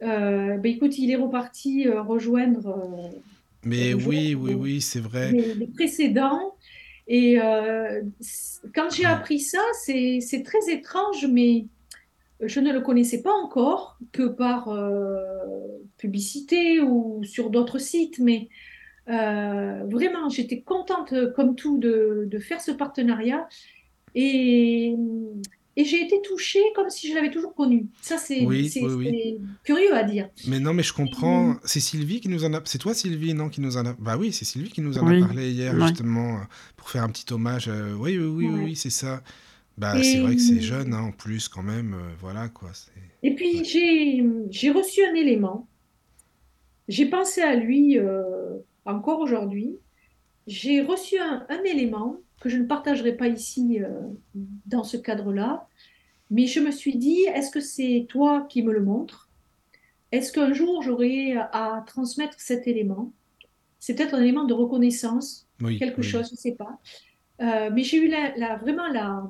Euh, 0.04 0.58
bah 0.58 0.70
écoute, 0.70 0.98
il 0.98 1.12
est 1.12 1.16
reparti 1.16 1.88
euh, 1.88 2.02
rejoindre, 2.02 2.68
euh, 2.68 3.20
mais 3.64 3.94
oui, 3.94 4.36
oui, 4.36 4.54
oui, 4.54 4.82
c'est 4.82 5.00
vrai. 5.00 5.32
les, 5.32 5.54
les 5.54 5.68
précédents. 5.68 6.56
Et 7.08 7.40
euh, 7.42 8.02
quand 8.76 8.90
j'ai 8.94 9.06
appris 9.06 9.40
ça, 9.40 9.62
c'est, 9.84 10.20
c'est 10.22 10.44
très 10.44 10.70
étrange, 10.72 11.26
mais 11.32 11.66
je 12.42 12.60
ne 12.60 12.72
le 12.74 12.82
connaissais 12.82 13.22
pas 13.22 13.32
encore 13.32 13.98
que 14.12 14.28
par 14.28 14.70
euh, 14.70 15.18
publicité 15.98 16.82
ou 16.82 17.24
sur 17.24 17.50
d'autres 17.50 17.80
sites. 17.80 18.20
Mais 18.20 18.50
euh, 19.10 19.84
vraiment, 19.90 20.30
j'étais 20.30 20.62
contente, 20.62 21.14
comme 21.36 21.56
tout, 21.56 21.78
de, 21.78 22.28
de 22.30 22.40
faire 22.40 22.62
ce 22.62 22.72
partenariat. 22.72 23.48
Et, 24.16 24.96
et 25.76 25.86
j'ai 25.86 26.02
été 26.04 26.22
touchée 26.22 26.62
comme 26.76 26.90
si 26.90 27.10
je 27.10 27.16
l'avais 27.16 27.32
toujours 27.32 27.56
connu. 27.56 27.88
Ça, 28.02 28.18
c'est, 28.18 28.46
Oui, 28.46 28.70
c'est, 28.70 28.82
oui, 28.82 28.94
oui. 28.94 29.10
c'est 29.12 29.40
curieux 29.64 29.96
à 29.96 30.04
dire. 30.04 30.30
Mais 30.48 30.60
non, 30.60 30.74
mais 30.74 30.84
je 30.84 30.94
comprends. 30.94 31.56
C'est 31.64 31.80
Sylvie 31.80 32.22
qui 32.22 32.30
nous 32.30 32.46
en 32.46 32.54
a. 32.54 32.62
C'est 32.66 32.78
toi, 32.78 32.94
Sylvie, 32.94 33.34
non, 33.34 33.50
qui 33.50 33.60
nous 33.62 33.76
en 33.78 33.86
a. 33.86 33.94
Bah 33.94 34.18
oui, 34.18 34.32
c'est 34.34 34.46
Sylvie 34.46 34.70
qui 34.70 34.82
nous 34.82 34.98
en 35.00 35.08
a 35.08 35.20
parlé 35.20 35.52
hier, 35.52 35.74
ouais. 35.74 35.88
justement, 35.88 36.36
euh, 36.38 36.42
pour 36.78 36.90
faire 36.90 37.04
un 37.04 37.10
petit 37.10 37.32
hommage. 37.34 37.68
euh, 37.70 37.94
Oui, 37.96 38.18
oui, 38.18 38.26
oui, 38.26 38.46
oui, 38.48 38.54
ouais. 38.54 38.64
oui, 38.66 38.76
c'est 38.76 38.90
ça. 38.92 39.24
Bah, 39.78 40.02
c'est 40.04 40.20
vrai 40.20 40.36
que 40.36 40.42
c'est 40.42 40.62
jeune, 40.62 40.94
hein, 40.94 41.02
en 41.02 41.12
plus, 41.12 41.48
quand 41.48 41.64
même. 41.64 41.96
euh, 41.96 42.14
voilà, 42.22 42.48
quoi. 42.50 42.70
et 43.24 43.34
puis, 43.34 43.58
Ouais. 43.58 43.64
j'ai, 43.64 44.24
j'ai 44.52 44.70
reçu 44.70 45.04
un 45.04 45.16
élément. 45.16 45.68
J'ai 46.88 47.06
pensé 47.08 47.42
à 47.42 47.56
lui 47.56 47.98
euh, 47.98 48.24
encore 48.86 49.20
aujourd'hui. 49.22 49.78
J'ai 50.46 50.82
reçu 50.82 51.18
un, 51.18 51.46
un 51.50 51.64
élément 51.64 52.18
que 52.44 52.50
je 52.50 52.58
ne 52.58 52.66
partagerai 52.68 53.18
pas 53.18 53.30
ici 53.30 53.80
euh, 53.82 53.90
dans 54.68 54.84
ce 54.86 54.98
cadre-là, 54.98 55.68
mais 56.32 56.48
je 56.48 56.60
me 56.62 56.72
suis 56.72 56.98
dit, 56.98 57.22
est-ce 57.36 57.52
que 57.52 57.62
c'est 57.62 58.08
toi 58.10 58.48
qui 58.50 58.64
me 58.64 58.74
le 58.74 58.84
montres? 58.84 59.32
Est-ce 60.12 60.32
qu'un 60.34 60.54
jour 60.54 60.82
j'aurai 60.84 61.36
à 61.38 61.84
transmettre 61.88 62.40
cet 62.40 62.68
élément? 62.68 63.14
C'est 63.80 63.96
peut-être 63.96 64.16
un 64.16 64.22
élément 64.22 64.46
de 64.46 64.54
reconnaissance, 64.54 65.48
Oui, 65.62 65.78
quelque 65.78 66.02
oui. 66.02 66.04
chose, 66.04 66.28
je 66.30 66.34
ne 66.34 66.38
sais 66.38 66.56
pas. 66.56 66.80
Euh, 67.42 67.72
mais 67.74 67.84
j'ai 67.84 67.98
eu 67.98 68.10
la, 68.10 68.36
la- 68.38 68.58
vraiment 68.58 68.88
la, 68.90 69.24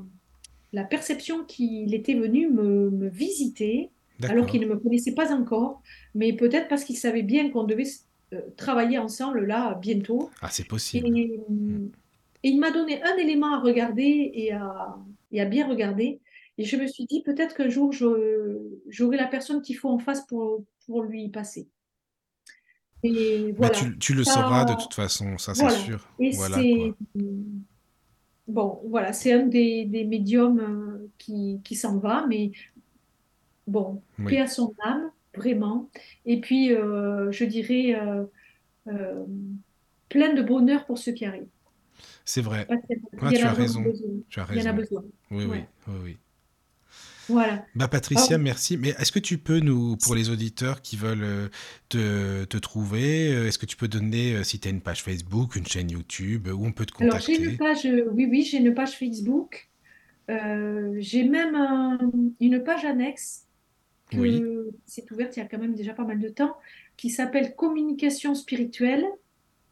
la 0.73 0.83
perception 0.85 1.45
qu'il 1.45 1.93
était 1.93 2.15
venu 2.15 2.49
me, 2.49 2.89
me 2.91 3.09
visiter, 3.09 3.91
alors 4.27 4.45
qu'il 4.47 4.61
ne 4.61 4.67
me 4.67 4.77
connaissait 4.79 5.13
pas 5.15 5.33
encore, 5.33 5.81
mais 6.15 6.33
peut-être 6.33 6.67
parce 6.69 6.83
qu'il 6.85 6.97
savait 6.97 7.23
bien 7.23 7.49
qu'on 7.51 7.63
devait 7.65 7.87
euh, 8.33 8.41
travailler 8.57 8.97
ensemble 8.97 9.45
là 9.45 9.75
bientôt. 9.75 10.31
Ah, 10.41 10.49
c'est 10.51 10.67
Et, 10.93 11.03
possible. 11.03 11.09
Et 12.43 12.49
il 12.49 12.59
m'a 12.59 12.71
donné 12.71 13.01
un 13.03 13.15
élément 13.17 13.53
à 13.55 13.59
regarder 13.59 14.31
et 14.33 14.51
à, 14.53 14.97
et 15.31 15.41
à 15.41 15.45
bien 15.45 15.67
regarder. 15.67 16.19
Et 16.57 16.65
je 16.65 16.75
me 16.77 16.85
suis 16.87 17.05
dit, 17.05 17.23
peut-être 17.23 17.55
qu'un 17.55 17.69
jour, 17.69 17.91
j'aurai 17.91 19.17
la 19.17 19.27
personne 19.27 19.61
qu'il 19.61 19.77
faut 19.77 19.89
en 19.89 19.97
face 19.97 20.25
pour, 20.27 20.63
pour 20.85 21.03
lui 21.03 21.29
passer. 21.29 21.67
Et 23.03 23.51
Bah, 23.53 23.69
voilà. 23.69 23.73
tu, 23.73 23.97
tu 23.97 24.13
le 24.13 24.23
Ça- 24.23 24.33
sauras 24.33 24.65
de 24.65 24.73
toute 24.81 24.93
façon, 24.93 25.37
ça 25.37 25.53
c'est 25.55 25.69
sûr. 25.69 26.07
Et 26.19 26.31
Voilà 26.31 26.57
bon, 28.47 28.81
voilà, 28.87 29.13
c'est 29.13 29.33
un 29.33 29.45
des, 29.45 29.85
des 29.85 30.03
médiums 30.03 30.59
euh, 30.59 31.07
qui, 31.17 31.59
qui 31.63 31.75
s'en 31.75 31.97
va, 31.97 32.25
mais 32.27 32.51
bon, 33.67 34.01
Oui. 34.19 34.25
paix 34.33 34.39
à 34.39 34.47
son 34.47 34.73
âme, 34.83 35.11
vraiment. 35.35 35.89
Et 36.25 36.39
puis, 36.39 36.73
euh, 36.73 37.31
je 37.31 37.45
dirais, 37.45 37.95
euh, 38.87 39.25
plein 40.09 40.33
de 40.33 40.41
bonheur 40.41 40.85
pour 40.85 40.97
ceux 40.97 41.13
qui 41.13 41.25
arrivent. 41.25 41.47
C'est 42.25 42.41
vrai. 42.41 42.67
Y 42.69 43.35
tu 43.37 43.43
as 43.43 43.53
raison. 43.53 43.83
Tu 44.29 44.39
as 44.39 44.47
Il 44.51 44.57
y 44.57 44.61
en 44.61 44.65
a 44.65 44.71
raison. 44.71 44.75
besoin. 44.75 45.03
Oui, 45.31 45.43
oui, 45.43 45.45
Ouais. 45.49 45.67
oui, 45.87 45.95
oui. 46.03 46.17
Voilà. 47.29 47.65
Bah 47.73 47.87
Patricia, 47.87 48.35
Ah. 48.35 48.37
merci. 48.37 48.75
Mais 48.77 48.89
est-ce 48.99 49.11
que 49.11 49.19
tu 49.19 49.37
peux 49.37 49.59
nous, 49.59 49.95
pour 49.97 50.13
les 50.13 50.29
auditeurs 50.29 50.81
qui 50.81 50.97
veulent 50.97 51.23
euh, 51.23 51.47
te, 51.87 52.43
te 52.43 52.57
trouver, 52.57 53.33
euh, 53.33 53.47
est-ce 53.47 53.57
que 53.57 53.65
tu 53.65 53.77
peux 53.77 53.87
donner, 53.87 54.35
euh, 54.35 54.43
si 54.43 54.59
tu 54.59 54.67
as 54.67 54.71
une 54.71 54.81
page 54.81 55.03
Facebook, 55.03 55.55
une 55.55 55.65
chaîne 55.65 55.89
YouTube, 55.89 56.47
où 56.47 56.65
on 56.65 56.73
peut 56.73 56.85
te 56.85 57.01
Alors, 57.01 57.19
j'ai 57.19 57.37
contacter? 57.37 57.51
une 57.51 57.57
page, 57.57 58.09
oui, 58.13 58.25
oui, 58.29 58.43
j'ai 58.43 58.57
une 58.57 58.73
page 58.73 58.97
Facebook. 58.97 59.69
Euh, 60.29 60.95
j'ai 60.99 61.23
même 61.23 61.55
un- 61.55 61.97
une 62.41 62.61
page 62.63 62.83
annexe 62.85 63.45
que 64.11 64.17
Oui. 64.17 64.43
s'est 64.85 65.05
ouverte 65.11 65.35
il 65.37 65.39
y 65.39 65.43
a 65.43 65.45
quand 65.45 65.57
même 65.59 65.75
déjà 65.75 65.93
pas 65.93 66.03
mal 66.05 66.19
de 66.19 66.27
temps, 66.29 66.55
qui 66.97 67.09
s'appelle 67.09 67.55
Communication 67.55 68.35
spirituelle, 68.35 69.05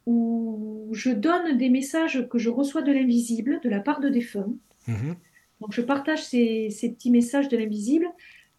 où 0.06 0.90
je 0.92 1.10
donne 1.12 1.58
des 1.58 1.70
messages 1.70 2.28
que 2.30 2.38
je 2.38 2.50
reçois 2.50 2.82
de 2.82 2.92
l'invisible, 2.92 3.60
de 3.64 3.70
la 3.70 3.80
part 3.80 4.00
de 4.00 4.10
défunts. 4.10 4.54
Mhm. 4.88 5.16
Donc, 5.62 5.74
je 5.74 5.82
partage 5.82 6.24
ces, 6.24 6.70
ces 6.72 6.92
petits 6.92 7.12
messages 7.12 7.50
de 7.50 7.58
l'invisible. 7.58 8.08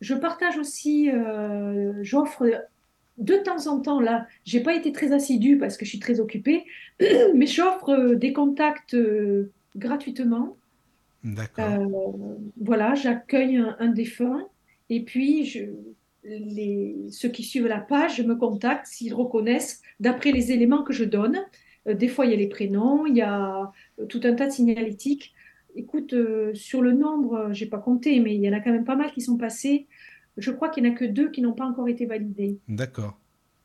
Je 0.01 0.15
partage 0.15 0.57
aussi, 0.57 1.11
euh, 1.11 1.93
j'offre 2.03 2.47
de 3.19 3.37
temps 3.37 3.67
en 3.67 3.81
temps, 3.81 4.01
là, 4.01 4.27
j'ai 4.45 4.61
pas 4.61 4.75
été 4.75 4.93
très 4.93 5.13
assidue 5.13 5.59
parce 5.59 5.77
que 5.77 5.85
je 5.85 5.91
suis 5.91 6.01
très 6.01 6.21
occupée, 6.21 6.65
mais 7.35 7.47
j'offre 7.47 7.91
euh, 7.91 8.15
des 8.15 8.33
contacts 8.33 8.95
euh, 8.95 9.51
gratuitement. 9.77 10.57
D'accord. 11.23 11.69
Euh, 11.69 12.37
voilà, 12.61 12.95
j'accueille 12.95 13.59
un, 13.59 13.77
un 13.79 13.89
défunt 13.89 14.47
et 14.91 15.05
puis 15.05 15.45
je, 15.45 15.61
les, 16.25 16.97
ceux 17.11 17.29
qui 17.29 17.43
suivent 17.43 17.67
la 17.67 17.81
page 17.81 18.21
me 18.23 18.35
contactent 18.37 18.87
s'ils 18.87 19.15
reconnaissent 19.15 19.83
d'après 20.01 20.33
les 20.33 20.53
éléments 20.53 20.83
que 20.83 20.93
je 20.93 21.05
donne. 21.05 21.39
Euh, 21.89 21.95
des 21.95 22.09
fois, 22.09 22.27
il 22.27 22.31
y 22.31 22.35
a 22.35 22.37
les 22.37 22.49
prénoms, 22.49 23.07
il 23.07 23.17
y 23.17 23.23
a 23.23 23.73
euh, 23.99 24.07
tout 24.07 24.21
un 24.25 24.35
tas 24.35 24.47
de 24.47 24.53
signalétiques. 24.53 25.35
Écoute, 25.75 26.13
euh, 26.13 26.53
sur 26.55 26.83
le 26.83 26.93
nombre, 26.93 27.49
j'ai 27.53 27.67
pas 27.67 27.79
compté, 27.79 28.21
mais 28.21 28.35
il 28.35 28.43
y 28.43 28.49
en 28.49 28.53
a 28.53 28.61
quand 28.61 28.71
même 28.73 28.85
pas 28.85 28.97
mal 28.97 29.11
qui 29.13 29.21
sont 29.21 29.37
passés. 29.37 29.87
Je 30.37 30.51
crois 30.51 30.69
qu'il 30.69 30.83
n'y 30.85 30.91
en 30.91 30.93
a 30.93 30.97
que 30.97 31.05
deux 31.05 31.31
qui 31.31 31.43
n'ont 31.43 31.55
pas 31.55 31.67
encore 31.67 31.89
été 31.89 32.07
validés. 32.07 32.59
D'accord. 32.69 33.19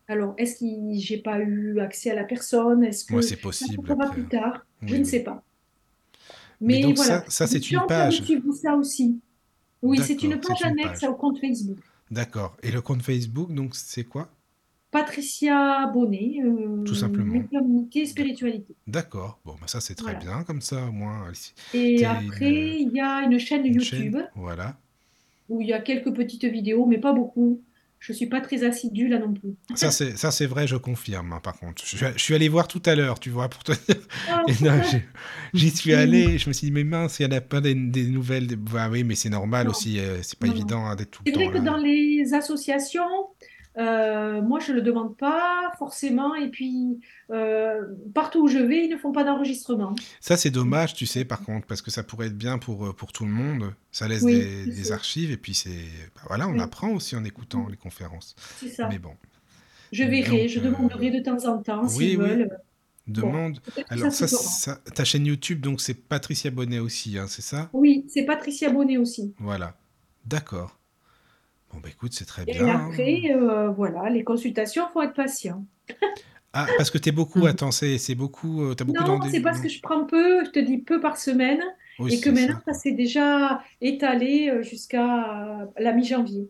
Alors, 0.07 0.33
est-ce 0.37 0.59
que 0.59 0.65
j'ai 0.99 1.17
pas 1.17 1.39
eu 1.39 1.79
accès 1.79 2.11
à 2.11 2.15
la 2.15 2.23
personne? 2.23 2.83
Est-ce 2.83 3.11
Moi, 3.11 3.21
que 3.21 3.27
c'est 3.27 3.35
ça 3.35 3.41
possible 3.41 3.85
fera 3.85 4.05
après. 4.05 4.21
plus 4.21 4.27
tard? 4.27 4.65
Je 4.81 4.93
Oui, 4.93 4.99
ne 4.99 5.03
sais 5.03 5.21
pas. 5.23 5.43
Mais 6.59 6.77
Mais 6.77 6.81
donc 6.81 6.95
voilà, 6.95 7.19
ça, 7.25 7.29
ça 7.29 7.47
c'est 7.47 7.69
une 7.71 7.85
page. 7.87 8.23
ça 8.61 8.75
aussi. 8.75 9.19
Oui, 9.81 9.99
c'est 10.01 10.23
une 10.23 10.39
page 10.39 10.63
annexe 10.63 11.01
page. 11.01 11.09
au 11.09 11.15
compte 11.15 11.39
Facebook. 11.39 11.77
D'accord. 12.11 12.55
Et 12.63 12.71
le 12.71 12.81
compte 12.81 13.01
Facebook, 13.01 13.53
donc 13.53 13.75
c'est 13.75 14.03
quoi? 14.05 14.29
Patricia 14.91 15.85
Bonnet, 15.93 16.37
euh, 16.43 16.83
Tout 16.85 16.95
simplement. 16.95 17.33
médiumnité, 17.33 18.05
spiritualité. 18.05 18.73
D'accord. 18.87 19.37
Bon, 19.43 19.53
bah 19.59 19.67
ça 19.67 19.81
c'est 19.81 19.95
très 19.95 20.13
Voilà. 20.13 20.19
bien, 20.19 20.43
comme 20.43 20.61
ça 20.61 20.85
au 20.85 20.91
moins. 20.91 21.29
Et 21.73 22.05
après, 22.05 22.79
une, 22.79 22.89
il 22.89 22.95
y 22.95 22.99
a 23.01 23.21
une 23.23 23.37
chaîne 23.37 23.65
une 23.65 23.73
YouTube 23.75 24.13
chaîne. 24.15 24.29
Voilà. 24.35 24.77
où 25.49 25.61
il 25.61 25.67
y 25.67 25.73
a 25.73 25.79
quelques 25.81 26.13
petites 26.13 26.45
vidéos, 26.45 26.85
mais 26.85 26.97
pas 26.99 27.11
beaucoup. 27.13 27.61
Je 27.99 28.13
suis 28.13 28.27
pas 28.27 28.41
très 28.41 28.63
assidue 28.63 29.07
là 29.07 29.19
non 29.19 29.33
plus. 29.33 29.55
Ça 29.75 29.91
c'est 29.91 30.15
ça 30.17 30.31
c'est 30.31 30.45
vrai, 30.45 30.67
je 30.67 30.75
confirme. 30.77 31.33
hein, 31.33 31.39
par 31.41 31.57
contre, 31.59 31.83
je, 31.85 31.97
je 31.97 32.17
suis 32.23 32.35
allé 32.35 32.47
voir 32.47 32.67
tout 32.67 32.81
à 32.85 32.95
l'heure, 32.95 33.19
tu 33.19 33.29
vois, 33.29 33.49
pour 33.49 33.63
te 33.63 33.71
dire. 33.71 33.97
Ah, 34.27 34.43
j'y 35.53 35.69
suis 35.71 35.93
allé. 35.93 36.37
Je 36.37 36.47
me 36.49 36.53
suis 36.53 36.67
dit 36.67 36.71
mais 36.71 36.83
mince, 36.83 37.19
il 37.19 37.23
y 37.23 37.25
en 37.25 37.31
a 37.35 37.41
pas 37.41 37.61
des, 37.61 37.75
des 37.75 38.03
nouvelles. 38.07 38.47
des- 38.47 38.55
Bah 38.55 38.87
oui, 38.89 39.03
mais 39.03 39.15
c'est 39.15 39.29
normal 39.29 39.65
non, 39.65 39.71
aussi. 39.71 39.99
euh, 39.99 40.21
c'est 40.23 40.37
pas 40.39 40.47
non, 40.47 40.53
évident 40.53 40.85
hein, 40.85 40.95
d'être 40.95 41.11
tout 41.11 41.23
le 41.23 41.31
C'est 41.31 41.35
vrai 41.35 41.45
temps 41.45 41.51
que 41.51 41.57
dans 41.65 41.77
les 41.77 42.33
associations, 42.33 43.29
euh, 43.77 44.41
moi 44.41 44.59
je 44.59 44.71
le 44.71 44.81
demande 44.81 45.15
pas 45.17 45.71
forcément, 45.77 46.33
et 46.35 46.49
puis 46.49 46.99
euh, 47.29 47.81
partout 48.13 48.43
où 48.43 48.47
je 48.47 48.57
vais, 48.57 48.85
ils 48.85 48.89
ne 48.89 48.97
font 48.97 49.11
pas 49.11 49.23
d'enregistrement. 49.23 49.93
Ça, 50.19 50.35
c'est 50.37 50.49
dommage, 50.49 50.93
tu 50.95 51.05
sais, 51.05 51.25
par 51.25 51.41
contre, 51.43 51.67
parce 51.67 51.81
que 51.81 51.91
ça 51.91 52.03
pourrait 52.03 52.27
être 52.27 52.37
bien 52.37 52.57
pour, 52.57 52.87
euh, 52.87 52.93
pour 52.93 53.11
tout 53.11 53.25
le 53.25 53.31
monde. 53.31 53.73
Ça 53.91 54.07
laisse 54.07 54.23
Oui, 54.23 54.33
des, 54.65 54.91
archives 54.91 55.31
et 55.31 55.37
puis 55.37 55.53
c'est. 55.53 55.69
bah 56.15 56.21
voilà, 56.27 56.47
on 56.47 56.53
Oui, 56.53 56.59
apprend 56.59 56.89
aussi 56.89 57.15
en 57.15 57.23
écoutant 57.23 57.67
les 57.69 57.77
conférences. 57.77 58.35
c'est 58.59 58.69
ça. 58.69 58.87
Mais 58.89 58.99
bon. 58.99 59.13
Je 59.91 60.03
verrai, 60.03 60.41
Donc, 60.41 60.49
je 60.49 60.59
demanderai 60.59 61.11
de 61.11 61.19
temps 61.23 61.45
en 61.45 61.61
temps 61.61 61.83
oui, 61.83 61.89
s'ils 61.89 62.21
oui, 62.21 62.27
veulent. 62.29 62.49
Demande. 63.07 63.59
Alors, 63.89 64.11
ça 64.11 64.27
ça, 64.27 64.27
se 64.27 64.35
fera. 64.35 64.43
ça, 64.49 64.75
ta 64.93 65.05
chaîne 65.05 65.25
YouTube, 65.25 65.61
donc 65.61 65.79
c'est 65.79 65.93
Patricia 65.93 66.51
Bonnet 66.51 66.79
aussi, 66.79 67.17
hein, 67.17 67.27
c'est 67.29 67.41
ça? 67.41 67.69
Oui, 67.71 68.05
c'est 68.09 68.23
Patricia 68.25 68.69
Bonnet 68.69 68.97
aussi. 68.97 69.33
Voilà. 69.39 69.77
D'accord. 70.25 70.77
Bon, 71.77 71.81
bah 71.81 71.89
écoute, 71.89 72.13
c'est 72.13 72.25
très 72.25 72.45
Et 72.47 72.53
bien. 72.55 72.67
hein. 72.67 72.91
après, 72.91 73.31
euh, 73.33 73.69
voilà, 73.69 74.09
les 74.09 74.23
consultations, 74.23 74.87
faut 74.89 75.01
être 75.01 75.13
patient. 75.13 75.65
Ah, 76.53 76.73
parce 76.75 76.89
que 76.91 76.97
t'es 76.97 77.11
beaucoup, 77.11 77.45
Mhm. 77.45 77.45
attends, 77.45 77.71
c'est 77.71 78.15
beaucoup, 78.15 78.63
euh, 78.63 78.73
t'as 78.75 78.83
beaucoup 78.85 79.03
Non, 79.03 79.19
c'est 79.29 79.41
parce 79.41 79.59
que 79.61 79.69
je 79.69 79.81
prends 79.81 80.05
peu, 80.05 80.45
je 80.45 80.49
te 80.51 80.59
dis 80.59 80.77
peu 80.79 80.99
par 81.01 81.17
semaine, 81.17 81.61
Oui, 81.99 82.11
et 82.11 82.19
que 82.21 82.29
ça. 82.35 82.53
maintenant, 82.53 82.59
ça 82.65 82.73
s'est 82.73 82.91
déjà 82.93 83.61
étalé 83.81 84.49
euh, 84.49 84.63
jusqu'à 84.63 85.67
la 85.77 85.93
mi-janvier. 85.93 86.49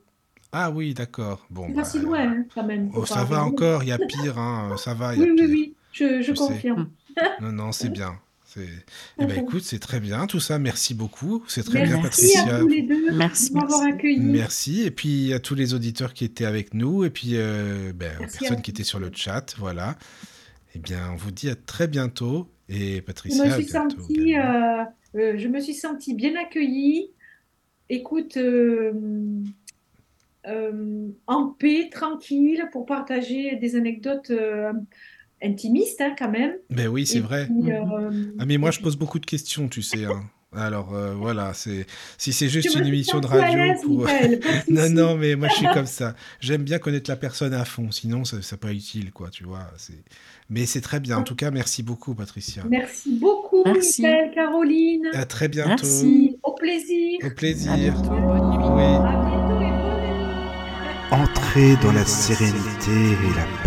Ah 0.51 0.71
oui, 0.71 0.93
d'accord. 0.93 1.45
Bon, 1.49 1.69
C'est 1.69 1.73
pas 1.73 1.83
bah, 1.83 1.85
si 1.85 1.99
loin, 1.99 2.19
hein, 2.19 2.45
quand 2.53 2.63
même, 2.65 2.93
oh, 2.93 3.05
ça 3.05 3.23
va 3.25 3.43
encore, 3.45 3.83
il 3.83 3.89
y 3.89 3.91
a 3.93 3.99
pire, 3.99 4.37
hein, 4.39 4.77
ça 4.77 4.93
va, 4.93 5.15
il 5.15 5.21
y 5.21 5.23
a 5.23 5.27
Oui, 5.27 5.31
oui, 5.31 5.45
pire. 5.45 5.49
oui, 5.49 5.77
je, 5.91 6.21
je 6.21 6.31
Je 6.31 6.35
sais. 6.35 6.65
confirme. 6.65 6.91
Non, 7.39 7.51
non, 7.53 7.71
c'est 7.73 7.89
bien. 7.89 8.21
C'est... 8.57 9.23
Eh 9.23 9.25
ben, 9.25 9.39
écoute, 9.43 9.63
c'est 9.63 9.79
très 9.79 9.99
bien 9.99 10.25
tout 10.25 10.39
ça. 10.39 10.57
Merci 10.57 10.93
beaucoup. 10.95 11.43
C'est 11.47 11.63
très 11.63 11.83
bien, 11.83 12.01
Merci 12.01 12.37
à 12.37 12.41
Patricia. 12.41 12.59
tous 12.59 12.67
les 12.67 12.81
deux 12.81 13.11
Merci, 13.11 13.49
de 13.49 13.55
m'avoir 13.55 13.81
merci. 13.83 13.93
accueilli. 13.95 14.19
Merci. 14.19 14.81
Et 14.83 14.91
puis 14.91 15.33
à 15.33 15.39
tous 15.39 15.55
les 15.55 15.73
auditeurs 15.73 16.13
qui 16.13 16.25
étaient 16.25 16.45
avec 16.45 16.73
nous, 16.73 17.03
et 17.03 17.09
puis 17.09 17.31
euh, 17.33 17.93
ben, 17.93 18.11
aux 18.17 18.21
personnes 18.21 18.61
qui 18.61 18.71
étaient 18.71 18.83
sur 18.83 18.99
le 18.99 19.11
chat. 19.13 19.55
Voilà. 19.57 19.97
Eh 20.75 20.79
bien, 20.79 21.11
on 21.11 21.15
vous 21.15 21.31
dit 21.31 21.49
à 21.49 21.55
très 21.55 21.87
bientôt. 21.87 22.47
Et 22.69 22.95
Je 22.97 23.01
Patricia, 23.01 23.45
me 23.45 23.51
à 23.51 23.55
suis 23.55 23.65
bientôt 23.65 24.01
sentie, 24.01 24.37
euh, 24.37 24.83
euh, 25.15 25.33
je 25.37 25.47
me 25.47 25.59
suis 25.59 25.73
sentie 25.73 26.13
bien 26.13 26.35
accueillie. 26.35 27.11
Écoute, 27.89 28.35
euh, 28.37 28.91
euh, 30.47 31.07
en 31.27 31.47
paix, 31.47 31.89
tranquille, 31.91 32.65
pour 32.71 32.85
partager 32.85 33.55
des 33.55 33.75
anecdotes 33.75 34.31
intimistes 35.43 36.01
hein, 36.01 36.15
quand 36.17 36.29
même. 36.31 36.53
Ben 36.69 36.87
oui, 36.87 37.05
c'est 37.05 37.19
vrai. 37.19 37.47
puis, 37.47 37.71
euh, 37.71 37.79
Ah, 38.39 38.45
mais 38.45 38.57
moi, 38.57 38.71
je 38.71 38.79
pose 38.79 38.95
beaucoup 38.95 39.19
de 39.19 39.25
questions, 39.25 39.67
tu 39.67 39.81
sais. 39.81 40.05
hein. 40.05 40.23
Alors 40.55 40.93
euh, 40.95 41.13
voilà, 41.13 41.53
c'est 41.53 41.85
si 42.17 42.31
c'est 42.31 42.47
juste 42.47 42.73
une 42.73 42.87
émission 42.87 43.19
de 43.19 43.27
radio 43.27 43.73
pour. 43.83 44.07
Non, 44.69 44.89
non, 44.89 45.15
mais 45.17 45.35
moi 45.35 45.49
je 45.49 45.55
suis 45.55 45.67
comme 45.73 45.85
ça. 45.85 46.15
J'aime 46.39 46.63
bien 46.63 46.79
connaître 46.79 47.09
la 47.09 47.17
personne 47.17 47.53
à 47.53 47.65
fond, 47.65 47.91
sinon 47.91 48.23
ça 48.23 48.37
c'est 48.41 48.57
pas 48.57 48.71
utile, 48.71 49.11
quoi, 49.11 49.29
tu 49.29 49.43
vois. 49.43 49.67
C'est. 49.77 50.01
Mais 50.49 50.65
c'est 50.65 50.79
très 50.79 51.01
bien. 51.01 51.17
En 51.17 51.23
tout 51.23 51.35
cas, 51.35 51.51
merci 51.51 51.83
beaucoup, 51.83 52.15
Patricia. 52.15 52.63
Merci 52.69 53.19
beaucoup, 53.19 53.61
Merci. 53.65 54.01
Michael, 54.03 54.31
Caroline. 54.33 55.07
À 55.13 55.25
très 55.25 55.49
bientôt. 55.49 55.69
Merci. 55.83 56.37
Au 56.41 56.53
plaisir. 56.53 57.19
Au 57.23 57.27
À 57.27 57.29
plaisir. 57.31 57.73
bientôt. 57.75 58.09
Bonne 58.09 58.49
nuit. 58.49 58.57
Oui. 58.71 58.83
À 58.83 58.99
bientôt 59.25 59.61
et 59.61 59.71
bonne 59.83 60.07
nuit. 60.07 61.11
Entrez 61.11 61.75
dans 61.83 61.91
la 61.91 62.05
sérénité 62.05 62.91
et 62.91 63.35
la 63.35 63.45
paix, 63.63 63.66